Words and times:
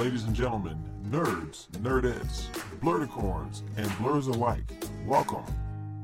Ladies 0.00 0.24
and 0.24 0.34
gentlemen, 0.34 0.82
nerds, 1.10 1.66
nerdettes, 1.82 2.46
Blerdicorns, 2.80 3.60
and 3.76 3.86
Blerds 3.98 4.28
alike, 4.28 4.72
welcome 5.04 5.44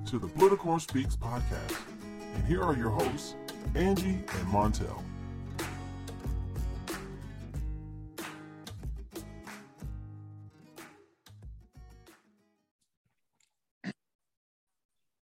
to 0.05 0.19
the 0.19 0.27
Blerdicorn 0.27 0.83
Speaks 0.83 1.17
podcast. 1.17 1.75
And 2.35 2.45
here 2.45 2.63
are 2.63 2.77
your 2.77 2.91
hosts, 2.91 3.37
Angie 3.75 4.23
and 4.35 4.47
Montel. 4.49 5.03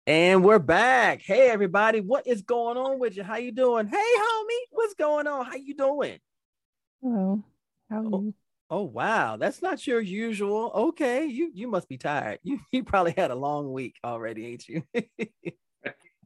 And 0.07 0.43
we're 0.43 0.59
back. 0.59 1.21
Hey 1.23 1.50
everybody, 1.50 2.00
what 2.00 2.27
is 2.27 2.42
going 2.42 2.78
on 2.78 2.98
with 2.98 3.16
you? 3.16 3.23
How 3.23 3.37
you 3.37 3.53
doing? 3.53 3.87
Hey 3.87 3.97
homie, 3.97 4.66
what's 4.70 4.95
going 4.95 5.27
on? 5.27 5.45
How 5.45 5.56
you 5.56 5.75
doing? 5.75 6.19
Hello. 7.03 7.42
How 7.91 7.97
are 7.98 8.05
Oh. 8.12 8.20
you? 8.23 8.34
Oh 8.70 8.82
wow, 8.82 9.36
that's 9.36 9.62
not 9.62 9.86
your 9.86 10.00
usual. 10.00 10.70
Okay, 10.74 11.24
you 11.27 11.50
you 11.54 11.68
must 11.68 11.88
be 11.88 11.96
tired. 11.96 12.38
You 12.45 12.60
you 12.72 12.84
probably 12.84 13.14
had 13.16 13.30
a 13.30 13.34
long 13.34 13.72
week 13.72 13.96
already, 14.04 14.46
ain't 14.46 14.68
you? 14.68 14.82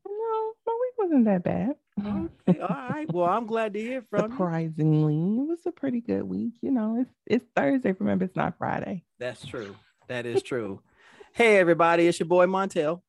No, 0.04 0.52
my 0.66 0.72
week 0.80 0.94
wasn't 0.98 1.24
that 1.26 1.42
bad. 1.44 1.74
okay, 2.48 2.58
all 2.60 2.68
right. 2.68 3.12
Well, 3.12 3.26
I'm 3.26 3.46
glad 3.46 3.72
to 3.74 3.80
hear 3.80 4.02
from 4.02 4.22
you. 4.22 4.28
Surprisingly, 4.30 5.14
it 5.42 5.48
was 5.48 5.60
a 5.66 5.70
pretty 5.72 6.00
good 6.00 6.24
week. 6.24 6.54
You 6.60 6.70
know, 6.70 6.98
it's 7.00 7.10
it's 7.26 7.44
Thursday. 7.56 7.94
Remember, 7.98 8.24
it's 8.24 8.36
not 8.36 8.58
Friday. 8.58 9.04
That's 9.18 9.44
true. 9.44 9.76
That 10.08 10.26
is 10.26 10.42
true. 10.42 10.80
hey 11.32 11.56
everybody, 11.58 12.06
it's 12.08 12.18
your 12.18 12.26
boy 12.28 12.46
Montel. 12.46 13.02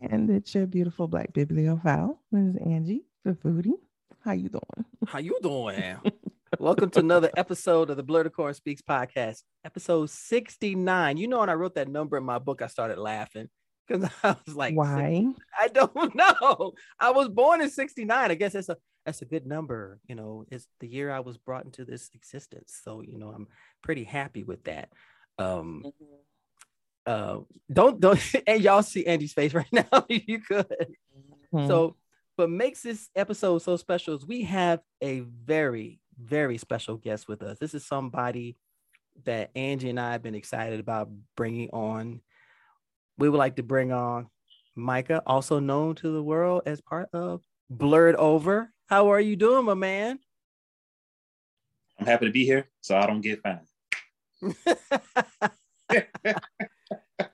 And 0.00 0.30
it's 0.30 0.54
your 0.54 0.66
beautiful 0.66 1.06
black 1.08 1.32
bibliophile. 1.32 2.18
This 2.32 2.54
is 2.54 2.56
Angie, 2.64 3.04
the 3.24 3.32
foodie. 3.32 3.74
How 4.24 4.32
you 4.32 4.48
doing? 4.48 4.84
How 5.06 5.18
you 5.18 5.38
doing? 5.42 5.96
Welcome 6.60 6.90
to 6.90 7.00
another 7.00 7.30
episode 7.36 7.90
of 7.90 7.96
the 7.96 8.04
Blerdicorn 8.04 8.54
Speaks 8.54 8.82
podcast, 8.82 9.42
episode 9.64 10.10
69. 10.10 11.16
You 11.16 11.26
know, 11.26 11.40
when 11.40 11.48
I 11.48 11.54
wrote 11.54 11.74
that 11.74 11.88
number 11.88 12.16
in 12.16 12.24
my 12.24 12.38
book, 12.38 12.62
I 12.62 12.68
started 12.68 12.98
laughing 12.98 13.48
because 13.88 14.08
I 14.22 14.36
was 14.46 14.54
like, 14.54 14.74
Why? 14.74 15.26
I 15.58 15.68
don't 15.68 16.14
know. 16.14 16.72
I 17.00 17.10
was 17.10 17.28
born 17.28 17.60
in 17.60 17.70
69. 17.70 18.30
I 18.30 18.34
guess 18.34 18.52
that's 18.52 18.68
a 18.68 18.76
that's 19.04 19.22
a 19.22 19.26
good 19.26 19.46
number. 19.46 19.98
You 20.06 20.14
know, 20.14 20.44
it's 20.50 20.66
the 20.80 20.86
year 20.86 21.10
I 21.10 21.20
was 21.20 21.38
brought 21.38 21.64
into 21.64 21.84
this 21.84 22.10
existence. 22.14 22.78
So, 22.84 23.00
you 23.00 23.18
know, 23.18 23.30
I'm 23.30 23.48
pretty 23.82 24.04
happy 24.04 24.44
with 24.44 24.64
that. 24.64 24.90
Um 25.38 25.82
uh 27.06 27.38
don't 27.72 28.00
don't 28.00 28.20
and 28.46 28.62
y'all 28.62 28.82
see 28.82 29.06
Andy's 29.06 29.32
face 29.32 29.54
right 29.54 29.72
now. 29.72 30.06
you 30.08 30.40
could. 30.40 30.94
Hmm. 31.50 31.66
So 31.66 31.96
what 32.36 32.50
makes 32.50 32.82
this 32.82 33.08
episode 33.14 33.58
so 33.58 33.76
special 33.76 34.14
is 34.14 34.26
we 34.26 34.42
have 34.42 34.80
a 35.00 35.20
very, 35.20 36.00
very 36.18 36.58
special 36.58 36.96
guest 36.96 37.28
with 37.28 37.42
us. 37.42 37.58
This 37.58 37.74
is 37.74 37.84
somebody 37.84 38.56
that 39.24 39.50
Angie 39.54 39.90
and 39.90 40.00
I 40.00 40.12
have 40.12 40.22
been 40.22 40.34
excited 40.34 40.80
about 40.80 41.08
bringing 41.36 41.70
on. 41.70 42.20
We 43.18 43.28
would 43.28 43.38
like 43.38 43.56
to 43.56 43.62
bring 43.62 43.92
on 43.92 44.28
Micah, 44.74 45.22
also 45.26 45.60
known 45.60 45.94
to 45.96 46.12
the 46.12 46.22
world 46.22 46.62
as 46.66 46.80
part 46.80 47.08
of 47.12 47.42
Blerdover. 47.72 48.68
How 48.86 49.12
are 49.12 49.20
you 49.20 49.36
doing, 49.36 49.64
my 49.64 49.74
man? 49.74 50.18
I'm 51.98 52.06
happy 52.06 52.26
to 52.26 52.32
be 52.32 52.44
here, 52.44 52.68
so 52.80 52.96
I 52.96 53.06
don't 53.06 53.20
get 53.20 53.40
fined. 53.40 53.68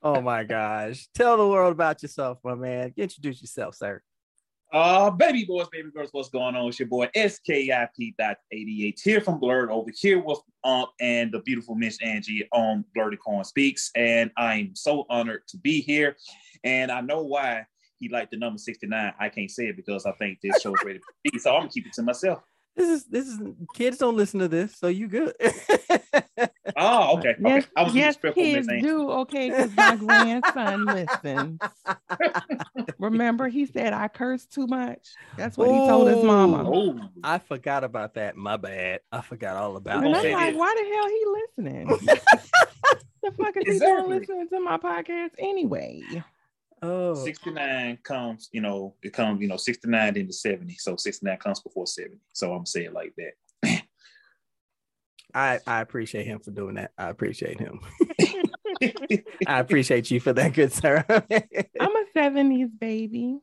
oh 0.03 0.21
my 0.21 0.45
gosh. 0.45 1.09
Tell 1.15 1.39
the 1.39 1.49
world 1.49 1.73
about 1.73 2.03
yourself, 2.03 2.39
my 2.45 2.55
man. 2.55 2.93
Introduce 2.97 3.41
yourself, 3.41 3.75
sir. 3.75 4.03
Uh, 4.73 5.11
baby 5.11 5.45
boys, 5.45 5.67
baby 5.73 5.91
girls, 5.91 6.11
what's 6.13 6.29
going 6.29 6.55
on? 6.55 6.69
It's 6.69 6.79
your 6.79 6.87
boy 6.87 7.09
SKIP.88 7.17 9.01
here 9.01 9.21
from 9.21 9.41
Blerdover 9.41 9.91
here 9.99 10.21
with 10.21 10.39
Ump 10.63 10.91
and 11.01 11.33
the 11.33 11.41
beautiful 11.41 11.75
Miss 11.75 11.99
Angie 12.01 12.49
on 12.53 12.85
Blerdicorn 12.97 13.45
Speaks. 13.45 13.91
And 13.97 14.31
I'm 14.37 14.77
so 14.77 15.07
honored 15.11 15.43
to 15.49 15.57
be 15.57 15.81
here. 15.81 16.17
And 16.63 16.93
I 16.93 17.01
know 17.01 17.25
why 17.25 17.67
he 17.99 18.09
liked 18.09 18.31
the 18.31 18.37
number 18.37 18.59
69. 18.59 19.13
I 19.19 19.29
can't 19.29 19.51
say 19.51 19.67
it 19.67 19.77
because 19.77 20.07
I 20.07 20.13
think 20.13 20.39
this 20.41 20.61
show's 20.63 20.77
ready 20.85 21.01
for 21.01 21.15
me. 21.25 21.41
So 21.41 21.51
I'm 21.51 21.63
gonna 21.63 21.71
keep 21.71 21.87
it 21.89 21.93
to 21.95 22.03
myself. 22.03 22.41
This 22.77 22.89
is 22.89 23.05
this 23.07 23.27
is 23.27 23.41
kids 23.75 23.99
don't 23.99 24.17
listen 24.17 24.39
to 24.39 24.47
this, 24.47 24.77
so 24.77 24.87
you 24.87 25.09
good. 25.09 25.35
Oh, 26.77 27.19
okay. 27.19 27.31
okay. 27.31 27.37
yes, 27.41 27.67
I 27.77 27.83
was 27.83 27.95
yes, 27.95 28.07
respectful, 28.15 28.43
kids 28.43 28.67
Miss 28.67 28.83
do. 28.83 29.11
Okay, 29.11 29.51
because 29.51 29.75
my 29.77 29.97
grandson 29.97 30.85
listens. 30.87 31.61
Remember, 32.99 33.49
he 33.49 33.67
said 33.67 33.93
I 33.93 34.09
curse 34.09 34.47
too 34.47 34.67
much. 34.67 35.15
That's 35.37 35.57
what 35.57 35.71
he 35.71 35.79
told 35.87 36.09
his 36.09 36.23
mama. 36.23 36.65
Oh, 36.67 37.01
I 37.25 37.39
forgot 37.39 37.85
about 37.85 38.15
that. 38.15 38.37
My 38.37 38.57
bad. 38.57 39.01
I 39.11 39.21
forgot 39.23 39.57
all 39.57 39.77
about 39.77 40.03
it. 40.03 40.07
And 40.07 40.17
I'm 40.17 40.33
like, 40.33 40.57
why 40.57 40.75
the 40.75 40.95
hell 40.95 41.09
he 41.09 41.25
listening? 41.41 41.87
the 43.23 43.33
fuck 43.33 43.57
is 43.57 43.65
he 43.65 43.73
Exactly. 43.73 44.09
doing 44.09 44.21
listening 44.21 44.49
to 44.49 44.61
my 44.61 44.77
podcast 44.77 45.31
anyway? 45.39 46.03
Oh, 46.83 47.15
69 47.15 47.99
comes, 48.03 48.49
you 48.53 48.63
know, 48.63 48.95
it 49.03 49.13
comes, 49.13 49.43
you 49.43 49.49
know, 49.49 49.59
69 49.59 50.17
into 50.17 50.33
70. 50.33 50.75
So 50.79 50.97
69 50.97 51.37
comes 51.37 51.61
before 51.61 51.87
70. 51.87 52.17
So 52.33 52.55
I'm 52.55 52.65
saying 52.65 52.93
like 52.95 53.13
that. 53.19 53.33
I 55.35 55.61
I 55.67 55.81
appreciate 55.81 56.27
him 56.27 56.41
for 56.41 56.51
doing 56.51 56.75
that. 56.75 56.93
I 56.99 57.09
appreciate 57.09 57.59
him. 57.59 57.81
I 59.47 59.59
appreciate 59.61 60.11
you 60.11 60.21
for 60.21 60.33
that, 60.33 60.55
good 60.55 60.73
sir. 60.73 61.05
I'm 61.09 61.97
a 61.97 62.05
70s 62.17 62.71
baby. 62.79 63.39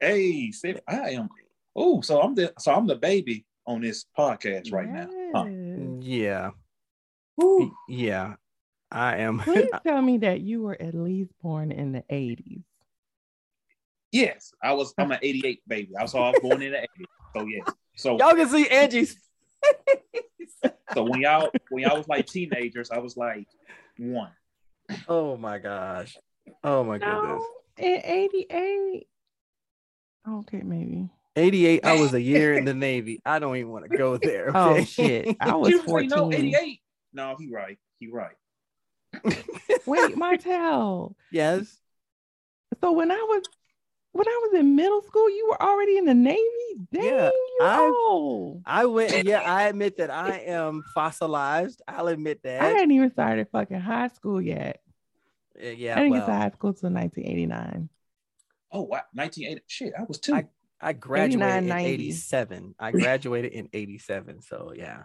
hey, 0.00 0.50
Steph, 0.52 0.80
I 0.88 1.10
am. 1.10 1.28
Oh, 1.74 2.00
so 2.00 2.20
I'm 2.20 2.34
the 2.34 2.52
so 2.58 2.72
I'm 2.72 2.86
the 2.86 2.96
baby 2.96 3.44
on 3.66 3.80
this 3.80 4.04
podcast 4.16 4.72
right 4.72 4.88
now. 4.88 5.08
Huh. 5.34 5.46
Yeah, 6.00 6.50
Woo. 7.36 7.72
yeah. 7.88 8.34
I 8.90 9.16
am. 9.16 9.38
Please 9.40 9.68
tell 9.84 10.00
me 10.00 10.18
that 10.18 10.40
you 10.40 10.62
were 10.62 10.80
at 10.80 10.94
least 10.94 11.32
born 11.42 11.72
in 11.72 11.90
the 11.92 12.04
80s. 12.10 12.62
Yes, 14.12 14.52
I 14.62 14.72
was. 14.72 14.94
I'm 14.96 15.10
an 15.10 15.18
88 15.20 15.60
baby. 15.66 15.96
I 15.98 16.02
was, 16.02 16.14
I 16.14 16.30
was 16.30 16.38
born 16.40 16.62
in 16.62 16.72
the 16.72 16.78
80s. 16.78 17.04
So 17.34 17.46
yes. 17.46 17.68
So 17.96 18.18
Y'all 18.18 18.34
can 18.34 18.48
see 18.48 18.68
Angie's. 18.68 19.16
so 20.94 21.02
when 21.04 21.20
y'all 21.20 21.50
when 21.70 21.82
y'all 21.84 21.96
was 21.98 22.08
like 22.08 22.26
teenagers, 22.26 22.90
I 22.90 22.98
was 22.98 23.16
like 23.16 23.46
one. 23.98 24.30
oh 25.08 25.36
my 25.36 25.58
gosh. 25.58 26.16
Oh 26.62 26.84
my 26.84 26.98
goodness. 26.98 27.42
In 27.78 28.00
88. 28.04 29.06
Okay, 30.28 30.62
maybe. 30.62 31.08
88. 31.36 31.84
I 31.84 32.00
was 32.00 32.14
a 32.14 32.20
year 32.22 32.54
in 32.54 32.64
the 32.64 32.74
Navy. 32.74 33.20
I 33.24 33.38
don't 33.38 33.56
even 33.56 33.70
want 33.70 33.90
to 33.90 33.96
go 33.96 34.16
there. 34.16 34.50
Oh, 34.56 34.70
Okay? 34.74 34.84
shit. 34.84 35.36
I 35.40 35.54
was 35.56 35.70
You 35.70 35.82
14. 35.82 36.08
no 36.08 36.32
88. 36.32 36.80
No, 37.12 37.36
he 37.38 37.48
right. 37.52 37.78
He 37.98 38.08
right. 38.08 38.34
Wait, 39.86 40.16
Martel. 40.16 41.16
yes. 41.30 41.78
So 42.82 42.92
when 42.92 43.10
I 43.10 43.14
was 43.28 43.42
when 44.16 44.26
I 44.28 44.40
was 44.42 44.60
in 44.60 44.76
middle 44.76 45.02
school, 45.02 45.28
you 45.30 45.48
were 45.50 45.62
already 45.62 45.98
in 45.98 46.04
the 46.04 46.14
Navy? 46.14 46.40
Dang, 46.92 47.04
Yeah, 47.04 47.30
you 47.30 47.58
I- 47.62 48.04
old. 48.08 48.62
I 48.66 48.86
went. 48.86 49.24
Yeah, 49.24 49.40
I 49.40 49.64
admit 49.68 49.96
that 49.98 50.10
I 50.28 50.38
am 50.38 50.82
fossilized. 50.94 51.82
I'll 51.88 52.08
admit 52.08 52.42
that. 52.42 52.62
I 52.62 52.68
hadn't 52.68 52.90
even 52.92 53.10
started 53.12 53.48
fucking 53.50 53.80
high 53.80 54.08
school 54.08 54.40
yet. 54.40 54.80
Uh, 55.62 55.68
yeah. 55.68 55.92
I 55.92 56.00
didn't 56.00 56.10
well, 56.12 56.20
get 56.20 56.26
to 56.26 56.32
high 56.32 56.50
school 56.50 56.72
till 56.74 56.90
1989. 56.90 57.88
Oh 58.72 58.82
wow, 58.82 59.02
1980. 59.12 59.62
Shit, 59.66 59.92
I 59.98 60.02
was 60.02 60.18
two. 60.18 60.34
I- 60.34 60.48
I 60.78 60.92
graduated 60.92 61.62
in 61.62 61.68
90. 61.68 61.90
87. 61.90 62.74
I 62.78 62.90
graduated 62.90 63.52
in 63.52 63.70
87. 63.72 64.42
So 64.42 64.74
yeah. 64.76 65.04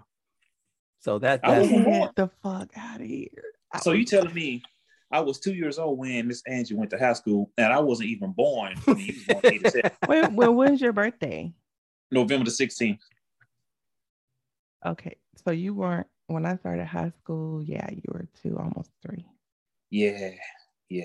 So 0.99 1.17
that 1.19 1.39
I 1.43 1.59
that's 1.59 1.69
Get 1.69 2.15
the 2.15 2.29
fuck 2.43 2.71
out 2.75 2.99
of 2.99 3.07
here. 3.07 3.29
I 3.71 3.79
So 3.79 3.93
you 3.93 4.03
telling 4.03 4.33
me 4.33 4.63
I 5.11 5.19
was 5.19 5.39
two 5.39 5.53
years 5.53 5.77
old 5.77 5.97
when 5.97 6.27
Miss 6.27 6.41
Angie 6.47 6.73
went 6.73 6.89
to 6.91 6.97
high 6.97 7.13
school, 7.13 7.51
and 7.57 7.71
I 7.71 7.79
wasn't 7.79 8.09
even 8.09 8.31
born 8.31 8.75
when 8.85 8.99
you 8.99 9.13
was 9.13 9.23
born 9.25 9.45
in 9.45 9.53
87, 9.53 9.91
when, 10.05 10.35
when 10.35 10.55
when's 10.55 10.81
your 10.81 10.93
birthday? 10.93 11.51
November 12.11 12.45
the 12.45 12.51
16th. 12.51 12.99
Okay, 14.85 15.17
so 15.45 15.51
you 15.51 15.73
weren't 15.73 16.07
when 16.27 16.45
I 16.45 16.55
started 16.57 16.85
high 16.85 17.11
school. 17.21 17.63
Yeah, 17.63 17.87
you 17.91 18.03
were 18.07 18.27
two, 18.41 18.57
almost 18.57 18.89
three. 19.05 19.25
Yeah, 19.89 20.31
yeah. 20.89 21.03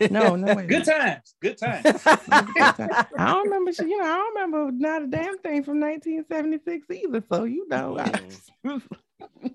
No, 0.10 0.36
no, 0.36 0.54
wait. 0.54 0.68
Good 0.68 0.84
times, 0.84 1.34
good 1.42 1.56
times. 1.58 1.84
I 2.04 3.06
don't 3.16 3.44
remember. 3.44 3.70
You 3.70 3.98
know, 3.98 4.04
I 4.04 4.16
don't 4.16 4.34
remember 4.34 4.72
not 4.72 5.02
a 5.02 5.06
damn 5.06 5.38
thing 5.38 5.62
from 5.62 5.80
1976 5.80 6.86
either. 6.90 7.22
So 7.30 7.44
you 7.44 7.68
know, 7.68 7.98
I, 7.98 8.80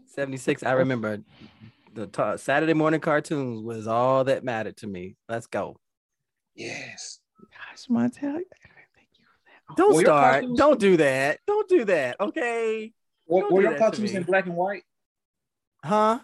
76. 0.06 0.64
I 0.64 0.72
remember 0.74 1.20
the 1.94 2.08
ta- 2.08 2.36
Saturday 2.38 2.74
morning 2.74 3.00
cartoons 3.00 3.62
was 3.64 3.88
all 3.88 4.24
that 4.26 4.44
mattered 4.44 4.78
to 4.78 4.88
me. 4.88 5.16
Let's 5.30 5.48
go. 5.48 5.78
Yes. 6.56 7.20
gosh, 7.40 7.88
Montel, 7.90 8.06
I 8.06 8.10
think 8.16 8.48
you 9.18 9.26
were 9.26 9.44
that 9.70 9.78
Don't 9.78 9.90
Were 9.96 10.02
your 10.02 10.06
start. 10.08 10.32
cartoons- 10.34 10.58
Don't 10.60 10.80
do 10.80 10.98
that. 10.98 11.40
Don't 11.48 11.70
do 11.70 11.86
that. 11.86 12.18
Okay. 12.20 12.94
Were, 13.28 13.42
Don't 13.42 13.54
were 13.54 13.62
your 13.62 13.78
cartoons 13.78 14.14
in 14.14 14.24
black 14.24 14.46
and 14.46 14.56
white? 14.56 14.84
Huh? 15.84 16.20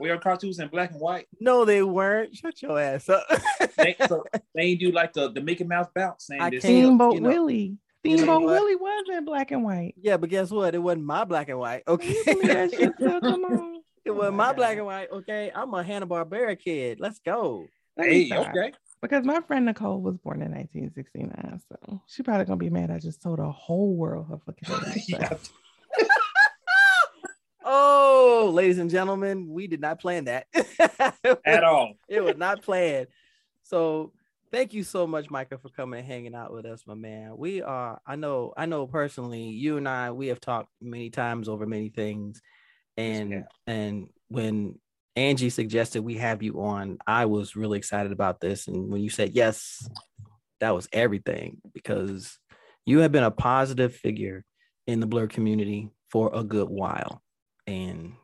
Were 0.00 0.06
your 0.08 0.18
cartoons 0.18 0.58
in 0.60 0.68
black 0.68 0.92
and 0.92 1.00
white? 1.00 1.26
No, 1.40 1.64
they 1.64 1.82
weren't. 1.82 2.34
Shut 2.36 2.60
your 2.62 2.78
ass 2.80 3.08
up. 3.08 3.24
They, 3.76 3.96
so 4.08 4.24
they 4.54 4.74
do 4.76 4.92
like 4.92 5.12
the, 5.12 5.30
the 5.32 5.40
Mickey 5.40 5.64
Mouse 5.64 5.88
bounce 5.94 6.26
saying 6.26 6.40
I 6.40 6.50
this. 6.50 6.62
can't- 6.62 6.72
Steamboat 6.72 7.14
you 7.14 7.20
know- 7.20 7.28
Willie. 7.28 7.76
Steamboat 8.04 8.42
what? 8.42 8.52
Willie 8.52 8.76
was 8.76 9.04
in 9.12 9.24
black 9.24 9.50
and 9.50 9.64
white. 9.64 9.94
Yeah, 10.00 10.16
but 10.18 10.30
guess 10.30 10.50
what? 10.52 10.74
It 10.74 10.78
wasn't 10.78 11.04
my 11.04 11.24
black 11.24 11.48
and 11.48 11.58
white. 11.58 11.82
Okay. 11.88 12.14
You 14.08 14.14
believe 14.14 14.16
that 14.16 14.16
shit 14.16 14.16
still 14.16 14.16
come 14.16 14.16
on? 14.16 14.16
it 14.16 14.16
Oh 14.16 14.18
wasn't 14.18 14.36
my 14.36 14.46
my 14.46 14.52
black 14.52 14.76
and 14.76 14.86
white. 14.86 15.08
Okay. 15.12 15.52
I'm 15.54 15.74
a 15.74 15.82
Hanna 15.82 16.06
Barbera 16.06 16.58
kid. 16.58 17.00
Let's 17.00 17.18
go. 17.20 17.66
Let 17.96 18.08
Hey, 18.08 18.30
okay. 18.32 18.72
Because 19.00 19.24
my 19.24 19.40
friend 19.40 19.66
Nicole 19.66 20.00
was 20.00 20.16
born 20.16 20.42
in 20.42 20.50
1969, 20.52 21.60
so 21.68 22.02
she 22.08 22.22
probably 22.22 22.46
gonna 22.46 22.56
be 22.56 22.70
mad. 22.70 22.90
I 22.90 22.98
just 22.98 23.22
told 23.22 23.38
the 23.38 23.50
whole 23.50 23.94
world 23.94 24.26
her 24.28 24.38
fucking 24.38 24.92
age. 24.96 25.04
Yeah. 25.08 25.36
Oh, 27.70 28.50
ladies 28.54 28.78
and 28.78 28.88
gentlemen, 28.88 29.46
we 29.50 29.66
did 29.66 29.82
not 29.82 30.00
plan 30.00 30.24
that. 30.24 30.46
At 31.44 31.64
all. 31.64 31.94
it 32.08 32.24
was 32.24 32.38
not 32.38 32.62
planned. 32.62 33.08
So 33.62 34.12
thank 34.50 34.72
you 34.72 34.82
so 34.82 35.06
much, 35.06 35.30
Micah, 35.30 35.58
for 35.58 35.68
coming 35.68 36.00
and 36.00 36.08
hanging 36.08 36.34
out 36.34 36.50
with 36.50 36.64
us, 36.64 36.84
my 36.86 36.94
man. 36.94 37.36
We 37.36 37.60
are, 37.60 38.00
I 38.06 38.16
know, 38.16 38.54
I 38.56 38.64
know 38.64 38.86
personally, 38.86 39.48
you 39.50 39.76
and 39.76 39.86
I, 39.86 40.12
we 40.12 40.28
have 40.28 40.40
talked 40.40 40.70
many 40.80 41.10
times 41.10 41.46
over 41.46 41.66
many 41.66 41.90
things. 41.90 42.40
And 42.98 43.30
Yeah. 43.30 43.42
and 43.66 44.10
when 44.28 44.78
Angie 45.16 45.48
suggested 45.50 46.02
we 46.02 46.16
have 46.16 46.42
you 46.42 46.60
on, 46.60 46.98
I 47.06 47.24
was 47.26 47.56
really 47.56 47.78
excited 47.78 48.12
about 48.12 48.40
this. 48.40 48.68
And 48.68 48.90
when 48.92 49.00
you 49.00 49.08
said 49.08 49.34
yes, 49.34 49.88
that 50.60 50.74
was 50.74 50.88
everything 50.92 51.62
because 51.72 52.38
you 52.84 52.98
have 52.98 53.12
been 53.12 53.24
a 53.24 53.30
positive 53.30 53.94
figure 53.94 54.44
in 54.86 55.00
the 55.00 55.06
Blerd 55.06 55.30
community 55.30 55.88
for 56.10 56.30
a 56.34 56.42
good 56.42 56.68
while. 56.68 57.22
And 57.66 58.14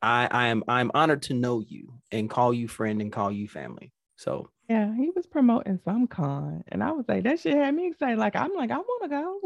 I, 0.00 0.28
I 0.30 0.46
am 0.48 0.64
I'm 0.66 0.90
honored 0.94 1.22
to 1.22 1.34
know 1.34 1.60
you 1.60 2.00
and 2.10 2.30
call 2.30 2.54
you 2.54 2.68
friend 2.68 3.02
and 3.02 3.12
call 3.12 3.30
you 3.30 3.48
family. 3.48 3.92
So 4.16 4.48
Yeah, 4.68 4.94
he 4.96 5.10
was 5.10 5.26
promoting 5.26 5.78
some 5.84 6.06
con, 6.06 6.64
and 6.68 6.82
I 6.82 6.92
was 6.92 7.04
like, 7.08 7.24
that 7.24 7.40
shit 7.40 7.54
had 7.56 7.74
me 7.74 7.88
excited. 7.88 8.18
Like, 8.18 8.36
I'm 8.36 8.54
like, 8.54 8.70
I 8.70 8.78
want 8.78 9.02
to 9.02 9.08
go. 9.10 9.40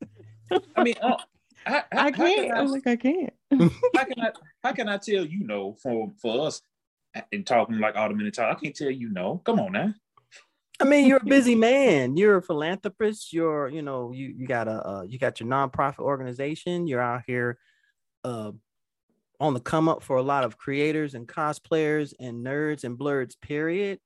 I 0.76 0.82
mean, 0.82 0.94
uh, 1.02 1.16
how, 1.64 1.74
how, 1.74 1.82
I 1.92 1.96
how 1.96 2.10
can 2.10 2.36
can't. 2.36 2.52
I- 2.52 2.58
I'm 2.60 2.66
like, 2.68 2.86
I 2.86 2.96
can't. 2.96 3.32
how 3.96 4.04
can 4.04 4.20
I 4.20 4.30
how 4.62 4.72
can 4.72 4.88
I 4.88 4.96
tell 4.96 5.24
you 5.24 5.44
no 5.44 5.74
for 5.82 6.12
for 6.20 6.46
us 6.46 6.62
and 7.32 7.46
talking 7.46 7.78
like 7.78 7.96
all 7.96 8.08
the 8.08 8.14
minute 8.14 8.34
talk? 8.34 8.56
I 8.56 8.60
can't 8.60 8.74
tell 8.74 8.90
you 8.90 9.10
no. 9.10 9.42
Come 9.44 9.60
on 9.60 9.72
now. 9.72 9.94
I 10.80 10.84
mean, 10.84 11.06
you're 11.06 11.18
a 11.18 11.24
busy 11.24 11.54
man. 11.54 12.16
You're 12.16 12.36
a 12.38 12.42
philanthropist. 12.42 13.34
You're, 13.34 13.68
you 13.68 13.82
know, 13.82 14.12
you 14.12 14.28
you 14.28 14.46
got 14.46 14.66
a 14.66 14.88
uh, 14.88 15.02
you 15.02 15.18
got 15.18 15.38
your 15.38 15.48
nonprofit 15.48 15.98
organization. 15.98 16.86
You're 16.86 17.02
out 17.02 17.22
here, 17.26 17.58
uh, 18.24 18.52
on 19.38 19.52
the 19.54 19.60
come 19.60 19.90
up 19.90 20.02
for 20.02 20.16
a 20.16 20.22
lot 20.22 20.44
of 20.44 20.56
creators 20.56 21.14
and 21.14 21.28
cosplayers 21.28 22.14
and 22.18 22.44
nerds 22.46 22.84
and 22.84 22.98
Blerds. 22.98 23.38
Period. 23.40 23.98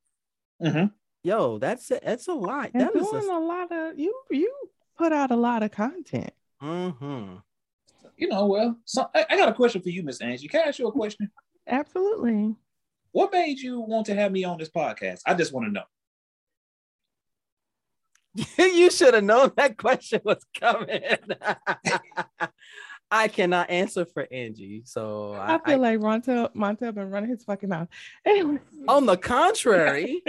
Mhm. 0.60 0.90
Yo, 1.22 1.58
that's 1.58 1.90
a, 1.92 2.00
that's 2.02 2.26
a 2.28 2.32
lot. 2.34 2.70
And 2.74 2.82
That 2.82 2.96
is 2.96 3.08
doing 3.08 3.28
a, 3.28 3.32
a 3.32 3.38
lot 3.38 3.70
of 3.72 3.98
you. 3.98 4.12
You 4.30 4.52
put 4.96 5.12
out 5.12 5.30
a 5.30 5.36
lot 5.36 5.62
of 5.62 5.70
content. 5.70 6.32
mm-hmm. 6.62 7.36
You 8.16 8.28
know, 8.28 8.46
well, 8.46 8.76
so 8.84 9.08
I, 9.14 9.26
I 9.28 9.36
got 9.36 9.48
a 9.48 9.54
question 9.54 9.82
for 9.82 9.88
you, 9.88 10.04
Miss 10.04 10.20
Angie. 10.20 10.46
Can 10.46 10.60
I 10.60 10.68
ask 10.68 10.78
you 10.78 10.86
a 10.86 10.92
question? 10.92 11.30
Absolutely. 11.66 12.54
What 13.10 13.32
made 13.32 13.58
you 13.58 13.80
want 13.80 14.06
to 14.06 14.14
have 14.14 14.32
me 14.32 14.44
on 14.44 14.58
this 14.58 14.70
podcast? 14.70 15.20
I 15.26 15.34
just 15.34 15.52
want 15.52 15.66
to 15.66 15.72
know. 15.72 15.82
you 18.58 18.90
should 18.90 19.14
have 19.14 19.24
known 19.24 19.52
that 19.56 19.76
question 19.76 20.20
was 20.24 20.44
coming. 20.58 21.00
I 23.10 23.28
cannot 23.28 23.70
answer 23.70 24.04
for 24.04 24.26
Angie. 24.30 24.82
So 24.84 25.34
I, 25.34 25.54
I, 25.54 25.58
feel 25.64 25.78
like 25.78 26.00
Montel 26.00 26.52
Montel 26.54 26.94
been 26.94 27.10
running 27.10 27.30
his 27.30 27.44
fucking 27.44 27.68
mouth. 27.68 27.88
Anyway, 28.24 28.58
on 28.88 29.06
the 29.06 29.16
contrary, 29.16 30.22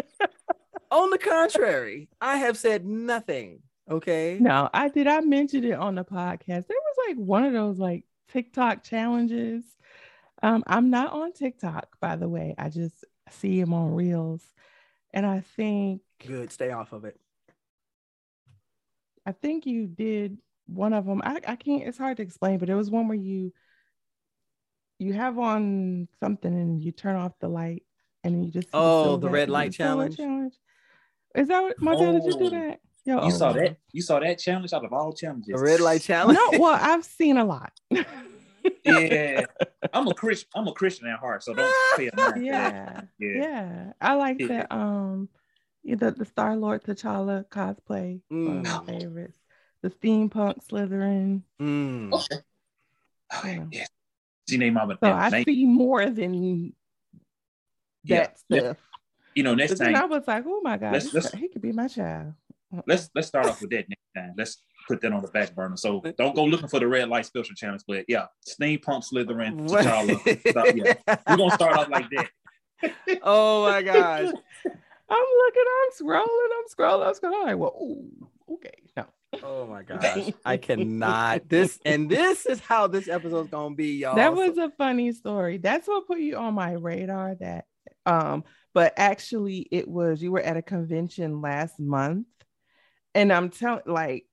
on 0.92 1.10
the 1.10 1.18
contrary, 1.18 2.10
I 2.22 2.38
have 2.38 2.58
said 2.58 2.86
nothing. 2.86 3.62
Okay. 3.90 4.38
no, 4.42 4.70
I 4.74 4.90
did. 4.90 5.08
I 5.08 5.22
mentioned 5.22 5.66
it 5.66 5.74
on 5.74 5.96
the 5.96 6.04
podcast. 6.04 6.68
There 6.68 6.78
was 6.78 6.96
like 7.08 7.18
one 7.18 7.44
of 7.44 7.54
those 7.54 7.78
like 7.78 8.04
TikTok 8.30 8.84
challenges. 8.84 9.64
Um, 10.42 10.64
I'm 10.68 10.90
not 10.90 11.14
on 11.14 11.34
TikTok, 11.34 12.00
by 12.02 12.16
the 12.16 12.28
way. 12.28 12.56
I 12.58 12.70
just 12.70 13.06
see 13.30 13.60
him 13.60 13.74
on 13.74 13.94
Reels, 13.94 14.44
and 15.14 15.26
I 15.26 15.42
think 15.56 16.02
Good. 16.26 16.52
Stay 16.52 16.72
off 16.72 16.94
of 16.94 17.06
it. 17.06 17.20
I 19.26 19.32
think 19.32 19.66
you 19.66 19.88
did 19.88 20.38
one 20.68 20.94
of 20.94 21.06
them. 21.06 21.22
I, 21.24 21.40
I 21.48 21.56
can't, 21.56 21.84
it's 21.84 21.98
hard 21.98 22.18
to 22.18 22.24
explain, 22.24 22.58
but 22.60 22.70
it 22.70 22.76
was 22.76 22.90
one 22.90 23.08
where 23.08 23.18
you 23.18 23.52
you 24.98 25.14
have 25.14 25.38
on 25.38 26.08
something 26.22 26.54
and 26.54 26.82
you 26.82 26.92
turn 26.92 27.16
off 27.18 27.34
the 27.40 27.50
light 27.50 27.84
and 28.24 28.46
you 28.46 28.52
just 28.52 28.70
Oh, 28.74 29.18
the 29.18 29.30
red 29.30 29.50
light 29.50 29.74
silhouette 29.74 30.16
challenge? 30.16 30.54
Is 31.36 31.50
that 31.50 31.62
what 31.62 31.82
Montana, 31.82 32.22
did 32.22 32.34
you 32.34 32.40
do 32.40 32.46
Oh. 32.46 32.50
that? 32.52 32.80
Yo, 33.06 33.24
You 33.26 33.32
saw 33.32 33.50
oh. 33.50 33.54
that? 33.54 33.78
You 33.92 34.02
saw 34.02 34.20
that 34.20 34.40
challenge 34.40 34.74
out 34.74 34.84
of 34.84 34.92
all 34.92 35.14
challenges? 35.14 35.54
The 35.56 35.62
red 35.62 35.80
light 35.80 36.02
challenge. 36.02 36.38
No, 36.52 36.60
well, 36.60 36.78
I've 36.82 37.06
seen 37.06 37.38
a 37.38 37.46
lot. 37.46 37.72
Yeah, 38.84 39.46
I'm 39.94 40.08
a 40.08 40.14
Christian. 40.16 40.50
I'm 40.56 40.68
a 40.68 40.72
Christian 40.74 41.08
at 41.08 41.20
heart, 41.20 41.44
so 41.44 41.54
don't 41.54 41.72
pay 41.98 42.08
a 42.08 42.12
that. 42.16 42.42
yeah. 42.42 43.02
Yeah. 43.20 43.30
Yeah. 43.38 43.94
I 44.02 44.14
like 44.16 44.40
Yeah. 44.40 44.48
that 44.48 44.72
um 44.72 45.30
the, 45.84 46.10
the 46.10 46.26
Star 46.26 46.56
Lord 46.56 46.84
T'Challa 46.84 47.46
cosplay. 47.48 48.22
One 48.30 48.58
of 48.60 48.64
Mm. 48.66 48.88
my 48.88 49.00
favorites. 49.00 49.38
The 49.84 49.92
steampunk 49.92 50.68
Slytherin. 50.68 51.44
Mm. 51.62 52.12
Okay. 52.12 52.36
Okay, 53.38 53.54
Yeah. 53.56 53.66
yeah. 53.72 53.86
See, 54.50 54.58
name 54.58 54.74
Mama. 54.74 54.98
So 55.04 55.12
I 55.12 55.30
name- 55.30 55.44
see 55.46 55.66
more 55.66 56.10
than 56.10 56.74
Yeah. 58.04 58.18
that 58.26 58.40
stuff. 58.40 58.78
You 59.36 59.44
know, 59.44 59.54
next 59.54 59.76
But 59.78 59.86
time 59.86 59.96
I 59.96 60.06
was 60.06 60.24
like, 60.28 60.44
oh 60.48 60.62
my 60.64 60.78
God, 60.78 60.94
Let's- 60.94 61.14
let's- 61.14 61.32
he 61.34 61.50
could 61.50 61.62
be 61.62 61.72
my 61.72 61.88
child. 61.88 62.34
Let's 62.88 63.10
let's 63.16 63.28
start 63.28 63.46
off 63.48 63.62
with 63.62 63.72
that 63.72 63.86
next 63.90 64.02
time. 64.16 64.34
Let's 64.38 64.62
put 64.88 65.02
that 65.02 65.12
on 65.12 65.22
the 65.22 65.28
back 65.30 65.56
burner. 65.56 65.78
So 65.78 66.02
don't 66.18 66.36
go 66.36 66.44
looking 66.46 66.68
for 66.68 66.80
the 66.80 66.88
red 66.88 67.10
light 67.10 67.26
special 67.26 67.56
challenge, 67.56 67.82
but 67.88 68.06
yeah, 68.08 68.26
steampunk 68.48 69.04
Slytherin, 69.12 69.68
T'Challa. 69.68 70.50
Stop- 70.50 70.76
yeah. 70.76 71.18
We're 71.28 71.38
gonna 71.38 71.52
start 71.52 71.78
off 71.78 71.90
like 71.90 72.10
that. 72.12 72.30
oh 73.24 73.70
my 73.70 73.82
gosh. 73.82 74.32
I'm 75.08 75.26
looking, 75.38 75.64
I'm 75.84 76.08
scrolling, 76.08 76.26
I'm 76.26 76.66
scrolling, 76.76 77.08
I'm 77.08 77.14
scrolling. 77.14 77.42
I'm 77.42 77.48
like, 77.48 77.58
well, 77.58 77.76
ooh, 77.80 78.30
okay, 78.56 78.74
no. 78.98 79.06
Oh 79.44 79.68
my 79.68 79.84
gosh. 79.84 80.32
I 80.44 80.58
cannot. 80.58 81.48
This 81.48 81.80
and 81.86 82.10
this 82.10 82.46
is 82.46 82.60
how 82.60 82.88
this 82.88 83.08
episode's 83.08 83.50
gonna 83.50 83.76
be, 83.76 83.98
y'all. 83.98 84.16
That 84.16 84.36
was 84.36 84.58
a 84.58 84.72
funny 84.78 85.12
story. 85.12 85.58
That's 85.58 85.88
what 85.88 86.08
put 86.08 86.20
you 86.20 86.38
on 86.38 86.54
my 86.54 86.72
radar. 86.72 87.36
That, 87.36 87.66
um, 88.06 88.44
but 88.74 88.94
actually, 88.98 89.68
it 89.72 89.88
was 89.88 90.22
you 90.22 90.32
were 90.32 90.42
at 90.42 90.58
a 90.58 90.62
convention 90.62 91.42
last 91.42 91.80
month, 91.80 92.28
and 93.16 93.34
I'm 93.34 93.50
telling, 93.50 93.82
like, 93.88 94.26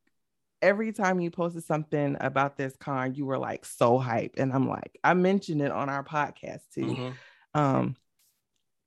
every 0.61 0.93
time 0.93 1.19
you 1.21 1.31
posted 1.31 1.65
something 1.65 2.17
about 2.21 2.57
this 2.57 2.77
con, 2.77 3.15
you 3.15 3.25
were 3.25 3.39
like 3.39 3.65
so 3.65 3.99
hyped, 3.99 4.39
and 4.39 4.53
I'm 4.53 4.69
like, 4.69 4.99
I 5.03 5.15
mentioned 5.15 5.63
it 5.63 5.71
on 5.73 5.89
our 5.89 6.05
podcast 6.05 6.61
too. 6.75 6.85
Mhm. 6.87 7.15
um 7.55 7.97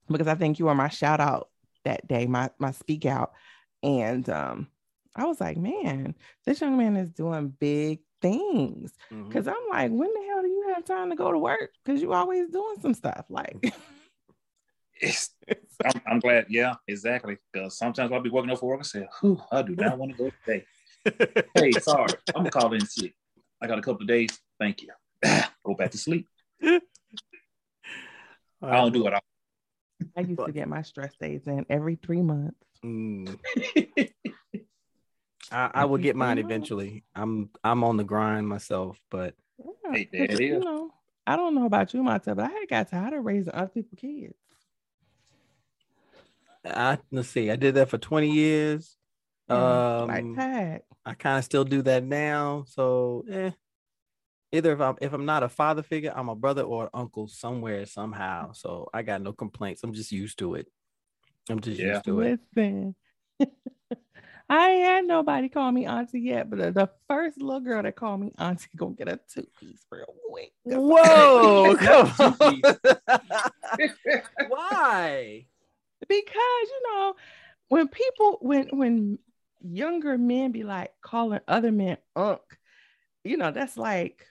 because 0.08 0.28
I 0.28 0.36
think 0.36 0.60
you 0.60 0.66
were 0.66 0.76
my 0.76 0.90
shout 0.90 1.20
out 1.20 1.50
that 1.84 2.08
day, 2.08 2.28
my 2.28 2.52
my 2.60 2.72
speak 2.72 3.06
out, 3.06 3.34
and 3.82 4.30
um 4.30 4.68
I 5.16 5.26
was 5.26 5.40
like, 5.40 5.58
man, 5.58 6.14
this 6.46 6.60
young 6.62 6.78
man 6.78 6.98
is 6.98 7.10
doing 7.10 7.50
big 7.50 8.02
things. 8.22 8.94
Mhm. 9.12 9.32
Cause 9.32 9.48
I'm 9.48 9.56
like, 9.70 9.92
when 9.92 10.14
the 10.14 10.26
hell 10.28 10.42
do 10.42 10.48
you 10.48 10.72
have 10.74 10.84
time 10.86 11.10
to 11.10 11.16
go 11.16 11.32
to 11.32 11.38
work? 11.40 11.72
Cause 11.86 12.02
you 12.02 12.14
always 12.14 12.50
doing 12.50 12.76
some 12.82 12.94
stuff. 12.94 13.26
Like, 13.30 13.56
I'm, 15.86 16.02
I'm 16.08 16.20
glad. 16.20 16.46
Yeah, 16.50 16.76
exactly. 16.88 17.38
Because 17.52 17.78
sometimes 17.78 18.12
I'll 18.12 18.22
be 18.22 18.30
working 18.30 18.52
up 18.52 18.60
for 18.60 18.68
work 18.70 18.80
and 18.80 18.86
say, 18.86 19.08
Whew, 19.22 19.42
I 19.52 19.62
do 19.62 19.76
not 19.76 19.98
want 19.98 20.12
to 20.12 20.18
go 20.18 20.32
today. 20.46 20.66
hey, 21.54 21.72
sorry, 21.74 22.14
I'm 22.30 22.42
gonna 22.44 22.52
call 22.52 22.74
in 22.74 22.86
sick. 22.86 23.14
I 23.62 23.68
got 23.68 23.80
a 23.80 23.82
couple 23.82 24.02
of 24.04 24.08
days. 24.08 24.40
Thank 24.60 24.82
you. 24.82 24.90
go 25.66 25.76
back 25.76 25.92
to 25.92 25.98
sleep. 25.98 26.28
I 26.62 26.80
don't 28.62 28.94
do 28.94 29.08
it. 29.08 29.14
I 30.18 30.22
used 30.22 30.46
to 30.46 30.52
get 30.52 30.68
my 30.68 30.82
stress 30.82 31.14
days 31.20 31.48
in 31.48 31.66
every 31.70 31.96
three 31.96 32.22
months. 32.22 32.56
Mm. 32.84 33.38
I, 35.52 35.72
I 35.74 35.86
will 35.86 35.98
get 35.98 36.16
mine 36.16 36.38
eventually. 36.38 37.04
I'm 37.16 37.50
I'm 37.64 37.84
on 37.84 37.98
the 37.98 38.04
grind 38.04 38.48
myself, 38.48 38.98
but 39.12 39.36
Yeah, 39.60 39.92
Hey, 39.94 40.10
there 40.12 40.28
'cause, 40.28 40.40
it 40.40 40.44
you 40.46 40.60
know, 40.60 40.92
I 41.28 41.36
don't 41.36 41.54
know 41.56 41.66
about 41.66 41.94
you, 41.94 42.02
myself, 42.04 42.38
but 42.38 42.52
I 42.52 42.66
got 42.66 42.90
tired 42.90 43.14
of 43.14 43.24
raising 43.26 43.54
other 43.54 43.68
people's 43.68 44.00
kids. 44.00 44.36
I 46.66 46.98
let's 47.12 47.30
see. 47.30 47.52
I 47.52 47.56
did 47.56 47.76
that 47.76 47.90
for 47.90 47.98
20 47.98 48.32
years. 48.32 48.98
Um, 49.50 50.08
like 50.08 50.26
tag. 50.36 50.82
I 51.06 51.14
kind 51.14 51.38
of 51.38 51.44
still 51.44 51.64
do 51.64 51.82
that 51.84 52.04
now. 52.04 52.66
So 52.68 53.26
eh. 53.32 53.52
Either 54.52 54.74
if 54.74 54.80
I'm 54.80 54.96
if 55.02 55.12
I'm 55.12 55.26
not 55.26 55.44
a 55.44 55.50
father 55.50 55.84
figure, 55.84 56.14
I'm 56.16 56.30
a 56.30 56.36
brother 56.36 56.64
or 56.64 56.86
an 56.86 56.90
uncle 56.94 57.28
somewhere 57.28 57.86
somehow. 57.86 58.54
So 58.54 58.90
I 58.94 59.02
got 59.02 59.22
no 59.22 59.34
complaints. 59.34 59.84
I'm 59.84 59.94
just 59.94 60.12
used 60.12 60.40
to 60.40 60.56
it. 60.56 60.68
I'm 61.50 61.60
just 61.60 61.80
Yeah. 61.80 61.88
used 61.88 62.06
to 62.06 62.22
it. 62.22 62.40
Listen, 62.56 62.96
I 64.50 64.70
ain't 64.72 64.86
had 64.86 65.06
nobody 65.06 65.50
call 65.50 65.72
me 65.72 65.86
auntie 65.86 66.22
yet, 66.22 66.50
but 66.50 66.60
the, 66.60 66.72
the 66.72 66.90
first 67.08 67.42
little 67.42 67.60
girl 67.60 67.84
that 67.84 67.96
called 67.96 68.22
me 68.22 68.32
auntie 68.38 68.68
gonna 68.76 68.96
get 68.96 69.10
a 69.10 69.20
two 69.28 69.46
piece 69.60 69.86
real 69.92 70.06
quick. 70.30 70.54
Whoa! 70.64 71.76
come 71.78 72.14
Why? 74.48 75.48
Because 76.08 76.70
you 76.70 76.82
know 76.92 77.16
when 77.70 77.88
people 77.88 78.38
when 78.42 78.68
when 78.72 79.20
younger 79.62 80.18
men 80.18 80.52
be 80.52 80.64
like 80.64 80.92
calling 81.02 81.40
other 81.48 81.72
men 81.72 81.98
unk, 82.16 82.42
you 83.24 83.38
know, 83.38 83.52
that's 83.52 83.78
like 83.78 84.26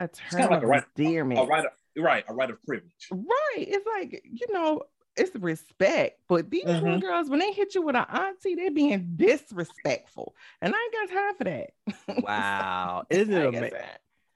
a 0.00 0.08
term 0.08 0.30
kinda 0.30 0.48
like 0.54 0.62
a 0.62 0.66
right- 0.66 0.84
endearment. 0.98 1.40
A 1.40 1.44
right, 1.44 1.64
of, 1.64 1.72
right, 2.02 2.24
a 2.28 2.34
right 2.34 2.50
of 2.50 2.62
privilege. 2.64 3.08
Right. 3.12 3.56
It's 3.68 3.86
like, 3.86 4.22
you 4.24 4.46
know, 4.52 4.82
it's 5.16 5.34
respect. 5.36 6.20
But 6.28 6.50
these 6.50 6.64
Mhm. 6.64 6.82
little 6.82 6.98
girls, 7.00 7.30
when 7.30 7.38
they 7.38 7.52
hit 7.52 7.76
you 7.76 7.82
with 7.82 7.94
an 7.94 8.04
auntie, 8.12 8.56
they're 8.56 8.72
being 8.72 9.12
disrespectful. 9.14 10.34
And 10.60 10.74
I 10.74 10.78
ain't 10.78 11.10
got 11.10 11.14
time 11.14 11.34
for 11.36 11.44
that. 11.44 11.70
Wow. 12.26 13.04
Isn't 13.10 13.32
it 13.32 13.46
amazing? 13.46 13.78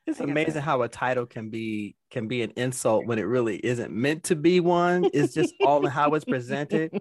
It's 0.06 0.20
amazing 0.20 0.54
that- 0.54 0.60
how 0.62 0.82
a 0.82 0.88
title 0.88 1.26
can 1.26 1.50
be 1.50 1.96
can 2.10 2.26
be 2.28 2.42
an 2.42 2.52
insult 2.56 3.06
when 3.06 3.18
it 3.18 3.22
really 3.22 3.56
isn't 3.56 3.92
meant 3.92 4.24
to 4.24 4.36
be 4.36 4.60
one. 4.60 5.08
It's 5.12 5.34
just 5.34 5.54
all 5.64 5.84
in 5.84 5.90
how 5.90 6.14
it's 6.14 6.24
presented. 6.24 7.00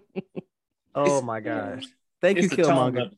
Oh 0.95 1.03
It's- 1.05 1.23
my 1.23 1.39
gosh. 1.39 1.83
Thank 2.21 2.39
It's 2.39 2.51
you, 2.57 2.63
Killmonger. 2.63 3.11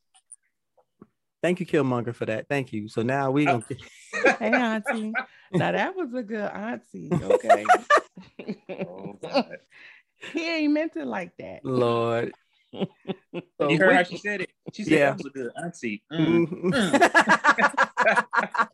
Thank 1.41 1.61
you, 1.61 1.65
Killmonger, 1.65 2.13
for 2.13 2.25
that. 2.25 2.47
Thank 2.49 2.73
you. 2.73 2.89
So 2.89 3.01
now 3.01 3.31
we 3.31 3.47
Oh. 3.47 3.61
gonna 3.61 4.35
Hey, 4.39 4.51
auntie. 4.51 5.13
Now 5.53 5.71
that 5.71 5.95
was 5.95 6.13
a 6.13 6.21
good 6.21 6.41
auntie. 6.51 7.09
Okay. 7.13 7.65
Oh, 8.85 9.15
God. 9.21 9.57
he 10.33 10.47
ain't 10.49 10.73
meant 10.73 10.97
it 10.97 11.07
like 11.07 11.31
that. 11.37 11.63
Lord. 11.63 12.33
So 12.73 12.85
you 13.69 13.77
heard 13.79 13.87
we- 13.89 13.93
how 13.95 14.03
she 14.03 14.17
said 14.17 14.41
it? 14.41 14.49
She 14.73 14.83
said 14.83 14.93
Yeah. 14.93 15.05
that 15.11 15.17
was 15.17 15.25
a 15.27 15.29
good 15.29 15.51
auntie. 15.63 16.03
Mm. 16.11 16.47
Mhm. 16.71 18.69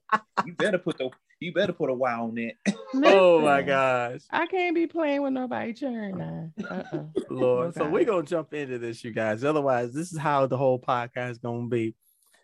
You 0.46 0.54
better 0.54 0.78
put 0.80 0.98
the 0.98 1.10
you 1.46 1.54
better 1.54 1.74
put 1.74 1.90
a 1.90 1.94
Y 1.94 2.12
on 2.12 2.38
it. 2.38 2.58
oh 2.96 3.40
my 3.40 3.62
gosh. 3.62 4.22
I 4.32 4.48
can't 4.48 4.76
be 4.76 4.88
playing 4.88 5.22
with 5.22 5.34
nobody 5.34 5.74
churn 5.74 6.18
now. 6.18 6.50
Uh-uh. 6.70 7.04
Lord. 7.30 7.68
Oh, 7.68 7.72
so 7.72 7.90
we're 7.90 8.04
gonna 8.04 8.26
jump 8.26 8.54
into 8.54 8.80
this, 8.80 9.04
you 9.04 9.12
guys. 9.12 9.44
Otherwise, 9.44 9.94
this 9.94 10.12
is 10.12 10.18
how 10.18 10.48
the 10.48 10.58
whole 10.58 10.80
podcast 10.80 11.32
is 11.32 11.38
gonna 11.38 11.68
be. 11.68 11.96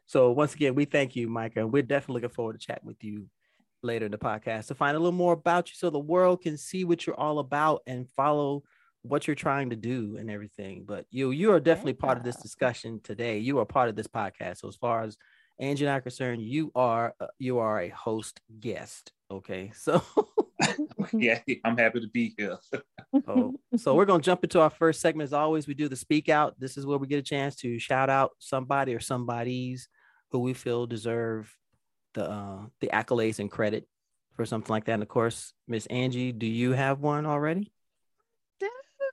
So 0.06 0.32
once 0.32 0.54
again, 0.54 0.76
we 0.76 0.86
thank 0.86 1.16
you, 1.16 1.28
Micah. 1.28 1.66
We're 1.66 1.82
definitely 1.82 2.22
looking 2.22 2.36
forward 2.36 2.60
to 2.60 2.66
chatting 2.66 2.86
with 2.86 3.04
you 3.04 3.26
later 3.82 4.06
in 4.06 4.12
the 4.12 4.18
podcast 4.18 4.68
to 4.68 4.76
find 4.76 4.96
a 4.96 5.00
little 5.00 5.12
more 5.12 5.34
about 5.34 5.70
you 5.70 5.76
so 5.76 5.90
the 5.90 5.98
world 5.98 6.44
can 6.44 6.58
see 6.58 6.84
what 6.84 7.08
you're 7.08 7.20
all 7.20 7.40
about 7.40 7.82
and 7.88 8.08
follow 8.10 8.64
what 9.02 9.26
you're 9.26 9.36
trying 9.36 9.72
to 9.72 9.76
do 9.76 10.18
and 10.20 10.30
everything. 10.30 10.84
But 10.86 11.06
you 11.10 11.32
you 11.32 11.52
are 11.54 11.60
definitely 11.60 11.94
part 11.94 12.18
of 12.18 12.24
this 12.24 12.36
discussion 12.36 13.00
today. 13.04 13.40
You 13.40 13.60
are 13.60 13.66
part 13.66 13.90
of 13.90 13.96
this 13.96 14.08
podcast. 14.08 14.58
So 14.58 14.68
as 14.68 14.76
far 14.76 15.02
as 15.04 15.18
Angie 15.18 15.31
and 15.62 15.80
I 15.84 15.94
are 15.94 16.02
concerned, 16.02 16.42
you 16.42 16.72
are 16.76 17.14
uh, 17.20 17.28
you 17.38 17.60
are 17.60 17.80
a 17.80 17.90
host 17.90 18.42
guest. 18.60 19.14
Okay. 19.30 19.72
So 19.82 20.04
yeah, 21.14 21.40
I'm 21.66 21.78
happy 21.78 22.02
to 22.02 22.08
be 22.08 22.34
here. 22.38 22.58
Oh, 23.28 23.54
so 23.76 23.94
we're 23.94 24.06
gonna 24.06 24.24
jump 24.24 24.44
into 24.44 24.62
our 24.62 24.70
first 24.70 25.02
segment. 25.02 25.28
As 25.28 25.34
always, 25.34 25.68
we 25.68 25.74
do 25.74 25.90
the 25.90 25.98
speak 25.98 26.30
out. 26.30 26.58
This 26.60 26.78
is 26.78 26.86
where 26.86 26.98
we 26.98 27.08
get 27.08 27.20
a 27.20 27.24
chance 27.24 27.56
to 27.58 27.78
shout 27.78 28.10
out 28.10 28.32
somebody 28.40 28.96
or 28.96 29.02
somebody's 29.02 29.90
who 30.30 30.40
we 30.40 30.54
feel 30.54 30.88
deserve 30.88 31.54
the 32.14 32.30
uh, 32.30 32.60
the 32.80 32.88
accolades 32.88 33.40
and 33.40 33.52
credit 33.52 33.86
for 34.34 34.46
something 34.46 34.72
like 34.72 34.86
that. 34.86 34.94
And 34.94 35.04
of 35.04 35.10
course, 35.10 35.54
Miss 35.68 35.88
Angie, 35.88 36.32
do 36.32 36.46
you 36.46 36.72
have 36.72 37.02
one 37.02 37.26
already? 37.26 37.74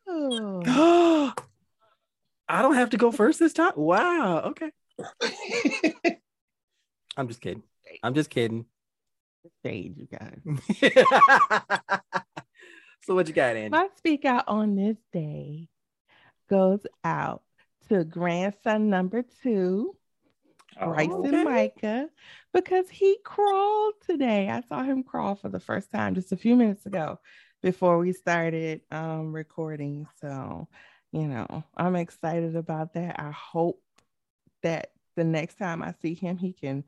Oh. 0.09 1.35
I 2.49 2.62
don't 2.62 2.75
have 2.75 2.90
to 2.90 2.97
go 2.97 3.11
first 3.11 3.40
this 3.40 3.52
time. 3.52 3.73
Wow. 3.76 4.52
Okay. 4.52 6.12
I'm 7.19 7.27
just 7.27 7.41
kidding. 7.41 7.65
I'm 8.05 8.15
just 8.15 8.31
kidding. 8.31 8.65
Shade, 9.65 9.97
you 9.99 10.07
guys. 10.07 10.39
so 13.03 13.17
what 13.17 13.27
you 13.27 13.35
got, 13.35 13.57
Angie? 13.57 13.71
My 13.71 13.89
speak 13.97 14.25
out 14.25 14.45
on 14.47 14.77
this 14.77 14.97
day 15.13 15.69
goes 16.49 16.87
out 17.03 17.43
to 17.89 18.05
grandson 18.05 18.89
number 18.89 19.25
two, 19.43 19.97
Bryson 20.81 21.27
okay. 21.27 21.43
Micah, 21.43 22.09
because 22.55 22.89
he 22.89 23.19
crawled 23.25 23.95
today. 24.07 24.49
I 24.49 24.61
saw 24.61 24.85
him 24.85 25.03
crawl 25.03 25.35
for 25.35 25.49
the 25.49 25.59
first 25.59 25.91
time 25.91 26.15
just 26.15 26.31
a 26.31 26.37
few 26.37 26.55
minutes 26.55 26.87
ago 26.87 27.19
before 27.63 27.99
we 27.99 28.13
started 28.13 28.83
um, 28.93 29.33
recording. 29.33 30.07
So, 30.21 30.69
you 31.11 31.27
know, 31.27 31.65
I'm 31.77 31.97
excited 31.97 32.55
about 32.55 32.95
that. 32.95 33.19
I 33.19 33.33
hope 33.33 33.83
that 34.63 34.93
the 35.17 35.25
next 35.25 35.57
time 35.59 35.83
I 35.83 35.95
see 36.01 36.15
him, 36.15 36.37
he 36.37 36.53
can 36.53 36.85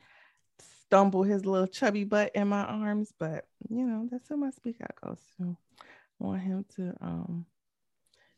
stumble 0.90 1.22
his 1.22 1.46
little 1.46 1.68
chubby 1.68 2.02
butt 2.02 2.32
in 2.34 2.48
my 2.48 2.64
arms. 2.64 3.12
But, 3.16 3.44
you 3.68 3.86
know, 3.86 4.08
that's 4.10 4.28
who 4.28 4.36
my 4.36 4.50
speak 4.50 4.78
out 4.82 4.96
goes 5.00 5.20
to. 5.38 5.56
I 5.80 6.24
want 6.24 6.42
him 6.42 6.64
to 6.76 6.94
um, 7.00 7.46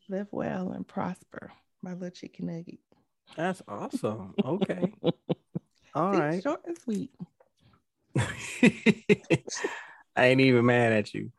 live 0.08 0.28
well 0.30 0.72
and 0.72 0.86
prosper, 0.86 1.50
my 1.80 1.94
little 1.94 2.10
chicken 2.10 2.46
nugget. 2.46 2.78
That's 3.36 3.62
awesome. 3.66 4.34
Okay. 4.44 4.92
All 5.94 6.12
See, 6.12 6.20
right. 6.20 6.42
Short 6.42 6.60
and 6.66 6.78
sweet. 6.78 7.10
I 10.14 10.26
ain't 10.26 10.42
even 10.42 10.66
mad 10.66 10.92
at 10.92 11.14
you. 11.14 11.32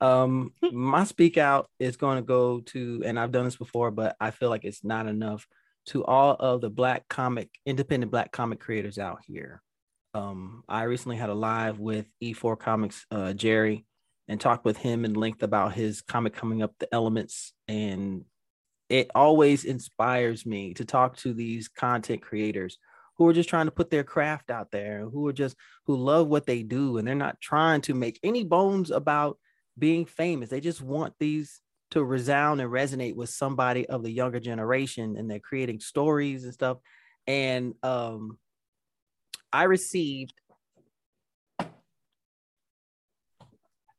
Um, 0.00 0.52
my 0.70 1.02
speak 1.02 1.36
out 1.36 1.68
is 1.80 1.96
going 1.96 2.16
to 2.16 2.22
go 2.22 2.60
to, 2.60 3.02
and 3.04 3.18
I've 3.18 3.32
done 3.32 3.44
this 3.44 3.56
before, 3.56 3.90
but 3.90 4.14
I 4.20 4.30
feel 4.30 4.50
like 4.50 4.64
it's 4.64 4.84
not 4.84 5.08
enough 5.08 5.48
to 5.86 6.04
all 6.04 6.36
of 6.38 6.60
the 6.60 6.70
black 6.70 7.08
comic, 7.08 7.50
independent 7.66 8.12
black 8.12 8.30
comic 8.30 8.60
creators 8.60 8.98
out 8.98 9.18
here. 9.26 9.60
Um, 10.12 10.64
I 10.68 10.84
recently 10.84 11.16
had 11.16 11.30
a 11.30 11.34
live 11.34 11.78
with 11.78 12.06
E4 12.22 12.58
Comics, 12.58 13.06
uh, 13.10 13.32
Jerry, 13.32 13.86
and 14.28 14.40
talked 14.40 14.64
with 14.64 14.76
him 14.76 15.04
in 15.04 15.14
length 15.14 15.42
about 15.42 15.74
his 15.74 16.02
comic 16.02 16.34
coming 16.34 16.62
up, 16.62 16.74
The 16.78 16.92
Elements, 16.92 17.52
and 17.68 18.24
it 18.88 19.10
always 19.14 19.64
inspires 19.64 20.44
me 20.44 20.74
to 20.74 20.84
talk 20.84 21.16
to 21.18 21.32
these 21.32 21.68
content 21.68 22.22
creators 22.22 22.78
who 23.16 23.28
are 23.28 23.32
just 23.32 23.48
trying 23.48 23.66
to 23.66 23.70
put 23.70 23.90
their 23.90 24.02
craft 24.02 24.50
out 24.50 24.70
there, 24.72 25.08
who 25.08 25.28
are 25.28 25.32
just 25.32 25.54
who 25.86 25.96
love 25.96 26.26
what 26.26 26.46
they 26.46 26.62
do, 26.62 26.98
and 26.98 27.06
they're 27.06 27.14
not 27.14 27.40
trying 27.40 27.80
to 27.82 27.94
make 27.94 28.18
any 28.22 28.44
bones 28.44 28.90
about 28.90 29.38
being 29.78 30.06
famous. 30.06 30.50
They 30.50 30.60
just 30.60 30.82
want 30.82 31.14
these 31.20 31.60
to 31.92 32.02
resound 32.02 32.60
and 32.60 32.70
resonate 32.70 33.14
with 33.14 33.28
somebody 33.28 33.86
of 33.88 34.02
the 34.02 34.10
younger 34.10 34.40
generation, 34.40 35.16
and 35.16 35.30
they're 35.30 35.38
creating 35.38 35.80
stories 35.80 36.44
and 36.44 36.54
stuff. 36.54 36.78
And 37.26 37.74
um, 37.82 38.38
I 39.52 39.64
received. 39.64 40.34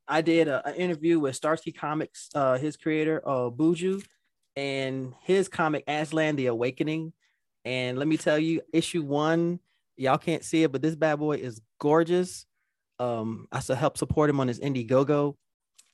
I 0.08 0.22
did 0.22 0.48
a- 0.48 0.66
an 0.68 0.76
interview 0.76 1.20
with 1.20 1.36
Starsky 1.36 1.72
Comics, 1.72 2.30
uh, 2.36 2.58
his 2.58 2.76
creator, 2.76 3.22
uh, 3.26 3.50
Buju, 3.50 4.06
and 4.56 5.14
his 5.22 5.48
comic 5.48 5.84
Aslan: 5.88 6.36
The 6.36 6.48
Awakening. 6.48 7.14
And 7.64 7.98
let 7.98 8.08
me 8.08 8.18
tell 8.18 8.40
you, 8.40 8.62
issue 8.74 9.04
one, 9.04 9.60
y'all 9.96 10.18
can't 10.18 10.44
see 10.44 10.64
it, 10.64 10.72
but 10.72 10.82
this 10.82 10.96
bad 10.96 11.20
boy 11.20 11.38
is 11.38 11.62
gorgeous. 11.80 12.46
Um, 13.00 13.48
I 13.52 13.60
still 13.60 13.76
help 13.76 13.98
support 13.98 14.30
him 14.30 14.40
on 14.40 14.48
his 14.48 14.60
Indiegogo, 14.60 15.36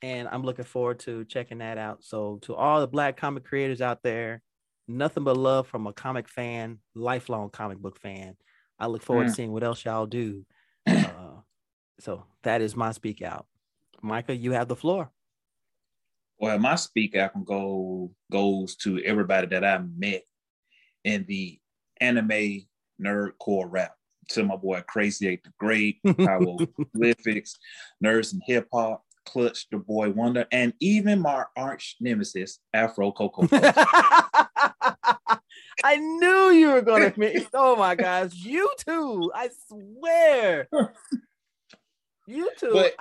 and 0.02 0.28
I'm 0.30 0.44
looking 0.44 0.66
forward 0.66 1.00
to 1.00 1.26
checking 1.26 1.60
that 1.60 1.78
out. 1.78 2.04
So, 2.04 2.38
to 2.44 2.56
all 2.56 2.80
the 2.80 2.88
black 2.88 3.18
comic 3.18 3.44
creators 3.46 3.82
out 3.82 4.02
there, 4.04 4.42
nothing 4.88 5.24
but 5.24 5.38
love 5.38 5.68
from 5.68 5.88
a 5.88 5.94
comic 5.94 6.28
fan, 6.28 6.80
lifelong 6.96 7.50
comic 7.50 7.78
book 7.80 8.00
fan. 8.00 8.36
I 8.80 8.88
look 8.88 9.02
forward 9.04 9.26
to 9.26 9.32
Mm. 9.32 9.36
seeing 9.36 9.52
what 9.52 9.64
else 9.64 9.84
y'all 9.86 10.06
do. 10.06 10.46
Uh, 10.88 11.42
so 12.00 12.24
that 12.44 12.62
is 12.62 12.76
my 12.76 12.92
speak 12.92 13.22
out. 13.22 13.48
Micah, 14.02 14.36
you 14.36 14.52
have 14.52 14.68
the 14.68 14.76
floor. 14.76 15.12
Well, 16.40 16.60
my 16.60 16.76
speak 16.76 17.16
out 17.16 17.34
can 17.34 17.44
go 17.44 18.12
goes 18.32 18.76
to 18.78 19.00
everybody 19.04 19.48
that 19.48 19.66
I 19.66 19.80
met 19.98 20.22
in 21.04 21.26
the 21.28 21.60
anime 22.00 22.68
nerdcore 23.02 23.68
rap. 23.68 23.94
To 24.30 24.44
my 24.44 24.56
boy 24.58 24.82
Crazy 24.88 25.28
Eight 25.28 25.44
the 25.44 25.52
Great, 25.58 26.00
Hieroglyphics, 26.20 27.58
Nerds 28.04 28.34
and 28.34 28.42
Hip 28.46 28.68
Hop, 28.74 29.04
Clutch 29.26 29.68
the 29.72 29.78
Boy 29.78 30.10
Wonder, 30.10 30.46
and 30.52 30.74
even 30.80 31.22
my 31.22 31.46
arch 31.56 31.96
nemesis, 32.00 32.60
Afro 32.74 33.12
Coco. 33.12 33.48
I 35.84 35.98
knew 35.98 36.52
you 36.52 36.72
were 36.72 36.82
gonna 36.82 37.14
make. 37.18 37.48
Oh 37.54 37.76
my 37.76 37.96
gosh, 37.96 38.34
you 38.34 38.70
too! 38.86 39.32
I 39.34 39.50
swear, 39.68 40.68
you 42.28 42.52
too. 42.60 42.72
But- 42.74 42.96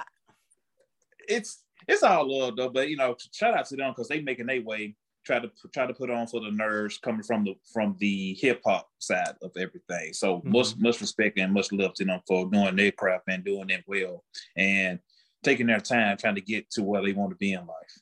it's 1.28 1.64
it's 1.88 2.02
all 2.02 2.28
love 2.28 2.56
though, 2.56 2.70
but 2.70 2.88
you 2.88 2.96
know, 2.96 3.16
shout 3.32 3.56
out 3.56 3.66
to 3.66 3.76
them 3.76 3.92
because 3.92 4.08
they 4.08 4.20
making 4.20 4.46
their 4.46 4.62
way. 4.62 4.96
Try 5.24 5.40
to 5.40 5.50
try 5.74 5.86
to 5.86 5.94
put 5.94 6.10
on 6.10 6.28
for 6.28 6.40
the 6.40 6.50
nerds 6.50 7.00
coming 7.00 7.24
from 7.24 7.44
the 7.44 7.54
from 7.72 7.96
the 7.98 8.34
hip 8.34 8.60
hop 8.64 8.88
side 8.98 9.34
of 9.42 9.50
everything. 9.56 10.12
So 10.12 10.36
mm-hmm. 10.36 10.52
much 10.52 10.76
much 10.78 11.00
respect 11.00 11.38
and 11.38 11.52
much 11.52 11.72
love 11.72 11.94
to 11.94 12.04
them 12.04 12.20
for 12.28 12.48
doing 12.48 12.76
their 12.76 12.92
craft 12.92 13.24
and 13.28 13.44
doing 13.44 13.70
it 13.70 13.82
well 13.88 14.22
and 14.56 15.00
taking 15.42 15.66
their 15.66 15.80
time 15.80 16.16
trying 16.16 16.36
to 16.36 16.40
get 16.40 16.70
to 16.70 16.84
where 16.84 17.02
they 17.02 17.12
want 17.12 17.30
to 17.30 17.36
be 17.36 17.52
in 17.52 17.60
life. 17.60 18.00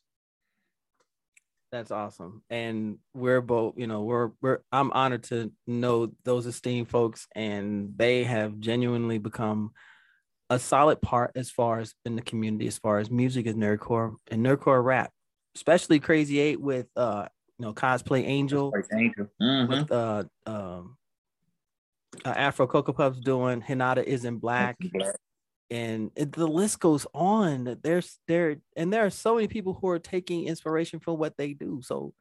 That's 1.75 1.91
awesome. 1.91 2.41
And 2.51 2.99
we're 3.15 3.41
both, 3.41 3.75
you 3.77 3.89
know, 3.89 4.03
we're 4.03 4.31
we're 4.41 4.61
I'm 4.71 4.93
honored 4.93 5.25
to 5.25 5.51
know 5.67 6.13
those 6.23 6.47
esteemed 6.47 6.89
folks 6.89 7.27
and 7.35 7.95
they 7.97 8.23
have 8.23 8.61
genuinely 8.61 9.19
become 9.19 9.73
a 10.49 10.61
solid 10.61 11.03
part 11.03 11.33
as 11.35 11.51
far 11.51 11.81
as 11.81 11.93
in 12.05 12.15
the 12.15 12.23
community 12.23 12.69
as 12.69 12.79
far 12.79 12.99
as 13.01 13.11
music 13.11 13.47
is 13.47 13.57
nerdcore 13.57 14.15
and 14.31 14.47
nerdcore 14.47 14.85
rap, 14.85 15.11
especially 15.57 15.99
Crazy 15.99 16.39
8 16.39 16.61
with 16.61 16.87
uh 16.95 17.27
you 17.59 17.67
know, 17.67 17.73
cosplay 17.75 18.25
angel 18.25 18.73
Like 18.73 18.87
Angel. 18.97 19.27
Mhm. 19.43 19.69
with 19.69 19.91
uh 19.91 20.23
um 20.47 20.97
uh, 22.25 22.29
Afro 22.29 22.69
Cocoa 22.69 22.93
Puffs 22.93 23.19
doing 23.19 23.61
Hinata 23.63 24.05
isn't 24.05 24.39
black 24.39 24.77
Black. 24.93 25.17
And 25.71 26.11
it, 26.17 26.33
the 26.33 26.47
list 26.47 26.81
goes 26.81 27.07
on. 27.15 27.79
There's 27.83 28.19
there 28.29 28.57
and 28.77 28.93
there 28.93 29.05
are 29.05 29.11
so 29.11 29.35
many 29.37 29.49
people 29.49 29.75
who 29.75 29.89
are 29.89 29.99
taking 29.99 30.47
inspiration 30.47 31.01
from 31.01 31.19
what 31.19 31.37
they 31.37 31.53
do. 31.53 31.81
So 31.83 32.15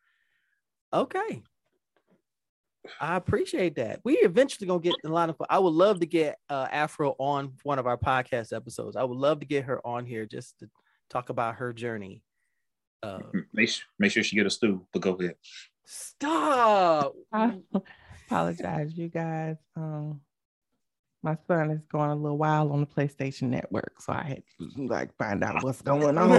okay. 0.93 1.41
I 2.99 3.15
appreciate 3.15 3.75
that. 3.75 4.01
We 4.03 4.15
eventually 4.15 4.67
gonna 4.67 4.81
get 4.81 4.95
a 5.05 5.09
lot 5.09 5.29
of. 5.29 5.37
I 5.49 5.59
would 5.59 5.73
love 5.73 6.01
to 6.01 6.05
get 6.05 6.37
uh, 6.49 6.67
Afro 6.71 7.15
on 7.17 7.53
one 7.63 7.79
of 7.79 7.87
our 7.87 7.97
podcast 7.97 8.53
episodes. 8.53 8.95
I 8.97 9.03
would 9.03 9.17
love 9.17 9.39
to 9.39 9.45
get 9.45 9.65
her 9.65 9.85
on 9.87 10.05
here 10.05 10.25
just 10.25 10.59
to 10.59 10.69
talk 11.09 11.29
about 11.29 11.55
her 11.55 11.71
journey. 11.71 12.21
Uh, 13.01 13.19
Make 13.53 13.69
sure, 13.69 13.83
make 13.99 14.11
sure 14.11 14.23
she 14.23 14.35
get 14.35 14.45
a 14.45 14.49
stew, 14.49 14.85
but 14.93 15.01
go 15.01 15.13
ahead. 15.13 15.35
stop. 15.85 17.13
I 17.33 17.57
apologize, 18.27 18.97
you 18.97 19.09
guys. 19.09 19.57
Um, 19.75 20.21
my 21.23 21.37
son 21.47 21.71
is 21.71 21.85
going 21.87 22.09
a 22.11 22.15
little 22.15 22.37
wild 22.37 22.71
on 22.71 22.81
the 22.81 22.85
PlayStation 22.85 23.43
Network, 23.49 23.93
so 24.01 24.13
I 24.13 24.23
had 24.23 24.43
to 24.59 24.87
like 24.87 25.15
find 25.17 25.43
out 25.43 25.63
what's 25.63 25.81
going 25.81 26.17
on. 26.19 26.35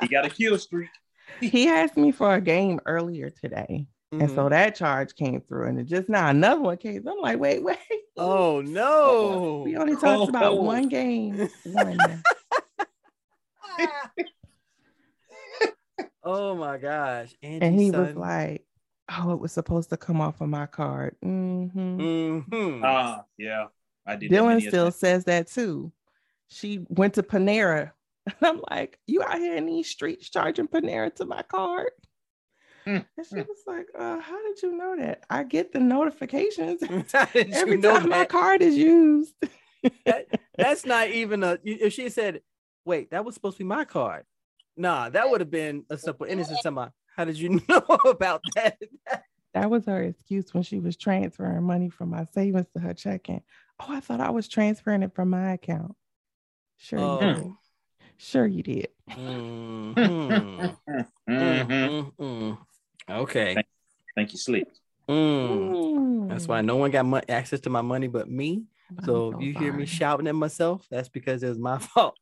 He 0.00 0.08
got 0.08 0.26
a 0.26 0.30
kill 0.30 0.58
streak. 0.58 0.90
he 1.40 1.68
asked 1.68 1.96
me 1.96 2.12
for 2.12 2.34
a 2.34 2.40
game 2.40 2.78
earlier 2.86 3.30
today, 3.30 3.86
and 4.12 4.22
Mhm. 4.22 4.34
so 4.34 4.48
that 4.48 4.74
charge 4.74 5.14
came 5.14 5.40
through, 5.40 5.68
and 5.68 5.80
it 5.80 5.84
just 5.86 6.08
now 6.08 6.28
another 6.28 6.60
one 6.60 6.76
came. 6.76 7.06
I'm 7.08 7.18
like, 7.20 7.38
wait, 7.38 7.62
wait. 7.62 7.78
oh 8.16 8.60
no. 8.66 9.62
We 9.64 9.76
only 9.76 9.96
talked 9.96 10.28
about 10.28 10.52
Oh. 10.52 10.62
one 10.62 10.88
game. 10.88 11.48
One. 11.64 11.98
oh 16.24 16.54
my 16.56 16.76
gosh. 16.78 17.34
and 17.42 17.62
Angie's 17.62 17.80
he 17.82 17.90
was 17.98 18.14
like, 18.14 18.64
"Oh, 19.10 19.32
it 19.32 19.40
was 19.40 19.52
supposed 19.52 19.90
to 19.90 19.96
come 19.96 20.20
off 20.20 20.40
of 20.40 20.48
my 20.48 20.66
card." 20.66 21.16
Mhm. 21.24 22.46
Mhm. 22.48 22.80
Ah, 22.84 23.24
yeah. 23.38 23.66
I 24.06 24.16
did. 24.16 24.30
Dylan 24.30 24.60
still 24.66 24.86
time. 24.86 24.92
says 24.92 25.24
that 25.24 25.48
too. 25.48 25.92
She 26.48 26.84
went 26.88 27.14
to 27.14 27.22
Panera. 27.22 27.92
And 28.26 28.36
I'm 28.42 28.60
like, 28.70 28.98
you 29.06 29.22
out 29.22 29.38
here 29.38 29.56
in 29.56 29.66
these 29.66 29.88
streets 29.88 30.28
charging 30.28 30.68
Panera 30.68 31.12
to 31.16 31.24
my 31.24 31.42
card? 31.42 31.90
Mm, 32.86 33.04
And 33.16 33.26
she 33.26 33.34
mm. 33.36 33.48
was 33.48 33.58
like, 33.66 33.86
uh, 33.98 34.20
how 34.20 34.40
did 34.46 34.62
you 34.62 34.72
know 34.76 34.94
that? 34.96 35.24
I 35.30 35.42
get 35.44 35.72
the 35.72 35.80
notifications 35.80 36.82
How 37.12 37.24
did 37.26 37.48
you 37.48 37.54
every 37.54 37.76
know 37.78 37.98
time 37.98 38.08
my 38.08 38.24
card 38.26 38.62
is 38.62 38.76
used. 38.76 39.34
That's 40.56 40.84
not 40.84 41.08
even 41.08 41.42
a. 41.42 41.58
If 41.64 41.92
she 41.94 42.08
said, 42.10 42.42
"Wait, 42.84 43.10
that 43.10 43.24
was 43.24 43.34
supposed 43.34 43.56
to 43.56 43.64
be 43.64 43.68
my 43.68 43.84
card," 43.84 44.24
nah, 44.76 45.08
that 45.08 45.30
would 45.30 45.40
have 45.40 45.50
been 45.50 45.84
a 45.88 45.96
simple 45.96 46.26
innocent. 46.26 46.58
Somebody, 46.60 46.92
how 47.20 47.26
did 47.26 47.38
you 47.38 47.60
know 47.68 47.82
about 48.06 48.40
that? 48.54 48.78
That 49.52 49.68
was 49.68 49.84
her 49.84 50.02
excuse 50.04 50.54
when 50.54 50.62
she 50.62 50.78
was 50.78 50.96
transferring 50.96 51.64
money 51.64 51.90
from 51.90 52.08
my 52.08 52.24
savings 52.32 52.64
to 52.72 52.80
her 52.80 52.94
checking. 52.94 53.42
Oh, 53.78 53.86
I 53.90 54.00
thought 54.00 54.20
I 54.20 54.30
was 54.30 54.48
transferring 54.48 55.02
it 55.02 55.14
from 55.14 55.28
my 55.28 55.52
account. 55.52 55.94
Sure, 56.78 56.98
Oh. 56.98 57.20
you 57.28 57.34
did. 57.34 57.52
Sure, 58.16 58.46
you 58.46 58.62
did. 58.62 58.88
Mhm. 59.10 59.94
Mhm. 61.28 61.68
Mm, 61.68 62.12
mm. 62.18 62.58
Okay. 63.10 63.54
Thank 64.16 64.32
you, 64.32 64.38
sleep. 64.38 64.66
Mm. 65.08 66.28
That's 66.30 66.48
why 66.48 66.62
no 66.62 66.76
one 66.76 66.90
got 66.90 67.04
mo- 67.04 67.20
access 67.28 67.60
to 67.60 67.70
my 67.70 67.82
money 67.82 68.06
but 68.08 68.30
me. 68.30 68.64
I'm 68.98 69.04
So 69.04 69.34
if 69.36 69.40
you 69.42 69.52
hear 69.58 69.72
me 69.74 69.84
shouting 69.84 70.26
at 70.26 70.34
myself, 70.34 70.86
that's 70.90 71.08
because 71.10 71.42
it 71.42 71.48
was 71.50 71.58
my 71.58 71.78
fault. 71.92 72.16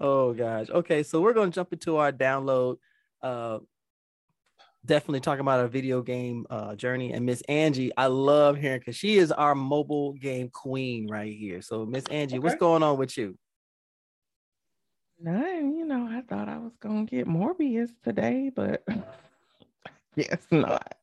Oh 0.00 0.32
gosh. 0.32 0.68
Okay, 0.70 1.02
so 1.02 1.20
we're 1.20 1.32
gonna 1.34 1.50
jump 1.50 1.72
into 1.72 1.96
our 1.96 2.12
download. 2.12 2.76
Uh 3.22 3.58
definitely 4.84 5.18
talking 5.20 5.40
about 5.40 5.58
our 5.58 5.66
video 5.68 6.00
game 6.02 6.46
uh 6.50 6.74
journey. 6.76 7.12
And 7.12 7.26
Miss 7.26 7.42
Angie, 7.48 7.90
I 7.96 8.06
love 8.06 8.56
hearing 8.56 8.78
because 8.78 8.96
she 8.96 9.16
is 9.18 9.32
our 9.32 9.54
mobile 9.54 10.12
game 10.12 10.48
queen 10.48 11.08
right 11.08 11.34
here. 11.34 11.60
So 11.62 11.84
Miss 11.84 12.04
Angie, 12.06 12.38
what's 12.38 12.56
going 12.56 12.82
on 12.82 12.96
with 12.98 13.16
you? 13.18 13.36
None, 15.18 15.74
you 15.76 15.86
know, 15.86 16.06
I 16.10 16.20
thought 16.20 16.48
I 16.48 16.58
was 16.58 16.76
gonna 16.80 17.04
get 17.06 17.26
Morbius 17.26 17.90
today, 18.04 18.50
but 18.54 18.84
yes, 20.16 20.46
not. 20.50 20.94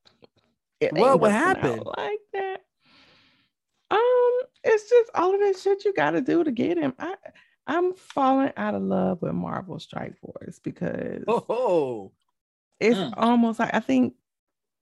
It 0.80 0.94
What- 0.94 1.20
what 1.20 1.32
happened? 1.32 1.84
Like 1.98 2.20
that. 2.34 2.60
Um, 3.90 4.42
it's 4.64 4.90
just 4.90 5.10
all 5.16 5.34
of 5.34 5.40
that 5.42 5.58
shit 5.60 5.84
you 5.86 5.94
gotta 5.94 6.22
do 6.22 6.44
to 6.44 6.52
get 6.52 6.78
him. 6.78 6.94
I 7.00 7.16
I'm 7.66 7.94
falling 7.94 8.52
out 8.58 8.76
of 8.76 8.82
love 8.82 9.22
with 9.22 9.34
Marvel 9.34 9.80
Strike 9.80 10.18
Force 10.20 10.60
because 10.60 11.24
Oh, 11.28 12.12
it's 12.80 13.00
Mm. 13.00 13.14
almost 13.18 13.60
like 13.60 13.74
I 13.74 13.80
think 13.80 14.16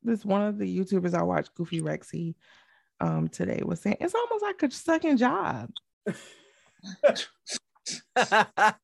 this 0.03 0.25
one 0.25 0.41
of 0.41 0.57
the 0.57 0.77
YouTubers 0.79 1.13
I 1.13 1.21
watched, 1.21 1.53
Goofy 1.53 1.81
Rexy, 1.81 2.35
um, 2.99 3.27
today 3.29 3.61
was 3.63 3.81
saying 3.81 3.97
it's 3.99 4.15
almost 4.15 4.43
like 4.43 4.63
a 4.63 4.71
second 4.71 5.17
job. 5.17 5.69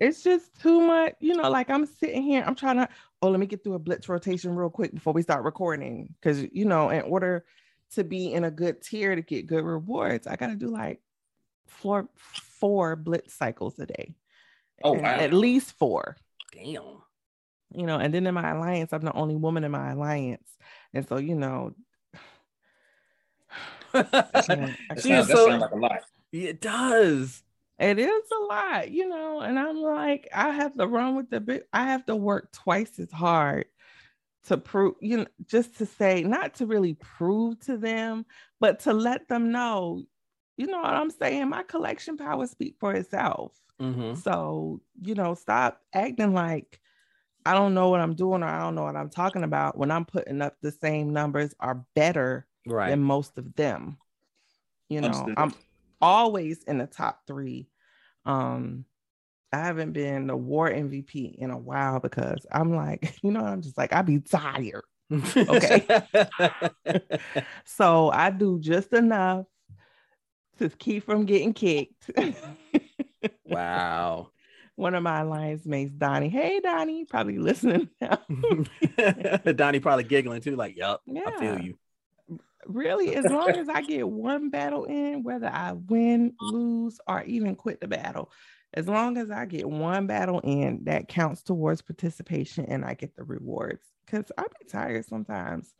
it's 0.00 0.22
just 0.22 0.54
too 0.60 0.80
much, 0.80 1.14
you 1.20 1.34
know. 1.34 1.50
Like 1.50 1.70
I'm 1.70 1.86
sitting 1.86 2.22
here, 2.22 2.44
I'm 2.46 2.54
trying 2.54 2.76
to. 2.76 2.88
Oh, 3.22 3.30
let 3.30 3.40
me 3.40 3.46
get 3.46 3.64
through 3.64 3.74
a 3.74 3.78
blitz 3.78 4.08
rotation 4.08 4.54
real 4.54 4.70
quick 4.70 4.92
before 4.92 5.12
we 5.14 5.22
start 5.22 5.44
recording, 5.44 6.14
because 6.20 6.44
you 6.52 6.66
know, 6.66 6.90
in 6.90 7.02
order 7.02 7.44
to 7.92 8.04
be 8.04 8.32
in 8.32 8.44
a 8.44 8.50
good 8.50 8.82
tier 8.82 9.14
to 9.16 9.22
get 9.22 9.46
good 9.46 9.64
rewards, 9.64 10.26
I 10.26 10.36
got 10.36 10.48
to 10.48 10.56
do 10.56 10.68
like 10.68 11.00
four 11.66 12.08
four 12.16 12.96
blitz 12.96 13.34
cycles 13.34 13.78
a 13.78 13.86
day. 13.86 14.14
Oh, 14.84 14.92
wow. 14.92 15.04
At 15.04 15.32
least 15.32 15.72
four, 15.78 16.16
damn. 16.52 16.82
you 17.72 17.86
know. 17.86 17.98
And 17.98 18.12
then 18.12 18.26
in 18.26 18.34
my 18.34 18.50
alliance, 18.50 18.92
I'm 18.92 19.02
the 19.02 19.12
only 19.12 19.36
woman 19.36 19.64
in 19.64 19.70
my 19.70 19.92
alliance, 19.92 20.48
and 20.94 21.06
so 21.08 21.16
you 21.18 21.34
know, 21.34 21.74
That 23.92 24.30
I 24.34 24.40
sounds, 24.42 24.46
can't- 24.46 24.76
that 24.90 25.02
She 25.02 25.12
is 25.12 25.26
sounds 25.28 25.38
so- 25.40 25.46
like 25.46 25.70
a 25.70 25.76
lot. 25.76 26.00
it 26.32 26.60
does. 26.60 27.42
It 27.78 27.98
is 27.98 28.22
a 28.32 28.44
lot, 28.46 28.90
you 28.90 29.06
know, 29.06 29.40
and 29.40 29.58
I'm 29.58 29.76
like, 29.76 30.28
I 30.34 30.48
have 30.50 30.74
to 30.78 30.86
run 30.86 31.14
with 31.14 31.28
the 31.28 31.40
big, 31.40 31.62
I 31.74 31.84
have 31.88 32.06
to 32.06 32.16
work 32.16 32.50
twice 32.52 32.98
as 32.98 33.12
hard 33.12 33.66
to 34.44 34.56
prove, 34.56 34.94
you 35.02 35.18
know, 35.18 35.26
just 35.46 35.76
to 35.78 35.84
say, 35.86 36.22
not 36.22 36.54
to 36.54 36.64
really 36.66 36.94
prove 36.94 37.60
to 37.66 37.76
them, 37.76 38.24
but 38.60 38.80
to 38.80 38.94
let 38.94 39.28
them 39.28 39.52
know, 39.52 40.04
you 40.56 40.66
know 40.66 40.78
what 40.78 40.94
I'm 40.94 41.10
saying? 41.10 41.48
My 41.48 41.62
collection 41.62 42.16
power 42.16 42.46
speak 42.46 42.76
for 42.80 42.94
itself. 42.94 43.52
Mhm. 43.80 44.16
So, 44.16 44.80
you 45.02 45.14
know, 45.14 45.34
stop 45.34 45.80
acting 45.92 46.34
like 46.34 46.80
I 47.46 47.54
don't 47.54 47.74
know 47.74 47.90
what 47.90 48.00
I'm 48.00 48.14
doing 48.14 48.42
or 48.42 48.46
I 48.46 48.58
don't 48.60 48.74
know 48.74 48.84
what 48.84 48.96
I'm 48.96 49.10
talking 49.10 49.44
about 49.44 49.78
when 49.78 49.90
I'm 49.90 50.04
putting 50.04 50.42
up 50.42 50.56
the 50.62 50.72
same 50.72 51.12
numbers 51.12 51.54
are 51.60 51.84
better 51.94 52.46
Right. 52.66 52.90
than 52.90 53.02
most 53.02 53.38
of 53.38 53.54
them. 53.54 53.98
You 54.88 55.00
know, 55.00 55.08
Understood. 55.08 55.34
I'm 55.38 55.54
always 56.00 56.62
in 56.64 56.78
the 56.78 56.86
top 56.86 57.26
three. 57.26 57.68
Um, 58.24 58.84
I 59.52 59.58
haven't 59.58 59.92
been 59.92 60.26
the 60.28 60.36
war 60.36 60.70
MVP 60.70 61.36
in 61.38 61.50
a 61.50 61.58
while 61.58 62.00
because 62.00 62.46
I'm 62.52 62.74
like, 62.74 63.16
you 63.22 63.30
know, 63.32 63.40
I'm 63.44 63.62
just 63.62 63.78
like, 63.78 63.92
I 63.92 64.02
be 64.02 64.20
tired. 64.20 64.84
Okay. 65.48 65.86
So 67.64 68.10
I 68.10 68.30
do 68.30 68.58
just 68.60 68.92
enough 68.92 69.46
to 70.58 70.68
keep 70.68 71.04
from 71.04 71.24
getting 71.24 71.52
kicked. 71.52 72.10
wow. 73.44 74.30
One 74.76 74.94
of 74.94 75.02
my 75.02 75.20
alliance 75.20 75.64
mates, 75.64 75.92
Donnie. 75.92 76.28
Hey, 76.28 76.60
Donnie, 76.60 77.06
probably 77.06 77.38
listening 77.38 77.88
now. 78.00 78.18
Donnie 79.54 79.80
probably 79.80 80.04
giggling 80.04 80.42
too, 80.42 80.56
like, 80.56 80.76
yup, 80.76 81.02
yeah. 81.06 81.22
I 81.26 81.40
feel 81.40 81.60
you. 81.60 81.78
really, 82.66 83.14
as 83.14 83.24
long 83.24 83.50
as 83.50 83.68
I 83.70 83.80
get 83.80 84.06
one 84.06 84.50
battle 84.50 84.84
in, 84.84 85.22
whether 85.22 85.48
I 85.48 85.72
win, 85.72 86.34
lose, 86.40 87.00
or 87.06 87.22
even 87.22 87.54
quit 87.54 87.80
the 87.80 87.88
battle, 87.88 88.30
as 88.74 88.86
long 88.86 89.16
as 89.16 89.30
I 89.30 89.46
get 89.46 89.68
one 89.68 90.06
battle 90.06 90.40
in, 90.40 90.84
that 90.84 91.08
counts 91.08 91.42
towards 91.42 91.80
participation 91.80 92.66
and 92.66 92.84
I 92.84 92.92
get 92.92 93.16
the 93.16 93.24
rewards. 93.24 93.82
Because 94.04 94.30
I 94.36 94.42
be 94.42 94.66
tired 94.68 95.06
sometimes. 95.06 95.72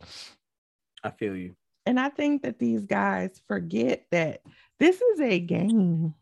I 1.05 1.11
feel 1.11 1.37
you. 1.37 1.55
And 1.85 2.01
I 2.01 2.09
think 2.09 2.43
that 2.43 2.59
these 2.59 2.85
guys 2.87 3.41
forget 3.47 4.07
that 4.11 4.41
this 4.79 5.01
is 5.01 5.21
a 5.21 5.39
game, 5.39 6.15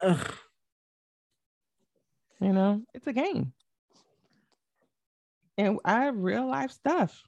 Ugh. 0.00 0.34
you 2.40 2.52
know, 2.52 2.82
it's 2.94 3.06
a 3.06 3.12
game. 3.12 3.52
And 5.56 5.78
I 5.84 6.04
have 6.04 6.16
real 6.16 6.48
life 6.48 6.70
stuff. 6.70 7.22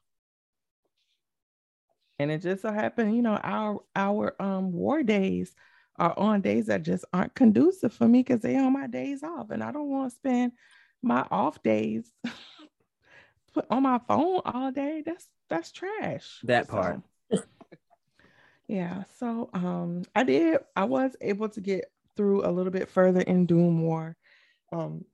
And 2.18 2.30
it 2.30 2.42
just 2.42 2.62
so 2.62 2.72
happened, 2.72 3.16
you 3.16 3.22
know, 3.22 3.38
our 3.42 3.80
our 3.96 4.36
um 4.40 4.72
war 4.72 5.02
days 5.02 5.54
are 5.96 6.18
on 6.18 6.40
days 6.40 6.66
that 6.66 6.82
just 6.82 7.04
aren't 7.12 7.34
conducive 7.34 7.92
for 7.92 8.06
me 8.06 8.22
because 8.22 8.40
they 8.40 8.56
are 8.56 8.70
my 8.70 8.86
days 8.86 9.22
off. 9.22 9.50
And 9.50 9.62
I 9.62 9.72
don't 9.72 9.90
want 9.90 10.10
to 10.10 10.16
spend 10.16 10.52
my 11.02 11.26
off 11.30 11.62
days 11.62 12.10
put 13.54 13.66
on 13.70 13.82
my 13.82 14.00
phone 14.06 14.40
all 14.44 14.70
day. 14.70 15.02
That's 15.04 15.26
that's 15.48 15.72
trash. 15.72 16.40
That 16.44 16.68
part. 16.68 16.96
So, 16.96 17.02
yeah. 18.70 19.02
So 19.18 19.50
um 19.52 20.04
I 20.14 20.22
did 20.22 20.60
I 20.76 20.84
was 20.84 21.16
able 21.20 21.48
to 21.48 21.60
get 21.60 21.90
through 22.16 22.46
a 22.46 22.52
little 22.52 22.70
bit 22.70 22.88
further 22.88 23.20
in 23.20 23.44
Doom 23.44 23.82
War. 23.82 24.16
um 24.72 25.04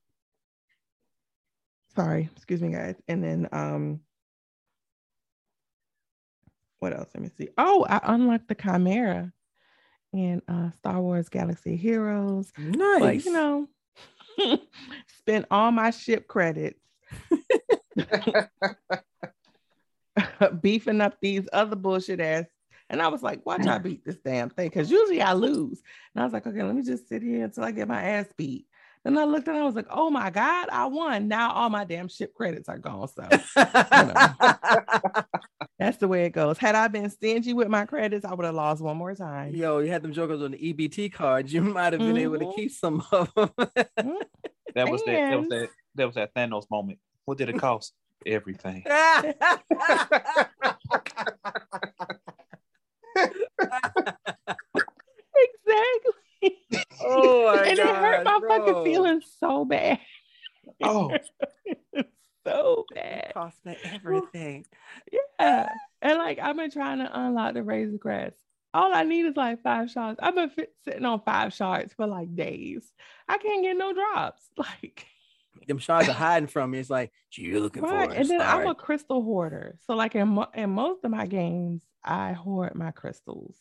sorry, 1.95 2.29
excuse 2.37 2.61
me 2.61 2.69
guys. 2.69 2.97
And 3.09 3.25
then 3.25 3.49
um 3.53 4.01
what 6.81 6.93
else? 6.93 7.09
Let 7.15 7.23
me 7.23 7.31
see. 7.35 7.49
Oh, 7.57 7.87
I 7.89 8.01
unlocked 8.03 8.49
the 8.49 8.55
Chimera 8.55 9.33
in 10.13 10.43
uh 10.49 10.71
Star 10.73 11.01
Wars 11.01 11.31
Galaxy 11.31 11.77
Heroes. 11.77 12.53
Nice. 12.59 13.01
But 13.01 13.25
you 13.25 13.33
know, 13.33 13.69
spent 15.19 15.47
all 15.51 15.73
my 15.73 15.91
ship 15.93 16.29
credits 16.29 16.83
beefing 20.61 21.01
up 21.01 21.17
these 21.23 21.49
other 21.55 21.77
bullshit 21.77 22.21
ass. 22.21 22.45
And 22.89 23.03
I 23.03 23.09
was 23.09 23.23
like, 23.23 23.45
watch 23.45 23.67
I 23.67 23.79
beat 23.83 24.05
this 24.05 24.17
damn 24.25 24.49
thing. 24.51 24.71
Cause 24.71 24.91
usually 24.91 25.21
I 25.23 25.33
lose. 25.33 25.83
And 26.15 26.23
I 26.23 26.25
was 26.25 26.33
like, 26.33 26.47
okay, 26.47 26.63
let 26.63 26.75
me 26.75 26.83
just 26.83 27.09
sit 27.09 27.23
here 27.23 27.45
until 27.45 27.65
I 27.65 27.71
get 27.73 27.89
my 27.89 28.03
ass 28.03 28.27
beat. 28.37 28.67
Then 29.05 29.17
I 29.19 29.25
looked 29.25 29.47
and 29.47 29.57
I 29.57 29.63
was 29.65 29.77
like, 29.77 29.87
oh 29.89 30.11
my 30.11 30.31
God, 30.31 30.69
I 30.73 30.87
won. 30.87 31.29
Now 31.29 31.53
all 31.53 31.71
my 31.71 31.85
damn 31.85 32.09
ship 32.09 32.35
credits 32.35 32.69
are 32.69 32.79
gone. 32.79 33.07
So 33.09 33.23
that's 35.79 35.99
the 35.99 36.09
way 36.09 36.25
it 36.25 36.31
goes. 36.31 36.59
Had 36.59 36.75
I 36.75 36.89
been 36.89 37.09
stingy 37.11 37.53
with 37.53 37.69
my 37.69 37.87
credits, 37.87 38.25
I 38.25 38.35
would 38.35 38.45
have 38.45 38.55
lost 38.57 38.83
one 38.83 38.97
more 38.97 39.15
time. 39.15 39.55
Yo, 39.55 39.79
you 39.79 39.93
had 39.93 40.03
them 40.03 40.13
jokers 40.13 40.43
on 40.43 40.51
the 40.53 40.59
EBT 40.59 41.13
cards. 41.13 41.53
You 41.53 41.63
might 41.63 41.93
have 41.93 42.01
been 42.03 42.17
able 42.19 42.39
to 42.39 42.47
Mhm. 42.47 42.55
keep 42.57 42.73
some 42.73 43.05
of 43.13 43.33
them. 43.35 43.51
That 44.75 44.91
was 44.91 45.03
that. 45.05 45.31
That 45.31 45.39
was 45.39 45.49
that. 45.51 45.69
That 45.95 46.07
was 46.07 46.15
that 46.17 46.35
Thanos 46.35 46.69
moment. 46.71 46.99
What 47.27 47.39
did 47.39 47.49
it 47.49 47.59
cost? 47.59 47.93
Everything. 48.27 48.85
Exactly. 55.35 56.59
oh 57.05 57.36
my 57.47 57.65
and 57.65 57.79
it 57.79 57.87
hurt 57.87 58.25
my 58.25 58.39
God, 58.41 58.49
fucking 58.49 58.73
bro. 58.73 58.85
feelings 58.85 59.25
so 59.39 59.65
bad. 59.65 59.99
Oh, 60.83 61.13
so 62.47 62.85
bad. 62.95 63.25
It 63.29 63.35
Cost 63.35 63.65
me 63.65 63.77
everything. 63.85 64.67
Yeah. 65.39 65.69
And 66.03 66.19
like 66.19 66.39
I've 66.39 66.57
been 66.57 66.71
trying 66.71 66.99
to 66.99 67.21
unlock 67.21 67.55
the 67.55 67.63
Razor 67.63 67.99
Crest. 67.99 68.37
All 68.75 68.93
I 68.93 69.05
need 69.05 69.25
is 69.25 69.37
like 69.37 69.63
five 69.63 69.91
shots. 69.91 70.19
I've 70.23 70.35
been 70.35 70.51
fit, 70.51 70.75
sitting 70.85 71.05
on 71.05 71.23
five 71.23 71.55
shards 71.55 71.95
for 71.95 72.07
like 72.07 72.35
days. 72.37 72.93
I 73.29 73.39
can't 73.39 73.63
get 73.63 73.77
no 73.77 73.93
drops. 73.93 74.43
Like 74.59 75.07
Them 75.67 75.79
shards 75.79 76.09
are 76.09 76.13
hiding 76.13 76.49
from 76.49 76.71
me. 76.73 76.79
It's 76.79 76.91
like, 76.91 77.11
you're 77.33 77.61
looking 77.61 77.83
right. 77.83 78.09
for 78.09 78.15
It. 78.15 78.21
And 78.21 78.29
then 78.29 78.43
I'm 78.43 78.67
a 78.67 78.75
crystal 78.75 79.23
hoarder. 79.23 79.79
So 79.87 79.95
like 79.95 80.15
in 80.15 80.29
mo- 80.29 80.51
in 80.55 80.71
most 80.71 81.05
of 81.05 81.11
my 81.11 81.27
games, 81.27 81.81
I 82.05 82.35
hoard 82.35 82.75
my 82.75 82.91
crystals. 82.91 83.57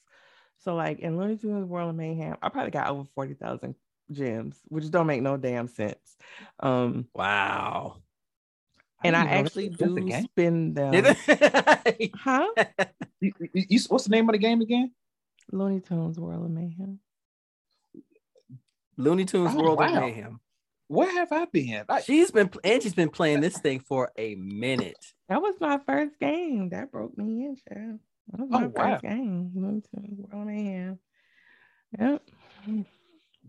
So 0.66 0.74
like 0.76 1.00
in 1.00 1.16
Looney 1.18 1.38
Tunes 1.38 1.66
World 1.68 1.92
of 1.92 1.96
Mayhem, 1.96 2.36
I 2.42 2.50
probably 2.50 2.72
got 2.72 2.90
over 2.90 3.04
forty 3.14 3.36
thousand 3.36 3.76
gems, 4.12 4.60
which 4.68 4.90
don't 4.90 5.06
make 5.08 5.22
no 5.22 5.38
damn 5.38 5.68
sense. 5.68 6.18
Um, 6.60 7.08
Wow. 7.14 7.98
and 9.04 9.16
I 9.16 9.22
didn't 9.26 9.46
actually 9.46 9.70
do 9.70 9.96
game. 10.00 10.24
spend 10.24 10.76
them. 10.76 11.16
Huh? 12.16 12.48
You- 13.22 13.32
you- 13.54 13.66
you- 13.70 13.80
what's 13.90 14.06
the 14.06 14.10
name 14.10 14.28
of 14.28 14.34
the 14.34 14.40
game 14.40 14.62
again? 14.62 14.92
Looney 15.52 15.80
Tunes 15.82 16.20
World 16.20 16.46
of 16.46 16.50
Mayhem. 16.52 17.00
Looney 18.98 19.26
Tunes 19.26 19.54
Oh, 19.56 19.62
World 19.62 19.82
of. 19.82 19.92
Mayhem. 19.94 20.40
Where 20.88 21.12
have 21.12 21.32
I 21.32 21.46
been? 21.46 21.84
I, 21.90 22.02
She's 22.02 22.32
been 22.32 22.50
Angie's 22.64 22.94
been 22.96 23.10
playing 23.10 23.42
this 23.42 23.58
thing 23.60 23.80
for 23.80 24.12
a 24.18 24.34
minute. 24.36 25.14
That 25.30 25.42
was 25.44 25.56
my 25.60 25.80
first 25.86 26.20
game. 26.20 26.70
That 26.70 26.92
broke 26.92 27.18
me 27.18 27.46
in, 27.46 27.56
child. 27.70 28.00
Oh, 28.38 28.46
my 28.48 28.68
wow. 28.68 29.00
game. 29.02 29.52
Looney 29.56 29.82
Tunes 29.94 30.20
World 30.20 30.42
of 30.42 30.48
Mayhem. 30.48 31.00
Yep. 32.00 32.22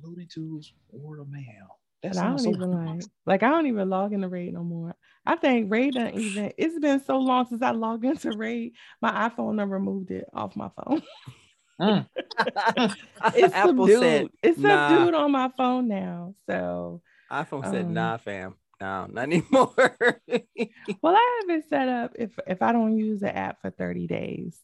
Looney 0.02 0.26
Tunes 0.26 0.72
World 0.90 1.26
of 1.26 1.32
Mayhem. 1.32 1.66
But 2.02 2.14
That 2.14 2.24
I 2.24 2.28
don't 2.28 2.38
so 2.38 2.50
even 2.50 2.72
like 2.72 3.06
like 3.24 3.42
I 3.42 3.48
don't 3.48 3.66
even 3.66 3.88
log 3.88 4.12
into 4.12 4.28
Raid 4.28 4.52
no 4.54 4.62
more. 4.62 4.94
I 5.24 5.36
think 5.36 5.72
Raid 5.72 5.94
done 5.94 6.14
even 6.14 6.52
it's 6.56 6.78
been 6.78 7.00
so 7.00 7.18
long 7.18 7.46
since 7.46 7.62
I 7.62 7.70
logged 7.70 8.04
into 8.04 8.32
Raid, 8.32 8.74
my 9.00 9.28
iPhone 9.28 9.54
never 9.54 9.80
moved 9.80 10.10
it 10.10 10.26
off 10.32 10.56
my 10.56 10.70
phone. 10.84 11.02
It's 13.34 13.54
Apple 13.54 13.88
subdued. 13.88 14.00
said, 14.00 14.28
it's 14.42 14.58
nah. 14.58 14.88
subdued 14.88 15.14
on 15.14 15.32
my 15.32 15.50
phone 15.56 15.88
now. 15.88 16.34
So 16.48 17.02
iPhone 17.30 17.64
said, 17.64 17.86
Um, 17.86 17.94
nah, 17.94 18.16
fam. 18.18 18.54
No, 18.80 19.06
not 19.10 19.22
anymore. 19.32 19.72
well, 21.02 21.16
I 21.16 21.40
have 21.48 21.58
it 21.58 21.64
set 21.68 21.88
up 21.88 22.12
if 22.18 22.38
if 22.46 22.60
I 22.62 22.72
don't 22.72 22.96
use 22.96 23.20
the 23.20 23.34
app 23.34 23.60
for 23.62 23.70
30 23.70 24.06
days, 24.06 24.58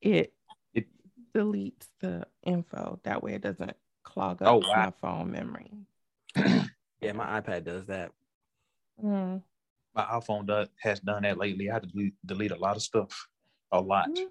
it 0.00 0.32
It- 0.74 0.88
deletes 1.34 1.86
the 2.00 2.26
info. 2.42 3.00
That 3.04 3.22
way 3.22 3.34
it 3.34 3.42
doesn't 3.42 3.76
clog 4.02 4.38
Oh, 4.42 4.58
up 4.58 4.64
wow. 4.68 4.84
my 4.86 4.90
phone 5.00 5.30
memory. 5.30 5.70
yeah, 6.36 7.12
my 7.14 7.40
iPad 7.40 7.64
does 7.64 7.86
that. 7.86 8.12
Mm. 9.02 9.42
My 9.94 10.02
iPhone 10.04 10.46
does, 10.46 10.68
has 10.80 10.98
done 11.00 11.22
that 11.22 11.38
lately. 11.38 11.70
I 11.70 11.74
had 11.74 11.82
to 11.84 11.88
delete, 11.88 12.14
delete 12.26 12.50
a 12.50 12.56
lot 12.56 12.76
of 12.76 12.82
stuff. 12.82 13.28
A 13.70 13.80
lot. 13.80 14.08
Mhm. 14.08 14.28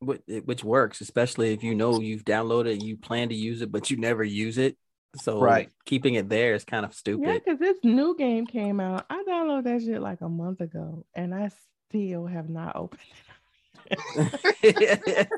Which, 0.00 0.22
which 0.46 0.64
works, 0.64 1.00
especially 1.00 1.52
if 1.52 1.62
you 1.62 1.74
know 1.74 2.00
you've 2.00 2.24
downloaded 2.24 2.72
and 2.72 2.82
you 2.82 2.96
plan 2.96 3.28
to 3.28 3.34
use 3.34 3.60
it, 3.60 3.70
but 3.70 3.90
you 3.90 3.96
never 3.98 4.24
use 4.24 4.56
it. 4.56 4.76
So 5.16 5.40
Right. 5.40 5.70
keeping 5.84 6.14
it 6.14 6.28
there 6.28 6.54
is 6.54 6.64
kind 6.64 6.84
of 6.84 6.94
stupid. 6.94 7.26
Yeah, 7.26 7.38
because 7.44 7.58
this 7.58 7.78
new 7.82 8.16
game 8.16 8.46
came 8.46 8.80
out. 8.80 9.06
I 9.10 9.22
downloaded 9.28 9.64
that 9.64 9.82
shit 9.82 10.00
like 10.00 10.20
a 10.20 10.28
month 10.28 10.60
ago, 10.60 11.04
and 11.14 11.34
I 11.34 11.50
still 11.88 12.26
have 12.26 12.48
not 12.48 12.76
opened 12.76 13.00
it. 13.02 13.16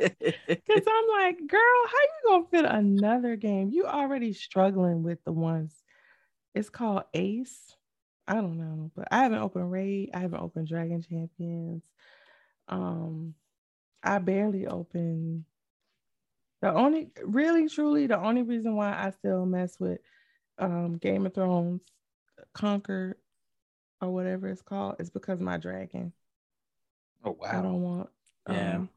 Because 0.64 0.82
I'm 0.86 1.08
like, 1.08 1.46
girl, 1.46 1.60
how 1.86 1.98
you 2.02 2.22
gonna 2.26 2.46
fit 2.50 2.64
another 2.64 3.36
game? 3.36 3.70
You 3.70 3.86
already 3.86 4.32
struggling 4.32 5.02
with 5.02 5.22
the 5.24 5.32
ones. 5.32 5.82
It's 6.54 6.70
called 6.70 7.04
Ace. 7.14 7.74
I 8.28 8.34
don't 8.34 8.58
know, 8.58 8.90
but 8.94 9.08
I 9.10 9.22
haven't 9.22 9.40
opened 9.40 9.70
Raid. 9.70 10.10
I 10.14 10.20
haven't 10.20 10.40
opened 10.40 10.68
Dragon 10.68 11.02
Champions. 11.02 11.82
Um, 12.68 13.34
I 14.02 14.18
barely 14.18 14.66
opened. 14.66 15.44
The 16.62 16.72
only, 16.72 17.10
really, 17.24 17.68
truly, 17.68 18.06
the 18.06 18.18
only 18.18 18.42
reason 18.42 18.76
why 18.76 18.92
I 18.92 19.10
still 19.10 19.44
mess 19.44 19.76
with 19.80 19.98
um 20.58 20.96
Game 20.98 21.26
of 21.26 21.34
Thrones, 21.34 21.82
Conquer, 22.54 23.18
or 24.00 24.10
whatever 24.10 24.48
it's 24.48 24.62
called, 24.62 24.96
is 25.00 25.10
because 25.10 25.40
my 25.40 25.56
dragon. 25.58 26.12
Oh 27.24 27.36
wow! 27.40 27.48
I 27.50 27.62
don't 27.62 27.82
want 27.82 28.10
Yeah. 28.48 28.74
um, 28.76 28.88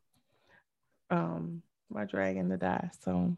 um 1.10 1.62
my 1.90 2.06
dragon 2.06 2.50
to 2.50 2.58
die. 2.58 2.90
So 3.02 3.36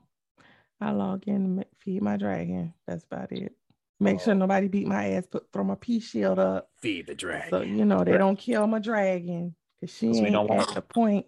I 0.80 0.92
log 0.92 1.24
in 1.28 1.36
and 1.36 1.66
feed 1.80 2.02
my 2.02 2.18
dragon. 2.18 2.74
That's 2.86 3.04
about 3.06 3.32
it. 3.32 3.54
Make 4.00 4.20
sure 4.20 4.34
Oh. 4.34 4.38
nobody 4.38 4.68
beat 4.68 4.88
my 4.88 5.12
ass, 5.14 5.26
put 5.26 5.52
throw 5.52 5.64
my 5.64 5.76
peace 5.76 6.10
shield 6.10 6.38
up. 6.38 6.70
Feed 6.78 7.08
the 7.08 7.16
dragon. 7.16 7.50
So 7.50 7.62
you 7.62 7.86
know 7.86 8.04
they 8.04 8.12
Right. 8.12 8.18
don't 8.20 8.38
kill 8.38 8.68
my 8.68 8.80
dragon. 8.80 9.56
Cause 9.80 9.90
she 9.92 10.08
'Cause 10.08 10.20
we 10.20 10.26
ain't 10.28 10.34
don't 10.34 10.50
want- 10.50 10.70
at 10.70 10.76
the 10.76 10.82
point 10.82 11.28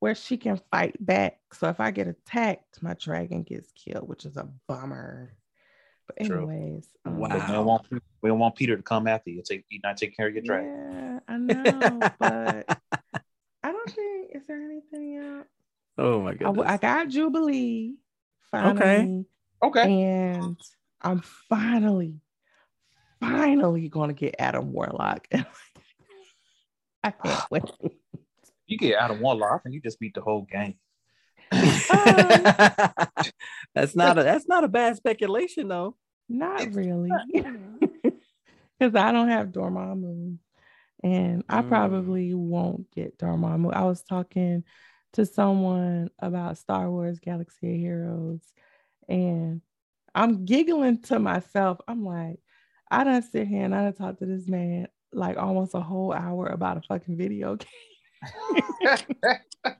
where 0.00 0.14
she 0.14 0.36
can 0.36 0.60
fight 0.70 0.96
back. 0.98 1.38
So 1.52 1.68
if 1.68 1.78
I 1.78 1.90
get 1.90 2.08
attacked, 2.08 2.82
my 2.82 2.94
dragon 2.94 3.42
gets 3.42 3.70
killed, 3.72 4.08
which 4.08 4.24
is 4.24 4.36
a 4.36 4.48
bummer. 4.66 5.34
But 6.06 6.16
anyways, 6.26 6.88
um, 7.04 7.18
Wow. 7.18 7.28
We 7.46 7.52
don't 7.52 7.66
want 7.66 7.86
we 8.22 8.28
don't 8.28 8.38
want 8.38 8.56
Peter 8.56 8.76
to 8.76 8.82
come 8.82 9.06
after 9.06 9.30
you. 9.30 9.42
Take 9.44 9.64
you 9.68 9.78
not 9.84 9.96
take 9.96 10.16
care 10.16 10.26
of 10.26 10.34
your 10.34 10.42
dragon. 10.42 10.68
Yeah, 10.92 11.20
I 11.28 11.36
know, 11.38 12.10
but 12.18 12.78
I 13.62 13.72
don't 13.72 13.90
think 13.90 14.30
is 14.34 14.42
there 14.48 14.62
anything 14.62 15.16
else. 15.18 15.46
oh 15.98 16.20
my 16.22 16.34
god. 16.34 16.48
I, 16.48 16.52
goodness. 16.52 16.56
w- 16.56 16.68
I 16.68 16.76
got 16.78 17.08
Jubilee 17.08 17.94
finally, 18.50 18.80
okay. 18.80 19.24
Okay. 19.62 19.92
and 19.92 20.56
I'm 21.02 21.20
finally, 21.20 22.20
finally 23.20 23.88
gonna 23.88 24.14
get 24.14 24.36
Adam 24.38 24.72
Warlock. 24.72 25.28
I 27.04 27.10
can't 27.10 27.44
wait. 27.50 27.64
You 28.70 28.78
get 28.78 28.96
out 28.98 29.10
of 29.10 29.18
one 29.18 29.38
lock 29.40 29.62
and 29.64 29.74
you 29.74 29.80
just 29.80 29.98
beat 29.98 30.14
the 30.14 30.20
whole 30.20 30.42
game. 30.42 30.76
that's 33.74 33.96
not 33.96 34.16
a 34.16 34.22
that's 34.22 34.46
not 34.46 34.62
a 34.62 34.68
bad 34.68 34.96
speculation 34.96 35.66
though. 35.66 35.96
Not 36.28 36.72
really, 36.72 37.10
because 38.78 38.94
I 38.94 39.10
don't 39.10 39.28
have 39.28 39.48
Dormammu, 39.48 40.38
and 41.02 41.42
I 41.48 41.62
Mm. 41.62 41.68
probably 41.68 42.32
won't 42.34 42.88
get 42.92 43.18
Dormammu. 43.18 43.74
I 43.74 43.82
was 43.86 44.04
talking 44.04 44.62
to 45.14 45.26
someone 45.26 46.10
about 46.20 46.58
Star 46.58 46.88
Wars 46.88 47.18
Galaxy 47.18 47.74
of 47.74 47.80
Heroes, 47.80 48.42
and 49.08 49.60
I'm 50.14 50.44
giggling 50.44 51.02
to 51.02 51.18
myself. 51.18 51.78
I'm 51.88 52.04
like, 52.04 52.38
I 52.88 53.02
done 53.02 53.22
sit 53.22 53.48
here 53.48 53.64
and 53.64 53.74
I 53.74 53.82
done 53.82 53.94
talk 53.94 54.18
to 54.18 54.26
this 54.26 54.46
man 54.46 54.86
like 55.12 55.36
almost 55.36 55.74
a 55.74 55.80
whole 55.80 56.12
hour 56.12 56.46
about 56.46 56.76
a 56.76 56.82
fucking 56.82 57.16
video 57.16 57.56
game. 57.56 57.68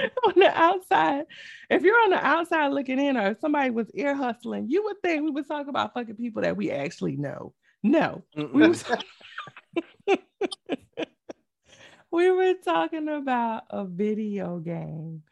on 0.00 0.34
the 0.36 0.50
outside, 0.54 1.24
if 1.70 1.82
you're 1.82 2.02
on 2.04 2.10
the 2.10 2.24
outside 2.24 2.68
looking 2.68 3.00
in, 3.00 3.16
or 3.16 3.28
if 3.28 3.40
somebody 3.40 3.70
was 3.70 3.90
ear 3.94 4.14
hustling, 4.14 4.68
you 4.68 4.84
would 4.84 5.00
think 5.02 5.22
we 5.22 5.30
would 5.30 5.48
talk 5.48 5.68
about 5.68 5.94
fucking 5.94 6.16
people 6.16 6.42
that 6.42 6.56
we 6.56 6.70
actually 6.70 7.16
know. 7.16 7.54
No, 7.82 8.22
we 8.36 8.68
was 8.68 8.84
we 12.10 12.30
were 12.30 12.54
talking 12.64 13.08
about 13.08 13.64
a 13.70 13.84
video 13.84 14.58
game 14.58 15.22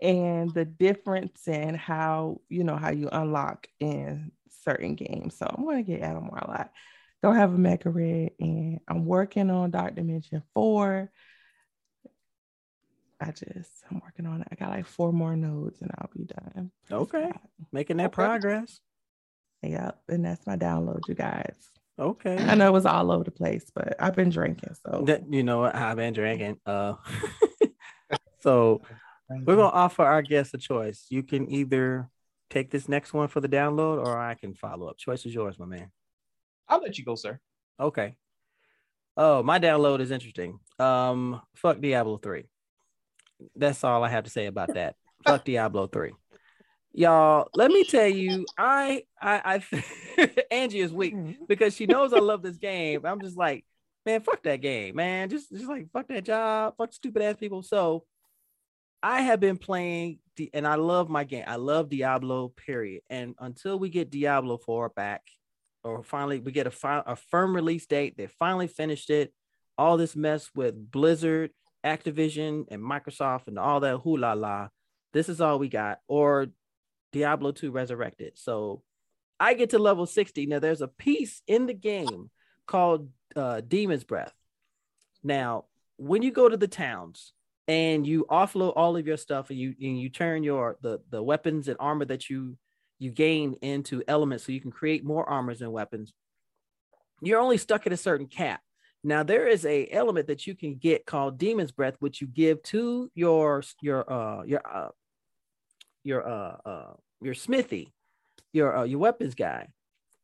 and 0.00 0.52
the 0.54 0.64
difference 0.64 1.46
in 1.46 1.74
how 1.74 2.40
you 2.48 2.64
know 2.64 2.76
how 2.76 2.90
you 2.90 3.08
unlock 3.12 3.66
in 3.80 4.32
certain 4.64 4.94
games. 4.94 5.36
So 5.36 5.46
I'm 5.46 5.64
gonna 5.64 5.82
get 5.82 6.02
Adam 6.02 6.28
Warlock. 6.28 6.70
Don't 7.22 7.36
have 7.36 7.52
a 7.52 7.58
Mecha 7.58 7.94
Red, 7.94 8.30
and 8.40 8.80
I'm 8.88 9.04
working 9.04 9.50
on 9.50 9.70
Dark 9.70 9.94
Dimension 9.94 10.42
4. 10.54 11.10
I 13.20 13.30
just 13.32 13.84
I'm 13.90 14.00
working 14.02 14.26
on 14.26 14.40
it. 14.40 14.48
I 14.50 14.54
got 14.54 14.70
like 14.70 14.86
four 14.86 15.12
more 15.12 15.36
nodes 15.36 15.82
and 15.82 15.90
I'll 15.98 16.10
be 16.16 16.24
done. 16.24 16.70
Okay. 16.90 17.30
Making 17.72 17.98
that 17.98 18.06
Okay. 18.06 18.14
progress. 18.14 18.80
Yep. 19.62 20.00
And 20.08 20.24
that's 20.24 20.46
my 20.46 20.56
download, 20.56 21.06
you 21.06 21.14
guys. 21.14 21.54
Okay. 21.98 22.38
I 22.38 22.54
know 22.54 22.68
it 22.68 22.72
was 22.72 22.86
all 22.86 23.12
over 23.12 23.24
the 23.24 23.30
place, 23.30 23.70
but 23.74 23.94
I've 24.00 24.16
been 24.16 24.30
drinking. 24.30 24.74
So 24.86 25.02
That, 25.06 25.30
you 25.30 25.42
know 25.42 25.60
what? 25.60 25.74
I've 25.74 25.96
been 25.98 26.14
drinking. 26.14 26.58
Uh, 26.64 26.94
so 28.40 28.80
we're 29.28 29.56
gonna 29.56 29.68
offer 29.68 30.02
our 30.02 30.22
guests 30.22 30.54
a 30.54 30.58
choice. 30.58 31.06
You 31.10 31.22
can 31.22 31.50
either 31.50 32.08
take 32.48 32.70
this 32.70 32.88
next 32.88 33.12
one 33.12 33.28
for 33.28 33.40
the 33.40 33.48
download, 33.48 33.98
or 34.04 34.18
I 34.18 34.34
can 34.34 34.54
follow 34.54 34.88
up. 34.88 34.96
Choice 34.96 35.26
is 35.26 35.34
yours, 35.34 35.58
my 35.58 35.66
man. 35.66 35.90
I'll 36.68 36.80
let 36.80 36.96
you 36.98 37.04
go, 37.04 37.14
sir. 37.16 37.38
Okay. 37.78 38.16
Oh, 39.16 39.42
my 39.42 39.58
download 39.58 40.00
is 40.00 40.10
interesting. 40.10 40.58
Um, 40.78 41.40
fuck 41.54 41.80
Diablo 41.80 42.16
3. 42.16 42.44
That's 43.56 43.82
all 43.84 44.04
I 44.04 44.08
have 44.08 44.24
to 44.24 44.30
say 44.30 44.46
about 44.46 44.74
that. 44.74 44.96
fuck 45.26 45.44
Diablo 45.44 45.86
3. 45.86 46.12
Y'all, 46.92 47.48
let 47.54 47.70
me 47.70 47.84
tell 47.84 48.08
you, 48.08 48.46
I 48.58 49.04
I 49.20 49.62
I 50.18 50.30
Angie 50.50 50.80
is 50.80 50.92
weak 50.92 51.14
because 51.46 51.74
she 51.76 51.86
knows 51.86 52.12
I 52.12 52.18
love 52.18 52.42
this 52.42 52.56
game. 52.56 53.02
I'm 53.04 53.20
just 53.20 53.36
like, 53.36 53.64
man, 54.04 54.20
fuck 54.22 54.42
that 54.42 54.60
game, 54.60 54.96
man. 54.96 55.28
Just 55.28 55.50
just 55.50 55.68
like 55.68 55.90
fuck 55.92 56.08
that 56.08 56.24
job, 56.24 56.74
fuck 56.76 56.92
stupid 56.92 57.22
ass 57.22 57.36
people. 57.36 57.62
So 57.62 58.04
I 59.02 59.22
have 59.22 59.40
been 59.40 59.56
playing 59.56 60.18
and 60.52 60.66
I 60.66 60.74
love 60.74 61.08
my 61.08 61.24
game. 61.24 61.44
I 61.46 61.56
love 61.56 61.88
Diablo, 61.88 62.48
period. 62.48 63.02
And 63.08 63.34
until 63.38 63.78
we 63.78 63.88
get 63.88 64.10
Diablo 64.10 64.58
4 64.58 64.90
back, 64.90 65.22
or 65.84 66.02
finally 66.02 66.40
we 66.40 66.52
get 66.52 66.66
a, 66.66 66.70
fi- 66.70 67.02
a 67.06 67.16
firm 67.16 67.54
release 67.54 67.86
date, 67.86 68.16
they 68.16 68.26
finally 68.26 68.66
finished 68.66 69.10
it. 69.10 69.32
All 69.78 69.96
this 69.96 70.14
mess 70.14 70.50
with 70.54 70.90
Blizzard, 70.90 71.50
Activision, 71.84 72.66
and 72.70 72.82
Microsoft 72.82 73.48
and 73.48 73.58
all 73.58 73.80
that 73.80 73.98
hoo 73.98 74.16
la 74.16 74.32
la. 74.32 74.68
This 75.12 75.28
is 75.28 75.40
all 75.40 75.58
we 75.58 75.68
got. 75.68 76.00
Or 76.08 76.46
Diablo 77.12 77.52
2 77.52 77.70
Resurrected. 77.70 78.38
So 78.38 78.82
I 79.38 79.54
get 79.54 79.70
to 79.70 79.78
level 79.78 80.06
60. 80.06 80.46
Now 80.46 80.58
there's 80.58 80.82
a 80.82 80.88
piece 80.88 81.42
in 81.46 81.66
the 81.66 81.74
game 81.74 82.30
called 82.66 83.08
uh, 83.34 83.60
Demon's 83.60 84.04
Breath. 84.04 84.34
Now, 85.22 85.64
when 85.96 86.22
you 86.22 86.30
go 86.30 86.48
to 86.48 86.56
the 86.56 86.68
towns 86.68 87.32
and 87.68 88.06
you 88.06 88.26
offload 88.30 88.72
all 88.76 88.96
of 88.96 89.06
your 89.06 89.16
stuff 89.16 89.50
and 89.50 89.58
you 89.58 89.74
and 89.80 90.00
you 90.00 90.08
turn 90.08 90.42
your 90.42 90.76
the 90.82 91.00
the 91.10 91.22
weapons 91.22 91.68
and 91.68 91.76
armor 91.78 92.04
that 92.06 92.30
you 92.30 92.56
you 92.98 93.10
gain 93.10 93.54
into 93.62 94.02
elements 94.08 94.44
so 94.44 94.52
you 94.52 94.60
can 94.60 94.70
create 94.70 95.04
more 95.04 95.28
armors 95.28 95.62
and 95.62 95.72
weapons, 95.72 96.12
you're 97.22 97.40
only 97.40 97.58
stuck 97.58 97.86
at 97.86 97.92
a 97.92 97.96
certain 97.96 98.26
cap. 98.26 98.60
Now 99.02 99.22
there 99.22 99.46
is 99.46 99.64
a 99.64 99.88
element 99.90 100.26
that 100.26 100.46
you 100.46 100.54
can 100.54 100.74
get 100.74 101.06
called 101.06 101.38
Demon's 101.38 101.72
Breath, 101.72 101.96
which 102.00 102.20
you 102.20 102.26
give 102.26 102.62
to 102.64 103.10
your 103.14 103.62
your 103.80 104.10
uh 104.12 104.42
your 104.44 104.60
uh 104.64 104.88
your 106.04 106.28
uh 106.28 106.56
uh 106.64 106.92
your 107.22 107.34
smithy, 107.34 107.92
your 108.52 108.76
uh, 108.76 108.84
your 108.84 108.98
weapons 108.98 109.34
guy, 109.34 109.68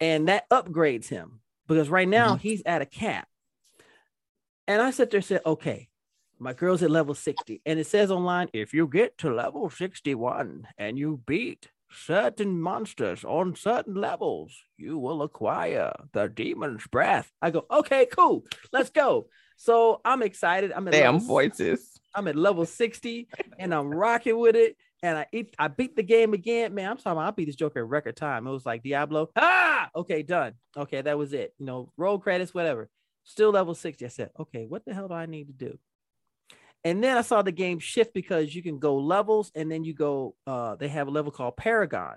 and 0.01 0.29
that 0.29 0.49
upgrades 0.51 1.09
him 1.09 1.41
because 1.67 1.89
right 1.89 2.09
now 2.09 2.37
he's 2.37 2.63
at 2.67 2.83
a 2.83 2.87
cap. 2.87 3.29
And 4.69 4.83
I 4.83 4.91
sat 4.91 5.11
there 5.11 5.19
and 5.19 5.25
said, 5.25 5.43
okay, 5.47 5.89
my 6.39 6.53
girl's 6.53 6.83
at 6.83 6.91
level 6.91 7.15
60. 7.15 7.63
And 7.65 7.79
it 7.79 7.87
says 7.87 8.11
online, 8.11 8.49
if 8.53 8.75
you 8.75 8.89
get 8.89 9.17
to 9.19 9.33
level 9.33 9.71
61 9.71 10.67
and 10.77 10.99
you 10.99 11.21
beat 11.27 11.69
certain 11.91 12.61
monsters 12.61 13.25
on 13.25 13.55
certain 13.55 13.95
levels, 13.95 14.55
you 14.77 14.99
will 14.99 15.23
acquire 15.23 15.93
the 16.13 16.29
demon's 16.29 16.87
breath. 16.87 17.31
I 17.41 17.51
go, 17.51 17.67
okay, 17.71 18.07
cool, 18.07 18.45
let's 18.73 18.91
go. 18.91 19.29
So 19.57 20.01
I'm 20.05 20.23
excited. 20.23 20.73
I'm 20.73 20.87
at 20.89 20.93
damn 20.93 21.15
level 21.15 21.29
voices. 21.29 21.99
I'm 22.15 22.29
at 22.29 22.37
level 22.37 22.67
60 22.67 23.29
and 23.59 23.75
I'm 23.75 23.89
rocking 23.89 24.39
with 24.39 24.57
it. 24.57 24.77
And 25.03 25.19
I 25.19 25.27
eat, 25.33 25.55
I 25.59 25.69
beat 25.69 25.95
the 25.95 26.03
game 26.03 26.33
again. 26.33 26.75
Man, 26.75 26.91
I'm 26.91 26.97
talking 26.97 27.13
about 27.13 27.29
I 27.29 27.31
beat 27.31 27.47
this 27.47 27.57
Joker 27.57 27.81
in 27.81 27.87
record 27.87 28.17
time. 28.17 28.47
It 28.47 28.51
was 28.51 28.67
like 28.67 28.83
Diablo. 28.83 29.31
Ah, 29.37 29.91
okay, 29.95 30.23
done. 30.23 30.55
Okay, 30.77 31.03
that 31.03 31.19
was 31.19 31.33
it. 31.33 31.55
You 31.59 31.67
know, 31.67 31.93
roll 31.97 32.19
credits, 32.19 32.55
whatever. 32.55 32.89
Still 33.25 33.51
level 33.51 33.75
60. 33.75 34.05
I 34.05 34.09
said, 34.09 34.31
okay, 34.39 34.67
what 34.67 34.85
the 34.87 34.95
hell 34.95 35.09
do 35.09 35.15
I 35.15 35.27
need 35.27 35.49
to 35.49 35.53
do? 35.53 35.79
And 36.85 37.03
then 37.03 37.17
I 37.17 37.23
saw 37.23 37.43
the 37.43 37.53
game 37.53 37.79
shift 37.79 38.15
because 38.15 38.55
you 38.55 38.63
can 38.63 38.79
go 38.79 38.97
levels 38.97 39.51
and 39.55 39.71
then 39.71 39.85
you 39.85 39.95
go, 39.95 40.37
uh, 40.47 40.77
they 40.77 40.89
have 40.89 41.09
a 41.09 41.11
level 41.11 41.33
called 41.33 41.57
Paragon. 41.57 42.17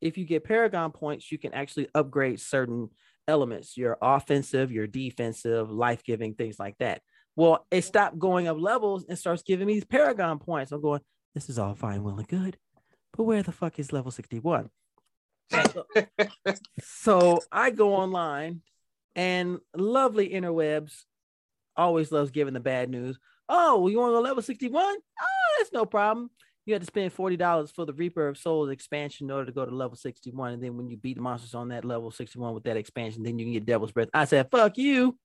If 0.00 0.18
you 0.18 0.24
get 0.24 0.44
Paragon 0.44 0.92
points, 0.92 1.30
you 1.30 1.38
can 1.38 1.54
actually 1.54 1.88
upgrade 1.94 2.40
certain 2.40 2.90
elements, 3.28 3.76
your 3.76 3.96
offensive, 4.02 4.72
your 4.72 4.86
defensive, 4.86 5.70
life 5.70 6.02
giving, 6.04 6.34
things 6.34 6.58
like 6.58 6.76
that. 6.78 7.02
Well, 7.36 7.66
it 7.70 7.82
stopped 7.82 8.18
going 8.18 8.48
up 8.48 8.58
levels 8.58 9.06
and 9.08 9.18
starts 9.18 9.42
giving 9.42 9.66
me 9.66 9.74
these 9.74 9.84
Paragon 9.84 10.38
points. 10.38 10.72
I'm 10.72 10.82
going, 10.82 11.00
this 11.34 11.48
is 11.48 11.58
all 11.58 11.74
fine, 11.74 12.02
well, 12.02 12.18
and 12.18 12.28
good. 12.28 12.58
But 13.16 13.24
where 13.24 13.42
the 13.42 13.52
fuck 13.52 13.78
is 13.78 13.92
level 13.92 14.10
61? 14.10 14.68
so, 15.50 15.86
so 16.82 17.40
I 17.50 17.70
go 17.70 17.94
online 17.94 18.62
and 19.16 19.58
lovely 19.74 20.28
interwebs 20.30 21.04
always 21.76 22.12
loves 22.12 22.30
giving 22.30 22.54
the 22.54 22.60
bad 22.60 22.90
news. 22.90 23.18
Oh, 23.52 23.88
you 23.88 23.98
want 23.98 24.10
to 24.10 24.14
go 24.14 24.20
level 24.20 24.42
61? 24.42 24.82
Oh, 24.82 25.56
that's 25.58 25.72
no 25.72 25.84
problem. 25.84 26.30
You 26.66 26.74
have 26.74 26.82
to 26.82 26.86
spend 26.86 27.14
$40 27.14 27.74
for 27.74 27.84
the 27.84 27.92
Reaper 27.92 28.28
of 28.28 28.38
Souls 28.38 28.70
expansion 28.70 29.26
in 29.26 29.32
order 29.32 29.46
to 29.46 29.52
go 29.52 29.64
to 29.64 29.74
level 29.74 29.96
61. 29.96 30.52
And 30.52 30.62
then 30.62 30.76
when 30.76 30.88
you 30.88 30.96
beat 30.96 31.16
the 31.16 31.22
monsters 31.22 31.54
on 31.54 31.68
that 31.68 31.84
level 31.84 32.12
61 32.12 32.54
with 32.54 32.64
that 32.64 32.76
expansion, 32.76 33.24
then 33.24 33.38
you 33.38 33.46
can 33.46 33.52
get 33.54 33.66
Devil's 33.66 33.90
Breath. 33.90 34.08
I 34.14 34.24
said, 34.24 34.48
fuck 34.52 34.78
you. 34.78 35.18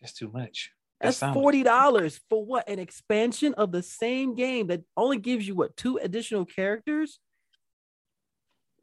That's 0.00 0.14
too 0.14 0.30
much. 0.32 0.72
That 1.00 1.14
That's 1.14 1.34
forty 1.34 1.62
dollars 1.62 2.20
for 2.30 2.44
what? 2.44 2.68
An 2.68 2.78
expansion 2.78 3.52
of 3.54 3.70
the 3.70 3.82
same 3.82 4.34
game 4.34 4.68
that 4.68 4.82
only 4.96 5.18
gives 5.18 5.46
you 5.46 5.54
what 5.54 5.76
two 5.76 5.98
additional 5.98 6.46
characters? 6.46 7.18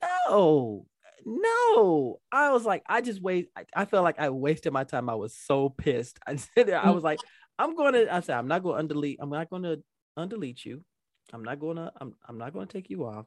No, 0.02 0.86
no. 1.26 2.20
I 2.32 2.52
was 2.52 2.66
like, 2.66 2.84
I 2.88 3.02
just 3.02 3.22
wait. 3.22 3.50
I, 3.56 3.66
I 3.76 3.86
felt 3.86 4.04
like 4.04 4.20
I 4.20 4.30
wasted 4.30 4.74
my 4.74 4.84
time. 4.84 5.10
I 5.10 5.16
was 5.16 5.36
so 5.36 5.70
pissed. 5.70 6.20
I 6.28 6.36
said, 6.36 6.70
I 6.70 6.92
was 6.92 7.04
like, 7.04 7.20
I'm 7.60 7.76
gonna. 7.76 8.06
I 8.12 8.20
said, 8.22 8.38
I'm 8.38 8.48
not 8.48 8.64
going 8.64 8.88
to 8.88 8.94
undelete. 8.94 9.18
I'm 9.20 9.30
not 9.30 9.50
going 9.50 9.64
to 9.64 9.82
undelete 10.18 10.66
you. 10.66 10.84
I'm 11.32 11.44
not 11.44 11.60
going 11.60 11.78
to. 11.78 11.92
I'm. 12.00 12.16
I'm 12.28 12.38
not 12.38 12.54
going 12.54 12.68
to 12.68 12.74
take 12.74 12.90
you 12.90 13.06
off. 13.06 13.26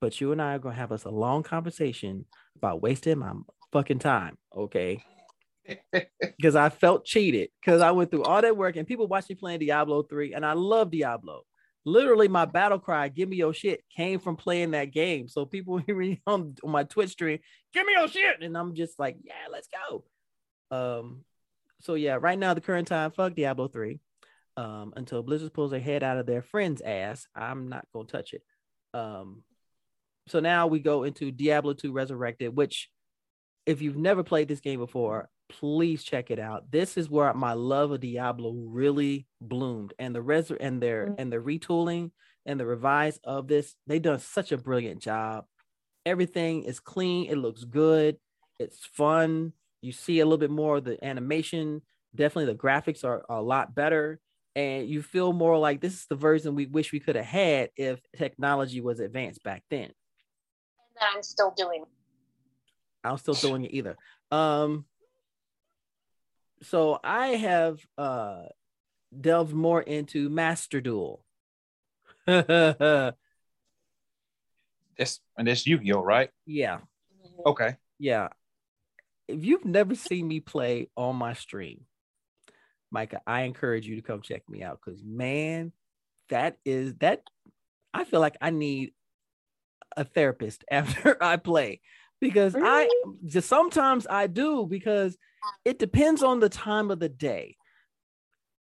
But 0.00 0.20
you 0.20 0.32
and 0.32 0.42
I 0.42 0.54
are 0.54 0.58
going 0.58 0.74
to 0.74 0.80
have 0.80 0.92
us 0.92 1.04
a 1.04 1.10
long 1.10 1.42
conversation 1.42 2.26
about 2.56 2.82
wasting 2.82 3.18
my 3.18 3.32
fucking 3.72 4.00
time. 4.00 4.36
Okay 4.54 5.02
because 6.20 6.56
I 6.56 6.68
felt 6.68 7.04
cheated 7.04 7.50
because 7.60 7.80
I 7.80 7.90
went 7.90 8.10
through 8.10 8.24
all 8.24 8.42
that 8.42 8.56
work 8.56 8.76
and 8.76 8.86
people 8.86 9.06
watched 9.06 9.30
me 9.30 9.34
playing 9.34 9.60
Diablo 9.60 10.02
3 10.02 10.34
and 10.34 10.44
I 10.44 10.52
love 10.52 10.90
Diablo. 10.90 11.42
Literally, 11.86 12.28
my 12.28 12.46
battle 12.46 12.78
cry, 12.78 13.08
give 13.08 13.28
me 13.28 13.36
your 13.36 13.52
shit, 13.52 13.84
came 13.94 14.18
from 14.18 14.36
playing 14.36 14.70
that 14.70 14.86
game. 14.86 15.28
So 15.28 15.44
people 15.44 15.76
hear 15.86 15.96
me 15.96 16.22
on, 16.26 16.56
on 16.64 16.70
my 16.70 16.84
Twitch 16.84 17.10
stream, 17.10 17.38
give 17.72 17.86
me 17.86 17.92
your 17.92 18.08
shit. 18.08 18.42
And 18.42 18.56
I'm 18.56 18.74
just 18.74 18.98
like, 18.98 19.16
yeah, 19.22 19.34
let's 19.50 19.68
go. 19.90 20.04
Um, 20.70 21.24
so 21.84 21.94
yeah, 21.94 22.18
right 22.20 22.38
now, 22.38 22.54
the 22.54 22.60
current 22.60 22.88
time, 22.88 23.10
fuck 23.10 23.34
Diablo 23.34 23.68
3. 23.68 24.00
Um, 24.56 24.92
until 24.96 25.22
Blizzard 25.22 25.52
pulls 25.52 25.72
their 25.72 25.80
head 25.80 26.02
out 26.02 26.16
of 26.16 26.26
their 26.26 26.42
friend's 26.42 26.80
ass, 26.80 27.26
I'm 27.34 27.68
not 27.68 27.86
gonna 27.92 28.06
touch 28.06 28.32
it. 28.32 28.42
Um, 28.94 29.42
so 30.28 30.40
now 30.40 30.66
we 30.66 30.78
go 30.78 31.02
into 31.02 31.30
Diablo 31.30 31.74
2 31.74 31.92
Resurrected, 31.92 32.56
which 32.56 32.88
if 33.66 33.82
you've 33.82 33.96
never 33.96 34.22
played 34.22 34.48
this 34.48 34.60
game 34.60 34.78
before, 34.78 35.28
please 35.48 36.02
check 36.02 36.30
it 36.30 36.38
out. 36.38 36.70
This 36.70 36.96
is 36.96 37.10
where 37.10 37.34
my 37.34 37.52
love 37.52 37.90
of 37.90 38.00
Diablo 38.00 38.54
really 38.54 39.26
bloomed, 39.40 39.92
and 39.98 40.14
the 40.14 40.22
res 40.22 40.50
and 40.50 40.80
their 40.80 41.14
and 41.18 41.32
the 41.32 41.38
retooling 41.38 42.12
and 42.46 42.58
the 42.58 42.66
revise 42.66 43.18
of 43.24 43.48
this, 43.48 43.74
they 43.86 43.98
done 43.98 44.20
such 44.20 44.52
a 44.52 44.58
brilliant 44.58 45.00
job. 45.00 45.44
Everything 46.06 46.64
is 46.64 46.80
clean. 46.80 47.30
It 47.30 47.36
looks 47.36 47.64
good. 47.64 48.16
It's 48.58 48.84
fun. 48.84 49.52
You 49.84 49.92
see 49.92 50.20
a 50.20 50.24
little 50.24 50.38
bit 50.38 50.50
more 50.50 50.78
of 50.78 50.84
the 50.84 51.04
animation. 51.04 51.82
Definitely, 52.14 52.52
the 52.54 52.58
graphics 52.58 53.04
are, 53.04 53.22
are 53.28 53.38
a 53.38 53.42
lot 53.42 53.74
better, 53.74 54.18
and 54.56 54.88
you 54.88 55.02
feel 55.02 55.34
more 55.34 55.58
like 55.58 55.82
this 55.82 55.92
is 55.92 56.06
the 56.06 56.16
version 56.16 56.54
we 56.54 56.64
wish 56.64 56.90
we 56.90 57.00
could 57.00 57.16
have 57.16 57.26
had 57.26 57.68
if 57.76 58.00
technology 58.16 58.80
was 58.80 58.98
advanced 58.98 59.42
back 59.42 59.62
then. 59.68 59.90
that 60.98 61.10
I'm 61.14 61.22
still 61.22 61.52
doing. 61.54 61.84
I'm 63.04 63.18
still 63.18 63.34
doing 63.34 63.66
it 63.66 63.74
either. 63.74 63.96
Um, 64.30 64.86
so 66.62 66.98
I 67.04 67.28
have 67.28 67.78
uh 67.98 68.44
delved 69.20 69.52
more 69.52 69.82
into 69.82 70.30
Master 70.30 70.80
Duel. 70.80 71.22
yeah, 72.26 73.10
That's 74.96 75.20
and 75.36 75.46
this 75.46 75.66
Yu-Gi-Oh, 75.66 76.00
right? 76.00 76.30
yeah. 76.46 76.78
Okay. 77.44 77.76
If 79.28 79.44
you've 79.44 79.64
never 79.64 79.94
seen 79.94 80.28
me 80.28 80.40
play 80.40 80.90
on 80.96 81.16
my 81.16 81.32
stream, 81.32 81.86
Micah, 82.90 83.20
I 83.26 83.42
encourage 83.42 83.86
you 83.86 83.96
to 83.96 84.02
come 84.02 84.22
check 84.22 84.42
me 84.48 84.62
out 84.62 84.80
because 84.84 85.02
man, 85.02 85.72
that 86.28 86.56
is 86.64 86.94
that 86.96 87.22
I 87.92 88.04
feel 88.04 88.20
like 88.20 88.36
I 88.40 88.50
need 88.50 88.92
a 89.96 90.04
therapist 90.04 90.64
after 90.70 91.22
I 91.22 91.36
play 91.36 91.80
because 92.20 92.54
I 92.56 92.88
just 93.26 93.48
sometimes 93.48 94.06
I 94.08 94.26
do 94.26 94.66
because 94.66 95.16
it 95.64 95.78
depends 95.78 96.22
on 96.22 96.40
the 96.40 96.48
time 96.48 96.90
of 96.90 97.00
the 97.00 97.08
day. 97.08 97.56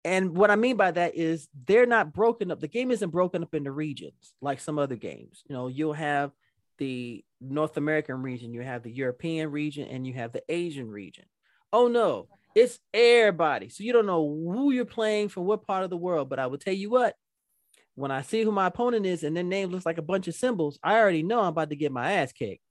And 0.03 0.35
what 0.35 0.51
I 0.51 0.57
mean 0.57 0.77
by 0.77 0.93
that 0.93 1.15
is 1.15 1.49
they're 1.67 1.85
not 1.85 2.15
broken 2.15 2.51
up. 2.51 2.61
The 2.61 2.69
game 2.69 2.91
isn't 2.91 3.11
broken 3.11 3.43
up 3.43 3.55
into 3.55 3.71
regions 3.71 4.33
like 4.41 4.61
some 4.61 4.79
other 4.79 4.97
games. 4.97 5.43
You 5.47 5.55
know, 5.55 5.69
you'll 5.69 5.93
have 5.93 6.33
the 6.81 7.25
North 7.41 7.77
American 7.77 8.23
region, 8.23 8.53
you 8.53 8.63
have 8.63 8.83
the 8.83 8.91
European 8.91 9.53
region, 9.53 9.87
and 9.89 10.05
you 10.05 10.15
have 10.15 10.33
the 10.33 10.43
Asian 10.49 10.91
region. 10.91 11.27
Oh 11.73 11.87
no, 11.87 12.27
it's 12.57 12.81
everybody. 12.93 13.69
So 13.69 13.85
you 13.85 13.93
don't 13.93 14.07
know 14.07 14.27
who 14.27 14.73
you're 14.73 14.85
playing 14.85 15.29
from 15.29 15.45
what 15.45 15.65
part 15.65 15.85
of 15.85 15.91
the 15.91 15.97
world. 15.97 16.29
But 16.29 16.41
I 16.41 16.49
will 16.49 16.59
tell 16.59 16.75
you 16.75 16.91
what, 16.91 17.15
when 17.95 18.11
I 18.11 18.23
see 18.23 18.43
who 18.43 18.51
my 18.51 18.67
opponent 18.67 19.07
is 19.07 19.23
and 19.23 19.37
their 19.37 19.45
name 19.45 19.71
looks 19.71 19.87
like 19.87 19.99
a 19.99 20.03
bunch 20.03 20.27
of 20.27 20.35
symbols, 20.35 20.79
I 20.83 20.99
already 20.99 21.23
know 21.23 21.41
I'm 21.41 21.47
about 21.47 21.71
to 21.71 21.77
get 21.77 21.93
my 21.93 22.13
ass 22.15 22.33
kicked. 22.33 22.63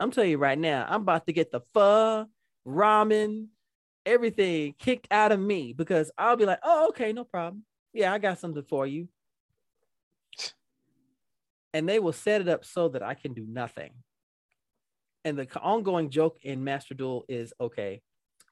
I'm 0.00 0.10
telling 0.10 0.30
you 0.30 0.38
right 0.38 0.58
now, 0.58 0.86
I'm 0.88 1.02
about 1.02 1.26
to 1.26 1.32
get 1.32 1.52
the 1.52 1.60
pho, 1.74 2.26
ramen, 2.66 3.48
everything 4.06 4.74
kicked 4.78 5.08
out 5.10 5.32
of 5.32 5.40
me 5.40 5.72
because 5.72 6.10
I'll 6.16 6.36
be 6.36 6.46
like, 6.46 6.60
oh, 6.62 6.88
okay, 6.88 7.12
no 7.12 7.24
problem. 7.24 7.64
Yeah, 7.92 8.12
I 8.12 8.18
got 8.18 8.38
something 8.38 8.62
for 8.62 8.86
you. 8.86 9.08
And 11.74 11.88
they 11.88 11.98
will 11.98 12.12
set 12.12 12.40
it 12.40 12.48
up 12.48 12.64
so 12.64 12.88
that 12.88 13.02
I 13.02 13.14
can 13.14 13.34
do 13.34 13.46
nothing. 13.48 13.90
And 15.24 15.38
the 15.38 15.48
ongoing 15.60 16.10
joke 16.10 16.38
in 16.42 16.64
Master 16.64 16.94
Duel 16.94 17.24
is 17.28 17.52
okay, 17.60 18.00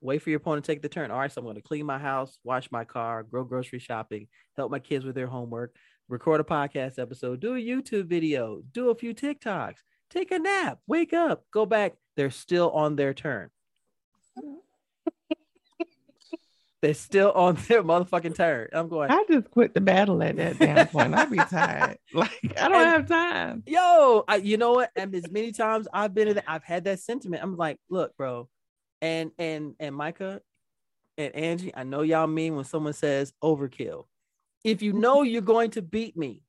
wait 0.00 0.22
for 0.22 0.30
your 0.30 0.38
opponent 0.38 0.64
to 0.64 0.72
take 0.72 0.82
the 0.82 0.88
turn. 0.88 1.10
All 1.10 1.18
right, 1.18 1.32
so 1.32 1.40
I'm 1.40 1.44
going 1.44 1.56
to 1.56 1.62
clean 1.62 1.86
my 1.86 1.98
house, 1.98 2.38
wash 2.44 2.70
my 2.70 2.84
car, 2.84 3.22
go 3.22 3.44
grocery 3.44 3.78
shopping, 3.78 4.28
help 4.56 4.70
my 4.70 4.78
kids 4.78 5.04
with 5.04 5.14
their 5.14 5.26
homework, 5.26 5.74
record 6.08 6.40
a 6.40 6.44
podcast 6.44 6.98
episode, 6.98 7.40
do 7.40 7.54
a 7.54 7.58
YouTube 7.58 8.06
video, 8.06 8.60
do 8.72 8.90
a 8.90 8.94
few 8.94 9.14
TikToks, 9.14 9.78
take 10.10 10.30
a 10.30 10.38
nap, 10.38 10.78
wake 10.86 11.12
up, 11.12 11.44
go 11.52 11.66
back. 11.66 11.94
They're 12.16 12.30
still 12.30 12.70
on 12.70 12.96
their 12.96 13.14
turn. 13.14 13.50
They're 16.86 16.94
still 16.94 17.32
on 17.32 17.56
their 17.68 17.82
motherfucking 17.82 18.36
turn. 18.36 18.68
I'm 18.72 18.88
going, 18.88 19.10
I 19.10 19.24
just 19.28 19.50
quit 19.50 19.74
the 19.74 19.80
battle 19.80 20.22
at 20.22 20.36
that 20.36 20.56
damn 20.60 20.86
point. 20.86 21.14
I'd 21.16 21.28
be 21.32 21.36
tired. 21.38 21.98
Like 22.14 22.30
I 22.56 22.68
don't 22.68 22.80
And- 22.80 22.90
have 22.90 23.08
time. 23.08 23.64
yo, 23.66 24.22
I, 24.28 24.36
you 24.36 24.56
know 24.56 24.70
what? 24.74 24.92
And 24.94 25.12
as 25.16 25.28
many 25.28 25.50
times 25.50 25.88
I've 25.92 26.14
been 26.14 26.28
in, 26.28 26.34
that, 26.36 26.44
I've 26.46 26.62
had 26.62 26.84
that 26.84 27.00
sentiment. 27.00 27.42
I'm 27.42 27.56
like, 27.56 27.78
look, 27.90 28.16
bro, 28.16 28.48
and 29.02 29.32
and 29.36 29.74
and 29.80 29.96
Micah 29.96 30.40
and 31.18 31.34
Angie, 31.34 31.74
I 31.74 31.82
know 31.82 32.02
y'all 32.02 32.28
mean 32.28 32.54
when 32.54 32.64
someone 32.64 32.92
says 32.92 33.32
overkill. 33.42 34.04
If 34.62 34.80
you 34.80 34.92
know 34.92 35.22
you're 35.22 35.42
going 35.42 35.72
to 35.72 35.82
beat 35.82 36.16
me, 36.16 36.42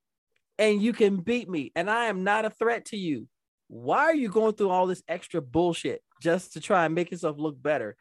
and 0.59 0.79
you 0.83 0.93
can 0.93 1.17
beat 1.17 1.49
me, 1.49 1.71
and 1.75 1.89
I 1.89 2.05
am 2.05 2.23
not 2.23 2.45
a 2.45 2.51
threat 2.51 2.85
to 2.85 2.97
you, 2.97 3.27
why 3.69 4.03
are 4.03 4.15
you 4.15 4.29
going 4.29 4.53
through 4.53 4.69
all 4.69 4.85
this 4.85 5.01
extra 5.07 5.41
bullshit 5.41 6.03
just 6.21 6.53
to 6.53 6.61
try 6.61 6.85
and 6.85 6.93
make 6.93 7.09
yourself 7.09 7.37
look 7.39 7.59
better? 7.59 7.95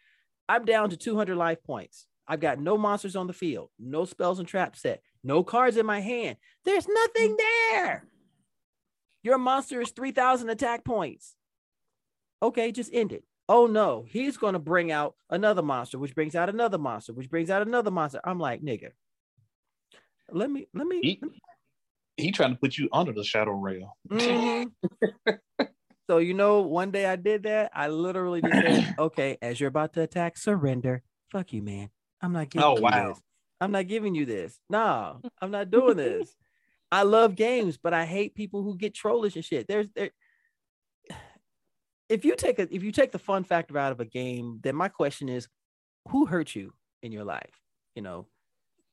I'm 0.50 0.66
down 0.66 0.90
to 0.90 0.96
200 0.98 1.34
life 1.34 1.62
points. 1.64 2.06
I've 2.28 2.40
got 2.40 2.58
no 2.58 2.76
monsters 2.76 3.16
on 3.16 3.26
the 3.26 3.32
field, 3.32 3.70
no 3.78 4.04
spells 4.04 4.38
and 4.38 4.48
traps 4.48 4.82
set, 4.82 5.02
no 5.22 5.44
cards 5.44 5.76
in 5.76 5.86
my 5.86 6.00
hand. 6.00 6.36
There's 6.64 6.88
nothing 6.88 7.36
there. 7.36 8.04
Your 9.22 9.38
monster 9.38 9.80
is 9.80 9.90
3,000 9.90 10.50
attack 10.50 10.84
points. 10.84 11.36
Okay, 12.42 12.72
just 12.72 12.92
end 12.92 13.12
it. 13.12 13.24
Oh 13.48 13.66
no, 13.66 14.04
he's 14.08 14.36
going 14.36 14.54
to 14.54 14.58
bring 14.58 14.90
out 14.90 15.14
another 15.30 15.62
monster, 15.62 15.98
which 15.98 16.14
brings 16.14 16.34
out 16.34 16.48
another 16.48 16.78
monster, 16.78 17.12
which 17.12 17.30
brings 17.30 17.48
out 17.48 17.62
another 17.62 17.90
monster. 17.92 18.20
I'm 18.24 18.40
like, 18.40 18.60
nigga, 18.60 18.90
let 20.30 20.50
me, 20.50 20.66
let 20.74 20.86
me. 20.86 21.00
He, 21.00 21.22
he 22.16 22.32
trying 22.32 22.50
to 22.50 22.56
put 22.56 22.76
you 22.76 22.88
under 22.92 23.12
the 23.12 23.22
shadow 23.22 23.52
realm. 23.52 23.90
Mhm. 24.10 24.72
so, 26.08 26.18
you 26.18 26.34
know, 26.34 26.62
one 26.62 26.90
day 26.90 27.06
I 27.06 27.16
did 27.16 27.44
that. 27.44 27.70
I 27.74 27.88
literally 27.88 28.42
just 28.42 28.54
said, 28.54 28.94
okay, 28.98 29.38
as 29.40 29.60
you're 29.60 29.68
about 29.68 29.92
to 29.94 30.02
attack, 30.02 30.36
surrender. 30.38 31.02
Fuck 31.30 31.52
you, 31.52 31.62
man. 31.62 31.90
I'm 32.26 32.32
not 32.32 32.50
giving 32.50 32.64
Oh, 32.66 32.76
you 32.76 32.82
wow. 32.82 33.08
this. 33.10 33.22
I'm 33.60 33.70
not 33.70 33.86
giving 33.86 34.16
you 34.16 34.26
this. 34.26 34.58
No, 34.68 35.20
I'm 35.40 35.52
not 35.52 35.70
doing 35.70 35.96
this. 35.96 36.34
I 36.90 37.02
love 37.04 37.36
games, 37.36 37.78
but 37.80 37.94
I 37.94 38.04
hate 38.04 38.34
people 38.34 38.62
who 38.64 38.76
get 38.76 38.94
trollish 38.94 39.36
and 39.36 39.44
shit. 39.44 39.68
There's 39.68 39.86
there. 39.94 40.10
If 42.08 42.24
you 42.24 42.34
take 42.36 42.58
a 42.58 42.62
if 42.74 42.82
you 42.82 42.90
take 42.92 43.12
the 43.12 43.18
fun 43.18 43.44
factor 43.44 43.78
out 43.78 43.92
of 43.92 44.00
a 44.00 44.04
game, 44.04 44.58
then 44.62 44.74
my 44.76 44.88
question 44.88 45.28
is, 45.28 45.48
who 46.08 46.26
hurt 46.26 46.54
you 46.54 46.72
in 47.02 47.12
your 47.12 47.24
life? 47.24 47.60
You 47.94 48.02
know, 48.02 48.26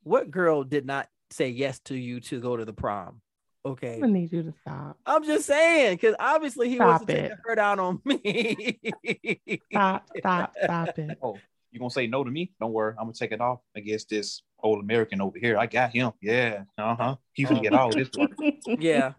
what 0.04 0.30
girl 0.32 0.64
did 0.64 0.86
not 0.86 1.08
say 1.32 1.50
yes 1.50 1.80
to 1.86 1.96
you 1.96 2.20
to 2.22 2.40
go 2.40 2.56
to 2.56 2.66
the 2.66 2.74
prom? 2.74 3.22
Okay, 3.66 4.00
I'm 4.04 4.14
need 4.14 4.32
you 4.32 4.44
to 4.44 4.54
stop. 4.62 4.98
I'm 5.06 5.24
just 5.24 5.46
saying, 5.46 5.96
because 5.96 6.16
obviously 6.20 6.70
he 6.70 6.80
wants 6.80 7.04
Stop 7.04 7.08
to 7.08 7.14
take 7.14 7.24
it. 7.26 7.30
the 7.32 7.38
hurt 7.44 7.60
out 7.60 7.80
on 7.80 8.02
me. 8.06 9.60
Stop, 9.72 10.10
stop, 10.18 10.54
stop 10.64 11.00
it. 11.00 11.18
Oh, 11.22 11.38
you 11.74 11.80
gonna 11.80 11.90
say 11.90 12.08
no 12.08 12.24
to 12.24 12.30
me? 12.30 12.52
Don't 12.62 12.72
worry, 12.72 12.94
I'm 12.98 13.06
gonna 13.06 13.14
take 13.14 13.32
it 13.32 13.42
off 13.42 13.60
against 13.76 14.10
this 14.10 14.44
old 14.62 14.80
American 14.80 15.20
over 15.22 15.38
here. 15.40 15.58
I 15.58 15.66
got 15.66 15.92
him. 15.92 16.12
Yeah, 16.22 16.64
uh 16.78 16.96
huh. 16.96 17.16
He 17.34 17.46
finna 17.46 17.64
get 17.64 17.74
all 17.74 17.90
this 17.90 18.10
work. 18.16 18.32
yeah, 18.80 19.14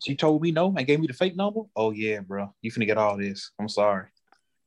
She 0.00 0.16
told 0.16 0.42
me 0.42 0.50
no 0.50 0.74
and 0.76 0.86
gave 0.86 1.00
me 1.00 1.06
the 1.06 1.12
fake 1.12 1.36
number. 1.36 1.60
Oh 1.76 1.92
yeah, 1.92 2.20
bro, 2.20 2.52
you 2.60 2.72
finna 2.72 2.86
get 2.86 2.98
all 2.98 3.16
this. 3.16 3.52
I'm 3.58 3.68
sorry. 3.68 4.06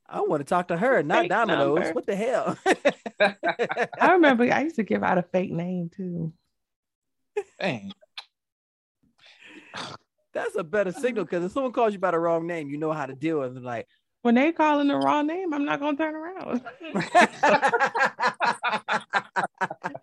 I 0.08 0.20
want 0.20 0.40
to 0.40 0.44
talk 0.44 0.68
to 0.68 0.76
her, 0.76 1.02
not 1.02 1.22
Fake 1.22 1.30
Domino's. 1.30 1.74
number. 1.74 1.92
What 1.92 2.06
the 2.06 2.16
hell? 2.16 2.56
I 4.00 4.12
remember 4.12 4.44
I 4.44 4.62
used 4.62 4.76
to 4.76 4.84
give 4.84 5.02
out 5.02 5.18
a 5.18 5.22
fake 5.22 5.50
name 5.50 5.90
too. 5.94 6.32
Dang. 7.60 7.92
That's 10.32 10.56
a 10.56 10.64
better 10.64 10.92
signal 10.92 11.24
because 11.24 11.44
if 11.44 11.52
someone 11.52 11.72
calls 11.72 11.92
you 11.92 11.98
by 11.98 12.12
the 12.12 12.18
wrong 12.18 12.46
name, 12.46 12.68
you 12.68 12.78
know 12.78 12.92
how 12.92 13.06
to 13.06 13.14
deal 13.14 13.40
with 13.40 13.56
it. 13.56 13.62
Like, 13.62 13.88
When 14.26 14.34
they 14.34 14.50
calling 14.50 14.88
the 14.88 14.96
wrong 14.96 15.28
name, 15.28 15.54
I'm 15.54 15.64
not 15.64 15.78
gonna 15.78 15.96
turn 15.96 16.16
around. 16.16 16.60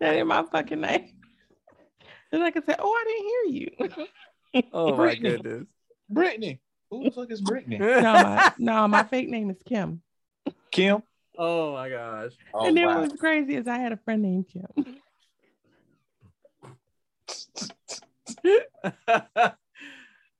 ain't 0.00 0.26
my 0.26 0.42
fucking 0.50 0.80
name. 0.80 1.10
And 2.32 2.42
I 2.42 2.50
can 2.50 2.64
say, 2.64 2.74
"Oh, 2.78 2.90
I 2.90 3.04
didn't 3.06 3.26
hear 3.26 3.44
you." 3.60 4.66
oh 4.72 4.92
my 4.92 4.96
Brittany. 4.96 5.28
goodness. 5.28 5.66
Brittany. 6.08 6.58
Who 6.90 7.04
the 7.04 7.10
fuck 7.10 7.30
is 7.30 7.42
Brittany? 7.42 7.76
no, 7.78 8.00
my, 8.00 8.52
no, 8.56 8.88
my 8.88 9.02
fake 9.02 9.28
name 9.28 9.50
is 9.50 9.58
Kim. 9.68 10.00
Kim. 10.70 11.02
oh 11.36 11.74
my 11.74 11.90
gosh. 11.90 12.32
Oh 12.54 12.66
and 12.66 12.74
then 12.74 12.86
wow. 12.86 13.00
what 13.02 13.10
was 13.10 13.20
crazy 13.20 13.56
is 13.56 13.68
I 13.68 13.76
had 13.76 13.92
a 13.92 13.98
friend 13.98 14.22
named 14.22 14.46
Kim. 14.48 14.96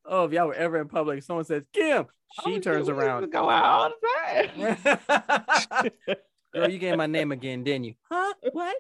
Oh, 0.04 0.24
if 0.24 0.32
y'all 0.32 0.46
were 0.46 0.54
ever 0.54 0.80
in 0.80 0.88
public, 0.88 1.22
someone 1.22 1.44
says 1.44 1.62
Kim, 1.72 2.06
she 2.44 2.56
Oh, 2.56 2.58
turns 2.58 2.62
shit, 2.62 2.72
we 2.74 2.76
used 2.78 2.88
to 2.88 2.92
around. 2.94 3.30
Go 3.30 3.48
out 3.50 3.64
all 3.64 3.90
the 3.90 4.78
time. 5.76 5.90
Girl, 6.54 6.70
you 6.70 6.78
gave 6.78 6.96
my 6.96 7.06
name 7.06 7.32
again, 7.32 7.64
didn't 7.64 7.84
you? 7.84 7.94
Huh? 8.10 8.32
What? 8.52 8.76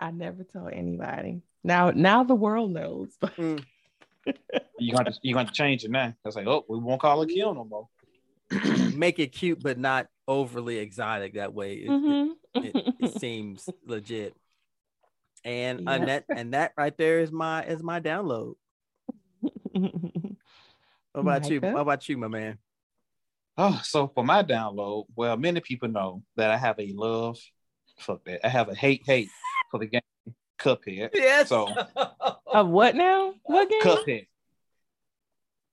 I 0.00 0.10
never 0.10 0.44
told 0.44 0.72
anybody. 0.72 1.42
Now, 1.62 1.90
now 1.90 2.24
the 2.24 2.34
world 2.34 2.70
knows. 2.72 3.16
You 3.38 4.92
got 4.92 5.06
to 5.06 5.14
you 5.22 5.34
got 5.34 5.46
to 5.48 5.52
change 5.52 5.84
it 5.84 5.90
now. 5.90 6.14
That's 6.24 6.36
like, 6.36 6.46
oh, 6.46 6.64
we 6.68 6.78
won't 6.78 7.00
call 7.00 7.20
her 7.20 7.26
Kim 7.26 7.54
no 7.54 7.64
more. 7.64 7.88
Make 8.94 9.18
it 9.18 9.28
cute, 9.32 9.62
but 9.62 9.78
not 9.78 10.06
overly 10.28 10.78
exotic. 10.78 11.34
That 11.34 11.54
way, 11.54 11.74
it, 11.74 11.88
Mhm. 11.90 12.30
it, 12.56 12.94
it 13.00 13.18
seems 13.20 13.68
legit. 13.86 14.34
And 15.44 15.80
Yeah. 15.86 15.92
and 15.94 16.08
that 16.08 16.24
and 16.28 16.54
that 16.54 16.72
right 16.76 16.96
there 16.98 17.20
is 17.20 17.30
my 17.32 17.64
is 17.64 17.82
my 17.82 18.00
download. 18.00 18.54
What 21.14 21.20
about 21.20 21.48
you? 21.48 21.60
Micah? 21.60 21.74
What 21.74 21.80
about 21.82 22.08
you, 22.08 22.18
my 22.18 22.26
man? 22.26 22.58
Oh, 23.56 23.80
so 23.84 24.08
for 24.08 24.24
my 24.24 24.42
download, 24.42 25.06
well, 25.14 25.36
many 25.36 25.60
people 25.60 25.88
know 25.88 26.24
that 26.34 26.50
I 26.50 26.56
have 26.56 26.80
a 26.80 26.92
love, 26.92 27.38
fuck 28.00 28.24
that. 28.24 28.44
I 28.44 28.48
have 28.48 28.68
a 28.68 28.74
hate 28.74 29.02
hate 29.06 29.28
for 29.70 29.78
the 29.78 29.86
game 29.86 30.00
Cuphead. 30.58 31.10
Yes. 31.14 31.50
So 31.50 31.68
Of 32.46 32.68
what 32.68 32.96
now? 32.96 33.34
What 33.44 33.70
game? 33.70 33.82
Cuphead. 33.82 34.26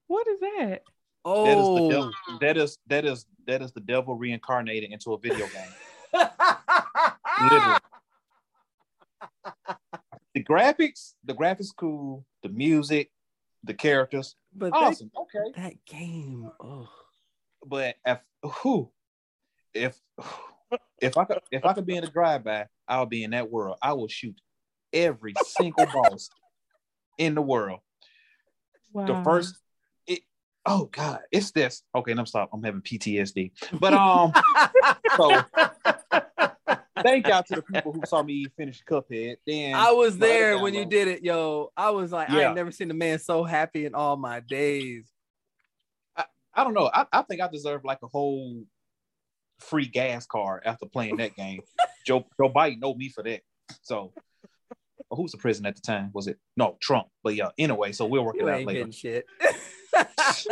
What 0.08 0.28
is 0.28 0.40
that? 0.42 0.82
That 1.24 1.58
is 1.58 1.66
the 1.66 1.82
oh. 1.82 1.90
devil. 1.90 2.12
That 2.40 2.58
is 2.58 2.78
that 2.88 3.06
is 3.06 3.26
that 3.48 3.62
is 3.62 3.72
the 3.72 3.82
devil 3.82 4.16
reincarnated 4.16 4.92
into 4.92 5.14
a 5.14 5.20
video 5.20 5.48
game. 5.48 6.28
Literally. 7.42 7.78
The 10.34 10.44
graphics, 10.46 11.16
the 11.26 11.34
graphics 11.34 11.76
cool, 11.76 12.26
the 12.42 12.48
music, 12.48 13.12
the 13.64 13.74
characters, 13.74 14.36
but 14.56 14.74
awesome. 14.74 15.12
Okay. 15.18 15.40
that, 15.56 15.62
that 15.62 15.86
game. 15.86 16.50
Oh. 16.60 16.88
But 17.66 17.96
if 18.06 18.20
who 18.44 18.92
if 19.74 20.00
if 21.02 21.18
I 21.18 21.26
could 21.26 21.40
if 21.52 21.66
I 21.66 21.74
could 21.74 21.86
be 21.86 21.96
in 21.96 22.04
a 22.04 22.10
drive-by, 22.10 22.68
I'll 22.88 23.06
be 23.06 23.24
in 23.24 23.32
that 23.32 23.52
world. 23.52 23.78
I 23.82 23.94
will 23.94 24.08
shoot 24.08 24.36
every 24.92 25.34
single 25.46 25.86
boss 25.94 26.30
in 27.18 27.36
the 27.36 27.42
world. 27.42 27.80
Wow. 28.94 29.06
The 29.06 29.24
first 29.24 29.56
it 30.08 30.22
oh 30.66 30.86
god, 30.92 31.20
it's 31.32 31.52
this. 31.52 31.84
Okay, 31.94 32.12
I'm 32.12 32.26
stop. 32.26 32.50
I'm 32.54 32.64
having 32.64 32.82
PTSD. 32.82 33.52
But 33.80 33.94
um 33.94 34.34
so 35.18 35.44
thank 37.04 37.28
y'all 37.28 37.44
to 37.44 37.56
the 37.56 37.62
people 37.62 37.92
who 37.92 38.02
saw 38.06 38.24
me 38.24 38.48
finish 38.58 38.84
Cuphead. 38.84 39.38
Then 39.46 39.76
I 39.76 39.92
was 39.92 40.18
there 40.18 40.60
when 40.60 40.74
you 40.74 40.86
did 40.86 41.08
it, 41.08 41.24
yo. 41.24 41.72
I 41.78 41.90
was 41.92 42.12
like, 42.12 42.30
I 42.30 42.40
Yeah. 42.40 42.48
ain't 42.48 42.56
never 42.56 42.72
seen 42.72 42.90
a 42.92 42.94
man 42.94 43.20
so 43.20 43.44
happy 43.44 43.86
in 43.86 43.94
all 43.96 44.18
my 44.18 44.40
days. 44.40 45.06
I 46.16 46.26
I 46.54 46.64
don't 46.64 46.74
know. 46.74 46.90
I, 46.94 47.06
I 47.12 47.22
think 47.24 47.42
I 47.42 47.48
deserve 47.48 47.84
like 47.84 48.00
a 48.04 48.08
whole 48.08 48.64
free 49.60 49.88
gas 49.88 50.26
card 50.26 50.64
after 50.66 50.86
playing 50.88 51.18
that 51.18 51.36
game. 51.36 51.62
Joe 52.06 52.26
Joe 52.40 52.50
Biden 52.50 52.80
know 52.80 52.94
me 52.96 53.10
for 53.10 53.24
that. 53.24 53.42
So 53.84 54.14
oh, 55.12 55.16
who's 55.16 55.32
the 55.32 55.38
president 55.38 55.68
at 55.68 55.76
the 55.76 55.82
time? 55.82 56.10
Was 56.14 56.28
it 56.28 56.38
no 56.58 56.78
Trump? 56.82 57.08
But 57.24 57.36
yeah, 57.36 57.50
anyway, 57.58 57.92
so 57.92 58.06
we'll 58.06 58.26
work 58.26 58.36
You 58.40 58.48
it 58.48 58.52
out 58.52 58.66
later. 58.66 58.80
getting 58.80 58.92
shit. 58.92 59.26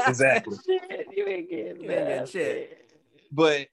Exactly. 0.07 0.57
Shit, 0.65 1.07
you 1.15 1.25
ain't 1.27 1.49
getting 1.49 1.81
You 1.81 1.91
ain't 1.91 2.07
getting 2.07 2.25
shit. 2.27 2.87
But 3.31 3.67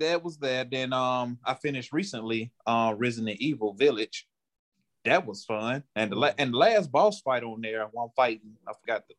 that 0.00 0.22
was 0.24 0.38
that. 0.38 0.70
Then 0.70 0.92
um 0.92 1.38
I 1.44 1.54
finished 1.54 1.92
recently 1.92 2.52
uh 2.66 2.94
Resident 2.96 3.40
Evil 3.40 3.74
Village. 3.74 4.26
That 5.04 5.26
was 5.26 5.44
fun. 5.44 5.84
And 5.96 6.12
the 6.12 6.16
la- 6.16 6.32
and 6.36 6.52
the 6.52 6.58
last 6.58 6.92
boss 6.92 7.20
fight 7.20 7.42
on 7.42 7.60
there, 7.60 7.86
one 7.92 8.10
fighting, 8.14 8.56
I 8.68 8.72
forgot 8.78 9.04
the, 9.08 9.14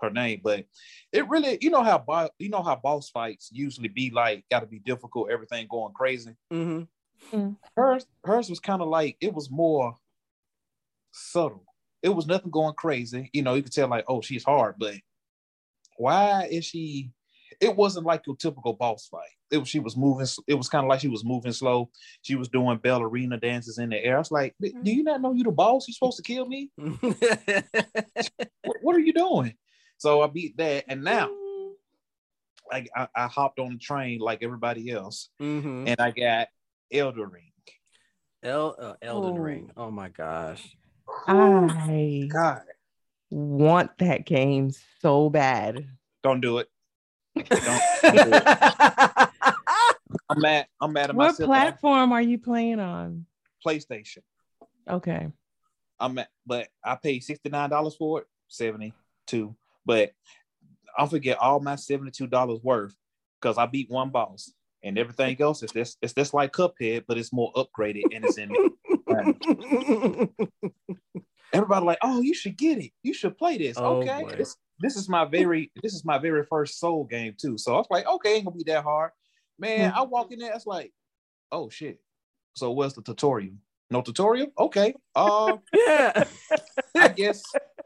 her 0.00 0.10
name, 0.10 0.40
but 0.42 0.64
it 1.12 1.28
really, 1.28 1.58
you 1.60 1.70
know 1.70 1.82
how 1.82 1.98
bo- 1.98 2.30
you 2.38 2.48
know 2.48 2.62
how 2.62 2.74
boss 2.76 3.10
fights 3.10 3.50
usually 3.52 3.88
be 3.88 4.10
like, 4.10 4.44
got 4.50 4.60
to 4.60 4.66
be 4.66 4.80
difficult, 4.80 5.30
everything 5.30 5.66
going 5.70 5.92
crazy. 5.92 6.34
hmm 6.50 6.82
hers 7.76 8.06
hers 8.24 8.50
was 8.50 8.58
kind 8.58 8.82
of 8.82 8.88
like 8.88 9.16
it 9.20 9.32
was 9.32 9.50
more 9.50 9.94
subtle. 11.12 11.64
It 12.02 12.08
was 12.08 12.26
nothing 12.26 12.50
going 12.50 12.74
crazy. 12.74 13.30
You 13.32 13.42
know, 13.42 13.54
you 13.54 13.62
could 13.62 13.72
tell 13.72 13.88
like, 13.88 14.06
oh, 14.08 14.20
she's 14.22 14.44
hard, 14.44 14.76
but 14.78 14.94
why 15.96 16.48
is 16.50 16.64
she? 16.64 17.12
It 17.60 17.76
wasn't 17.76 18.06
like 18.06 18.26
your 18.26 18.36
typical 18.36 18.72
boss 18.72 19.06
fight. 19.08 19.28
It 19.50 19.58
was 19.58 19.68
she 19.68 19.80
was 19.80 19.96
moving. 19.96 20.26
It 20.46 20.54
was 20.54 20.68
kind 20.68 20.84
of 20.84 20.88
like 20.88 21.00
she 21.00 21.08
was 21.08 21.24
moving 21.24 21.52
slow. 21.52 21.90
She 22.22 22.34
was 22.34 22.48
doing 22.48 22.78
ballerina 22.78 23.36
dances 23.38 23.78
in 23.78 23.90
the 23.90 24.02
air. 24.02 24.16
I 24.16 24.18
was 24.18 24.30
like, 24.30 24.54
do 24.60 24.70
you 24.90 25.02
not 25.02 25.20
know 25.20 25.32
you 25.34 25.44
the 25.44 25.50
boss? 25.50 25.86
You're 25.86 25.94
supposed 25.94 26.16
to 26.16 26.22
kill 26.22 26.46
me? 26.46 26.70
What, 28.64 28.76
what 28.82 28.96
are 28.96 29.00
you 29.00 29.12
doing? 29.12 29.54
So 29.98 30.22
I 30.22 30.26
beat 30.28 30.56
that, 30.58 30.84
and 30.88 31.02
now 31.04 31.28
like, 32.70 32.88
I, 32.96 33.08
I 33.16 33.26
hopped 33.26 33.58
on 33.58 33.72
the 33.72 33.78
train 33.78 34.20
like 34.20 34.42
everybody 34.42 34.90
else, 34.90 35.28
hmm 35.38 35.84
and 35.86 35.96
I 36.00 36.10
got 36.12 36.48
Elder 36.92 37.26
Ring. 37.26 37.52
El, 38.42 38.74
uh, 38.78 38.94
Elden 39.02 39.34
Oh. 39.36 39.42
Ring. 39.42 39.70
Oh 39.76 39.90
my 39.90 40.08
gosh. 40.08 40.76
I 41.26 42.28
God, 42.32 42.62
want 43.30 43.90
that 43.98 44.24
game 44.24 44.70
so 45.00 45.28
bad. 45.28 45.86
don't 46.22 46.40
do 46.40 46.58
it. 46.58 46.69
I'm 50.28 50.40
mad. 50.40 50.66
I'm 50.80 50.92
mad 50.92 51.10
at 51.10 51.16
What 51.16 51.32
myself. 51.32 51.46
platform 51.48 52.12
are 52.12 52.22
you 52.22 52.38
playing 52.38 52.80
on? 52.80 53.26
PlayStation. 53.66 54.18
Okay. 54.88 55.28
I'm 55.98 56.18
at, 56.18 56.28
but 56.46 56.68
I 56.84 56.96
paid 56.96 57.20
sixty 57.20 57.48
nine 57.50 57.70
dollars 57.70 57.96
for 57.96 58.20
it, 58.20 58.26
seventy 58.48 58.94
two. 59.26 59.54
But 59.84 60.12
I 60.96 61.06
forget 61.06 61.38
all 61.38 61.60
my 61.60 61.76
seventy 61.76 62.10
two 62.10 62.26
dollars 62.26 62.60
worth 62.62 62.94
because 63.40 63.58
I 63.58 63.66
beat 63.66 63.90
one 63.90 64.10
boss 64.10 64.52
and 64.82 64.98
everything 64.98 65.40
else 65.40 65.62
is 65.62 65.72
this. 65.72 65.96
It's 66.00 66.14
just 66.14 66.32
like 66.34 66.52
Cuphead, 66.52 67.04
but 67.06 67.18
it's 67.18 67.32
more 67.32 67.52
upgraded 67.54 68.04
and 68.12 68.24
it's 68.24 68.38
in. 68.38 68.50
Everybody 71.52 71.84
like, 71.84 71.98
oh, 72.02 72.20
you 72.22 72.32
should 72.32 72.56
get 72.56 72.78
it. 72.78 72.92
You 73.02 73.12
should 73.12 73.36
play 73.36 73.58
this. 73.58 73.76
Oh, 73.76 73.96
okay. 74.02 74.44
This 74.80 74.96
is 74.96 75.08
my 75.08 75.24
very 75.24 75.70
this 75.82 75.94
is 75.94 76.04
my 76.04 76.18
very 76.18 76.44
first 76.44 76.78
Soul 76.80 77.04
game 77.04 77.34
too. 77.40 77.58
So 77.58 77.74
I 77.74 77.78
was 77.78 77.86
like, 77.90 78.06
okay, 78.06 78.36
ain't 78.36 78.46
gonna 78.46 78.56
be 78.56 78.64
that 78.64 78.82
hard, 78.82 79.12
man. 79.58 79.92
I 79.94 80.02
walk 80.02 80.32
in 80.32 80.38
there, 80.38 80.52
it's 80.54 80.66
like, 80.66 80.92
oh 81.52 81.68
shit. 81.68 82.00
So 82.54 82.72
what's 82.72 82.94
the 82.94 83.02
tutorial? 83.02 83.54
No 83.90 84.02
tutorial? 84.02 84.48
Okay. 84.58 84.94
Uh, 85.14 85.58
yeah. 85.74 86.24
I 86.96 87.08
guess 87.08 87.42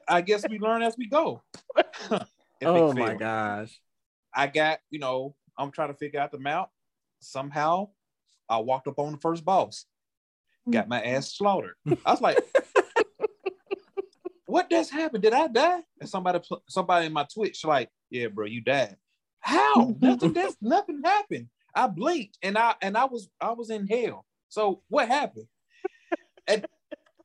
I 0.08 0.20
guess 0.20 0.44
we 0.48 0.58
learn 0.58 0.82
as 0.82 0.96
we 0.96 1.06
go. 1.06 1.42
Oh 2.64 2.92
my 2.94 3.14
gosh. 3.14 3.78
I 4.34 4.46
got, 4.46 4.78
you 4.90 4.98
know, 4.98 5.34
I'm 5.58 5.70
trying 5.70 5.88
to 5.88 5.94
figure 5.94 6.20
out 6.20 6.32
the 6.32 6.38
map. 6.38 6.70
Somehow 7.20 7.90
I 8.48 8.58
walked 8.58 8.88
up 8.88 8.98
on 8.98 9.12
the 9.12 9.18
first 9.18 9.44
boss, 9.44 9.86
got 10.70 10.88
my 10.88 11.02
ass 11.02 11.34
slaughtered. 11.36 11.74
I 12.06 12.10
was 12.10 12.20
like, 12.20 12.38
what 14.54 14.70
just 14.70 14.92
happened? 14.92 15.24
Did 15.24 15.32
I 15.32 15.48
die? 15.48 15.80
And 15.98 16.08
somebody 16.08 16.38
pl- 16.38 16.62
somebody 16.68 17.06
in 17.06 17.12
my 17.12 17.24
Twitch, 17.24 17.64
like, 17.64 17.90
yeah, 18.08 18.28
bro, 18.28 18.46
you 18.46 18.60
died. 18.60 18.96
How? 19.40 19.96
nothing, 20.00 20.32
that's, 20.32 20.56
nothing 20.60 21.00
happened. 21.04 21.48
I 21.74 21.88
blinked 21.88 22.38
and 22.40 22.56
I 22.56 22.76
and 22.80 22.96
I 22.96 23.06
was 23.06 23.28
I 23.40 23.50
was 23.50 23.70
in 23.70 23.88
hell. 23.88 24.24
So 24.48 24.82
what 24.88 25.08
happened? 25.08 25.48
and 26.46 26.64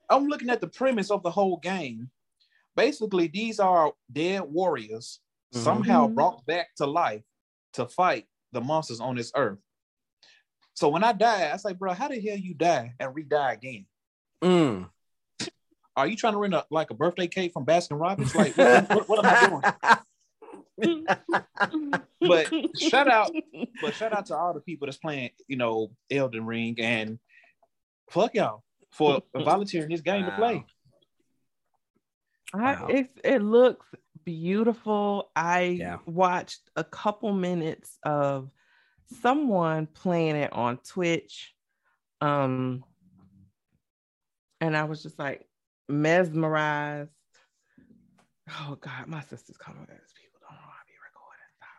I'm 0.10 0.26
looking 0.26 0.50
at 0.50 0.60
the 0.60 0.68
premise 0.70 1.12
of 1.12 1.22
the 1.22 1.30
whole 1.30 1.58
game. 1.58 2.10
Basically, 2.76 3.28
these 3.28 3.60
are 3.60 3.94
dead 4.12 4.42
warriors 4.42 5.20
Mhm. 5.54 5.60
somehow 5.60 6.08
Mhm. 6.08 6.16
brought 6.16 6.44
back 6.48 6.70
to 6.78 6.88
life 6.88 7.22
to 7.74 7.86
fight 7.88 8.26
the 8.54 8.62
monsters 8.62 9.00
on 9.02 9.16
this 9.16 9.32
earth. 9.36 9.60
So 10.74 10.90
when 10.90 11.04
I 11.04 11.14
die, 11.14 11.52
I 11.54 11.58
say, 11.58 11.74
bro, 11.74 11.94
how 11.94 12.08
the 12.08 12.20
hell 12.20 12.38
you 12.38 12.56
die 12.56 12.96
and 13.00 13.14
re-die 13.14 13.54
again? 13.54 13.86
Mm. 14.44 14.90
Are 16.00 16.08
you 16.08 16.16
trying 16.16 16.32
to 16.32 16.40
rent 16.40 16.54
a 16.54 16.66
like 16.72 16.92
a 16.92 16.94
birthday 16.94 17.28
cake 17.28 17.52
from 17.52 17.66
Baskin 17.66 18.00
Robbins? 18.00 18.34
Like, 18.34 18.56
what, 18.56 18.90
what, 18.90 19.10
what 19.10 19.20
am 19.20 19.26
I 19.30 19.74
doing? 20.80 21.06
But 22.22 22.52
shout 22.78 23.08
out, 23.10 23.32
but 23.82 23.96
shout 23.96 24.14
out 24.14 24.26
to 24.28 24.36
all 24.36 24.54
the 24.54 24.62
people 24.62 24.88
that's 24.88 24.98
playing, 24.98 25.32
you 25.48 25.58
know, 25.58 25.92
Elden 26.12 26.46
Ring 26.46 26.76
and 26.80 27.20
fuck 28.10 28.34
y'all 28.36 28.64
for 28.92 29.22
volunteering 29.36 29.90
this 29.90 30.02
game 30.02 30.26
to 30.26 30.32
play. 30.32 30.66
I, 32.54 32.74
Wow. 32.74 32.88
it's, 32.90 33.10
it 33.24 33.42
looks 33.42 33.86
beautiful. 34.26 35.32
I 35.36 35.62
Yeah. 35.62 35.98
watched 36.06 36.62
a 36.76 36.84
couple 36.84 37.34
minutes 37.34 37.98
of 38.04 38.50
someone 39.22 39.86
playing 39.88 40.36
it 40.36 40.54
on 40.54 40.78
Twitch. 40.78 41.54
Um, 42.22 42.84
and 44.62 44.76
I 44.78 44.84
was 44.86 45.04
just 45.04 45.18
like 45.18 45.46
mesmerized. 45.90 47.12
Oh 48.62 48.78
God, 48.80 49.08
my 49.08 49.22
sister's 49.22 49.58
coming. 49.58 49.82
These 49.90 50.14
people 50.16 50.40
don't 50.42 50.56
know 50.56 50.62
to 50.62 50.86
be 50.88 50.94
recording. 51.06 51.46
Stop. 51.58 51.70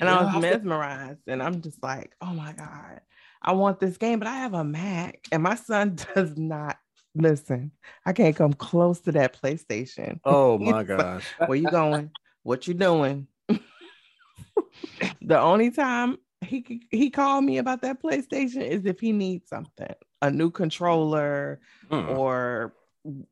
And 0.00 0.08
Yeah, 0.08 0.16
I 0.16 0.20
I 0.20 0.34
was 0.34 0.42
mesmerized, 0.42 1.20
and 1.26 1.42
I'm 1.42 1.60
just 1.62 1.82
like, 1.82 2.14
oh 2.20 2.32
my 2.32 2.52
God, 2.52 3.00
I 3.42 3.52
want 3.52 3.80
this 3.80 3.96
game, 3.96 4.18
but 4.18 4.28
I 4.28 4.36
have 4.36 4.54
a 4.54 4.64
Mac, 4.64 5.26
and 5.32 5.42
my 5.42 5.54
son 5.54 5.96
does 6.14 6.36
not 6.36 6.78
listen. 7.14 7.72
I 8.06 8.12
can't 8.12 8.36
come 8.36 8.52
close 8.52 9.00
to 9.00 9.12
that 9.12 9.40
PlayStation. 9.40 10.20
Oh 10.24 10.58
my 10.58 10.82
gosh. 10.82 11.24
Where 11.46 11.56
you 11.56 11.68
going? 11.70 12.10
What 12.42 12.66
you 12.66 12.74
doing? 12.74 13.26
the 15.22 15.38
only 15.38 15.70
time 15.70 16.18
he 16.42 16.82
he 16.90 17.10
called 17.10 17.44
me 17.44 17.58
about 17.58 17.82
that 17.82 18.02
PlayStation 18.02 18.62
is 18.62 18.86
if 18.86 18.98
he 19.00 19.12
needs 19.12 19.48
something, 19.48 19.94
a 20.22 20.30
new 20.30 20.50
controller 20.50 21.60
Mm. 21.90 22.16
or 22.16 22.74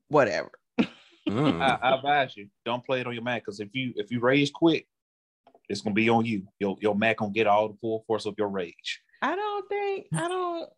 whatever. 0.08 0.50
Mm. 1.28 1.60
I, 1.60 1.78
I 1.82 1.94
advise 1.96 2.36
you, 2.36 2.48
don't 2.64 2.84
play 2.84 3.00
it 3.00 3.06
on 3.06 3.12
your 3.12 3.22
Mac 3.22 3.42
because 3.42 3.60
if 3.60 3.68
you 3.74 3.92
if 3.96 4.10
you 4.10 4.18
rage 4.20 4.50
quick, 4.52 4.86
it's 5.68 5.82
gonna 5.82 5.94
be 5.94 6.08
on 6.08 6.24
you. 6.24 6.44
Your 6.58 6.76
your 6.80 6.94
Mac 6.94 7.18
gonna 7.18 7.32
get 7.32 7.46
all 7.46 7.68
the 7.68 7.76
full 7.80 8.02
force 8.06 8.24
of 8.24 8.34
your 8.38 8.48
rage. 8.48 9.02
I 9.20 9.34
don't 9.36 9.68
think 9.68 10.06
I 10.14 10.28
don't 10.28 10.68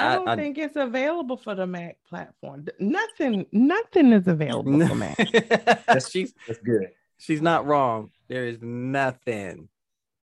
I 0.00 0.06
I- 0.12 0.14
don't 0.16 0.28
I- 0.28 0.36
think 0.36 0.58
it's 0.58 0.76
available 0.76 1.36
for 1.36 1.54
the 1.54 1.66
Mac 1.68 1.98
platform. 2.08 2.66
Nothing, 2.80 3.46
nothing 3.52 4.12
is 4.12 4.26
available 4.26 4.86
for 4.86 4.94
Mac. 4.96 5.16
she's 6.10 6.34
That's 6.46 6.58
good. 6.64 6.88
she's 7.18 7.40
not 7.42 7.64
wrong. 7.66 8.10
There 8.28 8.46
is 8.46 8.58
nothing. 8.60 9.68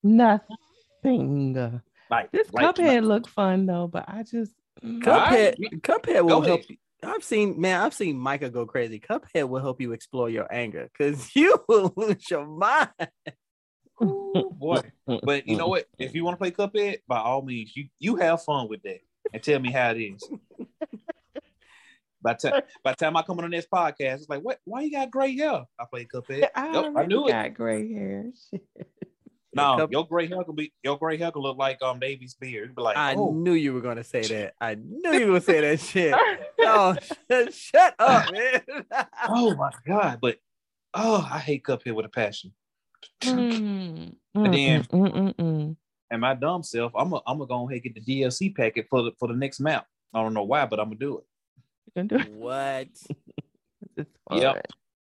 Nothing. 0.02 1.80
Like 2.10 2.30
This 2.32 2.52
like, 2.52 2.76
Cuphead 2.76 3.04
looked 3.04 3.28
fun 3.30 3.66
though, 3.66 3.86
but 3.86 4.04
I 4.08 4.22
just 4.22 4.52
mm, 4.84 5.00
Cuphead, 5.02 5.54
Alright. 5.56 5.56
Cuphead 5.82 6.24
will 6.24 6.42
help. 6.42 6.68
You. 6.68 6.76
I've 7.02 7.22
seen, 7.22 7.60
man, 7.60 7.80
I've 7.80 7.94
seen 7.94 8.18
Micah 8.18 8.50
go 8.50 8.66
crazy. 8.66 8.98
Cuphead 9.00 9.48
will 9.48 9.60
help 9.60 9.80
you 9.80 9.92
explore 9.92 10.28
your 10.28 10.52
anger 10.52 10.88
because 10.96 11.30
you 11.36 11.56
will 11.68 11.92
lose 11.96 12.28
your 12.30 12.46
mind. 12.46 12.88
Ooh, 14.02 14.50
boy. 14.58 14.82
But 15.06 15.46
you 15.46 15.56
know 15.56 15.68
what? 15.68 15.86
If 15.98 16.14
you 16.14 16.24
want 16.24 16.34
to 16.34 16.38
play 16.38 16.50
Cuphead, 16.50 16.98
by 17.06 17.18
all 17.18 17.42
means, 17.42 17.72
you 17.76 17.88
you 17.98 18.16
have 18.16 18.42
fun 18.42 18.68
with 18.68 18.82
that 18.82 18.98
and 19.32 19.42
tell 19.42 19.60
me 19.60 19.70
how 19.72 19.90
it 19.90 19.98
is. 20.00 20.28
by 22.20 22.34
time 22.34 22.62
by 22.84 22.94
time 22.94 23.16
I 23.16 23.22
come 23.22 23.38
on 23.38 23.44
the 23.44 23.48
next 23.48 23.70
podcast, 23.70 24.14
it's 24.16 24.28
like, 24.28 24.40
what? 24.42 24.58
Why 24.64 24.82
you 24.82 24.90
got 24.92 25.10
gray 25.10 25.36
hair? 25.36 25.64
I 25.78 25.84
played 25.90 26.08
Cuphead. 26.08 26.34
I, 26.34 26.38
Yep, 26.38 26.52
I 26.56 26.76
already 26.76 27.08
knew 27.08 27.26
it. 27.26 27.30
got 27.30 27.54
gray 27.54 27.92
hair. 27.92 28.30
Shit. 29.58 29.66
No, 29.66 29.76
Cup- 29.78 29.92
your 29.92 30.06
gray 30.06 30.26
hair 30.26 30.44
could 30.44 30.56
be 30.56 30.72
your 30.82 30.98
gray 30.98 31.16
hair 31.16 31.30
could 31.30 31.40
look 31.40 31.58
like 31.58 31.82
um 31.82 31.98
Davy's 31.98 32.34
beard. 32.34 32.74
Be 32.74 32.82
like, 32.82 32.96
I 32.96 33.14
oh, 33.14 33.32
knew 33.32 33.52
you 33.52 33.72
were 33.74 33.80
gonna 33.80 34.04
say 34.04 34.22
that. 34.22 34.54
I 34.60 34.74
knew 34.74 35.12
you 35.12 35.20
were 35.26 35.26
gonna 35.26 35.40
say 35.40 35.60
that 35.60 35.80
shit. 35.80 36.14
Oh, 36.60 36.94
shut 37.50 37.94
up, 37.98 38.30
man. 38.32 38.62
oh 39.28 39.54
my 39.54 39.70
god! 39.86 40.18
But 40.20 40.36
oh, 40.92 41.26
I 41.30 41.38
hate 41.38 41.62
Cuphead 41.62 41.94
with 41.94 42.04
a 42.04 42.10
passion. 42.10 42.52
Mm, 43.22 44.14
And 44.34 44.54
then- 44.54 44.84
mm, 44.84 45.34
mm, 45.34 45.76
and 46.10 46.20
my 46.20 46.34
dumb 46.34 46.62
self, 46.62 46.92
I'm 46.94 47.10
gonna 47.10 47.22
I'm 47.26 47.38
gonna 47.38 47.48
go 47.48 47.68
ahead 47.68 47.80
and 47.84 47.94
get 47.94 48.04
the 48.04 48.20
DLC 48.22 48.54
packet 48.54 48.86
for 48.90 49.02
the 49.02 49.12
for 49.18 49.28
the 49.28 49.34
next 49.34 49.60
map. 49.60 49.86
I 50.12 50.22
don't 50.22 50.34
know 50.34 50.42
why, 50.42 50.66
but 50.66 50.78
I'm 50.78 50.86
gonna 50.86 50.98
do 50.98 51.18
it. 51.18 51.24
You 51.86 51.92
can 51.94 52.06
do 52.06 52.16
it. 52.16 52.32
what, 52.32 52.88
Yep. 54.30 54.54
fun. 54.54 54.62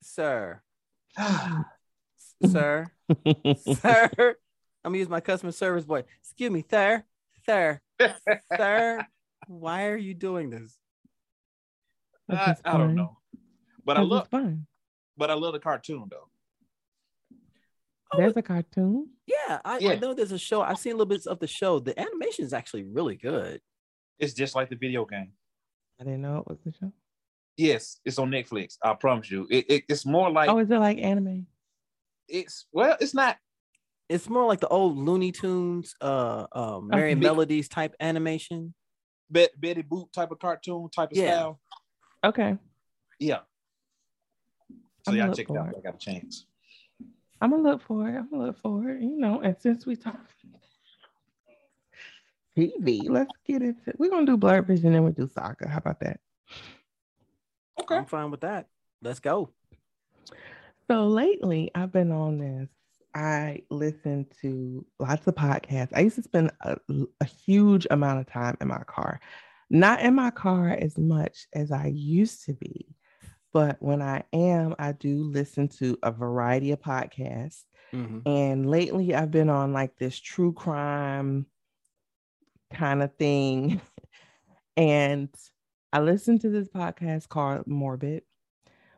sir? 0.03 0.62
it. 2.41 2.51
sir, 2.51 2.87
sir. 3.80 4.37
I'm 4.84 4.93
gonna 4.93 4.99
use 4.99 5.09
my 5.09 5.20
customer 5.20 5.53
service 5.53 5.84
boy. 5.84 6.05
Excuse 6.20 6.51
me, 6.51 6.64
sir, 6.70 7.05
sir, 7.45 7.80
sir. 8.57 9.07
Why 9.49 9.87
are 9.87 9.97
you 9.97 10.14
doing 10.14 10.51
this? 10.51 10.76
I, 12.30 12.57
I 12.64 12.76
don't 12.76 12.95
know, 12.95 13.18
but 13.84 13.97
I 13.97 14.03
love, 14.03 14.28
fun. 14.28 14.66
but 15.16 15.30
I 15.30 15.34
love 15.34 15.53
the 15.53 15.61
cartoon 15.61 16.09
though. 16.11 16.28
Oh, 18.12 18.18
There's 18.18 18.37
a 18.37 18.43
cartoon. 18.43 19.09
Yeah, 19.26 19.59
I, 19.64 19.78
I 19.84 19.95
know 19.97 20.14
there's 20.14 20.32
a 20.32 20.39
show. 20.39 20.62
I've 20.62 20.78
seen 20.78 20.93
little 20.93 21.07
bits 21.07 21.26
of 21.26 21.41
the 21.41 21.47
show. 21.47 21.80
The 21.80 21.99
animation 21.99 22.45
is 22.45 22.53
actually 22.53 22.84
really 22.84 23.16
good. 23.16 23.61
It's 24.18 24.32
just 24.32 24.55
like 24.55 24.70
the 24.70 24.76
video 24.76 25.05
game. 25.05 25.32
I 26.01 26.05
didn't 26.05 26.22
know 26.22 26.39
it 26.39 26.47
was 26.49 26.59
a 26.66 26.72
show. 26.72 26.93
Yes, 27.57 27.99
it's 28.05 28.18
on 28.18 28.30
Netflix. 28.30 28.76
I 28.82 28.95
promise 28.95 29.30
you. 29.30 29.47
It, 29.51 29.64
it 29.68 29.84
it's 29.89 30.05
more 30.07 30.30
like 30.30 30.49
Oh, 30.49 30.59
is 30.59 30.70
it 30.70 30.78
like 30.78 30.99
anime? 30.99 31.47
It's 32.29 32.66
well, 32.72 32.97
it's 33.01 33.14
not. 33.14 33.37
It's 34.09 34.29
more 34.29 34.47
like 34.47 34.61
the 34.61 34.68
old 34.68 34.97
Looney 34.97 35.33
Tunes, 35.33 35.95
uh, 36.01 36.47
uh, 36.53 36.79
Merrie 36.79 37.12
Okay. 37.12 37.14
Melodies 37.16 37.68
type 37.68 37.95
animation. 37.99 38.72
Bet, 39.29 39.61
Betty 39.61 39.83
Boop 39.83 40.12
type 40.12 40.31
of 40.31 40.39
cartoon 40.39 40.89
type 40.95 41.11
of 41.11 41.16
Yeah. 41.16 41.33
style. 41.33 41.61
Okay. 42.22 42.57
Yeah. 43.18 43.41
So 45.05 45.12
I'ma 45.12 45.16
yeah, 45.16 45.24
I 45.24 45.31
it 45.31 45.51
out. 45.51 45.68
it. 45.70 45.74
I 45.79 45.81
got 45.81 45.95
a 45.95 45.99
chance. 45.99 46.47
I'm 47.41 47.51
gonna 47.51 47.62
look 47.62 47.83
for 47.83 48.09
it. 48.09 48.16
I'm 48.16 48.31
gonna 48.31 48.47
look 48.47 48.59
for 48.61 48.89
it. 48.91 49.03
You 49.03 49.18
know, 49.18 49.41
and 49.41 49.57
since 49.61 49.87
we 49.87 49.97
talk 49.97 50.18
TV, 52.57 53.09
let's 53.09 53.31
get 53.45 53.62
into 53.62 53.91
it. 53.91 53.99
we're 53.99 54.11
gonna 54.11 54.24
do 54.24 54.37
Blerd 54.37 54.66
Vision 54.66 54.95
and 54.95 55.05
we 55.05 55.11
do 55.12 55.29
soccer. 55.29 55.68
How 55.68 55.79
about 55.79 56.01
that? 56.01 56.20
Okay. 57.81 57.97
I'm 57.97 58.07
fine 58.07 58.31
with 58.31 58.41
that. 58.41 58.68
Let's 59.03 59.20
go. 59.20 59.51
So 60.91 61.07
lately 61.09 61.70
I've 61.74 61.93
been 61.93 62.12
on 62.12 62.39
this. 62.39 62.68
I 63.14 63.62
listen 63.70 64.26
to 64.43 64.84
lots 64.99 65.26
of 65.26 65.34
podcasts. 65.34 65.93
I 65.95 66.01
used 66.01 66.16
to 66.16 66.22
spend 66.22 66.51
a, 66.61 66.76
a 67.20 67.24
huge 67.24 67.87
amount 67.91 68.20
of 68.20 68.26
time 68.26 68.57
in 68.61 68.68
my 68.68 68.82
car. 68.87 69.20
Not 69.70 70.01
in 70.01 70.14
my 70.14 70.30
car 70.30 70.70
as 70.70 70.97
much 70.99 71.47
as 71.53 71.72
I 71.72 71.87
used 71.87 72.45
to 72.45 72.53
be, 72.53 72.95
but 73.53 73.78
when 73.80 74.03
I 74.03 74.22
am, 74.32 74.74
I 74.78 74.93
do 74.93 75.24
listen 75.24 75.68
to 75.78 75.99
a 76.03 76.12
variety 76.12 76.72
of 76.72 76.80
podcasts. 76.80 77.64
Mhm. 77.93 78.22
And 78.26 78.70
lately 78.70 79.14
I've 79.14 79.30
been 79.30 79.49
on 79.49 79.72
like 79.72 79.97
this 79.97 80.18
true 80.18 80.53
crime 80.53 81.47
kind 82.72 83.03
of 83.03 83.14
thing. 83.16 83.80
and 84.76 85.30
I 85.93 86.01
listened 86.01 86.43
to 86.43 86.51
this 86.51 86.68
podcast 86.68 87.28
called 87.28 87.66
Morbid, 87.66 88.22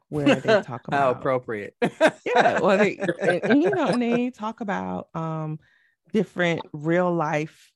where 0.09 0.35
they 0.37 0.41
talk 0.63 0.83
How 0.91 1.11
about 1.11 1.17
appropriate. 1.19 1.75
yeah, 1.83 2.61
well, 2.61 2.79
they, 2.79 2.97
and, 3.21 3.45
and, 3.45 3.63
you 3.63 3.71
know, 3.71 3.89
and 3.89 4.03
they 4.03 4.31
talk 4.31 4.61
about 4.61 5.09
um 5.15 5.59
different 6.13 6.63
real 6.73 7.13
life 7.13 7.73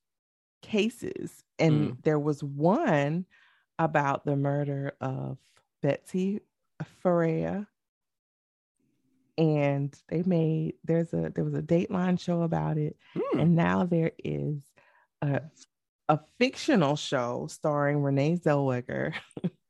cases, 0.61 1.43
and 1.59 1.97
there 2.03 2.19
was 2.19 2.43
one 2.43 3.25
about 3.79 4.25
the 4.25 4.35
murder 4.35 4.93
of 5.01 5.37
Betsy 5.81 6.39
Faria, 7.01 7.67
and 9.37 9.93
they 10.09 10.23
made 10.23 10.75
there's 10.83 11.13
a 11.13 11.31
there 11.33 11.43
was 11.43 11.53
a 11.55 11.61
Dateline 11.61 12.19
show 12.19 12.41
about 12.43 12.77
it, 12.77 12.95
Hmm. 13.15 13.39
and 13.39 13.55
now 13.55 13.85
there 13.85 14.11
is 14.23 14.61
a 15.21 15.41
a 16.09 16.19
fictional 16.39 16.95
show 16.95 17.47
starring 17.49 18.01
Renee 18.01 18.37
Zellweger. 18.37 19.13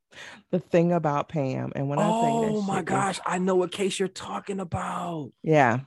the 0.52 0.60
thing 0.60 0.92
about 0.92 1.30
Pam, 1.30 1.72
and 1.76 1.90
when 1.90 2.00
I 2.00 2.04
say 2.04 2.08
that, 2.08 2.54
oh 2.54 2.62
my 2.62 2.78
shit 2.78 2.86
gosh, 2.86 3.20
I 3.26 3.38
know 3.38 3.56
what 3.56 3.72
case 3.72 4.00
you're 4.00 4.08
talking 4.08 4.60
about. 4.60 5.32
yeah. 5.42 5.82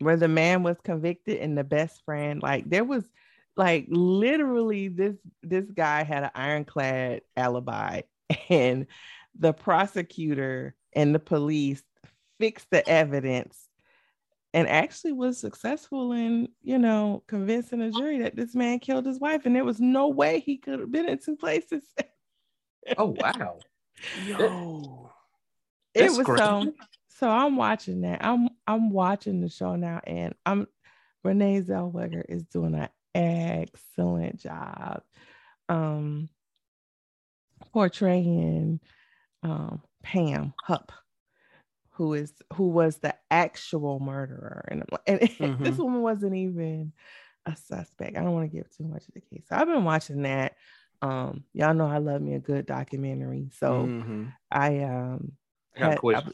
Where 0.00 0.16
the 0.16 0.28
man 0.28 0.64
was 0.64 0.76
convicted 0.82 1.38
and 1.38 1.56
the 1.56 1.64
best 1.64 2.04
friend, 2.04 2.42
like 2.42 2.68
there 2.68 2.84
was 2.84 3.04
like 3.56 3.86
literally 3.88 4.88
this 4.88 5.16
this 5.42 5.70
guy 5.70 6.02
had 6.02 6.24
an 6.24 6.30
ironclad 6.34 7.20
alibi 7.36 8.00
and 8.48 8.86
the 9.38 9.52
prosecutor 9.52 10.74
and 10.92 11.14
the 11.14 11.20
police 11.20 11.82
fixed 12.38 12.68
the 12.70 12.86
evidence 12.88 13.68
and 14.52 14.68
actually 14.68 15.12
was 15.12 15.36
successful 15.36 16.12
in, 16.12 16.48
you 16.62 16.78
know, 16.78 17.24
convincing 17.26 17.82
a 17.82 17.90
jury 17.90 18.18
that 18.20 18.36
this 18.36 18.54
man 18.54 18.78
killed 18.78 19.04
his 19.04 19.18
wife 19.18 19.46
and 19.46 19.56
there 19.56 19.64
was 19.64 19.80
no 19.80 20.08
way 20.08 20.38
he 20.38 20.56
could 20.56 20.78
have 20.78 20.92
been 20.92 21.08
in 21.08 21.18
two 21.18 21.36
places. 21.36 21.82
Oh 22.98 23.06
wow. 23.06 23.58
Yo. 24.16 25.10
it 25.94 26.02
That's 26.02 26.16
was 26.18 26.26
great. 26.26 26.38
so 26.38 26.72
so 27.08 27.28
i'm 27.30 27.56
watching 27.56 28.00
that 28.02 28.24
i'm 28.24 28.48
i'm 28.66 28.90
watching 28.90 29.40
the 29.40 29.48
show 29.48 29.76
now 29.76 30.00
and 30.06 30.34
i'm 30.44 30.66
renee 31.22 31.60
zellweger 31.62 32.22
is 32.28 32.44
doing 32.44 32.74
an 32.74 32.88
excellent 33.14 34.38
job 34.40 35.02
um 35.68 36.28
portraying 37.72 38.80
um 39.42 39.82
pam 40.02 40.52
hupp 40.62 40.92
who 41.90 42.14
is 42.14 42.32
who 42.54 42.68
was 42.68 42.98
the 42.98 43.14
actual 43.30 44.00
murderer 44.00 44.64
and, 44.68 44.84
and 45.06 45.20
this 45.60 45.76
Mhm. 45.76 45.78
woman 45.78 46.02
wasn't 46.02 46.34
even 46.34 46.92
a 47.46 47.56
suspect 47.56 48.16
i 48.16 48.20
don't 48.20 48.32
want 48.32 48.50
to 48.50 48.56
give 48.56 48.68
too 48.70 48.84
much 48.84 49.06
of 49.08 49.14
the 49.14 49.20
case 49.20 49.44
so 49.48 49.56
i've 49.56 49.66
been 49.68 49.84
watching 49.84 50.22
that 50.22 50.56
um 51.02 51.44
y'all 51.52 51.74
know 51.74 51.86
i 51.86 51.98
love 51.98 52.20
me 52.22 52.34
a 52.34 52.38
good 52.40 52.66
documentary 52.66 53.50
so 53.58 53.86
Mhm. 53.86 54.32
I 54.50 54.78
um 54.84 55.32
I 55.76 55.80
got 55.80 55.90
had- 55.90 56.24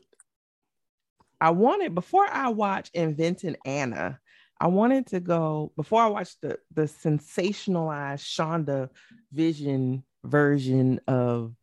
I, 1.40 1.46
I 1.48 1.50
wanted 1.50 1.94
before 1.94 2.26
I 2.30 2.48
watched 2.48 2.94
Inventing 2.94 3.56
Anna, 3.64 4.20
I 4.60 4.66
wanted 4.66 5.06
to 5.08 5.20
go 5.20 5.72
before 5.76 6.02
I 6.02 6.08
watched 6.08 6.40
the 6.42 6.58
the 6.74 6.82
sensationalized 6.82 8.20
Shonda 8.22 8.90
Vision 9.32 10.04
version 10.24 11.00
of 11.08 11.54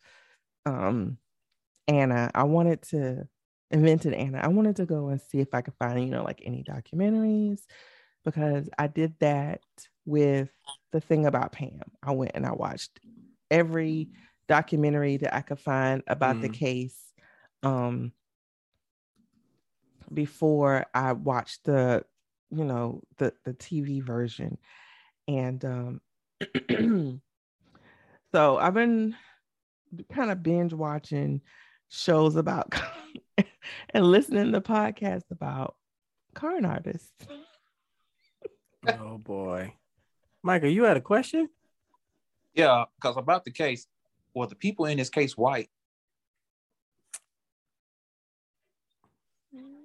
um 0.66 1.18
Anna. 1.88 2.32
I 2.34 2.43
wanted 2.43 2.82
to 2.89 3.28
Invented 3.70 4.14
Anna. 4.14 4.39
I 4.39 4.48
wanted 4.48 4.78
to 4.78 4.86
go 4.86 5.10
and 5.10 5.22
see 5.22 5.39
if 5.39 5.54
I 5.54 5.62
could 5.62 5.76
find, 5.78 6.00
you 6.00 6.10
know, 6.10 6.24
like 6.24 6.41
any 6.43 6.64
documentaries 6.64 7.60
because 8.26 8.70
I 8.80 8.88
did 8.88 9.14
that 9.20 9.62
with 10.08 10.49
the 10.91 11.01
thing 11.01 11.28
about 11.28 11.51
Pam. 11.51 11.82
I 12.01 12.12
went 12.14 12.32
and 12.34 12.45
I 12.45 12.53
watched 12.53 12.99
every 13.51 14.10
documentary 14.47 15.18
that 15.18 15.36
I 15.36 15.41
could 15.41 15.60
find 15.60 16.01
about 16.08 16.41
the 16.41 16.49
Mm. 16.49 16.53
case 16.53 17.14
um 17.64 18.12
before 20.14 20.86
I 20.93 21.12
watched 21.14 21.66
the 21.66 22.05
you 22.49 22.64
know 22.64 23.01
the 23.18 23.34
the 23.43 23.53
TV 23.53 24.01
version 24.01 24.58
and 25.28 25.64
um 25.66 26.01
so 28.32 28.58
I've 28.58 28.74
been 28.74 29.16
kind 30.14 30.32
of 30.32 30.43
binge 30.43 30.74
watching 30.74 31.41
shows 31.89 32.36
about 32.38 32.74
and 33.93 34.05
listening 34.05 34.53
to 34.53 34.62
podcasts 34.62 35.30
about 35.32 35.76
current 36.34 36.66
artists. 36.66 37.12
Oh 38.86 39.18
boy. 39.18 39.74
Michael, 40.48 40.70
you 40.70 40.84
had 40.84 40.95
a 40.95 41.02
question? 41.02 41.50
Yeah, 42.56 42.86
because 42.95 43.18
about 43.18 43.43
the 43.43 43.52
case, 43.52 43.86
well, 44.34 44.48
the 44.48 44.56
people 44.56 44.86
in 44.86 44.98
this 44.98 45.10
case 45.10 45.36
white. 45.36 45.70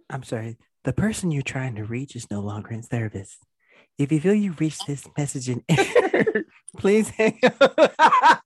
I'm 0.09 0.23
sorry. 0.23 0.59
The 0.85 0.93
person 0.93 1.33
you're 1.33 1.43
trying 1.43 1.75
to 1.75 1.85
reach 1.85 2.15
is 2.15 2.31
no 2.31 2.39
longer 2.39 2.71
in 2.71 2.85
service. 2.85 3.39
If 3.99 4.13
you 4.13 4.21
feel 4.21 4.35
you 4.35 4.53
reached 4.53 4.87
this 4.87 5.05
message 5.19 5.49
in 5.49 5.65
error, 5.69 6.45
please 6.79 7.09
hang 7.09 7.41
up. 7.43 8.41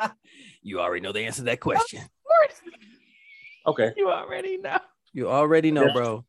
you 0.62 0.80
already 0.80 1.02
know 1.02 1.12
the 1.12 1.20
answer 1.20 1.40
to 1.40 1.44
that 1.44 1.60
question. 1.60 2.00
Okay. 3.66 3.92
You 3.94 4.08
already 4.08 4.56
know. 4.56 4.78
You 5.12 5.28
already 5.28 5.70
know, 5.70 5.92
bro. 5.92 6.24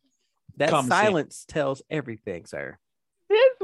That 0.57 0.69
Common 0.69 0.91
sense. 0.91 1.01
silence 1.01 1.45
tells 1.47 1.81
everything, 1.89 2.45
sir. 2.45 2.77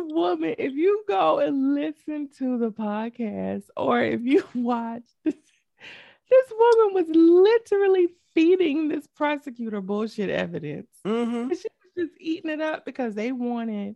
This 0.02 0.14
woman, 0.14 0.56
if 0.58 0.74
you 0.74 1.04
go 1.08 1.40
and 1.40 1.76
listen 1.76 2.30
to 2.38 2.58
the 2.58 2.72
podcast 2.72 3.64
or 3.78 4.02
if 4.02 4.22
you 4.24 4.44
watch 4.56 5.04
this, 5.24 5.36
this 5.36 6.54
woman 6.58 6.94
was 6.94 7.06
literally 7.10 8.08
feeding 8.34 8.88
this 8.88 9.06
prosecutor 9.08 9.82
bullshit 9.82 10.30
evidence. 10.30 10.88
Mm-hmm. 11.06 11.50
She 11.50 11.68
was 11.68 12.08
just 12.08 12.14
eating 12.20 12.50
it 12.50 12.62
up 12.62 12.86
because 12.86 13.16
they 13.16 13.32
wanted 13.32 13.96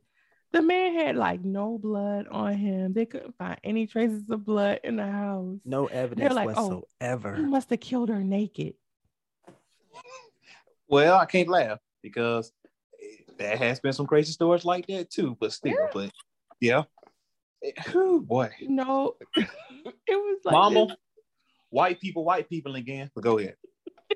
the 0.51 0.61
man 0.61 0.93
had 0.93 1.15
like 1.15 1.43
no 1.43 1.77
blood 1.77 2.27
on 2.29 2.53
him. 2.53 2.93
They 2.93 3.05
couldn't 3.05 3.35
find 3.37 3.59
any 3.63 3.87
traces 3.87 4.29
of 4.29 4.45
blood 4.45 4.81
in 4.83 4.97
the 4.97 5.07
house. 5.07 5.57
No 5.65 5.87
evidence 5.87 6.33
like, 6.33 6.49
oh, 6.55 6.83
whatsoever. 7.01 7.35
He 7.35 7.43
must 7.43 7.69
have 7.71 7.79
killed 7.79 8.09
her 8.09 8.23
naked. 8.23 8.75
Well, 10.87 11.17
I 11.17 11.25
can't 11.25 11.49
laugh 11.49 11.79
because 12.01 12.53
there 13.37 13.57
has 13.57 13.79
been 13.79 13.93
some 13.93 14.07
crazy 14.07 14.31
stories 14.31 14.65
like 14.65 14.87
that 14.87 15.09
too. 15.09 15.35
But 15.39 15.53
still, 15.53 15.73
Yeah. 15.73 15.87
but 15.93 16.11
yeah. 16.59 16.83
Eh, 17.63 17.71
whew, 17.91 18.21
boy, 18.21 18.49
No, 18.61 19.15
it 19.35 19.47
was 20.07 20.39
like 20.45 20.53
mama, 20.53 20.87
this- 20.87 20.95
white 21.69 21.99
people, 21.99 22.23
white 22.23 22.49
people 22.49 22.75
again. 22.75 23.11
But 23.13 23.23
go 23.23 23.39
ahead. 23.39 23.55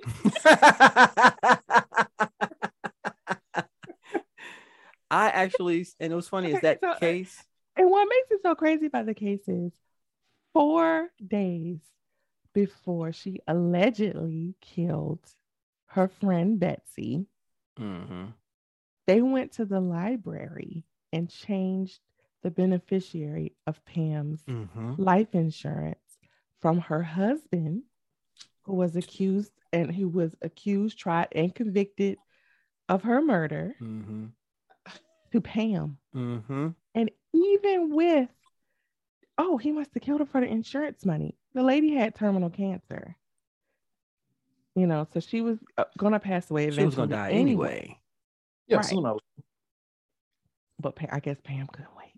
I 5.12 5.28
actually, 5.30 5.88
and 6.00 6.14
it 6.14 6.16
was 6.16 6.28
funny 6.28 6.54
is 6.54 6.62
that 6.62 6.80
So- 6.82 6.96
case. 6.96 7.44
And 7.76 7.90
what 7.90 8.08
makes 8.10 8.32
it 8.32 8.42
so 8.44 8.56
crazy 8.56 8.88
about 8.88 9.06
the 9.06 9.14
case 9.14 9.48
is 9.48 9.72
four 10.54 11.10
days 11.26 11.80
before 12.54 13.14
she 13.14 13.40
allegedly 13.48 14.56
killed 14.60 15.20
her 15.88 16.10
friend 16.10 16.60
Betsy, 16.60 17.26
hmm 17.78 18.26
they 19.10 19.24
went 19.24 19.52
to 19.54 19.66
the 19.66 19.80
library 19.80 20.84
and 21.12 21.32
changed 21.32 22.00
the 22.44 22.52
beneficiary 22.52 23.54
of 23.66 23.84
Pam's 23.84 24.44
hmm 24.48 24.94
life 24.98 25.34
insurance 25.34 26.20
from 26.62 26.78
her 26.80 27.02
husband, 27.02 27.84
who 28.64 28.76
was 28.76 28.96
accused 28.96 29.52
and 29.74 29.96
who 29.96 30.08
was 30.08 30.36
accused, 30.44 31.00
tried, 31.00 31.30
and 31.32 31.56
convicted 31.56 32.20
of 32.88 33.02
her 33.02 33.20
murder, 33.20 33.76
hmm 33.80 34.26
to 35.32 35.42
Pam. 35.42 35.98
hmm 36.14 36.70
And 36.94 37.10
even 37.34 37.96
with, 37.96 38.30
oh, 39.40 39.58
he 39.58 39.72
must 39.72 39.92
have 39.96 40.04
killed 40.04 40.20
her 40.20 40.26
for 40.28 40.42
the 40.42 40.48
insurance 40.48 41.04
money. 41.04 41.36
The 41.54 41.64
lady 41.64 41.96
had 41.96 42.14
terminal 42.14 42.52
cancer. 42.52 43.16
You 44.76 44.86
know, 44.86 45.08
so 45.14 45.20
she 45.20 45.42
was 45.42 45.58
uh, 45.80 45.86
gonna 45.98 46.20
pass 46.20 46.52
away 46.52 46.66
eventually. 46.66 46.84
She 46.84 46.86
was 46.86 46.96
gonna 46.96 47.16
die 47.16 47.32
anyway. 47.32 48.00
Yeah, 48.70 48.78
Right. 48.78 48.86
soon 48.86 49.06
I 49.06 49.14
But 50.80 50.96
Pa- 50.96 51.08
I 51.12 51.20
guess 51.20 51.38
Pam 51.44 51.68
couldn't 51.68 51.96
wait. 51.98 52.14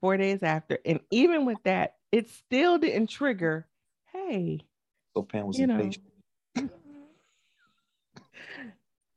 Four 0.00 0.16
days 0.16 0.42
after, 0.42 0.78
and 0.84 1.00
even 1.10 1.44
with 1.44 1.62
that, 1.64 1.96
it 2.12 2.30
still 2.30 2.78
didn't 2.78 3.08
trigger. 3.08 3.68
Hey, 4.12 4.60
so 5.14 5.22
Pam 5.22 5.46
was 5.48 5.58
you 5.58 5.66
know, 5.66 5.74
impatient. 5.80 6.06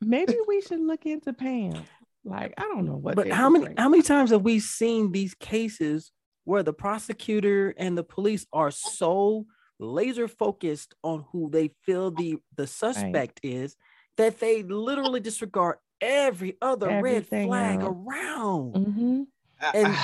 maybe 0.01 0.35
we 0.47 0.61
should 0.61 0.79
look 0.79 1.05
into 1.05 1.31
Pam. 1.31 1.85
Like, 2.25 2.53
I 2.57 2.63
don't 2.63 2.85
know 2.85 2.95
what. 2.95 3.15
But 3.15 3.31
how 3.31 3.49
many 3.49 3.67
how 3.77 3.87
many 3.89 4.01
times 4.01 4.31
have 4.31 4.41
we 4.41 4.59
seen 4.59 5.11
these 5.11 5.35
cases 5.35 6.11
where 6.43 6.63
the 6.63 6.73
prosecutor 6.73 7.73
and 7.77 7.97
the 7.97 8.03
police 8.03 8.47
are 8.51 8.71
so 8.71 9.45
laser 9.79 10.27
focused 10.27 10.95
on 11.03 11.25
who 11.31 11.49
they 11.51 11.69
feel 11.83 12.11
the 12.11 12.37
the 12.55 12.67
suspect 12.67 13.39
is 13.43 13.77
that 14.17 14.39
they 14.39 14.63
literally 14.63 15.19
disregard 15.19 15.77
every 16.01 16.57
other 16.61 16.89
Everything 16.89 17.49
red 17.49 17.79
flag 17.79 17.81
else. 17.81 17.97
around. 18.07 18.73
Mhm. 18.73 19.27
And- 19.73 19.95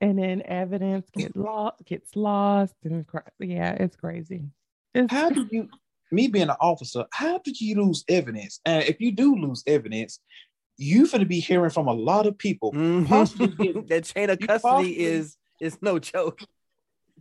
and 0.00 0.18
then 0.18 0.42
evidence 0.44 1.10
gets 1.10 1.34
lost, 1.36 1.84
gets 1.84 2.14
lost, 2.14 2.74
and 2.84 3.06
cra- 3.06 3.24
yeah, 3.40 3.72
it's 3.72 3.96
crazy. 3.96 4.44
It's, 4.94 5.12
how 5.12 5.30
do 5.30 5.46
you 5.50 5.68
me 6.10 6.26
being 6.28 6.48
an 6.48 6.56
officer 6.60 7.04
how 7.12 7.36
did 7.38 7.60
you 7.60 7.74
lose 7.82 8.02
evidence 8.08 8.60
and 8.64 8.82
if 8.84 8.98
you 8.98 9.12
do 9.12 9.36
lose 9.36 9.62
evidence 9.66 10.20
you're 10.78 11.06
going 11.06 11.20
to 11.20 11.26
be 11.26 11.38
hearing 11.38 11.68
from 11.68 11.86
a 11.86 11.92
lot 11.92 12.26
of 12.26 12.38
people 12.38 12.72
possibly 13.06 13.48
Mhm. 13.74 13.88
that 13.88 14.04
chain 14.04 14.30
of 14.30 14.38
custody 14.40 14.98
is 14.98 15.36
is 15.60 15.76
no 15.82 15.98
joke. 15.98 16.40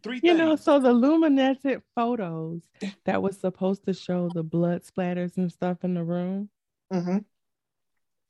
three 0.02 0.16
you 0.16 0.22
things 0.22 0.38
know, 0.40 0.56
so 0.56 0.80
the 0.80 0.94
luminescent 0.94 1.84
photos 1.96 2.62
that 3.04 3.22
was 3.22 3.38
supposed 3.38 3.84
to 3.84 3.94
show 3.94 4.30
the 4.34 4.44
blood 4.44 4.84
splatters 4.84 5.36
and 5.36 5.52
stuff 5.52 5.84
in 5.84 5.94
the 5.94 6.04
room 6.06 6.50
Mhm. 6.94 7.26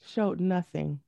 Showed 0.05 0.39
nothing. 0.39 0.99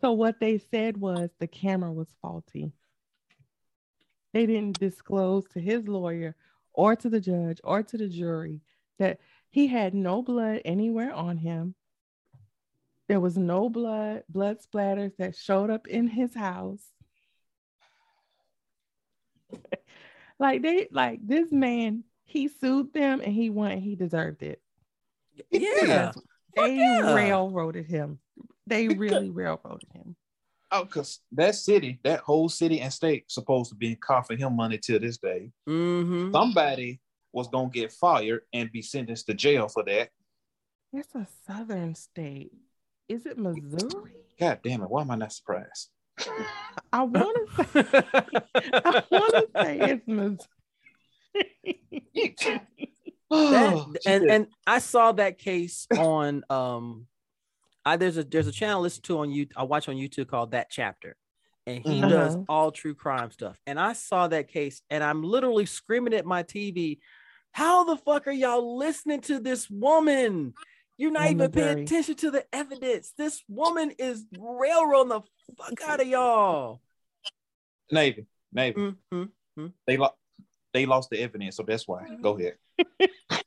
So 0.00 0.12
what 0.12 0.40
they 0.40 0.58
said 0.58 0.96
was 0.96 1.30
the 1.38 1.46
camera 1.46 1.92
was 1.92 2.08
faulty. 2.20 2.72
They 4.32 4.46
didn't 4.46 4.80
disclose 4.80 5.46
to 5.50 5.60
his 5.60 5.86
lawyer 5.86 6.34
or 6.72 6.96
to 6.96 7.08
the 7.08 7.20
judge 7.20 7.60
or 7.62 7.82
to 7.82 7.96
the 7.96 8.08
jury 8.08 8.62
that 8.98 9.20
he 9.50 9.66
had 9.68 9.94
no 9.94 10.22
blood 10.22 10.62
anywhere 10.64 11.12
on 11.12 11.36
him. 11.36 11.74
There 13.08 13.20
was 13.20 13.36
no 13.36 13.68
blood, 13.68 14.24
blood 14.28 14.58
splatters 14.60 15.16
that 15.18 15.36
showed 15.36 15.70
up 15.70 15.86
in 15.86 16.08
his 16.08 16.34
house. 16.34 16.82
like 20.38 20.62
they 20.62 20.88
like 20.90 21.20
this 21.26 21.52
man, 21.52 22.04
he 22.24 22.48
sued 22.48 22.92
them 22.94 23.20
and 23.22 23.32
he 23.32 23.50
won, 23.50 23.78
he 23.78 23.94
deserved 23.94 24.42
it. 24.42 24.62
Yeah. 25.50 26.12
They 26.54 26.74
yeah. 26.76 27.14
railroaded 27.14 27.86
him. 27.86 28.18
They 28.66 28.88
really 28.88 29.30
railroaded 29.30 29.88
him. 29.92 30.16
oh 30.70 30.84
because 30.84 31.20
that 31.32 31.54
city 31.54 31.98
that 32.04 32.20
whole 32.20 32.48
city 32.48 32.80
and 32.80 32.92
state 32.92 33.24
supposed 33.30 33.70
to 33.70 33.76
be 33.76 33.88
in 33.90 33.96
coughing 33.96 34.38
him 34.38 34.54
money 34.56 34.78
till 34.78 34.98
this 35.00 35.18
day 35.18 35.50
hmm 35.66 36.30
somebody 36.32 37.00
was 37.32 37.48
gonna 37.48 37.68
get 37.70 37.92
fired 37.92 38.42
and 38.52 38.70
be 38.72 38.80
sentenced 38.82 39.26
to 39.26 39.34
jail 39.34 39.68
for 39.68 39.82
that 39.84 40.08
It's 40.92 41.14
a 41.14 41.26
southern 41.46 41.94
state. 41.94 42.52
Is 43.08 43.26
it 43.26 43.38
Missouri? 43.38 44.12
god 44.38 44.60
damn 44.62 44.82
it 44.82 44.90
why 44.90 45.00
am 45.02 45.10
i 45.10 45.16
not 45.16 45.32
surprised 45.32 45.88
I 46.92 47.02
want 47.02 47.36
to 47.36 47.64
say, 47.72 47.84
I 48.84 49.02
want 49.10 49.34
to 49.34 49.48
say 49.62 49.78
it's 49.80 50.06
Missouri. 50.06 50.48
That- 53.32 54.00
and 54.06 54.30
and 54.30 54.46
I 54.66 54.78
saw 54.78 55.12
that 55.12 55.38
case 55.38 55.86
on 55.96 56.44
um 56.50 57.06
I 57.84 57.96
there's 57.96 58.16
a 58.18 58.24
there's 58.24 58.46
a 58.46 58.52
channel 58.52 58.78
I 58.78 58.82
listen 58.82 59.02
to 59.04 59.18
on 59.18 59.30
you 59.30 59.46
I 59.56 59.62
watch 59.64 59.88
on 59.88 59.96
YouTube 59.96 60.28
called 60.28 60.52
That 60.52 60.68
Chapter. 60.70 61.16
And 61.66 61.84
he 61.84 62.00
Mhm. 62.00 62.08
does 62.10 62.36
all 62.48 62.72
true 62.72 62.94
crime 62.94 63.30
stuff. 63.30 63.56
And 63.66 63.78
I 63.78 63.92
saw 63.92 64.26
that 64.28 64.48
case 64.48 64.82
and 64.90 65.02
I'm 65.02 65.22
literally 65.22 65.64
screaming 65.66 66.12
at 66.12 66.26
my 66.26 66.42
TV, 66.42 66.98
how 67.52 67.84
the 67.84 67.96
fuck 67.96 68.26
are 68.26 68.32
y'all 68.32 68.76
listening 68.76 69.20
to 69.22 69.38
this 69.38 69.70
woman? 69.70 70.54
You're 70.98 71.12
not 71.12 71.26
In 71.26 71.32
even 71.34 71.50
paying 71.52 71.66
Missouri. 71.68 71.82
attention 71.84 72.14
to 72.16 72.30
the 72.32 72.44
evidence. 72.52 73.12
This 73.16 73.42
woman 73.48 73.92
is 73.92 74.26
railroading 74.36 75.08
the 75.10 75.20
fuck 75.56 75.80
out 75.88 76.00
of 76.00 76.06
y'all. 76.08 76.80
navy 77.90 78.26
navy 78.52 78.94
Mhm. 79.12 79.72
they 79.86 79.96
lost 79.96 80.14
they 80.72 80.86
lost 80.86 81.10
the 81.10 81.18
evidence 81.20 81.56
so 81.56 81.62
that's 81.62 81.86
why 81.86 82.06
go 82.20 82.34
mm-hmm. 82.34 82.42
ahead 82.42 82.56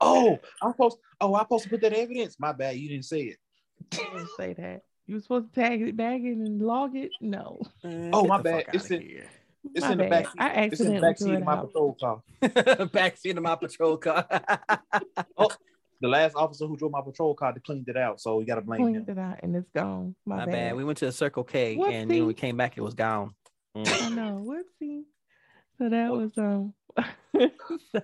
oh 0.00 0.38
i'm 0.62 0.72
supposed 0.72 0.98
oh 1.20 1.34
i'm 1.34 1.44
supposed 1.44 1.64
to 1.64 1.70
put 1.70 1.80
that 1.80 1.92
evidence 1.92 2.36
my 2.38 2.52
bad 2.52 2.76
you 2.76 2.88
didn't 2.88 3.04
say 3.04 3.20
it 3.22 3.36
I 3.92 3.96
didn't 3.96 4.28
say 4.36 4.52
that. 4.54 4.82
You 5.06 5.16
were 5.16 5.20
supposed 5.20 5.52
to 5.52 5.60
tag 5.60 5.82
it, 5.82 5.96
bag 5.96 6.24
it, 6.24 6.36
and 6.36 6.62
log 6.62 6.94
it? 6.96 7.10
No. 7.20 7.60
Man, 7.82 8.10
Oh, 8.12 8.22
get 8.22 8.28
my 8.28 8.36
the 8.38 8.42
bad. 8.44 8.64
It's 8.72 8.90
in- 8.90 9.00
here. 9.02 9.26
it's 9.74 9.84
My 9.84 9.92
in 9.92 9.98
the 9.98 10.04
bad. 10.04 10.10
back 10.24 10.26
I 10.38 10.48
it's 10.62 10.80
in 10.80 10.86
the 10.86 10.94
accidentally 10.94 11.00
back 11.00 11.18
seat 11.18 11.34
of 11.34 11.44
my 11.44 11.52
out. 11.54 11.66
patrol 11.66 11.96
car 12.00 12.22
Backseat 12.42 13.36
of 13.36 13.42
my 13.42 13.56
patrol 13.56 13.96
car. 13.96 14.26
Oh, 15.36 15.50
the 16.00 16.08
last 16.08 16.34
officer 16.36 16.66
who 16.66 16.76
drove 16.76 16.92
my 16.92 17.00
patrol 17.00 17.34
car 17.34 17.54
cleaned 17.64 17.88
it 17.88 17.96
out 17.96 18.20
so 18.20 18.40
you 18.40 18.46
gotta 18.46 18.60
blame 18.60 18.80
Cleaned 18.82 19.08
him 19.08 19.16
it 19.16 19.20
out 19.20 19.38
and 19.42 19.56
it's 19.56 19.70
gone. 19.70 20.14
My, 20.24 20.36
My 20.36 20.44
bad. 20.46 20.52
bad. 20.52 20.76
We 20.76 20.84
went 20.84 20.98
to 20.98 21.06
a 21.06 21.12
Circle 21.12 21.44
K, 21.44 21.74
and 21.74 22.08
when 22.08 22.26
we 22.26 22.34
came 22.34 22.56
back, 22.56 22.76
it 22.76 22.80
was 22.82 22.94
gone. 22.94 23.34
Mm. 23.76 24.02
I 24.02 24.08
know. 24.10 24.44
Whoopsie. 24.46 25.04
So 25.78 25.88
that 25.88 26.12
was 26.12 26.30
um. 26.38 26.74
so 27.92 28.02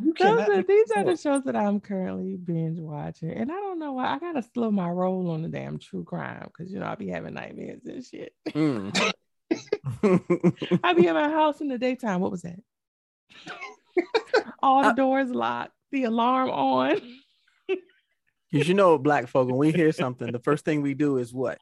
those 0.00 0.48
are, 0.48 0.62
these 0.62 0.90
are 0.92 1.04
the 1.04 1.16
shows 1.16 1.42
that 1.44 1.56
I'm 1.56 1.80
currently 1.80 2.36
binge 2.36 2.78
watching, 2.78 3.30
and 3.30 3.50
I 3.50 3.56
don't 3.56 3.78
know 3.78 3.92
why 3.92 4.14
I 4.14 4.18
gotta 4.18 4.42
slow 4.42 4.70
my 4.70 4.88
roll 4.88 5.30
on 5.30 5.42
the 5.42 5.48
damn 5.48 5.78
true 5.78 6.04
crime 6.04 6.46
because 6.46 6.72
you 6.72 6.78
know 6.78 6.86
I 6.86 6.94
be 6.94 7.08
having 7.08 7.34
nightmares 7.34 7.84
and 7.84 8.04
shit. 8.04 8.32
Mm. 8.48 9.12
I 10.84 10.94
be 10.94 11.06
in 11.06 11.14
my 11.14 11.28
house 11.28 11.60
in 11.60 11.68
the 11.68 11.78
daytime. 11.78 12.20
What 12.20 12.30
was 12.30 12.42
that? 12.42 12.60
All 14.62 14.82
the 14.82 14.92
doors 14.92 15.30
locked, 15.30 15.72
the 15.90 16.04
alarm 16.04 16.50
on. 16.50 17.00
Because 18.50 18.66
you 18.66 18.72
know, 18.72 18.96
black 18.96 19.26
folk, 19.26 19.46
when 19.46 19.58
we 19.58 19.72
hear 19.72 19.92
something, 19.92 20.32
the 20.32 20.38
first 20.38 20.64
thing 20.64 20.80
we 20.80 20.94
do 20.94 21.18
is 21.18 21.34
what? 21.34 21.58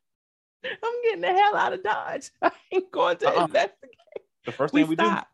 I'm 0.82 1.02
getting 1.04 1.20
the 1.20 1.32
hell 1.32 1.56
out 1.56 1.72
of 1.72 1.82
Dodge. 1.82 2.30
I 2.42 2.50
ain't 2.72 2.90
going 2.90 3.16
to 3.18 3.28
Uh-uh. 3.28 3.44
investigate. 3.44 3.96
the 4.44 4.52
first 4.52 4.74
thing 4.74 4.86
we, 4.86 4.94
stop. 4.94 5.22
do 5.24 5.28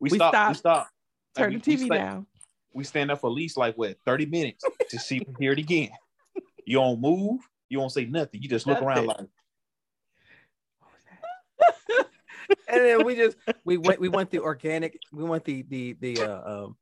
we, 0.00 0.10
We 0.10 0.18
stop 0.18 0.32
we 0.32 0.54
stop. 0.54 0.56
stop 0.56 0.88
Like, 1.36 1.44
Turn 1.44 1.52
we- 1.54 1.58
the 1.60 1.70
we 1.70 1.76
TV 1.76 1.86
stay- 1.86 1.96
down. 1.98 2.26
we 2.72 2.84
stand 2.84 3.10
up 3.10 3.20
for 3.20 3.28
at 3.28 3.32
least 3.34 3.56
like 3.56 3.76
what 3.76 3.96
30 4.04 4.26
minutes 4.26 4.64
to 4.90 4.98
see 4.98 5.22
hear 5.38 5.52
it 5.52 5.58
again 5.58 5.90
you 6.64 6.76
don't 6.78 7.00
move 7.00 7.40
you 7.68 7.78
don't 7.78 7.90
say 7.90 8.04
nothing 8.04 8.40
you 8.42 8.48
just 8.48 8.66
look 8.66 8.80
around 8.82 9.06
like 9.06 9.16
And 12.68 12.80
then 12.84 13.04
we 13.04 13.14
just 13.16 13.36
we 13.64 13.76
went 13.76 14.00
we 14.00 14.08
want 14.08 14.30
the 14.30 14.38
organic, 14.40 14.98
we 15.12 15.24
want 15.24 15.44
the 15.44 15.62
the 15.62 15.94
the 16.00 16.20
uh 16.22 16.64
um 16.64 16.76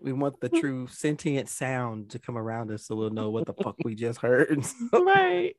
we 0.00 0.12
want 0.14 0.40
the 0.40 0.48
true 0.48 0.86
sentient 0.86 1.48
sound 1.48 2.10
to 2.10 2.18
come 2.18 2.38
around 2.38 2.70
us 2.70 2.86
so 2.86 2.94
we'll 2.96 3.10
know 3.10 3.28
what 3.30 3.44
the 3.46 3.52
fuck 3.54 3.76
we 3.84 3.94
just 3.94 4.20
heard. 4.20 4.64
right. 4.92 5.56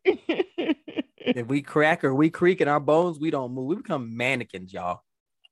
If 1.26 1.48
we 1.48 1.62
crack 1.62 2.04
or 2.04 2.14
we 2.14 2.30
creak 2.30 2.62
in 2.62 2.68
our 2.68 2.80
bones, 2.80 3.20
we 3.20 3.32
don't 3.32 3.54
move. 3.54 3.68
We 3.68 3.76
become 3.78 4.16
mannequins, 4.16 4.74
y'all. 4.74 5.02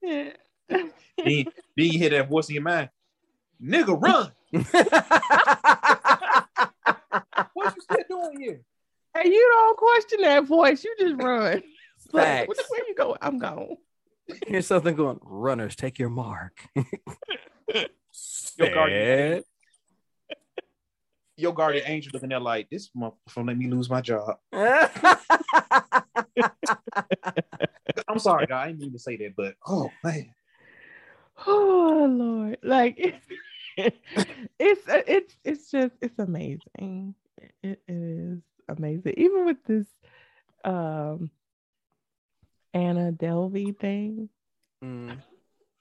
Yeah. 0.02 0.32
then, 0.70 0.92
then 1.18 1.46
you 1.76 2.00
hear 2.00 2.10
that 2.12 2.30
voice 2.30 2.50
in 2.50 2.56
your 2.56 2.64
mind 2.64 2.90
nigga 3.62 4.02
run 4.02 4.32
what 7.54 7.76
you 7.76 7.82
still 7.82 8.04
doing 8.08 8.40
here 8.40 8.62
Hey, 9.16 9.30
you 9.30 9.52
don't 9.56 9.78
question 9.78 10.22
that 10.22 10.46
voice. 10.46 10.84
You 10.84 10.96
just 11.00 11.22
run. 11.22 11.64
It's 12.02 12.14
like, 12.14 12.48
where, 12.48 12.56
where 12.70 12.88
you 12.88 12.96
go? 12.96 13.18
I'm 13.22 13.40
gone. 13.40 13.76
Here's 14.48 14.68
something 14.68 14.96
going. 14.96 15.20
Runners, 15.22 15.76
take 15.76 16.00
your 16.00 16.10
mark. 16.10 16.66
Your 17.74 18.74
guardian- 18.74 19.44
your 21.40 21.54
guardian 21.54 21.86
angel 21.88 22.12
looking 22.14 22.30
there 22.30 22.40
like 22.40 22.70
this 22.70 22.90
motherfucker 22.96 23.48
let 23.48 23.58
me 23.58 23.68
lose 23.68 23.90
my 23.90 24.02
job. 24.02 24.38
I'm 28.08 28.20
sorry, 28.20 28.46
guy. 28.46 28.64
I 28.64 28.68
didn't 28.68 28.82
mean 28.82 28.92
to 28.94 29.00
say 29.00 29.18
that, 29.18 29.36
but 29.36 29.56
oh 29.68 29.90
man. 30.04 30.34
Oh 31.48 32.08
Lord, 32.10 32.58
like 32.64 32.98
it's 33.78 34.06
it's 34.60 34.82
it's 34.88 35.36
it's 35.44 35.72
just 35.72 35.96
it's 36.02 36.20
amazing. 36.20 37.16
It, 37.38 37.54
it 37.64 37.80
is 37.88 38.42
amazing. 38.68 39.14
Even 39.18 39.46
with 39.46 39.64
this 39.66 39.88
um 40.64 41.30
Anna 42.74 43.12
Delvey 43.12 43.78
thing. 43.78 44.30
Mm. 44.84 45.18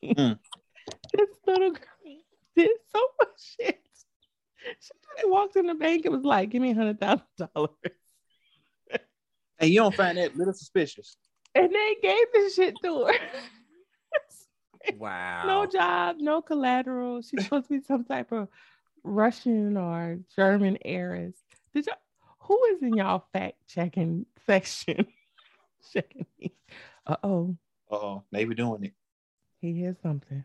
Mm. 0.05 0.39
this 1.13 1.29
little 1.47 1.71
girl 1.73 2.17
did 2.57 2.71
so 2.93 3.01
much 3.21 3.57
shit. 3.61 3.88
She 4.81 4.91
just 5.17 5.29
walked 5.31 5.57
in 5.57 5.67
the 5.67 5.75
bank 5.75 6.05
and 6.05 6.15
was 6.15 6.25
like, 6.25 6.51
give 6.51 6.63
me 6.63 6.71
a 6.73 6.75
hundred 6.75 7.01
thousand 7.01 7.25
dollars. 7.55 7.71
And 9.61 9.71
you 9.71 9.81
don't 9.81 9.95
find 9.95 10.17
that 10.19 10.37
little 10.37 10.53
suspicious. 10.55 11.17
And 11.55 11.73
they 11.75 11.97
gave 12.01 12.25
this 12.33 12.55
shit 12.55 12.77
to 12.85 13.07
her. 13.07 13.15
Wow. 14.97 15.45
no 15.47 15.67
job, 15.67 16.17
no 16.21 16.41
collateral. 16.41 17.21
She's 17.23 17.45
supposed 17.45 17.69
to 17.69 17.79
be 17.79 17.85
some 17.85 18.05
type 18.05 18.31
of 18.33 18.49
Russian 19.03 19.77
or 19.77 20.19
German 20.37 20.79
heiress. 20.85 21.35
Did 21.75 21.87
y'all 21.87 21.97
who 22.41 22.63
is 22.73 22.83
in 22.83 22.95
y'all 22.97 23.25
fact 23.33 23.57
checking 23.69 24.27
section? 24.47 25.07
checking 25.93 26.27
me. 26.39 26.55
Uh 27.07 27.17
oh, 27.23 27.57
Uh 27.91 27.95
oh, 27.97 28.23
they 28.31 28.45
be 28.45 28.55
doing 28.55 28.85
it. 28.85 28.93
he 29.61 29.73
hears 29.75 29.97
something. 30.03 30.45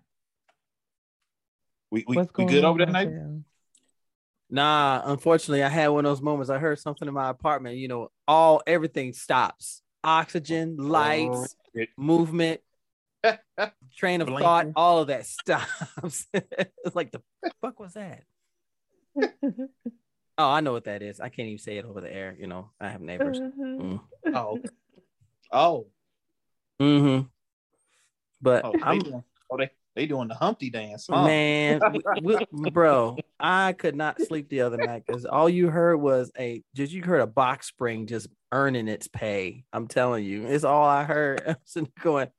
We 1.91 2.03
we, 2.07 2.15
What's 2.17 2.31
we 2.37 2.45
good 2.45 2.63
over 2.65 2.79
that 2.79 2.91
night? 2.91 3.09
there? 3.09 3.39
Nah, 4.53 5.01
unfortunately, 5.05 5.63
I 5.63 5.67
had 5.67 5.87
one 5.87 6.05
of 6.05 6.11
those 6.11 6.21
moments. 6.21 6.51
I 6.51 6.59
heard 6.59 6.77
something 6.77 7.07
in 7.07 7.13
my 7.15 7.29
apartment. 7.29 7.77
You 7.77 7.87
know, 7.87 8.11
all 8.27 8.61
everything 8.67 9.13
stops. 9.13 9.81
Oxygen, 10.03 10.77
lights, 10.77 11.55
shit. 11.75 11.89
movement, 11.97 12.61
train 13.97 14.21
of 14.21 14.27
Blinking. 14.27 14.43
thought, 14.45 14.67
all 14.75 14.99
of 14.99 15.07
that 15.07 15.25
stops. 15.25 16.27
it's 16.33 16.95
like 16.95 17.11
the 17.11 17.23
fuck 17.61 17.79
was 17.79 17.93
that? 17.93 18.25
Oh, 20.37 20.49
I 20.51 20.59
know 20.59 20.73
what 20.73 20.83
that 20.83 21.01
is. 21.01 21.19
I 21.19 21.29
can't 21.29 21.47
even 21.47 21.57
say 21.57 21.77
it 21.77 21.85
over 21.85 21.99
the 21.99 22.13
air. 22.13 22.35
You 22.39 22.45
know, 22.45 22.69
I 22.79 22.89
have 22.89 23.01
neighbors. 23.01 23.39
Mm. 23.39 24.01
Oh, 24.35 24.59
oh, 25.51 25.87
Mm-hmm. 26.79 27.25
But 28.39 28.65
oh, 28.65 28.73
I'm 28.83 28.99
doing, 28.99 29.23
oh, 29.49 29.57
they 29.57 29.71
they 29.95 30.05
doing 30.07 30.27
the 30.27 30.35
Humpty 30.35 30.69
dance, 30.69 31.05
huh? 31.09 31.25
man, 31.25 31.79
we- 32.21 32.37
we- 32.51 32.69
bro. 32.71 33.17
I 33.39 33.73
could 33.73 33.95
not 33.95 34.21
sleep 34.21 34.49
the 34.49 34.61
other 34.61 34.77
night 34.77 35.03
because 35.05 35.25
all 35.25 35.49
you 35.49 35.69
heard 35.69 35.97
was 35.97 36.31
a 36.37 36.63
just 36.75 36.91
you 36.91 37.03
heard 37.03 37.21
a 37.21 37.27
box 37.27 37.67
spring 37.67 38.07
just 38.07 38.27
earning 38.51 38.87
its 38.87 39.07
pay. 39.07 39.65
I'm 39.73 39.87
telling 39.87 40.23
you, 40.25 40.45
it's 40.45 40.63
all 40.63 40.85
I 40.85 41.03
heard. 41.03 41.43
I'm 41.47 41.55
sitting 41.65 41.91
going, 42.01 42.29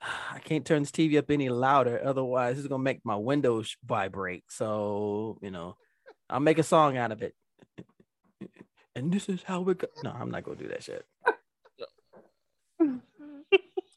I 0.00 0.38
can't 0.40 0.64
turn 0.66 0.82
this 0.82 0.90
TV 0.90 1.18
up 1.18 1.30
any 1.30 1.48
louder, 1.48 2.00
otherwise 2.04 2.58
it's 2.58 2.68
gonna 2.68 2.82
make 2.82 3.00
my 3.04 3.16
windows 3.16 3.76
vibrate. 3.84 4.44
So 4.48 5.38
you 5.42 5.50
know, 5.50 5.76
I'll 6.30 6.40
make 6.40 6.58
a 6.58 6.62
song 6.62 6.96
out 6.96 7.12
of 7.12 7.22
it. 7.22 7.34
And 8.96 9.12
this 9.12 9.28
is 9.28 9.42
how 9.42 9.60
we 9.60 9.74
go. 9.74 9.88
No, 10.04 10.12
I'm 10.12 10.30
not 10.30 10.44
gonna 10.44 10.56
do 10.56 10.68
that 10.68 10.84
shit. 10.84 11.04
Oh, 12.80 13.00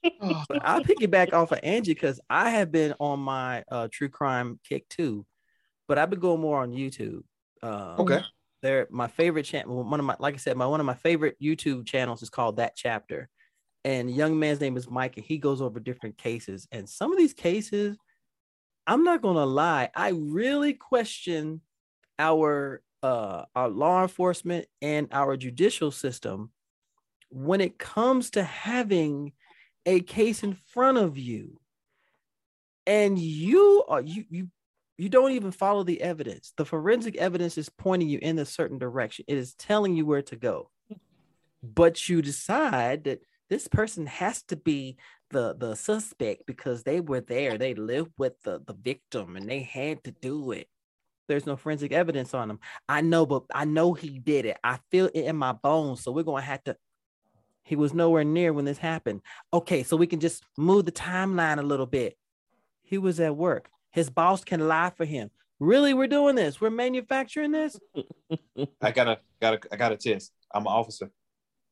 But 0.04 0.07
I'll 0.22 0.84
piggyback 0.84 1.34
off 1.34 1.52
of 1.52 1.60
Angie 1.64 1.94
because 1.94 2.20
I 2.30 2.50
have 2.52 2.72
been 2.72 2.94
on 3.00 3.20
my 3.20 3.64
uh, 3.72 3.88
true 3.92 4.10
crime 4.10 4.60
kick 4.68 4.88
too, 4.90 5.26
but 5.88 5.98
I've 5.98 6.10
been 6.10 6.20
going 6.20 6.42
more 6.42 6.62
on 6.62 6.72
YouTube. 6.72 7.22
Um, 7.64 8.00
okay. 8.00 8.22
they're 8.62 8.88
my 8.92 9.08
favorite 9.08 9.44
channel. 9.44 9.84
One 9.84 10.00
of 10.00 10.06
my, 10.06 10.16
like 10.20 10.36
I 10.36 10.38
said, 10.38 10.58
my 10.58 10.66
one 10.66 10.80
of 10.80 10.86
my 10.86 10.96
favorite 10.96 11.38
YouTube 11.42 11.86
channels 11.86 12.22
is 12.22 12.30
called 12.30 12.58
That 12.58 12.76
Chapter, 12.76 13.30
and 13.84 14.14
young 14.14 14.38
man's 14.38 14.62
name 14.62 14.78
is 14.78 14.90
Mike, 14.90 15.18
and 15.18 15.26
he 15.26 15.38
goes 15.38 15.62
over 15.62 15.80
different 15.80 16.18
cases. 16.18 16.68
And 16.72 16.88
some 16.88 17.12
of 17.12 17.18
these 17.18 17.34
cases, 17.34 17.98
I'm 18.86 19.04
not 19.04 19.22
gonna 19.22 19.46
lie, 19.46 19.90
I 19.96 20.10
really 20.10 20.74
question 20.74 21.62
our 22.20 22.82
uh 23.04 23.44
our 23.56 23.70
law 23.70 24.02
enforcement 24.02 24.66
and 24.82 25.08
our 25.12 25.38
judicial 25.38 25.92
system 25.92 26.52
when 27.30 27.62
it 27.62 27.78
comes 27.78 28.32
to 28.32 28.44
having 28.44 29.34
a 29.88 30.02
case 30.02 30.44
in 30.44 30.54
front 30.54 31.00
of 31.00 31.18
you 31.18 31.60
and 32.86 33.18
you 33.18 33.84
are 33.88 34.02
you 34.02 34.26
you 34.30 34.50
you 34.98 35.10
don't 35.10 35.34
even 35.34 35.52
follow 35.52 35.84
the 35.84 36.02
evidence. 36.02 36.54
The 36.58 36.66
forensic 36.66 37.18
evidence 37.18 37.58
is 37.58 37.70
pointing 37.70 38.10
you 38.10 38.18
in 38.20 38.40
a 38.40 38.46
certain 38.46 38.80
direction. 38.80 39.26
It 39.28 39.38
is 39.38 39.54
telling 39.54 39.96
you 39.96 40.08
where 40.08 40.24
to 40.24 40.36
go. 40.36 40.72
But 41.62 42.10
you 42.10 42.24
decide 42.24 43.04
that 43.04 43.20
this 43.48 43.68
person 43.68 44.08
has 44.08 44.42
to 44.44 44.56
be 44.56 44.98
the 45.30 45.56
the 45.56 45.76
suspect 45.76 46.44
because 46.48 46.84
they 46.84 47.00
were 47.00 47.22
there. 47.22 47.58
They 47.58 47.76
lived 47.76 48.12
with 48.18 48.42
the 48.44 48.60
the 48.66 48.74
victim 48.74 49.36
and 49.36 49.48
they 49.48 49.60
had 49.60 50.04
to 50.06 50.12
do 50.12 50.52
it. 50.52 50.68
There's 51.28 51.46
no 51.46 51.58
forensic 51.58 51.92
evidence 51.92 52.34
on 52.34 52.50
him. 52.50 52.60
I 52.88 53.02
know 53.02 53.26
but 53.26 53.44
i 53.54 53.66
know 53.66 53.94
he 53.94 54.18
did 54.20 54.46
it. 54.46 54.58
I 54.64 54.80
feel 54.92 55.08
it 55.08 55.26
in 55.26 55.36
my 55.36 55.52
bones. 55.52 56.04
So 56.04 56.12
we're 56.12 56.24
to 56.24 56.42
have 56.42 56.64
to 56.64 56.78
he 57.68 57.76
was 57.76 57.94
nowhere 57.94 58.24
near 58.24 58.54
when 58.54 58.66
this 58.66 58.78
happened 58.78 59.22
okay 59.54 59.84
so 59.84 59.96
we 59.96 60.08
can 60.08 60.20
just 60.20 60.44
move 60.58 60.86
the 60.86 60.92
timeline 60.92 61.60
a 61.60 61.64
little 61.64 61.86
bit 61.86 62.18
he 62.84 62.98
was 62.98 63.20
at 63.20 63.36
work 63.36 63.70
his 63.92 64.10
boss 64.10 64.44
can 64.44 64.68
lie 64.68 64.92
for 64.96 65.06
him 65.06 65.30
really 65.60 65.94
we're 65.94 66.08
doing 66.08 66.36
this 66.36 66.62
we're 66.62 66.70
manufacturing 66.70 67.52
this 67.52 67.80
I 68.82 68.92
gotta 68.92 69.20
gotta 69.42 69.60
I 69.72 69.76
gotta 69.76 69.98
test. 69.98 70.32
I'm 70.54 70.64
an 70.64 70.68
officer. 70.68 71.12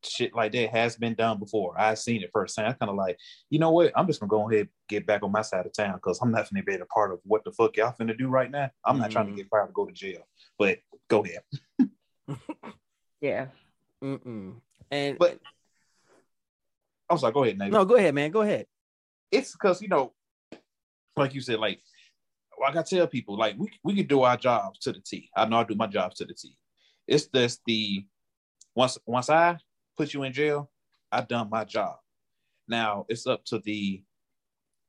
Shit 0.04 0.34
like 0.34 0.52
that 0.52 0.70
has 0.70 0.96
been 0.96 1.14
done 1.14 1.38
before. 1.38 1.74
I've 1.78 1.98
seen 1.98 2.22
it 2.22 2.30
firsthand. 2.32 2.68
I'm 2.68 2.74
kind 2.74 2.90
of 2.90 2.96
like, 2.96 3.18
you 3.50 3.58
know 3.58 3.70
what? 3.70 3.92
I'm 3.96 4.06
just 4.06 4.20
gonna 4.20 4.30
go 4.30 4.48
ahead 4.48 4.60
and 4.60 4.68
get 4.88 5.06
back 5.06 5.22
on 5.22 5.32
my 5.32 5.42
side 5.42 5.66
of 5.66 5.72
town 5.72 5.94
because 5.94 6.20
I'm 6.20 6.30
not 6.30 6.48
gonna 6.50 6.62
be 6.62 6.74
a 6.74 6.84
part 6.86 7.12
of 7.12 7.18
what 7.24 7.44
the 7.44 7.52
fuck 7.52 7.76
y'all 7.76 7.94
finna 7.98 8.16
do 8.16 8.28
right 8.28 8.50
now. 8.50 8.70
I'm 8.84 8.98
not 8.98 9.10
trying 9.10 9.26
to 9.26 9.32
get 9.32 9.46
mm-hmm. 9.46 9.56
fired 9.56 9.68
to 9.68 9.72
go 9.72 9.86
to 9.86 9.92
jail. 9.92 10.26
But 10.58 10.78
go 11.08 11.24
ahead. 11.24 11.42
Yeah. 13.20 13.46
Mm-mm. 14.04 14.56
and 14.90 15.18
But 15.18 15.40
I'm 17.08 17.18
sorry, 17.18 17.32
go 17.32 17.44
ahead, 17.44 17.58
Nate. 17.58 17.72
no 17.72 17.84
go 17.84 17.96
ahead 17.96 18.14
man 18.14 18.30
go 18.30 18.42
ahead 18.42 18.66
it's 19.30 19.52
because 19.52 19.82
you 19.82 19.88
know, 19.88 20.12
like 21.16 21.34
you 21.34 21.40
said, 21.40 21.58
like 21.58 21.80
like 22.60 22.76
I 22.76 22.82
tell 22.82 23.06
people, 23.06 23.36
like 23.36 23.56
we 23.58 23.68
we 23.82 23.94
could 23.94 24.08
do 24.08 24.22
our 24.22 24.36
jobs 24.36 24.78
to 24.80 24.92
the 24.92 25.00
T. 25.00 25.30
I 25.36 25.46
know 25.46 25.58
I 25.58 25.64
do 25.64 25.74
my 25.74 25.86
jobs 25.86 26.16
to 26.16 26.24
the 26.24 26.34
T. 26.34 26.56
It's 27.06 27.26
just 27.26 27.60
the 27.66 28.04
once 28.74 28.98
once 29.06 29.30
I 29.30 29.58
put 29.96 30.14
you 30.14 30.22
in 30.22 30.32
jail, 30.32 30.70
I 31.10 31.22
done 31.22 31.50
my 31.50 31.64
job. 31.64 31.96
Now 32.68 33.06
it's 33.08 33.26
up 33.26 33.44
to 33.46 33.58
the 33.58 34.02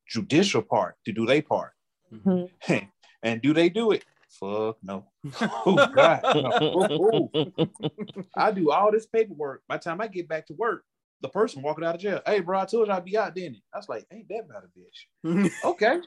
judicial 0.08 0.62
part 0.62 0.96
to 1.06 1.12
do 1.12 1.26
their 1.26 1.42
part. 1.42 1.74
Mm-hmm. 2.14 2.86
and 3.24 3.42
do 3.42 3.54
they 3.54 3.70
do 3.70 3.92
it? 3.92 4.06
Fuck 4.30 4.78
no. 4.84 5.06
Oh 5.42 5.90
God. 5.94 6.22
No. 6.24 6.52
Oh, 6.54 7.30
oh. 7.34 7.68
I 8.36 8.52
do 8.52 8.72
all 8.72 8.92
this 8.92 9.06
paperwork. 9.06 9.64
By 9.68 9.78
the 9.78 9.84
time 9.84 10.02
I 10.02 10.08
get 10.08 10.28
back 10.28 10.48
to 10.48 10.54
work, 10.54 10.84
the 11.22 11.30
person 11.30 11.62
walking 11.62 11.84
out 11.84 11.96
of 11.96 12.02
jail, 12.02 12.22
hey 12.26 12.40
bro, 12.42 12.60
I 12.60 12.66
told 12.66 12.88
you 12.88 12.94
I'd 12.94 13.06
be 13.06 13.18
out, 13.18 13.34
didn't 13.36 13.56
it? 13.56 13.64
I 13.74 13.78
was 13.78 13.90
like, 13.90 14.06
ain't 14.12 14.28
that 14.30 14.46
about 14.50 14.64
a 14.64 14.68
bitch? 14.80 15.52
Okay. 15.64 16.00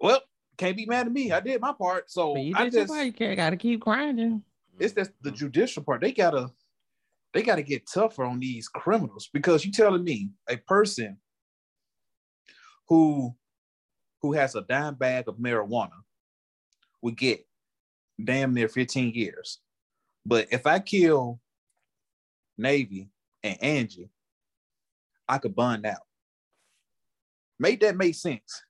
Well, 0.00 0.20
can't 0.56 0.76
be 0.76 0.86
mad 0.86 1.06
at 1.06 1.12
me. 1.12 1.32
I 1.32 1.40
did 1.40 1.60
my 1.60 1.72
part. 1.72 2.10
So 2.10 2.34
But 2.34 2.42
you 2.42 2.54
I 2.56 2.68
just. 2.68 2.92
You 2.94 3.12
can't- 3.12 3.36
gotta 3.36 3.56
keep 3.56 3.80
grinding. 3.80 4.42
it's 4.78 4.92
just 4.94 5.10
the 5.22 5.30
judicial 5.30 5.82
part. 5.82 6.00
They 6.00 6.12
gotta 6.12 6.50
they 7.32 7.42
gotta 7.42 7.62
get 7.62 7.88
tougher 7.92 8.24
on 8.24 8.38
these 8.40 8.68
criminals 8.68 9.28
because 9.32 9.64
you 9.64 9.72
telling 9.72 10.04
me 10.04 10.30
a 10.48 10.56
person 10.56 11.18
who 12.88 13.34
who 14.22 14.32
has 14.32 14.54
a 14.54 14.62
dime 14.62 14.94
bag 14.94 15.28
of 15.28 15.36
marijuana 15.36 15.90
would 17.02 17.16
get 17.16 17.46
damn 18.22 18.52
near 18.54 18.68
15 18.68 19.14
years. 19.14 19.60
But 20.26 20.48
if 20.50 20.66
I 20.66 20.80
kill 20.80 21.40
Navy 22.56 23.08
and 23.42 23.62
Angie, 23.62 24.10
I 25.28 25.38
could 25.38 25.54
bond 25.54 25.86
out. 25.86 26.02
Make 27.58 27.80
that 27.80 27.96
make 27.96 28.14
sense. 28.14 28.62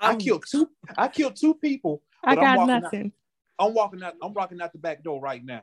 I 0.00 0.08
I'm- 0.08 0.18
killed 0.18 0.44
two. 0.50 0.68
I 0.96 1.08
killed 1.08 1.36
two 1.36 1.54
people. 1.54 2.02
I 2.24 2.34
But 2.34 2.44
I'm 2.44 2.56
got 2.56 2.70
out- 2.70 2.82
nothing. 2.82 3.12
I'm 3.58 3.74
walking 3.74 4.02
out. 4.02 4.14
I'm 4.20 4.32
walking 4.34 4.60
out 4.60 4.72
the 4.72 4.78
back 4.78 5.02
door 5.04 5.20
right 5.20 5.44
now. 5.44 5.62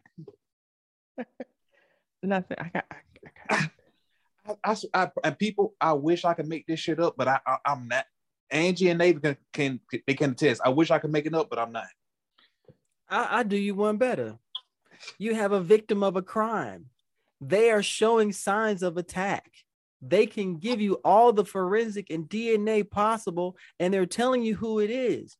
Nothing. 2.24 2.58
I 2.60 2.70
got. 2.70 2.86
I, 2.90 2.96
I 3.50 3.70
got 4.48 4.60
I, 4.64 4.72
I, 4.72 5.04
I- 5.06 5.12
and 5.26 5.38
people, 5.40 5.74
I 5.82 5.94
wish 5.94 6.24
I 6.26 6.34
could 6.34 6.48
make 6.48 6.68
this 6.68 6.80
shit 6.80 7.00
up, 7.00 7.16
but 7.18 7.28
I, 7.28 7.40
I 7.46 7.58
I'm 7.66 7.88
not. 7.88 8.06
Angie 8.52 8.90
and 8.90 8.98
Navy 8.98 9.20
can, 9.20 9.38
can 9.54 9.80
they 10.08 10.14
can 10.16 10.32
attest. 10.32 10.62
I 10.64 10.70
wish 10.70 10.90
I 10.92 11.00
could 11.00 11.12
make 11.12 11.26
it 11.26 11.34
up, 11.36 11.50
but 11.50 11.60
I'm 11.60 11.72
not. 11.72 11.86
I, 13.10 13.40
I 13.40 13.44
do 13.44 13.56
you 13.58 13.76
one 13.76 13.98
better. 13.98 14.38
You 15.18 15.36
have 15.36 15.52
a 15.52 15.62
victim 15.62 16.04
of 16.04 16.16
a 16.16 16.22
crime. 16.22 16.88
They 17.42 17.72
are 17.72 17.84
showing 17.84 18.34
signs 18.34 18.84
of 18.84 18.98
attack. 18.98 19.52
They 20.02 20.26
can 20.28 20.58
give 20.58 20.80
you 20.82 20.96
all 21.06 21.34
the 21.34 21.46
forensic 21.46 22.10
and 22.10 22.28
DNA 22.30 22.90
possible, 22.90 23.58
and 23.80 23.94
they're 23.94 24.06
telling 24.06 24.44
you 24.44 24.56
who 24.56 24.80
it 24.80 24.90
is. 24.90 25.38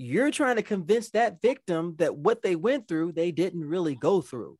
you're 0.00 0.30
trying 0.30 0.56
to 0.56 0.62
convince 0.62 1.10
that 1.10 1.42
victim 1.42 1.96
that 1.98 2.16
what 2.16 2.40
they 2.42 2.54
went 2.54 2.86
through, 2.86 3.10
they 3.12 3.32
didn't 3.32 3.64
really 3.64 3.96
go 3.96 4.20
through. 4.20 4.56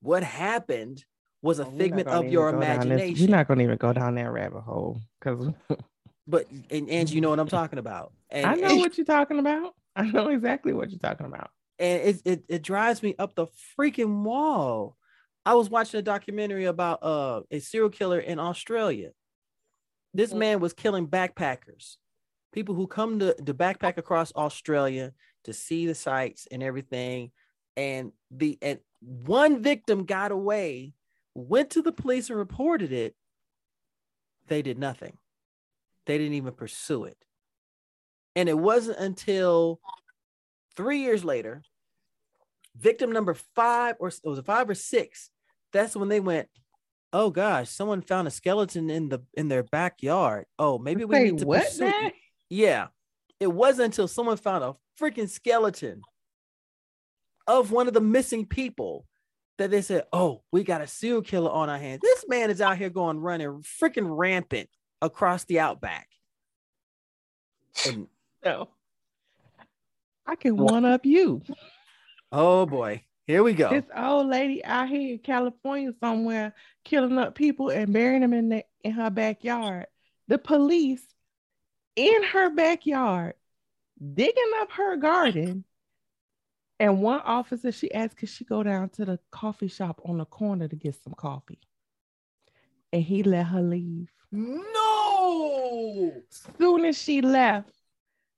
What 0.00 0.22
happened 0.22 1.04
was 1.42 1.58
a 1.60 1.66
Oh, 1.66 1.70
figment 1.76 2.08
of 2.08 2.24
your 2.32 2.48
imagination. 2.48 3.26
We're 3.26 3.36
not 3.36 3.46
going 3.46 3.58
to 3.58 3.64
even 3.64 3.76
go 3.76 3.92
down 3.92 4.14
that 4.14 4.30
rabbit 4.32 4.60
hole 4.62 5.00
because 5.20 5.52
but 6.26 6.46
and 6.70 6.88
Angie, 6.88 7.14
you 7.16 7.20
know 7.20 7.30
what 7.30 7.40
I'm 7.40 7.48
talking 7.48 7.78
about. 7.78 8.12
And, 8.30 8.46
I 8.46 8.54
know 8.54 8.70
and, 8.70 8.78
what 8.80 8.96
you're 8.96 9.04
talking 9.04 9.38
about. 9.38 9.74
I 9.96 10.10
know 10.10 10.28
exactly 10.28 10.72
what 10.72 10.90
you're 10.90 10.98
talking 10.98 11.26
about. 11.26 11.50
And 11.78 12.02
it, 12.02 12.22
it 12.24 12.44
it 12.48 12.62
drives 12.62 13.02
me 13.02 13.14
up 13.18 13.34
the 13.34 13.46
freaking 13.78 14.22
wall. 14.22 14.96
I 15.46 15.54
was 15.54 15.70
watching 15.70 15.98
a 15.98 16.02
documentary 16.02 16.66
about 16.66 17.02
uh, 17.02 17.42
a 17.50 17.60
serial 17.60 17.90
killer 17.90 18.18
in 18.18 18.38
Australia. 18.38 19.10
This 20.12 20.32
Mhm. 20.32 20.38
man 20.38 20.60
was 20.60 20.72
killing 20.72 21.06
backpackers, 21.08 21.96
people 22.52 22.74
who 22.74 22.86
come 22.86 23.18
to, 23.20 23.34
to 23.34 23.54
backpack 23.54 23.96
across 23.98 24.32
Australia 24.34 25.12
to 25.44 25.52
see 25.52 25.86
the 25.86 25.94
sights 25.94 26.46
and 26.50 26.62
everything. 26.62 27.32
And 27.76 28.12
the 28.30 28.58
and 28.60 28.80
one 29.00 29.62
victim 29.62 30.04
got 30.04 30.32
away, 30.32 30.94
went 31.34 31.70
to 31.70 31.82
the 31.82 31.92
police 31.92 32.28
and 32.28 32.38
reported 32.38 32.92
it. 32.92 33.14
They 34.48 34.62
did 34.62 34.78
nothing. 34.78 35.16
They 36.06 36.18
didn't 36.18 36.34
even 36.34 36.54
pursue 36.54 37.04
it. 37.04 37.16
And 38.34 38.48
it 38.48 38.58
wasn't 38.58 38.98
until 38.98 39.80
three 40.78 41.00
years 41.00 41.24
later, 41.24 41.62
victim 42.76 43.10
number 43.10 43.34
five, 43.56 43.96
or 43.98 44.08
it 44.08 44.20
was 44.24 44.38
it 44.38 44.46
five 44.46 44.70
or 44.70 44.74
six, 44.74 45.28
that's 45.72 45.96
when 45.96 46.08
they 46.08 46.20
went, 46.20 46.48
Oh 47.12 47.30
gosh, 47.30 47.68
someone 47.68 48.00
found 48.00 48.28
a 48.28 48.30
skeleton 48.30 48.88
in 48.90 49.08
the 49.08 49.20
in 49.34 49.48
their 49.48 49.64
backyard. 49.64 50.44
Oh, 50.58 50.78
maybe 50.78 51.04
we 51.04 51.16
Say 51.16 51.24
need 51.24 51.38
to 51.38 51.46
what 51.46 51.64
pursue. 51.64 51.86
now? 51.86 52.10
Yeah. 52.48 52.86
It 53.40 53.52
wasn't 53.52 53.86
until 53.86 54.06
someone 54.08 54.36
found 54.36 54.62
a 54.62 54.74
freaking 55.00 55.28
skeleton 55.28 56.02
of 57.46 57.72
one 57.72 57.88
of 57.88 57.94
the 57.94 58.00
missing 58.00 58.46
people 58.46 59.06
that 59.56 59.70
they 59.72 59.82
said, 59.82 60.04
Oh, 60.12 60.42
we 60.52 60.62
got 60.62 60.80
a 60.80 60.86
serial 60.86 61.22
killer 61.22 61.50
on 61.50 61.68
our 61.68 61.78
hands. 61.78 62.00
This 62.02 62.24
man 62.28 62.50
is 62.50 62.60
out 62.60 62.78
here 62.78 62.90
going 62.90 63.18
running 63.18 63.64
freaking 63.82 64.06
rampant 64.16 64.68
across 65.02 65.44
the 65.44 65.58
outback. 65.60 66.06
And 67.86 68.06
No. 68.44 68.68
I 70.28 70.36
can 70.36 70.58
one 70.58 70.84
up 70.84 71.06
you. 71.06 71.42
oh 72.30 72.66
boy, 72.66 73.02
here 73.26 73.42
we 73.42 73.54
go. 73.54 73.70
This 73.70 73.86
old 73.96 74.26
lady 74.26 74.62
out 74.62 74.88
here 74.88 75.14
in 75.14 75.18
California 75.20 75.92
somewhere 76.00 76.54
killing 76.84 77.16
up 77.16 77.34
people 77.34 77.70
and 77.70 77.90
burying 77.90 78.20
them 78.20 78.34
in 78.34 78.50
the, 78.50 78.64
in 78.84 78.92
her 78.92 79.08
backyard. 79.08 79.86
The 80.28 80.36
police 80.36 81.02
in 81.96 82.22
her 82.24 82.50
backyard 82.50 83.34
digging 84.14 84.52
up 84.60 84.70
her 84.72 84.96
garden. 84.96 85.64
And 86.78 87.00
one 87.00 87.20
officer, 87.20 87.72
she 87.72 87.92
asked, 87.92 88.18
could 88.18 88.28
she 88.28 88.44
go 88.44 88.62
down 88.62 88.90
to 88.90 89.06
the 89.06 89.18
coffee 89.32 89.66
shop 89.66 90.02
on 90.04 90.18
the 90.18 90.26
corner 90.26 90.68
to 90.68 90.76
get 90.76 91.02
some 91.02 91.14
coffee? 91.14 91.58
And 92.92 93.02
he 93.02 93.22
let 93.22 93.46
her 93.46 93.62
leave. 93.62 94.10
No, 94.30 96.12
Soon 96.30 96.84
as 96.84 96.98
she 96.98 97.22
left, 97.22 97.72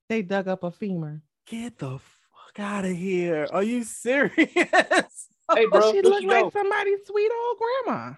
they 0.08 0.22
dug 0.22 0.48
up 0.48 0.62
a 0.62 0.70
femur. 0.70 1.20
Get 1.46 1.78
the 1.78 1.98
fuck 1.98 2.58
out 2.58 2.84
of 2.84 2.96
here. 2.96 3.46
Are 3.52 3.62
you 3.62 3.84
serious? 3.84 4.36
Hey, 5.52 5.66
oh, 5.66 5.70
bro, 5.70 5.92
she 5.92 6.00
looked 6.02 6.26
like 6.26 6.44
go? 6.44 6.50
somebody's 6.50 7.00
sweet 7.06 7.28
old 7.28 7.56
grandma. 7.58 8.12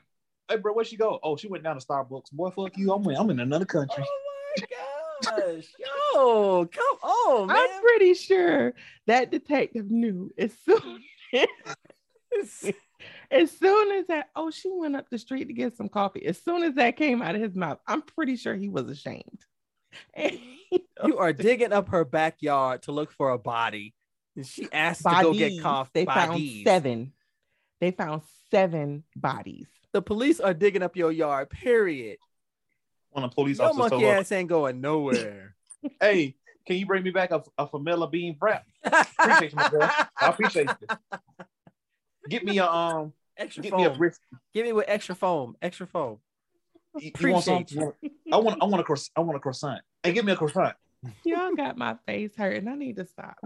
Hey, 0.51 0.57
bro, 0.59 0.75
where'd 0.75 0.87
she 0.87 0.97
go? 0.97 1.19
Oh, 1.23 1.35
she 1.35 1.49
went 1.49 1.65
down 1.65 1.81
to 1.81 1.87
Starbucks. 1.87 2.31
Boy, 2.31 2.51
fuck 2.51 2.77
you. 2.77 2.93
I'm 2.93 3.09
in, 3.09 3.17
I'm 3.17 3.31
in 3.31 3.41
another 3.41 3.65
country. 3.65 4.05
Oh 4.07 4.59
my 4.59 4.67
gosh. 4.67 5.67
Yo, 5.79 6.67
come 6.67 7.11
on, 7.11 7.47
man. 7.47 7.57
I'm 7.57 7.81
pretty 7.81 8.13
sure 8.15 8.75
that 9.07 9.31
detective 9.31 9.91
knew 9.91 10.31
as 10.37 10.53
soon 10.65 11.03
as 13.31 13.51
soon 13.51 13.93
as 13.93 14.07
that. 14.09 14.29
Oh, 14.37 14.51
she 14.51 14.71
went 14.71 14.97
up 14.97 15.09
the 15.09 15.19
street 15.19 15.47
to 15.47 15.55
get 15.55 15.77
some 15.77 15.89
coffee. 15.89 16.27
As 16.27 16.43
soon 16.43 16.63
as 16.65 16.75
that 16.75 16.97
came 16.97 17.23
out 17.23 17.35
of 17.35 17.41
his 17.41 17.55
mouth, 17.55 17.79
I'm 17.87 18.03
pretty 18.03 18.37
sure 18.37 18.55
he 18.55 18.69
was 18.69 18.91
ashamed. 18.91 19.45
And 20.15 20.39
you 21.05 21.19
are 21.19 21.33
digging 21.33 21.73
up 21.73 21.89
her 21.89 22.05
backyard 22.05 22.83
to 22.83 22.93
look 22.93 23.13
for 23.13 23.31
a 23.31 23.39
body. 23.39 23.95
And 24.37 24.47
she 24.47 24.69
asked 24.73 25.03
to 25.03 25.19
go 25.21 25.33
get 25.33 25.51
bodies. 25.51 25.63
coffee. 25.63 25.91
They 25.93 26.05
found 26.07 26.31
bodies. 26.31 26.65
seven. 26.65 27.13
They 27.81 27.91
found 27.91 28.23
seven 28.51 29.05
bodies. 29.17 29.67
The 29.93 30.01
police 30.01 30.41
are 30.41 30.55
digging 30.55 30.83
up 30.83 30.97
your 30.97 31.13
yard, 31.13 31.51
period. 31.51 32.19
One 33.11 33.25
of 33.25 33.31
the 33.31 33.35
police 33.35 33.59
Your 33.59 33.67
officers 33.67 33.79
monkey 33.91 34.05
told 34.05 34.15
her, 34.15 34.21
ass 34.21 34.33
ain't 34.33 34.49
going 34.49 34.81
nowhere. 34.81 35.55
hey, 36.01 36.37
can 36.67 36.77
you 36.77 36.87
bring 36.87 37.03
me 37.03 37.11
back 37.11 37.31
a, 37.33 37.43
a 37.59 37.67
Famila 37.67 38.11
bean 38.11 38.37
wrap? 38.41 38.65
Appreciate 38.85 39.53
you, 39.53 39.57
my 39.57 39.69
boy. 39.69 39.89
I 40.21 40.29
appreciate 40.29 40.69
you. 40.81 41.19
Get 42.29 42.45
me 42.45 42.59
a 42.59 42.67
um, 42.67 43.13
extra 43.37 43.63
get 43.63 43.75
me 43.75 43.85
a 43.85 43.89
foam. 43.89 43.99
brisk. 43.99 44.21
Give 44.55 44.65
me 44.65 44.73
with 44.73 44.85
extra 44.89 45.15
foam. 45.15 45.57
Extra 45.61 45.87
foam. 45.87 46.19
You, 46.99 47.11
you 47.19 47.33
want 47.33 47.47
Appreciate 47.47 47.71
some? 47.71 47.93
I 48.33 48.37
want, 48.37 48.63
I 48.63 48.67
want 48.67 48.81
a 48.81 48.85
croissant. 48.85 49.13
I 49.17 49.21
want 49.21 49.37
a 49.37 49.41
croissant. 49.41 49.81
Hey, 50.03 50.13
give 50.13 50.25
me 50.25 50.33
a 50.33 50.37
croissant. 50.37 50.75
Y'all 51.25 51.55
got 51.55 51.77
my 51.77 51.97
face 52.07 52.33
hurting. 52.37 52.69
I 52.69 52.75
need 52.75 52.97
to 52.97 53.07
stop. 53.07 53.37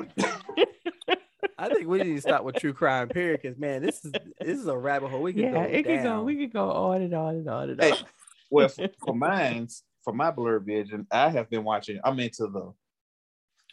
I 1.58 1.68
think 1.68 1.88
we 1.88 2.02
need 2.02 2.16
to 2.16 2.20
stop 2.20 2.44
with 2.44 2.56
true 2.56 2.74
crime, 2.74 3.08
period. 3.08 3.40
Because 3.40 3.58
man, 3.58 3.82
this 3.82 4.04
is 4.04 4.12
this 4.40 4.58
is 4.58 4.66
a 4.66 4.76
rabbit 4.76 5.08
hole. 5.10 5.22
We 5.22 5.32
can 5.32 5.42
yeah, 5.42 5.52
go 5.52 5.62
it 5.62 5.84
could 5.84 6.02
go. 6.02 6.22
We 6.22 6.36
could 6.36 6.52
go 6.52 6.70
on 6.70 7.02
and 7.02 7.14
on 7.14 7.36
and 7.36 7.48
on 7.48 7.70
and 7.70 7.80
Hey, 7.80 7.92
on. 7.92 7.98
well, 8.50 8.68
for, 8.68 8.88
for 9.04 9.14
mine's, 9.14 9.84
for 10.04 10.12
my 10.12 10.30
Blerd 10.30 10.64
Vision, 10.66 11.06
I 11.10 11.30
have 11.30 11.48
been 11.48 11.64
watching. 11.64 11.98
I'm 12.04 12.18
into 12.20 12.46
the 12.48 12.72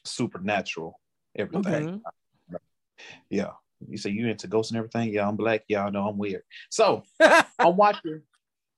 supernatural 0.05 0.99
everything. 1.35 2.01
Mhm. 2.51 2.57
Yeah. 3.29 3.51
You 3.85 3.97
say 3.97 4.11
you 4.11 4.27
into 4.27 4.47
ghosts 4.47 4.71
and 4.71 4.77
everything? 4.77 5.13
Yeah, 5.13 5.27
I'm 5.27 5.35
black. 5.35 5.63
Y'all 5.67 5.91
know 5.91 6.07
I'm 6.07 6.17
weird. 6.17 6.43
So 6.69 7.03
I'm 7.19 7.75
watching. 7.75 8.21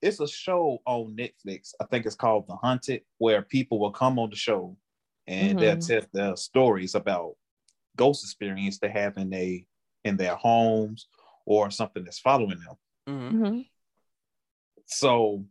It's 0.02 0.20
a 0.20 0.28
show 0.28 0.78
on 0.86 1.16
Netflix. 1.16 1.72
I 1.80 1.86
think 1.86 2.06
it's 2.06 2.14
called 2.14 2.46
The 2.46 2.56
Hunted, 2.56 3.02
where 3.18 3.42
people 3.42 3.78
will 3.78 3.90
come 3.92 4.18
on 4.18 4.30
the 4.30 4.36
show 4.36 4.76
and 5.26 5.58
they'll 5.58 5.76
Mhm. 5.76 5.86
tell 5.86 6.02
their 6.12 6.36
stories 6.36 6.94
about 6.94 7.36
ghost 7.96 8.22
experience 8.24 8.78
they 8.78 8.90
have 8.90 9.16
in 9.16 9.30
they 9.30 9.66
in 10.04 10.16
their 10.16 10.36
homes 10.36 11.08
or 11.46 11.70
something 11.70 12.04
that's 12.04 12.18
following 12.20 12.60
them. 12.60 12.76
Mhm. 13.08 13.32
Mhm. 13.32 13.70
So 14.84 15.44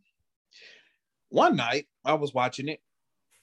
one 1.28 1.56
night 1.56 1.88
I 2.04 2.14
was 2.14 2.32
watching 2.32 2.68
it. 2.68 2.80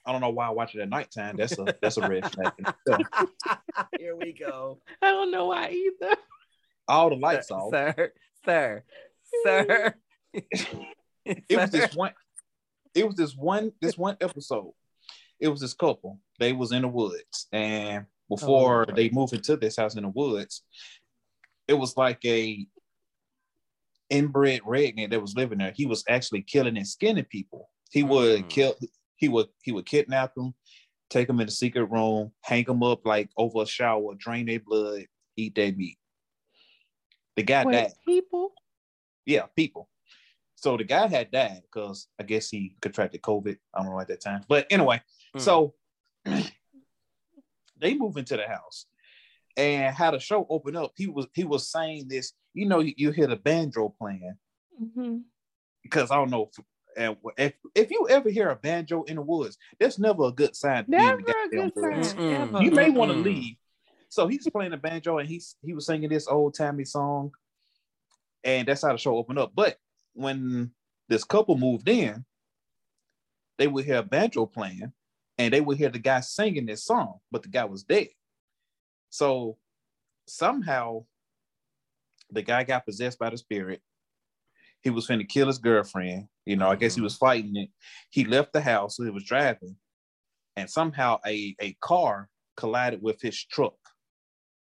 I 0.05 0.11
don't 0.11 0.21
know 0.21 0.29
why 0.31 0.47
I 0.47 0.51
watch 0.51 0.73
it 0.75 0.81
at 0.81 0.89
nighttime. 0.89 1.35
That's 1.37 1.57
a 1.59 1.75
that's 1.81 1.97
a 1.97 2.07
red 2.07 2.25
flag. 2.31 2.51
Here 3.97 4.15
we 4.15 4.33
go. 4.33 4.81
I 5.01 5.11
don't 5.11 5.31
know 5.31 5.47
why 5.47 5.69
either. 5.69 6.15
All 6.87 7.09
the 7.09 7.15
lights 7.15 7.47
sir, 7.47 7.55
off. 7.55 7.69
sir, 7.71 8.13
sir, 8.45 8.83
sir. 9.43 9.95
it 11.25 11.57
was 11.57 11.69
this 11.71 11.93
one 11.95 12.11
it 12.95 13.05
was 13.05 13.15
this 13.15 13.35
one 13.35 13.71
this 13.81 13.97
one 13.97 14.17
episode 14.21 14.71
it 15.39 15.47
was 15.47 15.61
this 15.61 15.73
couple 15.73 16.19
they 16.39 16.53
was 16.53 16.71
in 16.71 16.81
the 16.81 16.87
woods 16.87 17.47
and 17.51 18.05
before 18.29 18.85
Oh. 18.89 18.93
they 18.95 19.09
moved 19.09 19.33
into 19.33 19.55
this 19.57 19.77
house 19.77 19.95
in 19.95 20.03
the 20.03 20.09
woods 20.09 20.63
it 21.67 21.73
was 21.73 21.95
like 21.97 22.23
a 22.25 22.65
inbred 24.09 24.61
redneck 24.61 25.09
that 25.11 25.21
was 25.21 25.35
living 25.35 25.57
there 25.59 25.73
he 25.75 25.85
was 25.85 26.03
actually 26.09 26.41
killing 26.41 26.77
and 26.77 26.87
skinning 26.87 27.25
people 27.25 27.69
he 27.91 28.03
would 28.03 28.43
Mm. 28.45 28.49
kill 28.49 28.75
he 29.15 29.27
would 29.29 29.47
he 29.63 29.71
would 29.71 29.85
kidnap 29.85 30.35
them 30.35 30.53
take 31.09 31.27
them 31.27 31.39
in 31.39 31.45
the 31.47 31.51
secret 31.51 31.85
room 31.85 32.31
hang 32.41 32.63
them 32.65 32.83
up 32.83 33.05
like 33.05 33.29
over 33.37 33.63
a 33.63 33.65
shower 33.65 34.13
drain 34.17 34.45
their 34.47 34.59
blood 34.59 35.05
eat 35.37 35.55
their 35.55 35.71
meat 35.71 35.97
the 37.35 37.43
guy 37.43 37.63
Wait, 37.65 37.73
died 37.73 37.91
people. 38.05 38.53
yeah, 39.25 39.47
people. 39.55 39.89
So 40.63 40.77
the 40.77 40.85
guy 40.85 41.07
had 41.07 41.29
died 41.29 41.61
because 41.63 42.07
I 42.17 42.23
guess 42.23 42.49
he 42.49 42.77
contracted 42.81 43.21
COVID. 43.21 43.57
I 43.73 43.83
don't 43.83 43.91
know 43.91 43.99
at 43.99 44.07
that 44.07 44.21
time. 44.21 44.43
But 44.47 44.65
anyway, 44.69 45.01
Mm. 45.35 45.41
so 45.41 45.73
they 47.79 47.95
move 47.95 48.15
into 48.15 48.37
the 48.37 48.47
house. 48.47 48.85
And 49.57 49.93
how 49.93 50.11
the 50.11 50.19
show 50.19 50.47
opened 50.49 50.77
up, 50.77 50.93
he 50.95 51.07
was 51.07 51.27
he 51.35 51.43
was 51.43 51.69
saying 51.69 52.07
this, 52.07 52.31
you 52.53 52.65
know, 52.65 52.79
you, 52.79 52.93
you 52.95 53.11
hear 53.11 53.27
the 53.27 53.35
banjo 53.35 53.93
playing 53.99 54.35
Mhm. 54.81 55.23
because 55.83 56.11
I 56.11 56.15
don't 56.15 56.29
know 56.29 56.49
if, 56.95 57.17
if 57.37 57.53
if 57.75 57.91
you 57.91 58.07
ever 58.09 58.29
hear 58.29 58.47
a 58.49 58.55
banjo 58.55 59.03
in 59.03 59.17
the 59.17 59.21
woods, 59.21 59.57
that's 59.77 59.99
never 59.99 60.27
a 60.27 60.31
good 60.31 60.55
sign. 60.55 60.85
to 60.85 60.91
be 60.91 60.95
in 60.95 61.03
Never 61.03 61.19
a 61.19 61.49
good 61.49 61.73
sign. 62.15 62.63
You 62.63 62.71
may 62.71 62.89
want 62.89 63.11
to 63.11 63.17
leave. 63.17 63.57
So 64.07 64.27
he's 64.27 64.49
playing 64.49 64.71
the 64.71 64.77
banjo 64.77 65.17
and 65.17 65.27
he's 65.27 65.57
he 65.61 65.73
was 65.73 65.87
singing 65.87 66.07
this 66.09 66.25
old 66.29 66.53
timey 66.55 66.85
song, 66.85 67.31
and 68.45 68.65
that's 68.65 68.83
how 68.83 68.93
the 68.93 68.97
show 68.97 69.17
opened 69.17 69.39
up. 69.39 69.51
But 69.53 69.77
when 70.13 70.71
this 71.09 71.23
couple 71.23 71.57
moved 71.57 71.89
in, 71.89 72.25
they 73.57 73.67
would 73.67 73.85
hear 73.85 73.97
a 73.97 74.03
banjo 74.03 74.45
playing, 74.45 74.93
and 75.37 75.53
they 75.53 75.61
would 75.61 75.77
hear 75.77 75.89
the 75.89 75.99
guy 75.99 76.19
singing 76.21 76.65
this 76.65 76.85
song, 76.85 77.19
but 77.31 77.43
the 77.43 77.49
guy 77.49 77.65
was 77.65 77.83
dead. 77.83 78.09
So 79.09 79.57
somehow 80.27 81.05
the 82.31 82.41
guy 82.41 82.63
got 82.63 82.85
possessed 82.85 83.19
by 83.19 83.29
the 83.29 83.37
spirit. 83.37 83.81
He 84.81 84.89
was 84.89 85.07
finna 85.07 85.27
kill 85.27 85.47
his 85.47 85.59
girlfriend. 85.59 86.27
You 86.45 86.55
know, 86.55 86.67
I 86.67 86.75
guess 86.75 86.95
he 86.95 87.01
Mhm. 87.01 87.05
was 87.05 87.15
fighting 87.15 87.55
it. 87.55 87.69
He 88.09 88.25
left 88.25 88.53
the 88.53 88.61
house, 88.61 88.97
so 88.97 89.03
he 89.03 89.11
was 89.11 89.23
driving, 89.23 89.77
and 90.55 90.69
somehow 90.69 91.19
a, 91.25 91.55
a 91.59 91.73
car 91.75 92.29
collided 92.57 93.01
with 93.01 93.21
his 93.21 93.43
truck, 93.45 93.77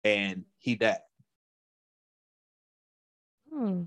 and 0.04 0.46
he 0.60 0.76
died. 0.76 1.00
Hmm. 3.50 3.84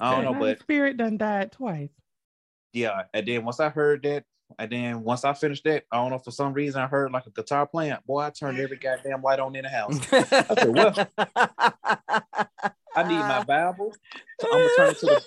I 0.00 0.14
don't 0.14 0.24
know, 0.24 0.32
My 0.34 0.38
but 0.40 0.60
spirit 0.60 0.96
done 0.96 1.16
died 1.18 1.52
twice. 1.52 1.90
yeah. 2.72 3.02
And 3.12 3.26
then 3.26 3.44
once 3.44 3.60
I 3.60 3.68
heard 3.68 4.02
that, 4.04 4.24
and 4.58 4.70
then 4.70 5.02
once 5.02 5.24
I 5.24 5.32
finished 5.34 5.64
that, 5.64 5.84
I 5.90 5.96
don't 5.96 6.10
know 6.10 6.18
for 6.18 6.30
some 6.30 6.52
reason 6.52 6.80
I 6.82 6.86
heard 6.86 7.10
like 7.12 7.26
a 7.26 7.30
guitar 7.30 7.66
playing. 7.66 7.96
Boy, 8.06 8.20
I 8.20 8.30
turned 8.30 8.58
every 8.60 8.76
goddamn 8.76 9.22
light 9.22 9.38
on 9.40 9.54
in 9.56 9.62
the 9.62 9.68
house. 9.68 9.98
I 10.12 10.54
said, 10.54 10.74
"Well, 10.74 10.94
I 12.94 13.02
need 13.08 13.20
my 13.26 13.40
Bible. 13.46 13.94
So 14.40 14.48
I'm 14.50 14.58
gonna 14.58 14.74
turn 14.76 14.90
it 14.90 14.98
to 14.98 15.06
the. 15.06 15.22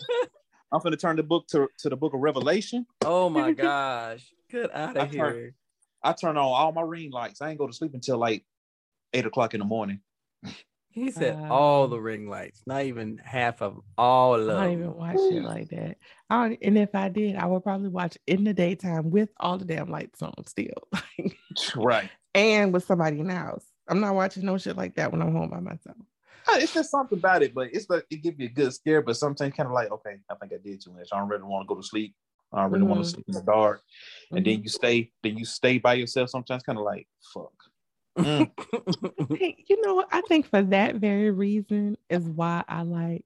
I'm 0.72 0.82
gonna 0.82 0.98
turn 0.98 1.16
the 1.16 1.24
book 1.24 1.48
to, 1.50 1.68
to 1.80 1.90
the 1.90 1.96
book 1.96 2.14
of 2.14 2.20
Revelation. 2.20 2.86
oh 3.04 3.30
my 3.30 3.52
gosh. 3.54 4.32
Get 4.50 4.76
out 4.76 4.98
I 4.98 5.04
of 5.06 5.12
turn- 5.12 5.34
here. 5.34 5.56
I 6.04 6.14
turn 6.14 6.38
on 6.38 6.44
all 6.44 6.72
my 6.72 6.82
ring 6.84 7.10
lights. 7.12 7.42
I 7.42 7.50
ain't 7.50 7.58
go 7.58 7.66
to 7.66 7.74
sleep 7.74 7.94
until 7.96 8.18
like 8.20 8.44
eight 9.14 9.26
o'clock 9.26 9.54
in 9.56 9.60
the 9.60 9.66
morning. 9.66 10.02
He 10.96 11.12
said 11.12 11.38
all 11.52 11.90
the 11.90 12.00
ring 12.00 12.30
lights, 12.30 12.62
not 12.66 12.84
even 12.86 13.18
half 13.18 13.62
of 13.62 13.82
all 13.98 14.36
of 14.36 14.48
I 14.48 14.54
don't 14.54 14.64
them. 14.64 14.72
even 14.80 14.96
watch 14.96 15.18
shit 15.30 15.44
like 15.44 15.68
that. 15.70 15.98
I 16.30 16.48
don't, 16.48 16.60
and 16.62 16.78
if 16.78 16.96
I 16.96 17.10
did, 17.10 17.36
I 17.36 17.46
would 17.48 17.64
probably 17.64 17.90
watch 17.90 18.18
in 18.28 18.46
the 18.46 18.54
daytime 18.54 19.12
with 19.12 19.28
all 19.38 19.58
the 19.58 19.66
damn 19.66 19.90
lights 19.92 20.22
on 20.22 20.34
still, 20.48 20.88
Right. 21.76 22.10
and 22.34 22.74
with 22.74 22.86
somebody 22.86 23.20
in 23.20 23.28
the 23.28 23.36
house. 23.36 23.66
I'm 23.90 24.00
not 24.00 24.16
watching 24.16 24.46
no 24.46 24.58
shit 24.58 24.78
like 24.78 24.96
that 24.96 25.12
when 25.12 25.22
I'm 25.22 25.34
home 25.36 25.50
by 25.50 25.60
myself. 25.60 25.98
Uh, 26.48 26.60
It's 26.60 26.74
just 26.74 26.92
something 26.92 27.18
about 27.18 27.44
it, 27.44 27.54
but 27.54 27.68
it's 27.74 27.90
like 27.90 28.06
it 28.10 28.24
gives 28.24 28.40
you 28.40 28.46
a 28.46 28.50
good 28.50 28.74
scare, 28.74 29.02
but 29.02 29.18
sometimes 29.18 29.54
kind 29.54 29.68
of 29.68 29.74
like, 29.74 29.92
okay, 29.92 30.16
I 30.32 30.36
think 30.36 30.54
I 30.54 30.58
did 30.64 30.82
too 30.82 30.94
much. 30.94 31.10
I 31.12 31.20
don't 31.20 31.28
really 31.28 31.44
want 31.44 31.68
to 31.68 31.76
go 31.76 31.82
to 31.82 31.86
sleep. 31.86 32.16
I 32.54 32.62
don't 32.62 32.72
really 32.72 32.86
want 32.86 33.02
Mhm. 33.02 33.04
to 33.04 33.10
sleep 33.10 33.26
in 33.28 33.34
the 33.34 33.42
dark. 33.42 33.82
And 34.32 34.46
then 34.46 34.60
Mhm. 34.60 34.64
you 34.64 34.70
stay, 34.70 35.12
then 35.24 35.38
you 35.38 35.44
stay 35.44 35.78
by 35.78 35.96
yourself 35.96 36.30
sometimes 36.30 36.64
kind 36.64 36.80
of 36.80 36.86
like, 36.86 37.06
fuck. 37.34 37.52
Mm. 38.18 38.50
Know 39.86 39.96
what? 39.96 40.08
I 40.12 40.22
think 40.22 40.48
for 40.48 40.62
that 40.64 40.96
very 40.96 41.30
reason 41.32 41.98
is 42.10 42.24
why 42.24 42.64
I 42.68 42.82
like 42.82 43.26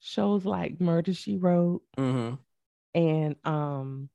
shows 0.00 0.44
like 0.44 0.80
Murder 0.80 1.14
She 1.14 1.36
Wrote 1.36 1.82
Mhm. 1.96 2.38
and 2.94 3.36
um 3.44 4.08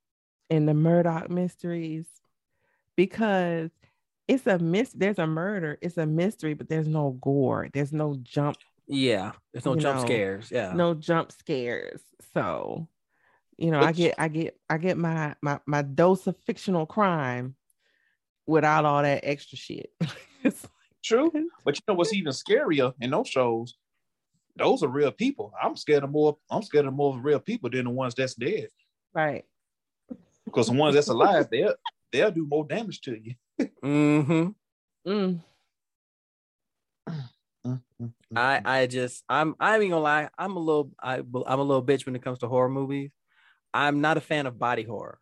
and 0.49 0.67
the 0.67 0.73
Murdoch 0.73 1.29
mysteries 1.29 2.05
because 2.95 3.71
it's 4.27 4.45
a 4.45 4.59
mis 4.59 4.91
there's 4.91 5.19
a 5.19 5.25
murder, 5.25 5.77
it's 5.81 5.97
a 5.97 6.05
mystery, 6.05 6.53
but 6.53 6.67
there's 6.67 6.87
no 6.87 7.11
gore, 7.21 7.69
there's 7.73 7.93
no 7.93 8.17
jump, 8.21 8.57
Yeah, 8.87 9.31
there's 9.53 9.65
no 9.65 9.75
jump 9.75 9.99
know, 9.99 10.05
scares. 10.05 10.51
Yeah. 10.51 10.73
no 10.73 10.93
jump 10.93 11.31
scares. 11.31 12.01
So, 12.33 12.89
you 13.57 13.71
know, 13.71 13.79
I 13.79 13.93
get 13.93 14.15
I 14.17 14.27
get 14.27 14.59
I 14.69 14.77
get 14.77 14.97
my 14.97 15.35
my 15.41 15.59
my 15.65 15.81
dose 15.81 16.27
of 16.27 16.35
fictional 16.45 16.85
crime 16.85 17.55
without 18.45 18.83
all 18.83 19.01
that 19.01 19.21
extra 19.23 19.57
shit. 19.57 19.91
It's 21.09 21.33
True. 21.33 21.49
But 21.65 21.75
you 21.75 21.81
know 21.87 21.95
what's 21.95 22.13
even 22.13 22.31
scarier 22.33 22.93
in 23.01 23.09
those 23.09 23.27
shows? 23.27 23.75
Those 24.55 24.83
are 24.83 24.87
real 24.87 25.11
people. 25.11 25.53
I'm 25.61 25.75
scared 25.75 26.03
of 26.03 26.11
more. 26.11 26.37
I'm 26.51 26.61
scared 26.61 26.85
of 26.85 26.93
more 26.93 27.17
real 27.17 27.39
people 27.39 27.69
than 27.69 27.85
the 27.85 27.89
ones 27.89 28.13
that's 28.13 28.35
dead. 28.35 28.67
right. 29.13 29.45
Because 30.45 30.67
the 30.67 30.73
ones 30.73 30.95
that's 30.95 31.07
alive, 31.07 31.47
they'll 31.51 31.75
they'll 32.11 32.31
do 32.31 32.45
more 32.45 32.65
damage 32.65 33.01
to 33.01 33.17
you. 33.17 33.35
Mm-hmm. 33.83 34.49
Mm. 35.07 35.39
I. 38.35 38.61
I 38.65 38.87
just 38.87 39.23
I'm 39.29 39.55
I 39.59 39.77
ain't 39.77 39.91
gonna 39.91 40.01
lie. 40.01 40.29
I'm 40.37 40.55
a 40.55 40.59
little 40.59 40.91
I 41.01 41.15
I'm 41.17 41.59
a 41.59 41.63
little 41.63 41.83
bitch 41.83 42.05
when 42.05 42.15
it 42.15 42.23
comes 42.23 42.39
to 42.39 42.47
horror 42.47 42.69
movies. 42.69 43.11
I'm 43.73 44.01
not 44.01 44.17
a 44.17 44.21
fan 44.21 44.45
of 44.45 44.59
body 44.59 44.83
horror. 44.83 45.19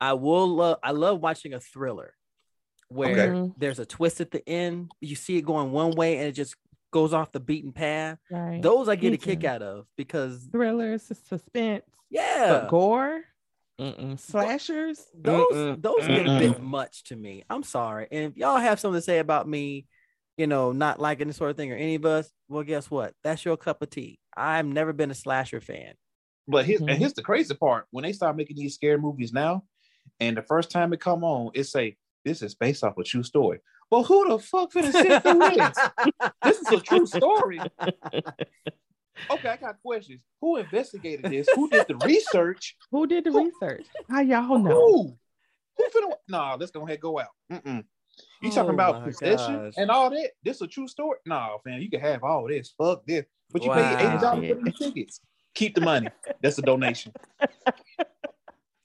I 0.00 0.12
will 0.12 0.48
love 0.48 0.78
I 0.82 0.92
love 0.92 1.20
watching 1.20 1.54
a 1.54 1.60
thriller 1.60 2.14
where 2.88 3.34
Okay. 3.34 3.52
there's 3.58 3.78
a 3.78 3.86
twist 3.86 4.20
at 4.20 4.30
the 4.30 4.46
end. 4.48 4.90
You 5.00 5.16
see 5.16 5.36
it 5.36 5.42
going 5.42 5.72
one 5.72 5.92
way 5.92 6.18
and 6.18 6.26
it 6.28 6.32
just 6.32 6.56
goes 6.92 7.12
off 7.12 7.32
the 7.32 7.40
beaten 7.40 7.72
path. 7.72 8.18
Right. 8.30 8.62
Those 8.62 8.88
I 8.88 8.96
get 8.96 9.10
Me 9.10 9.14
a 9.16 9.18
kick 9.18 9.40
too. 9.40 9.48
out 9.48 9.62
of 9.62 9.86
because 9.96 10.48
thrillers, 10.52 11.02
suspense, 11.28 11.84
yeah, 12.10 12.48
but 12.48 12.68
gore, 12.68 13.22
mm-mm. 13.80 14.18
slashers. 14.18 15.04
those 15.14 15.46
Mm-mm. 15.52 15.82
those 15.82 16.06
get 16.06 16.26
a 16.26 16.38
bit 16.38 16.62
much 16.62 17.04
to 17.04 17.16
me. 17.16 17.44
I'm 17.50 17.62
sorry. 17.64 18.06
And 18.10 18.24
if 18.32 18.36
y'all 18.36 18.56
have 18.58 18.78
something 18.80 18.98
to 18.98 19.04
say 19.04 19.18
about 19.18 19.48
me, 19.48 19.86
you 20.38 20.46
know, 20.46 20.72
not 20.72 21.00
liking 21.00 21.26
this 21.26 21.36
sort 21.36 21.50
of 21.50 21.56
thing 21.56 21.72
or 21.72 21.76
any 21.76 21.96
of 21.96 22.04
us, 22.06 22.30
well, 22.48 22.62
guess 22.62 22.90
what? 22.90 23.14
That's 23.24 23.44
your 23.44 23.56
cup 23.56 23.82
of 23.82 23.90
tea. 23.90 24.18
I've 24.36 24.66
never 24.66 24.92
been 24.92 25.10
a 25.10 25.14
slasher 25.14 25.60
fan. 25.60 25.94
But 26.46 26.64
here's 26.66 26.80
Mhm. 26.80 26.90
and 26.90 26.98
here's 26.98 27.14
the 27.14 27.22
crazy 27.22 27.54
part: 27.54 27.86
when 27.90 28.04
they 28.04 28.12
start 28.12 28.36
making 28.36 28.56
these 28.56 28.74
scary 28.74 28.98
movies 28.98 29.32
now, 29.32 29.64
and 30.20 30.36
the 30.36 30.42
first 30.42 30.70
time 30.70 30.92
it 30.92 31.00
come 31.00 31.24
on, 31.24 31.50
it 31.54 31.64
say 31.64 31.96
this 32.26 32.42
is 32.42 32.54
based 32.56 32.82
off 32.84 32.98
a 32.98 33.04
true 33.04 33.22
story. 33.22 33.60
Well, 33.90 34.02
who 34.02 34.28
the 34.28 34.38
fuck 34.40 34.72
finna 34.72 34.90
sit 34.92 35.22
through 35.22 35.38
this? 35.56 35.78
This 36.42 36.58
is 36.60 36.68
a 36.72 36.80
true 36.80 37.06
story. 37.06 37.60
Okay, 39.30 39.48
I 39.48 39.56
got 39.56 39.80
questions. 39.80 40.20
Who 40.40 40.56
investigated 40.56 41.30
this? 41.30 41.48
Who 41.54 41.70
did 41.70 41.86
the 41.88 41.94
research? 42.04 42.76
Who 42.90 43.06
did 43.06 43.24
the 43.24 43.30
Who- 43.32 43.44
research? 43.60 43.86
How 44.10 44.20
y'all 44.20 44.58
know? 44.58 44.70
Who? 44.74 45.16
Who 45.78 45.84
finna? 45.84 46.12
Nah, 46.28 46.56
let's 46.58 46.72
go 46.72 46.80
ahead 46.80 46.94
and 46.94 47.00
go 47.02 47.18
out. 47.20 47.28
Mm-mm. 47.52 47.84
You 48.42 48.50
talking 48.50 48.70
Oh 48.70 48.74
about 48.74 49.04
possession 49.04 49.66
gosh. 49.66 49.74
and 49.76 49.90
all 49.90 50.10
that? 50.10 50.30
This 50.42 50.60
a 50.62 50.66
true 50.66 50.88
story? 50.88 51.18
Nah, 51.26 51.58
fam, 51.64 51.80
you 51.80 51.88
can 51.88 52.00
have 52.00 52.24
all 52.24 52.48
this. 52.48 52.74
Fuck 52.76 53.06
this. 53.06 53.24
But 53.52 53.62
you 53.62 53.68
Wow. 53.70 53.76
paid 53.96 54.04
eighty 54.06 54.18
dollars 54.18 54.48
for 54.48 54.64
these 54.64 54.78
tickets. 54.78 55.20
Keep 55.54 55.74
the 55.76 55.80
money. 55.82 56.08
That's 56.42 56.58
a 56.58 56.62
donation. 56.62 57.12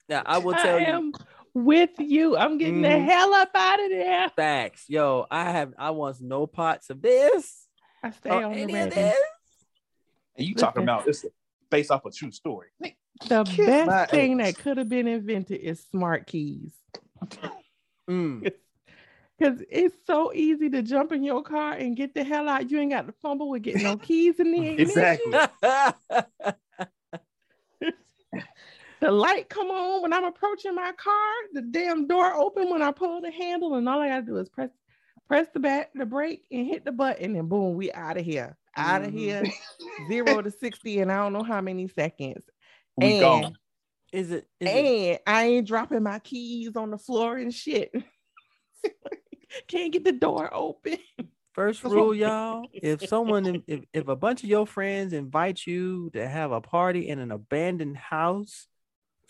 Now 0.09 0.23
I 0.25 0.39
will 0.39 0.53
tell 0.53 0.75
I 0.75 0.79
you 0.79 0.85
am 0.87 1.13
with 1.53 1.89
you. 1.99 2.37
I'm 2.37 2.57
getting 2.57 2.81
the 2.81 2.87
Mhm. 2.87 3.05
hell 3.05 3.33
up 3.33 3.51
out 3.55 3.83
of 3.83 3.89
there. 3.89 4.29
facts. 4.29 4.85
Yo, 4.89 5.25
I 5.29 5.51
have 5.51 5.73
I 5.77 5.91
want 5.91 6.21
no 6.21 6.47
parts 6.47 6.89
of 6.89 7.01
this 7.01 7.67
I 8.03 8.11
stay 8.11 8.29
or 8.29 8.43
on 8.45 8.53
the 8.53 8.59
any 8.61 8.75
of 8.79 8.89
this. 8.93 9.17
And 10.37 10.47
you 10.47 10.55
talking 10.55 10.83
about 10.83 11.05
this 11.05 11.25
based 11.69 11.91
off 11.91 12.05
a 12.05 12.11
true 12.11 12.31
story. 12.31 12.69
The 13.27 13.43
Kiss 13.43 13.65
best 13.67 14.11
thing 14.11 14.41
ass. 14.41 14.47
that 14.55 14.63
could 14.63 14.77
have 14.77 14.89
been 14.89 15.07
invented 15.07 15.59
is 15.61 15.83
smart 15.91 16.25
keys. 16.27 16.73
Mm. 18.09 18.51
Because 19.39 19.63
it's 19.71 19.95
so 20.05 20.31
easy 20.35 20.69
to 20.69 20.83
jump 20.83 21.11
in 21.11 21.23
your 21.23 21.41
car 21.41 21.73
and 21.73 21.97
get 21.97 22.13
the 22.13 22.23
hell 22.23 22.47
out. 22.47 22.69
You 22.69 22.77
ain't 22.77 22.91
got 22.91 23.07
to 23.07 23.11
fumble 23.23 23.49
with 23.49 23.63
getting 23.63 23.81
no 23.81 23.97
keys 23.97 24.39
in 24.39 24.51
the 24.51 24.67
ignition. 24.67 25.19
Exactly. 25.63 26.53
The 29.01 29.11
light 29.11 29.49
come 29.49 29.71
on 29.71 30.03
when 30.03 30.13
I'm 30.13 30.25
approaching 30.25 30.75
my 30.75 30.91
car. 30.91 31.33
The 31.53 31.63
damn 31.63 32.05
door 32.05 32.35
open 32.35 32.69
when 32.69 32.83
I 32.83 32.91
pull 32.91 33.19
the 33.19 33.31
handle, 33.31 33.73
and 33.73 33.89
all 33.89 33.99
I 33.99 34.09
gotta 34.09 34.21
do 34.21 34.37
is 34.37 34.47
press 34.47 34.69
press 35.27 35.47
the 35.53 35.59
back 35.59 35.89
the 35.95 36.05
brake 36.05 36.45
and 36.51 36.67
hit 36.67 36.85
the 36.85 36.91
button, 36.91 37.35
and 37.35 37.49
boom, 37.49 37.75
we 37.75 37.91
out 37.91 38.17
of 38.17 38.23
here. 38.23 38.57
Out 38.77 39.01
of 39.01 39.11
Mhm. 39.11 39.17
here, 39.17 39.49
zero 40.07 40.41
to 40.43 40.51
sixty, 40.51 40.99
and 40.99 41.11
I 41.11 41.17
don't 41.17 41.33
know 41.33 41.43
how 41.43 41.61
many 41.61 41.87
seconds. 41.87 42.45
We 42.95 43.13
and, 43.13 43.19
gone. 43.19 43.57
Is 44.13 44.31
it? 44.31 44.47
Is 44.59 44.69
it 44.69 44.75
and 44.75 45.19
I 45.25 45.45
ain't 45.45 45.67
dropping 45.67 46.03
my 46.03 46.19
keys 46.19 46.75
on 46.75 46.91
the 46.91 46.99
floor 46.99 47.37
and 47.37 47.51
shit. 47.53 47.91
Can't 49.67 49.91
get 49.91 50.03
the 50.03 50.11
door 50.11 50.53
open. 50.53 50.99
First 51.53 51.83
rule, 51.83 52.13
y'all. 52.13 52.69
If 52.71 53.07
someone, 53.07 53.63
if, 53.67 53.81
if 53.93 54.07
a 54.07 54.15
bunch 54.15 54.43
of 54.43 54.49
your 54.49 54.67
friends 54.67 55.11
invite 55.11 55.65
you 55.65 56.11
to 56.11 56.27
have 56.27 56.51
a 56.51 56.61
party 56.61 57.09
in 57.09 57.17
an 57.17 57.31
abandoned 57.31 57.97
house 57.97 58.67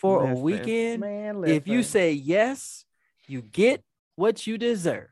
for 0.02 0.28
a 0.28 0.34
weekend, 0.34 1.00
man. 1.00 1.44
if 1.44 1.68
you 1.68 1.84
say 1.84 2.12
yes, 2.12 2.84
you 3.28 3.40
get 3.40 3.82
what 4.16 4.46
you 4.46 4.58
deserve. 4.58 5.08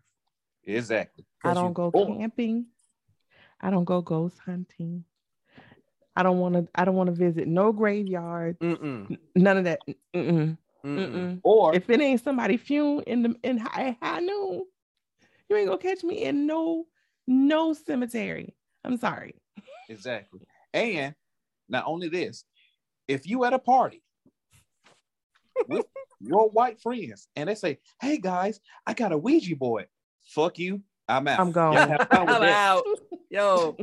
Exactly. 0.64 1.24
I 1.44 1.54
don't 1.54 1.72
go 1.72 1.92
Oh. 1.94 2.06
camping. 2.06 2.66
I 3.60 3.70
don't 3.70 3.84
go 3.84 4.02
ghost 4.02 4.38
hunting. 4.44 5.04
I 6.16 6.24
don't 6.24 6.38
want 6.38 6.54
to. 6.56 6.68
I 6.74 6.84
don't 6.84 6.96
want 6.96 7.06
to 7.06 7.14
visit 7.14 7.46
no 7.46 7.72
graveyard. 7.72 8.58
Mm-mm, 8.58 9.16
None 9.36 9.56
of 9.58 9.64
that. 9.64 9.78
Mm-mm, 9.86 10.04
mm-mm. 10.14 10.58
mm-mm. 10.84 11.40
Or 11.44 11.72
If 11.74 11.88
it 11.88 12.00
ain't 12.00 12.20
somebody 12.20 12.56
fume 12.56 13.02
in 13.06 13.22
the 13.22 13.36
in 13.44 13.58
high, 13.58 13.96
high 14.02 14.18
noon, 14.18 14.64
you 15.48 15.56
ain't 15.56 15.68
gonna 15.68 15.78
catch 15.78 16.02
me 16.02 16.24
in 16.24 16.46
no 16.46 16.86
no 17.28 17.72
cemetery. 17.74 18.56
I'm 18.84 18.96
sorry. 18.96 19.36
exactly. 19.88 20.40
And 20.74 21.14
not 21.68 21.84
only 21.86 22.08
this, 22.08 22.44
if 23.06 23.26
you 23.26 23.44
at 23.44 23.52
a 23.52 23.58
party 23.58 24.02
with 25.68 25.86
your 26.20 26.48
white 26.50 26.80
friends 26.80 27.28
and 27.36 27.48
they 27.48 27.54
say, 27.54 27.78
"Hey 28.00 28.18
guys, 28.18 28.60
I 28.86 28.94
got 28.94 29.12
a 29.12 29.18
Ouija 29.18 29.56
board," 29.56 29.86
fuck 30.24 30.58
you. 30.58 30.82
I'm 31.08 31.26
out. 31.28 31.40
I'm 31.40 31.52
gone. 31.52 31.74
Y'all 31.74 31.88
have 31.88 32.08
fun 32.08 32.26
with 32.26 32.36
I'm 32.36 32.42
that. 32.42 32.68
out. 32.68 32.84
Yo, 33.30 33.76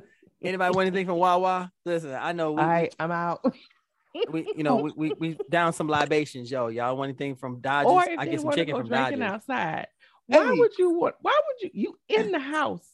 anybody 0.44 0.76
want 0.76 0.88
anything 0.88 1.06
from 1.06 1.18
Wawa? 1.18 1.72
Listen, 1.86 2.14
I 2.14 2.32
know 2.34 2.52
we, 2.54 2.62
All 2.62 2.68
right, 2.68 2.96
I'm 3.00 3.12
out. 3.12 3.42
we 4.32 4.48
you 4.56 4.64
know, 4.64 4.78
we, 4.78 4.92
we 4.96 5.14
we 5.20 5.38
down 5.50 5.74
some 5.74 5.88
libations, 5.88 6.52
yo. 6.52 6.68
Y'all 6.68 6.96
want 6.98 7.10
anything 7.10 7.36
from 7.36 7.60
Dodgers? 7.60 7.92
or 7.92 8.04
if 8.04 8.20
I 8.20 8.26
they 8.26 8.32
get 8.32 8.40
some 8.40 8.46
want 8.48 8.56
to 8.56 8.62
chicken 8.62 8.74
go 8.74 8.80
from 8.80 8.88
drinking 8.88 9.20
Dodgers. 9.20 9.34
outside, 9.34 9.88
why 10.28 10.44
Hey. 10.52 10.60
would 10.60 10.78
you 10.78 10.90
want? 10.92 11.16
Why 11.22 11.40
would 11.48 11.62
you? 11.62 11.70
You 11.74 12.00
in 12.10 12.32
the 12.32 12.40
house? 12.40 12.88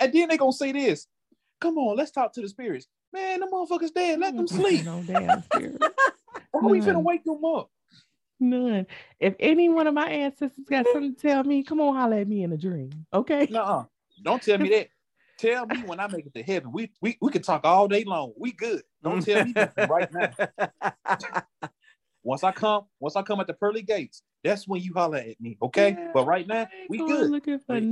And 0.00 0.12
then 0.12 0.28
they 0.28 0.36
gonna 0.36 0.52
say 0.52 0.72
this. 0.72 1.06
Come 1.60 1.78
on, 1.78 1.96
let's 1.96 2.10
talk 2.10 2.32
to 2.34 2.40
the 2.40 2.48
spirits. 2.48 2.86
Man, 3.12 3.40
the 3.40 3.46
motherfuckers 3.46 3.92
dead. 3.94 4.18
Let 4.18 4.36
them 4.36 4.46
mm, 4.46 4.50
sleep. 4.50 4.84
No 4.84 5.02
damn 5.06 5.42
spirit. 5.42 5.80
Why 6.50 6.70
we 6.70 6.80
finna 6.80 6.94
None. 6.94 7.04
wake 7.04 7.24
them 7.24 7.44
up? 7.44 7.70
None. 8.44 8.86
If 9.20 9.34
any 9.40 9.68
one 9.68 9.86
of 9.86 9.94
my 9.94 10.08
ancestors 10.08 10.64
got 10.68 10.86
something 10.92 11.14
to 11.14 11.20
tell 11.20 11.44
me, 11.44 11.62
come 11.62 11.80
on, 11.80 11.94
holler 11.94 12.18
at 12.18 12.28
me 12.28 12.42
in 12.42 12.52
a 12.52 12.56
dream. 12.56 12.90
Okay. 13.12 13.48
No, 13.50 13.88
don't 14.22 14.42
tell 14.42 14.58
me 14.58 14.68
that. 14.70 14.88
Tell 15.36 15.66
me 15.66 15.78
when 15.78 15.98
I 15.98 16.06
make 16.06 16.26
it 16.26 16.34
to 16.34 16.42
heaven. 16.42 16.70
We 16.70 16.92
we, 17.00 17.16
we 17.20 17.32
can 17.32 17.42
talk 17.42 17.64
all 17.64 17.88
day 17.88 18.04
long. 18.04 18.32
We 18.38 18.52
good. 18.52 18.82
Don't 19.02 19.24
tell 19.24 19.44
me 19.44 19.52
nothing 19.56 19.88
right 19.88 20.08
now. 20.12 20.30
Once 22.22 22.44
I 22.44 22.52
come, 22.52 22.84
once 23.00 23.16
I 23.16 23.22
come 23.22 23.40
at 23.40 23.46
the 23.46 23.54
pearly 23.54 23.82
gates, 23.82 24.22
that's 24.44 24.68
when 24.68 24.80
you 24.80 24.92
holler 24.94 25.18
at 25.18 25.40
me. 25.40 25.58
Okay. 25.60 25.96
Yeah, 25.98 26.10
but 26.14 26.26
right 26.26 26.46
now, 26.46 26.68
we 26.88 26.98
good. 26.98 27.30
Looking 27.30 27.58
for 27.58 27.74
Wait. 27.74 27.82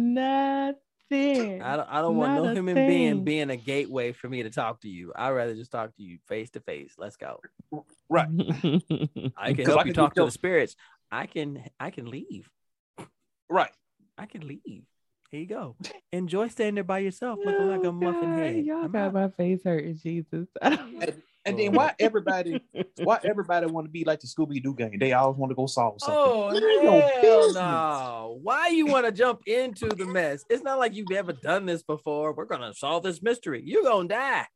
Nothing. 1.12 1.62
I 1.62 1.76
don't 1.76 1.88
I 1.90 2.00
don't 2.00 2.16
want 2.16 2.34
Not 2.34 2.44
no 2.44 2.52
human 2.54 2.74
being 2.74 3.14
thing. 3.16 3.24
being 3.24 3.50
a 3.50 3.56
gateway 3.56 4.12
for 4.12 4.28
me 4.28 4.42
to 4.42 4.50
talk 4.50 4.80
to 4.82 4.88
you. 4.88 5.12
I'd 5.14 5.30
rather 5.30 5.54
just 5.54 5.70
talk 5.70 5.94
to 5.96 6.02
you 6.02 6.18
face 6.26 6.50
to 6.50 6.60
face. 6.60 6.94
Let's 6.98 7.16
go. 7.16 7.40
Right. 8.08 8.28
I 9.36 9.52
can 9.52 9.56
'Cause 9.56 9.66
I 9.68 9.70
help 9.70 9.80
can 9.80 9.86
you 9.88 9.92
talk 9.94 10.14
to 10.14 10.24
the 10.24 10.30
spirits. 10.30 10.76
I 11.10 11.26
can 11.26 11.64
I 11.78 11.90
can 11.90 12.10
leave. 12.10 12.48
Right. 13.48 13.72
I 14.18 14.26
can 14.26 14.46
leave. 14.46 14.84
Here 15.30 15.40
you 15.40 15.46
go. 15.46 15.76
Enjoy 16.12 16.48
standing 16.48 16.74
there 16.74 16.84
by 16.84 16.98
yourself 16.98 17.38
looking 17.44 17.68
like 17.68 17.84
a 17.84 17.88
Oh, 17.88 17.92
muffin 17.92 18.30
God, 18.30 18.38
head. 18.38 18.64
Y'all 18.64 18.84
I'm 18.84 18.92
got 18.92 19.06
out. 19.08 19.12
my 19.14 19.28
face 19.30 19.60
hurting, 19.64 19.98
Jesus. 20.02 20.46
And 21.45 21.59
then 21.59 21.68
oh. 21.68 21.78
why 21.78 21.95
everybody 21.99 22.62
why 23.03 23.18
everybody 23.24 23.66
want 23.66 23.86
to 23.86 23.90
be 23.90 24.05
like 24.05 24.20
the 24.20 24.26
Scooby 24.26 24.62
Doo 24.62 24.74
gang? 24.74 24.97
They 24.99 25.12
always 25.12 25.38
want 25.38 25.51
to 25.51 25.55
go 25.55 25.66
solve 25.66 25.99
something. 26.01 26.22
Oh 26.24 27.11
hell 27.20 27.53
no! 27.53 28.38
Why 28.43 28.68
you 28.68 28.86
want 28.86 29.07
to 29.07 29.12
jump 29.12 29.43
into 29.47 29.88
the 29.88 30.07
mess? 30.07 30.45
It's 30.49 30.62
not 30.62 30.78
like 30.78 30.95
you've 30.95 31.11
ever 31.12 31.32
done 31.32 31.66
this 31.66 31.82
before. 31.82 32.32
We're 32.32 32.45
gonna 32.45 32.74
solve 32.74 33.03
this 33.03 33.22
mystery. 33.22 33.62
You 33.64 33.82
gonna 33.82 34.09
die. 34.09 34.47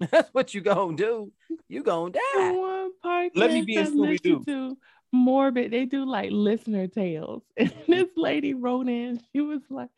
That's 0.10 0.32
what 0.32 0.54
you 0.54 0.60
gonna 0.60 0.96
do. 0.96 1.32
You 1.68 1.82
gonna 1.82 2.12
die. 2.12 2.50
one 2.52 2.90
podcast 3.04 3.30
Let 3.34 3.52
me 3.52 3.62
be 3.62 3.76
in 3.76 3.86
I 3.86 3.90
listen 3.90 4.40
Scooby-Doo. 4.40 4.78
morbid. 5.12 5.70
They 5.70 5.84
do 5.84 6.04
like 6.04 6.30
listener 6.30 6.86
tales. 6.86 7.42
And 7.56 7.72
this 7.88 8.08
lady 8.16 8.54
wrote 8.54 8.88
in, 8.88 9.20
she 9.32 9.40
was 9.40 9.62
like, 9.70 9.88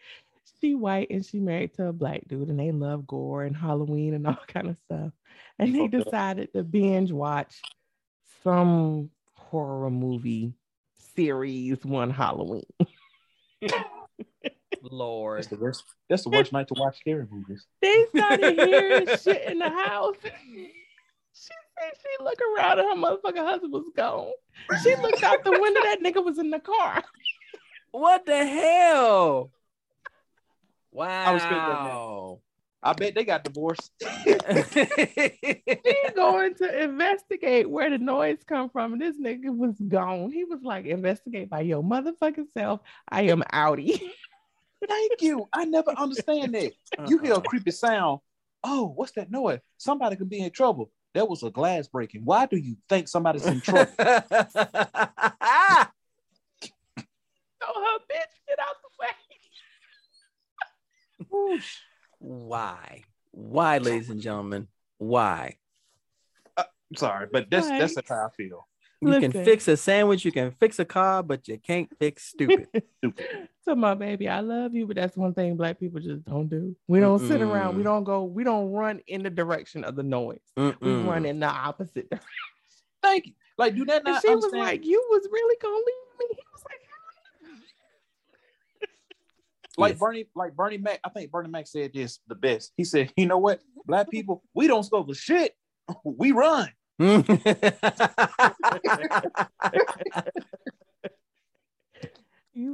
she 0.61 0.75
white 0.75 1.09
and 1.11 1.25
she 1.25 1.41
married 1.41 1.75
to 1.75 1.87
a 1.87 1.93
black 1.93 2.23
dude, 2.27 2.49
and 2.49 2.59
they 2.59 2.73
love 2.73 3.07
gore 3.07 3.45
and 3.45 3.57
Halloween 3.57 4.15
and 4.15 4.27
all 4.27 4.39
kind 4.47 4.69
of 4.69 4.77
stuff. 4.87 5.13
And 5.59 5.75
they 5.75 5.89
decided 5.89 6.53
to 6.53 6.63
binge 6.63 7.11
watch 7.11 7.61
some 8.45 9.11
horror 9.35 9.91
movie 9.91 10.55
series 11.15 11.85
one 11.85 12.11
Halloween. 12.11 12.63
Lord. 14.83 15.39
That's 15.39 15.49
the 15.49 15.57
worst. 15.57 15.85
That's 16.09 16.23
the 16.23 16.31
worst 16.31 16.53
night 16.53 16.69
to 16.69 16.75
watch 16.79 16.99
scary 16.99 17.27
movies. 17.31 17.67
They 17.83 18.07
started 18.15 18.59
hearing 18.59 19.07
shit 19.23 19.51
in 19.51 19.59
the 19.59 19.69
house. 19.69 20.15
She 20.23 20.71
said 21.33 21.93
she 22.01 22.25
looked 22.25 22.41
around 22.41 22.79
and 22.79 22.89
her 22.89 22.95
motherfucking 22.95 23.45
husband 23.45 23.73
was 23.73 23.91
gone. 23.97 24.31
She 24.83 24.95
looked 24.97 25.23
out 25.23 25.45
the 25.45 25.51
window, 25.51 25.81
that 25.83 25.99
nigga 26.03 26.25
was 26.25 26.39
in 26.39 26.51
the 26.51 26.61
car. 26.61 27.03
What 27.91 28.27
the 28.27 28.47
hell? 28.47 29.51
was 31.33 31.43
thinking 31.43 31.59
that. 31.59 31.85
Wow. 31.85 32.41
I 32.83 32.93
bet 32.93 33.15
they 33.15 33.25
got 33.25 33.45
divorced. 33.45 33.93
She 34.19 36.15
going 36.15 36.55
to 36.57 36.83
investigate 36.83 37.69
where 37.69 37.91
the 37.91 37.99
noise 37.99 38.39
come 38.47 38.71
from. 38.71 38.95
And 38.95 39.03
this 39.03 39.17
nigga 39.19 39.57
was 39.57 39.75
gone. 39.89 40.31
He 40.31 40.45
was 40.45 40.61
like, 40.63 40.87
investigate 40.87 41.51
by 41.51 41.61
your 41.61 41.83
motherfucking 41.83 42.47
self. 42.57 42.81
I 43.09 43.23
am 43.23 43.43
outie. 43.53 44.01
Thank 44.89 45.23
you. 45.23 45.49
I 45.53 45.65
never 45.65 45.91
understand 45.97 46.55
that. 46.55 46.73
You 47.09 47.19
hear 47.19 47.33
a 47.33 47.37
uh-uh. 47.37 47.43
creepy 47.43 47.73
sound. 47.73 48.21
Oh, 48.63 48.93
what's 48.95 49.13
that 49.13 49.31
noise? 49.31 49.61
Somebody 49.77 50.17
could 50.17 50.31
be 50.31 50.41
in 50.41 50.51
trouble. 50.51 50.91
That 51.15 51.29
was 51.29 51.43
a 51.43 51.51
glass 51.51 51.89
breaking. 51.89 52.25
Why 52.25 52.47
do 52.47 52.57
you 52.57 52.77
think 52.89 53.09
somebody's 53.09 53.47
in 53.47 53.61
trouble? 53.61 53.93
So 57.61 57.67
her 57.75 57.99
bitch, 58.09 58.35
get 58.47 58.59
out 58.61 58.77
the 58.83 58.89
way. 61.37 61.61
Why? 62.19 63.03
Why, 63.31 63.79
ladies 63.79 64.11
and 64.11 64.21
gentlemen? 64.21 64.69
Why? 64.99 65.57
I'm 66.57 66.65
sorry, 66.97 67.27
but 67.33 67.51
that's 67.51 67.69
Right. 67.69 67.79
that's 67.79 68.09
how 68.09 68.27
I 68.27 68.29
feel. 68.37 68.67
You 69.01 69.21
can 69.21 69.33
fix 69.33 69.69
a 69.69 69.77
sandwich, 69.77 70.25
you 70.25 70.33
can 70.33 70.51
fix 70.51 70.79
a 70.81 70.85
car, 70.85 71.23
but 71.23 71.47
you 71.47 71.59
can't 71.59 71.89
fix 71.99 72.25
stupid. 72.25 72.67
Stupid. 72.99 73.49
So 73.65 73.77
my 73.77 73.95
baby, 73.95 74.29
I 74.29 74.41
love 74.41 74.75
you, 74.75 74.87
but 74.87 74.97
that's 74.97 75.17
one 75.17 75.35
thing 75.35 75.57
black 75.57 75.79
people 75.79 76.01
just 76.01 76.25
don't 76.25 76.49
do. 76.49 76.75
We 76.89 76.99
don't 76.99 77.21
sit 77.21 77.41
around. 77.41 77.77
We 77.77 77.85
don't 77.85 78.03
go. 78.03 78.25
We 78.25 78.43
don't 78.43 78.73
run 78.73 79.01
in 79.07 79.23
the 79.23 79.31
direction 79.31 79.85
of 79.85 79.95
the 79.95 80.03
noise. 80.03 80.41
We 80.57 80.63
Mm-mm. 80.73 81.07
run 81.07 81.27
in 81.27 81.39
the 81.39 81.47
opposite 81.47 82.09
direction. 82.11 82.27
Thank 83.03 83.27
you. 83.27 83.35
Like, 83.57 83.77
do 83.77 83.85
that 83.85 84.03
And 84.05 84.15
not 84.15 84.23
she 84.23 84.35
was 84.35 84.53
like, 84.53 84.85
"You 84.85 85.05
was 85.11 85.29
really 85.31 85.57
gonna 85.61 85.75
leave 85.77 86.19
me?" 86.19 86.27
He 86.31 86.43
was 86.53 86.65
like, 86.65 86.81
like 89.79 89.93
Yes. 89.93 90.01
Bernie, 90.01 90.27
like 90.35 90.57
Bernie 90.57 90.79
Mac. 90.79 91.01
I 91.05 91.09
think 91.09 91.31
Bernie 91.31 91.49
Mac 91.49 91.67
said 91.67 91.93
this 91.95 92.21
the 92.27 92.35
best. 92.35 92.73
He 92.77 92.85
said, 92.85 93.13
"You 93.17 93.27
know 93.27 93.39
what? 93.39 93.61
Black 93.87 94.11
people, 94.11 94.43
we 94.55 94.67
don't 94.67 94.85
score 94.85 95.05
for 95.05 95.15
shit. 95.15 95.55
We 96.05 96.33
run." 96.33 96.69
"You 96.99 97.23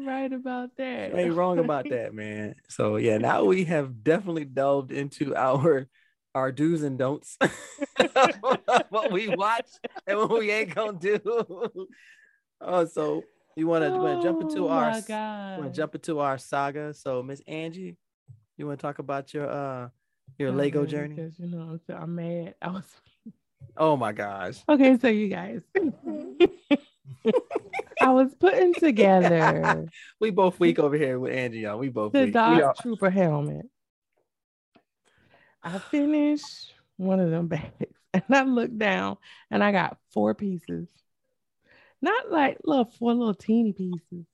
right 0.07 0.32
about 0.32 0.70
that." 0.78 1.11
You 1.11 1.18
ain't 1.18 1.34
wrong 1.34 1.59
about 1.59 1.88
that, 1.90 2.14
man. 2.14 2.55
So 2.68 2.96
yeah, 2.96 3.18
now 3.18 3.44
we 3.44 3.64
have 3.64 4.02
definitely 4.02 4.46
delved 4.46 4.90
into 4.90 5.36
our 5.36 5.86
our 6.34 6.50
do's 6.50 6.82
and 6.82 6.98
don'ts. 6.98 7.36
what 8.88 9.12
we 9.12 9.28
watch 9.28 9.68
and 10.07 10.18
what 10.18 10.30
we 10.30 10.50
ain't 10.50 10.74
gonna 10.74 10.98
do. 10.98 11.20
oh, 12.61 12.84
so 12.86 13.22
you 13.57 13.66
wanna, 13.66 13.94
you 13.94 14.00
wanna 14.00 14.22
jump 14.22 14.40
into 14.40 14.66
Oh 14.66 14.70
our 14.70 14.88
s- 14.90 15.09
wanna 15.09 15.70
jump 15.70 15.94
into 15.94 16.18
our 16.20 16.38
saga. 16.38 16.92
So 16.94 17.22
Miss 17.22 17.40
Angie, 17.46 17.96
you 18.57 18.66
wanna 18.66 18.76
talk 18.76 18.98
about 18.98 19.32
your 19.34 19.48
uh 19.48 19.88
your 20.38 20.50
Not 20.50 20.59
Lego 20.59 20.86
journey? 20.86 21.14
because, 21.14 21.38
you 21.38 21.46
know, 21.46 21.78
so 21.86 21.94
I'm 21.94 22.14
mad. 22.14 22.55
I 22.62 22.68
was 22.70 22.84
Oh 23.76 23.96
my 23.96 24.12
gosh. 24.12 24.59
okay. 24.68 24.96
So 24.98 25.09
you 25.09 25.28
guys, 25.28 25.62
I 28.00 28.11
was 28.11 28.34
putting 28.34 28.74
together 28.74 29.88
We 30.20 30.30
both 30.30 30.61
weak 30.61 30.78
over 30.78 30.96
here 30.96 31.18
with 31.18 31.32
Angie, 31.32 31.61
y'all. 31.61 31.78
We 31.78 31.88
both 31.88 32.12
the 32.12 32.26
weak. 32.26 32.64
Trooper 32.80 33.11
helmet. 33.11 33.66
I 35.62 35.78
finished 35.78 36.72
one 36.97 37.20
of 37.20 37.31
them 37.31 37.48
bags 37.48 37.72
and 38.12 38.22
I 38.31 38.43
looked 38.43 38.78
down 38.78 39.16
and 39.51 39.62
I 39.64 39.72
got 39.72 39.97
four 40.12 40.35
pieces. 40.35 40.86
Not 42.05 42.31
like 42.31 42.59
little 42.64 42.85
four 42.85 43.14
little 43.14 43.35
teeny 43.35 43.72
pieces, 43.72 44.26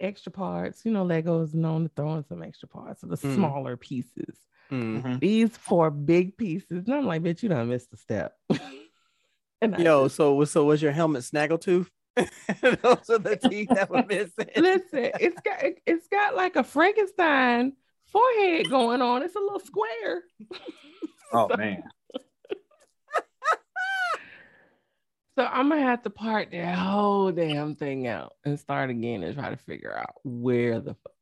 extra 0.00 0.32
parts. 0.32 0.84
You 0.84 0.92
know, 0.92 1.04
Legos 1.04 1.54
known 1.54 1.82
to 1.84 1.90
throw 1.94 2.14
in 2.14 2.24
some 2.24 2.42
extra 2.42 2.68
parts 2.68 3.02
of 3.02 3.10
the 3.10 3.16
Mm. 3.16 3.34
smaller 3.34 3.76
pieces. 3.76 4.36
Mm. 4.70 5.20
These 5.20 5.56
four 5.56 5.90
big 5.90 6.36
pieces. 6.36 6.86
And 6.86 6.94
I'm 6.94 7.06
like, 7.06 7.22
bitch, 7.22 7.42
you 7.42 7.48
done 7.48 7.68
missed 7.68 7.92
a 7.92 7.96
step. 7.96 8.32
and 9.60 9.78
Yo, 9.78 10.04
just- 10.04 10.16
so 10.16 10.44
so 10.44 10.64
was 10.64 10.80
your 10.82 10.92
helmet 10.92 11.22
snaggletooth? 11.22 11.88
Those 12.16 13.10
are 13.10 13.18
the 13.18 13.36
teeth 13.50 13.68
that 13.70 13.90
were 13.90 14.04
missing. 14.08 14.48
listen, 14.56 15.10
it's 15.20 15.40
got 15.42 15.64
it's 15.86 16.08
got 16.08 16.34
like 16.34 16.56
a 16.56 16.64
Frankenstein 16.64 17.74
forehead 18.06 18.68
going 18.70 19.02
on. 19.02 19.22
It's 19.22 19.36
a 19.36 19.40
little 19.40 19.60
square. 19.60 20.22
Oh 21.32 21.48
man, 21.56 21.82
So 25.38 25.44
I'm 25.46 25.68
gonna 25.68 25.82
have 25.82 26.02
to 26.02 26.10
part 26.10 26.50
that 26.50 26.74
whole 26.76 27.30
damn 27.30 27.76
thing 27.76 28.08
out 28.08 28.32
and 28.44 28.58
start 28.58 28.90
again 28.90 29.22
and 29.22 29.36
try 29.36 29.50
to 29.50 29.56
figure 29.56 29.96
out 29.96 30.14
where 30.24 30.80
the 30.80 30.94
fuck. 30.94 31.12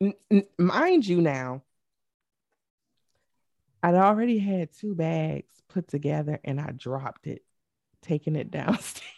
N- 0.00 0.14
n- 0.30 0.46
mind 0.58 1.06
you, 1.06 1.20
now 1.20 1.60
I'd 3.82 3.94
already 3.94 4.38
had 4.38 4.72
two 4.72 4.94
bags 4.94 5.62
put 5.68 5.88
together 5.88 6.40
and 6.42 6.58
I 6.58 6.70
dropped 6.70 7.26
it, 7.26 7.44
taking 8.00 8.34
it 8.34 8.50
downstairs. 8.50 9.12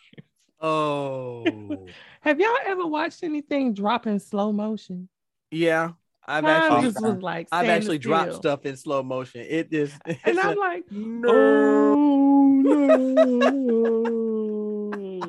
Oh, 0.60 1.86
Have 2.22 2.40
y'all 2.40 2.56
ever 2.66 2.84
watched 2.84 3.22
anything 3.22 3.74
drop 3.74 4.08
in 4.08 4.18
slow 4.18 4.50
motion? 4.50 5.08
yeah. 5.52 5.92
I've 6.26 6.44
actually, 6.44 6.88
was 6.88 7.22
like 7.22 7.46
I've 7.52 7.68
actually 7.68 7.98
dropped 7.98 8.34
stuff 8.34 8.66
in 8.66 8.76
slow 8.76 9.02
motion. 9.04 9.46
It 9.48 9.68
is, 9.70 9.96
and 10.04 10.18
I'm 10.40 10.56
a- 10.58 10.60
like, 10.60 10.84
no. 10.90 11.30
oh 11.96 12.60
no! 12.64 14.27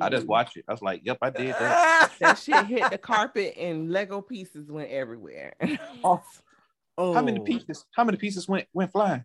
I 0.01 0.09
just 0.09 0.27
watched 0.27 0.57
it. 0.57 0.65
I 0.67 0.71
was 0.71 0.81
like, 0.81 1.01
"Yep, 1.03 1.17
I 1.21 1.29
did 1.29 1.53
that." 1.53 2.11
that 2.19 2.37
shit 2.37 2.65
hit 2.65 2.91
the 2.91 2.97
carpet 2.97 3.55
and 3.57 3.91
Lego 3.91 4.21
pieces 4.21 4.69
went 4.71 4.89
everywhere. 4.89 5.53
Oh, 6.03 6.21
Oh, 7.01 7.13
how 7.13 7.21
many 7.21 7.39
oh. 7.39 7.43
pieces? 7.43 7.85
How 7.95 8.03
many 8.03 8.17
pieces 8.17 8.45
went 8.47 8.67
went 8.73 8.91
flying? 8.91 9.23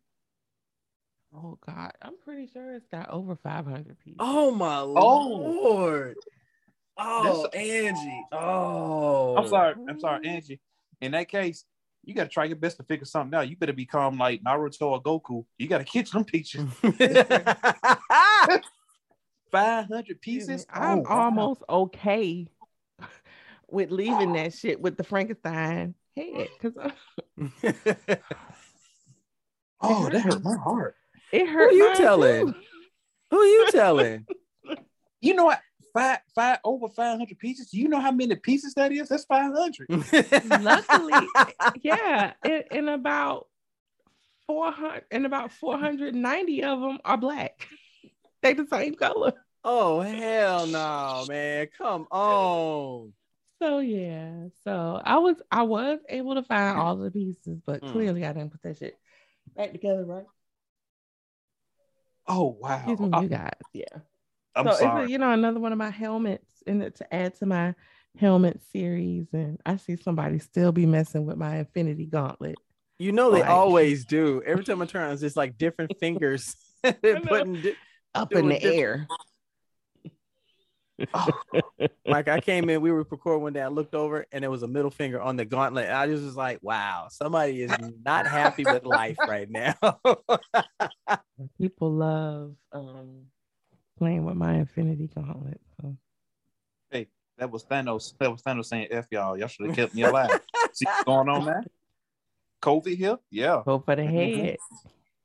oh 1.36 1.58
God, 1.66 1.92
I'm 2.00 2.14
pretty 2.24 2.46
sure 2.46 2.74
it's 2.74 2.86
got 2.86 3.10
over 3.10 3.36
500 3.36 3.98
pieces. 3.98 4.16
Oh 4.20 4.52
my 4.52 4.78
oh. 4.78 5.26
lord! 5.26 6.16
Oh, 6.96 7.46
Angie. 7.46 8.26
Oh, 8.30 9.36
I'm 9.36 9.48
sorry. 9.48 9.74
Oh. 9.76 9.86
I'm 9.88 9.98
sorry, 9.98 10.28
Angie. 10.28 10.60
In 11.00 11.10
that 11.12 11.28
case, 11.28 11.64
you 12.04 12.14
got 12.14 12.24
to 12.24 12.30
try 12.30 12.44
your 12.44 12.56
best 12.56 12.76
to 12.76 12.84
figure 12.84 13.04
something 13.04 13.36
out. 13.36 13.48
You 13.48 13.56
better 13.56 13.72
become 13.72 14.18
like 14.18 14.44
Naruto 14.44 14.82
or 14.82 15.02
Goku. 15.02 15.44
You 15.58 15.66
got 15.66 15.78
to 15.78 15.84
catch 15.84 16.12
them 16.12 16.24
pictures. 16.24 16.68
Five 19.54 19.86
hundred 19.86 20.16
Excuse 20.16 20.48
me, 20.48 20.54
pieces. 20.54 20.66
Oh, 20.74 20.80
I'm 20.80 20.98
Oh, 20.98 21.02
wow. 21.02 21.08
almost 21.10 21.62
okay 21.68 22.48
with 23.70 23.92
leaving 23.92 24.32
that 24.32 24.52
shit 24.52 24.80
with 24.80 24.96
the 24.96 25.04
Frankenstein 25.04 25.94
head 26.16 26.48
because 26.60 26.92
Oh, 29.80 30.08
that 30.08 30.20
hurt 30.22 30.42
my 30.42 30.56
heart. 30.56 30.96
it 31.30 31.46
hurt. 31.46 31.56
Who 31.56 31.68
are 31.68 31.72
you 31.72 31.94
telling? 31.94 32.46
too. 32.46 32.54
Who 33.30 33.42
you 33.44 33.66
telling? 33.70 34.26
You 35.20 35.34
know 35.34 35.44
what? 35.46 35.60
Five, 35.94 36.18
five 36.34 36.58
over 36.64 36.88
five 36.88 37.16
hundred 37.16 37.38
pieces. 37.38 37.72
You 37.72 37.88
know 37.88 38.00
how 38.00 38.10
many 38.10 38.34
pieces 38.34 38.74
that 38.74 38.90
is? 38.92 39.08
That's 39.08 39.24
five 39.24 39.52
hundred. 39.54 39.88
Luckily, 40.60 41.28
yeah, 41.82 42.32
in, 42.42 42.62
in 42.72 42.88
about 42.88 43.46
four 44.46 44.70
hundred, 44.72 45.04
and 45.10 45.24
about 45.24 45.52
four 45.52 45.78
hundred 45.78 46.14
ninety 46.14 46.62
of 46.64 46.80
them 46.80 46.98
are 47.04 47.16
black. 47.16 47.68
They 48.42 48.52
the 48.52 48.66
same 48.66 48.96
color. 48.96 49.32
Oh 49.64 50.00
hell 50.00 50.66
no, 50.66 51.24
man! 51.28 51.68
Come 51.78 52.06
on. 52.10 53.12
So 53.60 53.78
yeah, 53.78 54.48
so 54.64 55.00
I 55.04 55.18
was 55.18 55.36
I 55.50 55.62
was 55.62 56.00
able 56.08 56.34
to 56.34 56.42
find 56.42 56.78
all 56.78 56.96
the 56.96 57.10
pieces, 57.10 57.60
but 57.64 57.82
Mm. 57.82 57.92
clearly 57.92 58.24
I 58.26 58.32
didn't 58.32 58.50
put 58.50 58.62
that 58.62 58.76
shit 58.78 58.98
back 59.56 59.72
together 59.72 60.04
right. 60.04 60.24
Oh 62.26 62.56
wow. 62.60 62.76
Excuse 62.78 63.00
me, 63.00 63.10
I, 63.12 63.20
you 63.22 63.28
guys. 63.28 63.50
Yeah. 63.72 63.84
I'm 64.56 64.66
so 64.66 64.70
it's 64.70 64.80
sorry. 64.80 65.04
a, 65.04 65.08
you 65.08 65.18
know 65.18 65.30
another 65.30 65.60
one 65.60 65.72
of 65.72 65.78
my 65.78 65.90
helmets 65.90 66.62
in 66.66 66.80
it 66.82 66.96
to 66.96 67.14
add 67.14 67.34
to 67.36 67.46
my 67.46 67.74
helmet 68.18 68.60
series, 68.72 69.26
and 69.32 69.58
I 69.66 69.76
see 69.76 69.96
somebody 69.96 70.38
still 70.38 70.70
be 70.72 70.86
messing 70.86 71.26
with 71.26 71.36
my 71.36 71.58
Infinity 71.58 72.06
Gauntlet. 72.06 72.56
You 72.98 73.10
know 73.12 73.30
they 73.32 73.40
Like- 73.40 73.50
always 73.50 74.04
do. 74.04 74.42
Every 74.46 74.62
time 74.64 74.80
I 74.80 74.86
turn, 74.86 75.10
it's 75.12 75.20
just 75.22 75.36
like 75.36 75.58
different 75.58 75.98
fingers. 75.98 76.54
Putting 76.82 77.60
di- 77.62 77.74
Up 78.14 78.32
in 78.32 78.48
the 78.48 78.54
different- 78.54 78.76
air. 78.76 79.08
Like 82.06 82.28
I 82.28 82.40
came 82.40 82.68
in, 82.70 82.80
we 82.80 82.90
were 82.90 82.98
recording 82.98 83.42
one 83.42 83.52
day. 83.52 83.62
I 83.62 83.68
looked 83.68 83.94
over 83.94 84.26
and 84.32 84.42
there 84.42 84.50
was 84.50 84.62
a 84.62 84.68
middle 84.68 84.90
finger 84.90 85.20
on 85.20 85.36
the 85.36 85.44
gauntlet. 85.44 85.90
I 85.90 86.06
just 86.06 86.24
was 86.24 86.36
like, 86.36 86.58
wow, 86.62 87.08
somebody 87.10 87.62
is 87.62 87.72
not 88.04 88.26
happy 88.26 88.64
with 88.64 88.84
life 88.84 89.18
right 89.26 89.50
now. 89.50 89.74
People 91.58 91.92
love 91.92 92.54
um 92.72 93.24
playing 93.98 94.24
with 94.24 94.36
my 94.36 94.54
Infinity 94.54 95.08
Gauntlet. 95.14 95.60
So. 95.80 95.96
that 97.38 97.50
was 97.50 97.64
Thanos. 97.64 98.14
That 98.18 98.30
was 98.30 98.42
Thanos 98.42 98.66
saying 98.66 98.88
F 98.90 99.06
y'all. 99.10 99.36
Y'all 99.36 99.48
should 99.48 99.66
have 99.66 99.76
kept 99.76 99.94
me 99.94 100.02
alive. 100.02 100.40
See 100.72 100.84
what's 100.86 101.02
going 101.04 101.28
on 101.28 101.44
now? 101.44 101.62
COVID 102.62 102.96
here? 102.96 103.18
Yeah. 103.30 103.62
Go 103.64 103.80
for 103.80 103.96
the 103.96 104.02
Mhm. 104.02 104.36
head. 104.36 104.58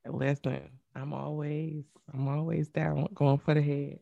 Listen, 0.06 0.70
I'm 0.96 1.14
always 1.14 1.84
I'm 2.14 2.28
always 2.28 2.70
down 2.70 3.08
going 3.14 3.38
for 3.38 3.54
the 3.54 3.62
head. 3.62 4.00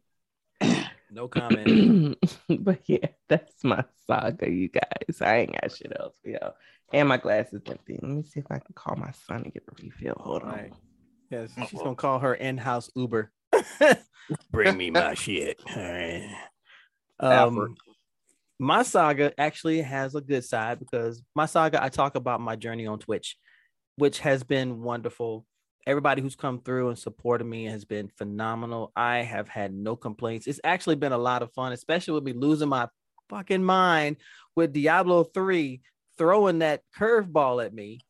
No 1.12 1.28
comment. 1.28 2.18
but 2.50 2.80
yeah, 2.86 3.08
that's 3.28 3.64
my 3.64 3.84
saga, 4.06 4.50
you 4.50 4.70
guys. 4.70 5.22
I 5.22 5.38
ain't 5.38 5.62
got 5.62 5.76
shit 5.76 5.94
else 6.00 6.16
for 6.24 6.30
y'all. 6.30 6.54
And 6.94 7.10
my 7.10 7.18
glass 7.18 7.52
is 7.54 7.62
empty. 7.68 8.00
Let 8.02 8.12
me 8.12 8.24
see 8.24 8.40
if 8.40 8.46
I 8.50 8.60
can 8.60 8.74
call 8.74 8.96
my 8.96 9.12
son 9.12 9.44
and 9.44 9.54
get 9.54 9.64
a 9.68 9.84
refill. 9.84 10.16
Hold 10.20 10.44
on. 10.44 10.50
Alright. 10.50 10.74
Yes, 11.30 11.52
she's 11.70 11.82
gonna 11.82 11.96
call 11.96 12.20
her 12.20 12.34
in-house 12.34 12.90
Uber. 12.96 13.32
Bring 14.52 14.78
me 14.78 14.90
my 14.90 15.14
shit. 15.14 15.60
All 15.76 15.84
right. 15.84 16.30
Um, 17.20 17.76
my 18.60 18.84
saga 18.84 19.34
actually 19.38 19.82
has 19.82 20.16
a 20.16 20.22
good 20.22 20.46
side 20.46 20.80
because 20.80 21.22
my 21.36 21.46
saga, 21.46 21.84
I 21.84 21.90
talk 21.90 22.16
about 22.16 22.42
my 22.42 22.56
journey 22.56 22.88
on 22.88 23.00
Twitch, 23.00 23.38
which 23.98 24.20
has 24.20 24.44
been 24.44 24.82
wonderful. 24.82 25.46
Everybody 25.88 26.22
who's 26.22 26.35
come 26.35 26.59
through 26.59 26.89
and 26.89 26.99
supported 26.99 27.45
me 27.45 27.64
has 27.64 27.85
been 27.85 28.09
phenomenal. 28.09 28.91
I 28.93 29.19
have 29.19 29.47
had 29.47 29.73
no 29.73 29.95
complaints. 29.95 30.45
It's 30.45 30.59
actually 30.65 30.97
been 30.97 31.14
a 31.14 31.18
lot 31.18 31.41
of 31.41 31.53
fun, 31.53 31.72
especially 31.72 32.15
with 32.15 32.26
me 32.26 32.34
losing 32.34 32.68
my 32.68 32.89
fucking 33.30 33.64
mind 33.64 34.18
with 34.53 34.73
Diablo 34.73 35.23
3 35.23 35.80
throwing 36.18 36.59
that 36.59 36.81
curveball 36.99 37.65
at 37.65 37.73
me. 37.73 38.01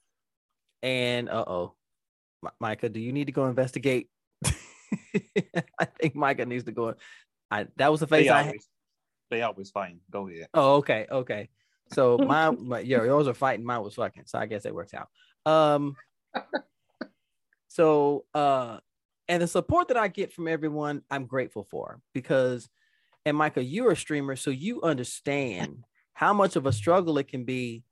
And 0.81 1.29
uh 1.29 1.45
oh, 1.45 1.75
Micah, 2.59 2.89
do 2.89 2.99
you 2.99 3.11
need 3.11 3.25
to 3.25 3.31
go 3.31 3.45
investigate? 3.45 4.09
I 4.43 5.85
think 5.99 6.15
Micah 6.15 6.47
needs 6.47 6.63
to 6.63 6.71
go. 6.71 6.95
I 7.51 7.67
that 7.75 7.91
was 7.91 7.99
the 7.99 8.07
face 8.07 8.25
They 8.25 8.29
I 8.29 8.41
always, 8.41 8.67
they 9.29 9.41
always 9.43 9.69
fighting. 9.69 9.99
Go 10.09 10.27
ahead. 10.27 10.47
Oh, 10.55 10.77
okay, 10.77 11.05
okay. 11.11 11.49
So 11.93 12.17
my, 12.27 12.49
my 12.49 12.79
yeah, 12.79 13.03
yours 13.03 13.27
are 13.27 13.35
fighting, 13.35 13.63
mine 13.63 13.83
was 13.83 13.93
fucking. 13.93 14.23
So 14.25 14.39
I 14.39 14.47
guess 14.47 14.65
it 14.65 14.73
works 14.73 14.95
out. 14.95 15.09
Um 15.45 15.95
so 17.77 18.25
uh 18.33 18.79
and 19.27 19.43
the 19.43 19.47
support 19.47 19.89
that 19.89 19.97
I 19.97 20.07
get 20.07 20.33
from 20.33 20.47
everyone, 20.47 21.03
I'm 21.11 21.25
grateful 21.25 21.63
for 21.63 21.99
because 22.13 22.67
and 23.25 23.37
Michael, 23.37 23.63
you're 23.63 23.91
a 23.91 23.95
streamer, 23.95 24.35
so 24.37 24.49
you 24.49 24.81
understand 24.81 25.83
how 26.13 26.33
much 26.33 26.55
of 26.55 26.65
a 26.65 26.71
struggle 26.71 27.17
it 27.17 27.27
can 27.27 27.43
be 27.43 27.83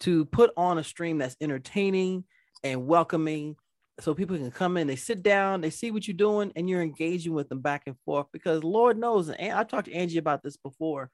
to 0.00 0.26
put 0.26 0.52
on 0.56 0.78
a 0.78 0.84
stream 0.84 1.18
that's 1.18 1.36
entertaining 1.40 2.24
and 2.62 2.86
welcoming 2.86 3.56
so 4.00 4.14
people 4.14 4.36
can 4.36 4.50
come 4.50 4.76
in, 4.76 4.86
they 4.86 4.96
sit 4.96 5.22
down, 5.22 5.60
they 5.60 5.70
see 5.70 5.90
what 5.90 6.06
you're 6.06 6.14
doing, 6.14 6.52
and 6.56 6.68
you're 6.68 6.82
engaging 6.82 7.32
with 7.32 7.48
them 7.48 7.60
back 7.60 7.84
and 7.86 7.96
forth. 8.04 8.26
Because 8.32 8.62
Lord 8.62 8.98
knows, 8.98 9.28
and 9.28 9.52
I 9.52 9.64
talked 9.64 9.86
to 9.86 9.94
Angie 9.94 10.18
about 10.18 10.42
this 10.42 10.56
before. 10.56 11.10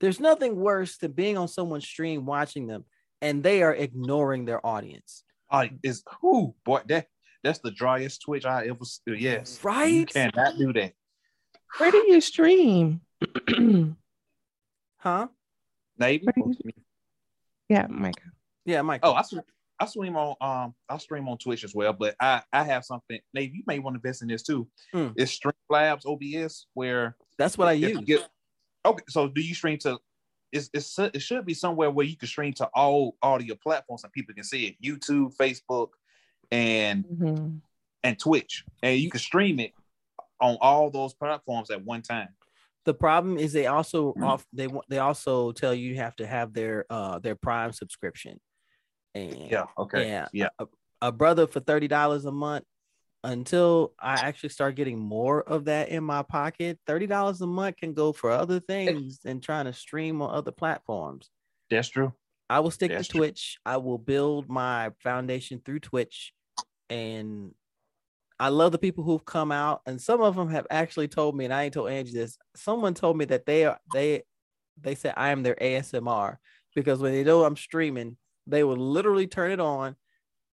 There's 0.00 0.20
nothing 0.20 0.56
worse 0.56 0.96
than 0.98 1.12
being 1.12 1.38
on 1.38 1.48
someone's 1.48 1.86
stream 1.86 2.26
watching 2.26 2.66
them 2.66 2.84
and 3.22 3.42
they 3.42 3.62
are 3.62 3.74
ignoring 3.74 4.44
their 4.44 4.64
audience. 4.66 5.24
Oh, 5.50 5.66
is 5.82 6.02
who 6.20 6.54
boy 6.64 6.80
that 6.86 7.06
that's 7.42 7.58
the 7.60 7.70
driest 7.70 8.22
twitch 8.22 8.44
I 8.44 8.66
ever 8.66 8.78
s- 8.82 9.00
yes. 9.06 9.62
Right. 9.64 9.86
You 9.92 10.00
Right? 10.00 10.12
cannot 10.32 10.58
do 10.58 10.72
that. 10.74 10.92
Where 11.78 11.90
do 11.90 11.98
you 12.08 12.20
stream? 12.20 13.00
Huh? 14.98 15.28
Navy. 15.98 16.24
Where 16.26 16.32
do 16.34 16.54
you- 16.64 16.72
yeah, 17.68 17.86
Micah. 17.88 18.20
Yeah, 18.66 18.82
Mike. 18.82 19.00
Oh, 19.02 19.14
I 19.14 19.22
stream, 19.22 19.42
I 19.78 19.86
stream 19.86 20.16
on 20.16 20.34
um 20.40 20.74
I 20.88 20.98
stream 20.98 21.26
on 21.28 21.38
Twitch 21.38 21.64
as 21.64 21.74
well, 21.74 21.92
but 21.94 22.14
I 22.20 22.42
I 22.52 22.64
have 22.64 22.84
something. 22.84 23.18
Nate, 23.32 23.54
you 23.54 23.62
may 23.66 23.78
want 23.78 23.94
to 23.94 23.98
invest 23.98 24.22
in 24.22 24.28
this 24.28 24.42
too. 24.42 24.68
Hmm. 24.92 25.08
It's 25.16 25.38
Streamlabs 25.38 26.04
OBS 26.04 26.66
where 26.74 27.16
that's 27.38 27.56
what 27.56 27.68
I 27.68 27.72
use. 27.72 27.98
get- 28.00 28.28
okay, 28.84 29.04
so 29.08 29.28
do 29.28 29.40
you 29.40 29.54
stream 29.54 29.78
to? 29.78 29.98
It's, 30.52 30.68
it's 30.74 30.98
it 30.98 31.22
should 31.22 31.46
be 31.46 31.54
somewhere 31.54 31.90
where 31.92 32.04
you 32.04 32.16
can 32.16 32.26
stream 32.28 32.52
to 32.54 32.66
all 32.74 33.16
audio 33.22 33.54
platforms 33.54 34.02
and 34.04 34.12
people 34.12 34.34
can 34.34 34.42
see 34.44 34.66
it. 34.66 34.76
YouTube, 34.84 35.34
Facebook, 35.36 35.90
and 36.50 37.04
Mhm. 37.04 37.60
and 38.02 38.18
Twitch, 38.18 38.64
and 38.82 38.98
you 38.98 39.10
can 39.10 39.20
stream 39.20 39.60
it 39.60 39.72
on 40.40 40.56
all 40.60 40.90
those 40.90 41.12
platforms 41.14 41.70
at 41.70 41.84
one 41.84 42.02
time. 42.02 42.28
the 42.86 42.94
problem 42.94 43.36
is 43.36 43.52
they 43.52 43.66
also 43.66 44.14
off 44.22 44.46
they 44.54 44.66
want 44.66 44.86
they 44.88 44.98
also 44.98 45.52
tell 45.52 45.74
you 45.74 45.90
you 45.90 45.96
have 45.96 46.16
to 46.16 46.26
have 46.26 46.54
their 46.54 46.86
uh 46.88 47.18
their 47.18 47.34
prime 47.36 47.72
subscription 47.72 48.40
and 49.14 49.50
Yeah. 49.50 49.66
Okay. 49.76 50.08
yeah 50.08 50.28
Yeah. 50.32 50.48
a, 50.58 50.66
a 51.02 51.12
brother 51.12 51.46
for 51.46 51.60
thirty 51.60 51.88
dollars 51.88 52.24
a 52.24 52.32
month 52.32 52.64
until 53.22 53.92
I 53.98 54.14
actually 54.14 54.48
start 54.48 54.76
getting 54.76 54.98
more 54.98 55.42
of 55.42 55.66
that 55.66 55.90
in 55.90 56.02
my 56.02 56.22
pocket. 56.22 56.80
Thirty 56.86 57.06
dollars 57.06 57.42
a 57.42 57.46
month 57.46 57.76
can 57.76 57.92
go 57.92 58.14
for 58.14 58.30
other 58.30 58.60
things 58.60 59.18
than 59.20 59.40
trying 59.42 59.66
to 59.66 59.74
stream 59.74 60.22
on 60.22 60.34
other 60.34 60.50
platforms. 60.52 61.30
That's 61.68 61.88
true. 61.88 62.14
I 62.48 62.60
will 62.60 62.70
stick 62.70 62.90
That's 62.92 63.08
to 63.08 63.12
true. 63.12 63.18
Twitch. 63.20 63.58
I 63.66 63.76
will 63.76 63.98
build 63.98 64.48
my 64.48 64.90
foundation 65.02 65.60
through 65.62 65.80
Twitch. 65.80 66.32
And 66.90 67.54
I 68.40 68.48
love 68.50 68.72
the 68.72 68.78
people 68.78 69.04
who've 69.04 69.24
come 69.24 69.52
out. 69.52 69.82
And 69.86 70.00
some 70.00 70.20
of 70.22 70.36
them 70.36 70.50
have 70.50 70.66
actually 70.70 71.08
told 71.08 71.36
me, 71.36 71.44
and 71.46 71.54
I 71.54 71.64
ain't 71.64 71.74
told 71.74 71.90
Angie 71.90 72.12
this. 72.14 72.38
Someone 72.56 72.94
told 72.94 73.16
me 73.18 73.26
that 73.26 73.46
they 73.46 73.64
are 73.66 73.80
they 73.92 74.24
they 74.80 74.94
said 74.94 75.14
I 75.16 75.30
am 75.30 75.42
their 75.42 75.56
ASMR 75.56 76.38
because 76.74 77.00
when 77.00 77.12
they 77.12 77.24
know 77.24 77.44
I'm 77.44 77.56
streaming, 77.56 78.16
they 78.46 78.64
will 78.64 78.76
literally 78.76 79.26
turn 79.26 79.52
it 79.52 79.60
on, 79.60 79.96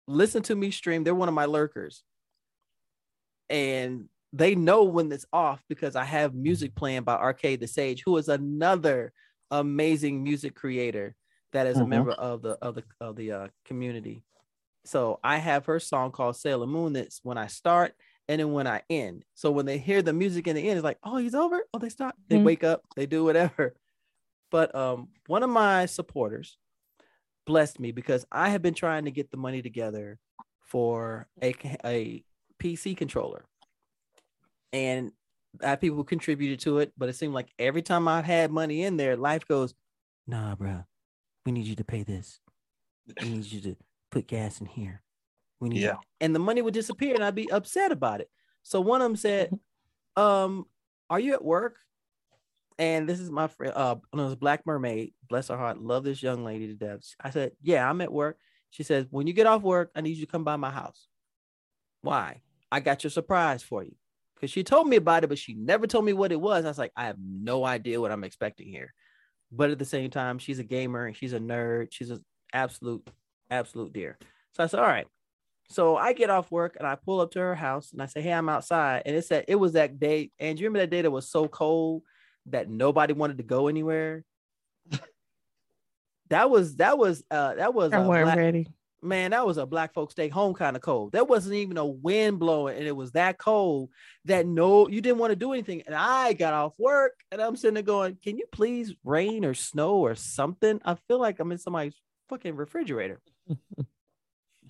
listen 0.08 0.44
to 0.44 0.56
me 0.56 0.72
stream. 0.72 1.04
They're 1.04 1.16
one 1.16 1.30
of 1.30 1.36
my 1.36 1.46
lurkers. 1.46 2.04
And 3.50 4.10
they 4.34 4.56
know 4.56 4.84
when 4.84 5.12
it's 5.12 5.26
off 5.34 5.64
because 5.68 5.96
I 5.96 6.06
have 6.06 6.34
music 6.34 6.76
playing 6.76 7.04
by 7.04 7.16
Arcade 7.16 7.60
the 7.60 7.68
Sage, 7.68 8.04
who 8.04 8.16
is 8.18 8.30
another 8.30 9.14
amazing 9.52 10.24
music 10.24 10.56
creator 10.56 11.16
that 11.52 11.68
is 11.68 11.80
a 11.80 11.86
Mhm. 11.86 11.90
member 11.90 12.12
of 12.14 12.42
the 12.42 12.52
of 12.62 12.76
the 12.76 12.84
of 13.02 13.16
the 13.18 13.32
uh, 13.32 13.48
community. 13.66 14.24
So 14.86 15.20
I 15.24 15.38
have 15.38 15.66
her 15.68 15.80
song 15.80 16.12
called 16.12 16.36
Sailor 16.36 16.68
Moon. 16.68 16.94
That's 16.94 17.20
when 17.24 17.38
I 17.38 17.48
start 17.48 17.94
and 18.28 18.40
then 18.40 18.52
when 18.54 18.68
I 18.68 18.82
end. 18.90 19.26
So 19.36 19.52
when 19.52 19.66
they 19.66 19.78
hear 19.78 20.02
the 20.02 20.14
music 20.14 20.48
in 20.48 20.56
the 20.56 20.68
end, 20.68 20.78
it's 20.78 20.84
like, 20.84 20.98
oh, 21.04 21.18
he's 21.18 21.36
over. 21.36 21.64
Oh, 21.74 21.80
they 21.80 21.90
stop. 21.90 22.16
They 22.30 22.38
Mhm. 22.38 22.44
wake 22.46 22.64
up. 22.64 22.84
They 22.96 23.06
do 23.06 23.24
whatever. 23.24 23.76
But 24.52 24.76
um, 24.76 25.10
one 25.28 25.44
of 25.44 25.50
my 25.50 25.86
supporters 25.86 26.58
blessed 27.46 27.80
me 27.80 27.92
because 27.92 28.26
I 28.32 28.50
have 28.50 28.62
been 28.62 28.74
trying 28.74 29.06
to 29.06 29.12
get 29.12 29.32
the 29.32 29.38
money 29.38 29.62
together 29.62 30.20
for 30.62 31.28
a 31.42 31.54
a 31.86 32.24
PC 32.60 32.96
controller, 32.96 33.46
and 34.74 35.12
I 35.62 35.70
have 35.70 35.82
people 35.82 35.98
who 35.98 36.04
contributed 36.04 36.60
to 36.62 36.80
it. 36.80 36.94
But 36.98 37.10
it 37.10 37.14
seemed 37.14 37.34
like 37.34 37.54
every 37.60 37.82
time 37.82 38.08
I've 38.08 38.26
had 38.26 38.52
money 38.52 38.84
in 38.84 38.98
there, 38.98 39.16
life 39.16 39.48
goes, 39.48 39.74
nah, 40.28 40.56
bro, 40.56 40.84
we 41.46 41.52
need 41.52 41.66
you 41.68 41.76
to 41.76 41.84
pay 41.86 42.04
this. 42.04 42.40
We 43.22 43.30
need 43.30 43.46
you 43.46 43.62
to 43.62 43.76
put 44.12 44.28
gas 44.28 44.60
in 44.62 44.68
here. 44.68 45.02
We 45.60 45.70
need 45.70 45.82
Yeah. 45.82 45.98
and 46.20 46.34
the 46.36 46.40
money 46.40 46.62
would 46.62 46.74
disappear, 46.74 47.16
and 47.16 47.24
I'd 47.24 47.36
be 47.36 47.52
upset 47.52 47.92
about 47.92 48.22
it. 48.22 48.30
So 48.64 48.82
one 48.82 49.02
of 49.02 49.06
them 49.06 49.16
said, 49.16 49.52
"Um, 50.16 50.66
are 51.10 51.20
you 51.20 51.34
at 51.34 51.44
work?" 51.44 51.78
And 52.80 53.08
this 53.08 53.20
is 53.20 53.30
my 53.30 53.48
friend, 53.48 53.74
uh, 53.76 53.98
no, 54.14 54.26
it's 54.28 54.36
Black 54.36 54.66
Mermaid. 54.66 55.14
Bless 55.30 55.50
her 55.50 55.58
heart. 55.58 55.80
Love 55.80 56.04
this 56.04 56.24
young 56.24 56.44
lady 56.44 56.66
to 56.68 56.74
death. 56.74 57.02
I 57.20 57.30
said, 57.30 57.52
Yeah, 57.62 57.88
I'm 57.88 58.02
at 58.02 58.12
work. 58.12 58.40
She 58.72 58.82
says, 58.82 59.06
When 59.12 59.28
you 59.28 59.34
get 59.34 59.46
off 59.46 59.62
work, 59.62 59.92
I 59.96 60.02
need 60.02 60.18
you 60.18 60.26
to 60.26 60.32
come 60.32 60.44
by 60.44 60.56
my 60.56 60.72
house. 60.72 61.08
Why? 62.02 62.42
I 62.72 62.80
got 62.80 63.04
your 63.04 63.12
surprise 63.12 63.62
for 63.62 63.84
you. 63.84 63.96
Because 64.34 64.50
she 64.50 64.64
told 64.64 64.88
me 64.88 64.96
about 64.96 65.24
it, 65.24 65.28
but 65.28 65.38
she 65.38 65.54
never 65.54 65.86
told 65.86 66.06
me 66.06 66.14
what 66.14 66.32
it 66.32 66.42
was. 66.42 66.66
I 66.66 66.70
was 66.70 66.80
like, 66.80 66.94
I 66.96 67.06
have 67.06 67.18
no 67.20 67.64
idea 67.64 68.02
what 68.02 68.12
I'm 68.12 68.24
expecting 68.24 68.68
here. 68.70 68.94
But 69.52 69.70
at 69.70 69.78
the 69.78 69.86
same 69.86 70.10
time, 70.10 70.40
she's 70.40 70.58
a 70.58 70.64
gamer 70.64 71.06
and 71.06 71.16
she's 71.16 71.34
a 71.34 71.40
nerd. 71.40 71.90
She's 71.92 72.10
an 72.10 72.26
absolute, 72.52 73.08
absolute 73.52 73.94
dear. 73.94 74.18
So 74.54 74.64
I 74.64 74.68
said, 74.68 74.80
All 74.80 74.88
right. 74.88 75.08
So 75.70 75.96
I 75.96 76.14
get 76.14 76.30
off 76.30 76.52
work 76.52 76.76
and 76.78 76.88
I 76.88 76.96
pull 76.96 77.22
up 77.22 77.32
to 77.32 77.40
her 77.40 77.56
house 77.56 77.92
and 77.94 78.02
I 78.02 78.06
say, 78.08 78.22
Hey, 78.22 78.34
I'm 78.34 78.50
outside. 78.50 79.04
And 79.06 79.16
it 79.16 79.26
said 79.26 79.46
it 79.48 79.56
was 79.56 79.74
that 79.74 80.00
day. 80.00 80.32
And 80.40 80.60
you 80.60 80.66
remember 80.68 80.80
that 80.84 80.90
day 80.90 81.02
that 81.04 81.12
was 81.12 81.30
so 81.30 81.48
cold 81.48 82.04
that 82.48 82.70
nobody 82.70 83.14
wanted 83.14 83.38
to 83.38 83.44
go 83.44 83.68
anywhere? 83.68 84.24
that 86.30 86.50
was 86.50 86.78
that 86.78 86.98
was 86.98 87.24
uh 87.30 87.56
that 87.56 87.74
was 87.74 87.94
I 87.94 88.00
wasn't 88.00 88.26
black- 88.26 88.38
ready. 88.38 88.68
man, 89.02 89.32
that 89.32 89.46
was 89.46 89.58
a 89.58 89.66
black 89.66 89.94
folks 89.94 90.14
stay 90.14 90.28
home 90.28 90.54
kind 90.54 90.76
of 90.76 90.82
cold. 90.82 91.12
There 91.12 91.24
wasn't 91.24 91.56
even 91.56 91.78
a 91.78 91.86
wind 91.86 92.40
blowing, 92.40 92.78
and 92.78 92.88
it 92.88 92.96
was 92.96 93.12
that 93.14 93.38
cold 93.38 93.90
that 94.26 94.46
no, 94.46 94.88
you 94.88 95.02
didn't 95.02 95.20
want 95.20 95.32
to 95.32 95.36
do 95.36 95.54
anything. 95.54 95.84
And 95.86 95.96
I 95.96 96.34
got 96.34 96.54
off 96.54 96.74
work 96.78 97.14
and 97.32 97.42
I'm 97.42 97.56
sitting 97.56 97.76
there 97.76 97.84
going, 97.84 98.18
Can 98.24 98.38
you 98.38 98.46
please 98.52 98.94
rain 99.04 99.46
or 99.46 99.54
snow 99.54 99.96
or 99.98 100.16
something? 100.16 100.82
I 100.84 100.96
feel 101.08 101.20
like 101.20 101.40
I'm 101.40 101.52
in 101.52 101.58
somebody's 101.58 102.00
fucking 102.32 102.56
refrigerator. 102.56 103.22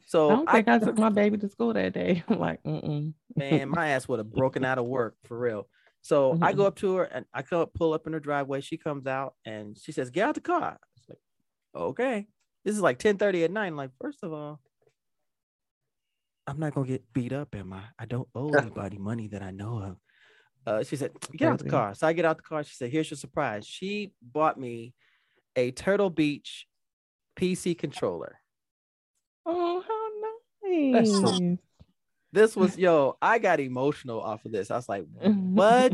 So 0.07 0.29
I 0.29 0.35
don't 0.35 0.51
think 0.51 0.67
I, 0.67 0.79
took 0.79 0.97
my 0.97 1.09
baby 1.09 1.37
to 1.37 1.47
school 1.47 1.73
that 1.73 1.93
day. 1.93 2.23
I'm 2.27 2.39
like, 2.39 2.61
mm 2.63 3.13
man, 3.35 3.69
my 3.69 3.89
ass 3.89 4.09
would 4.09 4.19
have 4.19 4.29
broken 4.29 4.65
out 4.65 4.77
of 4.77 4.85
work 4.99 5.15
for 5.23 5.39
real. 5.39 5.69
So 6.01 6.37
I 6.41 6.51
go 6.51 6.65
up 6.65 6.75
to 6.77 6.95
her 6.97 7.03
and 7.03 7.25
I 7.33 7.43
come 7.43 7.65
pull 7.67 7.93
up 7.93 8.07
in 8.07 8.13
her 8.13 8.19
driveway. 8.19 8.59
She 8.59 8.75
comes 8.75 9.07
out 9.07 9.35
and 9.45 9.77
she 9.77 9.93
says, 9.93 10.09
Get 10.09 10.27
out 10.27 10.35
the 10.35 10.41
car. 10.41 10.77
It's 10.97 11.07
like, 11.07 11.19
okay. 11.75 12.27
This 12.65 12.75
is 12.75 12.81
like 12.81 12.99
ten 12.99 13.17
thirty 13.17 13.43
at 13.45 13.51
night. 13.51 13.67
I'm 13.67 13.77
like, 13.77 13.91
first 14.01 14.19
of 14.23 14.33
all, 14.33 14.59
I'm 16.47 16.59
not 16.59 16.73
gonna 16.73 16.87
get 16.87 17.13
beat 17.13 17.31
up, 17.31 17.55
am 17.55 17.71
I? 17.71 17.83
I 17.97 18.05
don't 18.05 18.27
owe 18.35 18.49
anybody 18.49 18.97
money 18.97 19.27
that 19.29 19.43
I 19.43 19.51
know 19.51 19.77
of. 19.77 19.97
Uh, 20.65 20.83
she 20.83 20.95
said, 20.95 21.11
Get 21.37 21.47
out 21.47 21.59
the 21.59 21.69
car. 21.69 21.93
So 21.95 22.05
I 22.05 22.13
get 22.13 22.25
out 22.25 22.37
the 22.37 22.43
car. 22.43 22.63
She 22.63 22.75
said, 22.75 22.91
Here's 22.91 23.09
your 23.09 23.17
surprise. 23.17 23.65
She 23.65 24.11
bought 24.21 24.59
me 24.59 24.93
a 25.55 25.71
Turtle 25.71 26.09
Beach 26.09 26.67
PC 27.35 27.77
controller. 27.77 28.39
Oh, 29.45 29.81
how 29.87 30.69
nice. 30.69 31.09
so- 31.21 31.57
This 32.33 32.55
was 32.55 32.77
yo, 32.77 33.17
I 33.21 33.39
got 33.39 33.59
emotional 33.59 34.21
off 34.21 34.45
of 34.45 34.51
this. 34.51 34.71
I 34.71 34.75
was 34.75 34.87
like, 34.87 35.05
What? 35.21 35.93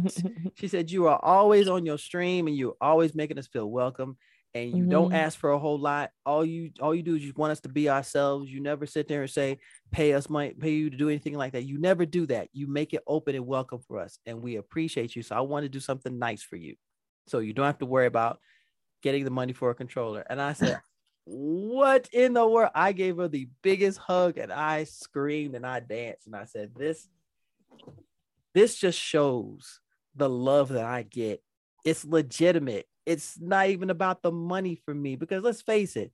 She 0.55 0.68
said, 0.68 0.91
You 0.91 1.07
are 1.07 1.19
always 1.23 1.68
on 1.68 1.85
your 1.85 1.97
stream 1.97 2.47
and 2.47 2.55
you're 2.55 2.76
always 2.80 3.15
making 3.15 3.39
us 3.39 3.47
feel 3.47 3.69
welcome. 3.69 4.18
And 4.53 4.72
you 4.72 4.85
don't 4.88 5.11
Mhm. 5.11 5.15
ask 5.15 5.38
for 5.38 5.51
a 5.51 5.59
whole 5.59 5.77
lot. 5.80 6.09
All 6.26 6.43
you 6.45 6.72
all 6.80 6.95
you 6.95 7.03
do 7.03 7.15
is 7.15 7.23
you 7.23 7.34
want 7.35 7.51
us 7.51 7.59
to 7.61 7.69
be 7.69 7.89
ourselves. 7.89 8.49
You 8.49 8.59
never 8.59 8.85
sit 8.85 9.07
there 9.07 9.22
and 9.22 9.30
say, 9.30 9.59
pay 9.91 10.14
us 10.14 10.30
money, 10.30 10.53
pay 10.53 10.72
you 10.72 10.89
to 10.89 10.97
do 10.97 11.09
anything 11.09 11.34
like 11.35 11.53
that. 11.53 11.65
You 11.65 11.77
never 11.80 12.05
do 12.05 12.26
that. 12.27 12.49
You 12.53 12.65
make 12.68 12.93
it 12.93 13.03
open 13.07 13.35
and 13.35 13.45
welcome 13.45 13.80
for 13.88 13.99
us. 13.99 14.18
And 14.26 14.41
we 14.41 14.55
appreciate 14.55 15.15
you. 15.15 15.22
So 15.23 15.35
I 15.35 15.41
want 15.41 15.64
to 15.65 15.69
do 15.69 15.80
something 15.80 16.18
nice 16.18 16.41
for 16.43 16.55
you. 16.55 16.76
So 17.27 17.39
you 17.39 17.53
don't 17.53 17.65
have 17.65 17.77
to 17.80 17.85
worry 17.85 18.07
about 18.07 18.39
getting 19.03 19.26
the 19.26 19.31
money 19.31 19.53
for 19.53 19.69
a 19.69 19.76
controller. 19.76 20.23
And 20.30 20.41
I 20.41 20.53
said, 20.53 20.80
What 21.30 22.08
in 22.14 22.34
the 22.34 22.48
world? 22.48 22.72
I 22.74 22.94
gave 22.94 23.18
her 23.18 23.28
the 23.28 23.49
biggest 23.62 23.98
hug 23.98 24.38
and 24.38 24.52
I 24.52 24.86
screamed 24.86 25.56
and 25.56 25.66
I 25.66 25.82
danced. 25.82 26.26
And 26.26 26.34
I 26.34 26.45
said, 26.45 26.72
This 26.74 27.10
this 28.54 28.76
just 28.78 28.98
shows 28.98 29.82
the 30.16 30.30
love 30.30 30.70
that 30.70 30.86
I 30.86 31.04
get. 31.04 31.44
It's 31.84 32.06
legitimate. 32.06 32.88
It's 33.06 33.38
not 33.41 33.68
even 33.68 33.90
about 33.90 34.22
the 34.22 34.32
money 34.32 34.76
for 34.86 34.94
me 34.94 35.18
because 35.18 35.44
let's 35.44 35.62
face 35.62 35.98
it, 35.98 36.14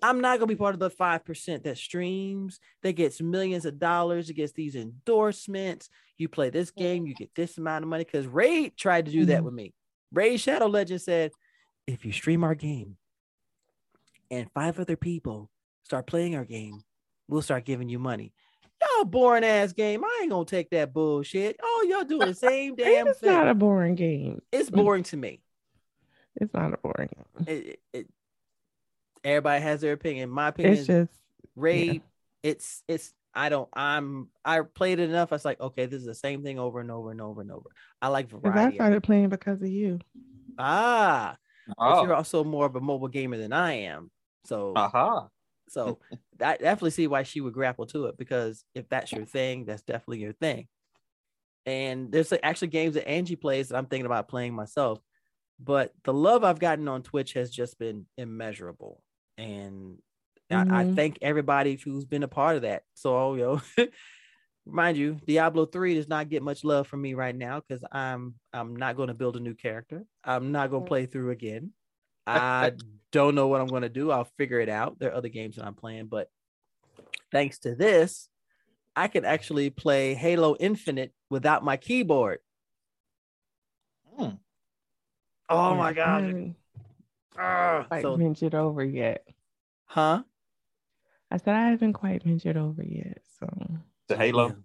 I'm 0.00 0.20
not 0.20 0.38
gonna 0.38 0.46
be 0.46 0.54
part 0.54 0.74
of 0.74 0.80
the 0.80 0.90
five 0.90 1.24
percent 1.24 1.64
that 1.64 1.76
streams, 1.76 2.60
that 2.84 2.92
gets 2.92 3.20
millions 3.20 3.64
of 3.64 3.80
dollars, 3.80 4.30
it 4.30 4.34
gets 4.34 4.52
these 4.52 4.76
endorsements. 4.76 5.88
You 6.18 6.28
play 6.28 6.50
this 6.50 6.70
game, 6.70 7.04
you 7.04 7.14
get 7.16 7.34
this 7.34 7.58
amount 7.58 7.82
of 7.82 7.88
money. 7.88 8.04
Because 8.04 8.28
Ray 8.28 8.68
tried 8.70 9.06
to 9.06 9.12
do 9.12 9.24
that 9.26 9.40
Mhm. 9.40 9.44
with 9.44 9.54
me. 9.54 9.74
Raid 10.12 10.36
Shadow 10.38 10.66
Legend 10.66 11.00
said, 11.02 11.32
if 11.88 12.04
you 12.04 12.12
stream 12.12 12.44
our 12.44 12.54
game 12.54 12.96
and 14.32 14.50
five 14.52 14.80
other 14.80 14.96
people 14.96 15.48
start 15.84 16.06
playing 16.08 16.34
our 16.34 16.44
game, 16.44 16.82
we'll 17.28 17.42
start 17.42 17.64
giving 17.64 17.88
you 17.88 18.00
money. 18.00 18.32
Y'all 18.80 19.04
boring 19.04 19.44
ass 19.44 19.72
game. 19.72 20.02
I 20.04 20.20
ain't 20.22 20.30
gonna 20.30 20.44
take 20.44 20.70
that 20.70 20.92
bullshit. 20.92 21.56
Oh, 21.62 21.86
y'all 21.88 22.02
doing 22.04 22.26
the 22.26 22.34
same 22.34 22.74
damn 22.76 23.04
thing. 23.06 23.10
it's 23.10 23.22
not 23.22 23.46
a 23.48 23.54
boring 23.54 23.94
game. 23.94 24.42
It's 24.50 24.70
boring 24.70 25.04
to 25.04 25.16
me. 25.16 25.40
It's 26.36 26.52
not 26.52 26.72
a 26.72 26.78
boring 26.78 27.08
game. 27.14 27.46
It, 27.46 27.66
it, 27.66 27.80
it- 27.92 28.08
everybody 29.22 29.62
has 29.62 29.80
their 29.82 29.92
opinion. 29.92 30.30
My 30.30 30.48
opinion 30.48 30.72
It's 30.72 30.80
is 30.82 30.86
just 31.08 31.12
raid. 31.54 32.02
It's 32.42 32.82
it's 32.88 33.12
I 33.34 33.50
don't 33.50 33.68
I'm 33.72 34.28
I 34.44 34.60
played 34.62 34.98
it 34.98 35.10
enough. 35.10 35.30
I 35.32 35.36
was 35.36 35.44
like, 35.44 35.60
okay, 35.60 35.86
this 35.86 36.00
is 36.00 36.06
the 36.06 36.14
same 36.14 36.42
thing 36.42 36.58
over 36.58 36.80
and 36.80 36.90
over 36.90 37.10
and 37.12 37.20
over 37.20 37.40
and 37.40 37.52
over. 37.52 37.68
I 38.00 38.08
like 38.08 38.30
'cause 38.30 38.40
I 38.44 38.72
started 38.74 39.02
playing 39.04 39.28
because 39.28 39.62
of 39.62 39.68
you. 39.68 40.00
ah, 40.58 41.36
but 41.78 42.02
you're 42.02 42.14
Oh, 42.14 42.16
also 42.16 42.42
more 42.42 42.66
of 42.66 42.74
a 42.74 42.80
mobile 42.80 43.08
gamer 43.08 43.36
than 43.36 43.52
I 43.52 43.72
am. 43.74 44.10
So 44.44 44.82
aha. 44.82 45.30
so 45.68 46.00
I 46.40 46.56
definitely 46.58 46.90
see 46.92 47.08
why 47.08 47.24
she 47.24 47.40
would 47.42 47.54
grapple 47.54 47.86
to 47.88 48.06
it 48.06 48.18
because 48.18 48.64
if 48.74 48.88
that's 48.88 49.14
your 49.14 49.26
thing, 49.26 49.64
that's 49.66 49.82
definitely 49.82 50.20
your 50.20 50.34
thing. 50.34 50.68
And 51.64 52.10
there's 52.10 52.32
actually 52.42 52.68
games 52.68 52.94
that 52.94 53.08
Angie 53.08 53.36
plays 53.36 53.68
that 53.68 53.76
I'm 53.76 53.86
thinking 53.86 54.06
about 54.06 54.28
playing 54.28 54.54
myself. 54.54 55.00
But 55.60 55.94
the 56.04 56.14
love 56.14 56.44
I've 56.44 56.60
gotten 56.60 56.88
on 56.88 57.02
Twitch 57.02 57.34
has 57.34 57.50
just 57.50 57.78
been 57.78 58.06
immeasurable. 58.18 59.04
And 59.38 60.00
I, 60.50 60.64
I 60.70 60.84
Mhm. 60.84 60.86
thank 60.86 61.18
everybody 61.22 61.76
who's 61.76 62.04
been 62.04 62.24
a 62.24 62.28
part 62.28 62.56
of 62.56 62.62
that. 62.62 62.84
So, 62.94 63.34
yo, 63.34 63.60
mind 64.66 64.96
you, 64.98 65.20
Diablo 65.26 65.66
3 65.66 65.94
does 65.94 66.08
not 66.08 66.28
get 66.30 66.42
much 66.42 66.64
love 66.64 66.86
from 66.88 67.02
me 67.02 67.14
right 67.14 67.34
now 67.36 67.60
because 67.60 67.84
I'm 67.92 68.36
I'm 68.52 68.76
not 68.76 68.96
going 68.96 69.08
to 69.08 69.14
build 69.14 69.36
a 69.36 69.40
new 69.40 69.54
character. 69.54 70.04
I'm 70.24 70.52
not 70.52 70.70
going 70.70 70.84
to 70.84 70.88
play 70.88 71.06
through 71.06 71.30
again. 71.30 71.72
I 72.26 72.72
don't 73.10 73.34
know 73.34 73.48
what 73.48 73.60
I'm 73.60 73.68
going 73.68 73.82
to 73.82 73.88
do. 73.88 74.10
I'll 74.10 74.28
figure 74.38 74.60
it 74.60 74.68
out. 74.68 74.98
There 74.98 75.10
are 75.10 75.14
other 75.14 75.28
games 75.28 75.56
that 75.56 75.66
I'm 75.66 75.74
playing, 75.74 76.06
but 76.06 76.28
thanks 77.30 77.58
to 77.60 77.74
this, 77.74 78.28
I 78.94 79.08
can 79.08 79.24
actually 79.24 79.70
play 79.70 80.14
Halo 80.14 80.56
Infinite 80.58 81.12
without 81.30 81.64
my 81.64 81.76
keyboard. 81.76 82.38
Hmm. 84.16 84.28
Oh 85.48 85.74
my 85.74 85.90
I 85.90 85.92
god. 85.92 86.22
haven't 86.24 86.56
Ah, 87.38 87.84
quite 87.88 88.02
so, 88.02 88.16
ventured 88.16 88.54
over 88.54 88.84
yet. 88.84 89.26
huh? 89.84 90.22
I 91.30 91.36
said 91.38 91.54
I 91.54 91.70
haven't 91.70 91.94
quite 91.94 92.22
ventured 92.22 92.58
over 92.58 92.82
yet. 92.84 93.22
So 93.40 93.48
The 94.08 94.16
Halo. 94.16 94.56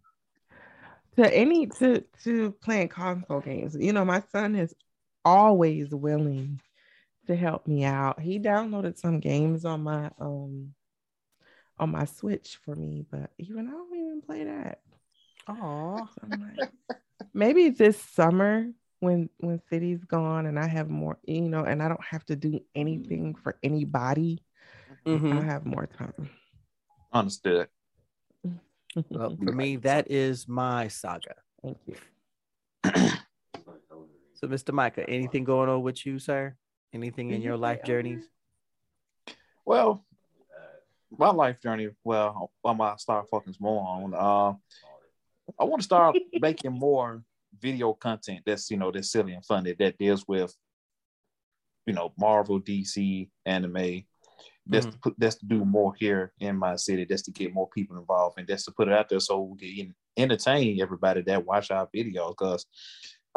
to 1.15 1.33
any 1.33 1.67
to 1.67 2.03
to 2.23 2.51
playing 2.61 2.89
console 2.89 3.39
games, 3.39 3.75
you 3.79 3.93
know, 3.93 4.03
my 4.03 4.21
son 4.31 4.55
is 4.55 4.75
always 5.23 5.89
willing 5.89 6.59
to 7.27 7.35
help 7.35 7.67
me 7.67 7.83
out. 7.83 8.19
He 8.19 8.39
downloaded 8.39 8.97
some 8.97 9.19
games 9.19 9.65
on 9.65 9.83
my 9.83 10.11
um 10.19 10.73
on 11.79 11.91
my 11.91 12.05
Switch 12.05 12.57
for 12.63 12.75
me, 12.75 13.05
but 13.09 13.31
even 13.37 13.67
I 13.67 13.71
don't 13.71 13.95
even 13.95 14.21
play 14.25 14.43
that. 14.45 14.79
Oh, 15.47 16.07
So 16.15 16.27
like, 16.27 16.69
maybe 17.33 17.69
this 17.69 18.01
summer 18.01 18.71
when 18.99 19.29
when 19.37 19.61
city's 19.69 20.03
gone 20.03 20.47
and 20.47 20.57
I 20.59 20.67
have 20.67 20.89
more, 20.89 21.19
you 21.23 21.41
know, 21.41 21.63
and 21.63 21.83
I 21.83 21.87
don't 21.87 22.03
have 22.03 22.25
to 22.25 22.35
do 22.35 22.59
anything 22.75 23.35
for 23.35 23.57
anybody, 23.61 24.43
Mhm. 25.05 25.37
I 25.37 25.41
have 25.45 25.65
more 25.65 25.85
time. 25.87 26.29
Understood. 27.13 27.69
Well, 29.09 29.35
for 29.43 29.51
me, 29.51 29.75
that 29.77 30.09
is 30.11 30.47
my 30.47 30.87
saga. 30.87 31.35
Thank 31.61 31.77
you. 31.85 31.95
So, 34.39 34.47
Mr. 34.47 34.71
Micah, 34.71 35.09
anything 35.09 35.43
going 35.43 35.67
on 35.67 35.81
with 35.81 36.05
you, 36.05 36.19
sir? 36.19 36.55
Anything 36.93 37.31
in 37.31 37.41
your 37.41 37.57
life 37.57 37.83
journeys? 37.83 38.23
Well, 39.65 40.05
my 41.15 41.29
life 41.29 41.61
journey. 41.61 41.89
Well, 42.03 42.51
I'm 42.65 42.77
gonna 42.77 42.97
start 42.97 43.27
focusing 43.29 43.57
more 43.59 43.87
on. 43.87 44.13
Uh, 44.13 44.53
I 45.59 45.63
want 45.63 45.81
to 45.81 45.85
start 45.85 46.15
making 46.33 46.71
more 46.71 47.23
video 47.59 47.93
content 47.93 48.41
that's 48.45 48.69
you 48.69 48.77
know 48.77 48.91
that's 48.91 49.11
silly 49.11 49.33
and 49.33 49.43
funny 49.43 49.73
that 49.79 49.97
deals 49.97 50.27
with 50.27 50.53
you 51.85 51.93
know 51.93 52.13
Marvel, 52.17 52.61
DC, 52.61 53.29
anime. 53.45 54.03
That's 54.69 54.85
to 54.85 54.97
put 54.97 55.15
that's 55.17 55.37
to 55.37 55.45
do 55.45 55.63
more 55.63 55.93
here 55.97 56.33
in 56.39 56.57
my 56.57 56.75
city. 56.75 57.05
That's 57.07 57.21
to 57.23 57.31
get 57.31 57.53
more 57.53 57.69
people 57.69 57.97
involved 57.97 58.37
and 58.37 58.47
that's 58.47 58.65
to 58.65 58.71
put 58.71 58.89
it 58.89 58.93
out 58.93 59.07
there 59.07 59.21
so 59.21 59.55
we 59.59 59.77
can 59.77 59.95
entertain 60.17 60.81
everybody 60.81 61.21
that 61.21 61.45
watch 61.45 61.71
our 61.71 61.87
videos. 61.95 62.31
Because 62.31 62.65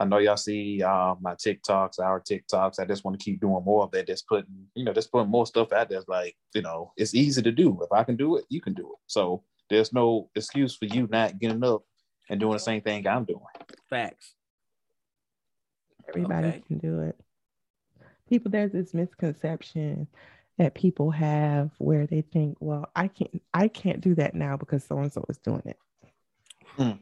I 0.01 0.07
know 0.07 0.17
y'all 0.17 0.39
see 0.39 0.83
uh, 0.83 1.15
my 1.21 1.35
TikToks, 1.35 2.01
our 2.01 2.21
TikToks. 2.23 2.81
I 2.81 2.87
just 2.87 3.05
want 3.05 3.21
to 3.21 3.23
keep 3.25 3.39
doing 3.39 3.63
more 3.63 3.85
of 3.85 3.91
that. 3.91 4.07
Just 4.07 4.27
putting, 4.27 4.67
you 4.75 4.83
know, 4.83 4.95
just 4.95 5.13
putting 5.13 5.29
more 5.29 5.47
stuff 5.47 5.75
out 5.75 5.91
there. 5.91 6.01
Like, 6.09 6.37
you 6.55 6.63
know, 6.63 6.93
it's 6.97 7.15
easy 7.15 7.43
to 7.43 7.53
do. 7.53 7.79
If 7.83 7.93
I 7.93 8.03
can 8.03 8.17
do 8.17 8.37
it, 8.39 8.47
you 8.49 8.63
can 8.63 8.73
do 8.73 8.87
it. 8.93 8.99
So 9.09 9.45
there's 9.69 9.93
no 9.93 10.31
excuse 10.35 10.75
for 10.75 10.87
you 10.87 11.07
not 11.11 11.39
getting 11.39 11.63
up 11.63 11.83
and 12.31 12.41
doing 12.41 12.55
the 12.55 12.61
same 12.61 12.81
thing 12.81 13.07
I'm 13.07 13.25
doing. 13.25 13.43
Facts. 13.91 14.35
Everybody 16.09 16.49
Okay. 16.49 16.63
can 16.67 16.79
do 16.79 17.03
it. 17.03 17.21
people 18.27 18.51
there's 18.51 18.73
this 18.73 18.95
misconception 18.95 20.07
that 20.57 20.75
people 20.75 21.11
have 21.11 21.73
where 21.79 22.07
they 22.07 22.23
think, 22.23 22.57
well, 22.61 22.91
I 22.97 23.09
can't 23.09 23.43
I 23.53 23.69
can't 23.69 24.01
do 24.01 24.15
that 24.15 24.35
now 24.35 24.57
because 24.57 24.83
so 24.83 24.99
and 24.99 25.13
so 25.13 25.25
is 25.29 25.39
doing 25.39 25.63
it. 25.67 25.79
Mm. 26.79 26.99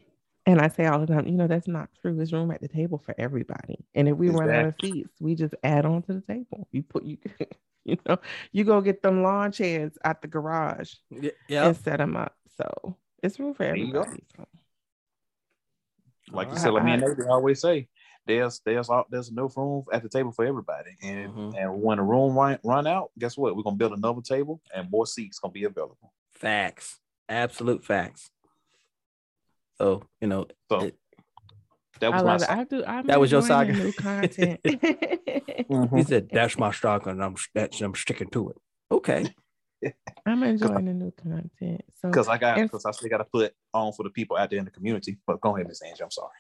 And 0.49 0.63
I 0.63 0.69
say 0.69 0.87
all 0.87 0.99
the 0.99 1.07
time, 1.07 1.27
you 1.27 1.35
know, 1.37 1.47
that's 1.47 1.69
not 1.69 1.91
true. 2.01 2.17
There's 2.17 2.33
room 2.33 2.51
at 2.51 2.63
the 2.63 2.69
table 2.69 2.97
for 2.97 3.15
everybody. 3.19 3.85
And 3.95 4.09
if 4.09 4.17
we 4.17 4.31
run 4.31 4.49
out 4.51 4.65
of 4.65 4.75
seats, 4.83 5.11
we 5.21 5.35
just 5.35 5.53
add 5.63 5.85
on 5.85 6.01
to 6.05 6.15
the 6.15 6.23
table. 6.23 6.67
You 6.73 6.83
put 6.83 7.05
you 7.05 7.19
you 7.85 7.99
know, 8.09 8.17
you 8.51 8.65
go 8.65 8.81
get 8.81 9.03
them 9.03 9.23
lawn 9.23 9.53
chairs 9.53 9.93
at 10.05 10.23
the 10.23 10.27
garage 10.29 10.95
Y- 11.11 11.33
Yeah. 11.51 11.67
and 11.67 11.77
set 11.77 11.99
them 11.99 12.17
up. 12.17 12.35
So 12.57 12.97
it's 13.23 13.39
room 13.39 13.53
for 13.53 13.65
There 13.65 13.77
you 13.77 13.93
go. 13.93 14.01
everybody. 14.01 14.25
So. 14.35 14.47
Like 16.33 16.49
you 16.51 16.57
said, 16.57 16.71
like 16.73 16.85
me 16.85 16.93
and 16.95 17.03
Nate 17.03 17.27
always 17.29 17.61
say, 17.61 17.87
there's 18.25 18.63
there's 18.65 18.89
all, 18.89 19.05
there's 19.11 19.29
enough 19.29 19.55
room 19.55 19.85
at 19.93 20.03
the 20.03 20.09
table 20.09 20.33
for 20.33 20.47
everybody. 20.47 20.97
And 21.03 21.31
Mhm. 21.35 21.59
and 21.59 21.83
when 21.83 21.99
the 21.99 22.05
room 22.05 22.35
run, 22.35 22.59
run 22.65 22.87
out, 22.87 23.11
guess 23.19 23.37
what? 23.37 23.55
We're 23.55 23.65
gonna 23.65 23.77
build 23.77 23.93
another 23.93 24.23
table 24.23 24.63
and 24.75 24.91
more 24.91 25.07
seats 25.07 25.39
gonna 25.41 25.53
be 25.53 25.65
available. 25.65 26.15
Facts. 26.33 27.01
Absolute 27.29 27.85
facts. 27.85 28.31
So, 29.81 30.03
you 30.21 30.29
know, 30.29 30.47
So 30.71 30.81
It- 30.81 30.99
that 32.01 32.13
I 32.13 32.17
was 32.17 32.25
my 32.25 32.33
love 32.33 32.43
it. 32.43 32.47
song. 32.47 32.59
I 32.59 32.65
do. 32.65 32.85
I'm 32.85 33.07
That 33.07 33.21
was 33.21 33.33
your 33.33 33.43
saga. 33.43 33.73
New 33.73 33.93
content. 33.97 34.61
Mhm. 34.63 35.97
he 35.97 36.03
said, 36.05 36.29
that's 36.33 36.59
my 36.59 36.71
stock 36.73 37.07
and 37.07 37.23
I'm 37.23 37.35
that's 37.55 37.81
I'm 37.81 37.95
sticking 37.95 38.31
to 38.31 38.51
it. 38.51 38.57
Okay. 38.91 39.27
I'm 40.27 40.43
enjoying 40.43 40.85
the 40.85 40.95
new 40.95 41.11
content. 41.13 41.83
So 42.01 42.09
Because 42.11 42.29
I 42.29 42.39
got 42.39 42.57
because 42.57 42.85
I 42.85 42.91
still 42.93 43.09
got 43.09 43.19
to 43.19 43.25
put 43.25 43.53
on 43.73 43.93
for 43.93 44.03
the 44.03 44.11
people 44.11 44.37
out 44.37 44.51
there 44.51 44.59
in 44.59 44.65
the 44.65 44.71
community. 44.71 45.19
But 45.27 45.41
go 45.41 45.55
ahead, 45.57 45.67
Miss 45.69 45.81
Angie. 45.83 46.03
I'm 46.03 46.11
sorry. 46.11 46.31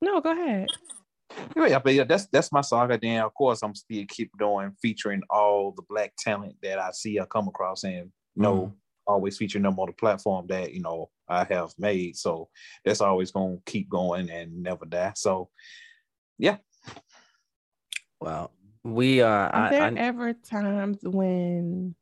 no, 0.00 0.20
go 0.20 0.32
ahead. 0.32 0.68
Yeah, 1.56 1.78
but 1.78 1.94
yeah, 1.94 2.04
that's 2.04 2.26
that's 2.26 2.50
my 2.52 2.60
saga. 2.60 2.98
Then 3.00 3.22
of 3.22 3.32
course 3.34 3.62
I'm 3.62 3.74
still 3.74 4.04
keep 4.08 4.30
doing 4.38 4.72
featuring 4.82 5.22
all 5.30 5.72
the 5.72 5.82
black 5.88 6.12
talent 6.18 6.56
that 6.62 6.78
I 6.78 6.90
see 6.92 7.18
I 7.20 7.24
come 7.26 7.48
across 7.48 7.84
and 7.84 8.10
you 8.34 8.42
know 8.42 8.54
Mhm. 8.66 8.72
Always 9.06 9.36
featuring 9.36 9.64
them 9.64 9.78
on 9.78 9.86
the 9.86 9.92
platform 9.92 10.46
that 10.48 10.72
you 10.72 10.80
know 10.80 11.10
I 11.28 11.44
have 11.44 11.72
made. 11.78 12.16
So 12.16 12.48
that's 12.84 13.00
always 13.00 13.30
gonna 13.30 13.58
keep 13.66 13.88
going 13.88 14.30
and 14.30 14.62
never 14.62 14.86
die. 14.86 15.12
So 15.16 15.50
yeah. 16.38 16.56
Well, 18.20 18.52
we 18.84 19.20
are 19.20 19.48
Are 19.54 19.70
there 19.70 19.82
I, 19.82 19.94
ever 19.94 20.32
times 20.32 20.98
when 21.02 21.94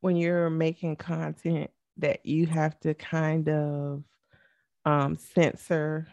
when 0.00 0.16
you're 0.16 0.50
making 0.50 0.96
content 0.96 1.70
that 1.98 2.24
you 2.26 2.46
have 2.46 2.78
to 2.80 2.94
kind 2.94 3.48
of 3.48 4.04
um 4.84 5.16
censor 5.16 6.08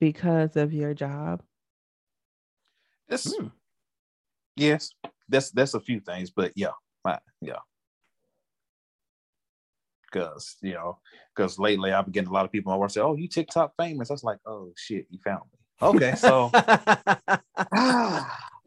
because 0.00 0.56
of 0.56 0.72
your 0.72 0.94
job? 0.94 1.42
this 3.08 3.34
Hmm. 3.38 3.48
yes, 4.56 4.90
that's 5.28 5.50
that's 5.50 5.74
a 5.74 5.80
few 5.80 6.00
things, 6.00 6.30
but 6.30 6.52
yeah, 6.56 6.72
my, 7.04 7.18
yeah. 7.40 7.58
Cause 10.12 10.56
you 10.60 10.74
know, 10.74 10.98
because 11.34 11.58
lately 11.58 11.92
I've 11.92 12.04
been 12.04 12.12
getting 12.12 12.28
a 12.30 12.32
lot 12.32 12.44
of 12.44 12.52
people 12.52 12.70
on 12.72 12.78
my 12.78 12.80
work 12.80 12.90
say, 12.90 13.00
"Oh, 13.00 13.16
you 13.16 13.28
TikTok 13.28 13.72
famous." 13.78 14.10
I 14.10 14.14
was 14.14 14.24
like, 14.24 14.38
"Oh 14.46 14.72
shit, 14.76 15.06
you 15.10 15.18
found 15.24 15.42
me." 15.52 15.58
Okay, 15.88 16.14
so 16.14 16.50
ah, 16.54 18.38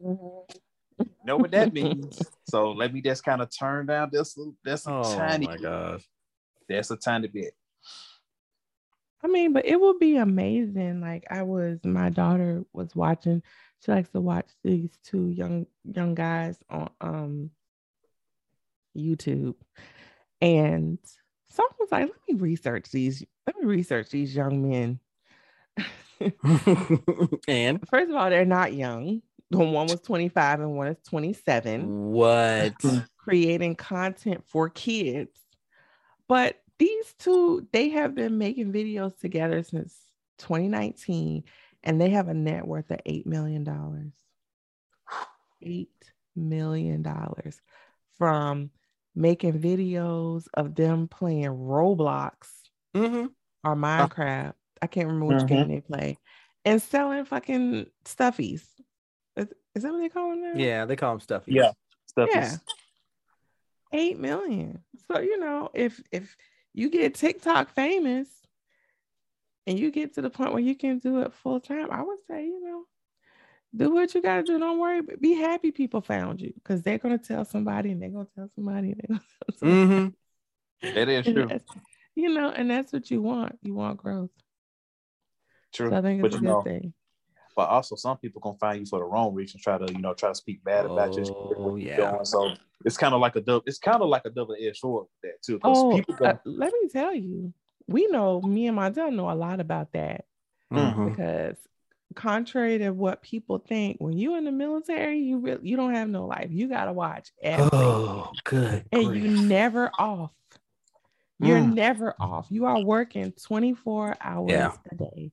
know 1.24 1.36
what 1.36 1.50
that 1.52 1.72
means. 1.72 2.20
So 2.48 2.72
let 2.72 2.92
me 2.92 3.00
just 3.00 3.24
kind 3.24 3.40
of 3.42 3.48
turn 3.56 3.86
down 3.86 4.10
this. 4.12 4.36
little- 4.36 4.56
That's 4.64 4.86
a 4.86 4.92
oh 4.92 5.16
tiny. 5.16 5.46
my 5.46 5.56
gosh. 5.56 6.08
That's 6.68 6.90
a 6.90 6.96
tiny 6.96 7.28
bit. 7.28 7.54
I 9.22 9.28
mean, 9.28 9.52
but 9.52 9.64
it 9.66 9.80
would 9.80 9.98
be 9.98 10.16
amazing. 10.16 11.00
Like 11.00 11.24
I 11.30 11.42
was, 11.42 11.78
my 11.84 12.10
daughter 12.10 12.64
was 12.72 12.94
watching. 12.94 13.42
She 13.84 13.92
likes 13.92 14.10
to 14.10 14.20
watch 14.20 14.48
these 14.62 14.90
two 15.04 15.30
young 15.30 15.66
young 15.84 16.14
guys 16.14 16.58
on 16.70 16.90
um 17.00 17.50
YouTube, 18.96 19.54
and 20.40 20.98
so 21.56 21.62
I 21.62 21.68
was 21.80 21.88
like, 21.90 22.08
let 22.08 22.28
me 22.28 22.34
research 22.40 22.90
these. 22.90 23.24
Let 23.46 23.56
me 23.56 23.64
research 23.64 24.10
these 24.10 24.36
young 24.36 24.68
men. 24.68 25.00
and 27.48 27.88
First 27.88 28.10
of 28.10 28.16
all, 28.16 28.28
they're 28.28 28.44
not 28.44 28.74
young. 28.74 29.22
The 29.50 29.58
one 29.58 29.86
was 29.86 30.00
25 30.00 30.60
and 30.60 30.76
one 30.76 30.88
is 30.88 30.96
27, 31.08 32.10
what? 32.10 32.74
Uh, 32.84 33.00
creating 33.16 33.76
content 33.76 34.44
for 34.46 34.68
kids. 34.68 35.38
But 36.28 36.60
these 36.78 37.14
two, 37.18 37.66
they 37.72 37.90
have 37.90 38.14
been 38.14 38.38
making 38.38 38.72
videos 38.72 39.16
together 39.18 39.62
since 39.62 39.96
2019, 40.38 41.44
and 41.84 42.00
they 42.00 42.10
have 42.10 42.28
a 42.28 42.34
net 42.34 42.66
worth 42.66 42.90
of 42.90 42.98
$8 43.06 43.24
million. 43.24 43.64
$8 45.64 45.86
million 46.34 47.06
from 48.18 48.70
making 49.16 49.58
videos 49.60 50.46
of 50.54 50.74
them 50.74 51.08
playing 51.08 51.46
Roblox 51.46 52.34
Mhm. 52.94 53.32
or 53.64 53.74
Minecraft. 53.74 54.54
I 54.82 54.86
can't 54.86 55.08
remember 55.08 55.26
which 55.26 55.44
Mhm. 55.44 55.48
game 55.48 55.68
they 55.68 55.80
play, 55.80 56.18
and 56.64 56.80
selling 56.80 57.24
fucking 57.24 57.86
stuffies. 58.04 58.68
Is, 59.36 59.48
is 59.74 59.82
that 59.82 59.92
what 59.92 59.98
they 59.98 60.08
call 60.10 60.30
them 60.30 60.42
now? 60.42 60.52
Yeah, 60.60 60.84
they 60.84 60.96
call 60.96 61.16
them 61.16 61.26
stuffies. 61.26 61.54
Yeah. 61.54 61.72
Stuff 62.06 62.30
Yeah. 62.32 62.56
Eight 63.92 64.18
million. 64.18 64.84
So 65.08 65.20
you 65.20 65.38
know, 65.38 65.70
if 65.74 66.02
if 66.12 66.36
you 66.74 66.90
get 66.90 67.14
TikTok 67.14 67.70
famous 67.70 68.28
and 69.66 69.78
you 69.78 69.90
get 69.90 70.14
to 70.14 70.22
the 70.22 70.30
point 70.30 70.52
where 70.52 70.62
you 70.62 70.74
can 70.76 70.98
do 70.98 71.20
it 71.20 71.32
full 71.32 71.60
time, 71.60 71.90
I 71.90 72.02
would 72.02 72.18
say, 72.28 72.44
you 72.46 72.60
know, 72.62 72.84
do 73.76 73.92
what 73.92 74.14
you 74.14 74.22
gotta 74.22 74.42
do. 74.42 74.58
Don't 74.58 74.78
worry, 74.78 75.02
but 75.02 75.20
be 75.20 75.34
happy 75.34 75.70
people 75.70 76.00
found 76.00 76.40
you 76.40 76.52
because 76.54 76.82
they're 76.82 76.98
gonna 76.98 77.18
tell 77.18 77.44
somebody 77.44 77.92
and 77.92 78.00
they're 78.00 78.10
gonna 78.10 78.28
tell 78.34 78.48
somebody 78.54 78.92
and 78.92 79.00
they're 79.00 79.16
gonna 79.16 79.20
tell 79.44 79.58
somebody. 79.58 80.14
Mm-hmm. 80.82 80.94
that 80.94 81.08
is 81.08 81.26
true. 81.32 81.48
You 82.14 82.32
know, 82.34 82.50
and 82.50 82.70
that's 82.70 82.92
what 82.92 83.10
you 83.10 83.20
want. 83.20 83.58
You 83.62 83.74
want 83.74 83.98
growth. 83.98 84.30
True. 85.72 85.90
So 85.90 85.96
I 85.96 86.02
think 86.02 86.22
but 86.22 86.28
it's 86.28 86.36
a 86.36 86.38
you 86.38 86.46
good 86.46 86.52
know, 86.52 86.62
thing. 86.62 86.94
but 87.54 87.68
also 87.68 87.96
some 87.96 88.16
people 88.16 88.40
gonna 88.40 88.56
find 88.58 88.80
you 88.80 88.86
for 88.86 88.98
the 89.00 89.04
wrong 89.04 89.34
reason, 89.34 89.60
try 89.60 89.76
to 89.76 89.92
you 89.92 90.00
know 90.00 90.14
try 90.14 90.30
to 90.30 90.34
speak 90.34 90.64
bad 90.64 90.86
about 90.86 91.14
you. 91.14 91.24
Oh, 91.28 91.76
you're 91.76 91.88
yeah. 91.88 92.12
doing. 92.12 92.24
So 92.24 92.54
it's 92.84 92.96
kind 92.96 93.12
of 93.14 93.20
like 93.20 93.36
a 93.36 93.40
double. 93.40 93.62
It's 93.66 93.78
kind 93.78 94.00
of 94.02 94.08
like 94.08 94.22
a 94.24 94.30
double 94.30 94.56
edged 94.58 94.78
sword 94.78 95.06
with 95.22 95.30
that 95.30 95.42
too. 95.42 95.60
Oh, 95.62 95.94
people 95.94 96.14
go, 96.14 96.24
uh, 96.26 96.36
let 96.46 96.72
me 96.72 96.88
tell 96.88 97.14
you, 97.14 97.52
we 97.86 98.06
know 98.08 98.40
me 98.40 98.68
and 98.68 98.78
Montel 98.78 99.14
know 99.14 99.30
a 99.30 99.34
lot 99.34 99.60
about 99.60 99.92
that 99.92 100.24
Mhm. 100.72 101.10
because 101.10 101.56
contrary 102.16 102.78
to 102.78 102.90
what 102.90 103.22
people 103.22 103.58
think, 103.58 103.98
when 104.00 104.16
you 104.18 104.36
in 104.36 104.44
the 104.44 104.52
military, 104.52 105.18
you 105.20 105.38
really 105.38 105.68
you 105.68 105.76
don't 105.76 105.94
have 105.94 106.08
no 106.08 106.26
life. 106.26 106.48
You 106.50 106.68
gotta 106.68 106.92
watch 106.92 107.30
everything. 107.40 107.70
Oh, 107.72 108.32
good. 108.44 108.84
and 108.90 109.06
grief. 109.06 109.22
you 109.22 109.28
never 109.30 109.92
off. 109.98 110.32
You're 111.38 111.58
Mm. 111.60 111.74
never 111.74 112.14
off. 112.18 112.46
You 112.50 112.64
are 112.64 112.80
working 112.80 113.32
24 113.32 114.16
hours 114.20 114.50
Yeah. 114.50 114.72
a 114.90 114.94
day, 114.94 115.32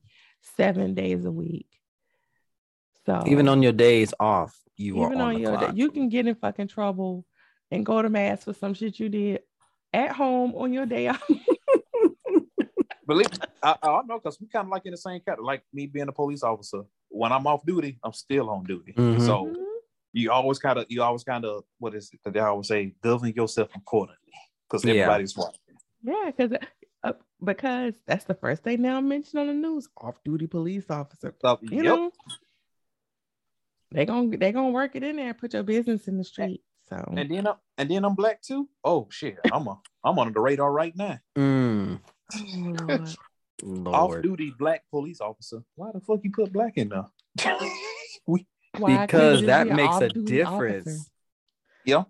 seven 0.56 0.94
days 0.94 1.24
a 1.24 1.32
week. 1.32 1.66
So 3.06 3.22
even 3.26 3.48
on 3.48 3.62
your 3.62 3.72
days 3.72 4.12
off, 4.20 4.58
you 4.76 5.00
are 5.02 5.06
even 5.06 5.20
on, 5.20 5.34
on 5.34 5.40
your 5.40 5.56
clock. 5.56 5.74
you 5.74 5.90
can 5.90 6.08
get 6.08 6.26
in 6.26 6.34
fucking 6.34 6.68
trouble 6.68 7.24
and 7.70 7.84
go 7.84 8.00
to 8.02 8.08
mast 8.10 8.44
for 8.44 8.52
some 8.52 8.74
shit 8.74 8.98
you 9.00 9.08
did 9.08 9.40
at 9.92 10.12
home 10.12 10.54
on 10.54 10.72
your 10.72 10.86
day 10.86 11.08
off. 11.08 11.22
believe 13.06 13.28
I, 13.62 13.76
I 13.82 14.00
know 14.06 14.18
because 14.18 14.40
we 14.40 14.46
kind 14.48 14.66
of 14.66 14.70
like 14.70 14.84
in 14.86 14.92
the 14.92 14.96
same 14.96 15.20
category. 15.20 15.46
Like 15.46 15.62
me 15.72 15.86
being 15.86 16.08
a 16.08 16.12
police 16.12 16.42
officer, 16.42 16.82
when 17.08 17.32
I'm 17.32 17.46
off 17.46 17.64
duty, 17.64 17.98
I'm 18.02 18.12
still 18.12 18.50
on 18.50 18.64
duty. 18.64 18.92
Mhm. 18.96 19.20
So 19.20 19.46
Mhm. 19.46 19.64
you 20.12 20.30
always 20.32 20.58
kind 20.58 20.78
of 20.78 20.86
you 20.88 21.02
always 21.02 21.24
kind 21.24 21.44
of 21.44 21.64
what 21.78 21.94
is 21.94 22.10
it 22.12 22.20
that 22.24 22.32
they 22.34 22.40
always 22.40 22.68
say 22.68 22.94
govern 23.02 23.32
yourself 23.34 23.70
accordingly 23.74 24.18
because 24.68 24.84
Yeah. 24.84 24.92
everybody's 24.92 25.36
watching. 25.36 25.60
Yeah, 26.02 26.30
because 26.36 26.52
uh, 27.02 27.12
because 27.42 27.94
that's 28.06 28.24
the 28.24 28.34
first 28.34 28.62
thing 28.62 28.80
now 28.82 29.00
mentioned 29.00 29.40
on 29.40 29.46
the 29.48 29.54
news. 29.54 29.88
Off-duty 29.98 30.46
police 30.46 30.88
officer. 30.90 31.34
So, 31.40 31.58
You 31.62 31.82
yep. 31.82 31.84
know, 31.84 32.12
they 33.90 34.04
gonna 34.06 34.36
they 34.36 34.52
gonna 34.52 34.70
work 34.70 34.96
it 34.96 35.02
in 35.02 35.16
there, 35.16 35.34
put 35.34 35.52
your 35.54 35.62
business 35.62 36.08
in 36.08 36.18
the 36.18 36.24
street. 36.24 36.62
So 36.88 36.96
And 37.16 37.30
then 37.30 37.46
I'm 37.46 37.56
and 37.78 37.90
then 37.90 38.04
I'm 38.04 38.14
black 38.14 38.42
too. 38.42 38.68
Oh 38.82 39.08
shit, 39.10 39.38
I'm 39.52 39.66
a 39.68 39.78
I'm 40.04 40.18
on 40.18 40.32
the 40.32 40.40
radar 40.40 40.70
right 40.72 40.94
now. 40.96 41.18
Mm, 41.36 42.00
Oh, 42.32 43.86
Off 43.86 44.22
duty 44.22 44.52
black 44.58 44.82
police 44.90 45.20
officer. 45.20 45.62
Why 45.76 45.90
the 45.92 46.00
fuck 46.00 46.20
you 46.22 46.30
put 46.32 46.52
black 46.52 46.76
in 46.76 46.88
there? 46.88 47.06
we 48.26 48.46
because 48.78 49.42
that 49.42 49.68
be 49.68 49.74
makes 49.74 49.96
a 49.98 50.08
difference. 50.08 50.86
officer? 50.88 51.10
yeah. 51.84 52.02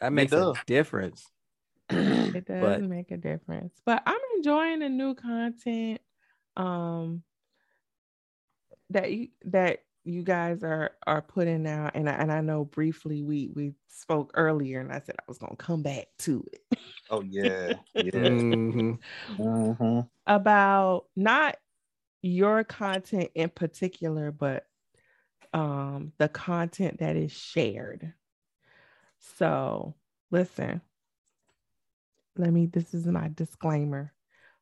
That 0.00 0.12
makes 0.12 0.32
a 0.32 0.52
difference. 0.66 1.26
It 1.90 2.46
does 2.46 2.60
But- 2.60 2.82
make 2.82 3.10
a 3.10 3.16
difference. 3.16 3.72
But 3.86 4.02
I'm 4.06 4.20
enjoying 4.36 4.80
the 4.80 4.88
new 4.88 5.14
content 5.14 6.00
um 6.56 7.22
that 8.90 9.10
you 9.10 9.28
that 9.46 9.80
you 10.04 10.22
guys 10.22 10.62
are 10.62 10.92
are 11.06 11.22
putting 11.22 11.66
out 11.66 11.92
and 11.94 12.08
I, 12.08 12.14
and 12.14 12.32
I 12.32 12.40
know 12.40 12.64
briefly 12.64 13.22
we 13.22 13.50
we 13.54 13.74
spoke 13.88 14.32
earlier 14.34 14.80
and 14.80 14.92
I 14.92 15.00
said 15.00 15.16
I 15.18 15.24
was 15.28 15.38
going 15.38 15.56
to 15.56 15.64
come 15.64 15.82
back 15.82 16.06
to 16.20 16.44
it 16.52 16.78
Oh 17.10 17.22
yeah. 17.22 17.76
Yeah. 17.94 18.12
Mhm. 18.12 18.98
hmm 19.28 20.00
about 20.26 21.06
not 21.16 21.56
your 22.22 22.64
content 22.64 23.30
in 23.34 23.50
particular 23.50 24.30
but 24.32 24.66
um, 25.54 26.12
the 26.18 26.28
content 26.28 26.98
that 26.98 27.16
is 27.16 27.32
shared. 27.32 28.12
So, 29.18 29.96
listen, 30.30 30.82
let 32.36 32.52
me, 32.52 32.66
this 32.66 32.94
is 32.94 33.06
my 33.06 33.30
disclaimer. 33.34 34.12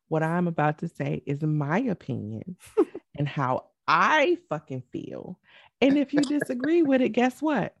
What 0.07 0.23
I'm 0.23 0.47
about 0.47 0.79
to 0.79 0.87
say 0.87 1.23
is 1.25 1.41
my 1.41 1.79
opinion 1.79 2.57
and 3.17 3.27
how 3.27 3.67
I 3.87 4.37
fucking 4.49 4.83
feel. 4.91 5.39
And 5.81 5.97
if 5.97 6.13
you 6.13 6.21
disagree 6.21 6.83
with 6.83 7.01
it, 7.01 7.09
guess 7.09 7.41
what? 7.41 7.75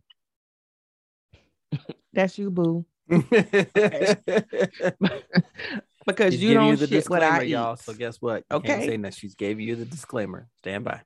That's 2.13 2.37
you, 2.37 2.51
boo. 2.51 2.85
because 3.09 3.21
you 6.41 6.53
don't 6.53 6.67
you 6.67 6.75
the 6.75 6.87
shit 6.87 7.09
what 7.09 7.21
disclaimer, 7.21 7.25
I 7.25 7.43
y'all. 7.43 7.73
eat. 7.73 7.79
So 7.79 7.93
guess 7.93 8.17
what? 8.21 8.43
You 8.51 8.57
Okay. 8.57 8.85
say 8.87 8.97
that 8.97 9.13
she's 9.13 9.35
gave 9.35 9.59
you 9.59 9.75
the 9.75 9.85
disclaimer. 9.85 10.47
Stand 10.59 10.83
by. 10.85 11.01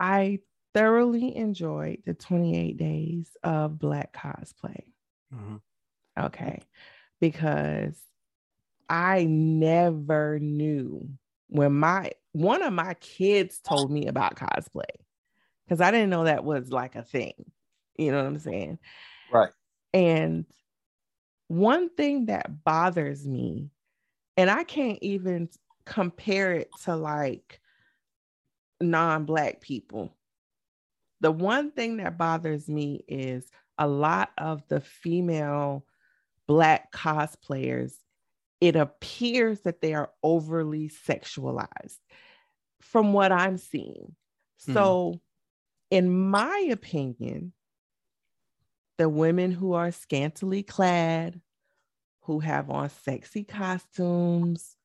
I 0.00 0.40
thoroughly 0.74 1.36
enjoyed 1.36 2.02
the 2.04 2.14
28 2.14 2.76
days 2.76 3.28
of 3.42 3.78
black 3.78 4.12
cosplay. 4.12 4.82
Mhm. 5.32 5.60
Okay. 6.18 6.60
Because 7.20 7.98
I 8.88 9.24
never 9.24 10.38
knew 10.38 11.08
when 11.48 11.72
my 11.74 12.12
one 12.32 12.62
of 12.62 12.72
my 12.72 12.94
kids 12.94 13.60
told 13.60 13.90
me 13.90 14.06
about 14.06 14.36
cosplay 14.36 14.84
because 15.64 15.80
I 15.80 15.90
didn't 15.90 16.10
know 16.10 16.24
that 16.24 16.44
was 16.44 16.70
like 16.70 16.96
a 16.96 17.02
thing. 17.02 17.32
You 17.96 18.10
know 18.10 18.18
what 18.18 18.26
I'm 18.26 18.38
saying? 18.38 18.78
Right. 19.32 19.50
And 19.92 20.46
one 21.48 21.90
thing 21.90 22.26
that 22.26 22.64
bothers 22.64 23.26
me, 23.26 23.70
and 24.36 24.50
I 24.50 24.64
can't 24.64 24.98
even 25.02 25.50
compare 25.84 26.54
it 26.54 26.70
to 26.84 26.96
like 26.96 27.60
non 28.80 29.24
Black 29.24 29.60
people. 29.60 30.16
The 31.20 31.30
one 31.30 31.70
thing 31.70 31.98
that 31.98 32.18
bothers 32.18 32.68
me 32.68 33.04
is 33.06 33.48
a 33.78 33.86
lot 33.86 34.30
of 34.38 34.66
the 34.68 34.80
female 34.80 35.84
Black 36.46 36.92
cosplayers, 36.92 37.94
it 38.62 38.76
appears 38.76 39.62
that 39.62 39.82
they 39.82 39.94
are 39.94 40.12
overly 40.24 40.88
sexualized 40.88 41.98
from 42.80 43.12
what 43.12 43.32
I'm 43.32 43.58
seeing. 43.58 44.16
Mhm. 44.66 44.96
So, 44.96 45.20
in 45.90 46.30
my 46.30 46.68
opinion, 46.70 47.54
the 48.98 49.08
women 49.08 49.50
who 49.52 49.72
are 49.72 49.90
scantily 49.90 50.62
clad, 50.62 51.40
who 52.22 52.40
have 52.40 52.70
on 52.70 52.90
sexy 52.90 53.44
costumes, 53.44 54.76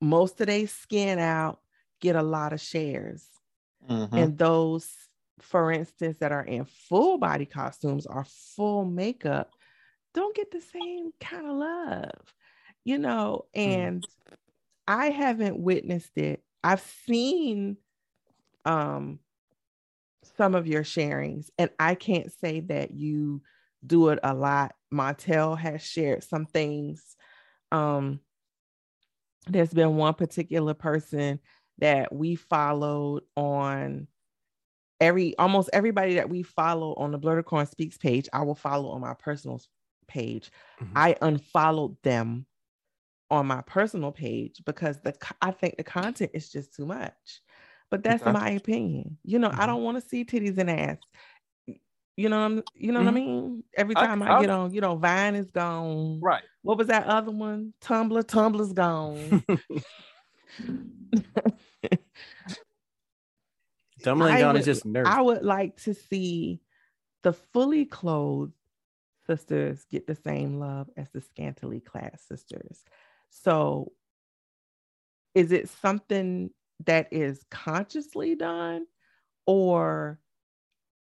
most 0.00 0.40
of 0.40 0.46
their 0.46 0.66
skin 0.66 1.18
out, 1.18 1.60
get 2.00 2.16
a 2.16 2.22
lot 2.22 2.52
of 2.52 2.60
shares. 2.60 3.28
Mhm. 3.88 4.16
And 4.16 4.38
those, 4.38 5.08
for 5.40 5.72
instance, 5.72 6.18
that 6.18 6.32
are 6.32 6.44
in 6.44 6.64
full 6.66 7.18
body 7.18 7.46
costumes 7.46 8.06
or 8.06 8.24
full 8.24 8.84
makeup, 8.84 9.52
don't 10.14 10.36
get 10.36 10.50
the 10.52 10.60
same 10.62 11.12
kind 11.20 11.46
of 11.46 11.56
love, 11.56 12.34
you 12.88 12.98
know. 12.98 13.44
And 13.54 14.06
I 14.86 15.10
haven't 15.10 15.58
witnessed 15.58 16.16
it. 16.16 16.42
I've 16.64 16.80
seen 17.06 17.76
um 18.64 19.20
some 20.36 20.54
of 20.54 20.66
your 20.66 20.82
sharings, 20.82 21.50
and 21.58 21.70
I 21.78 21.94
can't 21.94 22.32
say 22.32 22.60
that 22.60 22.92
you 22.92 23.42
do 23.86 24.08
it 24.08 24.18
a 24.22 24.34
lot. 24.34 24.74
Montel 24.92 25.58
has 25.58 25.82
shared 25.82 26.24
some 26.24 26.46
things. 26.46 27.16
Um, 27.70 28.20
there's 29.46 29.72
been 29.72 29.96
one 29.96 30.14
particular 30.14 30.74
person 30.74 31.40
that 31.78 32.12
we 32.12 32.34
followed 32.34 33.22
on 33.36 34.08
every 35.00 35.36
almost 35.38 35.70
everybody 35.72 36.16
that 36.16 36.28
we 36.28 36.42
follow 36.42 36.94
on 36.94 37.12
the 37.12 37.18
Blerdicorn 37.18 37.70
Speaks 37.70 37.96
page, 37.96 38.28
I 38.32 38.42
will 38.42 38.54
follow 38.56 38.90
on 38.90 39.00
my 39.00 39.14
personal 39.14 39.60
page. 40.08 40.50
Mhm. 40.80 40.92
I 40.96 41.16
unfollowed 41.22 41.96
them 42.02 42.46
on 43.30 43.46
my 43.46 43.60
personal 43.62 44.10
page 44.12 44.62
because 44.64 45.00
the 45.00 45.14
I 45.42 45.50
think 45.50 45.76
the 45.76 45.84
content 45.84 46.30
is 46.34 46.50
just 46.50 46.74
too 46.74 46.86
much. 46.86 47.40
But 47.90 48.02
that's 48.02 48.22
Okay. 48.22 48.32
my 48.32 48.50
opinion. 48.50 49.18
You 49.24 49.38
know, 49.38 49.48
I 49.48 49.64
Mhm. 49.64 49.66
don't 49.66 49.82
want 49.82 50.02
to 50.02 50.08
see 50.08 50.24
titties 50.24 50.58
and 50.58 50.70
ass. 50.70 50.98
You 52.16 52.28
know, 52.28 52.38
what 52.40 52.44
I'm, 52.46 52.62
you 52.74 52.90
know 52.92 53.00
what 53.00 53.08
I 53.08 53.12
Mhm. 53.12 53.14
mean. 53.14 53.64
Every 53.76 53.94
time 53.94 54.22
I, 54.22 54.32
I- 54.36 54.40
get 54.40 54.50
on, 54.50 54.74
you 54.74 54.80
know, 54.80 54.96
Vine 54.96 55.34
is 55.36 55.50
gone. 55.50 56.20
Right. 56.20 56.42
What 56.62 56.76
was 56.78 56.88
that 56.88 57.06
other 57.06 57.30
one? 57.30 57.72
Tumblr. 57.80 58.22
Tumblr's 58.24 58.72
gone. 58.72 59.44
Tumbling 64.02 64.34
I 64.34 64.40
down 64.40 64.54
would- 64.54 64.60
is 64.60 64.66
just 64.66 64.84
nerve. 64.84 65.06
I 65.06 65.20
would 65.22 65.42
like 65.44 65.76
to 65.82 65.94
see 65.94 66.60
the 67.22 67.32
fully 67.32 67.84
clothed 67.84 68.52
sisters 69.26 69.84
get 69.90 70.06
the 70.06 70.14
same 70.14 70.58
love 70.58 70.88
as 70.96 71.10
the 71.10 71.20
scantily 71.20 71.80
clad 71.80 72.18
sisters. 72.20 72.84
So, 73.30 73.92
is 75.34 75.52
it 75.52 75.68
something 75.68 76.50
that 76.86 77.08
is 77.12 77.44
consciously 77.50 78.34
done, 78.34 78.86
or 79.46 80.18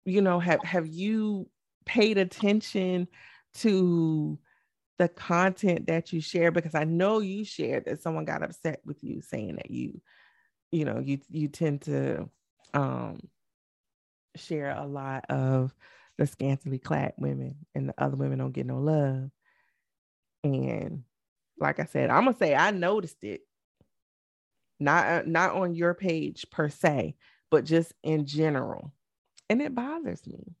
you 0.04 0.22
know, 0.22 0.38
have 0.40 0.62
have 0.64 0.86
you 0.86 1.48
paid 1.84 2.18
attention 2.18 3.08
to 3.54 4.38
the 4.98 5.08
content 5.08 5.86
that 5.86 6.12
you 6.12 6.20
share? 6.20 6.50
Because 6.50 6.74
I 6.74 6.84
know 6.84 7.20
you 7.20 7.44
shared 7.44 7.84
that 7.84 8.02
someone 8.02 8.24
got 8.24 8.42
upset 8.42 8.80
with 8.84 9.02
you 9.04 9.20
saying 9.20 9.56
that 9.56 9.70
you, 9.70 10.00
you 10.72 10.84
know, 10.84 10.98
you 10.98 11.20
you 11.28 11.48
tend 11.48 11.82
to 11.82 12.28
um 12.74 13.20
share 14.36 14.70
a 14.70 14.86
lot 14.86 15.24
of 15.28 15.74
the 16.16 16.26
scantily 16.26 16.78
clad 16.78 17.12
women 17.18 17.56
and 17.74 17.88
the 17.88 17.94
other 17.98 18.16
women 18.16 18.38
don't 18.38 18.52
get 18.52 18.66
no 18.66 18.78
love. 18.78 19.30
And 20.44 21.04
like 21.60 21.80
I 21.80 21.84
said, 21.84 22.10
I'm 22.10 22.24
gonna 22.24 22.36
say 22.36 22.54
I 22.54 22.70
noticed 22.70 23.22
it. 23.24 23.42
Not 24.80 25.06
uh, 25.06 25.22
not 25.26 25.54
on 25.54 25.74
your 25.74 25.94
page 25.94 26.46
per 26.50 26.68
se, 26.68 27.16
but 27.50 27.64
just 27.64 27.92
in 28.02 28.26
general. 28.26 28.92
And 29.50 29.60
it 29.62 29.74
bothers 29.74 30.26
me. 30.26 30.54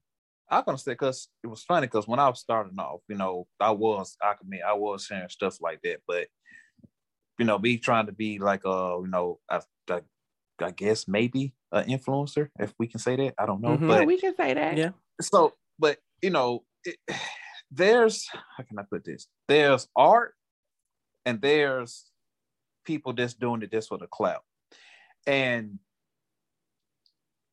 I'm 0.50 0.64
gonna 0.64 0.78
say 0.78 0.92
because 0.92 1.28
it 1.44 1.46
was 1.46 1.62
funny 1.62 1.86
because 1.86 2.08
when 2.08 2.18
I 2.18 2.28
was 2.28 2.40
starting 2.40 2.78
off, 2.78 3.00
you 3.08 3.16
know, 3.16 3.46
I 3.60 3.70
was 3.70 4.16
I 4.22 4.34
could 4.34 4.48
mean 4.48 4.62
I 4.66 4.72
was 4.72 5.04
sharing 5.04 5.28
stuff 5.28 5.60
like 5.60 5.80
that, 5.82 6.00
but 6.06 6.26
you 7.38 7.44
know, 7.44 7.58
me 7.58 7.78
trying 7.78 8.06
to 8.06 8.12
be 8.12 8.38
like 8.38 8.64
a 8.64 8.98
you 9.00 9.08
know, 9.08 9.38
I, 9.48 9.60
I, 9.90 10.00
I 10.60 10.70
guess 10.72 11.06
maybe 11.06 11.54
an 11.70 11.84
influencer, 11.84 12.48
if 12.58 12.74
we 12.78 12.88
can 12.88 12.98
say 12.98 13.14
that. 13.16 13.34
I 13.38 13.46
don't 13.46 13.60
know, 13.60 13.76
Mhm. 13.76 13.80
Yeah, 13.82 13.86
but 13.86 14.06
we 14.06 14.18
can 14.18 14.34
say 14.34 14.54
that. 14.54 14.76
Yeah. 14.76 14.90
so 15.20 15.54
but 15.78 15.98
you 16.22 16.30
know, 16.30 16.64
it, 16.84 16.96
there's 17.70 18.26
how 18.32 18.64
can 18.64 18.78
I 18.78 18.82
put 18.90 19.04
this? 19.04 19.28
There's 19.46 19.86
art, 19.94 20.34
and 21.24 21.40
there's 21.40 22.10
people 22.84 23.12
just 23.12 23.38
doing 23.38 23.62
it 23.62 23.70
just 23.70 23.88
for 23.88 23.98
the 23.98 24.06
clout, 24.06 24.44
and 25.26 25.78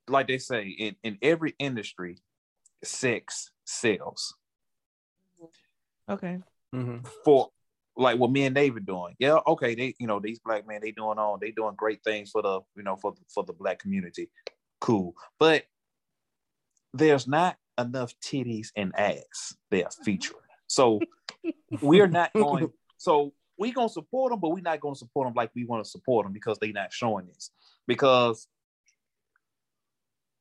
like 0.07 0.27
they 0.27 0.37
say 0.37 0.67
in 0.67 0.95
in 1.03 1.17
every 1.21 1.55
industry, 1.59 2.17
sex 2.83 3.51
sells. 3.65 4.35
Okay. 6.09 6.39
Mhm. 6.73 7.07
for 7.23 7.49
like 7.97 8.19
what 8.19 8.31
me 8.31 8.45
and 8.45 8.55
David 8.55 8.85
doing. 8.85 9.15
Yeah, 9.19 9.39
okay, 9.47 9.75
they 9.75 9.95
you 9.99 10.07
know 10.07 10.19
these 10.19 10.39
black 10.39 10.67
men 10.67 10.81
they 10.81 10.91
doing 10.91 11.17
on 11.17 11.39
they 11.41 11.51
doing 11.51 11.75
great 11.75 12.03
things 12.03 12.31
for 12.31 12.41
the 12.41 12.61
you 12.75 12.83
know 12.83 12.95
for 12.95 13.13
for 13.33 13.43
the 13.43 13.53
black 13.53 13.79
community. 13.79 14.29
Cool, 14.81 15.15
but 15.39 15.63
there's 16.93 17.27
not 17.27 17.57
enough 17.77 18.13
titties 18.19 18.69
and 18.75 18.93
ass 18.97 19.55
they 19.69 19.83
are 19.83 19.91
featuring. 20.03 20.41
So 20.67 21.01
we're 21.81 22.07
not 22.07 22.31
going. 22.37 22.71
So 22.97 23.33
we 23.57 23.71
gonna 23.71 23.89
support 23.89 24.31
them, 24.31 24.39
but 24.39 24.49
we're 24.49 24.61
not 24.61 24.79
gonna 24.79 24.95
support 24.95 25.27
them 25.27 25.33
like 25.35 25.51
we 25.55 25.65
want 25.65 25.83
to 25.83 25.89
support 25.89 26.25
them 26.25 26.33
because 26.33 26.57
they 26.59 26.71
not 26.71 26.91
showing 26.91 27.27
this. 27.27 27.51
Because 27.87 28.47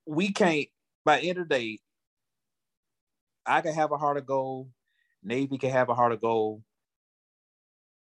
we 0.06 0.32
can't. 0.32 0.66
By 1.04 1.20
end 1.20 1.38
of 1.38 1.48
the 1.48 1.54
day, 1.54 1.78
I 3.46 3.60
can 3.60 3.74
have 3.74 3.92
a 3.92 3.98
heart 3.98 4.16
of 4.16 4.26
gold. 4.26 4.70
Navy 5.22 5.58
can 5.58 5.70
have 5.70 5.88
a 5.88 5.94
heart 5.94 6.12
of 6.12 6.20
gold, 6.20 6.62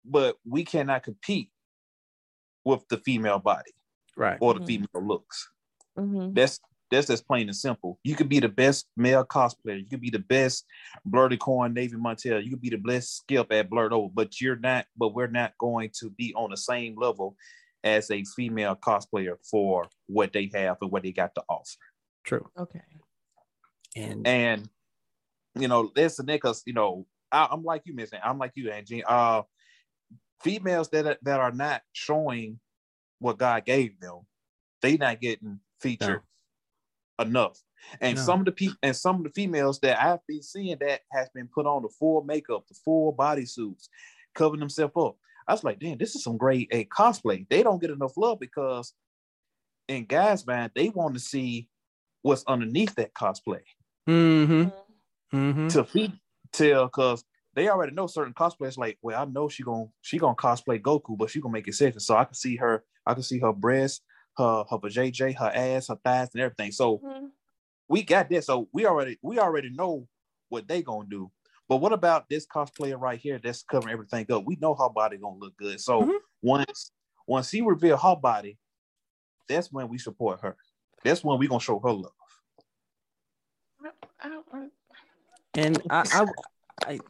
but 0.04 0.36
we 0.48 0.64
cannot 0.64 1.02
compete 1.02 1.50
with 2.64 2.86
the 2.88 2.98
female 2.98 3.38
body 3.40 3.72
Right. 4.16 4.38
or 4.40 4.54
the 4.54 4.60
Mhm. 4.60 4.66
female 4.66 5.06
looks. 5.06 5.50
Mhm. 5.96 6.34
That's 6.34 6.60
that's 6.92 7.08
just 7.08 7.26
plain 7.26 7.48
and 7.48 7.56
simple. 7.56 7.98
You 8.04 8.14
could 8.14 8.28
be 8.28 8.38
the 8.38 8.48
best 8.48 8.86
male 8.96 9.24
cosplayer. 9.24 9.78
You 9.78 9.86
could 9.86 10.00
be 10.00 10.10
the 10.10 10.18
best 10.18 10.66
Blerdicorn 11.08 11.72
Navy 11.72 11.96
Montel. 11.96 12.44
You 12.44 12.50
could 12.50 12.60
be 12.60 12.70
the 12.70 12.76
best 12.76 13.16
skip 13.16 13.50
at 13.50 13.70
Blerdover, 13.70 14.10
but 14.12 14.40
you're 14.40 14.56
not. 14.56 14.86
But 14.96 15.14
we're 15.14 15.26
not 15.26 15.56
going 15.58 15.90
to 16.00 16.10
be 16.10 16.34
on 16.34 16.50
the 16.50 16.56
same 16.56 16.94
level 16.98 17.36
as 17.82 18.10
a 18.10 18.22
female 18.24 18.76
cosplayer 18.76 19.36
for 19.50 19.88
what 20.06 20.32
they 20.32 20.50
have 20.54 20.76
and 20.82 20.90
what 20.90 21.02
they 21.02 21.12
got 21.12 21.34
to 21.34 21.42
offer. 21.48 21.78
True. 22.24 22.46
Okay. 22.58 22.82
And 23.96 24.26
And 24.26 24.68
you 25.54 25.68
know, 25.68 25.90
listen, 25.96 26.26
because 26.26 26.62
you 26.66 26.74
know, 26.74 27.06
I, 27.30 27.48
I'm 27.50 27.64
like 27.64 27.82
you, 27.86 27.94
Miss. 27.94 28.10
I'm 28.22 28.38
like 28.38 28.52
you, 28.54 28.70
Angie. 28.70 29.02
Uh, 29.02 29.42
females 30.42 30.90
that 30.90 31.06
are, 31.06 31.16
that 31.22 31.40
are 31.40 31.52
not 31.52 31.82
showing 31.92 32.60
what 33.18 33.38
God 33.38 33.64
gave 33.64 33.98
them, 33.98 34.20
they 34.82 34.98
not 34.98 35.20
getting 35.20 35.60
featured 35.80 36.20
enough. 37.18 37.58
And 38.00 38.16
No. 38.16 38.22
some 38.22 38.40
of 38.40 38.46
the 38.46 38.52
people 38.52 38.76
and 38.82 38.94
some 38.96 39.16
of 39.16 39.24
the 39.24 39.30
females 39.30 39.80
that 39.80 40.00
I've 40.00 40.24
been 40.26 40.42
seeing 40.42 40.76
that 40.80 41.00
has 41.12 41.28
been 41.34 41.48
put 41.48 41.66
on 41.66 41.82
the 41.82 41.88
full 41.88 42.22
makeup, 42.22 42.66
the 42.68 42.74
full 42.84 43.12
bodysuits, 43.14 43.88
covering 44.34 44.60
themselves 44.60 44.94
up. 44.96 45.16
I 45.48 45.52
was 45.52 45.64
like, 45.64 45.80
damn, 45.80 45.98
this 45.98 46.14
is 46.14 46.22
some 46.22 46.36
great 46.36 46.68
a 46.70 46.84
cosplay. 46.84 47.46
They 47.48 47.62
don't 47.64 47.80
get 47.80 47.90
enough 47.90 48.16
love 48.16 48.38
because 48.38 48.94
in 49.88 50.04
guys' 50.04 50.46
mind, 50.46 50.70
they 50.76 50.88
want 50.90 51.14
to 51.14 51.20
see 51.20 51.68
what's 52.22 52.44
underneath 52.46 52.94
that 52.94 53.14
cosplay 53.14 53.60
Mm-hmm. 54.08 54.68
Mm-hmm. 55.36 55.68
to 55.68 55.84
feed 55.84 56.12
tell 56.52 56.86
because 56.86 57.24
they 57.54 57.68
already 57.68 57.92
know 57.94 58.06
certain 58.06 58.34
cosplayers 58.34 58.76
like 58.76 58.98
well 59.02 59.20
i 59.20 59.24
know 59.24 59.48
she 59.48 59.62
gonna 59.62 59.86
she 60.02 60.18
gonna 60.18 60.34
cosplay 60.34 60.80
goku 60.80 61.16
but 61.16 61.30
she 61.30 61.40
gonna 61.40 61.52
make 61.52 61.66
it 61.68 61.74
sexy 61.74 61.98
so 62.00 62.16
i 62.16 62.24
can 62.24 62.34
see 62.34 62.56
her 62.56 62.84
i 63.06 63.14
can 63.14 63.22
see 63.22 63.38
her 63.38 63.52
breast 63.52 64.02
her 64.38 64.64
her 64.70 64.78
vajayjay 64.78 65.36
her 65.36 65.50
ass 65.54 65.88
her 65.88 65.96
thighs 66.04 66.28
and 66.34 66.42
everything 66.42 66.72
so 66.72 66.98
Mhm. 66.98 67.30
we 67.88 68.02
got 68.02 68.28
this 68.28 68.46
so 68.46 68.68
we 68.72 68.86
already 68.86 69.18
we 69.22 69.38
already 69.38 69.70
know 69.70 70.08
what 70.48 70.66
they 70.68 70.82
gonna 70.82 71.08
do 71.08 71.30
but 71.68 71.76
what 71.78 71.92
about 71.92 72.28
this 72.28 72.46
cosplayer 72.46 72.98
right 73.00 73.20
here 73.20 73.38
that's 73.42 73.62
covering 73.62 73.92
everything 73.92 74.26
up 74.30 74.44
we 74.44 74.56
know 74.56 74.74
her 74.74 74.88
body 74.88 75.16
gonna 75.18 75.36
look 75.38 75.56
good 75.56 75.80
so 75.80 76.02
Mhm. 76.06 76.18
once 76.42 76.92
once 77.26 77.48
she 77.50 77.60
reveal 77.62 77.96
her 77.96 78.16
body 78.16 78.58
that's 79.48 79.70
when 79.72 79.88
we 79.88 79.98
support 79.98 80.40
her 80.40 80.56
that's 81.04 81.22
when 81.24 81.38
we 81.38 81.46
gonna 81.48 81.60
show 81.60 81.78
her 81.80 81.92
love 81.92 82.12
I 84.20 84.28
don't, 84.28 84.46
I- 84.52 84.68
And 85.54 85.82
I, 85.90 86.04
I, 86.86 86.92
I 86.92 87.00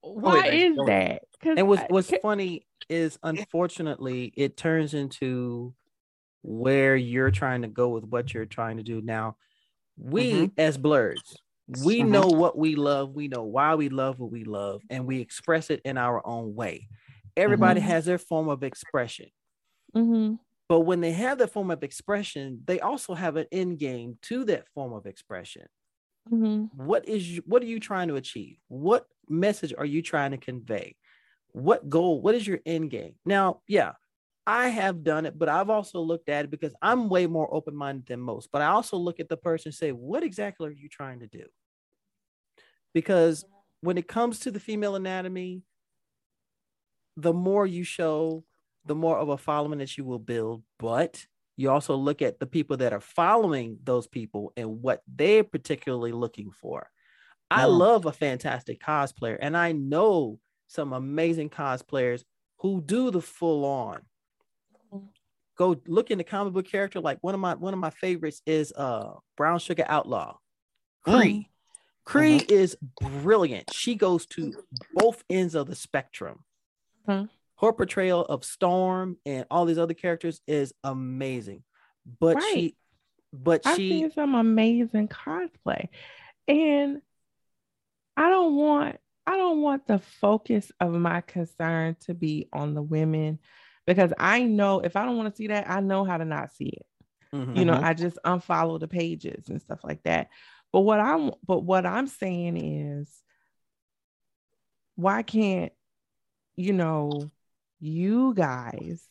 why 0.00 0.38
ahead, 0.38 0.54
is 0.54 0.76
go 0.76 0.88
ahead. 0.88 1.20
that? 1.20 1.22
'Cause 1.40 1.54
and 1.58 1.68
what's 1.68 1.82
what's 1.88 2.10
funny 2.22 2.66
is 2.88 3.18
unfortunately 3.22 4.32
it 4.36 4.56
turns 4.56 4.94
into 4.94 5.74
where 6.46 6.96
you're 6.96 7.30
trying 7.32 7.62
to 7.62 7.68
go 7.68 7.88
with 7.90 8.04
what 8.04 8.34
you're 8.34 8.46
trying 8.46 8.76
to 8.78 8.84
do 8.84 9.02
now 9.02 9.36
we 9.98 10.52
as 10.58 10.78
Blerds 10.78 11.36
we 11.68 12.02
Mhm. 12.02 12.10
know 12.10 12.26
what 12.28 12.58
we 12.58 12.76
love 12.76 13.14
we 13.14 13.28
know 13.28 13.44
why 13.44 13.74
we 13.74 13.88
love 13.90 14.20
what 14.20 14.30
we 14.30 14.44
love 14.44 14.82
and 14.90 15.06
we 15.06 15.20
express 15.20 15.70
it 15.70 15.80
in 15.84 15.98
our 15.98 16.26
own 16.26 16.54
way 16.54 16.88
everybody 17.36 17.80
Mhm. 17.80 17.82
has 17.82 18.06
their 18.06 18.18
form 18.18 18.48
of 18.48 18.62
expression 18.62 19.28
Mhm. 19.94 20.38
but 20.68 20.80
when 20.80 21.00
they 21.00 21.12
have 21.12 21.38
that 21.38 21.52
form 21.52 21.70
of 21.70 21.82
expression 21.82 22.62
they 22.66 22.80
also 22.80 23.14
have 23.14 23.36
an 23.36 23.46
end 23.52 23.78
game 23.78 24.18
to 24.22 24.44
that 24.44 24.68
form 24.68 24.92
of 24.92 25.06
expression 25.06 25.66
Mhm. 26.30 26.70
what 26.70 27.08
is 27.08 27.40
what 27.46 27.62
are 27.62 27.66
you 27.66 27.80
trying 27.80 28.08
to 28.08 28.16
achieve 28.16 28.58
what 28.68 29.06
message 29.28 29.72
are 29.76 29.84
you 29.84 30.02
trying 30.02 30.32
to 30.32 30.36
convey 30.36 30.96
what 31.52 31.88
goal 31.88 32.20
what 32.20 32.34
is 32.34 32.46
your 32.46 32.60
end 32.66 32.90
game 32.90 33.16
now 33.24 33.62
yeah 33.68 33.92
i 34.46 34.68
have 34.68 35.02
done 35.04 35.26
it 35.26 35.38
but 35.38 35.48
i've 35.48 35.70
also 35.70 36.00
looked 36.00 36.28
at 36.28 36.44
it 36.44 36.50
because 36.50 36.74
i'm 36.82 37.08
way 37.08 37.26
more 37.26 37.52
open-minded 37.54 38.06
than 38.06 38.20
most 38.20 38.50
but 38.52 38.62
i 38.62 38.66
also 38.66 38.96
look 38.96 39.20
at 39.20 39.28
the 39.28 39.36
person 39.36 39.68
and 39.70 39.74
say 39.74 39.92
what 39.92 40.22
exactly 40.22 40.68
are 40.68 40.72
you 40.72 40.88
trying 40.88 41.20
to 41.20 41.26
do 41.26 41.44
because 42.94 43.44
when 43.80 43.98
it 43.98 44.08
comes 44.08 44.40
to 44.40 44.50
the 44.50 44.60
female 44.60 44.94
anatomy 44.94 45.62
the 47.16 47.32
more 47.32 47.66
you 47.66 47.84
show 47.84 48.44
the 48.84 48.94
more 48.94 49.18
of 49.18 49.28
a 49.28 49.38
following 49.38 49.78
that 49.78 49.96
you 49.96 50.04
will 50.04 50.18
build 50.18 50.62
but 50.78 51.26
you 51.56 51.70
also 51.70 51.96
look 51.96 52.20
at 52.20 52.38
the 52.38 52.46
people 52.46 52.76
that 52.76 52.92
are 52.92 53.00
following 53.00 53.78
those 53.82 54.06
people 54.06 54.52
and 54.56 54.82
what 54.82 55.02
they're 55.06 55.42
particularly 55.42 56.12
looking 56.12 56.50
for. 56.50 56.90
I 57.50 57.64
Mm. 57.64 57.78
love 57.78 58.06
a 58.06 58.12
fantastic 58.12 58.80
cosplayer, 58.80 59.38
and 59.40 59.56
I 59.56 59.72
know 59.72 60.40
some 60.66 60.92
amazing 60.92 61.50
cosplayers 61.50 62.24
who 62.58 62.82
do 62.82 63.10
the 63.10 63.22
full 63.22 63.64
on. 63.64 64.06
Go 65.56 65.76
look 65.86 66.10
in 66.10 66.18
the 66.18 66.24
comic 66.24 66.52
book 66.52 66.66
character. 66.66 67.00
Like 67.00 67.18
one 67.22 67.34
of 67.34 67.40
my 67.40 67.54
one 67.54 67.72
of 67.72 67.80
my 67.80 67.90
favorites 67.90 68.42
is 68.46 68.72
uh 68.72 69.14
Brown 69.36 69.58
Sugar 69.58 69.84
Outlaw. 69.88 70.36
Cree. 71.02 71.48
Cree 72.04 72.36
is 72.48 72.76
brilliant. 73.00 73.72
She 73.72 73.94
goes 73.94 74.26
to 74.26 74.52
both 74.94 75.24
ends 75.30 75.54
of 75.54 75.66
the 75.66 75.74
spectrum. 75.74 76.44
Mhm. 77.08 77.28
Her 77.60 77.72
portrayal 77.72 78.22
of 78.24 78.44
Storm 78.44 79.16
and 79.24 79.46
all 79.50 79.64
these 79.64 79.78
other 79.78 79.94
characters 79.94 80.40
is 80.46 80.74
amazing. 80.84 81.64
But 82.20 82.36
Right. 82.36 82.52
she 82.54 82.76
but 83.32 83.66
I've 83.66 83.76
she 83.76 83.90
seen 83.90 84.10
some 84.12 84.34
amazing 84.34 85.08
cosplay, 85.08 85.88
and 86.46 87.02
I 88.16 88.28
don't 88.30 88.56
want 88.56 88.98
I 89.26 89.36
don't 89.36 89.60
want 89.60 89.86
the 89.86 89.98
focus 89.98 90.70
of 90.78 90.92
my 90.92 91.20
concern 91.22 91.96
to 92.00 92.14
be 92.14 92.48
on 92.52 92.74
the 92.74 92.82
women 92.82 93.40
because 93.86 94.12
I 94.18 94.42
know 94.42 94.80
if 94.80 94.96
I 94.96 95.04
don't 95.04 95.16
want 95.16 95.32
to 95.32 95.36
see 95.36 95.46
that, 95.48 95.68
I 95.70 95.80
know 95.80 96.04
how 96.04 96.16
to 96.18 96.24
not 96.24 96.52
see 96.52 96.68
it. 96.68 96.86
Mhm. 97.32 97.56
You 97.56 97.64
know, 97.64 97.74
Mhm. 97.74 97.84
I 97.84 97.94
just 97.94 98.18
unfollow 98.24 98.78
the 98.80 98.88
pages 98.88 99.48
and 99.48 99.60
stuff 99.60 99.84
like 99.84 100.02
that. 100.04 100.28
But 100.72 100.80
what 100.80 101.00
I'm 101.00 101.30
but 101.46 101.60
what 101.60 101.86
I'm 101.86 102.06
saying 102.06 102.56
is 102.56 103.22
why 104.96 105.22
can't 105.22 105.72
you 106.56 106.72
know 106.72 107.30
you 107.80 108.32
guys 108.34 109.06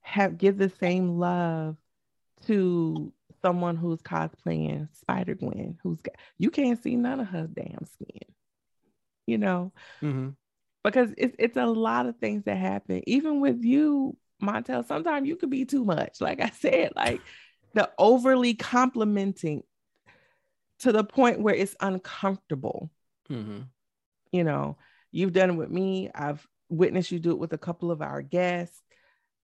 have 0.00 0.38
give 0.38 0.58
the 0.58 0.68
same 0.68 1.18
love 1.18 1.76
to 2.46 3.12
someone 3.40 3.76
who's 3.76 4.00
cosplaying 4.02 4.88
Spider 4.94 5.34
Gwen, 5.34 5.78
who's 5.82 6.00
got 6.00 6.14
you 6.38 6.50
can't 6.50 6.80
see 6.82 6.96
none 6.96 7.20
of 7.20 7.28
her 7.28 7.46
damn 7.46 7.84
skin, 7.84 8.34
you 9.26 9.38
know, 9.38 9.72
Mhm. 10.00 10.36
Because 10.84 11.10
it's 11.16 11.36
it's 11.38 11.56
a 11.56 11.66
lot 11.66 12.06
of 12.06 12.16
things 12.18 12.44
that 12.44 12.56
happen. 12.56 13.02
Even 13.06 13.40
with 13.40 13.62
you, 13.62 14.16
Montel, 14.42 14.86
sometimes 14.86 15.28
you 15.28 15.36
could 15.36 15.50
be 15.50 15.64
too 15.64 15.84
much. 15.84 16.20
Like 16.20 16.40
I 16.40 16.50
said, 16.50 16.92
like 16.96 17.20
the 17.74 17.90
overly 17.98 18.54
complimenting 18.54 19.62
to 20.80 20.92
the 20.92 21.04
point 21.04 21.40
where 21.40 21.54
it's 21.54 21.76
uncomfortable. 21.80 22.90
Mhm. 23.30 23.66
You 24.32 24.44
know, 24.44 24.76
you've 25.10 25.32
done 25.32 25.50
it 25.50 25.56
with 25.56 25.70
me. 25.70 26.10
I've 26.14 26.46
witnessed 26.68 27.12
you 27.12 27.18
do 27.18 27.30
it 27.32 27.38
with 27.38 27.52
a 27.52 27.58
couple 27.58 27.90
of 27.90 28.02
our 28.02 28.22
guests. 28.22 28.80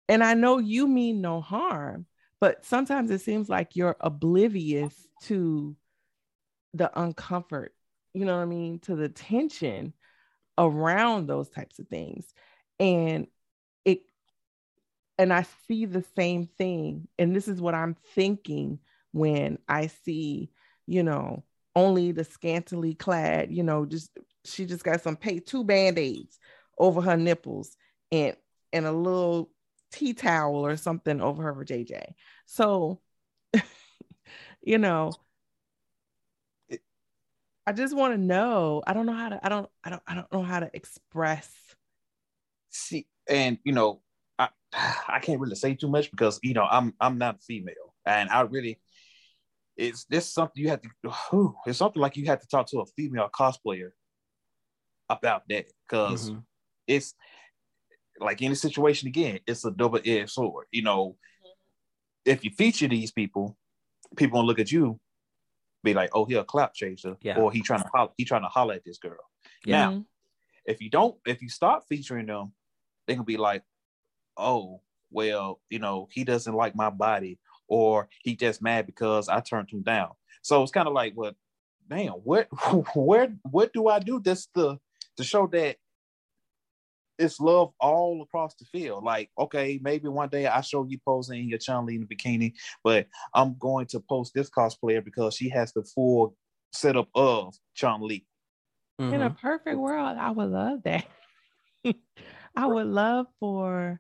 And 0.10 0.24
I 0.24 0.34
know 0.34 0.58
you 0.58 0.88
mean 0.88 1.22
no 1.22 1.40
harm, 1.40 2.08
but 2.42 2.66
sometimes 2.66 3.10
it 3.10 3.22
seems 3.22 3.48
like 3.48 3.76
you're 3.76 3.96
oblivious 4.02 5.08
to 5.24 5.76
the 6.74 6.92
uncomfort, 6.96 7.70
you 8.14 8.26
know 8.26 8.36
what 8.36 8.42
I 8.42 8.46
mean, 8.46 8.80
to 8.80 8.96
the 8.96 9.08
tension 9.08 9.94
around 10.58 11.28
those 11.28 11.50
types 11.50 11.80
of 11.80 11.88
things. 11.88 12.34
And 12.80 13.28
it 13.86 14.02
and 15.18 15.32
I 15.34 15.46
see 15.68 15.86
the 15.86 16.04
same 16.16 16.48
thing. 16.48 17.08
And 17.20 17.36
this 17.36 17.48
is 17.48 17.62
what 17.62 17.76
I'm 17.76 17.96
thinking 18.16 18.80
when 19.12 19.60
I 19.68 19.88
see, 19.88 20.52
you 20.88 21.04
know, 21.04 21.44
only 21.76 22.12
the 22.12 22.24
scantily 22.24 22.94
clad, 22.94 23.52
you 23.52 23.64
know, 23.64 23.86
just 23.86 24.18
she 24.46 24.66
just 24.66 24.84
got 24.84 25.02
some 25.02 25.16
pay 25.16 25.40
two 25.40 25.64
band-aids 25.64 26.40
over 26.78 27.02
her 27.02 27.18
nipples 27.18 27.76
and 28.12 28.36
and 28.72 28.86
a 28.86 28.92
little 28.92 29.52
tea 29.92 30.14
towel 30.14 30.66
or 30.66 30.76
something 30.76 31.22
over 31.22 31.54
her 31.54 31.64
JJ. 31.64 32.14
So, 32.46 33.00
you 34.62 34.78
know, 34.78 35.14
I 37.66 37.72
just 37.72 37.96
want 37.96 38.14
to 38.14 38.18
know. 38.18 38.84
I 38.86 38.94
don't 38.94 39.06
know 39.06 39.14
how 39.14 39.30
to. 39.30 39.40
I 39.46 39.50
don't. 39.50 39.70
I 39.84 39.90
don't. 39.90 40.02
I 40.08 40.16
don't 40.16 40.32
know 40.34 40.44
how 40.44 40.60
to 40.60 40.70
express. 40.74 41.50
see 42.70 43.06
and 43.30 43.58
you 43.64 43.72
know 43.72 44.02
i 44.40 44.50
i 45.08 45.20
can't 45.22 45.40
really 45.40 45.56
say 45.56 45.76
too 45.76 45.88
much 45.88 46.10
because 46.12 46.40
you 46.42 46.54
know 46.54 46.66
i'm 46.70 46.94
i'm 47.00 47.18
not 47.20 47.42
female 47.44 47.94
and 48.06 48.30
i 48.32 48.42
really 48.42 48.80
it's 49.78 50.06
this 50.06 50.34
something 50.34 50.62
you 50.64 50.70
have 50.70 50.82
to 50.82 50.90
whew, 51.30 51.56
it's 51.68 51.78
something 51.78 52.02
like 52.02 52.18
you 52.18 52.26
have 52.26 52.40
to 52.42 52.48
talk 52.48 52.66
to 52.68 52.80
a 52.80 52.86
female 52.98 53.30
cosplayer 53.34 53.92
about 55.10 55.44
that 55.50 55.66
because 55.88 56.32
Mhm. 56.32 56.44
it's 56.88 57.14
like 58.20 58.42
any 58.42 58.56
situation 58.56 59.08
again 59.08 59.40
it's 59.46 59.64
a 59.66 59.72
double-edged 59.72 60.32
sword 60.32 60.66
you 60.72 60.82
know 60.82 61.16
if 62.26 62.44
you 62.44 62.52
feature 62.52 62.88
these 62.88 63.12
people 63.12 63.56
people 64.16 64.40
gonna 64.40 64.48
look 64.48 64.60
at 64.60 64.72
you 64.72 65.00
be 65.84 65.94
like 65.94 66.10
oh 66.14 66.26
he 66.26 66.36
a 66.36 66.44
clout 66.44 66.74
chaser 66.74 67.18
Yeah. 67.22 67.38
or 67.38 67.52
he 67.52 67.62
trying 67.62 67.82
to 67.84 67.90
holler, 67.94 68.12
he 68.18 68.26
trying 68.26 68.44
to 68.44 68.48
holler 68.48 68.76
at 68.76 68.84
this 68.84 68.98
girl 68.98 69.18
Yeah. 69.66 69.80
now 69.80 69.92
mm-hmm. 69.92 70.02
if 70.66 70.82
you 70.82 70.90
don't 70.90 71.16
if 71.26 71.42
you 71.42 71.50
start 71.50 71.84
featuring 71.88 72.28
them 72.28 72.54
they 73.08 73.16
can 73.16 73.24
be 73.26 73.38
like 73.38 73.64
oh 74.38 74.82
well 75.12 75.60
you 75.70 75.80
know 75.80 76.08
he 76.12 76.24
doesn't 76.24 76.56
like 76.56 76.76
my 76.76 76.90
body 76.90 77.40
or 77.68 78.10
he 78.24 78.36
just 78.36 78.62
mad 78.62 78.86
because 78.86 79.30
i 79.30 79.40
turned 79.40 79.70
him 79.70 79.82
down 79.84 80.10
so 80.42 80.62
it's 80.64 80.72
kind 80.72 80.88
of 80.88 80.94
like 80.94 81.14
well 81.16 81.34
damn 81.90 82.14
what 82.14 82.48
where 82.96 83.34
what 83.44 83.74
do 83.74 83.88
i 83.88 84.00
do 84.00 84.20
this 84.20 84.48
to 84.48 84.80
to 85.18 85.24
show 85.24 85.48
that 85.48 85.78
it's 87.24 87.40
love 87.40 87.74
all 87.80 88.22
across 88.22 88.56
the 88.56 88.66
field 88.66 89.04
like 89.04 89.32
okay 89.40 89.80
maybe 89.84 90.08
one 90.08 90.30
day 90.30 90.46
i 90.48 90.62
show 90.62 90.84
you 90.86 90.98
posing 91.06 91.40
in 91.44 91.50
your 91.50 91.60
chun 91.60 91.90
in 91.90 92.04
a 92.04 92.06
bikini 92.06 92.54
but 92.84 93.08
i'm 93.34 93.58
going 93.58 93.86
to 93.88 94.00
post 94.00 94.34
this 94.34 94.50
cosplayer 94.50 95.04
because 95.04 95.36
she 95.36 95.50
has 95.50 95.74
the 95.74 95.84
full 95.84 96.36
setup 96.74 97.10
of 97.16 97.56
chun 97.74 98.02
li 98.02 98.26
In 99.12 99.22
a 99.22 99.30
Mhm. 99.30 99.38
perfect 99.40 99.78
world, 99.78 100.18
I 100.18 100.32
would 100.32 100.50
love 100.50 100.84
that. 100.84 101.06
I 102.56 102.68
would 102.68 102.88
love 102.88 103.28
for 103.40 104.00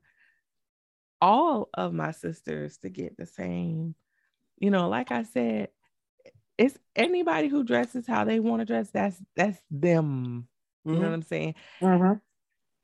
all 1.21 1.69
of 1.73 1.93
my 1.93 2.11
sisters 2.11 2.77
to 2.79 2.89
get 2.89 3.17
the 3.17 3.25
same 3.25 3.95
you 4.59 4.71
know, 4.71 4.89
like 4.89 5.11
I 5.11 5.23
said, 5.23 5.69
it's 6.57 6.77
anybody 6.95 7.47
who 7.49 7.63
dresses 7.63 8.07
how 8.07 8.25
they 8.25 8.39
want 8.39 8.61
to 8.61 8.65
dress. 8.65 8.91
That's 8.91 9.21
that's 9.35 9.61
them. 9.71 10.47
You 10.91 10.99
know 10.99 11.07
Mhm. 11.07 11.09
what 11.09 11.13
I'm 11.15 11.21
saying? 11.23 11.55
Mhm. 11.81 12.21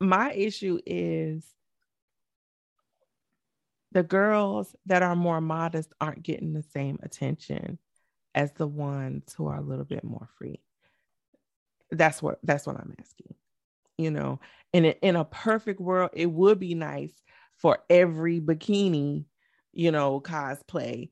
My 0.00 0.32
issue 0.32 0.78
is 0.86 1.44
the 3.92 4.02
girls 4.02 4.74
that 4.86 5.02
are 5.02 5.16
more 5.16 5.40
modest 5.40 5.92
aren't 6.00 6.22
getting 6.22 6.52
the 6.52 6.62
same 6.62 6.98
attention 7.02 7.78
as 8.34 8.52
the 8.52 8.66
ones 8.66 9.34
who 9.36 9.46
are 9.46 9.56
a 9.56 9.62
little 9.62 9.84
bit 9.84 10.04
more 10.04 10.28
free. 10.38 10.60
That's 11.90 12.22
what 12.22 12.38
that's 12.44 12.66
what 12.66 12.76
I'm 12.76 12.94
asking. 13.00 13.34
You 13.98 14.10
know, 14.10 14.40
in 14.72 14.84
in 14.84 15.16
a 15.16 15.24
perfect 15.24 15.80
world, 15.80 16.10
it 16.14 16.30
would 16.30 16.60
be 16.60 16.74
nice 16.74 17.12
for 17.56 17.80
every 17.90 18.40
bikini, 18.40 19.24
you 19.72 19.90
know, 19.90 20.20
cosplay. 20.20 21.10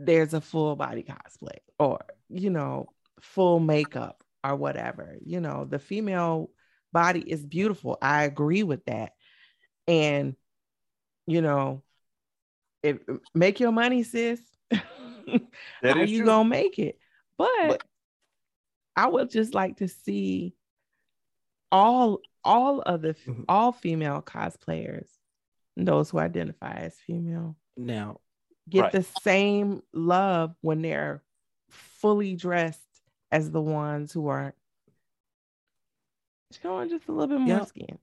There's 0.00 0.34
a 0.34 0.40
full 0.40 0.74
body 0.74 1.04
cosplay, 1.04 1.58
or 1.78 2.00
you 2.30 2.50
know, 2.50 2.88
full 3.20 3.60
makeup 3.60 4.24
or 4.42 4.56
whatever. 4.56 5.18
You 5.24 5.40
know, 5.40 5.66
the 5.68 5.78
female 5.78 6.50
body 6.96 7.20
is 7.20 7.44
beautiful. 7.44 7.98
I 8.00 8.24
agree 8.24 8.62
with 8.62 8.84
that, 8.86 9.12
and 9.86 10.34
you 11.26 11.42
know, 11.42 11.82
if 12.82 12.98
make 13.34 13.60
your 13.60 13.72
money, 13.72 14.02
sis. 14.02 14.40
How 14.72 16.00
you 16.02 16.18
true. 16.18 16.24
gonna 16.26 16.48
make 16.48 16.78
it? 16.78 16.98
But, 17.36 17.50
But- 17.68 17.82
I 18.96 19.08
would 19.08 19.28
just 19.30 19.52
like 19.54 19.76
to 19.78 19.88
see 19.88 20.54
all 21.70 22.20
all 22.44 22.80
of 22.80 23.02
the 23.02 23.12
Mhm. 23.14 23.44
all 23.48 23.72
female 23.72 24.22
cosplayers, 24.22 25.08
those 25.76 26.10
who 26.10 26.18
identify 26.18 26.74
as 26.76 26.94
female, 27.00 27.56
Now, 27.76 28.20
get 28.70 28.82
Right. 28.84 28.92
the 28.92 29.02
same 29.02 29.82
love 29.92 30.54
when 30.62 30.80
they're 30.80 31.22
fully 31.68 32.36
dressed 32.36 32.80
as 33.30 33.50
the 33.50 33.60
ones 33.60 34.12
who 34.12 34.28
are 34.28 34.54
showing 36.62 36.88
just 36.88 37.06
a 37.08 37.12
little 37.12 37.28
bit 37.28 37.40
more 37.40 37.58
Yeah. 37.58 37.64
skin. 37.64 37.98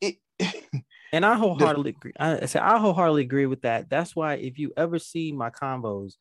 It- 0.00 0.18
and 1.12 1.24
I 1.26 1.34
wholeheartedly 1.34 1.90
agree. 1.90 2.12
I 2.18 2.46
say 2.46 2.58
I 2.60 2.78
wholeheartedly 2.78 3.22
agree 3.22 3.46
with 3.46 3.62
that. 3.62 3.88
That's 3.90 4.14
why 4.16 4.34
if 4.34 4.58
you 4.58 4.72
ever 4.76 4.98
see 4.98 5.32
my 5.32 5.50
combos, 5.50 6.14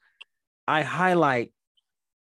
I 0.67 0.81
highlight 0.83 1.51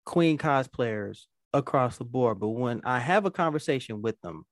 queen 0.05 0.38
cosplayers 0.38 1.26
across 1.53 1.97
the 1.97 2.05
board. 2.05 2.39
But 2.39 2.49
when 2.49 2.81
I 2.84 2.99
have 2.99 3.26
a 3.26 3.31
conversation 3.31 4.01
with 4.01 4.19
them, 4.22 4.45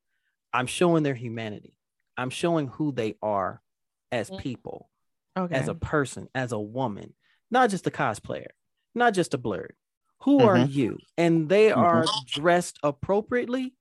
I'm 0.54 0.68
showing 0.68 1.04
their 1.04 1.16
humanity. 1.16 1.78
I'm 2.18 2.30
showing 2.30 2.68
who 2.68 2.92
they 2.92 3.16
are 3.22 3.62
as 4.12 4.30
Mhm. 4.30 4.38
people, 4.40 4.90
Okay. 5.38 5.56
as 5.56 5.68
a 5.68 5.74
person, 5.76 6.28
as 6.36 6.52
a 6.52 6.60
woman, 6.60 7.16
not 7.50 7.70
just 7.72 7.88
a 7.88 7.92
cosplayer, 7.92 8.52
not 8.94 9.14
just 9.16 9.34
a 9.34 9.38
Blerd. 9.38 9.72
Who 10.22 10.42
are 10.44 10.58
Mhm. 10.58 10.72
you? 10.72 11.00
And 11.18 11.50
they 11.50 11.70
Mhm. 11.70 11.78
are 11.78 12.06
dressed 12.26 12.78
appropriately. 12.84 13.74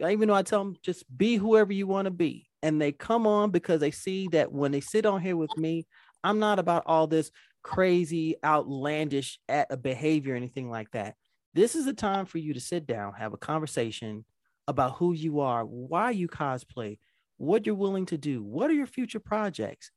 Even 0.00 0.28
though 0.28 0.34
I 0.34 0.42
tell 0.42 0.64
them 0.64 0.76
just 0.82 1.04
be 1.16 1.36
whoever 1.36 1.72
you 1.72 1.86
want 1.86 2.06
to 2.06 2.10
be. 2.10 2.48
And 2.62 2.80
they 2.80 2.92
come 2.92 3.26
on 3.26 3.50
because 3.50 3.80
they 3.80 3.90
see 3.90 4.28
that 4.28 4.52
when 4.52 4.72
they 4.72 4.80
sit 4.80 5.06
on 5.06 5.20
here 5.20 5.36
with 5.36 5.56
me, 5.56 5.86
I'm 6.22 6.38
not 6.38 6.58
about 6.58 6.82
all 6.86 7.06
this 7.06 7.30
crazy, 7.62 8.36
outlandish 8.44 9.38
at 9.48 9.68
a 9.70 9.76
behavior, 9.76 10.34
or 10.34 10.36
anything 10.36 10.70
like 10.70 10.90
that. 10.92 11.14
This 11.54 11.74
is 11.74 11.86
a 11.86 11.92
time 11.92 12.26
for 12.26 12.38
you 12.38 12.54
to 12.54 12.60
sit 12.60 12.86
down, 12.86 13.14
have 13.14 13.32
a 13.32 13.38
conversation 13.38 14.24
about 14.68 14.96
who 14.96 15.12
you 15.12 15.40
are, 15.40 15.64
why 15.64 16.10
you 16.10 16.28
cosplay, 16.28 16.98
what 17.38 17.66
you're 17.66 17.74
willing 17.74 18.06
to 18.06 18.18
do, 18.18 18.42
what 18.42 18.70
are 18.70 18.74
your 18.74 18.86
future 18.86 19.20
projects. 19.20 19.90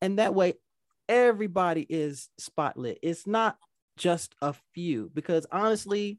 And 0.00 0.18
that 0.18 0.34
way, 0.34 0.54
everybody 1.08 1.86
is 1.88 2.28
spotlit. 2.40 2.98
It's 3.02 3.26
not 3.26 3.58
just 3.96 4.34
a 4.40 4.54
few, 4.74 5.10
because 5.12 5.46
honestly, 5.50 6.18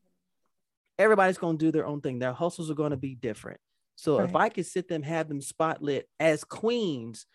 everybody's 1.01 1.37
going 1.37 1.57
to 1.57 1.65
do 1.65 1.71
their 1.71 1.85
own 1.85 2.01
thing. 2.01 2.19
Their 2.19 2.33
hustles 2.33 2.69
are 2.71 2.75
going 2.75 2.91
to 2.91 2.97
be 2.97 3.15
different. 3.15 3.59
So 3.95 4.19
if 4.19 4.35
I 4.35 4.49
could 4.49 4.65
sit 4.65 4.87
them, 4.87 5.03
have 5.03 5.27
them 5.27 5.41
spotlit 5.41 6.03
as 6.19 6.43
queens 6.43 7.25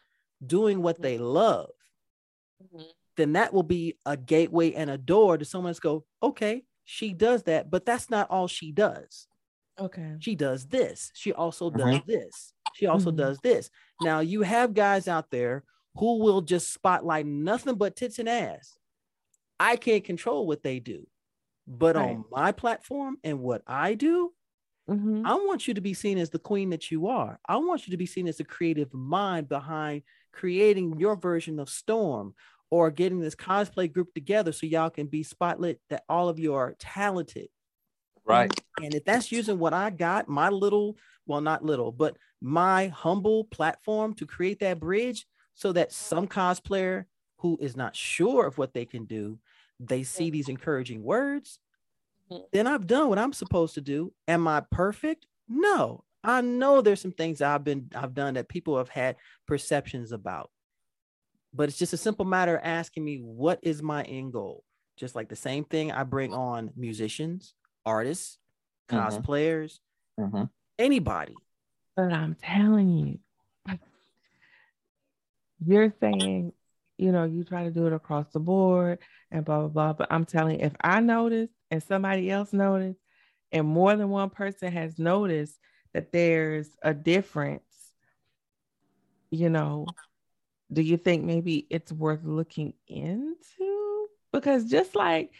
doing 0.44 0.82
what 0.82 1.00
they 1.00 1.18
love, 1.18 1.70
Mhm. 2.62 2.84
then 3.16 3.32
that 3.34 3.52
will 3.52 3.62
be 3.62 3.98
a 4.06 4.16
gateway 4.16 4.72
and 4.72 4.90
a 4.90 4.98
door 4.98 5.38
to 5.38 5.44
someone 5.44 5.70
that's 5.70 5.80
go, 5.80 6.04
okay, 6.22 6.64
she 6.84 7.12
does 7.12 7.42
that, 7.44 7.70
but 7.70 7.84
that's 7.84 8.10
not 8.10 8.30
all 8.30 8.46
she 8.48 8.72
does. 8.72 9.28
okay. 9.78 10.16
She 10.20 10.34
does 10.34 10.66
this. 10.68 11.10
She 11.14 11.34
also 11.34 11.68
does 11.68 12.00
this. 12.06 12.54
She 12.72 12.86
also 12.86 13.10
Mhm. 13.10 13.16
does 13.16 13.38
this. 13.40 13.68
Now 14.00 14.20
you 14.20 14.40
have 14.40 14.72
guys 14.72 15.06
out 15.06 15.30
there 15.30 15.64
who 15.98 16.18
will 16.18 16.40
just 16.40 16.72
spotlight 16.72 17.26
nothing 17.26 17.74
but 17.76 17.94
tits 17.94 18.18
and 18.18 18.26
ass. 18.28 18.78
I 19.60 19.76
can't 19.76 20.02
control 20.02 20.46
what 20.46 20.62
they 20.62 20.80
do. 20.80 21.06
But 21.66 21.96
on 21.96 22.24
my 22.30 22.52
platform 22.52 23.18
and 23.24 23.40
what 23.40 23.62
I 23.66 23.94
do, 23.94 24.32
Mhm. 24.88 25.24
I 25.24 25.34
want 25.34 25.66
you 25.66 25.74
to 25.74 25.80
be 25.80 25.94
seen 25.94 26.18
as 26.18 26.30
the 26.30 26.38
queen 26.38 26.70
that 26.70 26.90
you 26.90 27.08
are. 27.08 27.40
I 27.48 27.56
want 27.56 27.86
you 27.86 27.90
to 27.92 27.96
be 27.96 28.06
seen 28.06 28.28
as 28.28 28.36
the 28.38 28.44
creative 28.44 28.94
mind 28.94 29.48
behind 29.48 30.02
creating 30.32 30.98
your 31.00 31.16
version 31.16 31.58
of 31.58 31.68
Storm 31.68 32.34
or 32.70 32.90
getting 32.90 33.20
this 33.20 33.34
cosplay 33.34 33.92
group 33.92 34.14
together 34.14 34.52
so 34.52 34.66
y'all 34.66 34.90
can 34.90 35.06
be 35.08 35.24
spotlit 35.24 35.78
that 35.88 36.04
all 36.08 36.28
of 36.28 36.38
you 36.38 36.54
are 36.54 36.74
talented. 36.78 37.48
right. 38.24 38.60
And 38.82 38.94
if 38.94 39.04
that's 39.04 39.32
using 39.32 39.58
what 39.58 39.72
I 39.72 39.90
got, 39.90 40.28
my 40.28 40.48
little, 40.48 40.96
well, 41.26 41.40
not 41.40 41.64
little, 41.64 41.92
but 41.92 42.16
my 42.40 42.88
humble 42.88 43.44
platform 43.44 44.14
to 44.14 44.26
create 44.26 44.60
that 44.60 44.80
bridge 44.80 45.26
so 45.54 45.72
that 45.72 45.92
some 45.92 46.28
cosplayer 46.28 47.06
who 47.38 47.56
is 47.60 47.76
not 47.76 47.96
sure 47.96 48.46
of 48.46 48.58
what 48.58 48.74
they 48.74 48.84
can 48.84 49.04
do, 49.06 49.38
they 49.80 50.02
see 50.02 50.30
these 50.30 50.48
encouraging 50.48 51.02
words, 51.02 51.58
Mhm. 52.30 52.44
then 52.52 52.66
I've 52.66 52.86
done 52.86 53.08
what 53.08 53.18
I'm 53.18 53.32
supposed 53.32 53.74
to 53.74 53.80
do. 53.80 54.12
Am 54.26 54.48
I 54.48 54.60
perfect? 54.70 55.26
No. 55.48 56.04
I 56.24 56.40
know 56.40 56.80
there's 56.80 57.00
some 57.00 57.12
things 57.12 57.40
I've 57.40 57.62
been 57.62 57.88
I've 57.94 58.14
done 58.14 58.34
that 58.34 58.48
people 58.48 58.76
have 58.78 58.88
had 58.88 59.16
perceptions 59.46 60.10
about. 60.12 60.50
But 61.54 61.68
it's 61.68 61.78
just 61.78 61.92
a 61.92 61.96
simple 61.96 62.24
matter 62.24 62.56
of 62.56 62.64
asking 62.64 63.04
me 63.04 63.18
what 63.18 63.60
is 63.62 63.80
my 63.82 64.02
end 64.02 64.32
goal? 64.32 64.64
Just 64.96 65.14
like 65.14 65.28
the 65.28 65.36
same 65.36 65.64
thing 65.64 65.92
I 65.92 66.02
bring 66.02 66.34
on 66.34 66.72
musicians, 66.74 67.54
artists, 67.84 68.38
Mhm. 68.88 68.98
cosplayers, 68.98 69.78
Mhm. 70.18 70.50
anybody. 70.78 71.36
But 71.94 72.12
I'm 72.12 72.34
telling 72.34 72.88
you, 72.90 73.20
you're 75.64 75.94
saying, 76.00 76.52
you 76.98 77.12
know, 77.12 77.24
you 77.24 77.44
try 77.44 77.64
to 77.64 77.70
do 77.70 77.86
it 77.86 77.92
across 77.92 78.26
the 78.32 78.40
board 78.40 78.98
and 79.30 79.44
blah, 79.44 79.60
blah, 79.60 79.68
blah. 79.68 79.92
But 79.92 80.08
I'm 80.10 80.24
telling 80.24 80.60
you, 80.60 80.66
if 80.66 80.74
I 80.80 81.00
notice 81.00 81.50
and 81.70 81.82
somebody 81.82 82.30
else 82.30 82.52
noticed, 82.52 83.00
and 83.52 83.66
more 83.66 83.94
than 83.94 84.08
one 84.08 84.30
person 84.30 84.72
has 84.72 84.98
noticed 84.98 85.58
that 85.94 86.12
there's 86.12 86.68
a 86.82 86.92
difference, 86.92 87.62
you 89.30 89.50
know, 89.50 89.86
do 90.72 90.82
you 90.82 90.96
think 90.96 91.24
maybe 91.24 91.66
it's 91.70 91.92
worth 91.92 92.24
looking 92.24 92.74
into? 92.88 94.08
Because 94.32 94.64
just 94.64 94.96
like, 94.96 95.30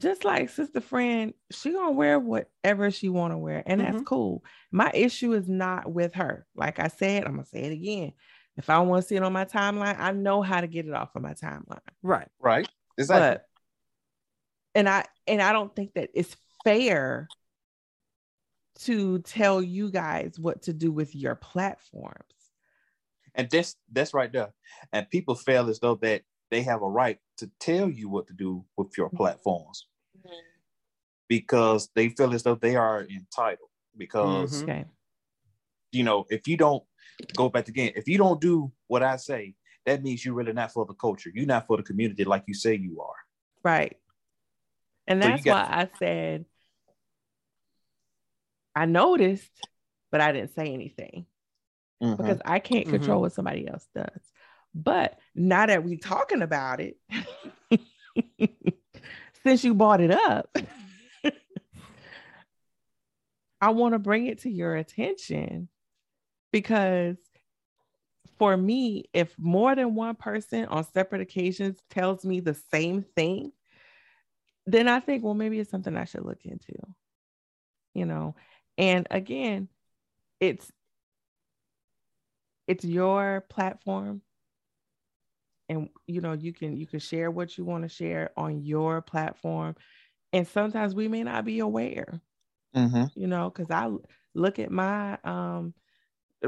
just 0.00 0.24
like 0.24 0.48
sister 0.48 0.80
friend, 0.80 1.34
she 1.52 1.72
gonna 1.72 1.92
wear 1.92 2.18
whatever 2.18 2.90
she 2.90 3.08
want 3.08 3.32
to 3.32 3.38
wear, 3.38 3.62
and 3.64 3.80
that's 3.80 3.94
mm-hmm. 3.96 4.04
cool. 4.04 4.42
My 4.72 4.90
issue 4.92 5.32
is 5.34 5.48
not 5.48 5.92
with 5.92 6.14
her. 6.14 6.46
Like 6.56 6.80
I 6.80 6.88
said, 6.88 7.24
I'm 7.24 7.32
gonna 7.36 7.46
say 7.46 7.60
it 7.60 7.72
again. 7.72 8.12
If 8.56 8.70
I 8.70 8.78
want 8.80 9.02
to 9.02 9.08
see 9.08 9.16
it 9.16 9.22
on 9.22 9.32
my 9.32 9.44
timeline, 9.44 9.98
I 9.98 10.12
know 10.12 10.40
how 10.42 10.60
to 10.60 10.66
get 10.66 10.86
it 10.86 10.94
off 10.94 11.16
of 11.16 11.22
my 11.22 11.34
timeline. 11.34 11.80
Right. 12.02 12.28
Right. 12.40 12.68
Exactly. 12.96 13.38
But 13.38 13.46
and 14.76 14.88
I 14.88 15.04
and 15.26 15.42
I 15.42 15.52
don't 15.52 15.74
think 15.74 15.94
that 15.94 16.10
it's 16.14 16.36
fair 16.62 17.28
to 18.80 19.18
tell 19.20 19.62
you 19.62 19.90
guys 19.90 20.38
what 20.38 20.62
to 20.62 20.72
do 20.72 20.90
with 20.90 21.14
your 21.14 21.34
platforms. 21.36 22.18
and 23.36 23.48
that's 23.50 23.76
that's 23.92 24.14
right 24.14 24.32
there. 24.32 24.52
And 24.92 25.08
people 25.10 25.34
feel 25.34 25.68
as 25.68 25.80
though 25.80 25.96
that 25.96 26.22
they 26.50 26.62
have 26.62 26.82
a 26.82 26.88
right 26.88 27.18
to 27.38 27.50
tell 27.58 27.88
you 27.90 28.08
what 28.08 28.26
to 28.28 28.32
do 28.32 28.64
with 28.76 28.96
your 28.96 29.08
platforms 29.10 29.86
Mhm. 30.16 30.40
because 31.28 31.88
they 31.94 32.10
feel 32.10 32.32
as 32.34 32.42
though 32.44 32.54
they 32.54 32.76
are 32.76 33.02
entitled. 33.02 33.70
Because 33.96 34.62
Mhm. 34.62 34.62
Okay. 34.62 34.84
you 35.92 36.02
know, 36.04 36.26
if 36.30 36.48
you 36.48 36.56
don't 36.56 36.84
go 37.36 37.48
back 37.48 37.68
again, 37.68 37.92
if 37.96 38.08
you 38.08 38.18
don't 38.18 38.40
do 38.40 38.72
what 38.86 39.02
I 39.02 39.16
say, 39.16 39.54
that 39.86 40.02
means 40.02 40.24
you're 40.24 40.34
really 40.34 40.52
not 40.52 40.72
for 40.72 40.86
the 40.86 40.94
culture. 40.94 41.30
You're 41.34 41.46
not 41.46 41.66
for 41.66 41.76
the 41.76 41.82
community 41.82 42.24
like 42.24 42.44
you 42.46 42.54
say 42.54 42.74
you 42.74 43.00
are. 43.02 43.14
Right. 43.62 43.98
And 45.06 45.22
So 45.22 45.28
that's 45.28 45.44
got- 45.44 45.68
why 45.70 45.76
I 45.82 45.88
said 45.98 46.46
I 48.74 48.86
noticed, 48.86 49.52
but 50.10 50.20
I 50.20 50.32
didn't 50.32 50.54
say 50.54 50.72
anything 50.72 51.26
Mhm. 52.02 52.16
because 52.16 52.40
I 52.44 52.58
can't 52.58 52.88
control 52.88 53.20
what 53.20 53.32
somebody 53.32 53.68
else 53.68 53.86
does. 53.94 54.32
But 54.74 55.18
now 55.34 55.66
that 55.66 55.84
we're 55.84 55.98
talking 55.98 56.42
about 56.42 56.80
it, 56.80 56.98
since 59.44 59.62
you 59.62 59.74
brought 59.74 60.00
it 60.00 60.10
up, 60.10 60.50
I 63.60 63.70
want 63.70 63.92
to 63.94 63.98
bring 64.00 64.26
it 64.26 64.40
to 64.40 64.50
your 64.50 64.74
attention 64.74 65.68
because 66.54 67.16
for 68.38 68.56
me, 68.56 69.06
if 69.12 69.36
more 69.36 69.74
than 69.74 69.96
one 69.96 70.14
person 70.14 70.66
on 70.66 70.84
separate 70.84 71.20
occasions 71.20 71.76
tells 71.90 72.24
me 72.24 72.38
the 72.38 72.54
same 72.54 73.04
thing, 73.16 73.50
then 74.66 74.86
I 74.86 75.00
think, 75.00 75.24
well, 75.24 75.34
maybe 75.34 75.58
it's 75.58 75.68
something 75.68 75.96
I 75.96 76.04
should 76.04 76.24
look 76.24 76.44
into. 76.44 76.74
You 77.92 78.06
know, 78.06 78.36
and 78.78 79.04
again, 79.10 79.68
it's 80.38 80.70
it's 82.68 82.84
your 82.84 83.44
platform 83.48 84.22
and 85.68 85.88
you 86.06 86.20
know 86.20 86.34
you 86.34 86.52
can 86.52 86.76
you 86.76 86.86
can 86.86 87.00
share 87.00 87.32
what 87.32 87.58
you 87.58 87.64
want 87.64 87.82
to 87.82 87.88
share 87.88 88.30
on 88.36 88.62
your 88.62 89.02
platform 89.02 89.74
and 90.32 90.46
sometimes 90.46 90.94
we 90.94 91.08
may 91.08 91.24
not 91.24 91.44
be 91.44 91.58
aware 91.58 92.20
Mm-hmm. 92.74 93.04
you 93.14 93.26
know 93.28 93.50
because 93.50 93.70
i 93.70 93.88
look 94.34 94.58
at 94.58 94.70
my 94.70 95.18
um 95.24 95.72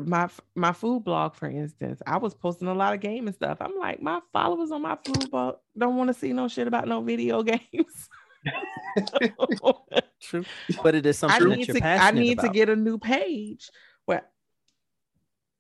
my 0.05 0.29
my 0.55 0.73
food 0.73 1.05
blog 1.05 1.35
for 1.35 1.49
instance 1.49 2.03
i 2.07 2.17
was 2.17 2.35
posting 2.35 2.69
a 2.69 2.75
lot 2.75 2.95
of 2.95 3.01
game 3.01 3.27
and 3.27 3.35
stuff 3.35 3.59
i'm 3.61 3.77
like 3.79 4.01
my 4.03 4.21
followers 4.33 4.71
on 4.71 4.83
my 4.83 4.97
food 5.05 5.31
blog 5.31 5.57
don't 5.77 5.97
want 5.97 6.09
to 6.09 6.15
see 6.15 6.33
no 6.33 6.49
shit 6.49 6.69
about 6.69 6.89
no 6.89 7.01
video 7.01 7.43
games 7.45 8.09
True. 10.21 10.45
But 10.83 10.95
it 10.95 11.07
is 11.07 11.23
I 11.23 11.39
something 11.39 11.51
that 11.51 11.57
need 11.57 11.73
to 11.73 11.87
I 11.87 12.11
need 12.11 12.41
to 12.41 12.49
get 12.49 12.69
a 12.69 12.77
new 12.77 12.99
page 12.99 13.71
where 14.07 14.25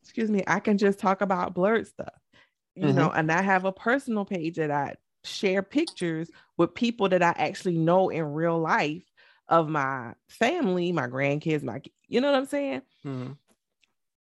excuse 0.02 0.30
me, 0.30 0.42
I 0.46 0.60
can 0.60 0.78
just 0.78 0.98
talk 0.98 1.20
about 1.20 1.54
Blerd 1.54 1.86
stuff. 1.86 2.14
You 2.74 2.92
know, 2.92 3.10
and 3.10 3.32
I 3.32 3.40
have 3.40 3.64
a 3.64 3.72
personal 3.72 4.26
page 4.26 4.56
that 4.56 4.70
I 4.70 4.96
share 5.24 5.62
pictures 5.62 6.30
with 6.58 6.74
people 6.74 7.08
that 7.08 7.22
I 7.22 7.34
actually 7.36 7.78
know 7.78 8.10
in 8.10 8.32
real 8.32 8.58
life 8.58 9.02
of 9.48 9.68
my 9.68 10.12
family, 10.28 10.92
my 10.92 11.06
grandkids, 11.06 11.62
my 11.62 11.80
you 12.06 12.20
know 12.20 12.30
what 12.30 12.38
I'm 12.38 12.46
saying? 12.46 12.82
Mhm. 13.04 13.36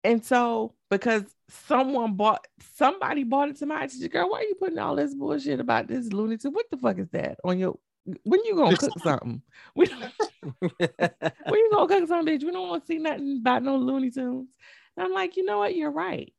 And 0.04 0.24
so 0.24 0.74
because 0.90 1.24
someone 1.50 2.14
bought 2.14 2.48
somebody 2.76 3.24
bought 3.24 3.50
it 3.50 3.58
to 3.58 3.66
my 3.66 3.84
attention, 3.84 4.08
girl, 4.10 4.30
why 4.30 4.40
are 4.40 4.44
you 4.44 4.56
putting 4.56 4.80
all 4.80 4.96
this 4.96 5.14
bullshit 5.14 5.60
about 5.60 5.88
this 5.88 6.12
Looney 6.12 6.38
Tune? 6.38 6.54
What 6.54 6.70
the 6.72 6.78
fuck 6.78 6.98
is 6.98 7.10
that 7.10 7.38
on 7.44 7.60
your 7.60 7.78
when 8.24 8.44
you 8.46 8.56
gonna 8.56 8.78
cook 8.78 8.98
something? 9.04 9.42
We 9.76 9.88
when 10.60 10.70
you 10.80 11.70
gonna 11.72 11.88
cook 11.88 12.08
something, 12.08 12.40
bitch? 12.40 12.44
We 12.44 12.52
don't 12.52 12.70
want 12.70 12.84
to 12.84 12.88
see 12.88 12.98
nothing 12.98 13.40
about 13.42 13.64
no 13.64 13.78
Looney 13.78 14.12
Tunes. 14.12 14.50
And 14.98 15.06
I'm 15.06 15.14
like, 15.14 15.38
you 15.38 15.46
know 15.46 15.60
what? 15.60 15.76
You're 15.76 15.92
right. 15.92 16.34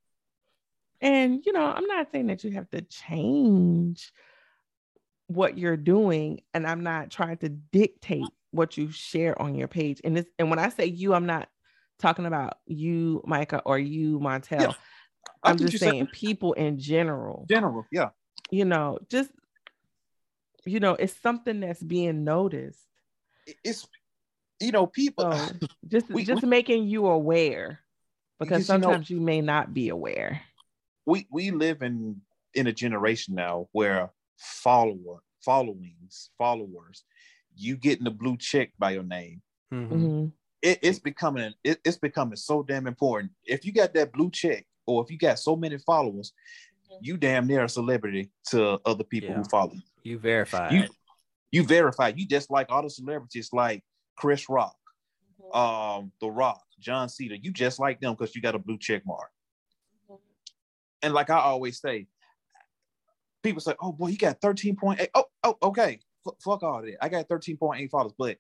And 1.01 1.45
you 1.45 1.53
know, 1.53 1.65
I'm 1.65 1.87
not 1.87 2.11
saying 2.13 2.27
that 2.29 2.45
you 2.45 2.53
have 2.53 2.71
to 2.71 2.83
change 2.83 4.13
what 5.29 5.57
you're 5.57 5.77
doing, 5.77 6.41
and 6.53 6.67
I'm 6.67 6.83
not 6.83 7.11
trying 7.11 7.39
to 7.39 7.49
dictate 7.49 8.27
what 8.51 8.77
you 8.77 8.91
share 8.91 9.41
on 9.41 9.55
your 9.55 9.69
page. 9.69 10.01
And 10.05 10.17
this, 10.17 10.27
and 10.39 10.51
when 10.51 10.59
I 10.59 10.69
say 10.69 10.87
you, 10.87 11.15
I'm 11.15 11.27
not 11.27 11.49
talking 12.03 12.27
about 12.27 12.55
you, 12.67 13.23
Micah, 13.27 13.63
or 13.65 13.79
you, 13.79 14.19
Montel. 14.19 14.61
Yeah. 14.61 14.73
I 15.45 15.51
I'm 15.51 15.57
just 15.57 15.73
you 15.73 15.79
said- 15.79 15.91
saying 15.91 16.07
people 16.09 16.53
in 16.55 16.79
general. 16.79 17.47
General, 17.49 17.87
yeah. 17.91 18.11
You 18.51 18.65
know, 18.67 18.99
just 19.09 19.31
you 20.67 20.79
know, 20.81 20.93
it's 20.95 21.15
something 21.21 21.61
that's 21.61 21.83
being 21.83 22.25
noticed. 22.25 22.79
It's 23.65 23.87
you 24.61 24.71
know, 24.73 24.87
people 24.87 25.33
So 25.33 25.49
just 25.89 26.09
We- 26.11 26.25
just 26.25 26.43
making 26.45 26.87
you 26.89 27.07
aware 27.07 27.81
because 28.39 28.67
Because, 28.67 28.69
you 28.69 28.75
know- 28.79 28.83
sometimes 28.89 29.11
you 29.11 29.21
may 29.21 29.41
not 29.41 29.73
be 29.73 29.89
aware. 29.89 30.43
we 31.07 31.27
we 31.31 31.51
live 31.51 31.83
in 31.83 32.21
in 32.55 32.67
a 32.67 32.73
generation 32.73 33.35
now 33.35 33.69
where 33.73 34.11
follower 34.37 35.23
followings 35.45 36.31
followers 36.39 37.05
you 37.57 37.77
getting 37.77 38.05
the 38.05 38.11
blue 38.11 38.37
check 38.37 38.71
by 38.79 38.91
your 38.93 39.03
name 39.03 39.43
Mhm. 39.73 40.33
It, 40.63 40.79
it's 40.83 40.99
becoming 40.99 41.53
it, 41.65 41.81
it's 41.85 41.99
becoming 41.99 42.37
so 42.37 42.63
damn 42.63 42.87
important 42.87 43.33
if 43.45 43.65
you 43.65 43.73
got 43.73 43.93
that 43.95 44.13
blue 44.13 44.31
check 44.31 44.65
or 44.87 45.03
if 45.03 45.11
you 45.11 45.19
got 45.19 45.39
so 45.39 45.57
many 45.57 45.79
followers 45.79 46.33
mm-hmm. 46.91 47.05
you 47.05 47.17
damn 47.17 47.47
near 47.47 47.65
a 47.65 47.69
celebrity 47.69 48.31
to 48.51 48.81
other 48.87 49.05
people 49.05 49.31
Yeah. 49.31 49.37
who 49.37 49.45
follow 49.45 49.73
you. 49.73 49.83
You 50.05 50.19
verified. 50.19 50.73
you 50.73 50.85
you 51.51 51.65
verify 51.65 52.13
you 52.15 52.27
just 52.27 52.51
like 52.51 52.67
all 52.71 52.83
the 52.83 52.91
celebrities 52.91 53.51
like 53.53 53.83
chris 54.17 54.49
rock 54.49 54.77
mm-hmm. 55.41 55.59
um 55.59 56.13
the 56.21 56.31
rock 56.31 56.63
john 56.81 57.09
cena 57.09 57.37
you 57.41 57.53
just 57.53 57.81
like 57.81 58.01
them 58.01 58.15
because 58.15 58.35
you 58.35 58.43
got 58.43 58.55
a 58.55 58.59
blue 58.59 58.79
check 58.79 59.03
mark 59.05 59.31
mm-hmm. 60.11 60.17
and 61.03 61.13
like 61.13 61.31
I 61.31 61.39
always 61.39 61.81
say, 61.81 62.07
people 63.43 63.61
say, 63.61 63.75
"Oh 63.81 63.93
boy, 63.93 64.09
you 64.09 64.19
got 64.19 64.41
thirteen 64.41 64.77
point 64.77 65.01
eight. 65.01 65.11
Oh, 65.15 65.25
oh, 65.45 65.57
okay. 65.63 65.99
F- 66.27 66.35
fuck 66.43 66.63
all 66.63 66.83
that. 66.83 66.97
I 67.03 67.09
got 67.09 67.29
thirteen 67.29 67.57
point 67.57 67.81
eight 67.81 67.91
followers. 67.91 68.15
But 68.17 68.39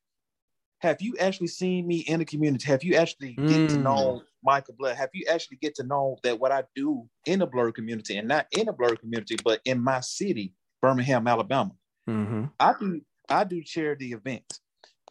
have 0.82 1.00
you 1.00 1.14
actually 1.20 1.46
seen 1.46 1.86
me 1.86 1.98
in 2.00 2.18
the 2.18 2.24
community? 2.24 2.66
Have 2.66 2.82
you 2.82 2.96
actually 2.96 3.40
get 3.46 3.68
to 3.68 3.78
Mm. 3.78 3.82
know 3.82 4.22
Michael 4.42 4.74
Blood? 4.76 4.96
Have 4.96 5.10
you 5.14 5.24
actually 5.30 5.58
get 5.58 5.76
to 5.76 5.84
know 5.84 6.18
that 6.24 6.40
what 6.40 6.50
I 6.50 6.64
do 6.74 7.08
in 7.24 7.38
the 7.38 7.46
Blerd 7.46 7.74
community 7.74 8.16
and 8.16 8.26
not 8.26 8.48
in 8.50 8.66
the 8.66 8.72
Blerd 8.72 8.98
community, 8.98 9.36
but 9.44 9.60
in 9.64 9.80
my 9.80 10.00
city, 10.00 10.54
Birmingham, 10.80 11.28
Alabama? 11.28 11.72
Mhm. 12.08 12.50
I 12.58 12.74
do 12.80 13.00
I 13.28 13.44
do 13.44 13.62
charity 13.62 14.12
events. 14.12 14.60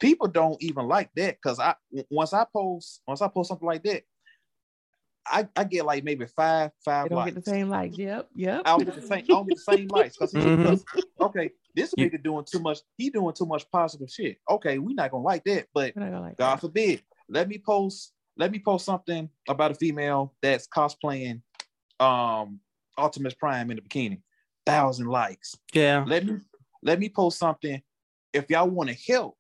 People 0.02 0.28
don't 0.28 0.62
even 0.62 0.88
like 0.88 1.10
that 1.16 1.38
because 1.42 1.60
I 1.60 1.76
once 2.10 2.34
I 2.34 2.46
post 2.52 3.02
once 3.08 3.22
I 3.22 3.30
post 3.30 3.48
something 3.50 3.68
like 3.68 3.84
that, 3.84 4.04
I, 5.28 5.48
I 5.56 5.64
get 5.64 5.86
like 5.86 6.04
maybe 6.04 6.26
five 6.26 6.72
They 6.72 6.92
five 6.92 7.10
don't 7.10 7.18
likes. 7.18 7.34
get 7.36 7.44
the 7.46 7.50
same 7.52 7.70
likes. 7.70 7.98
Yep, 7.98 8.30
yep. 8.36 8.62
I 8.66 8.70
don't 8.72 8.86
get 8.86 8.96
the 8.96 9.02
same. 9.02 9.20
I 9.20 9.22
don't 9.22 9.48
get 9.48 9.58
the 9.58 9.74
same 9.76 9.88
likes 9.88 10.18
because 10.18 10.34
Mhm. 10.34 10.84
okay, 11.22 11.50
this 11.76 11.94
You- 11.98 12.10
nigga 12.10 12.24
doing 12.24 12.46
too 12.50 12.60
much. 12.60 12.80
He 12.98 13.10
doing 13.10 13.34
too 13.34 13.46
much 13.46 13.70
positive 13.72 14.10
shit. 14.10 14.38
Okay, 14.50 14.78
we 14.80 14.94
not 14.94 15.12
gonna 15.12 15.24
like 15.24 15.44
that. 15.46 15.68
But 15.74 15.94
We're 15.96 16.04
not 16.04 16.12
gonna 16.12 16.26
like 16.28 16.38
God 16.38 16.56
that. 16.56 16.62
forbid, 16.62 17.04
let 17.30 17.48
me 17.48 17.58
post. 17.60 18.14
Let 18.38 18.52
me 18.52 18.60
post 18.60 18.86
something 18.86 19.30
about 19.50 19.72
a 19.72 19.76
female 19.76 20.34
that's 20.42 20.68
cosplaying 20.68 21.42
um 22.00 22.60
Optimus 22.98 23.34
Prime 23.36 23.70
in 23.72 23.78
a 23.78 23.82
bikini. 23.82 24.22
Thousand 24.66 25.08
likes. 25.08 25.56
Yeah. 25.74 26.04
Let 26.08 26.26
me 26.26 26.38
let 26.84 27.00
me 27.00 27.10
post 27.10 27.38
something. 27.40 27.82
If 28.34 28.50
y'all 28.50 28.70
want 28.70 28.90
to 28.90 28.96
help 29.12 29.38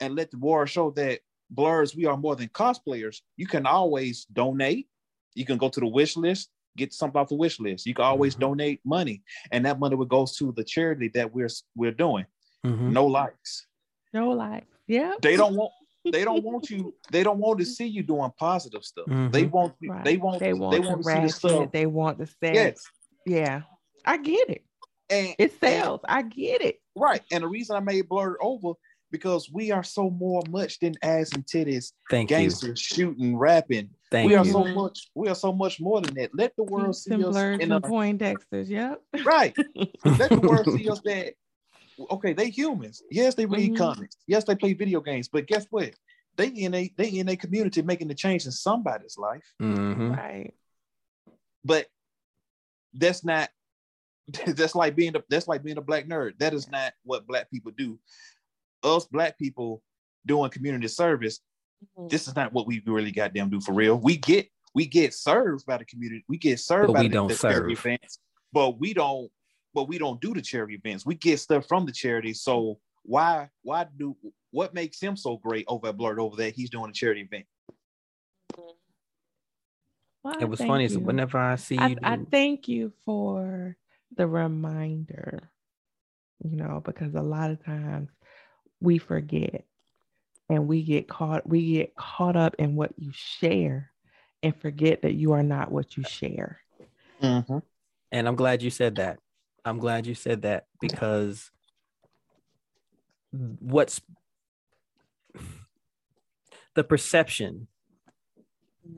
and 0.00 0.14
let 0.14 0.30
the 0.30 0.38
world 0.38 0.68
show 0.68 0.90
that 0.92 1.20
Blerds 1.54 1.94
we 1.94 2.06
are 2.06 2.16
more 2.16 2.34
than 2.34 2.48
cosplayers, 2.48 3.20
you 3.36 3.46
can 3.46 3.66
always 3.66 4.24
donate. 4.26 4.88
You 5.34 5.44
can 5.44 5.58
go 5.58 5.68
to 5.68 5.80
the 5.80 5.86
wish 5.86 6.16
list, 6.16 6.50
get 6.76 6.92
something 6.92 7.20
off 7.20 7.28
the 7.28 7.34
wish 7.34 7.58
list. 7.60 7.86
You 7.86 7.94
can 7.94 8.04
always 8.04 8.34
Mhm. 8.36 8.40
donate 8.40 8.80
money, 8.84 9.22
and 9.50 9.64
that 9.66 9.78
money 9.78 9.94
would 9.96 10.08
go 10.08 10.26
to 10.26 10.52
the 10.52 10.64
charity 10.64 11.08
that 11.14 11.32
we're 11.32 11.48
we're 11.74 11.92
doing. 11.92 12.26
Mhm. 12.64 12.92
No 12.92 13.06
likes. 13.06 13.66
No 14.12 14.30
like. 14.30 14.66
Yeah. 14.86 15.14
They 15.20 15.36
don't 15.36 15.54
want 15.56 15.72
they 16.10 16.24
don't 16.24 16.42
want 16.42 16.68
you. 16.70 16.94
They 17.12 17.22
don't 17.22 17.38
want 17.38 17.60
to 17.60 17.64
see 17.64 17.86
you 17.86 18.02
doing 18.02 18.30
positive 18.38 18.84
stuff. 18.84 19.06
They 19.06 19.44
Mhm. 19.44 19.50
want 19.52 19.74
Right. 19.82 20.04
they 20.04 20.16
want 20.16 20.40
They 20.40 20.52
want, 20.52 20.72
they 20.72 20.80
the 20.80 20.88
want 20.88 21.02
to 21.02 21.04
see 21.08 21.14
the 21.14 21.20
ratchet. 21.20 21.36
stuff. 21.36 21.72
They 21.72 21.86
want 21.86 22.18
the 22.18 22.26
sex. 22.26 22.54
Yes, 22.54 22.84
Yeah. 23.24 23.62
I 24.04 24.16
get 24.16 24.50
it. 24.50 24.64
and 25.10 25.34
It 25.38 25.60
sells. 25.60 26.00
I 26.04 26.22
get 26.22 26.60
it. 26.62 26.80
right. 26.96 27.20
And 27.30 27.44
the 27.44 27.48
reason 27.48 27.76
I 27.76 27.80
made 27.80 28.08
Blerdover 28.08 28.74
because 29.12 29.50
we 29.52 29.70
are 29.70 29.84
so 29.84 30.10
more 30.10 30.42
much 30.48 30.80
than 30.80 30.94
ass 31.02 31.30
and 31.34 31.46
titties, 31.46 31.92
Thank 32.10 32.30
you. 32.30 32.50
shooting, 32.74 33.36
rapping. 33.36 33.90
Thank 34.10 34.28
we 34.28 34.34
are 34.34 34.44
you. 34.44 34.52
so 34.52 34.64
Mhm. 34.64 34.74
much. 34.74 35.10
We 35.14 35.28
are 35.28 35.34
so 35.34 35.52
much 35.52 35.80
more 35.80 36.00
than 36.00 36.14
that. 36.14 36.34
Let 36.34 36.56
the 36.56 36.64
world 36.64 36.96
see 36.96 37.12
and 37.14 37.24
us 37.26 37.36
in 37.36 37.60
and 37.60 37.72
a, 37.72 37.80
Poindexters. 37.80 38.68
Yep. 38.68 39.02
right. 39.24 39.56
Let 40.04 40.30
the 40.30 40.40
world 40.40 40.66
see 40.76 40.88
us 40.88 41.00
that. 41.02 41.34
Okay, 42.10 42.32
they 42.32 42.48
humans. 42.48 43.02
Yes, 43.10 43.34
they 43.34 43.46
read 43.46 43.72
Mhm. 43.72 43.76
comics. 43.76 44.16
Yes, 44.26 44.44
they 44.44 44.56
play 44.56 44.72
video 44.72 45.00
games. 45.00 45.28
But 45.28 45.46
guess 45.46 45.66
what? 45.70 45.94
They 46.36 46.48
in 46.48 46.74
a 46.74 46.90
they 46.96 47.08
in 47.10 47.28
a 47.28 47.36
community 47.36 47.82
making 47.82 48.08
the 48.08 48.14
change 48.14 48.46
in 48.46 48.52
somebody's 48.52 49.18
life. 49.18 49.44
Mhm. 49.60 50.16
Right. 50.16 50.54
But 51.64 51.86
that's 52.94 53.24
not. 53.24 53.50
That's 54.46 54.76
like 54.76 54.94
being 54.94 55.16
a, 55.16 55.22
that's 55.28 55.48
like 55.48 55.64
being 55.64 55.78
a 55.78 55.82
black 55.82 56.06
nerd. 56.06 56.38
That 56.38 56.54
is 56.54 56.70
not 56.70 56.92
what 57.02 57.26
black 57.26 57.50
people 57.50 57.72
do. 57.76 57.98
Us 58.82 59.06
black 59.06 59.38
people 59.38 59.82
doing 60.26 60.50
community 60.50 60.88
service 60.88 61.40
mm-hmm. 61.98 62.08
this 62.08 62.28
is 62.28 62.36
not 62.36 62.52
what 62.52 62.66
we 62.66 62.82
really 62.86 63.10
goddamn 63.10 63.50
do 63.50 63.60
for 63.60 63.72
real. 63.72 63.98
We 63.98 64.16
get 64.16 64.48
we 64.74 64.86
get 64.86 65.14
served 65.14 65.66
by 65.66 65.78
the 65.78 65.84
community. 65.84 66.24
We 66.28 66.38
get 66.38 66.58
served 66.60 66.88
But 66.88 66.94
by 66.94 67.00
we 67.02 67.08
the, 67.08 67.14
don't 67.14 67.28
the 67.28 67.34
charity 67.34 67.74
events, 67.74 68.18
but 68.52 68.78
we 68.78 68.94
don't. 68.94 69.30
But 69.74 69.88
we 69.88 69.96
don't 69.96 70.20
do 70.20 70.34
the 70.34 70.42
charity 70.42 70.74
events. 70.74 71.06
We 71.06 71.14
get 71.14 71.40
stuff 71.40 71.66
from 71.66 71.86
the 71.86 71.92
charity. 71.92 72.34
So 72.34 72.78
why 73.04 73.48
why 73.62 73.86
do 73.98 74.16
what 74.50 74.74
makes 74.74 75.00
him 75.00 75.16
so 75.16 75.38
great 75.38 75.64
over 75.66 75.88
at 75.88 75.96
Blerdover 75.96 76.36
that 76.36 76.54
he's 76.54 76.70
doing 76.70 76.90
a 76.90 76.92
charity 76.92 77.22
event? 77.22 77.46
Well, 80.22 80.36
It 80.38 80.48
was 80.48 80.60
funny. 80.60 80.88
So 80.88 80.98
you. 80.98 81.04
whenever 81.04 81.38
I 81.38 81.56
see 81.56 81.78
I, 81.78 81.88
you, 81.88 81.96
I 82.02 82.18
thank 82.30 82.68
you 82.68 82.92
for 83.04 83.76
the 84.14 84.26
reminder, 84.26 85.50
you 86.44 86.56
know, 86.56 86.82
because 86.84 87.14
a 87.14 87.22
lot 87.22 87.50
of 87.50 87.64
times 87.64 88.10
we 88.82 88.98
forget 88.98 89.64
and 90.48 90.66
we 90.66 90.82
get 90.82 91.08
caught, 91.08 91.48
we 91.48 91.72
get 91.72 91.94
caught 91.94 92.36
up 92.36 92.56
in 92.58 92.76
what 92.76 92.92
you 92.96 93.10
share 93.14 93.90
and 94.42 94.54
forget 94.60 95.02
that 95.02 95.14
you 95.14 95.32
are 95.32 95.42
not 95.42 95.70
what 95.70 95.96
you 95.96 96.02
share. 96.04 96.58
Mm-hmm. 97.22 97.58
and 98.10 98.26
I'm 98.26 98.34
glad 98.34 98.62
you 98.62 98.70
said 98.70 98.96
that. 98.96 99.20
I'm 99.64 99.78
glad 99.78 100.08
you 100.08 100.14
said 100.16 100.42
that 100.42 100.66
because 100.80 101.52
what's 103.60 104.00
the 106.74 106.82
perception 106.82 107.68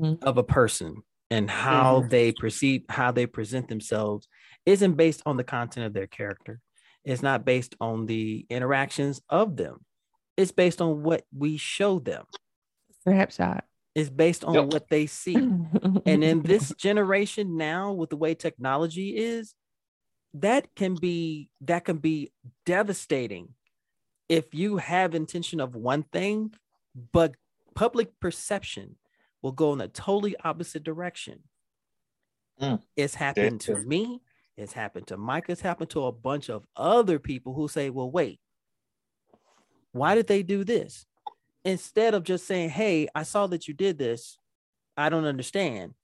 mm-hmm. 0.01 0.25
of 0.27 0.39
a 0.39 0.43
person 0.43 1.03
and 1.31 1.51
how 1.51 2.01
mm-hmm. 2.01 2.09
they 2.09 2.33
perceive 2.33 2.85
how 2.89 3.13
they 3.13 3.27
present 3.27 3.69
themselves 3.69 4.29
isn't 4.67 4.95
based 4.95 5.23
on 5.27 5.37
the 5.37 5.45
content 5.45 5.87
of 5.87 5.93
their 5.93 6.07
character 6.07 6.61
It's 7.05 7.23
not 7.23 7.45
based 7.45 7.75
on 7.81 8.07
the 8.07 8.47
interactions 8.49 9.21
of 9.29 9.57
them. 9.57 9.85
It's 10.37 10.53
based 10.53 10.81
on 10.81 11.03
what 11.03 11.25
we 11.37 11.57
show 11.57 11.99
them. 11.99 12.25
Snapshot. 13.03 13.65
It's 13.95 14.11
based 14.11 14.45
on 14.45 14.55
Yep. 14.55 14.67
what 14.67 14.89
they 14.89 15.07
see. 15.07 15.37
and 15.37 16.25
in 16.25 16.43
this 16.43 16.73
generation 16.79 17.57
now 17.57 17.93
with 17.93 18.11
the 18.11 18.17
way 18.17 18.35
technology 18.35 19.17
is 19.17 19.55
that 20.33 20.75
can 20.75 20.97
be 20.97 21.49
that 21.61 21.85
can 21.85 21.99
be 21.99 22.33
devastating 22.67 23.55
if 24.29 24.53
you 24.53 24.79
have 24.79 25.15
intention 25.15 25.61
of 25.61 25.77
one 25.77 26.03
thing 26.03 26.53
but 27.13 27.37
public 27.77 28.19
perception 28.19 28.97
will 29.43 29.53
go 29.53 29.73
in 29.73 29.81
a 29.81 29.87
totally 29.87 30.35
opposite 30.43 30.83
direction 30.83 31.41
Mm. 32.61 32.81
it's 32.97 33.15
happened 33.17 33.61
to 33.63 33.75
me 33.87 34.23
it's 34.57 34.73
happened 34.73 35.07
to 35.07 35.17
mike 35.17 35.45
it's 35.49 35.61
happened 35.61 35.91
to 35.91 36.05
a 36.05 36.13
bunch 36.13 36.49
of 36.49 36.65
other 36.77 37.19
people 37.19 37.55
who 37.55 37.67
say 37.69 37.91
well 37.91 38.11
wait 38.11 38.41
why 39.93 40.15
did 40.15 40.27
they 40.27 40.43
do 40.43 40.65
this 40.65 41.07
instead 41.65 42.15
of 42.15 42.25
just 42.25 42.47
saying 42.47 42.69
hey 42.71 43.09
i 43.15 43.23
saw 43.23 43.47
that 43.47 43.67
you 43.69 43.75
did 43.75 43.99
this 43.99 44.39
i 44.97 45.09
don't 45.09 45.25
understand 45.25 45.95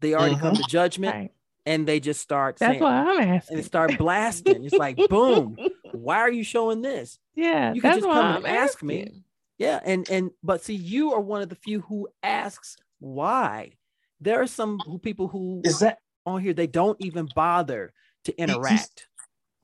they 0.00 0.14
already 0.14 0.36
come 0.36 0.52
mm-hmm. 0.54 0.62
to 0.62 0.68
judgment 0.70 1.14
Right. 1.14 1.30
and 1.66 1.86
they 1.86 1.98
just 2.00 2.20
start 2.20 2.56
That's 2.58 2.72
saying 2.72 2.82
what 2.82 2.92
I'm 2.92 3.20
asking. 3.20 3.56
and 3.58 3.66
start 3.66 3.96
blasting 3.98 4.64
it's 4.64 4.74
like 4.74 4.96
boom 5.08 5.56
why 5.92 6.18
are 6.18 6.30
you 6.30 6.44
showing 6.44 6.82
this 6.82 7.18
Yeah, 7.34 7.72
You 7.72 7.80
can 7.80 7.90
that's 7.90 8.02
just 8.04 8.12
come 8.12 8.24
I'm 8.26 8.44
and 8.44 8.46
ask 8.46 8.82
me. 8.82 9.02
asking. 9.02 9.24
yeah 9.58 9.80
and 9.84 10.08
and 10.10 10.30
but 10.42 10.62
see 10.62 10.74
you 10.74 11.12
are 11.14 11.20
one 11.20 11.42
of 11.42 11.48
the 11.48 11.56
few 11.56 11.80
who 11.80 12.08
asks 12.22 12.76
why 13.00 13.72
there 14.20 14.40
are 14.42 14.46
some 14.48 14.78
who, 14.80 14.98
people 14.98 15.28
who 15.28 15.62
Is 15.64 15.78
that 15.78 15.98
on 16.28 16.40
here 16.42 16.52
they 16.52 16.66
don't 16.66 16.96
even 17.00 17.28
bother 17.34 17.92
to 18.24 18.34
he's- 18.36 18.48
interact 18.50 19.06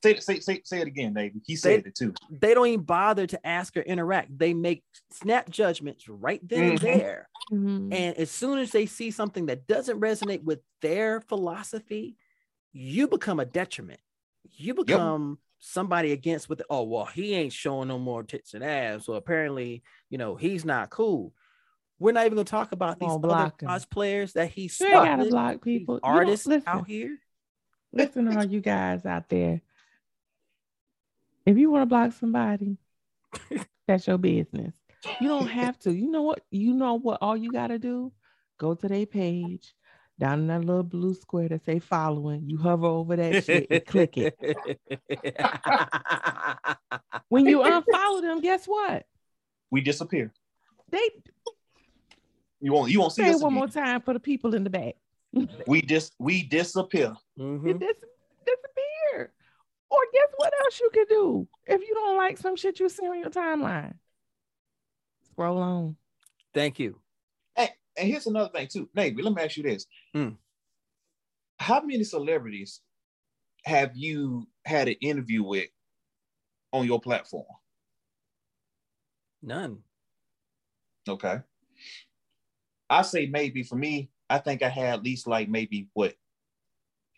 say 0.03 0.17
say 0.21 0.39
say 0.41 0.61
say 0.65 0.81
it 0.81 0.87
again, 0.87 1.15
Navy? 1.15 1.41
He 1.47 1.55
They- 1.55 1.57
said 1.57 1.87
it 1.87 1.95
too. 1.95 2.13
they 2.31 2.53
don't 2.53 2.67
even 2.67 2.85
bother 2.85 3.27
to 3.27 3.47
ask 3.47 3.75
or 3.77 3.81
interact 3.81 4.37
they 4.39 4.53
make 4.53 4.85
snap 5.11 5.49
judgments 5.49 6.09
right 6.09 6.47
then 6.47 6.73
and 6.73 6.81
Mhm. 6.81 6.83
there 6.83 7.29
Mhm. 7.53 7.93
And 7.95 8.17
as 8.17 8.31
soon 8.31 8.59
as 8.59 8.71
they 8.73 8.87
see 8.87 9.11
something 9.11 9.47
that 9.47 9.67
doesn't 9.67 10.01
resonate 10.01 10.43
with 10.43 10.61
their 10.81 11.21
philosophy, 11.23 12.17
you 12.73 13.07
become 13.07 13.39
a 13.39 13.45
detriment. 13.45 14.01
You 14.51 14.73
become 14.75 15.39
somebody 15.59 16.13
against 16.13 16.49
with, 16.49 16.63
oh, 16.71 16.83
well, 16.85 17.05
he 17.05 17.35
ain't 17.35 17.53
showing 17.53 17.89
no 17.89 17.99
more 17.99 18.23
tits 18.23 18.55
and 18.55 18.65
abs. 18.65 19.05
So 19.07 19.13
apparently, 19.15 19.83
you 20.11 20.17
know, 20.19 20.37
he's 20.37 20.65
not 20.65 20.89
cool. 20.91 21.35
We're 22.05 22.13
not 22.13 22.27
even 22.27 22.37
gonna 22.37 22.45
talk 22.45 22.73
about 22.73 22.99
these 22.99 23.09
Oh, 23.09 23.17
other 23.17 23.29
block 23.29 23.63
'em. 23.63 23.71
cosplayers 23.71 24.35
that 24.35 24.51
he 24.51 24.71
You 24.79 24.87
ain't 24.89 24.93
gotta 24.93 25.25
spotted, 25.25 25.31
block 25.31 25.63
people. 25.63 26.01
Artists 26.03 26.47
listen, 26.47 26.69
out 26.69 26.87
here. 26.87 27.19
listen, 27.95 28.27
to 28.27 28.37
all 28.37 28.45
you 28.45 28.61
guys 28.61 29.07
out 29.07 29.31
there. 29.31 29.63
If 31.47 31.57
you 31.57 31.71
want 31.71 31.81
to 31.81 31.87
block 31.87 32.13
somebody, 32.13 32.77
that's 33.89 34.07
your 34.07 34.19
business. 34.19 34.75
You 35.19 35.31
don't 35.31 35.47
have 35.63 35.79
to. 35.79 35.95
You 35.95 36.11
know 36.11 36.21
what? 36.21 36.45
You 36.51 36.75
know 36.75 36.99
what? 36.99 37.23
All 37.23 37.39
you 37.39 37.51
gotta 37.51 37.79
do, 37.79 38.13
go 38.59 38.75
to 38.75 38.87
their 38.87 39.07
page, 39.07 39.75
down 40.19 40.41
in 40.41 40.47
that 40.49 40.63
little 40.63 40.83
blue 40.83 41.15
square 41.15 41.49
that 41.49 41.65
say 41.65 41.79
following. 41.79 42.51
You 42.51 42.59
hover 42.59 42.87
over 42.87 43.17
that 43.17 43.45
shit 43.45 43.69
and 43.71 43.87
click 43.87 44.19
it. 44.19 44.39
When 47.31 47.47
you 47.47 47.61
unfollow 47.61 48.21
them, 48.21 48.43
guess 48.43 48.67
what? 48.67 49.07
We 49.71 49.81
disappear. 49.81 50.35
They 50.91 51.09
You 52.65 52.73
won't 52.73 52.91
you 52.91 52.99
won't 52.99 53.13
see 53.13 53.23
say 53.23 53.29
it 53.29 53.35
one 53.35 53.53
again. 53.53 53.59
more 53.59 53.69
time 53.69 54.01
for 54.01 54.15
the 54.15 54.21
people 54.21 54.55
in 54.55 54.65
the 54.65 54.71
back. 54.71 54.95
We 55.67 55.83
just 55.83 56.15
we 56.19 56.45
disappear. 56.45 57.15
Mhm. 57.39 57.69
It 57.69 57.79
dis- 57.79 58.11
disappear. 58.47 59.35
Or 59.91 59.99
guess 60.15 60.31
what 60.39 60.51
else 60.63 60.81
you 60.81 60.89
can 60.95 61.05
do 61.11 61.47
if 61.67 61.83
you 61.83 61.93
don't 61.95 62.17
like 62.17 62.39
some 62.39 62.57
shit 62.57 62.81
you 62.81 62.89
see 62.89 63.07
on 63.07 63.21
your 63.21 63.29
timeline? 63.29 63.93
Scroll 65.31 65.59
on. 65.59 65.97
Thank 66.55 66.79
you. 66.79 66.99
And 67.57 68.09
here's 68.09 68.27
another 68.27 68.49
thing 68.51 68.67
too. 68.67 68.89
Navy, 68.95 69.23
let 69.23 69.35
me 69.35 69.43
ask 69.43 69.57
you 69.59 69.63
this. 69.63 69.87
Mm. 70.17 70.37
How 71.59 71.81
many 71.83 72.03
celebrities 72.03 72.81
have 73.65 73.93
you 73.95 74.49
had 74.65 74.89
an 74.89 74.97
interview 75.03 75.45
with 75.45 75.69
on 76.73 76.87
your 76.87 77.01
platform? 77.01 77.45
None. 79.43 79.79
Okay. 81.09 81.39
I 82.89 83.03
say 83.03 83.27
maybe 83.27 83.63
for 83.63 83.77
me, 83.77 84.11
I 84.29 84.39
think 84.39 84.63
I 84.63 84.69
had 84.69 84.95
at 84.95 85.03
least 85.03 85.27
like 85.27 85.49
maybe 85.49 85.89
what 85.93 86.15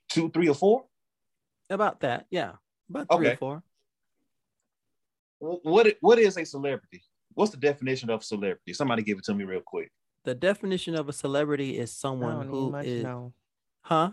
two, 0.09 0.31
three, 0.31 0.49
or 0.49 0.55
four. 0.55 0.85
About 1.69 2.01
that. 2.01 2.27
Yeah. 2.31 2.53
About 2.89 3.07
three 3.17 3.29
or 3.29 3.37
four. 3.37 3.63
What 5.39 5.97
what 6.01 6.19
is 6.19 6.37
a 6.37 6.45
celebrity? 6.45 7.03
What's 7.35 7.51
the 7.51 7.59
definition 7.59 8.09
of 8.09 8.25
celebrity? 8.25 8.73
Somebody 8.73 9.03
give 9.03 9.19
it 9.19 9.25
to 9.25 9.35
me 9.35 9.45
real 9.45 9.61
quick. 9.61 9.93
The 10.25 10.35
definition 10.35 10.95
of 10.95 11.09
a 11.09 11.13
celebrity 11.13 11.79
is 11.79 11.91
I 11.91 11.95
someone 11.95 12.39
don't 12.39 12.49
who 12.49 12.61
even 12.61 12.73
much 12.73 12.87
is, 12.87 13.05
know. 13.05 13.33
huh? 13.83 14.11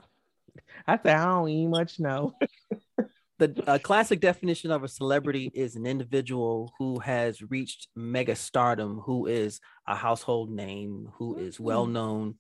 I 0.86 0.98
said 0.98 1.16
I 1.16 1.26
don't 1.26 1.50
even 1.50 1.72
much 1.72 2.00
know. 2.00 2.36
the 3.40 3.64
a 3.68 3.80
classic 3.80 4.20
definition 4.20 4.72
of 4.72 4.84
a 4.84 4.88
celebrity 4.88 5.52
is 5.54 5.76
an 5.76 5.86
individual 5.86 6.74
who 6.78 7.00
has 7.00 7.42
reached 7.42 7.88
mega 7.96 8.36
stardom, 8.36 9.00
who 9.00 9.26
is 9.26 9.60
a 9.88 9.96
household 9.96 10.50
name, 10.52 11.10
who 11.16 11.36
is 11.38 11.60
well 11.60 11.88
Mm. 11.88 11.92
known 11.92 12.36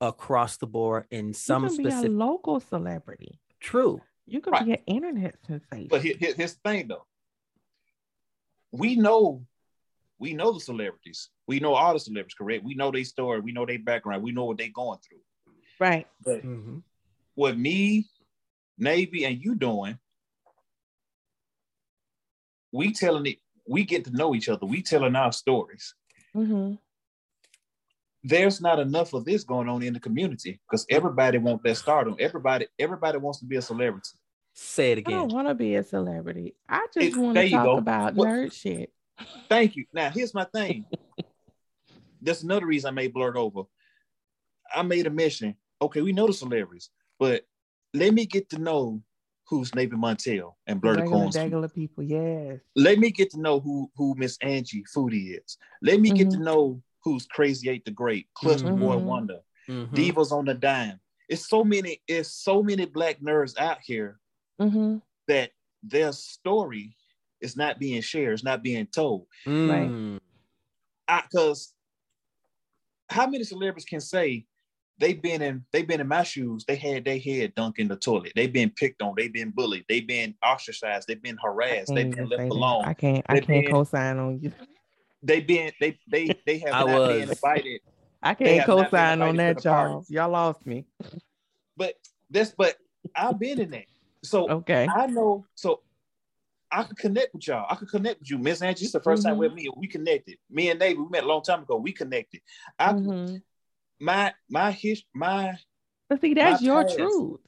across 0.00 0.56
the 0.58 0.66
board 0.66 1.06
in 1.10 1.32
some 1.34 1.64
you 1.64 1.68
can 1.70 1.76
be 1.78 1.88
a 1.88 1.90
specific. 1.92 2.16
local 2.16 2.60
celebrity. 2.60 3.40
True. 3.60 4.00
You 4.26 4.40
can 4.40 4.52
Right. 4.52 4.64
be 4.66 4.72
an 4.72 4.82
internet 4.86 5.36
sensation. 5.46 5.88
But 5.88 6.02
here, 6.02 6.16
here- 6.18 6.34
here's 6.34 6.54
the 6.54 6.60
thing 6.68 6.88
though. 6.88 7.06
We 8.72 8.96
know, 8.96 9.46
we 10.18 10.34
know 10.34 10.52
the 10.52 10.60
celebrities. 10.60 11.30
We 11.46 11.60
know 11.60 11.74
all 11.74 11.92
the 11.94 12.00
celebrities, 12.00 12.34
correct? 12.34 12.64
We 12.64 12.74
know 12.74 12.90
their 12.90 13.04
story. 13.04 13.40
We 13.40 13.52
know 13.52 13.64
their 13.66 13.78
background. 13.78 14.22
We 14.22 14.32
know 14.32 14.44
what 14.44 14.58
they're 14.58 14.68
going 14.68 14.98
through. 15.00 15.20
right. 15.78 16.06
But 16.22 16.42
Mhm. 16.42 16.82
what 17.34 17.58
me, 17.58 18.06
Navy, 18.78 19.24
and 19.26 19.42
you 19.42 19.54
doing, 19.54 19.98
we 22.76 22.92
telling 22.92 23.26
it, 23.26 23.38
we 23.66 23.84
get 23.84 24.04
to 24.04 24.10
know 24.10 24.34
each 24.34 24.48
other. 24.48 24.66
We 24.66 24.82
telling 24.82 25.16
our 25.16 25.32
stories. 25.32 25.94
hmm 26.34 26.74
There's 28.22 28.60
not 28.60 28.78
enough 28.78 29.14
of 29.14 29.24
this 29.24 29.44
going 29.44 29.68
on 29.68 29.82
in 29.82 29.94
the 29.94 30.00
community 30.00 30.60
because 30.68 30.86
everybody 30.90 31.38
wants 31.38 31.62
that 31.64 31.76
stardom. 31.76 32.16
Everybody, 32.20 32.66
everybody 32.78 33.18
wants 33.18 33.40
to 33.40 33.46
be 33.46 33.56
a 33.56 33.62
celebrity. 33.62 34.10
Say 34.54 34.92
it 34.92 34.98
again. 34.98 35.14
I 35.14 35.18
don't 35.18 35.32
want 35.32 35.48
to 35.48 35.54
be 35.54 35.74
a 35.74 35.82
celebrity. 35.82 36.54
I 36.68 36.86
just 36.92 37.16
want 37.16 37.36
to 37.36 37.50
talk 37.50 37.64
go. 37.64 37.76
about 37.78 38.14
What- 38.14 38.28
nerd 38.28 38.52
shit. 38.52 38.92
Thank 39.48 39.76
you. 39.76 39.86
Now, 39.92 40.10
here's 40.10 40.34
my 40.34 40.44
thing. 40.44 40.86
That's 42.22 42.42
another 42.42 42.66
reason 42.66 42.88
I 42.88 42.92
made 42.92 43.14
Blerdover. 43.14 43.66
I 44.74 44.82
made 44.82 45.06
a 45.06 45.10
mission. 45.10 45.54
Okay, 45.80 46.02
we 46.02 46.12
know 46.12 46.26
the 46.26 46.32
celebrities, 46.32 46.90
but 47.18 47.44
let 47.94 48.12
me 48.12 48.26
get 48.26 48.50
to 48.50 48.58
know 48.58 49.02
who's 49.48 49.74
Navy 49.74 49.96
Montel 49.96 50.54
and 50.66 50.80
Blur 50.80 50.94
the 50.96 51.00
Regular, 51.02 51.18
Corns. 51.18 51.36
regular 51.36 51.68
people. 51.68 52.02
Yes. 52.02 52.58
Let 52.74 52.98
me 52.98 53.10
get 53.10 53.30
to 53.30 53.40
know 53.40 53.60
who 53.60 53.90
who 53.96 54.14
Miss 54.16 54.36
Angie 54.42 54.84
Foodie 54.94 55.38
is. 55.42 55.56
Let 55.82 56.00
me 56.00 56.10
get 56.10 56.30
to 56.30 56.36
Mhm. 56.38 56.44
know 56.44 56.82
who's 57.02 57.26
Crazy 57.26 57.68
Eight 57.68 57.84
the 57.84 57.90
Great, 57.92 58.28
Cluster 58.34 58.68
Boy 58.68 58.96
Mhm. 58.96 59.04
Wonder, 59.04 59.40
Mhm. 59.68 59.90
Divas 59.92 60.32
on 60.32 60.44
the 60.44 60.54
Dime. 60.54 61.00
It's 61.28 61.48
so 61.48 61.64
many. 61.64 62.02
It's 62.06 62.30
so 62.30 62.62
many 62.62 62.84
black 62.86 63.20
nerds 63.20 63.58
out 63.58 63.78
here 63.82 64.20
hmm 64.58 64.98
that 65.28 65.50
their 65.82 66.12
story 66.12 66.96
is 67.40 67.56
not 67.56 67.78
being 67.78 68.00
shared. 68.00 68.32
It's 68.34 68.44
not 68.44 68.62
being 68.62 68.86
told. 68.86 69.26
Right. 69.46 69.90
Mm. 69.90 70.20
because 71.30 71.72
how 73.08 73.26
many 73.28 73.44
celebrities 73.44 73.84
can 73.84 74.00
say 74.00 74.44
they've 74.98 75.20
been 75.20 75.42
in 75.42 75.64
they've 75.72 75.86
been 75.86 76.00
in 76.00 76.08
my 76.08 76.22
shoes 76.22 76.64
they 76.66 76.76
had 76.76 77.04
their 77.04 77.18
head 77.18 77.54
dunked 77.54 77.78
in 77.78 77.88
the 77.88 77.96
toilet 77.96 78.32
they've 78.34 78.52
been 78.52 78.70
picked 78.70 79.02
on 79.02 79.14
they've 79.16 79.32
been 79.32 79.50
bullied 79.50 79.84
they've 79.88 80.06
been 80.06 80.34
ostracized 80.44 81.06
they've 81.08 81.22
been 81.22 81.36
harassed 81.42 81.92
they've 81.94 82.10
been 82.10 82.28
left 82.28 82.50
alone 82.50 82.84
I 82.84 82.94
can't. 82.94 83.24
I 83.28 83.34
They 83.34 83.40
can't 83.40 83.64
been- 83.64 83.72
co-sign 83.72 84.18
on 84.18 84.40
you. 84.40 84.52
they've 85.22 85.46
been 85.46 85.72
they 85.80 85.98
they 86.08 86.30
they 86.46 86.58
have 86.58 86.74
I 86.74 86.84
not 86.84 87.08
been 87.08 87.20
was- 87.28 87.30
invited 87.38 87.80
I 88.22 88.34
can't 88.34 88.56
have 88.58 88.66
co-sign 88.66 89.22
on 89.22 89.36
that, 89.36 89.58
to 89.58 89.68
y'all. 89.68 90.04
Y'all 90.08 90.30
lost 90.30 90.64
me. 90.66 90.86
but 91.76 91.94
this 92.30 92.54
but 92.56 92.76
i've 93.14 93.38
been 93.38 93.60
in 93.60 93.70
that 93.70 93.84
so 94.24 94.48
Okay. 94.50 94.88
i 94.94 95.06
know 95.06 95.44
so 95.54 95.80
I 96.72 96.82
could 96.82 96.98
connect 96.98 97.32
with 97.32 97.46
y'all. 97.46 97.64
I 97.70 97.76
could 97.76 97.88
connect 97.88 98.18
with 98.18 98.28
you, 98.30 98.38
Miss 98.38 98.60
Angie. 98.60 98.84
It's 98.86 98.92
the 98.92 98.98
1st 99.00 99.22
time 99.22 99.36
Mhm. 99.36 99.38
with 99.38 99.54
me. 99.54 99.68
We 99.76 99.86
connected. 99.86 100.36
Me 100.50 100.68
and 100.68 100.80
Navy, 100.80 100.98
we 100.98 101.08
met 101.08 101.22
a 101.22 101.26
long 101.26 101.40
time 101.40 101.62
ago. 101.62 101.76
We 101.76 101.92
connected. 101.92 102.40
I 102.76 102.92
Mhm. 102.92 103.40
My 104.00 104.32
my 104.50 104.70
his 104.72 105.02
my 105.14 105.56
But 106.08 106.20
see, 106.20 106.34
that's 106.34 106.62
your 106.62 106.82
past. 106.84 106.96
truth. 106.96 107.40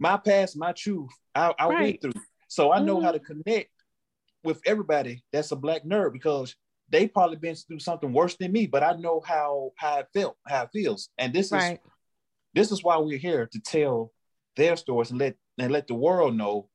my 0.00 0.16
past, 0.16 0.56
my 0.56 0.72
truth, 0.72 1.10
I, 1.34 1.52
I 1.58 1.66
Right. 1.68 1.82
went 1.82 2.02
through. 2.02 2.12
So 2.48 2.72
I 2.72 2.78
know 2.80 3.00
how 3.00 3.10
Mhm. 3.10 3.14
to 3.14 3.20
connect 3.20 3.70
with 4.44 4.60
everybody 4.64 5.22
that's 5.32 5.50
a 5.52 5.56
black 5.56 5.82
nerd 5.84 6.12
because 6.12 6.54
they 6.88 7.06
probably 7.08 7.36
been 7.36 7.54
through 7.56 7.80
something 7.80 8.12
worse 8.12 8.36
than 8.36 8.52
me, 8.52 8.66
but 8.66 8.82
I 8.82 8.92
know 8.92 9.20
how 9.20 9.72
how 9.76 9.98
it 9.98 10.08
felt, 10.14 10.36
how 10.46 10.62
it 10.62 10.70
feels. 10.72 11.10
And 11.18 11.32
this 11.34 11.50
Right. 11.52 11.80
is 11.84 11.90
this 12.54 12.72
is 12.72 12.82
why 12.84 12.96
we're 12.96 13.18
here 13.18 13.46
to 13.46 13.60
tell 13.60 14.12
their 14.56 14.76
stories 14.76 15.10
and 15.10 15.18
let 15.18 15.36
and 15.58 15.72
let 15.72 15.86
the 15.88 15.94
world 15.94 16.36
know. 16.36 16.70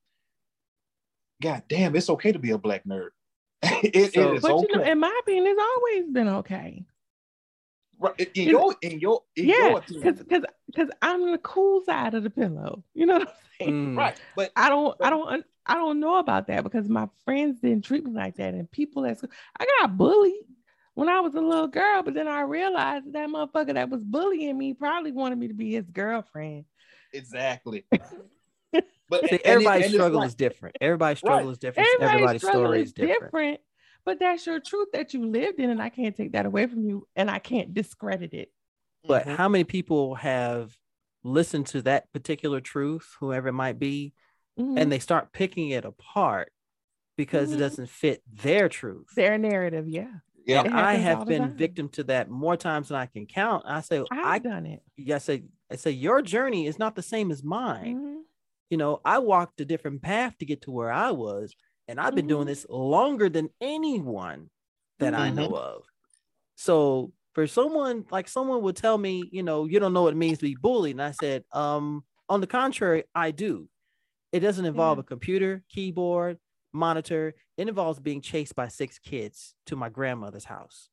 God 1.42 1.64
damn, 1.68 1.96
it's 1.96 2.10
okay 2.10 2.32
to 2.32 2.40
be 2.40 2.52
a 2.52 2.58
black 2.58 2.84
nerd. 2.86 3.10
it, 3.64 3.96
it 3.96 4.14
So- 4.14 4.34
is 4.36 4.42
But 4.42 4.52
okay. 4.52 4.68
you 4.70 4.78
know, 4.78 4.84
in 4.84 5.00
my 5.00 5.20
opinion, 5.22 5.48
it's 5.48 5.62
always 5.62 6.12
been 6.12 6.28
okay. 6.28 6.86
Right, 8.00 8.20
in 8.20 8.28
you 8.36 8.50
your 8.50 8.76
in 8.82 9.00
your 9.00 9.24
in 9.36 9.48
yeah, 9.50 9.80
because 9.88 10.20
because 10.20 10.44
because 10.68 10.90
I'm 11.02 11.32
the 11.32 11.38
cool 11.40 11.84
side 11.86 12.14
of 12.14 12.24
the 12.24 12.30
pillow. 12.30 12.84
You 12.94 13.06
know 13.06 13.20
what 13.20 13.28
I'm 13.30 13.36
saying? 13.60 13.94
Mm. 13.94 13.98
right? 13.98 14.18
But 14.36 14.52
I 14.56 14.70
don't 14.70 14.96
I 15.02 15.10
don't 15.10 15.46
I 15.66 15.76
don't 15.76 16.00
know 16.00 16.18
about 16.18 16.48
that 16.48 16.64
because 16.64 16.90
my 16.90 17.08
friends 17.26 17.60
didn't 17.62 17.86
treat 17.86 18.06
me 18.06 18.12
like 18.12 18.36
that, 18.38 18.54
and 18.54 18.70
people 18.72 19.06
at 19.06 19.18
school, 19.20 19.30
I 19.60 19.66
got 19.80 19.98
bullied 19.98 20.34
when 20.96 21.10
I 21.10 21.22
was 21.22 21.34
a 21.36 21.42
little 21.42 21.68
girl, 21.68 22.04
but 22.04 22.14
then 22.14 22.28
I 22.28 22.42
realized 22.42 23.14
that 23.14 23.30
motherfucker 23.30 23.74
that 23.74 23.90
was 23.90 24.04
bullying 24.04 24.58
me 24.58 24.74
probably 24.74 25.12
wanted 25.12 25.38
me 25.40 25.48
to 25.48 25.54
be 25.54 25.72
his 25.74 25.90
girlfriend. 25.90 26.66
exactly. 27.14 27.86
But 29.10 29.22
See, 29.26 29.32
and 29.32 29.40
it- 29.40 29.46
everybody's 29.46 29.86
and 29.88 29.94
struggle 29.94 30.20
like- 30.22 30.28
is 30.28 30.36
different. 30.36 30.78
Everybody's 30.82 31.20
struggle 31.20 31.50
is 31.52 31.58
different. 31.60 31.88
Everybody's, 31.88 32.14
Everybody's 32.16 32.42
struggle 32.42 32.62
story 32.66 32.82
is 32.82 32.88
is 32.88 32.94
different. 32.94 33.60
But 34.06 34.20
that's 34.20 34.46
your 34.46 34.60
truth 34.60 34.90
that 34.94 35.14
you 35.14 35.26
lived 35.26 35.60
in, 35.60 35.70
and 35.70 35.82
I 35.82 35.90
can't 35.90 36.16
take 36.16 36.34
that 36.34 36.46
away 36.46 36.68
from 36.68 36.84
you, 36.84 37.08
and 37.16 37.30
I 37.30 37.40
can't 37.40 37.74
discredit 37.74 38.34
it. 38.34 38.52
But 39.06 39.26
Mhm. 39.26 39.36
how 39.36 39.50
many 39.50 39.64
people 39.64 40.16
have 40.16 40.78
listened 41.24 41.68
to 41.68 41.82
that 41.84 42.12
particular 42.14 42.62
truth, 42.62 43.16
whoever 43.20 43.50
it 43.50 43.54
might 43.54 43.80
be, 43.80 44.14
Mhm. 44.60 44.80
and 44.80 44.92
they 44.92 45.00
start 45.00 45.32
picking 45.34 45.70
it 45.70 45.86
apart 45.86 46.52
because 47.18 47.52
Mhm. 47.52 47.56
it 47.56 47.60
doesn't 47.60 47.90
fit 47.90 48.24
their 48.32 48.70
truth? 48.70 49.08
their 49.16 49.38
narrative, 49.38 49.88
yeah, 49.88 50.20
yeah, 50.46 50.64
I 50.72 50.96
have 50.96 51.28
been 51.28 51.44
time. 51.44 51.56
victim 51.58 51.90
to 51.90 52.04
that 52.06 52.30
more 52.30 52.58
times 52.58 52.90
than 52.90 52.98
I 52.98 53.06
can 53.06 53.26
count. 53.26 53.64
I 53.68 53.82
say, 53.82 54.00
I've 54.12 54.26
I, 54.26 54.40
done 54.40 54.66
it. 54.66 54.84
I 55.12 55.18
say, 55.20 55.44
I 55.72 55.76
say, 55.76 55.92
your 55.92 56.22
journey 56.22 56.68
is 56.68 56.78
not 56.80 56.96
the 56.96 57.02
same 57.04 57.32
as 57.32 57.44
mine. 57.44 57.96
Mhm. 57.98 58.24
You 58.70 58.78
know, 58.78 59.02
I 59.06 59.20
walked 59.20 59.62
a 59.62 59.66
different 59.66 60.02
path 60.02 60.38
to 60.40 60.46
get 60.46 60.62
to 60.64 60.72
where 60.72 60.92
I 60.92 61.12
was, 61.12 61.56
and 61.88 62.00
I've 62.00 62.16
been 62.16 62.28
doing 62.28 62.46
Mhm. 62.46 62.48
this 62.48 62.66
longer 62.70 63.30
than 63.30 63.50
anyone 63.62 64.50
that 65.00 65.14
I 65.14 65.30
Mm-hmm. 65.30 65.36
know 65.36 65.56
of. 65.56 65.86
So 66.56 67.14
for 67.34 67.48
someone 67.48 68.06
like 68.12 68.28
someone 68.28 68.62
would 68.64 68.76
tell 68.76 68.98
me, 68.98 69.30
you 69.32 69.44
know, 69.44 69.66
you 69.66 69.80
don't 69.80 69.94
know 69.94 70.04
what 70.04 70.14
it 70.14 70.18
means 70.18 70.40
to 70.40 70.46
be 70.46 70.56
bullied, 70.56 70.96
and 70.96 71.02
I 71.02 71.12
said, 71.12 71.46
um, 71.52 72.06
on 72.30 72.42
the 72.42 72.48
contrary, 72.48 73.06
I 73.16 73.32
do. 73.32 73.70
It 74.32 74.40
doesn't 74.42 74.66
involve 74.66 74.98
Yeah. 74.98 75.02
a 75.02 75.04
computer, 75.04 75.64
keyboard, 75.70 76.40
monitor. 76.74 77.36
It 77.58 77.68
involves 77.68 78.00
being 78.00 78.22
chased 78.22 78.56
by 78.56 78.68
six 78.68 79.00
kids 79.00 79.56
to 79.68 79.76
my 79.76 79.90
grandmother's 79.90 80.46
house. 80.46 80.90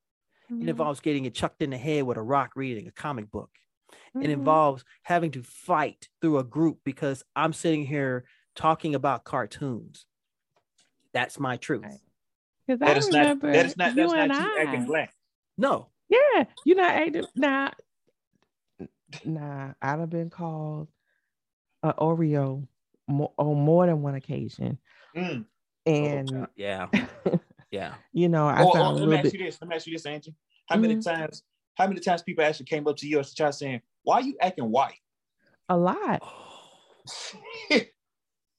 It 0.61 0.67
Mhm. 0.67 0.69
involves 0.69 1.01
getting 1.01 1.25
it 1.27 1.35
chucked 1.35 1.63
in 1.63 1.71
the 1.71 1.79
head 1.79 2.05
with 2.05 2.19
a 2.19 2.23
rock 2.23 2.53
reading 2.57 2.87
a 2.89 2.93
comic 2.93 3.31
book. 3.31 3.51
It 4.21 4.29
Mhm. 4.29 4.31
involves 4.31 4.85
having 5.05 5.31
to 5.33 5.43
fight 5.43 6.09
through 6.21 6.39
a 6.39 6.45
group 6.45 6.81
because 6.85 7.25
I'm 7.37 7.53
sitting 7.53 7.87
here 7.87 8.27
talking 8.55 8.95
about 8.95 9.25
cartoons. 9.25 10.07
That's 11.13 11.39
my 11.41 11.57
truth. 11.57 11.83
Right. 11.85 11.99
Because 12.67 12.81
that 12.81 12.89
I 12.97 12.99
is 12.99 13.09
not 13.11 13.41
that 13.43 13.67
is 13.67 13.77
not 13.77 13.91
you 13.97 14.03
that's 14.09 14.13
and 14.15 14.29
not 14.33 14.43
you 14.43 14.57
I. 14.59 14.63
acting 14.67 14.85
black. 14.87 15.15
No, 15.59 15.89
Yeah, 16.09 16.45
you're 16.65 16.77
not 16.77 16.95
acting. 16.95 17.25
Nah, 17.35 17.71
nah. 19.25 19.73
I'd 19.83 19.99
have 20.01 20.11
been 20.11 20.31
called 20.31 20.89
a 21.83 21.93
Oreo 21.95 22.67
mo- 23.09 23.33
on 23.39 23.59
more 23.61 23.87
than 23.87 24.03
one 24.03 24.15
occasion, 24.15 24.79
Mm. 25.17 25.47
and 25.87 26.47
yeah, 26.57 26.87
yeah. 27.71 27.95
you 28.13 28.29
know, 28.29 28.47
I 28.49 28.63
Or- 28.63 28.69
or 28.69 28.73
sound 28.75 28.99
a 28.99 29.01
let 29.01 29.09
me 29.09 29.17
ask 29.17 29.23
bit. 29.25 29.33
you 29.35 29.45
this. 29.47 29.61
Let 29.61 29.69
me 29.69 29.77
ask 29.77 29.87
you 29.87 29.93
this, 29.95 30.07
Angie. 30.07 30.35
How 30.69 30.77
many 30.77 30.97
Mhm. 30.97 31.05
times? 31.05 31.43
How 31.77 31.87
many 31.89 32.01
times 32.01 32.23
people 32.23 32.45
actually 32.45 32.67
came 32.67 32.87
up 32.87 32.97
to 32.99 33.09
you 33.09 33.17
and 33.19 33.27
started 33.27 33.55
saying, 33.57 33.81
"Why 34.03 34.17
are 34.17 34.23
you 34.23 34.37
acting 34.41 34.71
white?" 34.71 34.99
A 35.69 35.77
lot, 35.77 36.23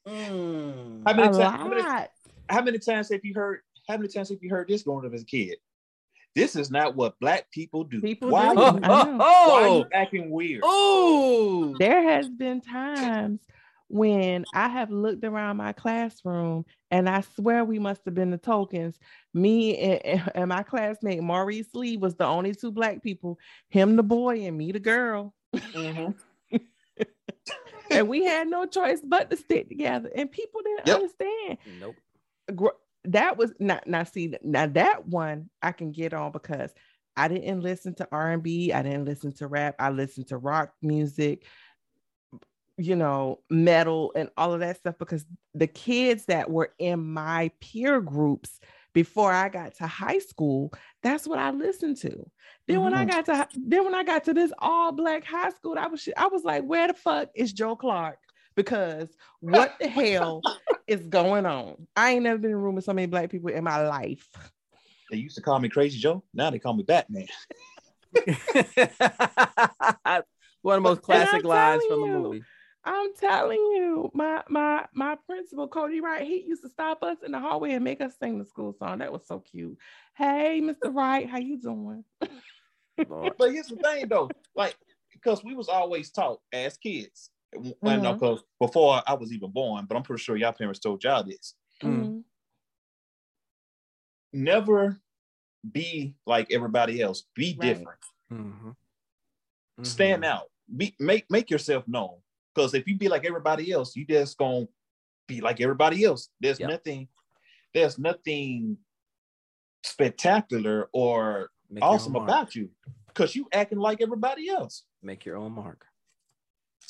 Mm. 0.07 1.03
How 1.05 1.11
a 1.11 1.15
many 1.15 1.27
times? 1.27 1.37
How 1.37 1.67
many, 1.67 1.80
lot. 1.80 1.80
How 2.51 2.61
many 2.61 2.77
times 2.79 3.09
have 3.11 3.23
you 3.23 3.33
heard? 3.33 3.61
How 3.87 3.97
many 3.97 4.09
times 4.09 4.29
have 4.29 4.39
you 4.41 4.49
heard 4.49 4.67
this 4.67 4.83
growing 4.83 5.05
up 5.05 5.13
as 5.13 5.23
a 5.23 5.25
kid? 5.25 5.57
This 6.35 6.55
is 6.55 6.69
not 6.71 6.95
what 6.95 7.19
black 7.19 7.49
people 7.51 7.83
do. 7.83 7.99
People 8.01 8.29
why, 8.29 8.53
do. 8.53 8.61
Are 8.61 8.79
I 8.83 9.03
you, 9.05 9.11
know. 9.11 9.17
why 9.17 9.23
are 9.63 9.67
Oh, 9.67 9.77
you 9.79 9.85
acting 9.93 10.29
weird? 10.29 10.61
oh, 10.65 11.75
There 11.79 12.03
has 12.03 12.29
been 12.29 12.61
times 12.61 13.41
when 13.89 14.45
I 14.53 14.69
have 14.69 14.89
looked 14.91 15.25
around 15.25 15.57
my 15.57 15.73
classroom 15.73 16.65
and 16.91 17.09
I 17.09 17.21
swear 17.35 17.65
we 17.65 17.79
must 17.79 18.01
have 18.05 18.13
been 18.13 18.31
the 18.31 18.37
tokens. 18.37 18.97
Me 19.33 19.77
and, 19.77 20.31
and 20.35 20.49
my 20.49 20.63
classmate 20.63 21.21
Maurice 21.21 21.73
Lee 21.73 21.97
was 21.97 22.15
the 22.15 22.25
only 22.25 22.53
two 22.53 22.71
black 22.71 23.03
people, 23.03 23.37
him 23.69 23.95
the 23.97 24.03
boy 24.03 24.41
and 24.45 24.57
me 24.57 24.71
the 24.71 24.79
girl. 24.79 25.33
Mhm. 25.53 26.15
and 27.91 28.07
we 28.07 28.23
had 28.23 28.47
no 28.47 28.65
choice 28.65 29.01
but 29.03 29.29
to 29.29 29.35
stick 29.35 29.67
together. 29.67 30.09
And 30.15 30.31
people 30.31 30.61
didn't 30.63 30.87
Yep. 30.87 30.95
understand. 30.95 31.57
nope. 31.79 31.97
That 33.05 33.37
was 33.37 33.53
not 33.59 33.87
now. 33.87 34.03
See 34.03 34.35
now 34.43 34.67
that 34.67 35.07
one 35.07 35.49
I 35.61 35.71
can 35.71 35.91
get 35.91 36.13
on 36.13 36.31
because 36.31 36.71
I 37.17 37.27
didn't 37.27 37.61
listen 37.61 37.95
to 37.95 38.07
R 38.11 38.31
and 38.31 38.43
B. 38.43 38.71
I 38.71 38.81
didn't 38.83 39.05
listen 39.05 39.33
to 39.33 39.47
rap. 39.47 39.75
I 39.79 39.89
listened 39.89 40.27
to 40.27 40.37
rock 40.37 40.73
music, 40.81 41.45
you 42.77 42.95
know, 42.95 43.39
metal 43.49 44.11
and 44.15 44.29
all 44.37 44.53
of 44.53 44.61
that 44.61 44.77
stuff 44.77 44.95
because 44.97 45.25
the 45.53 45.67
kids 45.67 46.25
that 46.25 46.49
were 46.49 46.73
in 46.79 47.03
my 47.03 47.51
peer 47.59 48.01
groups 48.01 48.59
before 48.93 49.31
I 49.31 49.49
got 49.49 49.75
to 49.75 49.87
high 49.87 50.19
school, 50.19 50.73
that's 51.01 51.27
what 51.27 51.39
I 51.39 51.51
listened 51.51 51.97
to. 51.97 52.29
Then 52.67 52.81
when 52.81 52.93
I 52.93 53.05
mm-hmm. 53.05 53.25
got 53.25 53.25
to 53.25 53.59
then 53.59 53.85
when 53.85 53.95
I 53.95 54.03
got 54.03 54.25
to 54.25 54.33
this 54.33 54.51
all 54.59 54.91
black 54.91 55.23
high 55.23 55.49
school, 55.49 55.75
I 55.77 55.87
was 55.87 56.07
I 56.15 56.27
was 56.27 56.43
like, 56.43 56.63
where 56.63 56.87
the 56.87 56.93
fuck 56.93 57.29
is 57.35 57.53
Joe 57.53 57.75
Clark? 57.75 58.19
Because 58.55 59.09
what 59.39 59.77
the 59.79 59.87
hell 59.87 60.41
is 60.87 61.05
going 61.07 61.45
on? 61.45 61.87
I 61.95 62.11
ain't 62.11 62.23
never 62.23 62.37
been 62.37 62.51
in 62.51 62.57
a 62.57 62.59
room 62.59 62.75
with 62.75 62.85
so 62.85 62.93
many 62.93 63.07
black 63.07 63.29
people 63.29 63.49
in 63.49 63.63
my 63.63 63.87
life. 63.87 64.27
They 65.09 65.17
used 65.17 65.35
to 65.35 65.41
call 65.41 65.59
me 65.59 65.69
Crazy 65.69 65.99
Joe. 65.99 66.23
Now 66.33 66.49
they 66.49 66.59
call 66.59 66.73
me 66.73 66.83
Batman. 66.83 67.27
One 70.61 70.77
of 70.77 70.83
the 70.83 70.89
most 70.89 71.01
classic 71.01 71.43
lines 71.43 71.83
from 71.85 71.99
telling 71.99 72.11
the 72.11 72.17
you, 72.17 72.23
movie. 72.23 72.43
I'm 72.83 73.13
telling 73.15 73.57
you, 73.57 74.09
my 74.13 74.43
my 74.49 74.85
my 74.93 75.15
principal 75.27 75.67
Cody 75.67 76.01
Wright, 76.01 76.25
he 76.25 76.41
used 76.41 76.63
to 76.63 76.69
stop 76.69 77.03
us 77.03 77.17
in 77.23 77.31
the 77.31 77.39
hallway 77.39 77.71
and 77.73 77.83
make 77.83 78.01
us 78.01 78.13
sing 78.19 78.39
the 78.39 78.45
school 78.45 78.73
song. 78.73 78.99
That 78.99 79.11
was 79.11 79.25
so 79.27 79.39
cute. 79.39 79.77
Hey, 80.15 80.61
Mr. 80.63 80.93
Wright, 80.93 81.29
how 81.29 81.37
you 81.37 81.59
doing? 81.59 82.03
But 82.97 83.51
here's 83.51 83.67
the 83.67 83.77
thing, 83.77 84.07
though, 84.07 84.29
like 84.55 84.75
because 85.13 85.43
we 85.43 85.53
was 85.53 85.67
always 85.67 86.11
taught 86.11 86.39
as 86.53 86.77
kids. 86.77 87.29
Well, 87.81 88.01
no, 88.01 88.13
because 88.13 88.43
before 88.59 89.01
I 89.05 89.13
was 89.13 89.33
even 89.33 89.51
born, 89.51 89.85
but 89.85 89.95
I'm 89.97 90.03
pretty 90.03 90.21
sure 90.23 90.37
y'all 90.37 90.53
parents 90.53 90.79
told 90.79 91.03
y'all 91.03 91.23
this. 91.23 91.55
Mm. 91.83 91.89
Mhm. 92.05 92.23
Never 94.33 95.01
be 95.71 96.15
like 96.25 96.51
everybody 96.51 97.01
else. 97.01 97.23
Be 97.35 97.57
Right. 97.59 97.59
different. 97.67 97.99
Mhm. 98.31 98.75
Stand 99.83 100.23
Mhm. 100.23 100.27
out. 100.27 100.51
Be 100.77 100.95
make 100.99 101.29
make 101.29 101.49
yourself 101.49 101.87
known. 101.87 102.21
Because 102.53 102.73
if 102.73 102.87
you 102.87 102.97
be 102.97 103.09
like 103.09 103.25
everybody 103.25 103.71
else, 103.71 103.95
you 103.95 104.05
just 104.05 104.37
gonna 104.37 104.67
be 105.27 105.41
like 105.41 105.59
everybody 105.61 106.03
else. 106.03 106.29
There's 106.39 106.59
Yep. 106.59 106.69
nothing. 106.69 107.07
There's 107.73 107.97
nothing 107.99 108.77
spectacular 109.83 110.89
or 110.93 111.51
Make 111.69 111.83
awesome 111.83 112.15
about 112.15 112.55
you 112.55 112.69
because 113.07 113.35
you 113.35 113.47
acting 113.51 113.79
like 113.79 114.01
everybody 114.01 114.49
else. 114.49 114.83
Make 115.01 115.25
your 115.25 115.37
own 115.37 115.53
mark. 115.53 115.85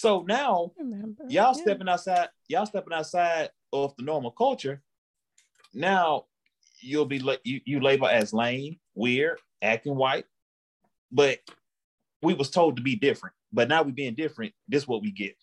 So 0.01 0.25
now 0.27 0.71
Remember? 0.79 1.25
y'all 1.29 1.53
Yeah. 1.55 1.61
stepping 1.61 1.87
outside, 1.87 2.29
y'all 2.47 2.65
stepping 2.65 2.91
outside 2.93 3.51
of 3.71 3.95
the 3.97 4.03
normal 4.03 4.31
culture. 4.31 4.81
Now 5.75 6.25
you'll 6.79 7.05
be 7.05 7.19
la- 7.19 7.35
you, 7.43 7.61
you 7.65 7.79
label 7.79 8.07
as 8.07 8.33
lame, 8.33 8.79
weird, 8.95 9.37
acting 9.61 9.95
white, 9.95 10.25
but 11.11 11.37
we 12.23 12.33
was 12.33 12.49
told 12.49 12.77
to 12.77 12.81
be 12.81 12.95
different. 12.95 13.35
But 13.53 13.67
now 13.67 13.83
we 13.83 13.91
being 13.91 14.15
different. 14.15 14.53
This 14.67 14.87
what 14.87 15.03
we 15.03 15.11
get. 15.11 15.35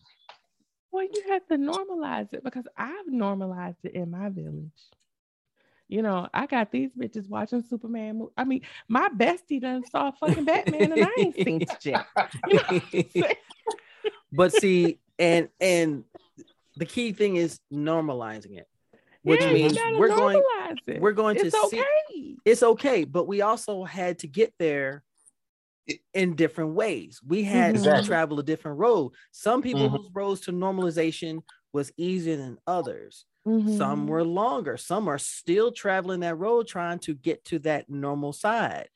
Well, 0.90 1.04
you 1.04 1.22
have 1.28 1.46
to 1.46 1.54
normalize 1.56 2.34
it 2.34 2.42
because 2.42 2.66
I've 2.76 3.06
normalized 3.06 3.84
it 3.84 3.94
in 3.94 4.10
my 4.10 4.28
village. 4.28 4.72
You 5.86 6.02
know, 6.02 6.26
I 6.34 6.46
got 6.46 6.72
these 6.72 6.90
bitches 6.98 7.28
watching 7.28 7.62
Superman. 7.62 8.18
mo- 8.18 8.32
I 8.36 8.42
mean, 8.42 8.62
my 8.88 9.08
bestie 9.16 9.60
done 9.60 9.84
saw 9.84 10.10
fucking 10.10 10.44
Batman 10.46 10.90
and 10.90 11.04
I 11.04 11.10
ain't 11.20 11.36
seen 11.36 11.62
it 11.62 11.84
yet. 11.84 12.06
You 12.44 12.54
know 12.54 12.62
what 12.68 12.72
I'm 12.72 13.10
saying? 13.22 13.36
But 14.32 14.52
see, 14.52 14.98
and 15.18 15.48
and 15.60 16.04
the 16.76 16.86
key 16.86 17.12
thing 17.12 17.36
is 17.36 17.60
normalizing 17.72 18.58
it, 18.58 18.68
which 19.22 19.40
Yeah, 19.40 19.52
means 19.52 19.78
we're 19.96 20.08
going 20.14 20.42
it. 20.86 21.00
we're 21.00 21.12
going 21.12 21.36
it's 21.36 21.50
to 21.58 21.66
okay. 21.66 21.82
see 22.12 22.36
it's 22.44 22.62
okay, 22.62 23.04
but 23.04 23.26
we 23.26 23.42
also 23.42 23.84
had 23.84 24.18
to 24.20 24.26
get 24.26 24.54
there 24.58 25.02
in 26.12 26.34
different 26.34 26.74
ways. 26.74 27.20
We 27.26 27.42
had 27.44 27.74
to 27.76 28.02
travel 28.02 28.38
a 28.38 28.42
different 28.42 28.78
road. 28.78 29.12
Some 29.32 29.62
people 29.62 29.88
Mhm. 29.88 29.96
whose 29.98 30.10
roads 30.12 30.40
to 30.42 30.52
normalization 30.52 31.42
was 31.72 31.92
easier 31.96 32.36
than 32.36 32.58
others. 32.66 33.24
Some 33.46 34.04
Mhm. 34.04 34.08
were 34.08 34.24
longer. 34.24 34.76
Some 34.76 35.08
are 35.08 35.18
still 35.18 35.72
traveling 35.72 36.20
that 36.20 36.36
road 36.36 36.66
trying 36.68 36.98
to 37.00 37.14
get 37.14 37.44
to 37.46 37.58
that 37.60 37.88
normal 37.88 38.32
side. 38.34 38.88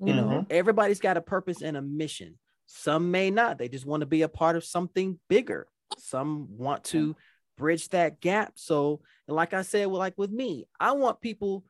You 0.00 0.14
know, 0.14 0.28
Mhm. 0.40 0.46
everybody's 0.50 0.98
got 1.00 1.16
a 1.16 1.20
purpose 1.20 1.62
and 1.62 1.76
a 1.76 1.82
mission. 1.82 2.38
Some 2.72 3.10
may 3.10 3.30
not. 3.30 3.58
They 3.58 3.68
just 3.68 3.84
want 3.84 4.02
to 4.02 4.06
be 4.06 4.22
a 4.22 4.28
part 4.28 4.54
of 4.54 4.64
something 4.64 5.18
bigger. 5.28 5.66
Some 5.98 6.56
want 6.56 6.84
to 6.84 7.16
bridge 7.58 7.88
that 7.88 8.20
gap. 8.20 8.52
So, 8.54 9.00
like 9.26 9.52
I 9.52 9.62
said, 9.62 9.88
well, 9.88 9.98
like 9.98 10.16
with 10.16 10.30
me, 10.30 10.66
I 10.78 10.92
want 10.92 11.20
people 11.20 11.64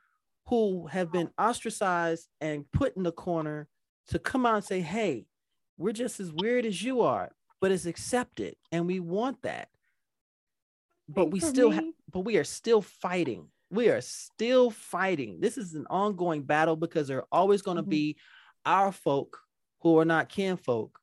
who 0.47 0.87
have 0.89 1.11
been 1.11 1.31
ostracized 1.39 2.29
and 2.41 2.71
put 2.71 2.97
in 2.97 3.03
the 3.03 3.13
corner 3.13 3.67
to 4.09 4.19
come 4.19 4.45
out 4.45 4.57
and 4.57 4.65
say, 4.65 4.81
hey, 4.83 5.25
we're 5.79 5.95
just 5.95 6.21
as 6.21 6.33
weird 6.33 6.67
as 6.67 6.83
you 6.83 7.01
are, 7.01 7.31
but 7.63 7.73
it's 7.73 7.87
accepted. 7.87 8.57
And 8.71 8.87
we 8.87 9.01
want 9.01 9.41
that. 9.43 9.69
But 11.09 11.31
we 11.31 11.41
still 11.41 11.71
have, 11.71 11.85
but 12.13 12.21
we 12.21 12.37
are 12.37 12.45
still 12.45 12.83
fighting. 12.83 13.49
We 13.71 13.89
are 13.89 14.03
still 14.03 14.71
fighting. 14.71 15.41
This 15.41 15.57
is 15.57 15.75
an 15.75 15.87
ongoing 15.89 16.43
battle 16.43 16.77
because 16.77 17.09
there 17.09 17.19
are 17.19 17.29
always 17.33 17.63
going 17.63 17.79
to 17.79 17.83
Mhm. 17.83 17.89
be 17.89 18.17
our 18.67 18.93
folk 18.93 19.41
who 19.81 19.99
are 19.99 20.05
not 20.05 20.29
kinfolk, 20.29 21.01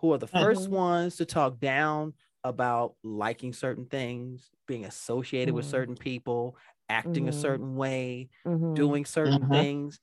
who 0.00 0.12
are 0.12 0.18
the 0.18 0.26
1st 0.28 0.70
Mhm. 0.70 0.70
ones 0.70 1.16
to 1.16 1.26
talk 1.26 1.60
down 1.60 2.14
about 2.44 2.96
liking 3.02 3.52
certain 3.52 3.86
things, 3.86 4.50
being 4.66 4.84
associated 4.84 5.54
with 5.54 5.64
Mhm. 5.64 5.66
certain 5.66 5.96
people, 5.96 6.56
acting 6.88 7.28
a 7.28 7.32
Mhm. 7.32 7.32
certain 7.32 7.76
way, 7.76 8.28
Mhm. 8.44 8.64
doing 8.74 9.04
certain 9.04 9.42
Mhm. 9.42 9.48
things, 9.52 10.00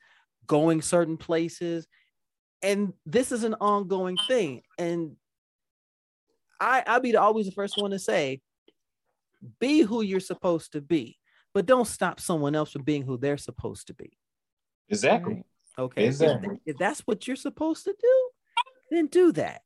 going 0.48 0.82
certain 0.82 1.18
places. 1.18 1.88
And 2.64 2.94
this 3.06 3.32
is 3.32 3.44
an 3.46 3.56
ongoing 3.56 4.20
thing. 4.20 4.64
And 4.78 5.18
I, 6.60 6.84
I'll 6.88 7.00
be 7.00 7.12
the, 7.12 7.22
always 7.22 7.46
the 7.46 7.52
first 7.52 7.78
one 7.78 7.92
to 7.92 8.00
say, 8.00 8.42
be 9.60 9.82
who 9.82 10.02
you're 10.02 10.20
supposed 10.20 10.72
to 10.74 10.82
be, 10.82 11.18
but 11.54 11.66
don't 11.66 11.86
stop 11.88 12.20
someone 12.20 12.56
else 12.56 12.72
from 12.72 12.84
being 12.84 13.04
who 13.04 13.18
they're 13.18 13.38
supposed 13.38 13.88
to 13.88 13.94
be. 13.94 14.18
Exactly. 14.90 15.44
Right. 15.78 15.84
Okay. 15.86 16.04
If, 16.04 16.08
Exactly. 16.10 16.60
if 16.66 16.78
that's 16.78 17.02
what 17.02 17.28
you're 17.28 17.36
supposed 17.36 17.84
to 17.86 17.96
do, 18.00 18.30
then 18.92 19.08
do 19.08 19.32
that. 19.34 19.62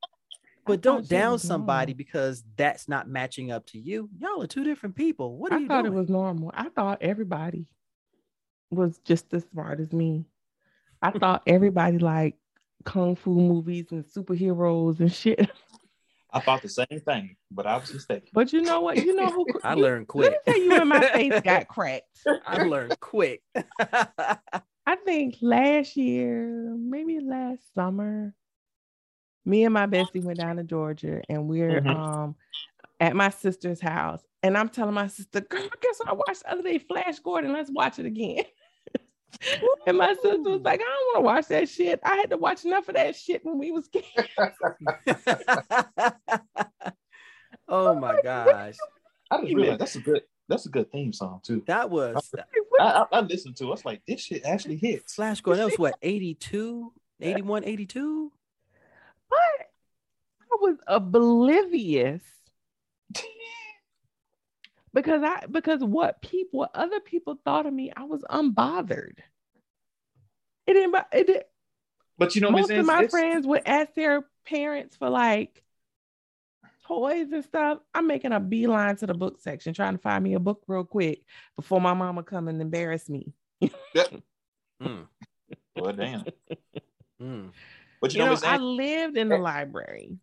But 0.65 0.73
thought 0.75 0.81
don't 0.83 1.09
down 1.09 1.39
somebody 1.39 1.93
normal. 1.93 1.97
because 1.97 2.43
that's 2.55 2.87
not 2.87 3.07
matching 3.07 3.51
up 3.51 3.65
to 3.67 3.79
you. 3.79 4.09
Y'all 4.19 4.43
are 4.43 4.47
two 4.47 4.63
different 4.63 4.95
people. 4.95 5.37
What 5.37 5.51
are 5.51 5.55
I 5.55 5.59
you 5.59 5.67
thought 5.67 5.81
doing? 5.83 5.93
it 5.93 5.99
was 5.99 6.09
normal. 6.09 6.51
I 6.53 6.69
thought 6.69 7.01
everybody 7.01 7.67
was 8.69 8.99
just 8.99 9.33
as 9.33 9.43
smart 9.51 9.79
as 9.79 9.91
me. 9.91 10.25
I 11.01 11.09
thought 11.11 11.41
everybody 11.47 11.97
liked 11.97 12.37
kung 12.85 13.15
fu 13.15 13.33
movies 13.33 13.87
and 13.91 14.05
superheroes 14.05 14.99
and 14.99 15.11
shit. 15.11 15.49
I 16.31 16.39
thought 16.39 16.61
the 16.61 16.69
same 16.69 16.85
thing, 17.03 17.35
but 17.49 17.65
I 17.65 17.77
was 17.77 17.91
mistaken. 17.91 18.29
But 18.33 18.53
you 18.53 18.61
know 18.61 18.81
what? 18.81 18.97
You 19.03 19.15
know 19.15 19.25
who 19.31 19.47
I 19.63 19.73
you- 19.73 19.81
learned 19.81 20.07
Let 20.13 20.31
me 20.33 20.37
quick. 20.37 20.45
tell 20.45 20.61
you 20.63 20.69
when 20.69 20.87
my 20.89 21.01
face 21.09 21.41
got 21.41 21.67
cracked. 21.67 22.05
I 22.45 22.63
learned 22.63 22.99
quick. 22.99 23.41
I 24.89 24.95
think 24.95 25.37
last 25.39 25.95
year, 25.95 26.75
maybe 26.75 27.19
last 27.19 27.61
summer, 27.75 28.33
me 29.45 29.63
and 29.63 29.71
my 29.71 29.85
bestie 29.85 30.23
went 30.23 30.39
down 30.39 30.55
to 30.55 30.63
Georgia 30.63 31.21
and 31.29 31.47
we're 31.47 31.79
Mhm. 31.79 31.95
um 31.95 32.35
at 32.99 33.15
my 33.15 33.29
sister's 33.29 33.79
house. 33.79 34.23
And 34.41 34.57
I'm 34.57 34.67
telling 34.67 34.95
my 34.95 35.05
sister, 35.05 35.41
girl, 35.41 35.69
guess 35.79 35.99
what 35.99 36.09
I 36.09 36.13
watched 36.13 36.41
the 36.41 36.51
other 36.51 36.63
day? 36.63 36.79
Flash 36.79 37.19
Gordon, 37.19 37.53
let's 37.53 37.69
watch 37.69 37.99
it 37.99 38.07
again. 38.07 38.45
and 39.85 39.95
my 39.95 40.15
sister 40.15 40.49
was 40.49 40.63
like, 40.63 40.81
I 40.81 40.85
don't 40.85 41.05
want 41.05 41.17
to 41.17 41.21
watch 41.21 41.47
that 41.49 41.69
shit. 41.69 41.99
I 42.03 42.15
had 42.15 42.31
to 42.31 42.37
watch 42.37 42.65
enough 42.65 42.89
of 42.89 42.95
that 42.95 43.15
shit 43.15 43.45
when 43.45 43.59
we 43.59 43.69
was 43.69 43.87
kids. 43.89 44.07
oh 47.67 47.93
my 47.93 48.19
gosh. 48.23 48.75
I 49.29 49.41
just 49.41 49.53
realized 49.53 49.81
that's 49.81 49.97
a 49.97 49.99
good 49.99 50.23
that's 50.49 50.65
a 50.65 50.69
good 50.69 50.91
theme 50.91 51.13
song 51.13 51.39
too. 51.43 51.63
That 51.67 51.89
was 51.89 52.33
I, 52.79 52.83
I, 52.83 53.05
I 53.11 53.19
listened 53.21 53.55
to. 53.57 53.65
it. 53.65 53.67
I 53.67 53.71
was 53.71 53.85
like, 53.85 54.01
this 54.07 54.21
shit 54.21 54.43
actually 54.45 54.77
hit. 54.77 55.09
Flash 55.09 55.41
Gordon. 55.41 55.59
That 55.59 55.65
was 55.71 55.79
what, 55.79 55.95
82, 56.01 56.91
81, 57.21 57.65
82? 57.65 58.31
But 59.29 59.37
I 59.37 60.57
was 60.59 60.77
oblivious 60.87 62.23
because 64.93 65.21
I 65.23 65.45
because 65.49 65.81
what 65.81 66.21
people 66.21 66.59
what 66.61 66.71
other 66.73 66.99
people 66.99 67.39
thought 67.45 67.65
of 67.65 67.73
me, 67.73 67.91
I 67.95 68.03
was 68.03 68.23
unbothered. 68.29 69.19
It 70.65 70.73
didn't. 70.73 70.91
bo- 70.91 71.17
It 71.17 71.27
did, 71.27 71.43
But 72.17 72.35
you 72.35 72.41
know, 72.41 72.51
most 72.51 72.71
of 72.71 72.85
my 72.85 73.07
friends 73.07 73.45
would 73.45 73.63
ask 73.65 73.93
their 73.93 74.25
parents 74.45 74.95
for 74.95 75.09
like 75.09 75.63
toys 76.89 77.27
and 77.31 77.43
stuff. 77.43 77.79
I'm 77.93 78.07
making 78.07 78.31
a 78.33 78.39
beeline 78.39 78.95
to 78.97 79.07
the 79.07 79.13
book 79.13 79.39
section, 79.39 79.73
trying 79.73 79.93
to 79.95 80.01
find 80.01 80.23
me 80.23 80.33
a 80.33 80.39
book 80.39 80.63
real 80.67 80.83
quick 80.83 81.21
before 81.55 81.79
my 81.79 81.93
mama 81.93 82.23
come 82.23 82.47
and 82.49 82.61
embarrass 82.61 83.07
me. 83.09 83.31
Mm, 84.81 85.07
Well, 85.75 85.91
damn. 85.91 86.23
mm. 87.21 87.49
But 87.99 88.13
you, 88.13 88.19
You 88.19 88.19
know, 88.19 88.25
know, 88.27 88.31
Miss 88.31 88.43
I 88.45 88.55
lived 88.57 89.17
in 89.17 89.27
the 89.27 89.37
library. 89.37 90.17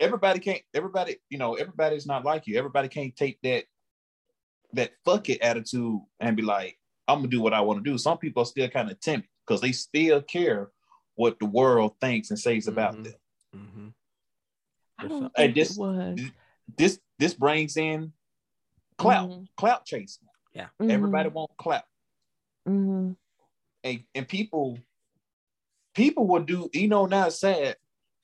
everybody 0.00 0.40
can't. 0.40 0.60
Everybody, 0.74 1.18
you 1.30 1.38
know, 1.38 1.54
everybody's 1.54 2.04
not 2.04 2.24
like 2.24 2.48
you. 2.48 2.58
Everybody 2.58 2.88
can't 2.88 3.14
take 3.14 3.38
that 3.42 3.64
that 4.72 4.90
fuck 5.04 5.28
it 5.28 5.40
attitude 5.40 6.00
and 6.18 6.36
be 6.36 6.42
like, 6.42 6.76
I'm 7.06 7.18
gonna 7.18 7.28
do 7.28 7.40
what 7.40 7.54
I 7.54 7.60
want 7.60 7.84
to 7.84 7.88
do. 7.88 7.96
Some 7.96 8.18
people 8.18 8.42
are 8.42 8.46
still 8.46 8.68
kind 8.68 8.90
of 8.90 8.98
timid 8.98 9.26
because 9.46 9.60
they 9.60 9.70
still 9.70 10.20
care 10.20 10.70
what 11.14 11.38
the 11.38 11.46
world 11.46 11.94
thinks 12.00 12.30
and 12.30 12.38
says 12.38 12.66
about 12.66 12.96
Mhm. 12.96 13.04
them. 13.04 13.14
Mhm. 13.54 13.94
I 14.98 15.06
don't 15.08 15.22
some- 15.22 15.32
Hey, 15.36 15.44
think 15.44 15.54
this- 15.56 15.76
it 15.76 15.80
was. 15.80 16.20
This 16.76 17.00
this 17.18 17.34
brings 17.34 17.76
in 17.76 18.12
clout, 18.96 19.28
Mhm. 19.30 19.48
clout 19.56 19.84
chasing. 19.84 20.28
Mhm. 20.54 20.90
Everybody 20.90 21.28
want 21.28 21.56
clout. 21.56 21.84
Mhm. 22.68 23.16
and, 23.84 24.04
and 24.14 24.28
people 24.28 24.78
people 25.94 26.26
will 26.28 26.44
do 26.44 26.70
you 26.72 26.86
know 26.86 27.06
now 27.06 27.26
it's 27.26 27.40
sad 27.40 27.76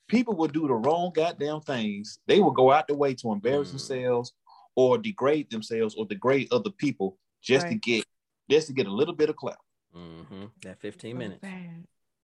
people 0.07 0.33
will 0.33 0.47
do 0.47 0.65
the 0.67 0.73
wrong 0.73 1.11
goddamn 1.13 1.59
things 1.61 2.19
they 2.25 2.39
will 2.39 2.51
go 2.51 2.71
out 2.71 2.87
the 2.87 2.95
way 2.95 3.13
to 3.13 3.31
embarrass 3.33 3.67
Mm. 3.67 3.71
themselves 3.71 4.33
or 4.75 4.97
degrade 4.97 5.49
themselves 5.51 5.93
or 5.95 6.05
degrade 6.05 6.47
other 6.53 6.71
people 6.71 7.17
just 7.41 7.67
to 7.67 7.75
get 7.75 8.05
just 8.49 8.67
to 8.67 8.73
get 8.73 8.87
a 8.87 8.91
little 8.91 9.13
bit 9.13 9.29
of 9.29 9.35
clout 9.35 9.59
Mhm. 9.93 10.51
That 10.61 10.79
15 10.79 11.17
minutes. 11.17 11.41
sad. 11.41 11.85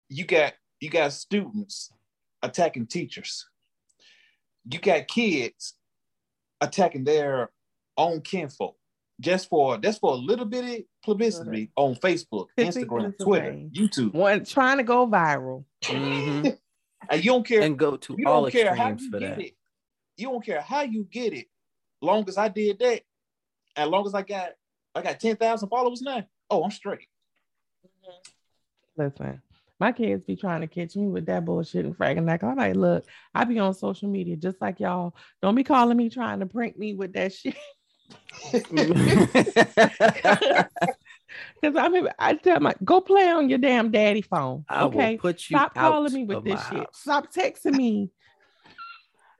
you 0.08 0.24
got 0.24 0.54
you 0.80 0.88
got 0.88 1.12
students 1.12 1.90
attacking 2.42 2.86
teachers 2.86 3.48
you 4.70 4.78
got 4.78 5.06
kids 5.08 5.74
attacking 6.60 7.04
their 7.04 7.50
own 7.96 8.20
kinfolk 8.20 8.76
just 9.20 9.48
for 9.48 9.78
that's 9.78 9.98
for 9.98 10.12
a 10.12 10.16
little 10.16 10.44
bit 10.44 10.64
of 10.80 10.84
publicity 11.04 11.70
on 11.76 11.94
Facebook, 11.96 12.46
Fifty 12.56 12.80
Instagram, 12.84 13.14
Twitter. 13.18 13.52
YouTube. 13.52 14.12
One 14.12 14.44
trying 14.44 14.76
to 14.78 14.82
go 14.84 15.06
viral. 15.06 15.64
Mhm. 15.82 16.58
And 17.08 17.24
you 17.24 17.30
don't 17.30 17.46
care 17.46 17.60
And 17.62 17.78
go 17.78 17.96
to 17.96 18.16
you 18.18 18.26
all 18.26 18.42
don't 18.42 18.50
care 18.50 18.74
how 18.74 18.88
extremes 18.90 19.02
you 19.04 19.10
for 19.12 19.18
get 19.20 19.36
that. 19.36 19.44
it. 19.46 19.52
You 20.16 20.26
don't 20.28 20.44
care 20.44 20.60
how 20.60 20.80
you 20.82 21.04
get 21.04 21.32
it. 21.34 21.46
Long 22.02 22.24
as 22.28 22.36
I 22.36 22.48
did 22.48 22.80
that, 22.80 23.02
as 23.76 23.88
long 23.88 24.04
as 24.06 24.14
I 24.14 24.22
got 24.22 24.52
I 24.92 25.02
got 25.02 25.20
ten 25.20 25.36
thousand 25.36 25.68
followers 25.68 26.02
now. 26.02 26.24
Oh, 26.50 26.64
I'm 26.64 26.70
straight. 26.72 27.06
Listen, 28.96 29.40
my 29.78 29.92
kids 29.92 30.24
be 30.24 30.36
trying 30.36 30.62
to 30.62 30.66
catch 30.66 30.96
me 30.96 31.06
with 31.06 31.26
that 31.26 31.44
bullshit 31.44 31.84
and 31.84 31.96
fragging 31.96 32.26
like 32.26 32.42
I'm 32.42 32.56
like, 32.56 32.76
look, 32.76 33.04
I 33.34 33.44
be 33.44 33.58
on 33.58 33.74
social 33.74 34.08
media 34.08 34.36
just 34.36 34.60
like 34.60 34.80
y'all. 34.80 35.14
Don't 35.42 35.54
be 35.54 35.64
calling 35.64 35.96
me 35.96 36.08
trying 36.08 36.40
to 36.40 36.46
prank 36.46 36.78
me 36.78 36.94
with 36.94 37.12
that 37.12 37.32
shit. 37.32 37.56
Cause 41.62 41.74
I'm 41.76 42.08
I 42.18 42.34
tell 42.34 42.60
my 42.60 42.74
go 42.84 43.00
play 43.00 43.28
on 43.30 43.48
your 43.48 43.58
damn 43.58 43.90
daddy 43.90 44.22
phone. 44.22 44.64
Okay. 44.72 45.18
Stop 45.36 45.74
calling 45.74 46.12
me 46.12 46.24
with 46.24 46.44
this 46.44 46.60
shit. 46.68 46.78
house. 46.78 46.86
Stop 47.00 47.32
texting 47.32 47.74
me. 47.74 48.10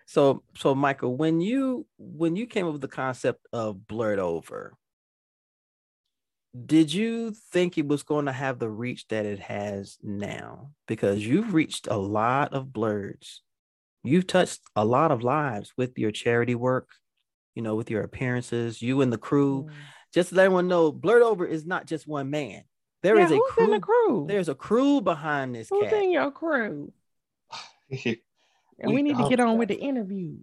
So, 0.06 0.42
so 0.56 0.74
Michael, 0.74 1.16
when 1.16 1.40
you 1.40 1.86
when 1.98 2.36
you 2.36 2.46
came 2.46 2.66
up 2.66 2.72
with 2.72 2.80
the 2.80 2.88
concept 2.88 3.46
of 3.52 3.76
Blerdover, 3.76 4.70
did 6.64 6.92
you 6.92 7.32
think 7.52 7.76
it 7.76 7.86
was 7.86 8.02
going 8.02 8.26
to 8.26 8.32
have 8.32 8.58
the 8.58 8.68
reach 8.70 9.06
that 9.08 9.26
it 9.26 9.40
has 9.40 9.98
now? 10.02 10.70
Because 10.86 11.26
you've 11.26 11.52
reached 11.54 11.86
a 11.88 11.96
lot 11.96 12.54
of 12.54 12.66
Blerds, 12.68 13.40
you've 14.04 14.26
touched 14.26 14.60
a 14.74 14.84
lot 14.84 15.10
of 15.10 15.22
lives 15.22 15.72
with 15.76 15.98
your 15.98 16.12
charity 16.12 16.54
work, 16.54 16.88
you 17.54 17.62
know, 17.62 17.74
with 17.74 17.90
your 17.90 18.02
appearances, 18.02 18.80
you 18.80 19.00
and 19.02 19.12
the 19.12 19.18
crew. 19.18 19.64
Mm. 19.64 19.72
Just 20.14 20.28
to 20.30 20.36
let 20.36 20.44
everyone 20.46 20.68
know, 20.68 20.92
Blerdover 20.92 21.46
is 21.48 21.66
not 21.66 21.86
just 21.86 22.06
one 22.06 22.30
man. 22.30 22.62
There 23.02 23.16
Yeah, 23.18 23.26
is 23.26 23.30
a 23.32 23.36
who's 23.36 23.50
crew. 23.52 23.64
in 23.64 23.70
the 23.72 23.80
crew? 23.80 24.24
There's 24.28 24.48
a 24.48 24.54
crew 24.54 25.00
behind 25.00 25.54
this 25.54 25.68
Who's 25.68 25.90
cat. 25.90 26.02
in 26.02 26.10
your 26.12 26.30
crew? 26.30 26.92
And 28.78 28.90
we, 28.90 28.96
We- 28.96 29.02
need 29.02 29.16
to 29.16 29.28
get 29.28 29.40
on 29.40 29.56
with 29.58 29.68
the 29.68 29.74
interview. 29.80 30.36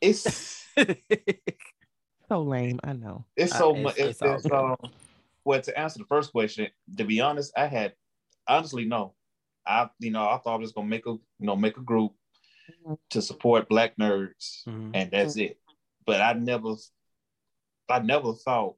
it's 0.00 0.64
So 2.28 2.42
lame, 2.42 2.80
I 2.84 2.92
know. 2.94 3.24
it's 3.36 3.52
Uh, 3.54 3.58
so 3.58 3.70
it's- 3.70 3.82
much. 3.84 3.98
it's 3.98 4.08
It's, 4.08 4.22
all 4.22 4.34
it's, 4.34 4.42
good. 4.44 4.52
um, 4.52 4.76
well, 5.44 5.60
to 5.60 5.78
answer 5.78 5.98
the 5.98 6.06
first 6.06 6.32
question, 6.32 6.68
to 6.96 7.04
be 7.04 7.20
honest, 7.20 7.52
I 7.56 7.66
had 7.66 7.94
honestly 8.46 8.84
no. 8.84 9.14
I 9.66 9.88
you 9.98 10.10
know 10.10 10.28
I 10.28 10.38
thought 10.38 10.54
I 10.56 10.58
was 10.58 10.72
gonna 10.72 10.88
make 10.88 11.06
a 11.06 11.10
you 11.12 11.20
know 11.40 11.56
make 11.56 11.76
a 11.76 11.82
group 11.82 12.12
Mhm. 12.86 12.98
to 13.10 13.22
support 13.22 13.68
Black 13.68 13.96
nerds, 13.96 14.64
Mhm. 14.66 14.90
and 14.94 15.10
that's 15.10 15.36
it. 15.36 15.58
But 16.06 16.20
I 16.20 16.34
never, 16.34 16.74
I 17.88 17.98
never 18.00 18.34
thought 18.34 18.76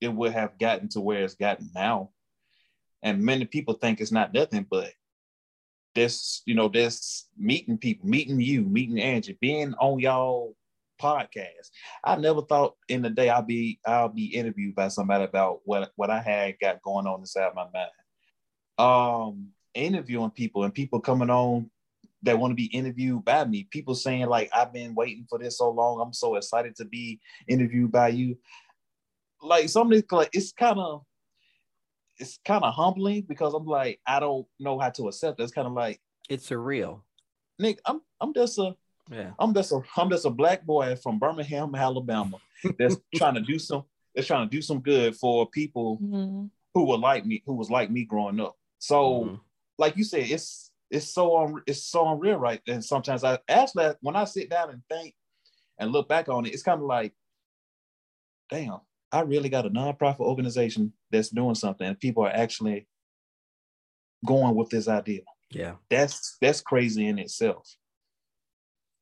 it 0.00 0.08
would 0.08 0.32
have 0.32 0.58
gotten 0.58 0.88
to 0.90 1.00
where 1.00 1.24
it's 1.24 1.34
gotten 1.34 1.70
now. 1.74 2.12
And 3.02 3.22
many 3.24 3.44
people 3.44 3.74
think 3.74 4.00
it's 4.00 4.10
not 4.12 4.32
nothing, 4.32 4.64
but 4.68 4.92
this, 5.94 6.42
you 6.46 6.54
know, 6.54 6.68
this 6.68 7.28
meeting 7.36 7.78
people, 7.78 8.08
meeting 8.08 8.40
you, 8.40 8.62
meeting 8.62 9.00
Angie, 9.00 9.38
being 9.40 9.74
on 9.74 9.98
y'all 10.00 10.56
podcast. 11.00 11.70
I 12.04 12.16
never 12.16 12.42
thought 12.42 12.76
in 12.88 13.02
the 13.02 13.10
day 13.10 13.28
I'll 13.28 13.42
be 13.42 13.80
I'll 13.86 14.08
be 14.08 14.26
interviewed 14.26 14.74
by 14.74 14.88
somebody 14.88 15.24
about 15.24 15.60
what 15.64 15.90
what 15.96 16.10
I 16.10 16.20
had 16.20 16.58
got 16.60 16.82
going 16.82 17.06
on 17.06 17.20
inside 17.20 17.52
my 17.54 17.66
mind. 17.72 17.90
Um, 18.78 19.48
interviewing 19.74 20.30
people 20.30 20.64
and 20.64 20.74
people 20.74 21.00
coming 21.00 21.30
on 21.30 21.70
that 22.22 22.38
want 22.38 22.50
to 22.50 22.56
be 22.56 22.66
interviewed 22.66 23.24
by 23.24 23.44
me. 23.44 23.68
People 23.70 23.94
saying 23.94 24.26
like 24.26 24.50
I've 24.52 24.72
been 24.72 24.94
waiting 24.94 25.26
for 25.28 25.38
this 25.38 25.58
so 25.58 25.70
long. 25.70 26.00
I'm 26.00 26.12
so 26.12 26.36
excited 26.36 26.76
to 26.76 26.84
be 26.84 27.20
interviewed 27.46 27.92
by 27.92 28.08
you. 28.08 28.38
Like 29.40 29.68
some 29.68 29.86
of 29.86 29.92
this, 29.92 30.04
like 30.10 30.30
it's 30.32 30.52
kind 30.52 30.78
of 30.78 31.04
it's 32.18 32.38
kind 32.44 32.64
of 32.64 32.74
humbling 32.74 33.22
because 33.28 33.54
I'm 33.54 33.66
like 33.66 34.00
I 34.06 34.20
don't 34.20 34.46
know 34.58 34.78
how 34.78 34.90
to 34.90 35.08
accept 35.08 35.38
it. 35.38 35.42
It's 35.44 35.52
kind 35.52 35.68
of 35.68 35.74
like 35.74 36.00
It's 36.28 36.48
surreal. 36.48 37.02
Nick, 37.58 37.80
I'm 37.86 38.00
I'm 38.20 38.34
just 38.34 38.58
a 38.58 38.74
Yeah. 39.10 39.32
I'm 39.38 39.54
just 39.54 39.72
a 39.72 39.80
I'm 39.96 40.10
just 40.10 40.24
a 40.26 40.30
black 40.30 40.64
boy 40.64 40.96
from 40.96 41.18
Birmingham, 41.18 41.74
Alabama, 41.74 42.38
that's 42.78 42.96
trying 43.14 43.34
to 43.34 43.40
do 43.40 43.58
some 43.58 43.84
that's 44.14 44.26
trying 44.26 44.48
to 44.48 44.54
do 44.56 44.60
some 44.62 44.80
good 44.80 45.16
for 45.16 45.48
people 45.48 45.98
Mhm. 45.98 46.50
who 46.74 46.86
were 46.86 46.98
like 46.98 47.24
me, 47.24 47.42
who 47.46 47.54
was 47.54 47.70
like 47.70 47.90
me 47.90 48.04
growing 48.04 48.40
up. 48.40 48.56
So, 48.78 49.24
Mhm. 49.24 49.40
like 49.78 49.96
you 49.96 50.04
said, 50.04 50.30
it's 50.30 50.70
it's 50.90 51.06
so 51.06 51.36
un, 51.38 51.62
it's 51.66 51.82
so 51.84 52.08
unreal, 52.08 52.36
right? 52.38 52.60
And 52.66 52.84
sometimes 52.84 53.24
I 53.24 53.38
actually 53.48 53.94
when 54.00 54.16
I 54.16 54.24
sit 54.24 54.50
down 54.50 54.70
and 54.70 54.82
think 54.88 55.14
and 55.78 55.92
look 55.92 56.08
back 56.08 56.28
on 56.28 56.44
it, 56.46 56.52
it's 56.52 56.62
kind 56.62 56.80
of 56.80 56.86
like, 56.86 57.14
damn, 58.50 58.80
I 59.12 59.20
really 59.20 59.48
got 59.48 59.66
a 59.66 59.70
nonprofit 59.70 60.20
organization 60.20 60.92
that's 61.10 61.28
doing 61.30 61.54
something, 61.54 61.86
and 61.86 61.98
people 61.98 62.24
are 62.24 62.30
actually 62.32 62.86
going 64.26 64.54
with 64.56 64.68
this 64.70 64.88
idea 64.88 65.22
Yeah. 65.50 65.76
that's 65.88 66.36
that's 66.40 66.60
crazy 66.60 67.06
in 67.06 67.18
itself. 67.18 67.76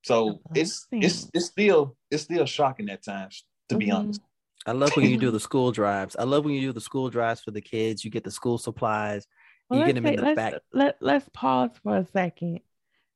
So 0.06 0.40
it's 0.54 0.86
it's 0.92 1.28
it's 1.34 1.46
still 1.46 1.96
it's 2.12 2.22
still 2.22 2.46
shocking 2.46 2.88
at 2.90 3.02
times, 3.04 3.42
to 3.70 3.76
be 3.76 3.86
Mhm. 3.86 3.94
honest. 3.96 4.20
I 4.64 4.70
love 4.70 4.94
when 4.96 5.10
you 5.10 5.16
do 5.18 5.32
the 5.32 5.40
school 5.40 5.72
drives. 5.72 6.14
I 6.16 6.22
love 6.22 6.44
when 6.44 6.54
you 6.54 6.60
do 6.60 6.72
the 6.72 6.80
school 6.80 7.10
drives 7.10 7.40
for 7.40 7.50
the 7.50 7.60
kids. 7.60 8.04
You 8.04 8.10
get 8.12 8.22
the 8.22 8.30
school 8.30 8.56
supplies. 8.56 9.26
Well, 9.68 9.80
you 9.80 9.86
get 9.86 9.96
let's 9.96 10.04
them 10.04 10.12
in 10.14 10.16
the 10.16 10.22
let's, 10.22 10.36
back. 10.36 10.54
Let, 10.72 10.96
let's 11.00 11.28
pause 11.32 11.70
for 11.82 11.96
a 11.96 12.06
second 12.12 12.60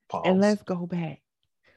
Pause. 0.08 0.22
and 0.26 0.40
let's 0.40 0.62
go 0.64 0.84
back 0.86 1.20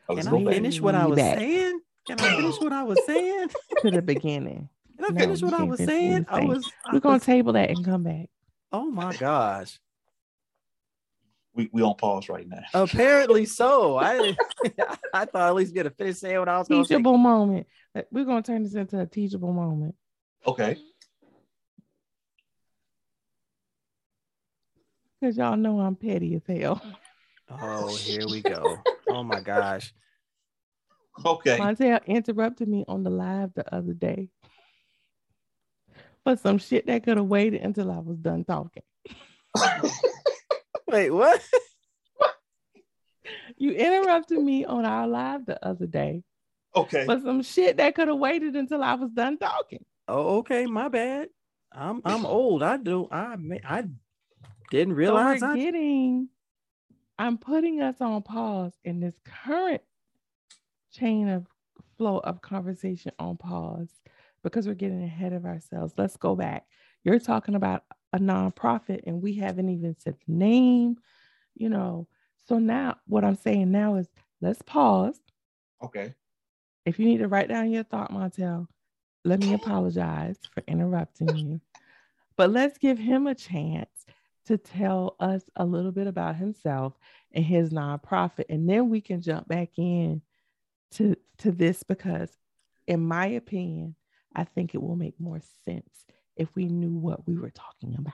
Oh, 0.10 0.16
let's 0.16 0.28
Can 0.28 0.36
go 0.36 0.42
I 0.42 0.46
back. 0.46 0.54
finish 0.56 0.82
what 0.82 0.96
I 0.96 1.06
was 1.06 1.18
back. 1.20 1.38
saying? 1.38 1.80
Can 2.08 2.20
I 2.20 2.36
finish 2.36 2.56
what 2.60 2.74
I 2.74 2.84
was 2.84 3.00
saying? 3.06 3.48
to 3.84 3.92
the 3.92 4.02
beginning. 4.02 4.68
Can 4.98 5.16
I 5.16 5.20
finish 5.20 5.42
you 5.42 5.48
what 5.48 5.54
I 5.60 5.64
was 5.64 5.80
saying? 5.80 6.26
I 6.28 6.44
was. 6.44 6.68
I 6.86 6.94
We're 6.94 7.00
gonna 7.02 7.14
was- 7.18 7.24
table 7.24 7.54
that 7.54 7.70
and 7.70 7.86
come 7.86 8.02
back. 8.04 8.30
oh 8.72 8.90
my 8.90 9.16
gosh. 9.16 9.80
We 11.56 11.70
we 11.72 11.82
on 11.82 11.96
pause 11.96 12.30
right 12.30 12.48
now. 12.48 12.64
Apparently 12.74 13.46
so. 13.46 13.98
I 13.98 14.36
I 15.14 15.26
thought 15.26 15.50
at 15.50 15.56
least 15.56 15.74
get 15.74 15.86
a 15.86 15.92
finish 15.92 16.18
saying 16.18 16.40
what 16.40 16.50
I 16.50 16.58
was 16.58 16.68
going 16.68 16.82
to 16.82 16.88
say. 16.88 16.96
Teachable 16.96 17.18
moment. 17.18 17.68
We're 18.12 18.26
gonna 18.26 18.42
turn 18.42 18.64
this 18.64 18.74
into 18.74 19.00
a 19.00 19.06
teachable 19.06 19.54
moment. 19.54 19.96
Okay. 20.48 20.78
Cause 25.24 25.38
y'all 25.38 25.56
know 25.56 25.80
I'm 25.80 25.96
petty 25.96 26.36
as 26.36 26.42
hell. 26.46 26.82
Oh, 27.50 27.96
here 27.96 28.28
we 28.28 28.42
go. 28.42 28.78
Oh 29.08 29.24
my 29.24 29.40
gosh. 29.40 29.94
Okay. 31.24 31.58
Montel 31.58 32.06
interrupted 32.08 32.68
me 32.68 32.84
on 32.88 33.04
the 33.04 33.10
live 33.10 33.52
the 33.54 33.74
other 33.74 33.94
day 33.94 34.30
for 36.24 36.36
some 36.36 36.58
shit 36.58 36.88
that 36.88 37.04
could 37.04 37.18
have 37.18 37.28
waited 37.28 37.62
until 37.62 37.92
I 37.92 38.00
was 38.00 38.18
done 38.18 38.44
talking. 38.44 38.84
Wait, 40.88 41.10
what? 41.10 41.42
You 43.58 43.72
interrupted 43.72 44.40
me 44.40 44.66
on 44.66 44.84
our 44.84 45.08
live 45.08 45.46
the 45.46 45.64
other 45.66 45.86
day 45.86 46.24
okay. 46.76 47.06
for 47.06 47.20
some 47.22 47.42
shit 47.42 47.78
that 47.78 47.96
could 47.96 48.10
have 48.10 48.18
waited 48.18 48.56
until 48.56 48.84
I 48.84 48.96
was 48.96 49.12
done 49.12 49.38
talking. 49.38 49.86
Oh, 50.10 50.40
okay, 50.40 50.66
my 50.66 50.90
bad. 50.90 51.30
I'm 51.72 52.02
I'm 52.04 52.26
old. 52.26 52.62
I 52.64 52.76
do. 52.78 53.08
I 53.10 53.38
ma- 53.38 53.56
I 53.64 53.86
didn't 54.72 54.94
So 54.94 54.98
realize 54.98 55.42
we're 55.42 55.48
I. 55.48 55.56
getting, 55.56 56.28
I'm 57.18 57.38
putting 57.38 57.82
us 57.82 58.02
on 58.02 58.22
pause 58.24 58.74
in 58.84 59.00
this 59.00 59.16
current 59.46 59.82
chain 60.92 61.30
of 61.30 61.48
flow 61.98 62.18
of 62.20 62.42
conversation 62.42 63.14
on 63.20 63.38
pause 63.38 63.90
because 64.44 64.68
we're 64.68 64.74
getting 64.74 65.04
ahead 65.04 65.32
of 65.32 65.46
ourselves. 65.46 65.94
Let's 65.98 66.18
go 66.18 66.36
back. 66.36 66.66
You're 67.06 67.20
talking 67.20 67.56
about 67.56 67.84
a 68.14 68.20
nonprofit 68.20 69.02
and 69.06 69.22
we 69.22 69.34
haven't 69.34 69.70
even 69.70 69.96
said 70.00 70.16
the 70.26 70.34
name, 70.34 70.98
you 71.56 71.68
know. 71.68 72.08
So 72.48 72.60
now 72.60 72.98
what 73.08 73.26
I'm 73.26 73.36
saying 73.36 73.72
now 73.72 73.96
is 73.96 74.08
let's 74.40 74.62
pause. 74.62 75.20
Okay. 75.84 76.14
If 76.86 77.00
you 77.00 77.06
need 77.06 77.20
to 77.20 77.28
write 77.28 77.50
down 77.50 77.72
your 77.72 77.84
thought, 77.84 78.12
Montel, 78.12 78.68
let 79.26 79.40
me 79.40 79.54
apologize 79.54 80.38
for 80.54 80.64
interrupting 80.68 81.36
you. 81.36 81.62
But 82.38 82.52
let's 82.52 82.78
give 82.78 82.98
him 82.98 83.28
a 83.28 83.36
chance 83.36 83.90
to 84.46 84.58
tell 84.58 85.16
us 85.20 85.44
a 85.56 85.66
little 85.66 85.92
bit 85.92 86.08
about 86.08 86.36
himself 86.36 86.94
and 87.32 87.44
his 87.44 87.72
nonprofit. 87.72 88.46
And 88.50 88.70
then 88.70 88.90
we 88.90 89.02
can 89.02 89.22
jump 89.22 89.48
back 89.48 89.70
in 89.78 90.22
to, 90.96 91.16
to 91.40 91.52
this 91.52 91.84
because, 91.84 92.30
in 92.86 93.00
my 93.00 93.28
opinion, 93.28 93.96
I 94.36 94.44
think 94.44 94.76
it 94.76 94.82
will 94.82 94.96
make 94.96 95.20
more 95.20 95.42
sense 95.66 96.06
if 96.36 96.54
we 96.56 96.66
knew 96.66 96.94
what 96.94 97.28
we 97.28 97.38
were 97.38 97.52
talking 97.52 97.96
about. 97.98 98.14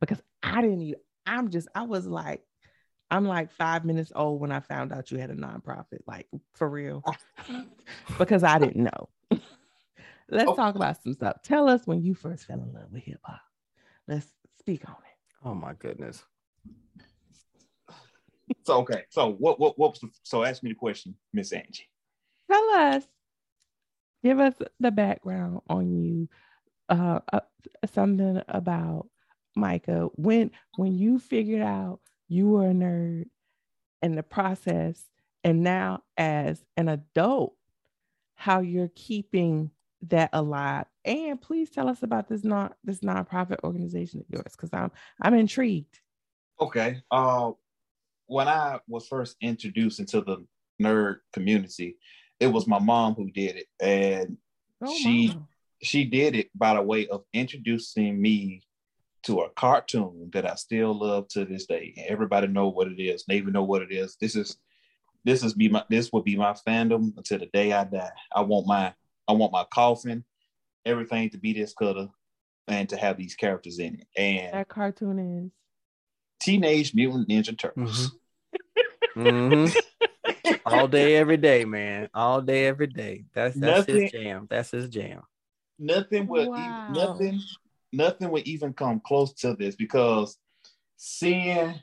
Because 0.00 0.20
I 0.42 0.60
didn't 0.60 0.82
even, 0.82 1.00
I'm 1.26 1.50
just, 1.50 1.68
I 1.74 1.82
was 1.82 2.06
like, 2.06 2.42
I'm 3.10 3.26
like 3.26 3.50
five 3.52 3.84
minutes 3.84 4.12
old 4.14 4.40
when 4.40 4.50
I 4.52 4.60
found 4.60 4.92
out 4.92 5.10
you 5.10 5.18
had 5.18 5.30
a 5.30 5.34
nonprofit, 5.34 6.00
like 6.06 6.26
for 6.54 6.68
real, 6.68 7.04
because 8.18 8.42
I 8.42 8.58
didn't 8.58 8.84
know. 8.84 9.08
Let's 10.30 10.50
Oh. 10.50 10.56
talk 10.56 10.74
about 10.74 11.02
some 11.02 11.12
stuff. 11.12 11.42
Tell 11.42 11.68
us 11.68 11.86
when 11.86 12.02
you 12.02 12.14
first 12.14 12.46
fell 12.46 12.60
in 12.60 12.72
love 12.72 12.90
with 12.90 13.02
hip 13.02 13.20
hop. 13.22 13.40
Let's 14.08 14.26
speak 14.58 14.88
on 14.88 14.94
it. 14.96 15.46
Oh 15.46 15.54
my 15.54 15.74
goodness. 15.74 16.24
So 18.64 18.78
okay. 18.80 19.02
So 19.10 19.32
what 19.32 19.60
what 19.60 19.78
what 19.78 19.90
was 19.90 20.00
the, 20.00 20.08
so 20.22 20.42
ask 20.44 20.62
me 20.62 20.70
the 20.70 20.76
question, 20.76 21.14
Miss 21.32 21.52
Angie. 21.52 21.88
Tell 22.50 22.70
us, 22.70 23.04
give 24.22 24.40
us 24.40 24.54
the 24.80 24.90
background 24.90 25.60
on 25.68 25.92
you, 26.02 26.28
uh, 26.88 27.20
uh, 27.32 27.40
something 27.92 28.42
about 28.48 29.08
Micah. 29.56 30.08
When 30.14 30.50
when 30.76 30.96
you 30.96 31.18
figured 31.18 31.62
out 31.62 32.00
you 32.28 32.48
were 32.48 32.68
a 32.68 32.72
nerd 32.72 33.26
in 34.02 34.14
the 34.14 34.22
process, 34.22 35.02
and 35.42 35.62
now 35.62 36.02
as 36.16 36.64
an 36.76 36.88
adult, 36.88 37.54
how 38.34 38.60
you're 38.60 38.90
keeping 38.94 39.70
that 40.08 40.30
alive. 40.32 40.86
And 41.04 41.40
please 41.40 41.70
tell 41.70 41.88
us 41.88 42.02
about 42.02 42.28
this 42.28 42.44
non 42.44 42.74
this 42.84 43.00
nonprofit 43.00 43.58
organization 43.64 44.20
of 44.20 44.26
yours, 44.28 44.52
because 44.52 44.70
I'm 44.72 44.90
I'm 45.22 45.34
intrigued. 45.34 46.00
Okay. 46.60 47.00
Uh 47.10 47.52
when 48.26 48.48
I 48.48 48.80
was 48.88 49.06
first 49.06 49.36
introduced 49.42 50.00
into 50.00 50.22
the 50.22 50.44
nerd 50.80 51.16
community, 51.32 51.98
it 52.40 52.46
was 52.46 52.66
my 52.66 52.78
mom 52.78 53.14
who 53.14 53.30
did 53.30 53.56
it. 53.56 53.66
And 53.80 54.38
Oh, 54.80 54.94
She- 54.94 55.28
wow. 55.28 55.48
She 55.82 56.04
did 56.04 56.34
it 56.34 56.50
by 56.54 56.74
the 56.74 56.82
way 56.82 57.06
of 57.08 57.24
introducing 57.32 58.20
me 58.20 58.62
to 59.24 59.40
a 59.40 59.50
cartoon 59.50 60.30
that 60.32 60.48
I 60.48 60.54
still 60.54 60.98
love 60.98 61.28
to 61.28 61.44
this 61.44 61.66
day. 61.66 61.94
And 61.96 62.06
everybody 62.06 62.46
know 62.46 62.68
what 62.68 62.88
it 62.88 63.00
is. 63.00 63.24
They 63.26 63.36
even 63.36 63.52
know 63.52 63.64
what 63.64 63.82
it 63.82 63.90
is. 63.90 64.16
This 64.20 64.36
is 64.36 64.56
this 65.24 65.42
is 65.42 65.54
be 65.54 65.68
my 65.68 65.84
this 65.88 66.12
would 66.12 66.24
be 66.24 66.36
my 66.36 66.52
fandom 66.52 67.16
until 67.16 67.38
the 67.38 67.46
day 67.46 67.72
I 67.72 67.84
die. 67.84 68.10
I 68.34 68.42
want 68.42 68.66
my 68.66 68.94
I 69.26 69.32
want 69.32 69.52
my 69.52 69.64
coffin, 69.72 70.24
everything 70.84 71.30
to 71.30 71.38
be 71.38 71.54
this 71.54 71.72
color 71.72 72.08
and 72.68 72.88
to 72.90 72.96
have 72.96 73.16
these 73.16 73.34
characters 73.34 73.78
in 73.78 74.00
it. 74.00 74.06
And 74.16 74.54
that 74.54 74.68
cartoon 74.68 75.18
is. 75.18 75.50
Teenage 76.40 76.94
Mutant 76.94 77.28
Ninja 77.28 77.56
Turtles. 77.56 78.12
hmm 79.14 79.66
All 80.66 80.88
day, 80.88 81.16
every 81.16 81.36
day, 81.36 81.64
man. 81.64 82.08
All 82.14 82.40
day, 82.40 82.66
every 82.66 82.86
day. 82.86 83.24
That's 83.34 83.56
that's 83.56 83.86
his 83.86 84.10
jam. 84.10 84.46
That's 84.50 84.70
his 84.70 84.88
jam. 84.88 85.22
Nothing 85.78 86.26
would 86.28 86.48
Wow. 86.48 86.54
even, 86.56 86.82
nothing 86.88 87.40
nothing 87.92 88.30
would 88.30 88.46
even 88.46 88.72
come 88.72 89.00
close 89.00 89.32
to 89.34 89.54
this 89.54 89.76
because 89.76 90.38
seeing 90.96 91.74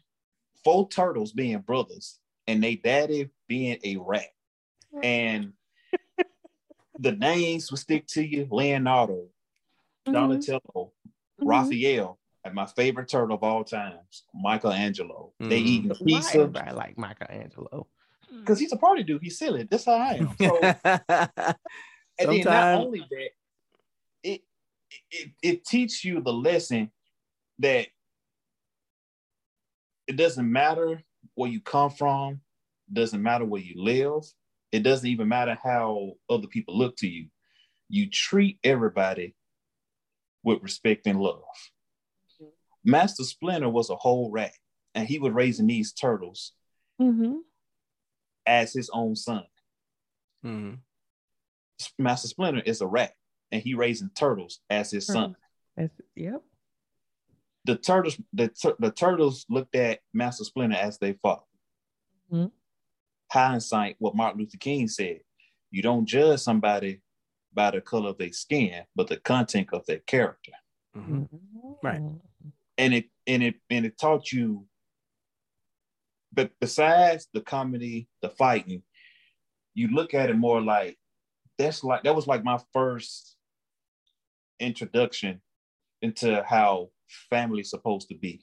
four 0.63 0.87
turtles 0.89 1.31
being 1.31 1.59
brothers 1.59 2.19
and 2.47 2.63
they 2.63 2.75
daddy 2.75 3.29
being 3.47 3.77
a 3.83 3.95
rat 3.97 4.27
and 5.03 5.53
the 6.99 7.13
names 7.13 7.71
would 7.71 7.79
stick 7.79 8.05
to 8.07 8.21
you 8.23 8.47
Leonardo, 8.51 9.27
Mhm, 10.07 10.13
Donatello, 10.13 10.61
mhm. 10.75 10.91
Raphael, 11.39 12.19
and 12.43 12.53
my 12.53 12.65
favorite 12.65 13.07
turtle 13.07 13.35
of 13.35 13.43
all 13.43 13.63
times, 13.63 14.23
Michelangelo. 14.33 15.33
They 15.39 15.59
Mhm. 15.61 15.65
eating 15.65 15.89
Why 15.89 15.95
pizza 16.05 16.39
everybody 16.39 16.71
like 16.71 16.97
Michelangelo? 16.97 17.87
because 18.39 18.59
he's 18.59 18.71
a 18.71 18.77
party 18.77 19.03
dude. 19.03 19.21
He's 19.23 19.37
silly. 19.37 19.63
That's 19.63 19.85
how 19.85 19.93
I 19.93 20.13
am. 20.15 20.35
So 20.37 20.59
And 22.19 22.29
then 22.29 22.43
not 22.43 22.73
only 22.75 22.99
that, 22.99 23.29
it 24.91 25.01
it 25.11 25.31
it 25.41 25.65
teaches 25.65 26.03
you 26.03 26.21
the 26.21 26.33
lesson 26.33 26.91
that 27.59 27.87
it 30.07 30.15
doesn't 30.17 30.51
matter 30.51 31.01
where 31.35 31.49
you 31.49 31.61
come 31.61 31.89
from, 31.89 32.41
doesn't 32.91 33.21
matter 33.21 33.45
where 33.45 33.61
you 33.61 33.81
live, 33.81 34.23
it 34.71 34.79
doesn't 34.83 35.07
even 35.07 35.27
matter 35.27 35.57
how 35.63 36.13
other 36.29 36.47
people 36.47 36.77
look 36.77 36.95
to 36.97 37.07
you. 37.07 37.27
You 37.87 38.09
treat 38.09 38.59
everybody 38.63 39.35
with 40.43 40.61
respect 40.63 41.07
and 41.07 41.19
love. 41.19 41.43
Master 42.83 43.23
Splinter 43.23 43.69
was 43.69 43.89
a 43.89 43.95
whole 43.95 44.31
rat, 44.31 44.53
and 44.95 45.07
he 45.07 45.19
was 45.19 45.33
raising 45.33 45.67
these 45.67 45.93
turtles 45.93 46.53
Mm-hmm. 46.99 47.37
as 48.45 48.73
his 48.73 48.89
own 48.91 49.15
son. 49.15 49.43
Mhm. 50.43 50.79
Master 51.97 52.27
Splinter 52.27 52.61
is 52.61 52.81
a 52.81 52.87
rat, 52.87 53.15
and 53.51 53.61
he 53.61 53.73
raising 53.73 54.09
turtles 54.09 54.59
as 54.69 54.91
his 54.91 55.05
son. 55.07 55.35
That's, 55.75 55.93
yep. 56.15 56.41
The 57.65 57.75
turtles, 57.77 58.19
the, 58.33 58.47
tur- 58.47 58.75
the 58.79 58.91
turtles 58.91 59.45
looked 59.49 59.75
at 59.75 59.99
Master 60.13 60.43
Splinter 60.43 60.77
as 60.77 60.97
their 60.97 61.13
father. 61.15 61.43
Mhm. 62.31 62.51
Hindsight, 63.31 63.95
what 63.99 64.15
Martin 64.15 64.39
Luther 64.41 64.57
King 64.57 64.87
said: 64.87 65.21
you 65.69 65.81
don't 65.81 66.05
judge 66.05 66.39
somebody 66.39 67.01
by 67.53 67.71
the 67.71 67.81
color 67.81 68.09
of 68.09 68.17
their 68.17 68.31
skin, 68.31 68.83
but 68.95 69.07
the 69.07 69.17
content 69.17 69.69
of 69.73 69.85
their 69.85 69.99
character. 69.99 70.53
Mhm. 70.95 71.29
Right. 71.83 72.01
and 72.77 72.93
it 72.93 73.05
and 73.27 73.43
it 73.43 73.55
and 73.69 73.85
it 73.85 73.97
taught 73.97 74.31
you 74.31 74.67
but 76.33 76.51
besides 76.59 77.27
the 77.33 77.41
comedy 77.41 78.07
the 78.21 78.29
fighting 78.29 78.83
you 79.73 79.87
look 79.89 80.13
at 80.13 80.29
it 80.29 80.35
more 80.37 80.61
like 80.61 80.97
that's 81.57 81.83
like 81.83 82.03
that 82.03 82.15
was 82.15 82.27
like 82.27 82.43
my 82.43 82.59
first 82.73 83.35
introduction 84.61 85.41
into 86.01 86.43
how 86.43 86.89
family's 87.29 87.69
supposed 87.69 88.07
to 88.09 88.15
be 88.15 88.41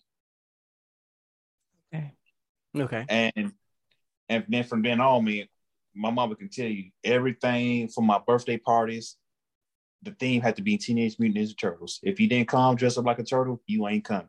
Okay. 1.95 2.13
Okay. 2.77 3.05
and 3.09 3.53
and 4.29 4.45
then 4.49 4.65
from 4.65 4.83
then 4.83 5.01
on 5.01 5.25
me 5.25 5.49
my 5.95 6.11
mama 6.11 6.37
can 6.37 6.49
tell 6.49 6.67
you 6.67 6.91
everything 7.03 7.89
from 7.89 8.05
my 8.07 8.21
birthday 8.27 8.59
parties 8.59 9.17
the 10.03 10.13
theme 10.13 10.43
had 10.43 10.57
to 10.57 10.63
be 10.63 10.77
teenage 10.77 11.19
mutant 11.19 11.47
ninja 11.49 11.59
turtles 11.59 11.99
if 12.03 12.21
you 12.21 12.29
didn't 12.29 12.49
come 12.49 12.77
dressed 12.77 12.99
up 12.99 13.07
like 13.07 13.19
a 13.19 13.25
turtle 13.25 13.63
you 13.67 13.89
ain't 13.89 14.05
coming 14.05 14.29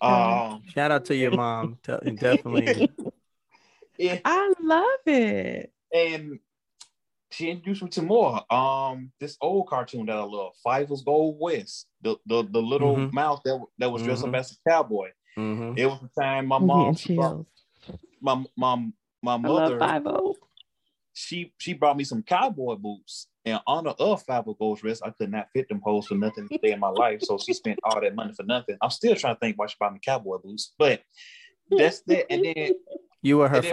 um 0.00 0.62
Shout 0.74 0.90
out 0.90 1.04
to 1.06 1.16
your 1.16 1.32
mom. 1.32 1.76
Definitely. 1.84 2.88
yeah, 3.98 4.18
I 4.24 4.52
love 4.60 5.00
it. 5.06 5.72
and 5.92 6.38
she 7.32 7.50
introduced 7.50 7.82
me 7.82 7.88
to 7.90 8.02
more. 8.02 8.52
Um, 8.52 9.10
this 9.18 9.36
old 9.40 9.66
cartoon 9.68 10.06
that 10.06 10.16
I 10.16 10.22
love, 10.22 10.52
Fievel 10.64 11.04
Goes 11.04 11.34
West, 11.40 11.88
the 12.02 12.16
the, 12.26 12.42
the 12.50 12.60
little 12.62 12.96
Mhm. 12.96 13.12
mouse 13.12 13.40
that 13.44 13.60
that 13.78 13.90
was 13.90 14.02
dressed 14.02 14.22
Mhm. 14.24 14.28
up 14.28 14.34
as 14.34 14.52
a 14.52 14.70
cowboy. 14.70 15.10
Mhm. 15.36 15.78
It 15.78 15.86
was 15.86 16.00
the 16.00 16.10
time 16.20 16.46
my 16.46 16.56
I'm 16.56 16.66
mom, 16.66 16.92
getting 16.94 17.16
chills. 17.16 17.46
my 18.20 18.44
my 18.56 18.76
my 19.22 19.34
I 19.34 19.36
love 19.36 19.78
mother, 19.78 19.78
she 21.14 21.52
she 21.58 21.72
brought 21.74 21.96
me 21.96 22.04
some 22.04 22.22
cowboy 22.22 22.76
boots. 22.76 23.28
In 23.44 23.58
honor 23.66 23.90
of 23.98 24.24
Fievel 24.24 24.56
Goes 24.58 24.82
West, 24.84 25.02
I 25.04 25.10
could 25.10 25.30
not 25.30 25.48
fit 25.52 25.68
them 25.68 25.80
hoes 25.84 26.06
for 26.06 26.14
nothing 26.14 26.48
a 26.52 26.58
day 26.58 26.72
in 26.72 26.80
my 26.80 26.88
life. 27.02 27.22
So 27.22 27.38
she 27.38 27.52
spent 27.52 27.80
all 27.82 28.00
that 28.00 28.14
money 28.14 28.32
for 28.34 28.44
nothing. 28.44 28.76
I'm 28.80 28.90
still 28.90 29.16
trying 29.16 29.34
to 29.34 29.40
think 29.40 29.58
why 29.58 29.66
she 29.66 29.74
bought 29.80 29.92
me 29.94 30.00
cowboy 30.04 30.38
boots, 30.38 30.74
but 30.78 31.02
that's 31.70 32.02
that. 32.02 32.30
And 32.30 32.44
then 32.44 32.74
You 33.20 33.38
were 33.38 33.48
her 33.48 33.56
And 33.56 33.64
then 33.64 33.70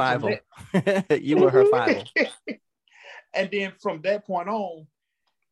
five. 0.74 1.12
you 1.22 1.38
were 1.38 1.52
her 1.52 1.66
five. 1.66 2.04
and 3.34 3.50
then 3.52 3.74
from 3.82 4.02
that 4.02 4.26
point 4.26 4.50
on, 4.50 4.88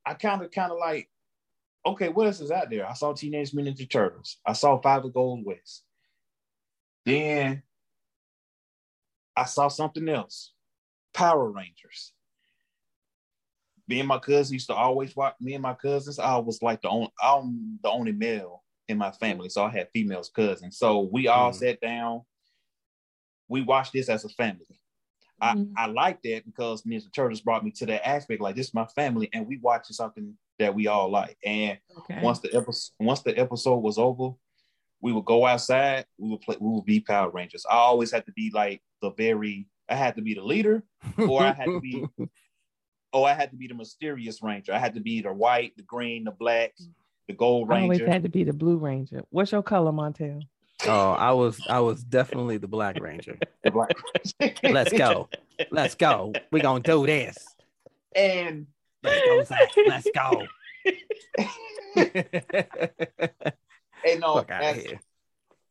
I 0.05 0.13
kind 0.13 0.41
of 0.41 0.51
kind 0.51 0.71
of 0.71 0.77
like, 0.79 1.09
okay, 1.85 2.09
what 2.09 2.27
else 2.27 2.39
is 2.41 2.51
out 2.51 2.69
there? 2.69 2.87
I 2.87 2.93
saw 2.93 3.13
Teenage 3.13 3.53
Mutant 3.53 3.77
Ninja 3.77 3.89
Turtles. 3.89 4.37
I 4.45 4.53
saw 4.53 4.79
Fievel 4.81 5.13
Goes 5.13 5.43
West. 5.45 5.83
Then 7.05 7.63
I 9.35 9.45
saw 9.45 9.67
something 9.67 10.07
else, 10.09 10.53
Power 11.13 11.51
Rangers. 11.51 12.13
Me 13.87 13.99
and 13.99 14.07
my 14.07 14.19
cousin 14.19 14.53
used 14.53 14.67
to 14.67 14.73
always 14.73 15.15
watch. 15.15 15.35
Me 15.39 15.53
and 15.53 15.61
my 15.61 15.73
cousins, 15.73 16.19
I 16.19 16.37
was 16.37 16.61
like 16.61 16.81
the 16.81 16.89
only, 16.89 17.11
I'm 17.21 17.79
the 17.81 17.89
only 17.89 18.11
male 18.11 18.63
in 18.89 18.97
my 18.97 19.11
family, 19.11 19.49
so 19.49 19.63
I 19.63 19.69
had 19.69 19.89
females 19.93 20.29
cousins. 20.29 20.77
So 20.77 21.01
we 21.11 21.27
all 21.27 21.51
Mm. 21.51 21.55
sat 21.55 21.79
down. 21.79 22.23
We 23.47 23.61
watched 23.61 23.93
this 23.93 24.09
as 24.09 24.25
a 24.25 24.29
family. 24.29 24.81
I, 25.39 25.53
Mhm. 25.55 25.73
I 25.77 25.85
like 25.87 26.21
that 26.23 26.45
because 26.45 26.83
Ninja 26.83 27.13
Turtles 27.13 27.41
brought 27.41 27.63
me 27.63 27.71
to 27.71 27.85
that 27.87 28.07
aspect. 28.07 28.41
Like 28.41 28.55
this 28.55 28.67
is 28.67 28.73
my 28.73 28.85
family, 28.87 29.29
and 29.33 29.47
we 29.47 29.57
watching 29.57 29.93
something 29.93 30.35
that 30.59 30.73
we 30.73 30.87
all 30.87 31.09
like. 31.09 31.37
And 31.45 31.77
Okay. 31.99 32.19
once 32.21 32.39
the 32.39 32.53
episode 32.55 32.91
once 32.99 33.21
the 33.21 33.37
episode 33.37 33.77
was 33.77 33.97
over, 33.97 34.35
we 35.01 35.11
would 35.13 35.25
go 35.25 35.45
outside. 35.45 36.05
We 36.17 36.29
would 36.29 36.41
play. 36.41 36.57
We 36.59 36.69
would 36.69 36.85
be 36.85 36.99
Power 36.99 37.29
Rangers. 37.29 37.65
I 37.69 37.75
always 37.75 38.11
had 38.11 38.25
to 38.25 38.31
be 38.31 38.51
like 38.53 38.81
the 39.01 39.11
very. 39.11 39.67
I 39.89 39.95
had 39.95 40.15
to 40.15 40.21
be 40.21 40.33
the 40.33 40.43
leader, 40.43 40.83
or 41.17 41.43
I 41.43 41.53
had 41.53 41.67
to 41.67 41.79
be, 41.79 42.05
oh, 43.13 43.23
I 43.23 43.33
had 43.33 43.51
to 43.51 43.55
be 43.57 43.67
the 43.67 43.73
mysterious 43.73 44.41
ranger. 44.43 44.73
I 44.73 44.79
had 44.79 44.95
to 44.95 44.99
be 44.99 45.21
the 45.21 45.31
white, 45.31 45.77
the 45.77 45.83
green, 45.83 46.25
the 46.25 46.31
black, 46.31 46.73
the 47.27 47.33
gold 47.33 47.69
ranger. 47.69 47.79
I 47.79 47.83
always 47.83 48.01
had 48.01 48.23
to 48.23 48.29
be 48.29 48.43
the 48.43 48.51
Blue 48.53 48.77
Ranger. 48.77 49.23
What's 49.29 49.51
your 49.53 49.63
color, 49.63 49.91
Montel? 49.93 50.41
Oh, 50.87 51.11
I 51.11 51.31
was 51.33 51.59
I 51.67 51.79
was 51.81 52.03
definitely 52.03 52.57
the 52.57 52.67
Black 52.67 52.99
Ranger. 52.99 53.37
the 53.63 53.71
black 53.71 53.91
ranger. 54.39 54.55
Let's 54.63 54.93
go. 54.93 55.29
Let's 55.71 55.95
go. 55.95 56.33
We're 56.51 56.61
gonna 56.61 56.79
do 56.81 57.05
this. 57.05 57.37
And 58.15 58.67
Let's 59.03 59.21
go, 59.25 59.43
Zach. 59.43 59.69
Let's 59.87 60.07
go. 60.13 60.47
and 64.05 64.19
no, 64.19 64.35
Fuck 64.35 64.51
as, 64.51 64.75
here. 64.83 64.99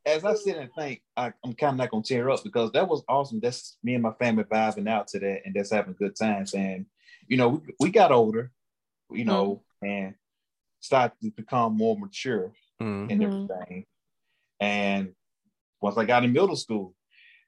as 0.05 0.25
I 0.25 0.35
sit 0.35 0.57
and 0.57 0.71
think, 0.79 1.03
I, 1.17 1.33
I'm 1.45 1.55
kind 1.55 1.73
of 1.73 1.77
not 1.79 1.91
gonna 1.91 2.03
tear 2.03 2.31
up 2.31 2.45
because 2.45 2.71
that 2.73 2.89
was 2.89 3.03
awesome. 3.09 3.41
That's 3.41 3.79
me 3.83 3.95
and 3.95 4.03
my 4.03 4.13
family 4.13 4.45
vibing 4.45 4.89
out 4.89 5.09
to 5.09 5.19
that 5.21 5.41
and 5.45 5.55
just 5.55 5.73
having 5.73 5.95
good 5.99 6.17
times. 6.17 6.55
And 6.55 6.87
you 7.29 7.37
know, 7.37 7.49
we, 7.49 7.61
we 7.81 7.91
got 7.91 8.13
older, 8.13 8.53
you 9.11 9.25
know, 9.25 9.63
and 9.83 10.15
started 10.81 11.17
to 11.23 11.31
become 11.31 11.77
more 11.77 11.99
mature 11.99 12.53
Mm. 12.81 13.11
and 13.11 13.21
Mhm. 13.23 13.49
everything. 13.51 13.87
And 14.61 15.13
once 15.81 15.97
I 15.99 16.05
got 16.05 16.25
in 16.25 16.33
middle 16.33 16.57
school, 16.57 16.95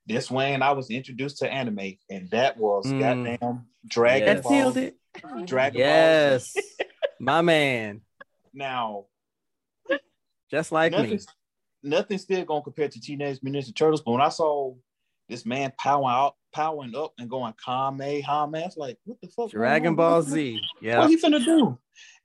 this 0.06 0.30
when 0.30 0.62
I 0.62 0.72
was 0.72 0.90
introduced 0.90 1.38
to 1.38 1.50
anime, 1.52 1.96
and 2.10 2.30
that 2.30 2.56
was 2.56 2.86
Mm. 2.86 3.00
goddamn 3.00 3.66
Dragon 3.86 4.26
Yes. 4.26 4.36
That 4.36 4.42
Ball. 4.42 4.52
sealed 4.52 4.76
it. 4.78 4.96
Dragon 5.46 5.78
Yes, 5.78 6.54
my 7.20 7.40
man. 7.42 8.02
Now, 8.52 9.06
Just 10.50 10.72
like 10.72 10.92
nothing, 10.92 11.10
me. 11.10 11.18
nothing's 11.82 12.22
still 12.22 12.44
gonna 12.44 12.62
compare 12.62 12.88
to 12.88 13.00
Teenage 13.00 13.40
Mutant 13.42 13.66
Ninja 13.66 13.74
Turtles. 13.76 14.00
But 14.02 14.12
when 14.12 14.20
I 14.22 14.28
saw 14.30 14.74
this 15.28 15.44
man 15.44 15.72
powering 15.78 16.08
out, 16.08 16.36
powering 16.52 16.94
up 16.96 17.12
and 17.18 17.28
going 17.28 17.52
Kame, 17.64 17.98
Hame, 17.98 18.54
I 18.54 18.64
was 18.64 18.76
like, 18.76 18.98
what 19.04 19.20
the 19.20 19.28
fuck? 19.28 19.50
Dragon? 19.50 19.94
Ball 19.94 20.16
What- 20.20 20.24
Z. 20.26 20.54
What 20.54 20.82
Yeah. 20.82 21.06
he 21.08 21.16
finna 21.20 21.44
do? 21.44 21.78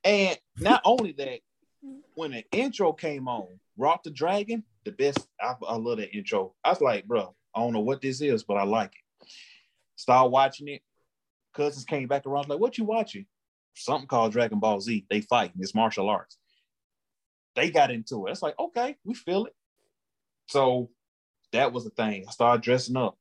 And 0.05 0.37
not 0.59 0.81
only 0.85 1.11
that, 1.13 1.39
when 2.15 2.31
the 2.31 2.45
intro 2.53 2.93
came 2.93 3.27
on, 3.27 3.59
Rock 3.77 4.03
the 4.03 4.11
Dragon, 4.11 4.63
the 4.85 4.91
best. 4.91 5.27
I, 5.39 5.55
I 5.67 5.75
love 5.75 5.97
that 5.97 6.15
intro. 6.15 6.53
I 6.63 6.69
was 6.69 6.81
like, 6.81 7.05
bro, 7.05 7.35
I 7.55 7.59
don't 7.59 7.73
know 7.73 7.79
what 7.79 8.01
this 8.01 8.21
is, 8.21 8.43
but 8.43 8.55
I 8.55 8.63
like 8.63 8.91
it. 8.93 9.27
Start 9.95 10.31
watching 10.31 10.67
it. 10.67 10.81
Cousins 11.53 11.85
came 11.85 12.07
back 12.07 12.25
around, 12.25 12.49
like, 12.49 12.59
what 12.59 12.77
you 12.77 12.83
watching? 12.83 13.25
Something 13.75 14.07
called 14.07 14.31
Dragon 14.31 14.59
Ball 14.59 14.79
Z. 14.81 15.05
They 15.09 15.21
fighting. 15.21 15.57
It's 15.59 15.75
martial 15.75 16.09
arts. 16.09 16.37
They 17.55 17.69
got 17.69 17.91
into 17.91 18.25
it. 18.25 18.31
It's 18.31 18.41
like, 18.41 18.57
okay, 18.59 18.95
we 19.03 19.13
feel 19.13 19.45
it. 19.45 19.55
So 20.47 20.89
that 21.51 21.71
was 21.71 21.83
the 21.83 21.91
thing. 21.91 22.25
I 22.27 22.31
started 22.31 22.63
dressing 22.63 22.97
up. 22.97 23.17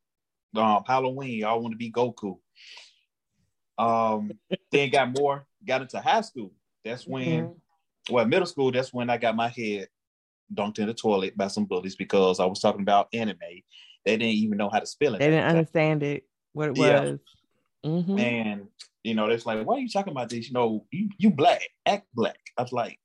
Um, 0.56 0.82
Halloween, 0.86 1.44
I 1.44 1.54
want 1.54 1.72
to 1.72 1.78
be 1.78 1.92
Goku. 1.92 2.38
Um, 3.78 4.32
then 4.72 4.90
got 4.90 5.18
more, 5.18 5.46
got 5.64 5.82
into 5.82 6.00
high 6.00 6.20
school. 6.22 6.52
That's 6.84 7.06
when, 7.06 7.54
well, 8.10 8.26
middle 8.26 8.46
school, 8.46 8.72
that's 8.72 8.92
when 8.92 9.10
I 9.10 9.18
got 9.18 9.36
my 9.36 9.48
head 9.48 9.88
dunked 10.54 10.78
in 10.78 10.86
the 10.86 10.94
toilet 10.94 11.36
by 11.36 11.48
some 11.48 11.64
bullies 11.64 11.96
because 11.96 12.40
I 12.40 12.46
was 12.46 12.60
talking 12.60 12.82
about 12.82 13.08
anime. 13.12 13.38
They 14.04 14.16
didn't 14.16 14.34
even 14.34 14.58
know 14.58 14.68
how 14.70 14.80
to 14.80 14.86
spell 14.86 15.14
it. 15.14 15.18
They 15.18 15.30
didn't 15.30 15.46
understand 15.46 16.02
it, 16.02 16.24
what 16.52 16.68
it 16.70 16.76
Yeah. 16.76 17.00
was. 17.00 17.18
Mhm. 17.84 18.18
And 18.20 18.68
you 19.02 19.14
know, 19.14 19.26
it's 19.26 19.46
like, 19.46 19.66
why 19.66 19.76
are 19.76 19.80
you 19.80 19.88
talking 19.88 20.12
about 20.12 20.28
this? 20.28 20.46
You 20.46 20.52
know, 20.54 20.86
you, 20.92 21.08
you 21.18 21.30
black, 21.30 21.62
act 21.86 22.06
black. 22.14 22.38
I 22.56 22.62
was 22.62 22.72
like, 22.72 23.00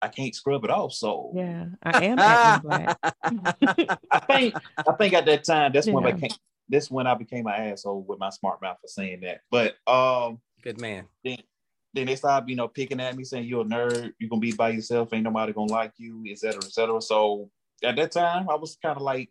I 0.00 0.08
can't 0.08 0.34
scrub 0.34 0.64
it 0.64 0.70
off. 0.70 0.92
So 0.92 1.32
Yeah, 1.34 1.66
I 1.82 2.04
am 2.04 2.60
black. 2.60 2.96
I 4.12 4.18
think 4.26 4.54
I 4.88 4.92
think 4.98 5.14
at 5.14 5.24
that 5.26 5.44
time 5.44 5.72
that's 5.72 5.88
when 5.88 6.04
I 6.04 6.08
Yeah. 6.08 6.14
became 6.14 6.36
that's 6.68 6.90
when 6.90 7.06
I 7.06 7.14
became 7.14 7.46
an 7.46 7.54
asshole 7.54 8.04
with 8.06 8.18
my 8.18 8.30
smart 8.30 8.62
mouth 8.62 8.78
for 8.80 8.86
saying 8.88 9.20
that. 9.22 9.40
But 9.50 9.74
um 9.86 10.40
Good 10.62 10.80
man. 10.80 11.06
then 11.24 11.38
then 11.94 12.06
they 12.06 12.16
started, 12.16 12.48
you 12.50 12.56
know, 12.56 12.68
picking 12.68 13.00
at 13.00 13.16
me, 13.16 13.24
saying 13.24 13.44
you're 13.46 13.62
a 13.62 13.64
nerd, 13.64 14.12
you're 14.18 14.28
gonna 14.28 14.40
be 14.40 14.52
by 14.52 14.70
yourself, 14.70 15.12
ain't 15.12 15.22
nobody 15.22 15.52
gonna 15.52 15.72
like 15.72 15.92
you, 15.96 16.22
et 16.28 16.38
cetera, 16.38 16.60
et 16.64 16.72
cetera. 16.72 17.00
So 17.00 17.50
at 17.82 17.96
that 17.96 18.10
time, 18.12 18.48
I 18.50 18.56
was 18.56 18.76
kind 18.82 18.96
of 18.96 19.02
like 19.02 19.30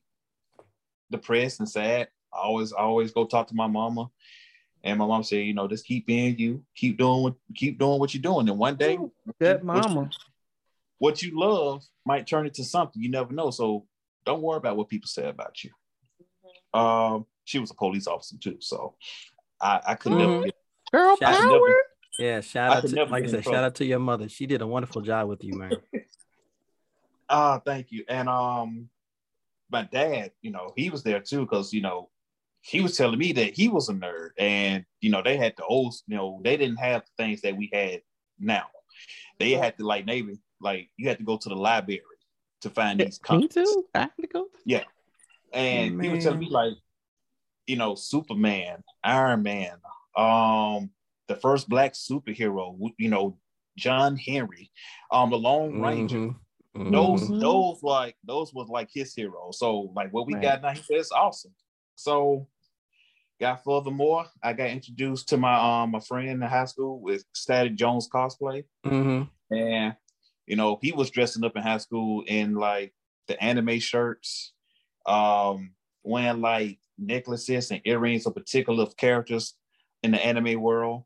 depressed 1.11 1.60
and 1.60 1.69
sad. 1.69 2.07
I 2.34 2.38
always, 2.40 2.73
I 2.73 2.80
always 2.80 3.11
go 3.11 3.26
talk 3.26 3.48
to 3.48 3.56
my 3.56 3.68
mama, 3.68 4.10
and 4.84 4.98
my 4.98 5.06
mom 5.06 5.23
said, 5.23 5.45
you 5.45 5.53
know, 5.53 5.68
just 5.68 5.85
keep 5.85 6.07
being 6.07 6.38
you, 6.40 6.64
keep 6.76 6.98
doing 6.98 7.22
what, 7.23 7.35
keep 7.56 7.77
doing 7.77 7.99
what 7.99 8.14
you're 8.14 8.22
doing, 8.22 8.49
and 8.49 8.57
one 8.57 8.76
day, 8.76 8.98
Good 9.40 9.64
what 9.64 9.84
you- 9.88 9.90
mama. 9.94 10.10
what 10.99 11.22
you 11.22 11.38
love 11.40 11.84
might 12.06 12.26
turn 12.27 12.45
into 12.45 12.64
something. 12.64 13.02
You 13.02 13.10
never 13.10 13.34
know. 13.34 13.52
So 13.52 13.85
don't 14.26 14.41
worry 14.41 14.57
about 14.57 14.77
what 14.77 14.88
people 14.90 15.07
say 15.07 15.27
about 15.27 15.64
you. 15.64 15.72
Um, 16.73 17.26
she 17.45 17.60
was 17.60 17.72
a 17.72 17.76
police 17.76 18.07
officer 18.07 18.38
too, 18.41 18.57
so 18.61 18.95
I, 19.61 19.81
I 19.90 19.95
could 19.95 20.14
Mhm. 20.14 20.18
never 20.18 20.44
get 20.45 20.56
Girl 20.91 21.18
Shout- 21.18 21.35
power. 21.35 21.82
Yeah, 22.18 22.41
shout 22.41 22.72
I 22.72 22.77
out 22.77 22.88
to 22.88 23.06
like 23.06 23.23
I 23.23 23.27
said, 23.27 23.44
shout 23.44 23.64
out 23.64 23.76
to 23.76 23.85
your 23.85 23.99
mother. 23.99 24.30
She 24.30 24.45
did 24.45 24.61
a 24.61 24.68
wonderful 24.68 25.02
job 25.02 25.27
with 25.30 25.44
you, 25.44 25.56
man. 25.57 25.77
Ah, 27.30 27.60
thank 27.65 27.91
you. 27.91 28.03
And 28.10 28.30
um, 28.30 28.90
my 29.72 29.84
dad, 29.84 30.34
you 30.41 30.52
know, 30.52 30.72
he 30.76 30.91
was 30.91 31.02
there 31.02 31.19
too 31.19 31.41
because 31.41 31.73
you 31.73 31.81
know 31.81 32.10
he 32.61 32.80
was 32.81 32.95
telling 32.95 33.18
me 33.18 33.31
that 33.34 33.56
he 33.56 33.69
was 33.69 33.90
a 33.90 33.94
nerd, 33.94 34.30
and 34.38 34.85
you 35.02 35.10
know 35.10 35.22
they 35.23 35.38
had 35.38 35.53
the 35.57 35.65
old, 35.65 35.95
you 36.06 36.15
know, 36.15 36.41
they 36.44 36.57
didn't 36.57 36.77
have 36.77 37.02
the 37.02 37.23
things 37.23 37.41
that 37.41 37.57
we 37.57 37.69
had 37.73 38.02
now. 38.40 38.65
They 39.40 39.52
had 39.52 39.77
to 39.77 39.85
like 39.85 40.06
maybe 40.06 40.38
like 40.61 40.90
you 40.98 41.07
had 41.07 41.18
to 41.18 41.23
go 41.23 41.38
to 41.38 41.49
the 41.49 41.56
library 41.56 42.02
to 42.61 42.69
find 42.69 42.99
these 42.99 43.19
Me 43.19 43.27
comics. 43.27 43.56
too. 43.56 43.85
I 43.95 44.02
have 44.02 44.15
to 44.22 44.27
go. 44.27 44.45
Yeah, 44.65 44.84
and 45.53 46.02
he 46.03 46.10
was 46.10 46.23
telling 46.23 46.40
me 46.40 46.49
like, 46.49 46.73
you 47.65 47.77
know, 47.77 47.95
Superman, 47.95 48.84
Iron 49.03 49.44
Man, 49.44 49.77
um, 50.15 50.91
the 51.34 51.39
first 51.39 51.68
black 51.69 51.93
superhero, 51.93 52.77
you 52.97 53.10
know, 53.10 53.38
John 53.77 54.15
Henry, 54.18 54.72
um, 55.11 55.30
the 55.30 55.38
Lone 55.38 55.80
Ranger. 55.80 56.18
Mhm. 56.19 56.91
those 56.91 57.30
Mhm. 57.30 57.39
those 57.39 57.84
like 57.84 58.15
those 58.23 58.53
was 58.53 58.68
like 58.69 58.89
his 58.93 59.15
hero. 59.15 59.51
So 59.51 59.91
like 59.95 60.11
what 60.11 60.27
we 60.27 60.34
Right. 60.34 60.43
got 60.43 60.61
now, 60.61 60.72
he 60.72 60.81
said 60.81 60.97
it's 60.97 61.11
awesome. 61.11 61.55
So 61.95 62.47
got 63.39 63.64
furthermore, 63.64 64.26
I 64.41 64.53
got 64.53 64.69
introduced 64.69 65.30
to 65.30 65.38
my 65.38 65.55
um 65.84 65.91
my 65.91 65.99
friend 65.99 66.30
in 66.30 66.41
high 66.41 66.65
school 66.65 66.99
with 66.99 67.26
Static 67.34 67.76
Jones 67.76 68.10
cosplay, 68.10 68.65
Mhm. 68.85 69.30
and 69.49 69.95
you 70.45 70.55
know 70.55 70.77
he 70.81 70.91
was 70.91 71.10
dressing 71.10 71.43
up 71.43 71.55
in 71.55 71.64
high 71.64 71.77
school 71.77 72.23
in 72.27 72.55
like 72.55 72.93
the 73.27 73.41
anime 73.41 73.80
shirts, 73.80 74.53
um, 75.05 75.73
wearing 76.03 76.41
like 76.41 76.80
necklaces 76.97 77.72
and 77.72 77.81
earrings 77.85 78.26
of 78.26 78.35
particular 78.35 78.85
characters 78.97 79.55
in 80.03 80.11
the 80.11 80.23
anime 80.23 80.61
world, 80.61 81.05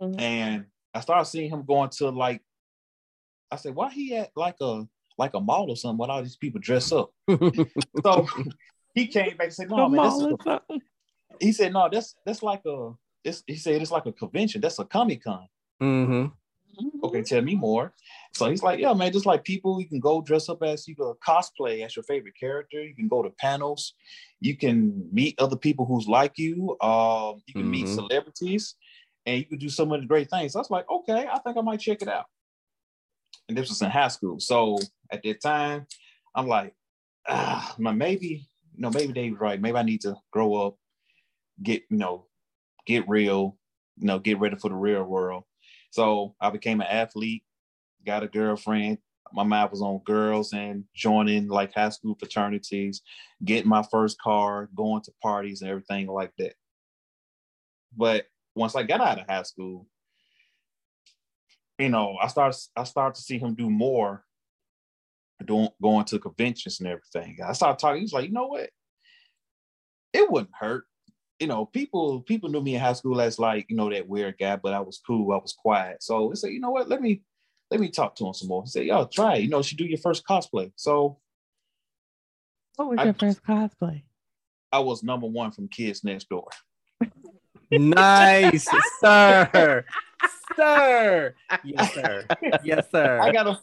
Mhm. 0.00 0.20
and 0.20 0.66
I 0.92 1.00
started 1.00 1.24
seeing 1.26 1.50
him 1.50 1.64
going 1.64 1.90
to 1.90 2.10
like 2.10 2.42
I 3.50 3.56
said, 3.56 3.74
why 3.74 3.90
he 3.90 4.16
at 4.16 4.30
like 4.36 4.56
a 4.60 4.86
like 5.16 5.34
a 5.34 5.40
mall 5.40 5.70
or 5.70 5.76
something 5.76 5.98
when 5.98 6.10
all 6.10 6.22
these 6.22 6.36
people 6.36 6.60
dress 6.60 6.90
up? 6.92 7.10
So 8.04 8.26
he 8.94 9.06
came 9.06 9.36
back 9.36 9.46
and 9.46 9.52
said, 9.54 9.70
No, 9.70 9.88
The 9.88 9.96
man, 9.96 10.04
this 10.04 10.14
is 10.14 10.26
a- 10.46 10.60
he 11.40 11.52
said, 11.52 11.72
No, 11.72 11.88
that's 11.90 12.14
that's 12.26 12.42
like 12.42 12.62
a 12.66 12.92
this 13.24 13.42
he 13.46 13.56
said 13.56 13.80
it's 13.80 13.90
like 13.90 14.06
a 14.06 14.12
convention, 14.12 14.60
that's 14.60 14.78
a 14.78 14.84
Comic 14.84 15.22
Con. 15.24 15.46
Mhm. 15.82 16.32
Okay, 17.04 17.22
tell 17.22 17.40
me 17.42 17.54
more. 17.54 17.94
So 18.32 18.50
he's 18.50 18.62
like, 18.62 18.80
Yeah, 18.80 18.92
man, 18.94 19.12
just 19.12 19.26
like 19.26 19.44
people, 19.44 19.80
you 19.80 19.88
can 19.88 20.00
go 20.00 20.20
dress 20.20 20.48
up 20.48 20.62
as 20.64 20.88
you 20.88 20.96
go 20.96 21.16
cosplay 21.26 21.84
as 21.84 21.94
your 21.94 22.02
favorite 22.02 22.34
character, 22.38 22.82
you 22.84 22.94
can 22.96 23.06
go 23.06 23.22
to 23.22 23.30
panels, 23.30 23.94
you 24.40 24.56
can 24.56 25.08
meet 25.12 25.36
other 25.38 25.56
people 25.56 25.86
who's 25.86 26.08
like 26.08 26.36
you, 26.36 26.76
um, 26.80 27.40
you 27.46 27.54
can 27.54 27.70
meet 27.70 27.86
Mhm. 27.86 27.94
celebrities, 27.94 28.74
and 29.26 29.38
you 29.38 29.44
can 29.44 29.58
do 29.58 29.68
so 29.68 29.86
many 29.86 30.06
great 30.06 30.30
things. 30.30 30.52
So 30.52 30.58
I 30.58 30.60
was 30.60 30.70
like, 30.70 30.90
okay, 30.90 31.26
I 31.30 31.38
think 31.38 31.56
I 31.56 31.60
might 31.60 31.80
check 31.80 32.02
it 32.02 32.08
out. 32.08 32.26
And 33.48 33.56
this 33.56 33.68
was 33.68 33.82
in 33.82 33.90
high 33.90 34.08
school. 34.08 34.40
So 34.40 34.78
at 35.10 35.22
that 35.22 35.42
time, 35.42 35.86
I'm 36.34 36.46
like, 36.46 36.74
ah, 37.28 37.74
my 37.78 37.92
maybe, 37.92 38.46
you 38.74 38.82
know, 38.82 38.90
maybe 38.90 39.12
Dave's 39.12 39.40
right. 39.40 39.60
Maybe 39.60 39.76
I 39.76 39.82
need 39.82 40.02
to 40.02 40.16
grow 40.30 40.54
up, 40.54 40.76
get, 41.62 41.82
you 41.90 41.96
know, 41.96 42.26
get 42.86 43.08
real, 43.08 43.56
you 43.96 44.06
know, 44.06 44.18
get 44.18 44.40
ready 44.40 44.56
for 44.56 44.68
the 44.68 44.74
real 44.74 45.04
world. 45.04 45.44
So 45.90 46.34
I 46.40 46.50
became 46.50 46.80
an 46.80 46.88
athlete, 46.88 47.44
got 48.04 48.24
a 48.24 48.28
girlfriend. 48.28 48.98
My 49.32 49.42
mind 49.42 49.70
was 49.70 49.82
on 49.82 50.00
girls 50.04 50.52
and 50.52 50.84
joining 50.94 51.48
like 51.48 51.74
high 51.74 51.88
school 51.88 52.16
fraternities, 52.18 53.02
getting 53.44 53.68
my 53.68 53.84
first 53.90 54.20
car, 54.20 54.68
going 54.74 55.02
to 55.02 55.12
parties 55.22 55.62
and 55.62 55.70
everything 55.70 56.06
like 56.06 56.32
that. 56.38 56.54
But 57.96 58.26
once 58.54 58.74
I 58.76 58.82
got 58.82 59.00
out 59.00 59.20
of 59.20 59.26
high 59.28 59.42
school, 59.42 59.86
you 61.78 61.88
know, 61.88 62.16
I 62.22 62.28
started 62.28 62.58
I 62.76 62.84
started 62.84 63.16
to 63.16 63.22
see 63.22 63.38
him 63.38 63.54
do 63.54 63.68
more 63.70 64.24
doing 65.44 65.68
going 65.82 66.04
to 66.06 66.18
conventions 66.18 66.80
and 66.80 66.88
everything. 66.88 67.38
I 67.44 67.52
started 67.52 67.78
talking, 67.78 68.00
he's 68.00 68.12
like, 68.12 68.26
you 68.26 68.32
know 68.32 68.46
what? 68.46 68.70
It 70.12 70.30
wouldn't 70.30 70.54
hurt. 70.54 70.84
You 71.40 71.48
know, 71.48 71.66
people 71.66 72.20
people 72.22 72.48
knew 72.48 72.62
me 72.62 72.76
in 72.76 72.80
high 72.80 72.92
school 72.92 73.20
as 73.20 73.38
like, 73.38 73.66
you 73.68 73.76
know, 73.76 73.90
that 73.90 74.08
weird 74.08 74.36
guy, 74.38 74.56
but 74.56 74.72
I 74.72 74.80
was 74.80 75.00
cool, 75.04 75.32
I 75.32 75.36
was 75.38 75.52
quiet. 75.52 76.02
So 76.02 76.30
he 76.30 76.36
said, 76.36 76.52
you 76.52 76.60
know 76.60 76.70
what, 76.70 76.88
let 76.88 77.02
me 77.02 77.22
let 77.70 77.80
me 77.80 77.88
talk 77.88 78.14
to 78.16 78.26
him 78.26 78.34
some 78.34 78.48
more. 78.48 78.62
He 78.62 78.68
said, 78.70 78.84
yo, 78.86 79.06
try 79.06 79.36
it. 79.36 79.42
You 79.42 79.48
know, 79.48 79.60
should 79.62 79.78
do 79.78 79.84
your 79.86 79.98
first 79.98 80.24
cosplay. 80.26 80.70
So 80.76 81.18
What 82.76 82.88
was 82.90 82.98
I- 83.00 83.04
your 83.04 83.14
first 83.14 83.42
cosplay? 83.42 84.04
I 84.70 84.78
was 84.80 85.02
number 85.04 85.26
one 85.26 85.50
from 85.52 85.68
Kids 85.68 86.02
Next 86.04 86.28
Door. 86.28 86.48
Nice, 87.78 88.68
sir. 89.00 89.84
Sir. 90.56 91.34
Yes, 91.64 91.94
sir. 91.94 92.24
Yes, 92.62 92.90
sir. 92.90 93.20
I 93.20 93.32
gotta 93.32 93.58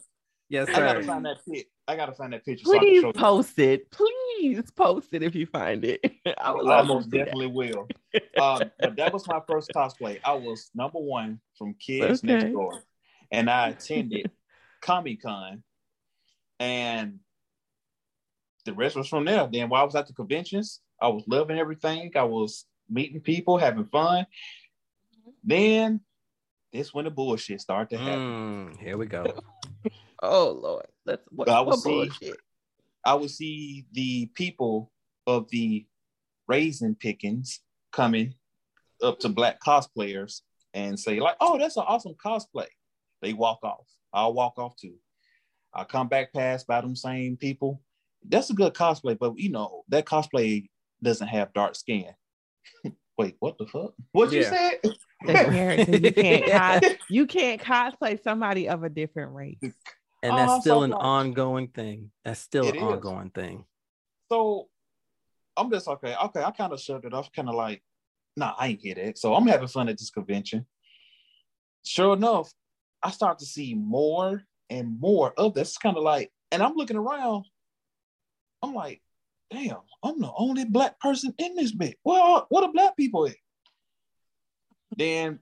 yes, 0.48 0.68
sir. 0.68 0.74
I 0.74 0.92
gotta 0.92 1.02
find 1.04 1.24
that 1.26 1.38
pic. 1.48 1.68
I 1.88 1.96
gotta 1.96 2.12
find 2.12 2.32
that 2.32 2.44
picture. 2.44 2.64
so 2.64 2.74
I 2.74 2.78
can 2.78 2.88
Please 2.88 3.00
show 3.00 3.06
you. 3.08 3.12
post 3.12 3.58
it. 3.58 3.90
Please 3.90 4.70
post 4.72 5.08
it 5.12 5.22
if 5.22 5.34
you 5.34 5.46
find 5.46 5.84
it. 5.84 6.00
I 6.38 6.52
would 6.52 6.66
I 6.66 6.68
love 6.80 6.86
to 6.86 6.94
most 6.94 7.10
that. 7.10 7.16
definitely 7.18 7.46
will. 7.48 7.88
Uh, 8.36 8.64
but 8.78 8.96
that 8.96 9.12
was 9.12 9.26
my 9.26 9.40
first 9.48 9.70
cosplay. 9.74 10.20
I 10.24 10.34
was 10.34 10.70
number 10.74 10.98
one 10.98 11.40
from 11.58 11.74
Kids 11.74 12.22
Next 12.22 12.52
Door, 12.52 12.82
and 13.30 13.48
I 13.50 13.70
attended 13.70 14.30
Comic 14.82 15.22
Con, 15.22 15.62
and 16.60 17.18
the 18.64 18.74
rest 18.74 18.96
was 18.96 19.08
from 19.08 19.24
there. 19.24 19.48
Then 19.50 19.68
while 19.68 19.82
I 19.82 19.84
was 19.84 19.94
at 19.96 20.06
the 20.06 20.12
conventions, 20.12 20.80
I 21.00 21.08
was 21.08 21.24
loving 21.26 21.58
everything. 21.58 22.12
I 22.14 22.24
was 22.24 22.64
meeting 22.92 23.20
people, 23.20 23.58
having 23.58 23.86
fun. 23.86 24.26
Then 25.44 26.00
this 26.72 26.94
when 26.94 27.04
the 27.04 27.10
bullshit 27.10 27.60
start 27.60 27.90
to 27.90 27.98
happen. 27.98 28.74
Mm, 28.74 28.80
here 28.80 28.96
we 28.96 29.06
go. 29.06 29.26
Oh 30.24 30.52
Lord, 30.52 30.86
let's 31.04 31.22
what, 31.30 31.48
I 31.48 31.60
will 31.60 31.70
what 31.70 31.80
see. 31.80 31.90
bullshit. 31.90 32.36
I 33.04 33.14
would 33.14 33.30
see 33.30 33.86
the 33.90 34.26
people 34.34 34.92
of 35.26 35.50
the 35.50 35.84
raisin 36.46 36.94
pickings 36.94 37.60
coming 37.92 38.34
up 39.02 39.18
to 39.20 39.28
black 39.28 39.58
cosplayers 39.60 40.42
and 40.74 40.98
say, 40.98 41.18
like, 41.18 41.36
oh, 41.40 41.58
that's 41.58 41.76
an 41.76 41.84
awesome 41.86 42.14
cosplay. 42.24 42.68
They 43.20 43.32
walk 43.32 43.58
off. 43.64 43.86
I'll 44.12 44.32
walk 44.32 44.58
off 44.58 44.76
too. 44.76 44.94
I'll 45.74 45.84
come 45.84 46.06
back 46.06 46.32
past 46.32 46.66
by 46.66 46.80
them 46.80 46.94
same 46.94 47.36
people. 47.36 47.82
That's 48.28 48.50
a 48.50 48.54
good 48.54 48.74
cosplay, 48.74 49.18
but 49.18 49.38
you 49.38 49.50
know, 49.50 49.82
that 49.88 50.04
cosplay 50.06 50.68
doesn't 51.02 51.28
have 51.28 51.52
dark 51.52 51.74
skin. 51.74 52.14
Wait, 53.18 53.36
what 53.40 53.58
the 53.58 53.66
fuck? 53.66 53.92
What 54.12 54.32
you 54.32 54.42
Yeah. 54.42 54.50
said? 54.50 54.80
The 55.24 55.34
character 55.50 55.96
you 55.96 56.12
can't 56.12 56.46
cos- 56.82 56.96
you 57.08 57.26
can't 57.26 57.60
cosplay 57.62 58.20
somebody 58.22 58.68
of 58.68 58.82
a 58.82 58.88
different 58.88 59.32
race. 59.34 59.58
And 60.24 60.32
Oh, 60.32 60.36
that's 60.36 60.52
I'm 60.54 60.60
still 60.60 60.78
so 60.80 60.84
an 60.84 60.92
sorry. 60.92 61.04
ongoing 61.04 61.68
thing. 61.68 62.10
That's 62.24 62.40
still 62.40 62.68
It 62.68 62.74
an 62.74 62.76
is. 62.78 62.82
ongoing 62.82 63.30
thing. 63.30 63.64
So 64.30 64.68
I'm 65.56 65.70
just 65.70 65.86
okay. 65.86 66.14
Okay, 66.24 66.42
I 66.42 66.50
kind 66.50 66.72
of 66.72 66.80
shoved 66.80 67.04
it 67.04 67.12
off, 67.14 67.30
kind 67.32 67.48
of 67.48 67.54
like, 67.54 67.82
nah, 68.36 68.54
I 68.58 68.68
ain't 68.68 68.82
get 68.82 68.96
that. 68.96 69.18
So 69.18 69.34
I'm 69.34 69.46
having 69.46 69.68
fun 69.68 69.88
at 69.88 69.98
this 69.98 70.10
convention. 70.10 70.66
Sure 71.84 72.14
enough, 72.14 72.50
I 73.02 73.10
start 73.10 73.38
to 73.40 73.46
see 73.46 73.74
more 73.74 74.42
and 74.70 74.98
more 75.00 75.34
of 75.36 75.54
this. 75.54 75.76
Kind 75.76 75.96
of 75.96 76.02
like, 76.02 76.32
and 76.50 76.62
I'm 76.62 76.74
looking 76.74 76.96
around. 76.96 77.44
I'm 78.62 78.74
like, 78.74 79.02
damn, 79.52 79.76
I'm 80.02 80.18
the 80.20 80.32
only 80.36 80.64
black 80.64 80.98
person 81.00 81.34
in 81.38 81.54
this 81.56 81.72
bit. 81.72 81.96
Well, 82.04 82.46
what 82.48 82.64
are 82.64 82.72
black 82.72 82.96
people 82.96 83.26
at? 83.26 83.36
then 84.96 85.38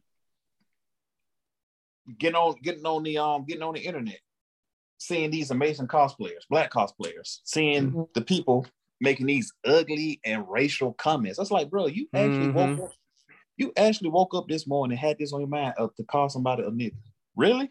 getting 2.18 2.36
on, 2.36 2.54
getting 2.62 2.86
on 2.86 3.02
the 3.02 3.18
um, 3.18 3.44
getting 3.46 3.62
on 3.64 3.74
the 3.74 3.80
internet, 3.80 4.20
seeing 4.98 5.30
these 5.30 5.50
amazing 5.50 5.88
cosplayers, 5.88 6.46
black 6.48 6.70
cosplayers, 6.72 7.38
seeing 7.44 7.90
Mhm. 7.92 8.12
the 8.14 8.20
people 8.20 8.66
making 9.00 9.26
these 9.26 9.52
ugly 9.64 10.20
and 10.24 10.48
racial 10.48 10.92
comments. 10.92 11.38
I 11.38 11.42
was 11.42 11.50
like, 11.50 11.68
bro, 11.70 11.86
you 11.86 12.08
actually 12.14 12.48
Mhm. 12.48 12.54
woke 12.54 12.78
up. 12.90 12.92
You 13.56 13.72
actually 13.76 14.10
woke 14.10 14.34
up 14.34 14.46
this 14.48 14.66
morning 14.66 14.96
and 14.96 15.06
had 15.06 15.18
this 15.18 15.32
on 15.32 15.40
your 15.40 15.48
mind 15.48 15.74
of 15.78 15.94
to 15.96 16.04
call 16.04 16.28
somebody 16.28 16.62
a 16.62 16.70
nigga. 16.70 16.96
Really? 17.34 17.70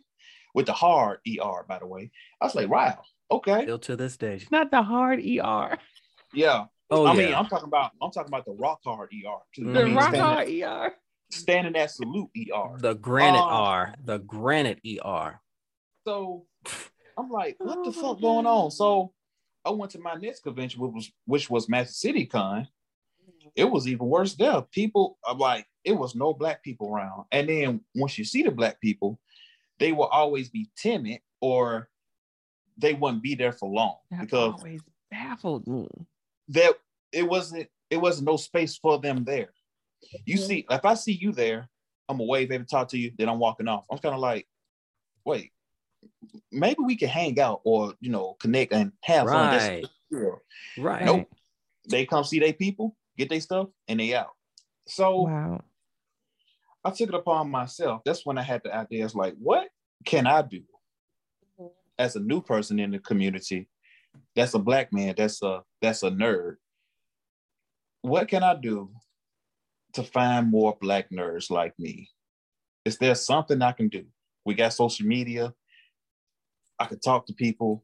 With 0.53 0.65
the 0.65 0.73
hard 0.73 1.19
ER, 1.25 1.63
by 1.67 1.79
the 1.79 1.85
way. 1.87 2.11
I 2.41 2.45
was 2.45 2.55
like, 2.55 2.69
wow, 2.69 3.03
okay. 3.31 3.63
Still 3.63 3.79
to 3.79 3.95
this 3.95 4.17
day. 4.17 4.41
Not 4.51 4.69
the 4.71 4.81
hard 4.81 5.19
ER. 5.19 5.77
Yeah. 6.33 6.65
Oh 6.91 7.05
I 7.05 7.13
yeah. 7.13 7.25
mean, 7.25 7.33
I'm 7.35 7.45
talking 7.47 7.67
about 7.67 7.91
I'm 8.01 8.11
talking 8.11 8.29
about 8.29 8.45
the 8.45 8.53
rock 8.53 8.79
hard 8.83 9.09
ER. 9.13 9.37
The 9.63 9.79
I 9.81 9.83
mean, 9.85 9.95
rock 9.95 10.15
hard 10.15 10.49
ER. 10.49 10.93
standing 11.31 11.75
at 11.75 11.91
salute 11.91 12.29
ER. 12.37 12.77
the 12.79 12.95
granite 12.95 13.39
Oh. 13.43 13.47
R. 13.49 13.95
The 14.03 14.19
granite 14.19 14.79
ER. 14.85 15.39
So 16.07 16.45
I'm 17.17 17.29
like, 17.29 17.57
what 17.59 17.77
Oh 17.79 17.83
the 17.85 17.91
fuck 17.91 18.19
going 18.21 18.45
on? 18.47 18.71
So 18.71 19.13
I 19.65 19.69
went 19.71 19.91
to 19.91 19.99
my 19.99 20.15
next 20.15 20.41
convention, 20.41 20.81
which 20.81 20.93
was 20.93 21.11
which 21.25 21.49
was 21.49 21.69
Magic 21.69 21.91
City 21.93 22.25
Con. 22.25 22.67
It 23.55 23.65
was 23.65 23.87
even 23.87 24.07
worse 24.07 24.35
there. 24.35 24.61
People 24.71 25.17
I'm 25.27 25.37
like, 25.37 25.67
it 25.83 25.93
was 25.93 26.15
no 26.15 26.33
black 26.33 26.63
people 26.63 26.89
around. 26.93 27.25
And 27.31 27.49
then 27.49 27.81
once 27.95 28.17
you 28.17 28.25
see 28.25 28.41
the 28.43 28.51
black 28.51 28.79
people, 28.81 29.19
they 29.79 29.91
will 29.91 30.05
always 30.07 30.49
be 30.49 30.69
timid 30.75 31.19
or 31.41 31.89
they 32.77 32.93
wouldn't 32.93 33.21
be 33.23 33.35
there 33.35 33.51
for 33.51 33.69
long 33.69 33.97
That 34.11 34.21
because 34.21 34.53
always 34.53 34.81
baffled 35.11 35.67
me. 35.67 35.87
There 36.49 36.71
it 37.13 37.23
wasn't 37.23 37.67
it 37.89 37.97
wasn't 37.97 38.27
no 38.27 38.35
space 38.37 38.75
for 38.77 38.99
them 38.99 39.23
there. 39.23 39.53
You 40.25 40.37
Mhm. 40.37 40.47
see, 40.47 40.65
if 40.69 40.83
I 40.85 40.93
see 40.95 41.13
you 41.13 41.31
there, 41.31 41.69
I'm 42.09 42.17
gonna 42.17 42.27
wave, 42.29 42.49
maybe 42.49 42.65
talk 42.65 42.89
to 42.89 42.97
you, 42.97 43.11
then 43.17 43.29
I'm 43.29 43.39
walking 43.39 43.67
off. 43.67 43.85
I'm 43.89 43.97
kind 43.99 44.15
of 44.15 44.21
like, 44.21 44.47
wait, 45.25 45.51
maybe 46.51 46.77
we 46.83 46.95
can 46.95 47.09
hang 47.09 47.39
out 47.39 47.61
or 47.63 47.93
you 48.01 48.09
know 48.11 48.33
connect 48.35 48.73
and 48.73 48.91
have 49.03 49.27
fun. 49.27 49.51
That's- 49.51 49.69
Right. 49.69 49.85
yeah. 50.11 50.83
Right. 50.83 51.05
Nope. 51.05 51.31
They 51.87 52.05
come 52.05 52.23
see 52.23 52.39
their 52.39 52.53
people, 52.53 52.95
get 53.17 53.29
their 53.29 53.41
stuff, 53.41 53.69
and 53.87 53.99
they 53.99 54.13
out. 54.15 54.35
So 54.87 55.21
Wow. 55.21 55.63
I 56.83 56.91
took 56.91 57.09
it 57.09 57.15
upon 57.15 57.49
myself. 57.51 58.01
That's 58.05 58.25
when 58.25 58.37
I 58.37 58.41
had 58.41 58.61
the 58.63 58.75
idea. 58.75 59.05
It's 59.05 59.15
like, 59.15 59.35
what 59.37 59.69
can 60.05 60.25
I 60.27 60.41
do 60.41 60.63
Mhm. 61.59 61.71
as 61.97 62.15
a 62.15 62.19
new 62.19 62.41
person 62.41 62.79
in 62.79 62.91
the 62.91 62.99
community? 62.99 63.67
That's 64.35 64.53
a 64.53 64.59
black 64.59 64.93
man. 64.93 65.15
That's 65.17 65.41
a 65.41 65.63
that's 65.81 66.03
a 66.03 66.09
nerd. 66.11 66.55
What 68.01 68.27
can 68.27 68.43
I 68.43 68.55
do 68.55 68.91
to 69.93 70.03
find 70.03 70.49
more 70.49 70.77
black 70.79 71.09
nerds 71.09 71.49
like 71.49 71.73
me? 71.77 72.09
Is 72.85 72.97
there 72.97 73.15
something 73.15 73.61
I 73.61 73.71
can 73.73 73.89
do? 73.89 74.05
We 74.45 74.53
got 74.53 74.73
social 74.73 75.05
media. 75.05 75.53
I 76.79 76.85
could 76.85 77.01
talk 77.01 77.25
to 77.27 77.33
people. 77.33 77.83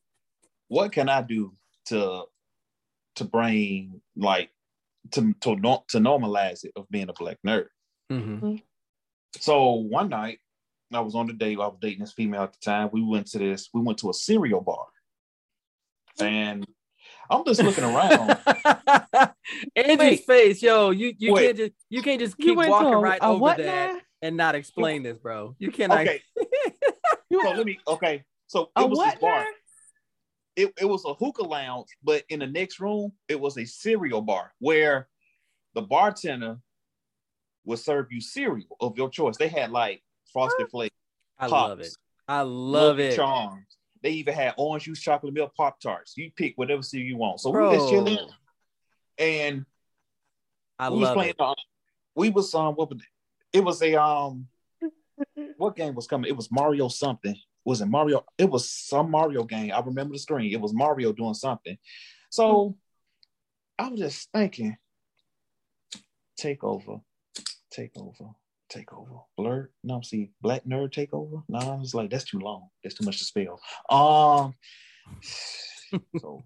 What 0.68 0.92
can 0.92 1.10
I 1.10 1.22
do 1.22 1.54
to 1.88 2.24
to 3.16 3.24
bring 3.26 4.02
like 4.16 4.50
to 5.12 5.34
to 5.42 5.56
no- 5.56 5.84
to 5.90 5.98
normalize 6.00 6.64
it 6.64 6.72
of 6.76 6.90
being 6.90 7.10
a 7.10 7.14
black 7.14 7.38
nerd? 7.46 7.68
Mhm. 8.12 8.64
So 9.38 9.74
one 9.74 10.10
night, 10.10 10.40
I 10.94 11.02
was 11.02 11.16
on 11.16 11.28
the 11.28 11.34
date. 11.34 11.60
I 11.60 11.68
was 11.68 11.78
dating 11.82 12.00
this 12.00 12.14
female 12.14 12.44
at 12.44 12.54
the 12.54 12.60
time. 12.60 12.90
We 12.94 13.02
went 13.04 13.28
to 13.28 13.40
this. 13.40 13.70
We 13.74 13.82
went 13.82 13.98
to 14.00 14.10
a 14.10 14.14
cereal 14.14 14.62
bar, 14.62 14.86
and 16.20 16.66
I'm 17.30 17.44
just 17.46 17.62
looking 17.62 17.84
around. 17.84 18.38
Andrew's 19.76 20.00
Wait. 20.00 20.26
face, 20.26 20.62
yo, 20.62 20.92
you 20.92 21.14
you 21.18 21.34
Wait. 21.34 21.46
can't 21.46 21.58
just 21.58 21.72
you 21.90 22.02
can't 22.02 22.20
just 22.20 22.38
keep 22.38 22.58
went 22.58 22.70
walking 22.70 22.92
to 22.92 22.98
right 22.98 23.20
a 23.22 23.26
over 23.26 23.40
what 23.40 23.58
that 23.58 23.94
now? 23.94 24.00
and 24.22 24.38
not 24.38 24.56
explain 24.56 25.04
this, 25.04 25.18
bro. 25.18 25.56
You 25.60 25.72
cannot. 25.72 26.02
okay, 26.02 26.22
so 27.32 27.52
let 27.52 27.66
me. 27.66 27.80
Okay, 27.88 28.24
so 28.48 28.72
a 28.76 28.82
it 28.84 28.90
was 28.90 28.98
what 28.98 29.12
this 29.12 29.22
bar. 29.22 29.40
now? 29.40 29.46
It, 30.58 30.74
it 30.80 30.86
was 30.86 31.04
a 31.06 31.14
hookah 31.14 31.44
lounge, 31.44 31.90
but 32.02 32.24
in 32.30 32.40
the 32.40 32.48
next 32.48 32.80
room, 32.80 33.12
it 33.28 33.38
was 33.38 33.58
a 33.58 33.66
cereal 33.66 34.22
bar 34.22 34.54
where 34.60 35.10
the 35.74 35.82
bartender 35.82 36.58
would 37.66 37.80
serve 37.80 38.08
you 38.10 38.22
cereal 38.22 38.78
of 38.80 38.98
your 38.98 39.10
choice. 39.10 39.36
They 39.36 39.50
had 39.50 39.72
like 39.72 40.02
frosted 40.32 40.70
flakes, 40.70 40.96
I 41.38 41.50
Pops, 41.50 41.70
love 41.70 41.80
it. 41.82 41.94
I 42.28 42.42
love 42.42 43.00
it, 43.00 43.16
Charms. 43.18 43.66
They 44.06 44.12
even 44.12 44.36
had 44.36 44.54
orange 44.60 44.84
juice, 44.84 45.02
chocolate 45.02 45.34
milk, 45.34 45.56
pop 45.56 45.80
tarts. 45.80 46.16
You 46.16 46.30
pick 46.30 46.54
whatever 46.60 46.84
cereal 46.84 47.08
you 47.08 47.18
want. 47.18 47.40
So 47.40 47.50
we 47.50 47.54
bro. 47.54 47.70
was 47.70 47.78
just 47.80 47.90
chilling, 47.90 48.20
and 49.18 49.66
I 50.78 50.92
we 50.92 51.00
was 51.00 51.14
playing. 51.14 51.32
it. 51.32 51.42
Um, 51.42 51.56
we 52.14 52.30
was 52.30 52.54
um, 52.54 52.76
what 52.76 52.92
was 52.92 53.00
it? 53.00 53.58
it 53.58 53.64
was 53.64 53.82
a 53.82 54.00
um, 54.00 54.48
what 55.58 55.76
game 55.76 55.96
was 55.96 56.06
coming? 56.06 56.30
It 56.30 56.36
was 56.36 56.52
Mario 56.52 56.88
something. 56.88 57.36
Was 57.64 57.82
it 57.82 57.88
Mario? 57.88 58.24
It 58.38 58.48
was 58.48 58.70
some 58.70 59.10
Mario 59.10 59.44
game. 59.44 59.72
I 59.74 59.80
remember 59.80 60.14
the 60.14 60.20
screen. 60.20 60.54
It 60.54 60.62
was 60.62 60.72
Mario 60.72 61.12
doing 61.12 61.34
something. 61.34 61.76
So 62.30 62.78
I 63.80 63.88
was 63.88 64.00
just 64.00 64.30
thinking, 64.32 64.78
take 66.38 66.64
over, 66.64 67.00
take 67.72 67.98
over, 67.98 68.36
take 68.70 68.92
over, 68.94 69.02
take 69.04 69.12
over. 69.12 69.22
Blur. 69.38 69.70
No, 69.84 70.02
see, 70.02 70.32
Black 70.42 70.66
Nerd 70.66 70.92
take 70.92 71.14
over. 71.14 71.44
No, 71.48 71.60
I 71.60 71.76
was 71.76 71.94
like, 71.94 72.10
that's 72.10 72.26
too 72.26 72.40
long. 72.40 72.70
That's 72.84 72.96
too 72.96 73.06
much 73.06 73.20
to 73.20 73.26
spell. 73.26 73.60
Um. 73.90 74.54
so 76.20 76.44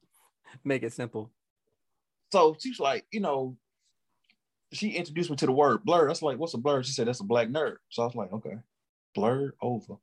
Make 0.64 0.84
it 0.84 0.94
simple. 0.94 1.32
so 2.32 2.56
she's 2.60 2.80
like, 2.80 3.06
you 3.12 3.20
know, 3.20 3.58
she 4.72 4.90
introduced 4.90 5.30
me 5.30 5.36
to 5.38 5.46
the 5.46 5.52
word 5.52 5.84
Blerd. 5.86 6.08
That's 6.08 6.22
like, 6.22 6.38
what's 6.38 6.54
a 6.54 6.58
Blerd? 6.58 6.86
She 6.86 6.92
said 6.92 7.08
that's 7.08 7.22
a 7.22 7.26
black 7.26 7.50
nerd. 7.50 7.78
So 7.90 8.04
I 8.04 8.06
was 8.06 8.16
like, 8.16 8.32
okay, 8.34 8.58
Blerdover. 9.18 10.00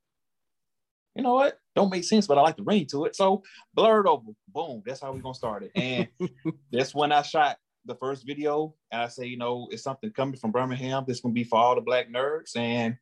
You 1.15 1.23
know 1.23 1.35
what? 1.35 1.59
Don't 1.75 1.91
make 1.91 2.05
sense, 2.05 2.27
but 2.27 2.37
I 2.37 2.43
like 2.43 2.57
the 2.57 2.63
ring 2.63 2.87
to 2.91 3.05
it. 3.07 3.17
So 3.17 3.43
Blerdover. 3.77 4.35
Boom. 4.49 4.83
That's 4.85 5.01
how 5.01 5.13
we're 5.13 5.21
gonna 5.21 5.35
start 5.35 5.63
it. 5.65 5.73
And 5.75 6.09
that's 6.73 6.95
when 6.95 7.13
I 7.13 7.23
shot 7.23 7.59
the 7.87 7.95
first 7.95 8.27
video. 8.27 8.75
And 8.91 9.03
I 9.03 9.09
say, 9.09 9.27
you 9.27 9.39
know, 9.39 9.69
it's 9.71 9.83
something 9.83 10.11
coming 10.11 10.37
from 10.37 10.53
Birmingham. 10.53 11.05
This 11.07 11.21
gonna 11.21 11.33
be 11.33 11.45
for 11.45 11.59
all 11.59 11.75
the 11.75 11.81
black 11.81 12.11
nerds. 12.11 12.57
And 12.57 12.97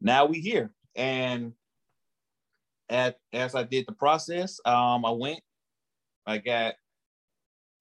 now 0.00 0.26
we 0.26 0.40
here. 0.40 0.72
And 0.94 1.52
at 2.88 3.18
as 3.32 3.54
I 3.54 3.64
did 3.64 3.86
the 3.86 3.92
process, 3.92 4.60
um, 4.64 5.04
I 5.04 5.10
went, 5.10 5.40
I 6.26 6.38
got 6.38 6.74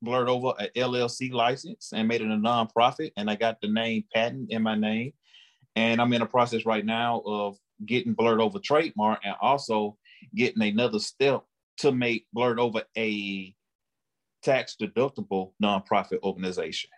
Blerdover 0.04 0.54
a 0.60 0.70
LLC 0.78 1.32
license 1.32 1.92
and 1.94 2.08
made 2.08 2.22
it 2.22 2.28
a 2.28 2.36
nonprofit, 2.36 3.12
and 3.18 3.30
I 3.30 3.36
got 3.36 3.62
the 3.62 3.68
name 3.68 4.04
patent 4.14 4.52
in 4.52 4.62
my 4.62 4.76
name. 4.76 5.14
And 5.76 6.00
I'm 6.00 6.14
in 6.14 6.22
a 6.22 6.28
process 6.28 6.66
right 6.66 6.86
now 6.86 7.22
of 7.26 7.58
getting 7.86 8.16
Blerdover 8.16 8.64
trademark 8.64 9.20
and 9.24 9.36
also 9.42 9.98
getting 10.36 10.62
another 10.62 11.00
step 11.00 11.44
to 11.78 11.92
make 11.92 12.26
Blerdover 12.36 12.84
a 12.98 13.55
tax 14.46 14.76
deductible 14.80 15.52
nonprofit 15.62 16.20
organization 16.24 16.90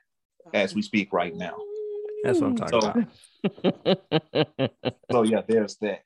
as 0.54 0.76
we 0.76 0.82
speak 0.82 1.12
right 1.14 1.36
now. 1.36 1.56
That's 2.24 2.40
what 2.42 2.48
I'm 2.52 2.56
talking 2.56 3.08
So- 3.44 3.62
about. 3.64 4.72
So 5.12 5.24
yeah, 5.24 5.42
there's 5.48 5.78
that. 5.78 6.04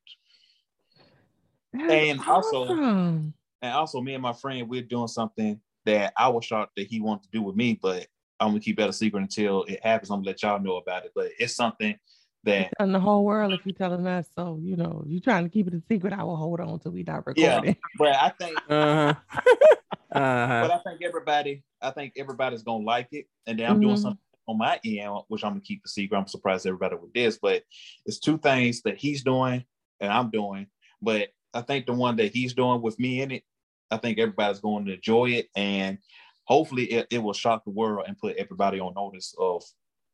That's 1.73 1.91
And 1.91 2.19
also- 2.21 2.63
awesome. 2.63 3.33
And 3.63 3.73
also, 3.75 4.01
me 4.01 4.13
and 4.15 4.23
my 4.23 4.33
friend, 4.33 4.67
we're 4.67 4.81
doing 4.81 5.07
something 5.07 5.59
that 5.85 6.13
I 6.17 6.29
was 6.29 6.45
shocked 6.45 6.73
that 6.77 6.87
he 6.87 6.99
wanted 6.99 7.23
to 7.23 7.29
do 7.31 7.41
with 7.43 7.55
me, 7.55 7.77
but 7.81 8.07
I'm 8.39 8.49
gonna 8.49 8.59
keep 8.59 8.77
that 8.77 8.89
a 8.89 8.93
secret 8.93 9.21
until 9.21 9.63
it 9.65 9.79
happens. 9.83 10.09
I'm 10.09 10.17
gonna 10.19 10.27
let 10.27 10.41
y'all 10.41 10.59
know 10.59 10.77
about 10.77 11.05
it. 11.05 11.11
But 11.13 11.31
it's 11.39 11.55
something 11.55 11.95
that 12.43 12.71
in 12.79 12.91
the 12.91 12.99
whole 12.99 13.23
world 13.23 13.53
if 13.53 13.63
you're 13.65 13.75
telling 13.75 14.07
us. 14.07 14.27
So, 14.35 14.57
you 14.61 14.75
know, 14.75 15.03
you're 15.07 15.21
trying 15.21 15.43
to 15.43 15.49
keep 15.49 15.67
it 15.67 15.75
a 15.75 15.81
secret, 15.87 16.11
I 16.13 16.23
will 16.23 16.37
hold 16.37 16.59
on 16.59 16.79
till 16.79 16.91
we 16.91 17.03
not 17.03 17.23
Yeah. 17.35 17.55
recording. 17.57 17.75
but 17.99 18.15
I 18.15 18.29
think 18.29 18.57
Uh-huh. 18.67 19.13
uh-huh. 20.11 20.67
but 20.67 20.71
I 20.71 20.77
think 20.79 21.01
everybody, 21.03 21.63
I 21.81 21.91
think 21.91 22.13
everybody's 22.17 22.63
gonna 22.63 22.83
like 22.83 23.09
it. 23.11 23.27
And 23.47 23.59
then 23.59 23.69
I'm 23.69 23.79
doing 23.79 23.95
Mhm. 23.95 24.01
something 24.01 24.19
on 24.47 24.57
my 24.57 24.79
end, 24.83 25.23
which 25.27 25.43
I'm 25.43 25.51
gonna 25.51 25.61
keep 25.61 25.83
the 25.83 25.89
secret. 25.89 26.17
I'm 26.17 26.27
surprised 26.27 26.65
everybody 26.65 26.95
with 26.95 27.13
this, 27.13 27.37
but 27.41 27.63
it's 28.05 28.19
two 28.19 28.37
things 28.37 28.81
that 28.83 28.97
he's 28.97 29.23
doing 29.23 29.65
and 29.99 30.11
I'm 30.11 30.29
doing. 30.29 30.67
But 31.01 31.29
I 31.53 31.61
think 31.61 31.85
the 31.85 31.93
one 31.93 32.15
that 32.17 32.33
he's 32.33 32.53
doing 32.53 32.81
with 32.81 32.99
me 32.99 33.21
in 33.21 33.31
it, 33.31 33.43
I 33.89 33.97
think 33.97 34.19
everybody's 34.19 34.59
going 34.59 34.85
to 34.85 34.93
enjoy 34.93 35.31
it, 35.31 35.49
and 35.55 35.97
hopefully 36.45 36.85
it, 36.85 37.07
it 37.11 37.17
will 37.19 37.33
shock 37.33 37.63
the 37.65 37.71
world 37.71 38.05
and 38.07 38.17
put 38.17 38.37
everybody 38.37 38.79
on 38.79 38.93
notice 38.93 39.35
of 39.37 39.63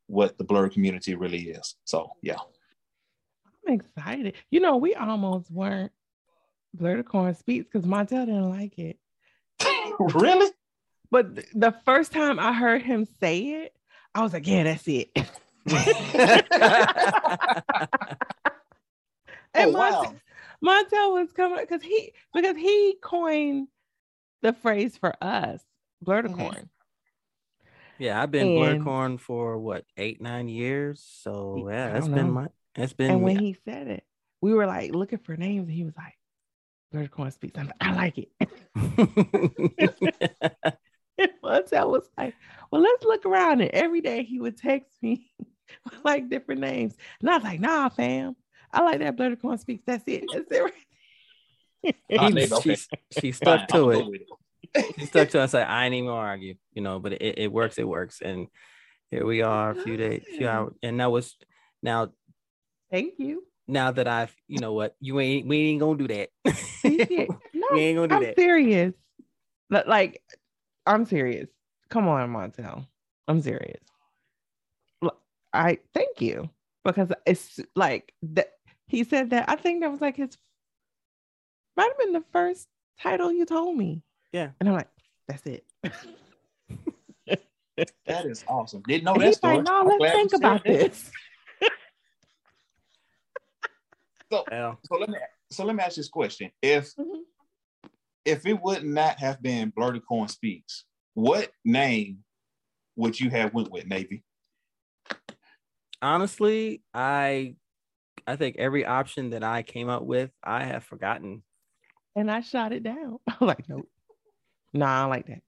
what 0.08 0.38
the 0.38 0.46
Blerd 0.46 0.72
community 0.72 1.16
really 1.16 1.50
is. 1.50 1.76
So 1.86 2.12
yeah. 2.22 2.38
I'm 3.68 3.74
excited. 3.74 4.36
You 4.50 4.62
know, 4.62 4.78
we 4.78 4.96
almost 4.96 5.52
weren't 5.52 5.92
Blerdicorn 6.78 7.36
Speaks 7.36 7.68
because 7.72 7.86
Montel 7.88 8.26
didn't 8.26 8.50
like 8.50 8.80
it. 8.80 8.98
really? 10.16 10.52
But 11.12 11.36
the 11.54 11.72
first 11.86 12.12
time 12.12 12.40
I 12.40 12.54
heard 12.54 12.82
him 12.82 13.08
say 13.20 13.64
it, 13.64 13.74
I 14.14 14.22
was 14.22 14.34
like, 14.34 14.46
yeah, 14.48 14.64
that's 14.64 14.88
it. 14.88 15.10
and 19.54 19.70
Oh, 19.70 19.72
wow. 19.72 20.04
Montel, 20.04 20.20
Montel 20.64 21.14
was 21.14 21.32
coming 21.34 21.60
because 21.62 21.82
he 21.82 22.14
because 22.34 22.56
he 22.58 22.96
coined 23.02 23.68
the 24.42 24.54
phrase 24.54 24.98
for 24.98 25.14
us, 25.24 25.62
blur 26.02 26.22
the 26.24 26.30
Mhm. 26.30 26.38
corn. 26.38 26.70
yeah, 28.00 28.22
I've 28.22 28.32
been 28.32 28.56
blur 28.56 28.72
And- 28.76 28.84
corn 28.84 29.18
for 29.18 29.58
what 29.58 29.86
eight, 29.98 30.22
nine 30.22 30.48
years. 30.50 31.02
So 31.02 31.68
yeah, 31.70 31.94
that's 31.94 32.06
don't 32.08 32.16
been 32.16 32.32
my 32.32 32.48
it's 32.76 32.94
been 32.94 33.12
And 33.12 33.24
when 33.24 33.40
he 33.40 33.54
said 33.66 33.88
it, 33.88 34.04
we 34.42 34.54
were 34.54 34.68
like 34.68 34.94
looking 34.94 35.20
for 35.20 35.36
names, 35.36 35.68
and 35.68 35.76
he 35.76 35.84
was 35.84 35.96
like, 35.98 36.17
Blerdicorn 36.94 37.34
Speaks. 37.34 37.58
I'm 37.58 37.68
like, 37.68 37.76
I 37.82 37.94
like 37.94 38.18
it. 38.18 38.30
And 41.18 41.32
Montel 41.44 41.90
was 41.90 42.08
like, 42.18 42.36
well, 42.72 42.82
let's 42.82 43.04
look 43.04 43.26
around. 43.26 43.62
And 43.62 43.72
every 43.72 44.02
day 44.02 44.24
he 44.24 44.40
would 44.40 44.58
text 44.58 44.92
me 45.02 45.32
with 45.86 46.06
like 46.06 46.30
different 46.30 46.62
names. 46.62 46.96
And 47.20 47.30
I 47.30 47.36
was 47.36 47.44
like, 47.44 47.60
nah, 47.60 47.90
fam. 47.90 48.36
I 48.72 48.82
like 48.82 49.00
that 49.00 49.18
Blerdicorn 49.18 49.60
Speaks. 49.60 49.84
That's 49.86 50.04
it. 50.08 50.26
That's 50.32 50.52
it 50.52 50.64
right. 50.64 50.74
He- 51.82 51.94
nigga, 52.18 52.62
she, 52.64 52.76
she 53.20 53.32
stuck 53.32 53.68
to 53.70 53.90
it. 53.90 53.94
go 53.94 54.10
with 54.10 54.22
it. 54.76 54.96
She 55.00 55.06
stuck 55.06 55.30
to 55.30 55.40
it. 55.40 55.44
I 55.44 55.46
said, 55.48 55.68
I 55.68 55.86
ain't 55.86 55.96
even 55.96 56.08
gonna 56.08 56.20
argue, 56.20 56.56
you 56.74 56.82
know, 56.82 57.00
but 57.00 57.14
it, 57.14 57.40
it 57.40 57.52
works, 57.52 57.78
it 57.78 57.88
works. 57.88 58.22
And 58.22 58.48
here 59.10 59.26
we 59.26 59.42
are, 59.42 59.72
a 59.72 59.76
few 59.76 59.98
days, 59.98 60.24
few 60.38 60.48
hours. 60.48 60.74
And 60.84 61.00
that 61.00 61.12
was 61.12 61.36
now 61.82 62.10
Thank 62.92 63.16
you. 63.18 63.44
Now 63.68 63.92
that 63.92 64.08
I've, 64.08 64.36
you 64.48 64.60
know 64.60 64.74
what, 64.74 64.96
you 65.00 65.20
ain't 65.20 65.48
we 65.48 65.58
ain't 65.70 65.80
gonna 65.80 65.98
do 65.98 66.08
that. 66.08 66.30
No, 67.54 67.68
we 67.76 67.82
ain't 67.82 67.98
gonna 67.98 68.08
do 68.08 68.16
I'm 68.16 68.24
that. 68.24 68.36
serious. 68.38 68.94
But, 69.70 69.88
Like, 69.88 70.22
I'm 70.86 71.06
serious. 71.06 71.50
Come 71.90 72.08
on, 72.08 72.30
Montel. 72.32 72.86
I'm 73.28 73.42
serious. 73.42 73.82
I 75.54 75.80
thank 75.94 76.22
you 76.22 76.50
because 76.86 77.12
it's 77.26 77.60
like 77.76 78.14
that. 78.22 78.52
He 78.88 79.04
said 79.04 79.32
that. 79.32 79.50
I 79.50 79.56
think 79.56 79.82
that 79.82 79.92
was 79.92 80.00
like 80.02 80.16
his 80.18 80.38
might 81.76 81.90
have 81.90 81.98
been 81.98 82.14
the 82.14 82.24
first 82.32 82.68
title 83.02 83.32
you 83.32 83.46
told 83.46 83.76
me. 83.78 84.02
Yeah. 84.32 84.52
And 84.60 84.70
I'm 84.70 84.76
like, 84.76 84.90
that's 85.28 85.46
it. 85.46 85.66
That 88.08 88.26
is 88.26 88.44
awesome. 88.48 88.82
Didn't 88.88 89.04
know 89.04 89.14
that 89.14 89.24
He's 89.28 89.38
story. 89.38 89.58
like, 89.58 89.66
no, 89.66 89.82
I'm 89.82 90.00
let's 90.00 90.16
think 90.16 90.32
you 90.32 90.38
about 90.38 90.66
shared 90.66 90.94
that. 94.32 94.46
this. 94.46 94.52
Yeah. 94.52 94.76
So 94.86 94.96
let 94.98 95.10
me 95.10 95.18
so 95.52 95.66
let 95.66 95.76
me 95.76 95.84
ask 95.84 95.96
this 95.96 96.10
question: 96.10 96.52
If 96.62 96.94
Mhm. 96.96 97.22
if 98.26 98.46
it 98.46 98.62
would 98.62 98.84
not 98.84 99.20
have 99.20 99.42
been 99.42 99.72
Blerdicorn 99.72 100.30
Speaks, 100.30 100.86
what 101.14 101.50
name 101.64 102.24
would 102.96 103.20
you 103.20 103.30
have 103.30 103.54
went 103.54 103.72
with 103.72 103.86
Navy? 103.88 104.24
Honestly, 106.02 106.82
I 106.94 107.56
I 108.26 108.36
think 108.36 108.58
every 108.58 108.86
option 108.86 109.30
that 109.32 109.44
I 109.44 109.64
came 109.64 109.90
up 109.90 110.04
with, 110.04 110.32
I 110.44 110.64
have 110.66 110.84
forgotten. 110.84 111.44
And 112.16 112.30
I 112.32 112.42
shot 112.42 112.74
it 112.74 112.84
down. 112.84 113.20
I'm 113.28 113.48
like, 113.48 113.70
nope. 113.70 113.88
Nah, 114.74 115.04
I 115.04 115.06
like 115.06 115.28
that. 115.28 115.42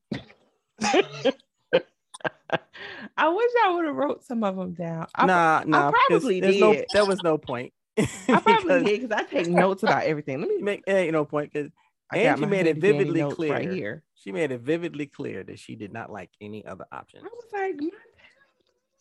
I 3.18 3.28
wish 3.30 3.52
I 3.66 3.74
would 3.74 3.86
have 3.86 3.96
wrote 3.96 4.24
some 4.24 4.44
of 4.44 4.56
them 4.56 4.74
down. 4.74 5.08
I, 5.14 5.26
nah, 5.26 5.64
nah. 5.66 5.92
'cause 5.92 6.00
probably 6.08 6.40
there's 6.40 6.60
no, 6.60 6.74
did. 6.74 6.86
there 6.94 7.06
was 7.06 7.22
no 7.22 7.38
point. 7.38 7.74
I 8.30 8.40
probably 8.42 8.84
did 8.84 9.02
because 9.02 9.12
I 9.12 9.24
take 9.24 9.48
notes 9.48 9.84
about 9.84 10.04
everything. 10.04 10.40
Let 10.40 10.50
me 10.50 10.58
Make, 10.62 10.86
there 10.86 11.00
ain't 11.00 11.14
no 11.14 11.26
point 11.26 11.52
because 11.54 11.72
I 12.12 12.18
got 12.18 12.26
Angie 12.26 12.46
made 12.46 12.68
it 12.68 12.78
vividly 12.78 13.24
clear. 13.32 13.54
right 13.54 13.70
here. 13.70 14.04
She 14.16 14.32
made 14.32 14.52
it 14.52 14.62
vividly 14.62 15.06
clear 15.06 15.44
that 15.44 15.60
she 15.60 15.76
did 15.76 15.94
not 15.94 16.12
like 16.12 16.30
any 16.42 16.66
other 16.66 16.86
options. 16.92 17.24
I 17.26 17.30
was 17.34 17.46
like, 17.54 17.92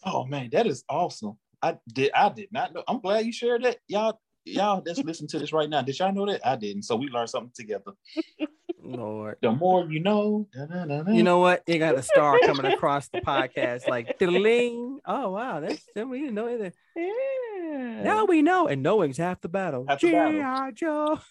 Oh 0.04 0.24
man, 0.24 0.48
that 0.52 0.66
is 0.66 0.84
awesome. 0.88 1.38
I 1.62 1.76
did 1.92 2.12
I 2.12 2.28
did 2.28 2.48
not 2.52 2.72
know. 2.72 2.84
I'm 2.86 3.00
glad 3.00 3.26
you 3.26 3.32
shared 3.32 3.64
that. 3.64 3.78
Y'all, 3.88 4.20
y'all 4.44 4.82
that's 4.84 5.02
listening 5.02 5.28
to 5.28 5.38
this 5.38 5.52
right 5.52 5.68
now. 5.68 5.82
Did 5.82 5.98
y'all 5.98 6.12
know 6.12 6.26
that? 6.26 6.46
I 6.46 6.56
didn't. 6.56 6.82
So 6.82 6.96
we 6.96 7.08
learned 7.08 7.30
something 7.30 7.52
together. 7.54 7.92
Lord. 8.82 9.36
The 9.42 9.52
more 9.52 9.84
you 9.90 10.00
know. 10.00 10.46
da-da-da-da. 10.54 11.12
You 11.12 11.22
know 11.22 11.38
what? 11.38 11.62
You 11.66 11.78
got 11.78 11.96
a 11.96 12.02
star 12.02 12.38
coming 12.40 12.66
across 12.66 13.08
the 13.08 13.20
podcast 13.20 13.88
like 13.88 14.16
ling. 14.20 15.00
Oh 15.06 15.30
wow, 15.30 15.60
that's 15.60 15.84
then 15.94 16.08
we 16.10 16.20
didn't 16.20 16.34
know 16.34 16.48
either. 16.48 16.72
yeah. 16.96 18.02
Now 18.02 18.24
we 18.24 18.42
know, 18.42 18.68
and 18.68 18.82
knowing's 18.82 19.18
half 19.18 19.40
the 19.40 19.48
battle. 19.48 19.84
Half 19.88 20.00
the 20.00 20.12
battle. 20.12 20.32
G.I. 20.32 20.70
Joe. 20.72 21.20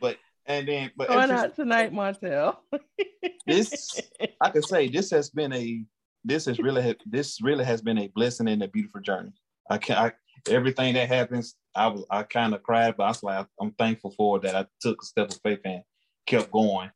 But 0.00 0.16
and 0.46 0.66
then 0.66 0.90
but 0.96 1.08
going 1.08 1.30
it's 1.30 1.32
out 1.32 1.54
tonight, 1.54 1.92
Montel. 1.92 2.56
this 3.46 4.00
I 4.40 4.50
can 4.50 4.62
say 4.62 4.88
this 4.88 5.10
has 5.10 5.30
been 5.30 5.52
a 5.52 5.84
this 6.24 6.46
has 6.46 6.58
really 6.58 6.96
this 7.06 7.40
really 7.42 7.64
has 7.64 7.82
been 7.82 7.98
a 7.98 8.08
blessing 8.08 8.48
and 8.48 8.62
a 8.62 8.68
beautiful 8.68 9.00
journey. 9.00 9.32
I 9.68 9.78
can 9.78 9.96
I 9.96 10.12
everything 10.48 10.94
that 10.94 11.08
happens, 11.08 11.54
I 11.74 11.88
was 11.88 12.04
I 12.10 12.22
kind 12.24 12.54
of 12.54 12.62
cried, 12.62 12.96
but 12.96 13.04
I 13.04 13.08
was 13.08 13.22
like 13.22 13.46
I'm 13.60 13.72
thankful 13.72 14.10
for 14.12 14.38
that 14.40 14.54
I 14.54 14.66
took 14.80 15.02
a 15.02 15.04
step 15.06 15.30
of 15.30 15.40
faith 15.42 15.60
and 15.64 15.82
kept 16.26 16.50
going 16.50 16.90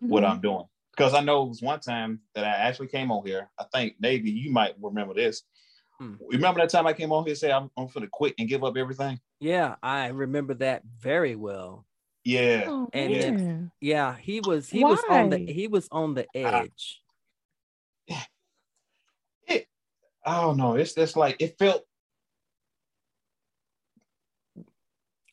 what 0.00 0.22
Mm-hmm. 0.22 0.32
I'm 0.32 0.40
doing. 0.40 0.64
Because 0.94 1.14
I 1.14 1.20
know 1.20 1.42
it 1.44 1.48
was 1.48 1.62
one 1.62 1.80
time 1.80 2.20
that 2.34 2.44
I 2.44 2.48
actually 2.48 2.88
came 2.88 3.10
on 3.10 3.26
here. 3.26 3.50
I 3.58 3.64
think 3.72 3.96
maybe 4.00 4.30
you 4.30 4.50
might 4.50 4.74
remember 4.80 5.14
this. 5.14 5.42
Hmm. 5.98 6.14
Remember 6.30 6.60
that 6.60 6.70
time 6.70 6.86
I 6.86 6.92
came 6.92 7.12
on 7.12 7.24
here 7.24 7.32
and 7.32 7.38
said 7.38 7.50
I'm, 7.50 7.70
I'm 7.76 7.86
gonna 7.88 8.08
quit 8.10 8.34
and 8.38 8.48
give 8.48 8.62
up 8.64 8.76
everything? 8.76 9.18
Yeah, 9.40 9.76
I 9.82 10.08
remember 10.08 10.54
that 10.54 10.82
very 10.98 11.34
well. 11.36 11.86
Yeah. 12.24 12.64
Oh, 12.68 12.88
And 12.92 13.12
Yeah. 13.12 13.30
man. 13.30 13.72
Yeah, 13.80 14.16
he 14.18 14.40
was 14.40 14.68
he 14.68 14.84
was 14.84 15.02
on 15.08 15.30
the 15.30 15.38
he 15.38 15.68
was 15.68 15.88
on 15.90 16.14
the 16.14 16.26
edge. 16.34 17.00
It 19.46 19.66
I 20.24 20.40
don't 20.42 20.56
know. 20.56 20.74
It's 20.74 20.94
just 20.94 21.16
like 21.16 21.36
it 21.40 21.56
felt 21.58 21.85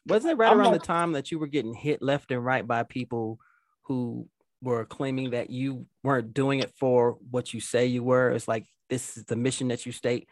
Wasn't 0.05 0.31
it 0.33 0.35
right 0.37 0.51
I'm 0.51 0.59
around 0.59 0.71
not- 0.71 0.81
the 0.81 0.85
time 0.85 1.13
that 1.13 1.31
you 1.31 1.39
were 1.39 1.47
getting 1.47 1.73
hit 1.73 2.01
left 2.01 2.31
and 2.31 2.43
right 2.43 2.65
by 2.65 2.83
people 2.83 3.39
who 3.83 4.27
were 4.61 4.85
claiming 4.85 5.31
that 5.31 5.49
you 5.49 5.85
weren't 6.03 6.33
doing 6.33 6.59
it 6.59 6.71
for 6.77 7.17
what 7.31 7.53
you 7.53 7.59
say 7.61 7.85
you 7.85 8.03
were? 8.03 8.31
It's 8.31 8.47
like 8.47 8.65
this 8.89 9.17
is 9.17 9.25
the 9.25 9.35
mission 9.35 9.69
that 9.69 9.85
you 9.85 9.91
state, 9.91 10.27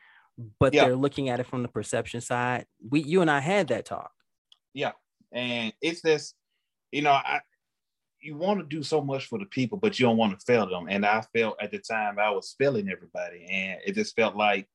but 0.60 0.74
Yeah. 0.74 0.86
they're 0.86 0.96
looking 0.96 1.30
at 1.30 1.40
it 1.40 1.46
from 1.48 1.62
the 1.64 1.68
perception 1.70 2.22
side. 2.22 2.66
We 2.90 3.02
you 3.04 3.22
and 3.22 3.32
I 3.32 3.40
had 3.40 3.70
that 3.70 3.86
talk. 3.86 4.12
Yeah, 4.74 4.92
and 5.32 5.74
it's 5.82 6.02
this, 6.02 6.34
you 6.92 7.02
know, 7.02 7.12
I 7.12 7.42
you 8.24 8.38
want 8.38 8.60
to 8.60 8.66
do 8.66 8.84
so 8.84 9.02
much 9.02 9.26
for 9.26 9.40
the 9.40 9.48
people, 9.48 9.80
but 9.80 10.00
you 10.00 10.06
don't 10.06 10.16
want 10.16 10.38
to 10.40 10.46
fail 10.46 10.68
them. 10.70 10.86
And 10.88 11.04
I 11.08 11.22
felt 11.36 11.60
at 11.60 11.72
the 11.72 11.80
time 11.80 12.20
I 12.20 12.30
was 12.30 12.54
failing 12.56 12.88
everybody, 12.88 13.46
and 13.50 13.82
it 13.84 13.96
just 13.96 14.16
felt 14.16 14.36
like, 14.36 14.70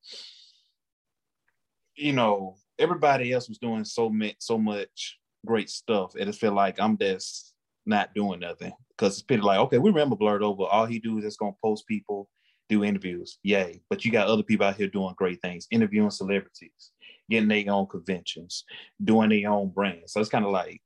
you 1.97 2.13
know, 2.13 2.55
everybody 2.79 3.33
else 3.33 3.49
was 3.49 3.57
doing 3.57 3.83
so 3.83 4.09
much, 4.09 4.35
so 4.39 4.57
much 4.57 5.17
great 5.45 5.69
stuff. 5.69 6.13
It 6.15 6.25
just 6.25 6.39
felt 6.39 6.53
like 6.53 6.79
I'm 6.79 6.97
just 6.97 7.53
not 7.85 8.13
doing 8.13 8.39
nothing 8.39 8.73
because 8.89 9.13
it's 9.13 9.23
pretty 9.23 9.43
like, 9.43 9.59
okay, 9.59 9.77
we 9.77 9.89
remember 9.89 10.15
Blerdover. 10.15 10.67
All 10.69 10.85
he 10.85 10.99
do 10.99 11.17
is 11.17 11.23
just 11.23 11.39
gonna 11.39 11.53
post 11.63 11.87
people, 11.87 12.29
do 12.69 12.83
interviews, 12.83 13.39
yay. 13.43 13.81
But 13.89 14.05
you 14.05 14.11
got 14.11 14.27
other 14.27 14.43
people 14.43 14.65
out 14.65 14.75
here 14.75 14.87
doing 14.87 15.15
great 15.17 15.41
things, 15.41 15.67
interviewing 15.71 16.11
celebrities, 16.11 16.91
getting 17.29 17.49
their 17.49 17.71
own 17.71 17.87
conventions, 17.87 18.63
doing 19.03 19.29
their 19.29 19.49
own 19.49 19.69
brand. 19.69 20.03
So 20.07 20.19
it's 20.19 20.29
kind 20.29 20.45
of 20.45 20.51
like, 20.51 20.81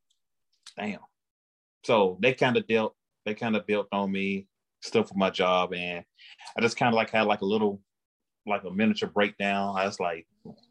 damn. 0.77 0.99
So 1.83 2.17
they 2.21 2.33
kind 2.33 2.57
of 2.57 2.67
dealt, 2.67 2.95
they 3.25 3.33
kind 3.33 3.55
of 3.55 3.67
built 3.67 3.87
on 3.91 4.11
me 4.11 4.47
stuff 4.81 5.09
for 5.09 5.17
my 5.17 5.29
job, 5.29 5.73
and 5.73 6.03
I 6.57 6.61
just 6.61 6.77
kind 6.77 6.93
of 6.93 6.95
like 6.95 7.09
had 7.09 7.27
like 7.27 7.41
a 7.41 7.45
little, 7.45 7.81
like 8.47 8.63
a 8.63 8.71
miniature 8.71 9.09
breakdown. 9.09 9.75
I 9.77 9.85
was 9.85 9.99
like, 9.99 10.27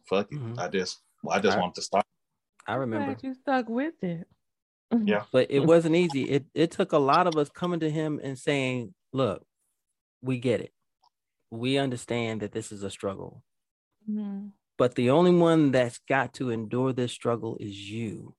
fuck 0.08 0.30
it, 0.32 0.38
Mhm. 0.38 0.58
I 0.58 0.68
just, 0.68 1.00
I 1.30 1.38
just 1.40 1.56
I- 1.56 1.60
wanted 1.60 1.74
to 1.76 1.82
stop. 1.82 2.06
I 2.66 2.74
remember. 2.74 3.16
You 3.22 3.34
stuck 3.34 3.68
with 3.68 4.02
it. 4.02 4.26
Yeah. 5.04 5.24
but 5.32 5.50
it 5.50 5.60
wasn't 5.60 5.94
easy. 5.94 6.24
It 6.24 6.46
it 6.52 6.70
took 6.72 6.92
a 6.92 6.98
lot 6.98 7.26
of 7.28 7.36
us 7.36 7.48
coming 7.48 7.78
to 7.80 7.90
him 7.90 8.20
and 8.22 8.36
saying, 8.38 8.92
"Look, 9.12 9.46
we 10.20 10.38
get 10.40 10.60
it. 10.60 10.72
We 11.52 11.78
understand 11.78 12.42
that 12.42 12.50
this 12.52 12.72
is 12.72 12.82
a 12.82 12.90
struggle, 12.90 13.44
Mhm. 14.08 14.52
but 14.76 14.96
the 14.96 15.10
only 15.10 15.32
one 15.34 15.70
that's 15.70 15.98
got 16.08 16.34
to 16.34 16.50
endure 16.50 16.92
this 16.92 17.12
struggle 17.12 17.56
is 17.58 17.90
you. 17.90 18.34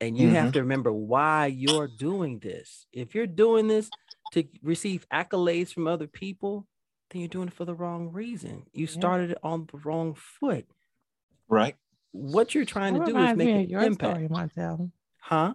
And 0.00 0.16
you 0.18 0.30
have 0.30 0.52
to 0.52 0.60
remember 0.60 0.92
why 0.92 1.46
you're 1.46 1.88
doing 1.88 2.38
this. 2.40 2.86
If 2.92 3.14
you're 3.14 3.26
doing 3.26 3.66
this 3.68 3.88
to 4.32 4.44
receive 4.62 5.06
accolades 5.12 5.72
from 5.72 5.86
other 5.88 6.06
people, 6.08 6.66
then 7.12 7.20
you're 7.20 7.28
doing 7.28 7.48
it 7.48 7.54
for 7.54 7.64
the 7.64 7.74
wrong 7.74 8.10
reason. 8.10 8.64
You 8.72 8.86
Yeah. 8.86 8.92
started 8.92 9.30
it 9.32 9.38
on 9.42 9.68
the 9.70 9.78
wrong 9.78 10.14
foot. 10.14 10.66
Right. 11.48 11.76
What 12.12 12.54
you're 12.54 12.64
trying 12.64 12.94
That 12.94 13.06
to 13.06 13.12
do 13.12 13.18
is 13.18 13.36
make 13.36 13.46
me 13.48 13.52
an 13.52 13.60
of 13.64 13.70
your 13.70 13.82
impact, 13.82 14.16
story, 14.16 14.28
Montel. 14.28 14.90
huh? 15.18 15.54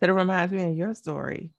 That 0.00 0.10
it 0.10 0.12
reminds 0.14 0.52
me 0.52 0.70
of 0.70 0.76
your 0.76 0.94
story. 0.94 1.52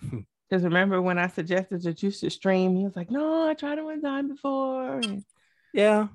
Because 0.50 0.62
remember 0.62 1.00
when 1.00 1.18
I 1.18 1.28
suggested 1.28 1.82
that 1.82 2.02
you 2.02 2.10
should 2.10 2.30
stream, 2.30 2.76
he 2.76 2.84
was 2.84 2.94
like, 2.94 3.10
"No, 3.10 3.48
I 3.48 3.54
tried 3.54 3.78
it 3.78 3.84
one 3.84 4.02
time 4.02 4.28
before." 4.28 4.98
And, 4.98 5.24
Yeah, 5.72 6.08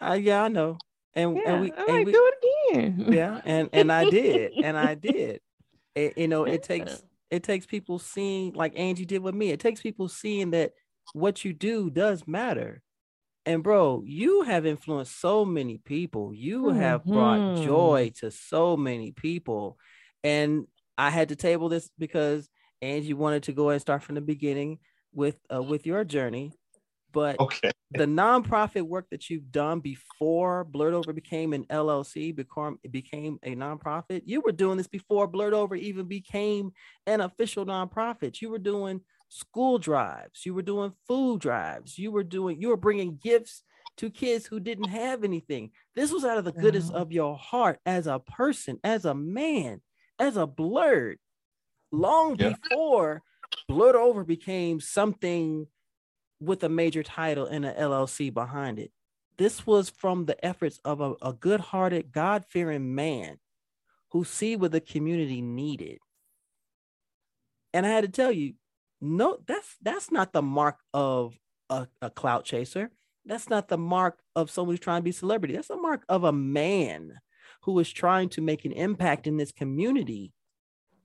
uh, 0.00 0.12
yeah, 0.14 0.44
I 0.44 0.48
know. 0.48 0.78
And 1.14 1.36
yeah, 1.36 1.42
and 1.52 1.60
we, 1.60 1.72
I'm 1.72 1.78
and 1.78 1.96
like, 1.96 2.06
we 2.06 2.12
"Do 2.12 2.32
it 2.32 2.70
again." 2.72 3.12
yeah, 3.12 3.40
and 3.44 3.68
and 3.72 3.90
I 3.92 4.08
did, 4.08 4.52
and 4.62 4.78
I 4.78 4.94
did. 5.10 5.40
It, 5.96 6.16
you 6.16 6.28
know, 6.28 6.44
it 6.44 6.62
takes 6.62 7.02
it 7.30 7.42
takes 7.42 7.66
people 7.66 7.98
seeing 7.98 8.52
like 8.54 8.78
Angie 8.78 9.04
did 9.04 9.20
with 9.20 9.34
me. 9.34 9.50
It 9.50 9.58
takes 9.60 9.82
people 9.82 10.08
seeing 10.08 10.52
that 10.52 10.72
what 11.12 11.44
you 11.44 11.52
do 11.52 11.90
does 11.90 12.26
matter. 12.26 12.82
And 13.44 13.62
bro, 13.62 14.02
you 14.06 14.42
have 14.42 14.66
influenced 14.66 15.20
so 15.20 15.44
many 15.44 15.78
people. 15.78 16.32
You 16.34 16.70
have 16.70 17.10
brought 17.10 17.42
Mhm. 17.44 17.52
joy 17.52 18.12
to 18.16 18.30
so 18.30 18.76
many 18.76 19.12
people. 19.12 19.78
And 20.22 20.66
I 20.98 21.10
had 21.10 21.30
to 21.30 21.36
table 21.36 21.68
this 21.68 21.90
because 21.98 22.48
Angie 22.82 23.14
wanted 23.14 23.44
to 23.44 23.52
go 23.52 23.70
and 23.70 23.80
start 23.80 24.02
from 24.02 24.14
the 24.16 24.20
beginning 24.20 24.78
with 25.12 25.38
uh, 25.52 25.62
with 25.62 25.86
your 25.86 26.04
journey. 26.04 26.52
But 27.12 27.40
Okay. 27.40 27.72
the 27.90 28.06
nonprofit 28.06 28.82
work 28.82 29.08
that 29.10 29.28
you've 29.28 29.52
done 29.52 29.80
before 29.80 30.64
Blerdover 30.64 31.14
became 31.14 31.52
an 31.52 31.66
LLC, 31.68 32.32
become 32.32 32.78
became 32.90 33.38
a 33.42 33.54
nonprofit. 33.54 34.22
You 34.24 34.40
were 34.40 34.52
doing 34.52 34.78
this 34.78 34.88
before 34.88 35.30
Blerdover 35.30 35.78
even 35.78 36.06
became 36.08 36.72
an 37.06 37.20
official 37.20 37.66
nonprofit. 37.66 38.40
You 38.40 38.50
were 38.50 38.58
doing 38.58 39.02
school 39.32 39.78
drives, 39.78 40.44
you 40.44 40.52
were 40.52 40.60
doing 40.62 40.92
food 41.08 41.40
drives, 41.40 41.98
you 41.98 42.10
were 42.10 42.22
doing 42.22 42.60
you 42.60 42.68
were 42.68 42.76
bringing 42.76 43.16
gifts 43.16 43.62
to 43.96 44.10
kids 44.10 44.46
who 44.46 44.60
didn't 44.60 44.88
have 44.88 45.24
anything. 45.24 45.70
This 45.94 46.12
was 46.12 46.24
out 46.24 46.36
of 46.38 46.44
the 46.44 46.52
goodness 46.52 46.90
Wow. 46.90 46.96
of 46.98 47.12
your 47.12 47.36
heart 47.36 47.78
as 47.86 48.06
a 48.06 48.18
person, 48.18 48.78
as 48.84 49.04
a 49.06 49.14
man, 49.14 49.80
as 50.18 50.36
a 50.36 50.46
Blerd. 50.46 51.16
Long 51.90 52.36
Yeah. 52.36 52.54
before 52.54 53.22
Blerdover 53.70 54.26
became 54.26 54.80
something 54.80 55.66
with 56.40 56.62
a 56.64 56.68
major 56.68 57.02
title 57.02 57.46
and 57.46 57.64
an 57.64 57.74
LLC 57.76 58.28
behind 58.32 58.78
it. 58.78 58.92
This 59.38 59.66
was 59.66 59.88
from 59.88 60.26
the 60.26 60.42
efforts 60.44 60.78
of 60.84 61.00
a, 61.00 61.14
a 61.22 61.32
good-hearted, 61.32 62.12
God-fearing 62.12 62.94
man 62.94 63.38
who 64.10 64.24
see 64.24 64.56
what 64.56 64.72
the 64.72 64.80
community 64.80 65.40
needed. 65.40 65.98
And 67.72 67.86
I 67.86 67.90
had 67.90 68.02
to 68.04 68.10
tell 68.10 68.30
you, 68.32 68.54
no, 69.02 69.38
that's 69.46 69.76
that's 69.82 70.10
not 70.10 70.32
the 70.32 70.40
mark 70.42 70.78
of 70.94 71.34
a, 71.68 71.88
a 72.00 72.08
clout 72.08 72.44
chaser. 72.44 72.90
That's 73.26 73.50
not 73.50 73.68
the 73.68 73.76
mark 73.78 74.20
of 74.34 74.50
someone 74.50 74.72
who's 74.74 74.80
trying 74.80 75.00
to 75.00 75.04
be 75.04 75.12
celebrity. 75.12 75.54
That's 75.54 75.70
a 75.70 75.76
mark 75.76 76.04
of 76.08 76.24
a 76.24 76.32
man 76.32 77.20
who 77.62 77.78
is 77.78 77.92
trying 77.92 78.28
to 78.30 78.40
make 78.40 78.64
an 78.64 78.72
impact 78.72 79.26
in 79.26 79.36
this 79.36 79.52
community 79.52 80.32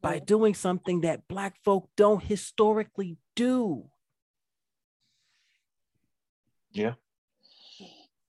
by 0.02 0.20
doing 0.20 0.54
something 0.54 1.02
that 1.02 1.28
black 1.28 1.58
folk 1.64 1.90
don't 1.98 2.24
historically 2.24 3.18
do. 3.36 3.90
Yeah. 6.72 6.94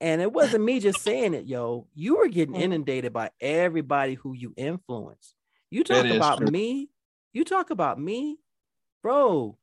And 0.01 0.21
it 0.21 0.33
wasn't 0.33 0.65
me 0.65 0.81
just 0.81 1.03
saying 1.03 1.35
it, 1.35 1.47
yo. 1.47 1.89
You 1.95 2.17
were 2.19 2.29
getting 2.29 2.55
Mhm. 2.55 2.61
inundated 2.63 3.13
by 3.13 3.31
everybody 3.41 4.15
who 4.15 4.33
you 4.33 4.55
influence. 4.57 5.35
You 5.71 5.83
talk 5.85 6.07
about 6.07 6.39
true. 6.39 6.51
me, 6.51 6.91
you 7.33 7.45
talk 7.45 7.71
about 7.71 7.99
me, 7.99 8.39
bro. 9.03 9.57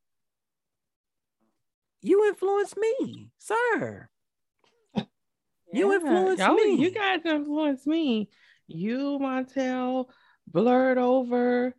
You 2.02 2.28
influence 2.28 2.76
me, 2.78 3.30
sir. 3.38 4.10
You 4.96 5.90
Yeah, 5.90 5.96
influence 5.96 6.40
y'all- 6.40 6.54
me. 6.56 6.76
You 6.76 6.92
guys 6.92 7.22
influence 7.26 7.86
me. 7.88 8.30
You, 8.68 9.18
Montel, 9.22 10.08
Blerdover, 10.52 11.74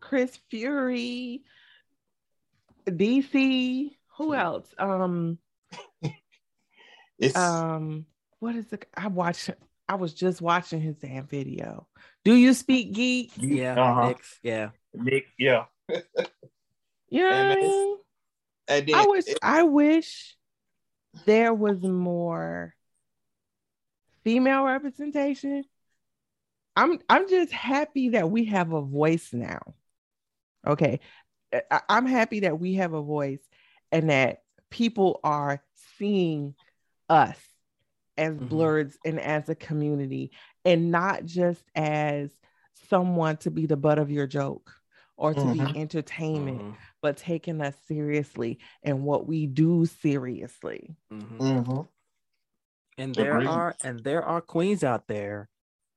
Chris 0.00 0.38
Fury, 0.50 1.42
DC. 2.86 3.90
Who 4.18 4.34
else? 4.34 4.72
Um, 4.78 5.38
It's 7.18 7.36
um, 7.36 8.06
what 8.38 8.56
is 8.56 8.66
the? 8.68 8.78
I 8.96 9.08
watched. 9.08 9.50
I 9.88 9.96
was 9.96 10.14
just 10.14 10.40
watching 10.40 10.80
his 10.80 10.96
damn 10.96 11.26
video. 11.26 11.86
Do 12.24 12.34
you 12.34 12.54
speak 12.54 12.92
geek? 12.94 13.32
Yeah, 13.36 13.74
Uh-huh. 13.80 14.08
Knicks, 14.08 14.38
yeah. 14.42 14.70
Nick, 14.94 15.26
yeah. 15.38 15.64
You 17.10 17.28
know 17.28 17.30
I 17.30 17.52
it's- 17.52 17.62
mean? 17.62 17.96
I 18.94 19.06
wish 19.06 19.24
I 19.42 19.62
wish 19.64 20.36
there 21.26 21.52
was 21.52 21.82
more 21.82 22.74
female 24.22 24.62
representation. 24.64 25.64
I'm 26.76 27.00
I'm 27.08 27.28
just 27.28 27.52
happy 27.52 28.10
that 28.10 28.30
we 28.30 28.44
have 28.44 28.72
a 28.72 28.80
voice 28.80 29.32
now. 29.32 29.60
Okay. 30.66 31.00
I, 31.70 31.80
I'm 31.88 32.06
happy 32.06 32.40
that 32.40 32.60
we 32.60 32.74
have 32.74 32.92
a 32.92 33.02
voice 33.02 33.42
and 33.90 34.08
that 34.10 34.42
people 34.70 35.18
are 35.24 35.60
seeing 35.98 36.54
us 37.08 37.38
as 38.16 38.34
Mhm. 38.34 38.48
Blerds 38.48 38.96
and 39.04 39.18
as 39.18 39.48
a 39.48 39.56
community 39.56 40.30
and 40.64 40.92
not 40.92 41.24
just 41.24 41.64
as 41.74 42.30
someone 42.88 43.36
to 43.38 43.50
be 43.50 43.66
the 43.66 43.76
butt 43.76 43.98
of 43.98 44.10
your 44.12 44.28
joke 44.28 44.79
or 45.20 45.34
to 45.34 45.40
Mhm. 45.40 45.74
be 45.74 45.80
entertainment 45.80 46.62
Mhm, 46.62 46.76
but 47.02 47.16
taking 47.18 47.60
us 47.60 47.76
seriously 47.86 48.58
and 48.82 49.04
what 49.04 49.26
we 49.26 49.46
do 49.46 49.84
seriously. 49.84 50.96
mhm. 51.12 51.38
Mhm. 51.38 51.88
And 52.96 53.14
there 53.14 53.34
Agreed. 53.36 53.48
are 53.48 53.74
and 53.84 54.02
there 54.02 54.22
are 54.24 54.40
queens 54.40 54.82
out 54.82 55.06
there 55.06 55.48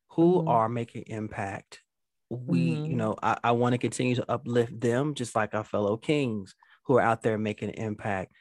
who 0.10 0.42
Mhm. 0.42 0.48
are 0.50 0.70
making 0.70 1.04
impact. 1.08 1.82
We, 2.30 2.60
you 2.60 2.96
Mhm. 2.96 2.98
know, 2.98 3.16
I, 3.24 3.38
I 3.46 3.52
want 3.52 3.74
to 3.74 3.78
continue 3.78 4.16
to 4.16 4.30
uplift 4.30 4.80
them 4.80 5.14
just 5.16 5.36
like 5.36 5.56
our 5.56 5.64
fellow 5.64 5.98
kings 5.98 6.54
who 6.86 6.98
are 6.98 7.02
out 7.02 7.22
there 7.22 7.38
making 7.38 7.70
an 7.70 7.76
impact. 7.76 8.34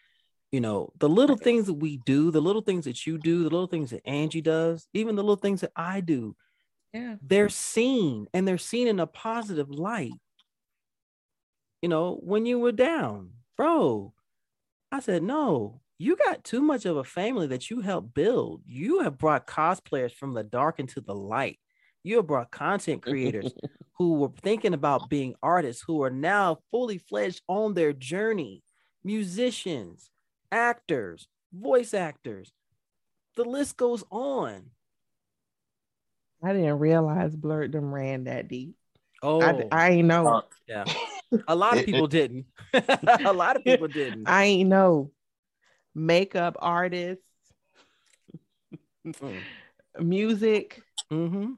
You 0.50 0.60
know, 0.60 0.92
the 0.98 1.08
little 1.08 1.36
things 1.36 1.66
that 1.66 1.74
we 1.74 1.98
do, 1.98 2.30
the 2.30 2.42
little 2.42 2.60
things 2.62 2.84
that 2.86 3.06
you 3.06 3.18
do, 3.18 3.38
the 3.44 3.50
little 3.50 3.68
things 3.68 3.90
that 3.90 4.06
Angie 4.06 4.40
does, 4.42 4.88
even 4.92 5.14
the 5.14 5.22
little 5.22 5.36
things 5.36 5.60
that 5.60 5.72
I 5.76 6.00
do, 6.00 6.36
Yeah. 6.92 7.16
they're 7.22 7.48
seen 7.48 8.26
and 8.34 8.46
they're 8.46 8.58
seen 8.58 8.88
in 8.88 8.98
a 9.00 9.06
positive 9.06 9.70
light. 9.70 10.20
You 11.82 11.88
know, 11.88 12.18
when 12.22 12.46
you 12.46 12.60
were 12.60 12.72
down, 12.72 13.30
bro, 13.56 14.14
I 14.92 15.00
said, 15.00 15.22
no, 15.22 15.80
you 15.98 16.16
got 16.16 16.44
too 16.44 16.62
much 16.62 16.86
of 16.86 16.96
a 16.96 17.04
family 17.04 17.48
that 17.48 17.70
you 17.70 17.80
helped 17.80 18.14
build. 18.14 18.62
You 18.66 19.00
have 19.00 19.18
brought 19.18 19.46
cosplayers 19.46 20.12
from 20.12 20.32
the 20.32 20.44
dark 20.44 20.78
into 20.78 21.00
the 21.00 21.14
light. 21.14 21.58
You 22.04 22.16
have 22.16 22.26
brought 22.26 22.50
content 22.50 23.02
creators 23.02 23.52
who 23.98 24.14
were 24.14 24.30
thinking 24.42 24.74
about 24.74 25.10
being 25.10 25.34
artists 25.42 25.82
who 25.86 26.02
are 26.02 26.10
now 26.10 26.58
fully 26.70 26.98
fledged 26.98 27.42
on 27.48 27.74
their 27.74 27.92
journey, 27.92 28.62
musicians, 29.04 30.10
actors, 30.50 31.26
voice 31.52 31.94
actors. 31.94 32.52
The 33.36 33.44
list 33.44 33.76
goes 33.76 34.04
on. 34.10 34.70
I 36.42 36.52
didn't 36.52 36.80
realize 36.80 37.36
Blurt 37.36 37.72
them 37.72 37.94
ran 37.94 38.24
that 38.24 38.48
deep. 38.48 38.74
Oh, 39.22 39.40
I, 39.40 39.68
I 39.70 39.90
ain't 39.90 40.08
know. 40.08 40.26
Uh, 40.26 40.42
yeah. 40.66 40.84
A 41.48 41.54
lot 41.54 41.72
of 41.74 41.78
It- 41.78 41.82
it- 41.82 41.86
people 41.86 42.06
didn't. 42.06 42.46
a 43.24 43.32
lot 43.32 43.56
of 43.56 43.64
people 43.64 43.88
didn't. 43.88 44.28
I 44.28 44.44
ain't 44.44 44.68
know. 44.68 45.10
Makeup 45.94 46.56
artists, 46.60 47.24
Mm. 49.06 49.42
music, 50.00 50.82
Mm-hmm. 51.12 51.52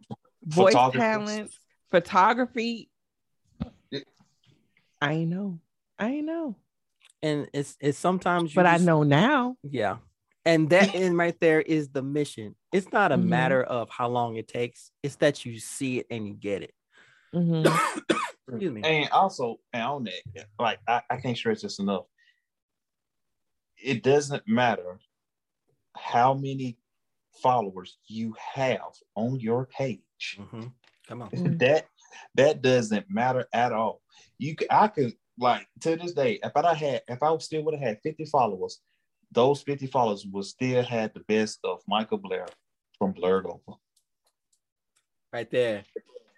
voice 0.45 0.73
talents, 0.73 1.59
photography. 1.91 2.91
I 5.01 5.13
ain't 5.13 5.31
know. 5.31 5.61
I 5.99 6.09
ain't 6.09 6.27
know. 6.27 6.57
And 7.23 7.49
it's 7.53 7.77
it's 7.81 7.99
sometimes 7.99 8.53
you 8.53 8.57
But 8.57 8.67
I 8.67 8.79
know 8.79 9.03
now. 9.03 9.57
Yeah. 9.63 9.99
And 10.47 10.69
that 10.71 10.95
in 10.95 11.17
right 11.17 11.39
there 11.41 11.61
is 11.61 11.89
the 11.91 12.03
mission. 12.03 12.55
It's 12.73 12.91
not 12.93 13.13
a 13.13 13.17
Mhm. 13.17 13.25
matter 13.29 13.63
of 13.63 13.89
how 13.91 14.09
long 14.09 14.37
it 14.37 14.49
takes. 14.49 14.91
It's 15.03 15.17
that 15.17 15.45
you 15.45 15.59
see 15.61 15.99
it 16.01 16.07
and 16.11 16.27
you 16.27 16.35
get 16.35 16.63
it. 16.63 16.75
Mhm. 17.35 17.65
Excuse 18.49 18.73
me. 18.73 18.83
And 18.85 19.09
also, 19.11 19.59
and 19.73 19.83
on 19.83 20.05
that, 20.05 20.47
like 20.59 20.79
I, 20.87 21.03
I 21.11 21.17
can't 21.17 21.37
stress 21.37 21.63
this 21.63 21.79
enough. 21.79 22.05
It 23.83 24.03
doesn't 24.03 24.47
matter 24.47 24.99
how 25.97 26.35
many 26.35 26.79
followers 27.43 27.99
you 28.07 28.35
have 28.55 28.93
on 29.15 29.41
your 29.41 29.67
page. 29.67 30.39
Mhm. 30.39 30.73
Come 31.09 31.23
on. 31.23 31.31
That 31.59 31.87
that 32.37 32.63
doesn't 32.63 33.07
matter 33.11 33.47
at 33.53 33.73
all. 33.73 34.01
You 34.39 34.57
I 34.71 34.89
could 34.89 35.15
like 35.39 35.67
to 35.81 35.97
this 35.97 36.13
day, 36.13 36.39
if 36.43 36.57
I 36.57 36.75
had 36.75 37.03
if 37.09 37.23
I 37.23 37.37
still 37.39 37.63
would 37.65 37.75
have 37.75 37.83
had 37.83 38.01
50 38.03 38.27
followers, 38.27 38.81
those 39.33 39.63
50 39.63 39.87
followers 39.89 40.25
would 40.27 40.45
still 40.45 40.83
had 40.83 41.13
the 41.13 41.21
best 41.21 41.59
of 41.65 41.81
Micah 41.89 42.17
Blair 42.17 42.47
from 42.99 43.15
Blerdover. 43.15 43.79
Right 45.33 45.51
there. 45.51 45.85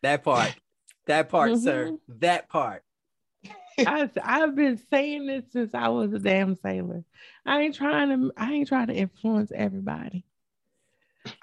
That 0.03 0.25
part. 0.25 0.55
That 1.07 1.29
part, 1.29 1.57
sir. 1.59 1.87
Mm-hmm. 1.87 2.19
That 2.21 2.49
part. 2.49 2.83
I, 3.79 4.09
I've 4.23 4.55
been 4.57 4.79
saying 4.91 5.27
this 5.27 5.45
since 5.53 5.75
I 5.75 5.89
was 5.89 6.13
a 6.13 6.19
damn 6.19 6.57
sailor. 6.57 7.05
I 7.45 7.61
ain't 7.61 7.75
trying 7.75 8.09
to. 8.09 8.33
I 8.37 8.53
ain't 8.53 8.69
trying 8.69 8.89
to 8.89 8.95
influence 8.95 9.53
everybody. 9.55 10.25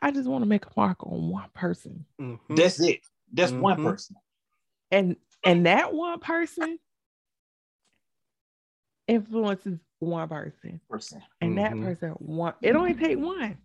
I 0.01 0.11
just 0.11 0.27
want 0.27 0.43
to 0.43 0.47
make 0.47 0.65
a 0.65 0.69
mark 0.77 1.05
on 1.05 1.29
one 1.29 1.49
person, 1.53 2.05
Mhm. 2.19 2.39
That's 2.49 2.79
it. 2.79 3.01
That's 3.31 3.51
one 3.51 3.77
Mhm. 3.77 3.83
person. 3.83 4.15
and 4.91 5.15
and 5.43 5.65
that 5.65 5.93
one 5.93 6.19
person 6.19 6.79
influences 9.07 9.79
one 9.99 10.27
person, 10.29 10.79
Person. 10.89 11.21
and 11.41 11.57
that 11.57 11.73
Mhm. 11.73 11.83
person 11.83 12.09
one. 12.11 12.53
It 12.61 12.75
only 12.75 12.93
take 12.93 13.17
one, 13.17 13.57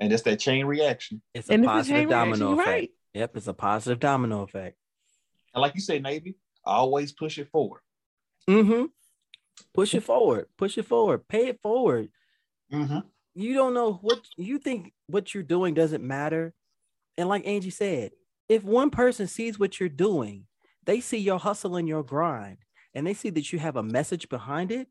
And 0.00 0.12
it's 0.12 0.22
that 0.22 0.38
chain 0.40 0.66
reaction. 0.66 1.22
It's 1.34 1.48
a 1.48 1.54
and 1.54 1.64
it's 1.64 1.68
a 1.68 1.72
positive 1.74 2.08
reaction. 2.10 2.10
domino 2.10 2.52
effect. 2.52 2.68
right. 2.68 2.90
Yep, 3.14 3.36
it's 3.36 3.46
a 3.46 3.54
positive 3.54 4.00
domino 4.00 4.42
effect. 4.42 4.78
And 5.54 5.62
like 5.62 5.74
you 5.74 5.80
say, 5.80 5.98
Navy, 5.98 6.36
always 6.64 7.12
push 7.12 7.38
it 7.38 7.48
forward. 7.50 7.80
Mm-hmm. 8.48 8.86
Push 9.72 9.94
it 9.94 10.02
forward. 10.02 10.46
Push 10.58 10.78
it 10.78 10.86
forward. 10.86 11.28
Pay 11.28 11.48
it 11.48 11.60
forward. 11.62 12.08
Mm-hmm. 12.72 13.00
you 13.34 13.54
don't 13.54 13.74
know 13.74 13.94
what 14.00 14.20
you 14.36 14.58
think 14.58 14.94
what 15.06 15.32
you're 15.32 15.42
doing 15.44 15.74
doesn't 15.74 16.02
matter. 16.02 16.54
And 17.16 17.28
like 17.28 17.46
Angie 17.46 17.70
said, 17.70 18.12
if 18.48 18.64
one 18.64 18.90
person 18.90 19.26
sees 19.28 19.58
what 19.58 19.78
you're 19.78 19.88
doing, 19.88 20.46
they 20.84 21.00
see 21.00 21.18
your 21.18 21.38
hustle 21.38 21.76
and 21.76 21.86
your 21.86 22.02
grind, 22.02 22.58
and 22.94 23.06
they 23.06 23.14
see 23.14 23.30
that 23.30 23.52
you 23.52 23.58
have 23.58 23.76
a 23.76 23.82
message 23.82 24.28
behind 24.28 24.72
it, 24.72 24.88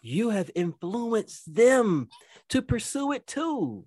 you 0.00 0.30
have 0.30 0.50
influenced 0.54 1.52
them 1.52 2.08
to 2.50 2.62
pursue 2.62 3.12
it 3.12 3.26
too. 3.26 3.84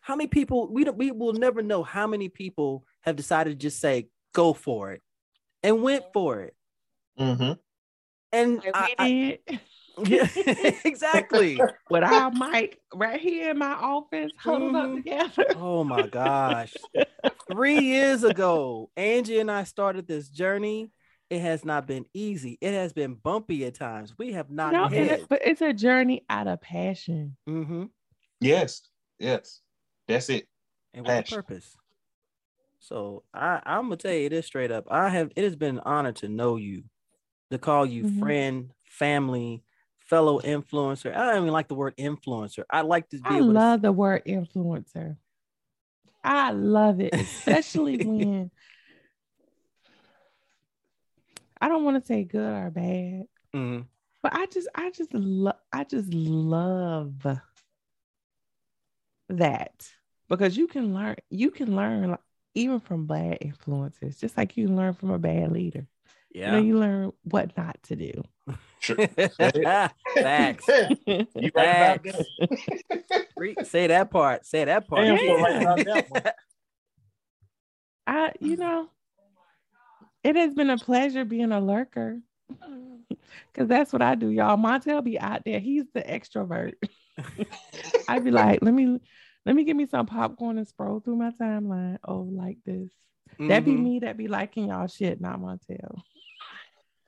How 0.00 0.16
many 0.16 0.28
people 0.28 0.72
we 0.72 0.84
don't 0.84 0.96
we 0.96 1.10
will 1.12 1.34
never 1.34 1.62
know 1.62 1.82
how 1.82 2.06
many 2.06 2.28
people 2.28 2.84
have 3.02 3.14
decided 3.14 3.50
to 3.50 3.56
just 3.56 3.78
say 3.78 4.08
go 4.36 4.52
for 4.52 4.92
it 4.92 5.00
and 5.62 5.82
went 5.82 6.04
for 6.12 6.40
it. 6.40 6.54
Mm-hmm. 7.18 7.52
And 8.32 8.62
And 8.62 8.62
I- 8.74 8.86
we 8.86 8.94
I- 8.98 9.38
did 9.48 9.60
yeah, 10.06 10.28
exactly. 10.84 11.58
with 11.88 12.04
our 12.04 12.30
mic 12.30 12.78
right 12.94 13.18
here 13.18 13.50
in 13.52 13.58
my 13.58 13.72
office, 13.72 14.30
holding 14.42 14.76
up 14.76 14.90
Mhm. 14.90 14.96
together. 14.96 15.44
Oh 15.56 15.84
my 15.84 16.06
gosh. 16.06 16.74
Three 17.50 17.78
years 17.80 18.22
ago, 18.22 18.90
Angie 18.94 19.38
and 19.40 19.50
I 19.50 19.64
started 19.64 20.06
this 20.06 20.28
journey. 20.28 20.90
It 21.30 21.40
has 21.40 21.64
not 21.64 21.86
been 21.86 22.04
easy. 22.12 22.58
It 22.60 22.74
has 22.74 22.92
been 22.92 23.14
bumpy 23.14 23.64
at 23.64 23.74
times. 23.74 24.12
We 24.18 24.32
have 24.32 24.50
not 24.50 24.72
No, 24.72 24.88
hit. 24.88 25.10
it- 25.12 25.28
but 25.30 25.40
it's 25.44 25.62
a 25.62 25.72
journey 25.72 26.26
out 26.28 26.46
of 26.46 26.60
passion. 26.60 27.36
Mm-hmm. 27.48 27.84
Yes. 28.42 28.82
Yes. 29.18 29.62
That's 30.08 30.28
it. 30.28 30.46
And 30.92 31.06
with 31.06 31.10
a 31.16 31.22
Passion. 31.22 31.36
purpose. 31.36 31.74
So 32.86 33.24
I, 33.34 33.60
I'm 33.66 33.86
gonna 33.86 33.96
tell 33.96 34.12
you 34.12 34.28
this 34.28 34.46
straight 34.46 34.70
up. 34.70 34.86
I 34.88 35.08
have 35.08 35.32
it 35.34 35.42
has 35.42 35.56
been 35.56 35.78
an 35.78 35.82
honor 35.84 36.12
to 36.12 36.28
know 36.28 36.54
you, 36.54 36.84
to 37.50 37.58
call 37.58 37.84
you 37.84 38.04
Mhm. 38.04 38.20
friend, 38.20 38.70
family, 38.84 39.64
fellow 39.98 40.38
influencer. 40.40 41.12
I 41.12 41.26
don't 41.26 41.42
even 41.42 41.52
like 41.52 41.66
the 41.66 41.74
word 41.74 41.96
influencer. 41.96 42.62
I 42.70 42.82
like 42.82 43.08
to 43.08 43.16
be 43.16 43.22
I 43.24 43.40
love 43.40 43.82
the 43.82 43.90
word 43.90 44.24
influencer. 44.24 45.16
I 46.22 46.52
love 46.52 47.00
it, 47.00 47.12
especially 47.12 47.96
when 48.04 48.52
I 51.60 51.66
don't 51.68 51.84
want 51.84 52.00
to 52.00 52.06
say 52.06 52.22
good 52.22 52.52
or 52.52 52.70
bad, 52.70 53.24
Mhm. 53.52 53.86
but 54.22 54.32
I 54.32 54.46
just 54.46 54.68
I 54.76 54.90
just 54.92 55.12
love 55.12 55.58
I 55.72 55.82
just 55.82 56.14
love 56.14 57.26
that 59.28 59.92
because 60.28 60.56
you 60.56 60.68
can 60.68 60.94
learn 60.94 61.16
you 61.30 61.50
can 61.50 61.74
learn 61.74 62.16
even 62.56 62.80
from 62.80 63.06
bad 63.06 63.38
influences, 63.40 64.18
just 64.18 64.36
like 64.36 64.56
you 64.56 64.66
learn 64.68 64.94
from 64.94 65.10
a 65.10 65.18
bad 65.18 65.52
leader. 65.52 65.86
You 66.32 66.46
know, 66.46 66.52
Yeah. 66.54 66.58
you 66.58 66.78
learn 66.78 67.12
what 67.22 67.56
not 67.56 67.82
to 67.84 67.96
do. 67.96 68.22
Sure. 68.80 68.96
Facts. 70.16 70.68
you 71.06 71.26
right 71.54 72.00
that. 72.02 73.66
Say 73.66 73.86
that 73.88 74.10
part. 74.10 74.46
Say 74.46 74.64
that 74.64 74.88
part. 74.88 75.04
Damn, 75.04 75.16
you're 75.18 75.40
right 75.40 75.84
that. 75.84 76.34
I, 78.06 78.32
you 78.40 78.56
know, 78.56 78.88
it 80.22 80.36
has 80.36 80.54
been 80.54 80.70
a 80.70 80.78
pleasure 80.78 81.24
being 81.24 81.52
a 81.52 81.60
lurker. 81.60 82.20
Cause 83.54 83.68
that's 83.68 83.92
what 83.92 84.02
I 84.02 84.14
do, 84.14 84.28
y'all. 84.30 84.56
Montel 84.56 85.02
be 85.02 85.18
out 85.18 85.42
there. 85.44 85.58
He's 85.58 85.84
the 85.94 86.02
extrovert. 86.02 86.74
I'd 88.08 88.24
be 88.24 88.30
like, 88.30 88.60
let 88.62 88.72
me 88.74 89.00
let 89.46 89.54
me 89.54 89.62
give 89.64 89.76
me 89.76 89.86
some 89.86 90.06
popcorn 90.06 90.58
and 90.58 90.66
scroll 90.66 90.98
through 91.00 91.16
my 91.16 91.30
timeline. 91.40 91.98
Oh, 92.04 92.28
like 92.30 92.58
this. 92.66 92.90
That 93.48 93.64
be 93.64 93.72
Mhm. 93.72 93.82
me 93.82 93.98
that 94.00 94.16
be 94.16 94.26
liking 94.26 94.68
y'all 94.68 94.88
shit, 94.88 95.20
not 95.20 95.40
Montel. 95.40 96.02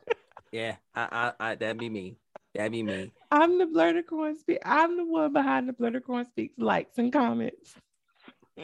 Yeah, 0.51 0.77
I, 0.95 1.33
I, 1.41 1.51
I, 1.51 1.55
that'd 1.57 1.77
be 1.79 1.91
me. 1.91 2.17
That'd 2.55 2.73
be 2.73 2.83
me. 2.83 3.13
I'm 3.31 3.59
the 3.59 3.67
Blerdicorn 3.67 4.35
speak. 4.39 4.61
I'm 4.65 4.97
the 4.97 5.05
one 5.05 5.35
behind 5.35 5.69
the 5.69 5.75
Blerdicorn 5.75 6.27
speaks 6.27 6.59
likes 6.59 6.97
and 6.97 7.13
comments. 7.13 7.75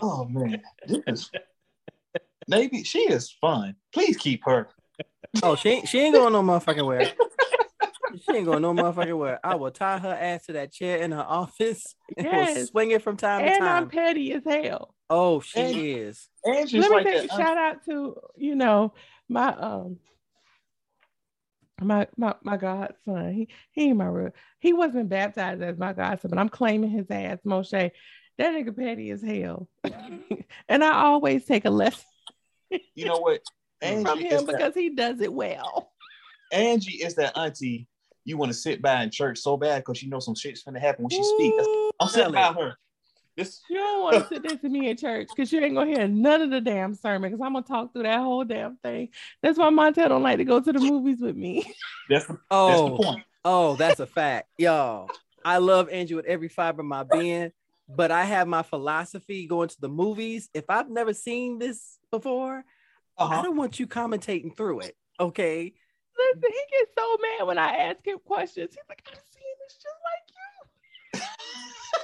Oh 0.00 0.24
man, 0.24 0.62
this 0.86 1.02
is 1.06 1.30
maybe 2.48 2.84
she 2.84 3.00
is 3.00 3.30
fun. 3.38 3.76
Please 3.92 4.16
keep 4.16 4.40
her. 4.46 4.68
Oh, 5.42 5.56
she 5.56 5.68
ain't, 5.68 5.88
she 5.88 6.00
ain't 6.00 6.14
going 6.14 6.32
no 6.32 6.42
motherfucking 6.42 6.86
where. 6.86 7.12
She 8.18 8.36
ain't 8.36 8.46
going 8.46 8.62
no 8.62 8.72
motherfucking 8.74 9.16
where. 9.18 9.40
I 9.44 9.54
will 9.54 9.70
tie 9.70 9.98
her 9.98 10.12
ass 10.12 10.46
to 10.46 10.54
that 10.54 10.72
chair 10.72 10.98
in 10.98 11.12
her 11.12 11.22
office 11.22 11.94
and 12.16 12.26
will 12.26 12.66
swing 12.66 12.90
it 12.90 13.02
from 13.02 13.16
time 13.16 13.42
to 13.42 13.46
time. 13.46 13.56
And 13.62 13.68
I'm 13.68 13.88
petty 13.88 14.32
as 14.32 14.42
hell. 14.44 14.94
Oh, 15.10 15.40
she 15.40 15.60
And- 15.60 15.76
is. 15.76 16.28
And 16.44 16.68
she's 16.68 16.80
Let 16.80 16.90
me 16.90 16.96
like 16.96 17.06
take 17.06 17.28
that. 17.28 17.38
a 17.38 17.42
shout 17.42 17.56
out 17.58 17.84
to, 17.86 18.16
you 18.36 18.54
know, 18.54 18.94
my 19.28 19.48
um 19.54 19.98
my 21.80 22.06
my 22.16 22.34
my 22.42 22.56
godson. 22.56 23.32
He 23.32 23.48
he 23.72 23.84
ain't 23.88 23.96
my 23.96 24.06
real 24.06 24.30
he 24.60 24.72
wasn't 24.72 25.08
baptized 25.08 25.62
as 25.62 25.78
my 25.78 25.92
godson, 25.92 26.30
but 26.30 26.38
I'm 26.38 26.48
claiming 26.48 26.90
his 26.90 27.10
ass, 27.10 27.38
Moshe. 27.46 27.90
That 28.38 28.52
nigga 28.52 28.76
petty 28.76 29.10
as 29.10 29.22
hell. 29.22 29.68
and 30.68 30.82
I 30.84 31.04
always 31.04 31.44
take 31.44 31.64
a 31.64 31.70
lesson 31.70 32.04
you 32.94 33.06
know 33.06 33.18
what? 33.18 33.40
from 33.80 34.06
Angie 34.06 34.26
is, 34.26 34.32
him 34.40 34.46
that, 34.46 34.52
because 34.52 34.74
he 34.74 34.90
does 34.90 35.20
it 35.20 35.32
well. 35.32 35.92
Angie 36.52 37.02
is 37.02 37.14
that 37.16 37.36
auntie 37.36 37.88
you 38.24 38.36
want 38.36 38.50
to 38.52 38.58
sit 38.58 38.80
by 38.82 39.02
in 39.02 39.10
church 39.10 39.38
so 39.38 39.56
bad 39.56 39.80
because 39.84 40.02
you 40.02 40.08
know 40.10 40.18
some 40.20 40.34
shit's 40.34 40.62
gonna 40.62 40.80
happen 40.80 41.04
when 41.04 41.10
she 41.10 41.22
speaks. 41.22 41.64
I'm 42.00 42.08
sitting 42.08 42.32
Kelly. 42.32 42.38
by 42.38 42.52
her. 42.62 42.76
This 43.36 43.62
You 43.68 43.76
don't 43.76 44.02
want 44.02 44.22
to 44.22 44.34
sit 44.34 44.42
next 44.44 44.62
to 44.62 44.68
me 44.68 44.88
in 44.90 44.96
church 44.96 45.28
because 45.28 45.52
you 45.52 45.60
ain't 45.60 45.74
gonna 45.74 45.90
hear 45.90 46.08
none 46.08 46.42
of 46.42 46.50
the 46.50 46.60
damn 46.60 46.94
sermon 46.94 47.30
because 47.30 47.44
I'm 47.44 47.52
gonna 47.54 47.64
talk 47.64 47.92
through 47.92 48.04
that 48.04 48.20
whole 48.20 48.44
damn 48.44 48.76
thing. 48.76 49.08
That's 49.42 49.58
why 49.58 49.70
Montel 49.70 50.08
don't 50.08 50.22
like 50.22 50.38
to 50.38 50.44
go 50.44 50.60
to 50.60 50.72
the 50.72 50.80
movies 50.80 51.20
with 51.20 51.36
me. 51.36 51.64
that's 52.08 52.26
the, 52.26 52.34
that's 52.34 52.40
the 52.82 52.90
Oh, 52.90 52.96
point. 52.96 53.24
oh, 53.44 53.76
that's 53.76 54.00
a 54.00 54.06
fact. 54.06 54.48
y'all. 54.58 55.10
I 55.44 55.58
love 55.58 55.88
Angie 55.90 56.14
with 56.14 56.24
every 56.24 56.48
fiber 56.48 56.80
of 56.80 56.86
my 56.86 57.02
being, 57.02 57.52
but 57.88 58.10
I 58.10 58.24
have 58.24 58.48
my 58.48 58.62
philosophy 58.62 59.46
going 59.46 59.68
to 59.68 59.80
the 59.80 59.90
movies. 59.90 60.48
If 60.54 60.64
I've 60.70 60.88
never 60.88 61.12
seen 61.12 61.58
this 61.58 61.98
before, 62.10 62.64
I 63.18 63.24
Uh-huh. 63.24 63.42
don't 63.42 63.56
want 63.56 63.78
you 63.78 63.86
commentating 63.86 64.56
through 64.56 64.80
it. 64.80 64.96
Okay. 65.20 65.74
Listen, 66.16 66.50
he 66.50 66.78
gets 66.78 66.92
so 66.96 67.16
mad 67.20 67.46
when 67.46 67.58
I 67.58 67.76
ask 67.76 68.06
him 68.06 68.18
questions. 68.24 68.70
He's 68.70 68.84
like, 68.88 69.02
I'm 69.08 69.18
seeing 69.32 69.56
this 69.60 69.74
just 69.74 70.00
like 70.04 71.20
you. 71.20 71.20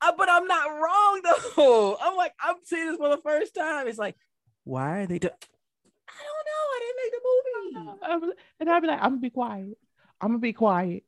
Uh, 0.00 0.12
but 0.16 0.28
I'm 0.30 0.46
not 0.46 0.68
wrong 0.68 1.20
though. 1.56 1.96
I'm 2.00 2.14
like, 2.16 2.32
I'm 2.40 2.54
seeing 2.62 2.86
this 2.86 2.98
for 2.98 3.08
the 3.08 3.20
first 3.20 3.52
time. 3.52 3.88
It's 3.88 3.98
like, 3.98 4.14
why 4.62 5.00
are 5.00 5.06
they 5.08 5.18
doing? 5.18 5.32
I 6.08 6.12
don't 6.22 6.46
know. 6.46 6.64
I 6.70 6.80
didn't 6.84 7.00
make 7.02 7.12
the 7.12 7.20
movie. 7.90 8.00
I'm- 8.04 8.32
and 8.60 8.70
I'd 8.70 8.80
be 8.80 8.86
like, 8.86 9.00
I'm 9.02 9.10
gonna 9.10 9.20
be 9.20 9.30
quiet. 9.30 9.76
I'm 10.20 10.28
gonna 10.28 10.38
be 10.38 10.52
quiet. 10.52 11.02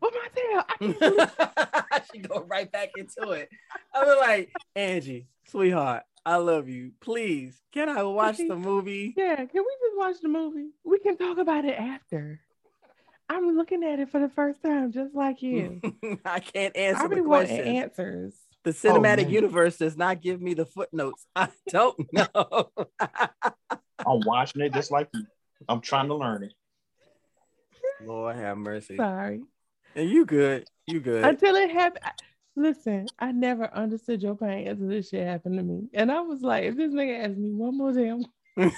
But 0.00 0.12
I 0.14 0.66
can't 0.80 2.04
she 2.12 2.18
go 2.20 2.44
right 2.48 2.70
back 2.70 2.90
into 2.96 3.30
it. 3.32 3.48
I 3.92 4.04
was 4.04 4.16
like, 4.20 4.52
Angie, 4.76 5.26
sweetheart, 5.48 6.04
I 6.24 6.36
love 6.36 6.68
you. 6.68 6.92
Please, 7.00 7.60
can 7.72 7.88
I 7.88 8.02
watch 8.04 8.38
the 8.38 8.56
movie? 8.56 9.12
Yeah, 9.16 9.36
can 9.36 9.48
we 9.52 9.76
just 9.80 9.96
watch 9.96 10.16
the 10.22 10.28
movie? 10.28 10.68
We 10.84 10.98
can 11.00 11.16
talk 11.16 11.38
about 11.38 11.64
it 11.64 11.78
after. 11.78 12.40
I'm 13.28 13.56
looking 13.56 13.82
at 13.82 13.98
it 13.98 14.10
for 14.10 14.20
the 14.20 14.28
first 14.28 14.62
time, 14.62 14.92
just 14.92 15.14
like 15.14 15.42
you. 15.42 15.80
I 16.24 16.40
can't 16.40 16.76
answer 16.76 17.04
I 17.04 17.08
the 17.08 17.14
be 17.16 17.20
wanting 17.22 17.56
question. 17.56 17.76
answers. 17.76 18.34
The 18.64 18.70
oh, 18.70 18.72
cinematic 18.72 19.24
man. 19.24 19.30
universe 19.30 19.78
does 19.78 19.96
not 19.96 20.20
give 20.20 20.40
me 20.40 20.54
the 20.54 20.66
footnotes. 20.66 21.26
I 21.36 21.48
don't 21.68 21.98
know. 22.12 22.70
I'm 24.06 24.20
watching 24.24 24.62
it 24.62 24.72
just 24.72 24.92
like 24.92 25.08
you. 25.12 25.26
I'm 25.68 25.80
trying 25.80 26.08
to 26.08 26.14
learn 26.14 26.44
it. 26.44 26.54
Lord 28.04 28.36
have 28.36 28.58
mercy. 28.58 28.96
Sorry. 28.96 29.42
And 29.96 30.10
you 30.10 30.24
good. 30.24 30.66
You 30.86 31.00
good. 31.00 31.24
Until 31.24 31.56
it 31.56 31.70
happened. 31.70 32.04
Listen, 32.54 33.06
I 33.18 33.32
never 33.32 33.72
understood 33.72 34.22
your 34.22 34.34
pain 34.36 34.68
until 34.68 34.88
this 34.88 35.08
shit 35.08 35.26
happened 35.26 35.56
to 35.56 35.62
me. 35.62 35.88
And 35.94 36.12
I 36.12 36.20
was 36.20 36.42
like, 36.42 36.64
if 36.64 36.76
this 36.76 36.92
nigga 36.92 37.24
asks 37.24 37.38
me 37.38 37.50
one 37.50 37.78
more 37.78 37.92
damn, 37.92 38.24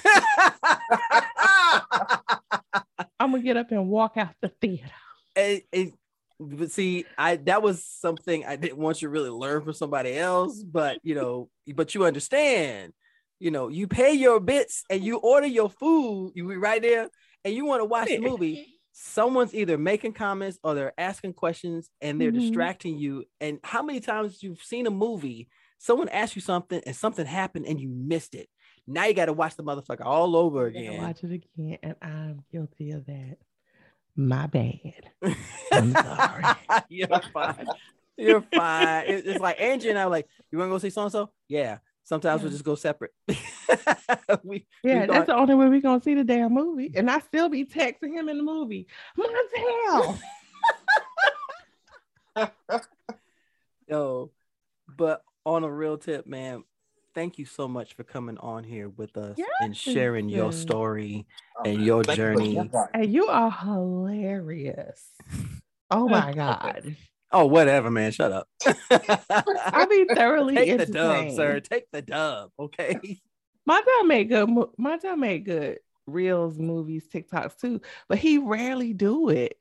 I'm 3.21 3.31
gonna 3.33 3.43
get 3.43 3.57
up 3.57 3.71
and 3.73 3.89
walk 3.89 4.17
out 4.17 4.31
the 4.41 4.49
theater. 4.61 4.91
it, 5.37 5.67
it- 5.73 5.95
but 6.41 6.73
see, 6.73 7.05
I 7.17 7.37
that 7.37 7.63
was 7.63 7.85
something 7.85 8.45
I 8.45 8.57
didn't 8.57 8.77
want 8.79 9.01
you 9.01 9.07
to 9.07 9.11
really 9.13 9.31
learn 9.31 9.63
from 9.63 9.73
somebody 9.73 10.17
else, 10.17 10.61
but 10.65 10.99
you 11.05 11.15
know, 11.15 11.49
but 11.75 11.95
you 11.95 12.05
understand, 12.05 12.93
you 13.39 13.53
know, 13.53 13.69
you 13.69 13.87
pay 13.87 14.15
your 14.15 14.41
bits 14.41 14.83
and 14.91 15.03
you 15.03 15.19
order 15.19 15.47
your 15.47 15.71
food, 15.71 16.33
you 16.35 16.47
be 16.49 16.57
right 16.57 16.83
there, 16.83 17.09
and 17.45 17.55
you 17.55 17.65
want 17.65 17.81
to 17.83 17.85
watch 17.85 18.09
the 18.09 18.19
movie. 18.19 18.74
Someone's 18.97 19.53
either 19.55 19.77
making 19.77 20.13
comments 20.13 20.59
or 20.63 20.75
they're 20.75 20.95
asking 20.97 21.33
questions 21.33 21.91
and 22.01 22.21
they're 22.21 22.31
Mhm. 22.31 22.39
distracting 22.41 22.97
you. 22.97 23.25
And 23.41 23.59
how 23.65 23.83
many 23.83 23.99
times 23.99 24.41
you've 24.41 24.63
seen 24.63 24.87
a 24.87 24.91
movie, 24.91 25.49
someone 25.79 26.09
asked 26.11 26.37
you 26.37 26.43
something 26.43 26.81
and 26.87 26.95
something 26.95 27.27
happened 27.27 27.67
and 27.67 27.81
you 27.81 27.89
missed 27.89 28.37
it. 28.37 28.49
Now 28.87 29.07
you 29.07 29.15
got 29.15 29.25
to 29.27 29.33
watch 29.33 29.57
the 29.57 29.65
motherfucker 29.65 30.05
all 30.07 30.37
over 30.37 30.67
again. 30.67 31.03
watch 31.03 31.25
it 31.25 31.33
again, 31.33 31.79
and 31.83 31.97
I'm 32.01 32.45
guilty 32.53 32.93
of 32.93 33.05
that. 33.07 33.39
My 34.15 34.47
bad. 34.47 35.11
I'm 35.73 35.91
sorry. 35.91 36.45
You're 36.89 37.09
fine. 37.33 37.67
You're 38.17 38.43
fine. 38.43 39.05
It's 39.09 39.41
like 39.41 39.61
Angie 39.61 39.89
and 39.89 39.99
I 39.99 40.05
were 40.05 40.11
like, 40.13 40.29
you 40.53 40.59
want 40.59 40.69
to 40.69 40.75
go 40.75 40.79
see 40.79 40.91
so 40.91 41.03
and 41.03 41.11
so? 41.11 41.31
Yeah. 41.49 41.79
Sometimes 42.05 42.43
we'll 42.43 42.53
just 42.53 42.65
go 42.65 42.75
separate. 42.75 43.13
we, 44.45 44.67
Yeah, 44.83 45.01
we 45.01 45.07
that's 45.07 45.27
the 45.27 45.35
only 45.35 45.55
way 45.55 45.69
we're 45.69 45.81
gonna 45.81 46.03
see 46.03 46.15
the 46.15 46.23
damn 46.23 46.53
movie. 46.53 46.93
And 46.95 47.11
I 47.11 47.19
still 47.21 47.49
be 47.49 47.65
texting 47.65 48.13
him 48.13 48.29
in 48.29 48.37
the 48.37 48.43
movie. 48.43 48.87
Montel. 49.19 50.19
yo, 53.89 54.31
but 54.87 55.23
on 55.47 55.65
a 55.65 55.71
real 55.71 55.97
tip, 55.97 56.27
man, 56.27 56.65
thank 57.15 57.39
you 57.39 57.47
so 57.47 57.67
much 57.69 57.95
for 57.95 58.05
coming 58.05 58.37
on 58.39 58.65
here 58.65 58.91
with 58.91 59.17
us 59.17 59.39
and 59.61 59.75
sharing 59.75 60.29
your 60.29 60.53
Yes. 60.53 60.59
story 60.59 61.27
oh, 61.59 61.63
and 61.65 61.83
your 61.85 62.05
Thank 62.05 62.19
you 62.19 62.25
journey. 62.25 62.55
the. 62.71 62.89
And 62.93 63.11
you 63.13 63.27
are 63.29 63.51
hilarious. 63.51 65.09
Oh 65.91 66.07
my 66.07 66.33
God. 66.35 66.97
Oh, 67.35 67.47
whatever, 67.47 67.91
man. 67.91 68.13
Shut 68.13 68.31
up. 68.31 68.49
I 68.91 69.87
be 69.91 70.07
thoroughly 70.15 70.55
Take 70.55 70.79
the 70.79 70.87
dub, 70.87 71.33
sir. 71.33 71.59
Take 71.59 71.91
the 71.91 72.01
dub. 72.01 72.51
Okay. 72.59 73.21
My 73.67 73.81
Montel 73.81 74.07
made 74.07 74.29
good 74.29 74.49
mo- 74.49 74.71
Montel 74.79 75.19
made 75.19 75.45
good 75.45 75.79
reels, 76.07 76.59
movies, 76.59 77.09
TikToks 77.13 77.59
too, 77.59 77.81
but 78.09 78.19
he 78.19 78.39
rarely 78.39 78.93
do 78.93 79.31
it. 79.31 79.59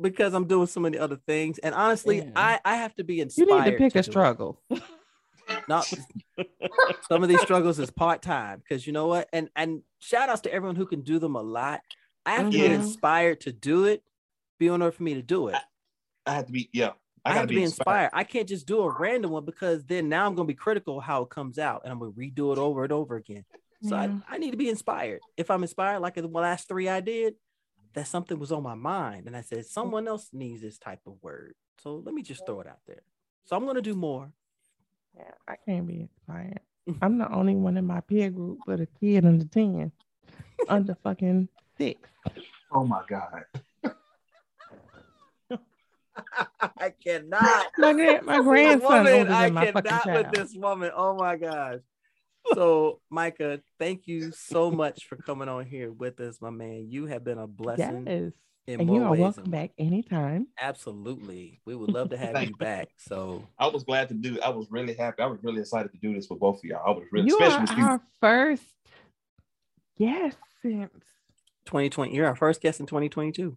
Because 0.00 0.34
I'm 0.34 0.46
doing 0.46 0.66
so 0.66 0.80
many 0.80 0.98
other 0.98 1.16
things. 1.26 1.58
And 1.58 1.74
honestly, 1.74 2.18
Yeah. 2.18 2.30
I, 2.36 2.60
I 2.64 2.76
have 2.76 2.94
to 2.96 3.04
be 3.04 3.16
You 3.16 3.22
inspired. 3.22 3.64
need 3.64 3.70
to 3.72 3.78
pick 3.78 3.92
do 3.94 3.98
a 3.98 4.02
struggle. 4.02 4.60
not 5.68 5.92
some 7.08 7.22
of 7.22 7.28
these 7.28 7.40
struggles 7.40 7.78
is 7.78 7.90
part-time 7.90 8.60
because 8.60 8.86
you 8.86 8.92
know 8.92 9.08
what 9.08 9.28
and 9.32 9.50
and 9.56 9.82
shout 9.98 10.28
outs 10.28 10.40
to 10.40 10.52
everyone 10.52 10.76
who 10.76 10.86
can 10.86 11.00
do 11.02 11.18
them 11.18 11.34
a 11.34 11.42
lot 11.42 11.80
i 12.24 12.36
have 12.36 12.50
to 12.50 12.56
get 12.56 12.70
mm-hmm. 12.70 12.80
inspired 12.80 13.40
to 13.40 13.52
do 13.52 13.84
it 13.84 14.02
be 14.58 14.68
in 14.68 14.80
order 14.80 14.92
for 14.92 15.02
me 15.02 15.14
to 15.14 15.22
do 15.22 15.48
it 15.48 15.56
I 16.26 16.34
have 16.34 16.46
to 16.46 16.52
be, 16.52 16.70
yeah. 16.72 16.90
i, 17.24 17.30
gotta 17.30 17.40
have 17.40 17.48
to 17.48 17.54
be 17.54 17.62
inspired. 17.62 18.10
i 18.12 18.24
can't 18.24 18.48
just 18.48 18.66
do 18.66 18.80
a 18.82 18.90
random 18.98 19.30
one 19.30 19.44
because 19.44 19.84
then 19.84 20.08
now 20.08 20.26
i'm 20.26 20.34
going 20.34 20.46
to 20.46 20.52
be 20.52 20.56
critical 20.56 20.98
of 20.98 21.04
how 21.04 21.22
it 21.22 21.30
comes 21.30 21.58
out 21.58 21.82
and 21.84 21.92
i'm 21.92 21.98
going 21.98 22.12
to 22.12 22.18
redo 22.18 22.52
it 22.52 22.58
over 22.58 22.84
and 22.84 22.92
over 22.92 23.16
again 23.16 23.44
so 23.82 23.96
Yeah. 23.96 24.18
I, 24.28 24.34
I 24.34 24.38
need 24.38 24.52
to 24.52 24.56
be 24.56 24.68
inspired 24.68 25.20
if 25.36 25.50
i'm 25.50 25.62
inspired 25.62 26.00
like 26.00 26.14
the 26.14 26.26
last 26.26 26.68
three 26.68 26.88
i 26.88 27.00
did 27.00 27.34
that 27.94 28.06
something 28.06 28.38
was 28.38 28.52
on 28.52 28.62
my 28.62 28.74
mind 28.74 29.26
and 29.26 29.36
i 29.36 29.40
said 29.42 29.66
someone 29.66 30.08
else 30.08 30.28
needs 30.32 30.62
this 30.62 30.78
type 30.78 31.00
of 31.06 31.14
word 31.22 31.54
so 31.82 31.96
let 32.04 32.14
me 32.14 32.22
just 32.22 32.46
throw 32.46 32.60
it 32.60 32.66
out 32.66 32.80
there 32.86 33.02
so 33.44 33.56
i'm 33.56 33.64
going 33.64 33.76
to 33.76 33.82
do 33.82 33.94
more 33.94 34.32
Yeah, 35.16 35.30
I 35.46 35.56
can't 35.66 35.86
be 35.86 36.00
inspired. 36.08 36.60
I'm 37.02 37.18
the 37.18 37.30
only 37.30 37.54
one 37.54 37.76
in 37.76 37.86
my 37.86 38.00
peer 38.00 38.30
group 38.30 38.60
with 38.66 38.80
a 38.80 38.86
kid 38.98 39.24
under 39.26 39.44
10, 39.44 39.92
under 40.68 40.94
fucking 41.04 41.48
six. 41.78 42.08
Oh 42.72 42.84
my 42.84 43.02
God. 43.06 43.44
I 46.78 46.90
cannot. 46.90 47.66
My, 47.78 47.92
gra- 47.92 48.22
my 48.22 48.38
grandson 48.42 48.82
woman, 48.82 49.12
older 49.18 49.32
I 49.32 49.44
than 49.46 49.54
my 49.54 49.66
fucking 49.72 49.82
cannot 49.82 50.04
child. 50.04 50.26
with 50.26 50.34
this 50.34 50.54
woman. 50.56 50.90
Oh 50.94 51.14
my 51.16 51.36
gosh. 51.36 51.78
So, 52.54 53.00
Micah, 53.08 53.60
thank 53.78 54.08
you 54.08 54.32
so 54.32 54.68
much 54.68 55.04
for 55.06 55.14
coming 55.14 55.48
on 55.48 55.64
here 55.64 55.92
with 55.92 56.18
us, 56.18 56.40
my 56.40 56.50
man. 56.50 56.86
You 56.88 57.06
have 57.06 57.22
been 57.22 57.38
a 57.38 57.46
blessing 57.46 58.04
Yes. 58.04 58.32
in 58.66 58.80
And 58.80 58.92
you 58.92 59.00
are 59.04 59.14
welcome 59.14 59.48
back 59.48 59.70
anytime. 59.78 60.48
Absolutely. 60.60 61.60
We 61.64 61.76
would 61.76 61.92
love 61.92 62.10
to 62.10 62.16
have 62.16 62.42
you 62.42 62.56
back. 62.56 62.88
So, 62.96 63.46
I 63.60 63.68
was 63.68 63.84
glad 63.84 64.08
to 64.08 64.14
do. 64.14 64.40
I 64.40 64.48
was 64.48 64.66
really 64.72 64.94
happy. 64.94 65.22
I 65.22 65.26
was 65.26 65.38
really 65.44 65.60
excited 65.60 65.92
to 65.92 65.98
do 65.98 66.12
this 66.14 66.28
with 66.28 66.40
both 66.40 66.56
of 66.58 66.64
y'all. 66.64 66.82
I 66.84 66.90
was 66.90 67.04
really, 67.12 67.28
you 67.28 67.38
especially 67.40 67.58
are 67.58 67.60
with 67.60 67.78
you. 67.78 67.84
our 67.84 68.00
first. 68.20 68.64
Yes, 69.96 70.34
since 70.62 70.90
2020, 71.66 72.12
you're 72.12 72.26
our 72.26 72.34
first 72.34 72.60
guest 72.60 72.80
in 72.80 72.86
2022. 72.86 73.56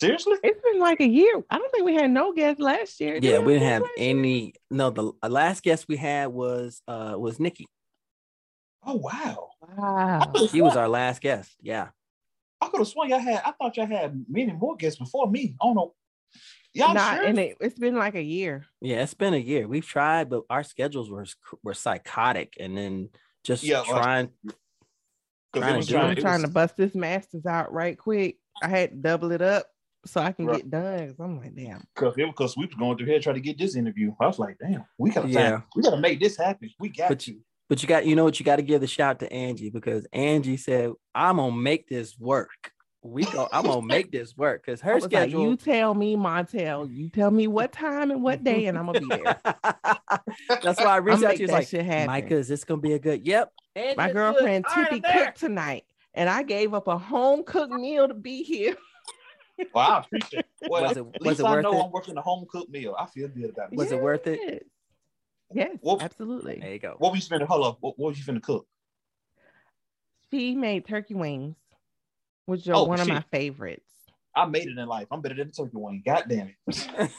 Seriously? 0.00 0.36
it's 0.44 0.60
been 0.62 0.80
like 0.80 1.00
a 1.00 1.08
year. 1.08 1.42
I 1.50 1.58
don't 1.58 1.70
think 1.72 1.84
we 1.84 1.94
had 1.94 2.10
no 2.10 2.32
guests 2.32 2.60
last 2.60 3.00
year. 3.00 3.14
Did 3.18 3.24
Yeah, 3.24 3.38
we 3.40 3.54
didn't 3.54 3.68
have 3.68 3.82
any. 3.98 4.54
No, 4.70 4.90
the 4.90 5.12
last 5.28 5.62
guest 5.62 5.86
we 5.88 5.96
had 5.96 6.28
was 6.28 6.82
uh 6.86 7.14
was 7.16 7.40
Nikki. 7.40 7.66
Oh 8.86 8.94
wow! 8.94 9.48
Wow. 9.76 10.32
She 10.50 10.62
was 10.62 10.76
our 10.76 10.88
last 10.88 11.20
guest. 11.20 11.54
Yeah. 11.60 11.88
I 12.60 12.68
could 12.68 12.78
have 12.78 12.88
sworn 12.88 13.08
y'all 13.08 13.18
had. 13.18 13.42
I 13.44 13.52
thought 13.52 13.76
y'all 13.76 13.86
had 13.86 14.24
many 14.28 14.52
more 14.52 14.76
guests 14.76 14.98
before 14.98 15.30
me. 15.30 15.54
I 15.60 15.66
don't 15.66 15.74
know. 15.76 15.94
Y'all 16.74 16.94
Not 16.94 17.16
sure? 17.16 17.24
and 17.26 17.38
it, 17.38 17.56
it's 17.60 17.78
been 17.78 17.96
like 17.96 18.14
a 18.14 18.22
year. 18.22 18.66
Yeah, 18.80 19.02
it's 19.02 19.14
been 19.14 19.34
a 19.34 19.38
year. 19.38 19.66
We've 19.66 19.86
tried, 19.86 20.28
but 20.30 20.42
our 20.50 20.62
schedules 20.62 21.10
were 21.10 21.26
were 21.64 21.74
psychotic, 21.74 22.54
and 22.60 22.76
then 22.76 23.08
just 23.44 23.64
Yeah, 23.64 23.82
well, 23.88 24.00
trying. 24.02 24.28
'Cause 25.52 25.62
trying 25.62 25.68
it 25.68 25.72
to 25.72 25.76
was 25.78 25.90
it 26.12 26.18
it 26.18 26.20
trying 26.20 26.42
to 26.42 26.48
bust 26.48 26.76
this 26.76 26.94
masters 26.94 27.46
out 27.46 27.72
right 27.72 27.96
quick. 27.98 28.36
I 28.62 28.68
had 28.68 28.90
to 28.90 28.96
double 28.96 29.32
it 29.32 29.40
up 29.40 29.66
so 30.08 30.20
I 30.20 30.32
can 30.32 30.46
Right. 30.46 30.56
get 30.58 30.70
done. 30.70 31.06
'cause 31.08 31.20
I'm 31.20 31.38
like, 31.38 31.54
damn. 31.54 31.82
Cause 31.94 32.14
because 32.16 32.56
we 32.56 32.66
was 32.66 32.74
going 32.74 32.96
through 32.96 33.06
here 33.06 33.20
trying 33.20 33.36
to 33.36 33.40
get 33.40 33.58
this 33.58 33.76
interview. 33.76 34.12
I 34.20 34.26
was 34.26 34.38
like, 34.38 34.56
damn, 34.58 34.84
we 34.98 35.10
gotta 35.10 35.28
Yeah. 35.28 35.50
find, 35.50 35.62
we 35.76 35.82
gotta 35.82 36.00
make 36.00 36.20
this 36.20 36.36
happen. 36.36 36.70
We 36.78 36.88
got 36.88 37.08
But 37.08 37.20
to. 37.20 37.38
But 37.68 37.82
you 37.82 37.88
got, 37.88 38.06
you 38.06 38.16
know 38.16 38.24
what, 38.24 38.40
you 38.40 38.46
got 38.46 38.56
to 38.56 38.62
give 38.62 38.80
the 38.80 38.86
shout 38.86 39.18
to 39.20 39.30
Angie 39.30 39.68
because 39.68 40.06
Angie 40.10 40.56
said, 40.56 40.90
"I'm 41.14 41.36
gonna 41.36 41.54
make 41.54 41.86
this 41.86 42.18
work. 42.18 42.72
We 43.02 43.24
go, 43.26 43.46
I'm 43.52 43.66
gonna 43.66 43.86
make 43.86 44.10
this 44.10 44.34
work 44.36 44.64
because 44.64 44.80
her 44.80 44.94
was 44.94 45.02
like, 45.04 45.12
schedule." 45.12 45.42
you 45.50 45.56
tell 45.56 45.94
me, 45.94 46.16
Montel. 46.16 46.90
You 46.90 47.10
tell 47.10 47.30
me 47.30 47.46
what 47.46 47.72
time 47.72 48.10
and 48.10 48.22
what 48.22 48.42
day, 48.42 48.66
and 48.66 48.78
I'm 48.78 48.86
gonna 48.86 48.98
be 49.00 49.10
there. 49.10 49.38
That's 50.62 50.80
why 50.80 50.94
I 50.94 50.96
reached 50.96 51.18
I'ma 51.18 51.28
out 51.28 51.32
to 51.36 51.38
you. 51.38 51.44
It's 51.44 51.52
like, 51.52 51.68
shit 51.68 51.84
happen. 51.84 52.06
Micah, 52.06 52.36
is 52.36 52.48
this 52.48 52.64
gonna 52.64 52.80
be 52.80 52.94
a 52.94 52.98
good? 52.98 53.26
Yep. 53.26 53.52
Angie, 53.76 53.96
My 53.96 54.10
girlfriend 54.10 54.64
All 54.66 54.74
right, 54.76 54.78
I'm 54.80 54.84
Tippy 54.86 55.00
there. 55.00 55.24
cooked 55.26 55.38
tonight, 55.40 55.84
and 56.14 56.28
I 56.30 56.42
gave 56.42 56.72
up 56.72 56.88
a 56.88 56.96
home 56.96 57.44
cooked 57.44 57.72
meal 57.72 58.08
to 58.08 58.14
be 58.14 58.42
here. 58.42 58.76
Well, 59.74 59.90
I 59.90 59.98
appreciate. 60.00 60.44
It. 60.60 60.68
Well, 60.70 60.82
Was 60.82 60.90
at 60.92 60.96
it- 60.98 61.04
was 61.04 61.14
least 61.20 61.40
it 61.40 61.46
I 61.46 61.60
know 61.60 61.72
it? 61.80 61.84
I'm 61.84 61.90
working 61.92 62.16
a 62.16 62.22
home 62.22 62.46
cooked 62.50 62.70
meal. 62.70 62.94
I 62.98 63.06
feel 63.06 63.28
good 63.28 63.50
about 63.50 63.72
it. 63.72 63.76
Was 63.76 63.92
it 63.92 64.00
worth 64.00 64.26
it? 64.26 64.40
Yes. 64.42 64.62
Yes, 65.52 65.78
Well- 65.82 65.98
absolutely. 66.00 66.58
There 66.60 66.72
you 66.72 66.78
go. 66.78 66.94
What 66.98 67.10
were 67.12 67.16
you 67.16 67.22
spending? 67.22 67.48
Hold 67.48 67.64
up. 67.66 67.78
What, 67.80 67.98
what 67.98 68.08
was 68.10 68.18
you 68.18 68.24
finna 68.24 68.42
cook? 68.42 68.66
She 70.30 70.54
made 70.54 70.86
turkey 70.86 71.14
wings, 71.14 71.56
which 72.46 72.68
are 72.68 72.74
Oh, 72.74 72.84
one 72.84 73.00
of 73.00 73.08
my 73.08 73.24
favorites. 73.32 73.84
I 74.36 74.44
made 74.46 74.68
it 74.68 74.78
in 74.78 74.86
life. 74.86 75.08
I'm 75.10 75.20
better 75.22 75.34
than 75.34 75.48
the 75.48 75.52
turkey 75.52 75.70
wing. 75.76 76.02
God 76.04 76.24
damn 76.28 76.54
it. 76.68 77.10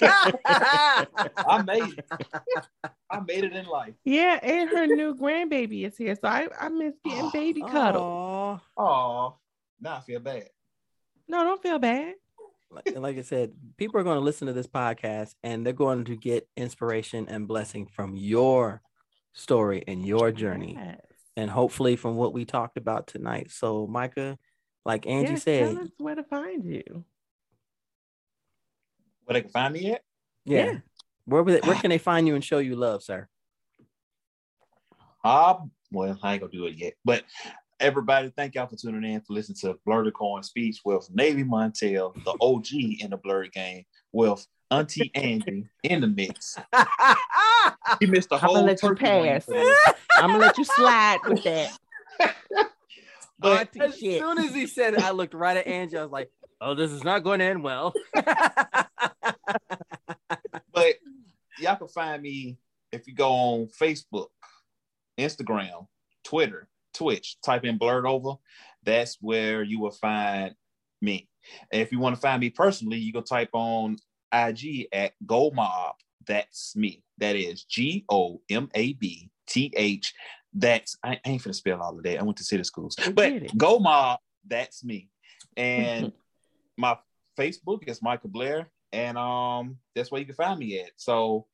I 0.02 1.62
made 1.66 1.82
it. 1.98 2.04
I 3.10 3.20
made 3.20 3.44
it 3.44 3.52
in 3.52 3.66
life. 3.66 3.94
Yeah, 4.04 4.38
and 4.42 4.70
her 4.70 4.86
new 4.86 5.14
grandbaby 5.14 5.84
is 5.86 5.96
here, 5.96 6.14
so 6.14 6.26
I, 6.28 6.46
I 6.58 6.68
miss 6.70 6.94
getting 7.04 7.30
baby 7.32 7.60
cuddle. 7.62 8.02
Aw. 8.02 8.60
Oh, 8.78 9.36
now 9.80 9.96
I 9.96 10.00
feel 10.00 10.20
bad. 10.20 10.48
No, 11.28 11.42
don't 11.44 11.62
feel 11.62 11.78
bad. 11.78 12.14
like, 12.70 12.86
and 12.88 13.02
like 13.02 13.18
I 13.18 13.22
said, 13.22 13.52
people 13.76 14.00
are 14.00 14.04
going 14.04 14.16
to 14.18 14.24
listen 14.24 14.46
to 14.46 14.52
this 14.52 14.66
podcast 14.66 15.34
and 15.42 15.64
they're 15.64 15.72
going 15.72 16.04
to 16.06 16.16
get 16.16 16.48
inspiration 16.56 17.26
and 17.28 17.46
blessing 17.48 17.86
from 17.86 18.16
your 18.16 18.80
story 19.32 19.82
and 19.86 20.04
your 20.06 20.30
journey, 20.32 20.74
Yes. 20.78 21.00
and 21.36 21.50
hopefully 21.50 21.96
from 21.96 22.16
what 22.16 22.32
we 22.32 22.44
talked 22.44 22.76
about 22.76 23.06
tonight. 23.06 23.50
So, 23.50 23.86
Micah, 23.86 24.38
like 24.84 25.06
Angie 25.06 25.32
Yes, 25.34 25.42
said, 25.44 25.74
tell 25.74 25.84
us 25.84 25.90
where 25.98 26.14
to 26.14 26.24
find 26.24 26.64
you. 26.64 27.04
Where 29.24 29.34
they 29.34 29.42
can 29.42 29.50
find 29.50 29.74
me 29.74 29.92
at? 29.92 30.02
yeah, 30.44 30.64
yeah. 30.64 30.78
where 31.24 31.42
would 31.42 31.62
they- 31.62 31.66
where 31.68 31.78
can 31.78 31.90
they 31.90 31.98
find 31.98 32.26
you 32.26 32.34
and 32.34 32.42
show 32.44 32.58
you 32.58 32.74
love, 32.76 33.02
sir? 33.02 33.28
Uh, 35.24 35.54
well, 35.92 36.18
I 36.22 36.32
ain't 36.32 36.40
gonna 36.40 36.52
do 36.52 36.66
it 36.66 36.76
yet. 36.76 36.94
But 37.04 37.24
everybody, 37.82 38.32
thank 38.36 38.54
y'all 38.54 38.68
for 38.68 38.76
tuning 38.76 39.12
in 39.12 39.20
for 39.22 39.32
listening 39.32 39.56
to 39.56 39.76
Blerdicorn 39.86 40.44
Speech 40.44 40.78
with 40.84 41.10
Navy 41.12 41.42
Montel, 41.42 42.14
the 42.24 42.36
OG 42.40 42.68
in 43.00 43.10
the 43.10 43.18
Blerd 43.18 43.50
game, 43.50 43.84
with 44.12 44.46
Auntie 44.70 45.10
Angie 45.14 45.66
in 45.82 46.00
the 46.00 46.06
mix. 46.06 46.56
He 48.00 48.06
missed 48.06 48.30
the 48.30 48.38
whole. 48.38 48.56
I'ma 48.56 48.58
whole 48.58 48.66
let 48.66 48.82
you 48.82 48.88
turkey 48.88 49.04
pass. 49.04 49.48
I'm 50.16 50.30
gonna 50.30 50.38
let 50.38 50.58
you 50.58 50.64
slide 50.64 51.18
with 51.28 51.42
that. 51.44 51.76
But 53.38 53.60
Auntie 53.60 53.80
as 53.80 53.98
shit. 53.98 54.20
soon 54.20 54.38
as 54.38 54.54
he 54.54 54.68
said 54.68 54.94
it, 54.94 55.02
I 55.02 55.10
looked 55.10 55.34
right 55.34 55.56
at 55.56 55.66
Angie. 55.66 55.98
I 55.98 56.02
was 56.02 56.12
like, 56.12 56.30
"Oh, 56.60 56.74
this 56.74 56.92
is 56.92 57.02
not 57.02 57.24
going 57.24 57.40
to 57.40 57.44
end 57.44 57.64
well." 57.64 57.92
but 58.14 58.36
y'all 61.58 61.76
can 61.76 61.88
find 61.88 62.22
me 62.22 62.56
if 62.92 63.08
you 63.08 63.14
go 63.14 63.32
on 63.32 63.68
Facebook, 63.80 64.28
Instagram, 65.18 65.88
Twitter, 66.22 66.68
Twitch, 66.92 67.36
type 67.44 67.64
in 67.64 67.78
Blerdover. 67.78 68.38
That's 68.84 69.18
where 69.20 69.62
you 69.62 69.80
will 69.80 69.92
find 69.92 70.54
me. 71.00 71.28
If 71.70 71.92
you 71.92 71.98
want 71.98 72.14
to 72.14 72.20
find 72.20 72.40
me 72.40 72.50
personally, 72.50 72.98
you 72.98 73.12
can 73.12 73.24
type 73.24 73.50
on 73.52 73.96
IG 74.32 74.88
at 74.92 75.12
Go 75.26 75.50
Mob. 75.50 75.94
That's 76.26 76.76
me. 76.76 77.02
That 77.18 77.36
is 77.36 77.64
G 77.64 78.04
O 78.08 78.40
M 78.50 78.68
A 78.74 78.92
B 78.94 79.30
T 79.46 79.72
H. 79.76 80.14
That's 80.54 80.96
I, 81.02 81.20
I 81.24 81.30
ain't 81.30 81.42
finna 81.42 81.54
spell 81.54 81.80
all 81.82 81.96
of 81.96 82.02
that. 82.04 82.18
I 82.18 82.22
went 82.22 82.36
to 82.38 82.44
city 82.44 82.64
schools, 82.64 82.96
but. 83.14 83.56
Go 83.56 83.78
Mob. 83.78 84.18
That's 84.46 84.84
me. 84.84 85.08
And 85.56 86.12
my 86.76 86.96
Facebook 87.38 87.88
is 87.88 88.02
Michael 88.02 88.30
Blair, 88.30 88.70
and 88.92 89.16
um, 89.18 89.78
that's 89.94 90.10
where 90.10 90.20
you 90.20 90.26
can 90.26 90.34
find 90.34 90.58
me 90.58 90.80
at. 90.80 90.90
So 90.96 91.46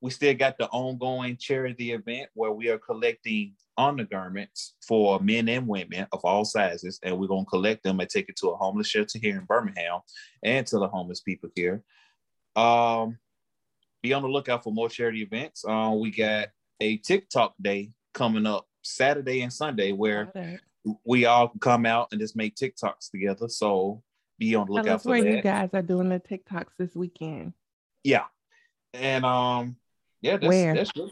we 0.00 0.10
still 0.10 0.34
got 0.34 0.58
the 0.58 0.68
ongoing 0.68 1.36
charity 1.36 1.92
event 1.92 2.28
where 2.34 2.52
we 2.52 2.68
are 2.68 2.78
collecting 2.78 3.54
undergarments 3.78 4.74
for 4.86 5.20
men 5.20 5.48
and 5.48 5.66
women 5.66 6.06
of 6.12 6.24
all 6.24 6.44
sizes, 6.44 6.98
and 7.02 7.18
we're 7.18 7.26
gonna 7.26 7.44
collect 7.46 7.82
them 7.82 8.00
and 8.00 8.08
take 8.08 8.28
it 8.28 8.36
to 8.36 8.48
a 8.48 8.56
homeless 8.56 8.88
shelter 8.88 9.18
here 9.18 9.38
in 9.38 9.44
Birmingham 9.44 10.00
and 10.42 10.66
to 10.66 10.78
the 10.78 10.88
homeless 10.88 11.20
people 11.20 11.50
here. 11.54 11.82
Um, 12.54 13.18
be 14.02 14.12
on 14.12 14.22
the 14.22 14.28
lookout 14.28 14.64
for 14.64 14.72
more 14.72 14.88
charity 14.88 15.22
events. 15.22 15.64
Uh, 15.66 15.94
we 15.98 16.10
got 16.10 16.48
a 16.80 16.98
TikTok 16.98 17.54
day 17.60 17.90
coming 18.14 18.46
up 18.46 18.66
Saturday 18.82 19.42
and 19.42 19.52
Sunday 19.52 19.92
where 19.92 20.32
we 21.04 21.24
all 21.24 21.48
come 21.60 21.86
out 21.86 22.08
and 22.12 22.20
just 22.20 22.36
make 22.36 22.54
TikToks 22.54 23.10
together. 23.10 23.48
So 23.48 24.02
be 24.38 24.54
on 24.54 24.66
the 24.66 24.72
lookout 24.74 25.02
for 25.02 25.10
where 25.10 25.22
that. 25.22 25.30
you 25.30 25.42
guys 25.42 25.70
are 25.72 25.82
doing 25.82 26.08
the 26.08 26.20
TikToks 26.20 26.76
this 26.78 26.94
weekend. 26.94 27.52
Yeah. 28.04 28.24
And 28.94 29.24
um, 29.24 29.76
yeah, 30.20 30.36
that's 30.36 30.46
Where? 30.46 30.74
that's 30.74 30.92
good. 30.92 31.10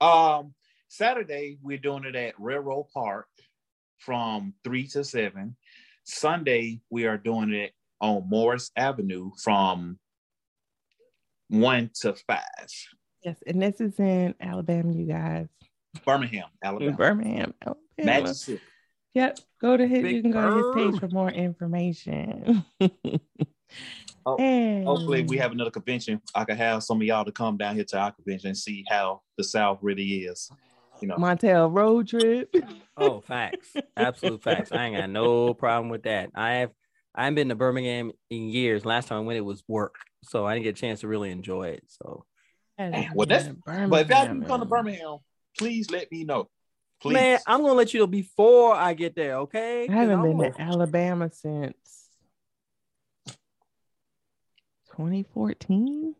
Um, 0.00 0.54
Saturday 0.88 1.58
we're 1.62 1.78
doing 1.78 2.04
it 2.04 2.14
at 2.14 2.34
Railroad 2.38 2.86
Park 2.92 3.26
from 3.98 4.54
three 4.64 4.86
to 4.88 5.04
seven. 5.04 5.56
Sunday 6.04 6.80
we 6.90 7.06
are 7.06 7.18
doing 7.18 7.52
it 7.52 7.72
on 8.00 8.28
Morris 8.28 8.70
Avenue 8.76 9.30
from 9.42 9.98
one 11.48 11.90
to 12.00 12.14
five. 12.26 12.40
Yes, 13.22 13.36
and 13.46 13.60
this 13.60 13.80
is 13.80 13.98
in 13.98 14.34
Alabama, 14.40 14.92
you 14.92 15.06
guys. 15.06 15.48
Birmingham, 16.04 16.48
In 16.62 16.68
Alabama. 16.68 16.96
Birmingham, 16.96 17.54
Alabama. 17.62 17.80
Magic 17.98 18.36
City. 18.36 18.60
Yep. 19.14 19.38
Go 19.60 19.76
to 19.76 19.86
his. 19.86 20.02
Big 20.02 20.16
you 20.16 20.22
can 20.22 20.30
go 20.30 20.50
to 20.50 20.56
his 20.56 20.92
page 20.92 21.00
for 21.00 21.08
more 21.08 21.30
information. 21.30 22.64
Oh, 24.26 24.36
And- 24.36 24.84
Hopefully 24.86 25.22
we 25.22 25.36
have 25.38 25.52
another 25.52 25.70
convention. 25.70 26.20
I 26.34 26.44
could 26.44 26.56
have 26.56 26.82
some 26.82 27.00
of 27.00 27.06
y'all 27.06 27.24
to 27.24 27.32
come 27.32 27.56
down 27.56 27.76
here 27.76 27.84
to 27.84 27.98
our 27.98 28.12
convention 28.12 28.48
and 28.48 28.58
see 28.58 28.84
how 28.88 29.22
the 29.38 29.44
South 29.44 29.78
really 29.82 30.04
is. 30.24 30.50
You 31.00 31.08
know, 31.08 31.16
Montel 31.16 31.72
road 31.74 32.08
trip. 32.08 32.52
Oh, 32.96 33.20
facts. 33.20 33.74
Absolute 33.96 34.42
facts. 34.42 34.72
I 34.72 34.86
ain't 34.86 34.96
got 34.96 35.10
no 35.10 35.52
problem 35.54 35.90
with 35.90 36.04
that. 36.04 36.30
I 36.34 36.54
have 36.54 36.72
I 37.14 37.24
haven't 37.24 37.34
been 37.36 37.48
to 37.50 37.54
Birmingham 37.54 38.12
in 38.30 38.48
years. 38.48 38.84
Last 38.84 39.08
time 39.08 39.18
I 39.18 39.20
went, 39.22 39.36
it 39.38 39.42
was 39.42 39.62
work. 39.68 39.94
So 40.24 40.44
I 40.46 40.54
didn't 40.54 40.64
get 40.64 40.76
a 40.76 40.80
chance 40.80 41.00
to 41.00 41.08
really 41.08 41.30
enjoy 41.30 41.68
it. 41.68 41.84
So 41.88 42.24
well, 43.14 43.26
that's- 43.26 43.50
but 43.88 44.00
if 44.02 44.08
y'all 44.10 44.26
can 44.26 44.44
come 44.44 44.60
to 44.60 44.66
Birmingham, 44.66 45.18
please 45.58 45.90
let 45.90 46.10
me 46.10 46.24
know. 46.24 46.48
Please. 47.02 47.14
man, 47.14 47.38
I'm 47.46 47.60
gonna 47.60 47.74
let 47.74 47.92
you 47.92 48.00
know 48.00 48.06
before 48.06 48.74
I 48.74 48.94
get 48.94 49.14
there, 49.14 49.36
okay? 49.40 49.86
I 49.88 49.92
haven't 49.92 50.18
I'm 50.18 50.22
been 50.24 50.36
gonna- 50.38 50.52
to 50.52 50.60
Alabama 50.62 51.30
since 51.30 52.05
2014. 54.96 56.14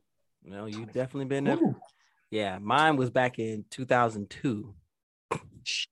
No, 0.45 0.67
you 0.67 0.87
definitely 0.87 1.25
been 1.25 1.45
there. 1.45 1.57
Ooh. 1.57 1.77
Yeah, 2.31 2.59
mine 2.59 2.97
was 2.97 3.11
back 3.11 3.39
in 3.39 3.65
2002. 3.71 4.75
Shit. 5.65 5.89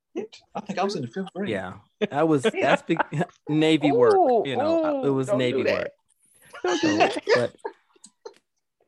I 0.53 0.59
think 0.61 0.79
I 0.79 0.83
was 0.83 0.95
in 0.95 1.01
the 1.01 1.07
fifth 1.07 1.33
grade. 1.35 1.49
Yeah, 1.49 1.73
that 2.09 2.27
was 2.27 2.43
that's 2.61 2.83
big, 2.83 2.99
Navy 3.49 3.91
work. 3.91 4.45
You 4.45 4.55
know, 4.55 4.83
uh, 4.83 5.07
it 5.07 5.09
was 5.09 5.29
do 5.29 5.37
Navy 5.37 5.63
that. 5.63 5.73
work. 5.73 5.91
So, 6.81 7.09
but 7.35 7.55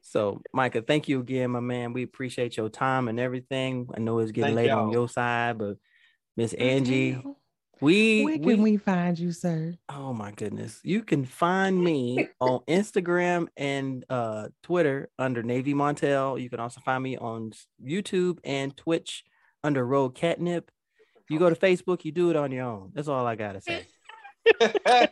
so 0.02 0.42
Micah, 0.52 0.82
thank 0.82 1.08
you 1.08 1.20
again, 1.20 1.52
my 1.52 1.60
man. 1.60 1.94
We 1.94 2.02
appreciate 2.04 2.58
your 2.58 2.70
time 2.70 3.08
and 3.08 3.20
everything. 3.20 3.90
I 3.96 4.00
know 4.00 4.20
it's 4.20 4.32
getting 4.32 4.56
Thank 4.56 4.68
late 4.68 4.72
on 4.72 4.86
y'all. 4.86 4.94
your 4.94 5.10
side, 5.10 5.58
but 5.60 5.78
Miss 6.36 6.54
Angie. 6.54 7.22
We, 7.80 8.24
Where 8.24 8.38
we 8.38 8.54
can 8.56 8.62
we 8.64 8.78
find 8.78 9.18
you, 9.18 9.32
sir? 9.32 9.76
oh 9.90 10.14
my 10.14 10.32
goodness, 10.32 10.80
you 10.84 11.04
can 11.04 11.26
find 11.26 11.82
me 11.82 12.28
on 12.42 12.60
Instagram 12.68 13.48
and 13.56 14.04
uh 14.10 14.48
Twitter 14.64 15.10
under 15.20 15.44
Navy 15.44 15.74
Montel. 15.74 16.42
You 16.42 16.50
can 16.50 16.60
also 16.60 16.82
find 16.82 17.04
me 17.04 17.18
on 17.18 17.52
YouTube 17.84 18.40
and 18.44 18.76
Twitch 18.76 19.24
under 19.64 19.86
Road 19.86 20.16
Catnip. 20.16 20.72
You 21.30 21.40
go 21.40 21.50
to 21.50 21.56
Facebook, 21.56 22.06
you 22.06 22.12
do 22.12 22.30
it 22.30 22.36
on 22.36 22.52
your 22.52 22.66
own. 22.66 22.92
That's 22.94 23.08
all 23.08 23.26
I 23.26 23.36
gotta 23.36 23.62
say. 23.62 23.86
That's 24.60 25.12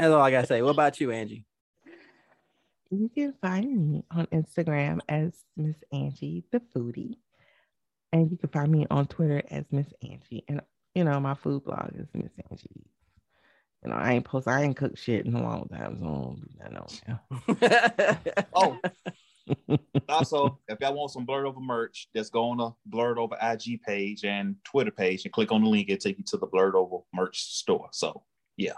all 0.00 0.22
I 0.22 0.30
gotta 0.30 0.46
say. 0.46 0.62
What 0.62 0.70
about 0.70 1.00
you, 1.00 1.10
Angie? 1.10 1.44
You 2.90 3.08
can 3.14 3.34
find 3.40 3.90
me 3.90 4.04
on 4.10 4.26
Instagram 4.26 5.00
as 5.08 5.32
Miss 5.56 5.76
Angie 5.92 6.44
the 6.50 6.60
Foodie. 6.74 7.16
And 8.12 8.30
you 8.30 8.36
can 8.36 8.50
find 8.50 8.70
me 8.70 8.86
on 8.90 9.06
Twitter 9.06 9.42
as 9.50 9.64
Miss 9.70 9.86
Angie. 10.02 10.44
And 10.48 10.60
you 10.94 11.04
know, 11.04 11.18
my 11.20 11.34
food 11.34 11.64
blog 11.64 11.90
is 11.96 12.08
Miss 12.14 12.32
Angie. 12.50 12.66
You 13.84 13.90
know, 13.90 13.96
I 13.96 14.12
ain't 14.12 14.24
post, 14.24 14.46
I 14.46 14.62
ain't 14.62 14.76
cooked 14.76 14.98
shit 14.98 15.26
in 15.26 15.34
a 15.34 15.42
long 15.42 15.68
time, 15.68 15.98
so 15.98 16.06
I 16.06 16.08
don't 16.08 16.40
do 16.40 16.48
that 16.58 16.72
no 16.72 18.38
more. 18.54 18.78
Oh, 19.68 19.76
also, 20.08 20.60
if 20.68 20.78
y'all 20.80 20.94
want 20.94 21.10
some 21.10 21.26
Blerdover 21.26 21.60
merch, 21.60 22.08
just 22.14 22.32
go 22.32 22.50
on 22.50 22.58
the 22.58 22.70
Blerdover 22.88 23.36
IG 23.42 23.82
page 23.82 24.24
and 24.24 24.54
Twitter 24.64 24.92
page 24.92 25.24
and 25.24 25.32
click 25.32 25.50
on 25.50 25.64
the 25.64 25.68
link. 25.68 25.88
It'll 25.88 26.00
take 26.00 26.18
you 26.18 26.24
to 26.28 26.36
the 26.36 26.46
Blerdover 26.46 27.02
merch 27.12 27.42
store. 27.42 27.88
So, 27.90 28.22
yeah. 28.56 28.74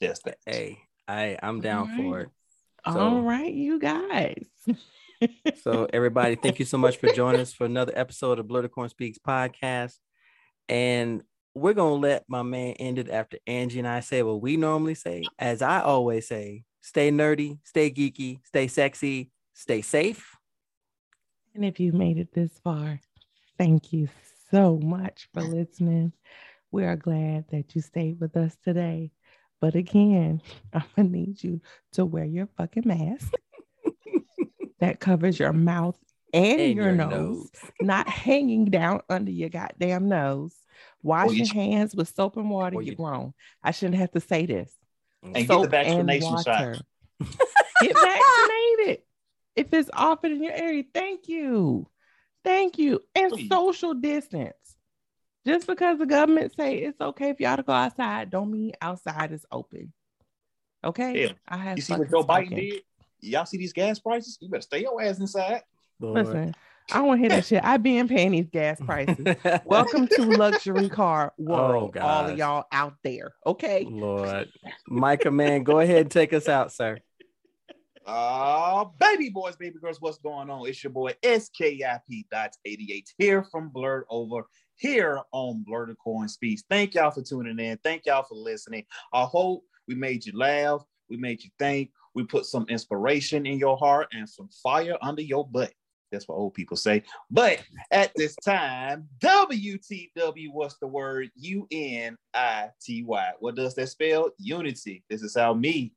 Just 0.00 0.24
that. 0.24 0.38
hey, 0.46 0.78
I 1.06 1.36
I'm 1.42 1.60
down 1.60 1.94
for 1.96 2.20
it. 2.20 2.30
So- 2.90 2.98
All 2.98 3.20
right, 3.22 3.52
you 3.52 3.78
guys. 3.78 4.44
So 5.62 5.88
everybody, 5.92 6.36
thank 6.36 6.58
you 6.58 6.64
so 6.64 6.78
much 6.78 6.96
for 6.98 7.08
joining 7.12 7.40
us 7.40 7.52
for 7.52 7.64
another 7.64 7.92
episode 7.94 8.38
of 8.38 8.46
Blerdicorn 8.46 8.90
Speaks 8.90 9.18
podcast. 9.18 9.96
And 10.68 11.22
we're 11.54 11.74
gonna 11.74 11.94
let 11.94 12.24
my 12.28 12.42
man 12.42 12.74
end 12.74 12.98
it 12.98 13.10
after 13.10 13.38
Angie 13.46 13.78
and 13.78 13.88
I 13.88 14.00
say 14.00 14.22
what 14.22 14.42
we 14.42 14.56
normally 14.56 14.94
say. 14.94 15.24
As 15.38 15.62
I 15.62 15.80
always 15.80 16.28
say, 16.28 16.64
stay 16.80 17.10
nerdy, 17.10 17.58
stay 17.64 17.90
geeky, 17.90 18.40
stay 18.44 18.66
sexy, 18.66 19.30
stay 19.52 19.82
safe. 19.82 20.36
And 21.54 21.64
if 21.64 21.78
you 21.78 21.92
made 21.92 22.18
it 22.18 22.34
this 22.34 22.58
far, 22.62 23.00
thank 23.56 23.92
you 23.92 24.08
so 24.50 24.78
much 24.82 25.28
for 25.32 25.42
listening. 25.42 26.12
We 26.70 26.84
are 26.84 26.96
glad 26.96 27.44
that 27.50 27.74
you 27.74 27.80
stayed 27.80 28.20
with 28.20 28.36
us 28.36 28.56
today. 28.64 29.12
But 29.60 29.76
again, 29.76 30.42
I'm 30.72 30.82
to 30.96 31.04
need 31.04 31.42
you 31.42 31.60
to 31.92 32.04
wear 32.04 32.24
your 32.24 32.48
fucking 32.56 32.82
mask 32.86 33.32
that 34.84 35.00
covers 35.00 35.38
your 35.38 35.52
mouth 35.52 35.96
and, 36.32 36.60
And 36.60 36.74
your, 36.74 36.86
your 36.86 36.94
nose, 36.94 37.10
nose. 37.10 37.50
not 37.80 38.08
hanging 38.08 38.66
down 38.66 39.00
under 39.08 39.30
your 39.30 39.48
goddamn 39.48 40.08
nose. 40.08 40.54
Wash 41.02 41.30
you 41.30 41.36
your 41.38 41.46
sh- 41.46 41.52
hands 41.52 41.94
with 41.94 42.08
soap 42.14 42.36
and 42.36 42.50
water. 42.50 42.76
Or 42.76 42.82
You're 42.82 42.92
you- 42.92 42.96
grown. 42.96 43.34
I 43.62 43.70
shouldn't 43.70 43.98
have 43.98 44.10
to 44.12 44.20
say 44.20 44.46
this. 44.46 44.72
And 45.22 45.34
get 45.34 45.46
Soap 45.46 45.62
the 45.62 45.68
vaccination 45.68 46.34
and 46.34 46.44
shot. 46.44 46.60
water. 46.66 46.78
Get 47.80 47.94
vaccinated. 47.98 49.02
if 49.56 49.72
it's 49.72 49.90
offered 49.92 50.32
in 50.32 50.42
your 50.42 50.52
area, 50.52 50.82
thank 50.92 51.28
you. 51.28 51.88
Thank 52.44 52.78
you. 52.78 53.00
And 53.14 53.32
Please. 53.32 53.48
social 53.48 53.94
distance. 53.94 54.52
Just 55.46 55.66
because 55.66 55.98
the 55.98 56.06
government 56.06 56.52
say 56.56 56.78
it's 56.78 57.00
okay 57.00 57.30
if 57.30 57.40
y'all 57.40 57.56
to 57.56 57.62
go 57.62 57.72
outside, 57.72 58.30
don't 58.30 58.50
mean 58.50 58.72
outside 58.82 59.32
is 59.32 59.46
open. 59.52 59.92
Okay. 60.82 61.22
Yeah. 61.22 61.32
I 61.48 61.56
have 61.58 61.76
You 61.78 61.82
see 61.82 61.92
what 61.94 62.10
fucking 62.10 62.20
Joe 62.20 62.26
Biden 62.26 62.56
did? 62.56 62.82
Y'all 63.24 63.46
see 63.46 63.56
these 63.56 63.72
gas 63.72 63.98
prices? 63.98 64.38
You 64.40 64.48
better 64.50 64.60
stay 64.60 64.82
your 64.82 65.00
ass 65.00 65.18
inside. 65.18 65.62
Lord. 65.98 66.26
Listen, 66.26 66.54
I 66.92 66.98
don't 66.98 67.18
hear 67.18 67.30
that 67.30 67.46
shit. 67.46 67.64
I've 67.64 67.82
been 67.82 68.06
paying 68.06 68.32
these 68.32 68.50
gas 68.50 68.78
prices. 68.80 69.36
Welcome 69.64 70.06
to 70.08 70.24
luxury 70.24 70.90
car 70.90 71.32
world, 71.38 71.96
all 71.96 72.26
of 72.26 72.36
y'all 72.36 72.64
out 72.70 72.94
there. 73.02 73.32
Okay. 73.46 73.86
Lord. 73.90 74.50
Micah, 74.88 75.30
man, 75.30 75.64
go 75.64 75.80
ahead 75.80 76.02
and 76.02 76.10
take 76.10 76.34
us 76.34 76.48
out, 76.48 76.72
sir. 76.72 76.98
Uh, 78.06 78.84
baby 79.00 79.30
boys, 79.30 79.56
baby 79.56 79.78
girls, 79.80 79.98
what's 80.00 80.18
going 80.18 80.50
on? 80.50 80.68
It's 80.68 80.84
your 80.84 80.92
boy 80.92 81.14
SKIP.88 81.22 83.04
here 83.16 83.46
from 83.50 83.70
Blerdover 83.70 84.42
here 84.76 85.20
on 85.32 85.64
Blerdicorn 85.66 86.28
Speaks. 86.28 86.64
Thank 86.68 86.94
y'all 86.94 87.10
for 87.10 87.22
tuning 87.22 87.58
in. 87.58 87.78
Thank 87.82 88.04
y'all 88.04 88.24
for 88.24 88.34
listening. 88.34 88.84
I 89.14 89.22
hope 89.22 89.64
we 89.88 89.94
made 89.94 90.26
you 90.26 90.36
laugh. 90.36 90.82
We 91.08 91.16
made 91.16 91.42
you 91.42 91.50
think. 91.58 91.90
We 92.14 92.24
put 92.24 92.46
some 92.46 92.66
inspiration 92.68 93.46
in 93.46 93.58
your 93.58 93.76
heart 93.76 94.08
and 94.12 94.28
some 94.28 94.48
fire 94.62 94.96
under 95.02 95.22
your 95.22 95.46
butt. 95.46 95.72
That's 96.12 96.28
what 96.28 96.36
old 96.36 96.54
people 96.54 96.76
say. 96.76 97.02
But 97.30 97.62
at 97.90 98.12
this 98.14 98.36
time, 98.36 99.08
WTW, 99.20 100.52
what's 100.52 100.78
the 100.78 100.86
word? 100.86 101.30
U 101.34 101.66
N 101.72 102.16
I 102.32 102.70
T 102.80 103.02
Y. 103.02 103.32
What 103.40 103.56
does 103.56 103.74
that 103.74 103.88
spell? 103.88 104.30
Unity. 104.38 105.02
This 105.10 105.22
is 105.22 105.36
how 105.36 105.54
me, 105.54 105.92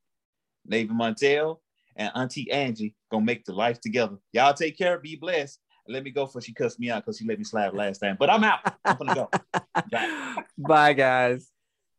Navy 0.66 0.92
Montel, 0.92 1.58
and 1.96 2.10
Auntie 2.14 2.50
Angie 2.50 2.94
gonna 3.10 3.24
make 3.24 3.44
the 3.44 3.52
life 3.52 3.80
together. 3.80 4.16
Y'all 4.32 4.54
take 4.54 4.76
care, 4.76 4.98
be 4.98 5.16
blessed. 5.16 5.60
Let 5.86 6.04
me 6.04 6.10
go 6.10 6.26
for 6.26 6.40
she 6.40 6.52
cussed 6.52 6.78
me 6.78 6.90
out 6.90 7.04
because 7.04 7.18
she 7.18 7.26
let 7.26 7.38
me 7.38 7.44
slap 7.44 7.72
last 7.72 7.98
time. 7.98 8.16
But 8.18 8.28
I'm 8.28 8.44
out. 8.44 8.60
I'm 8.84 8.96
gonna 8.96 9.14
go. 9.14 9.30
Bye. 9.90 10.36
Bye, 10.58 10.92
guys. 10.92 11.50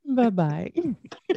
Bye 0.05 0.29
bye. 0.29 0.71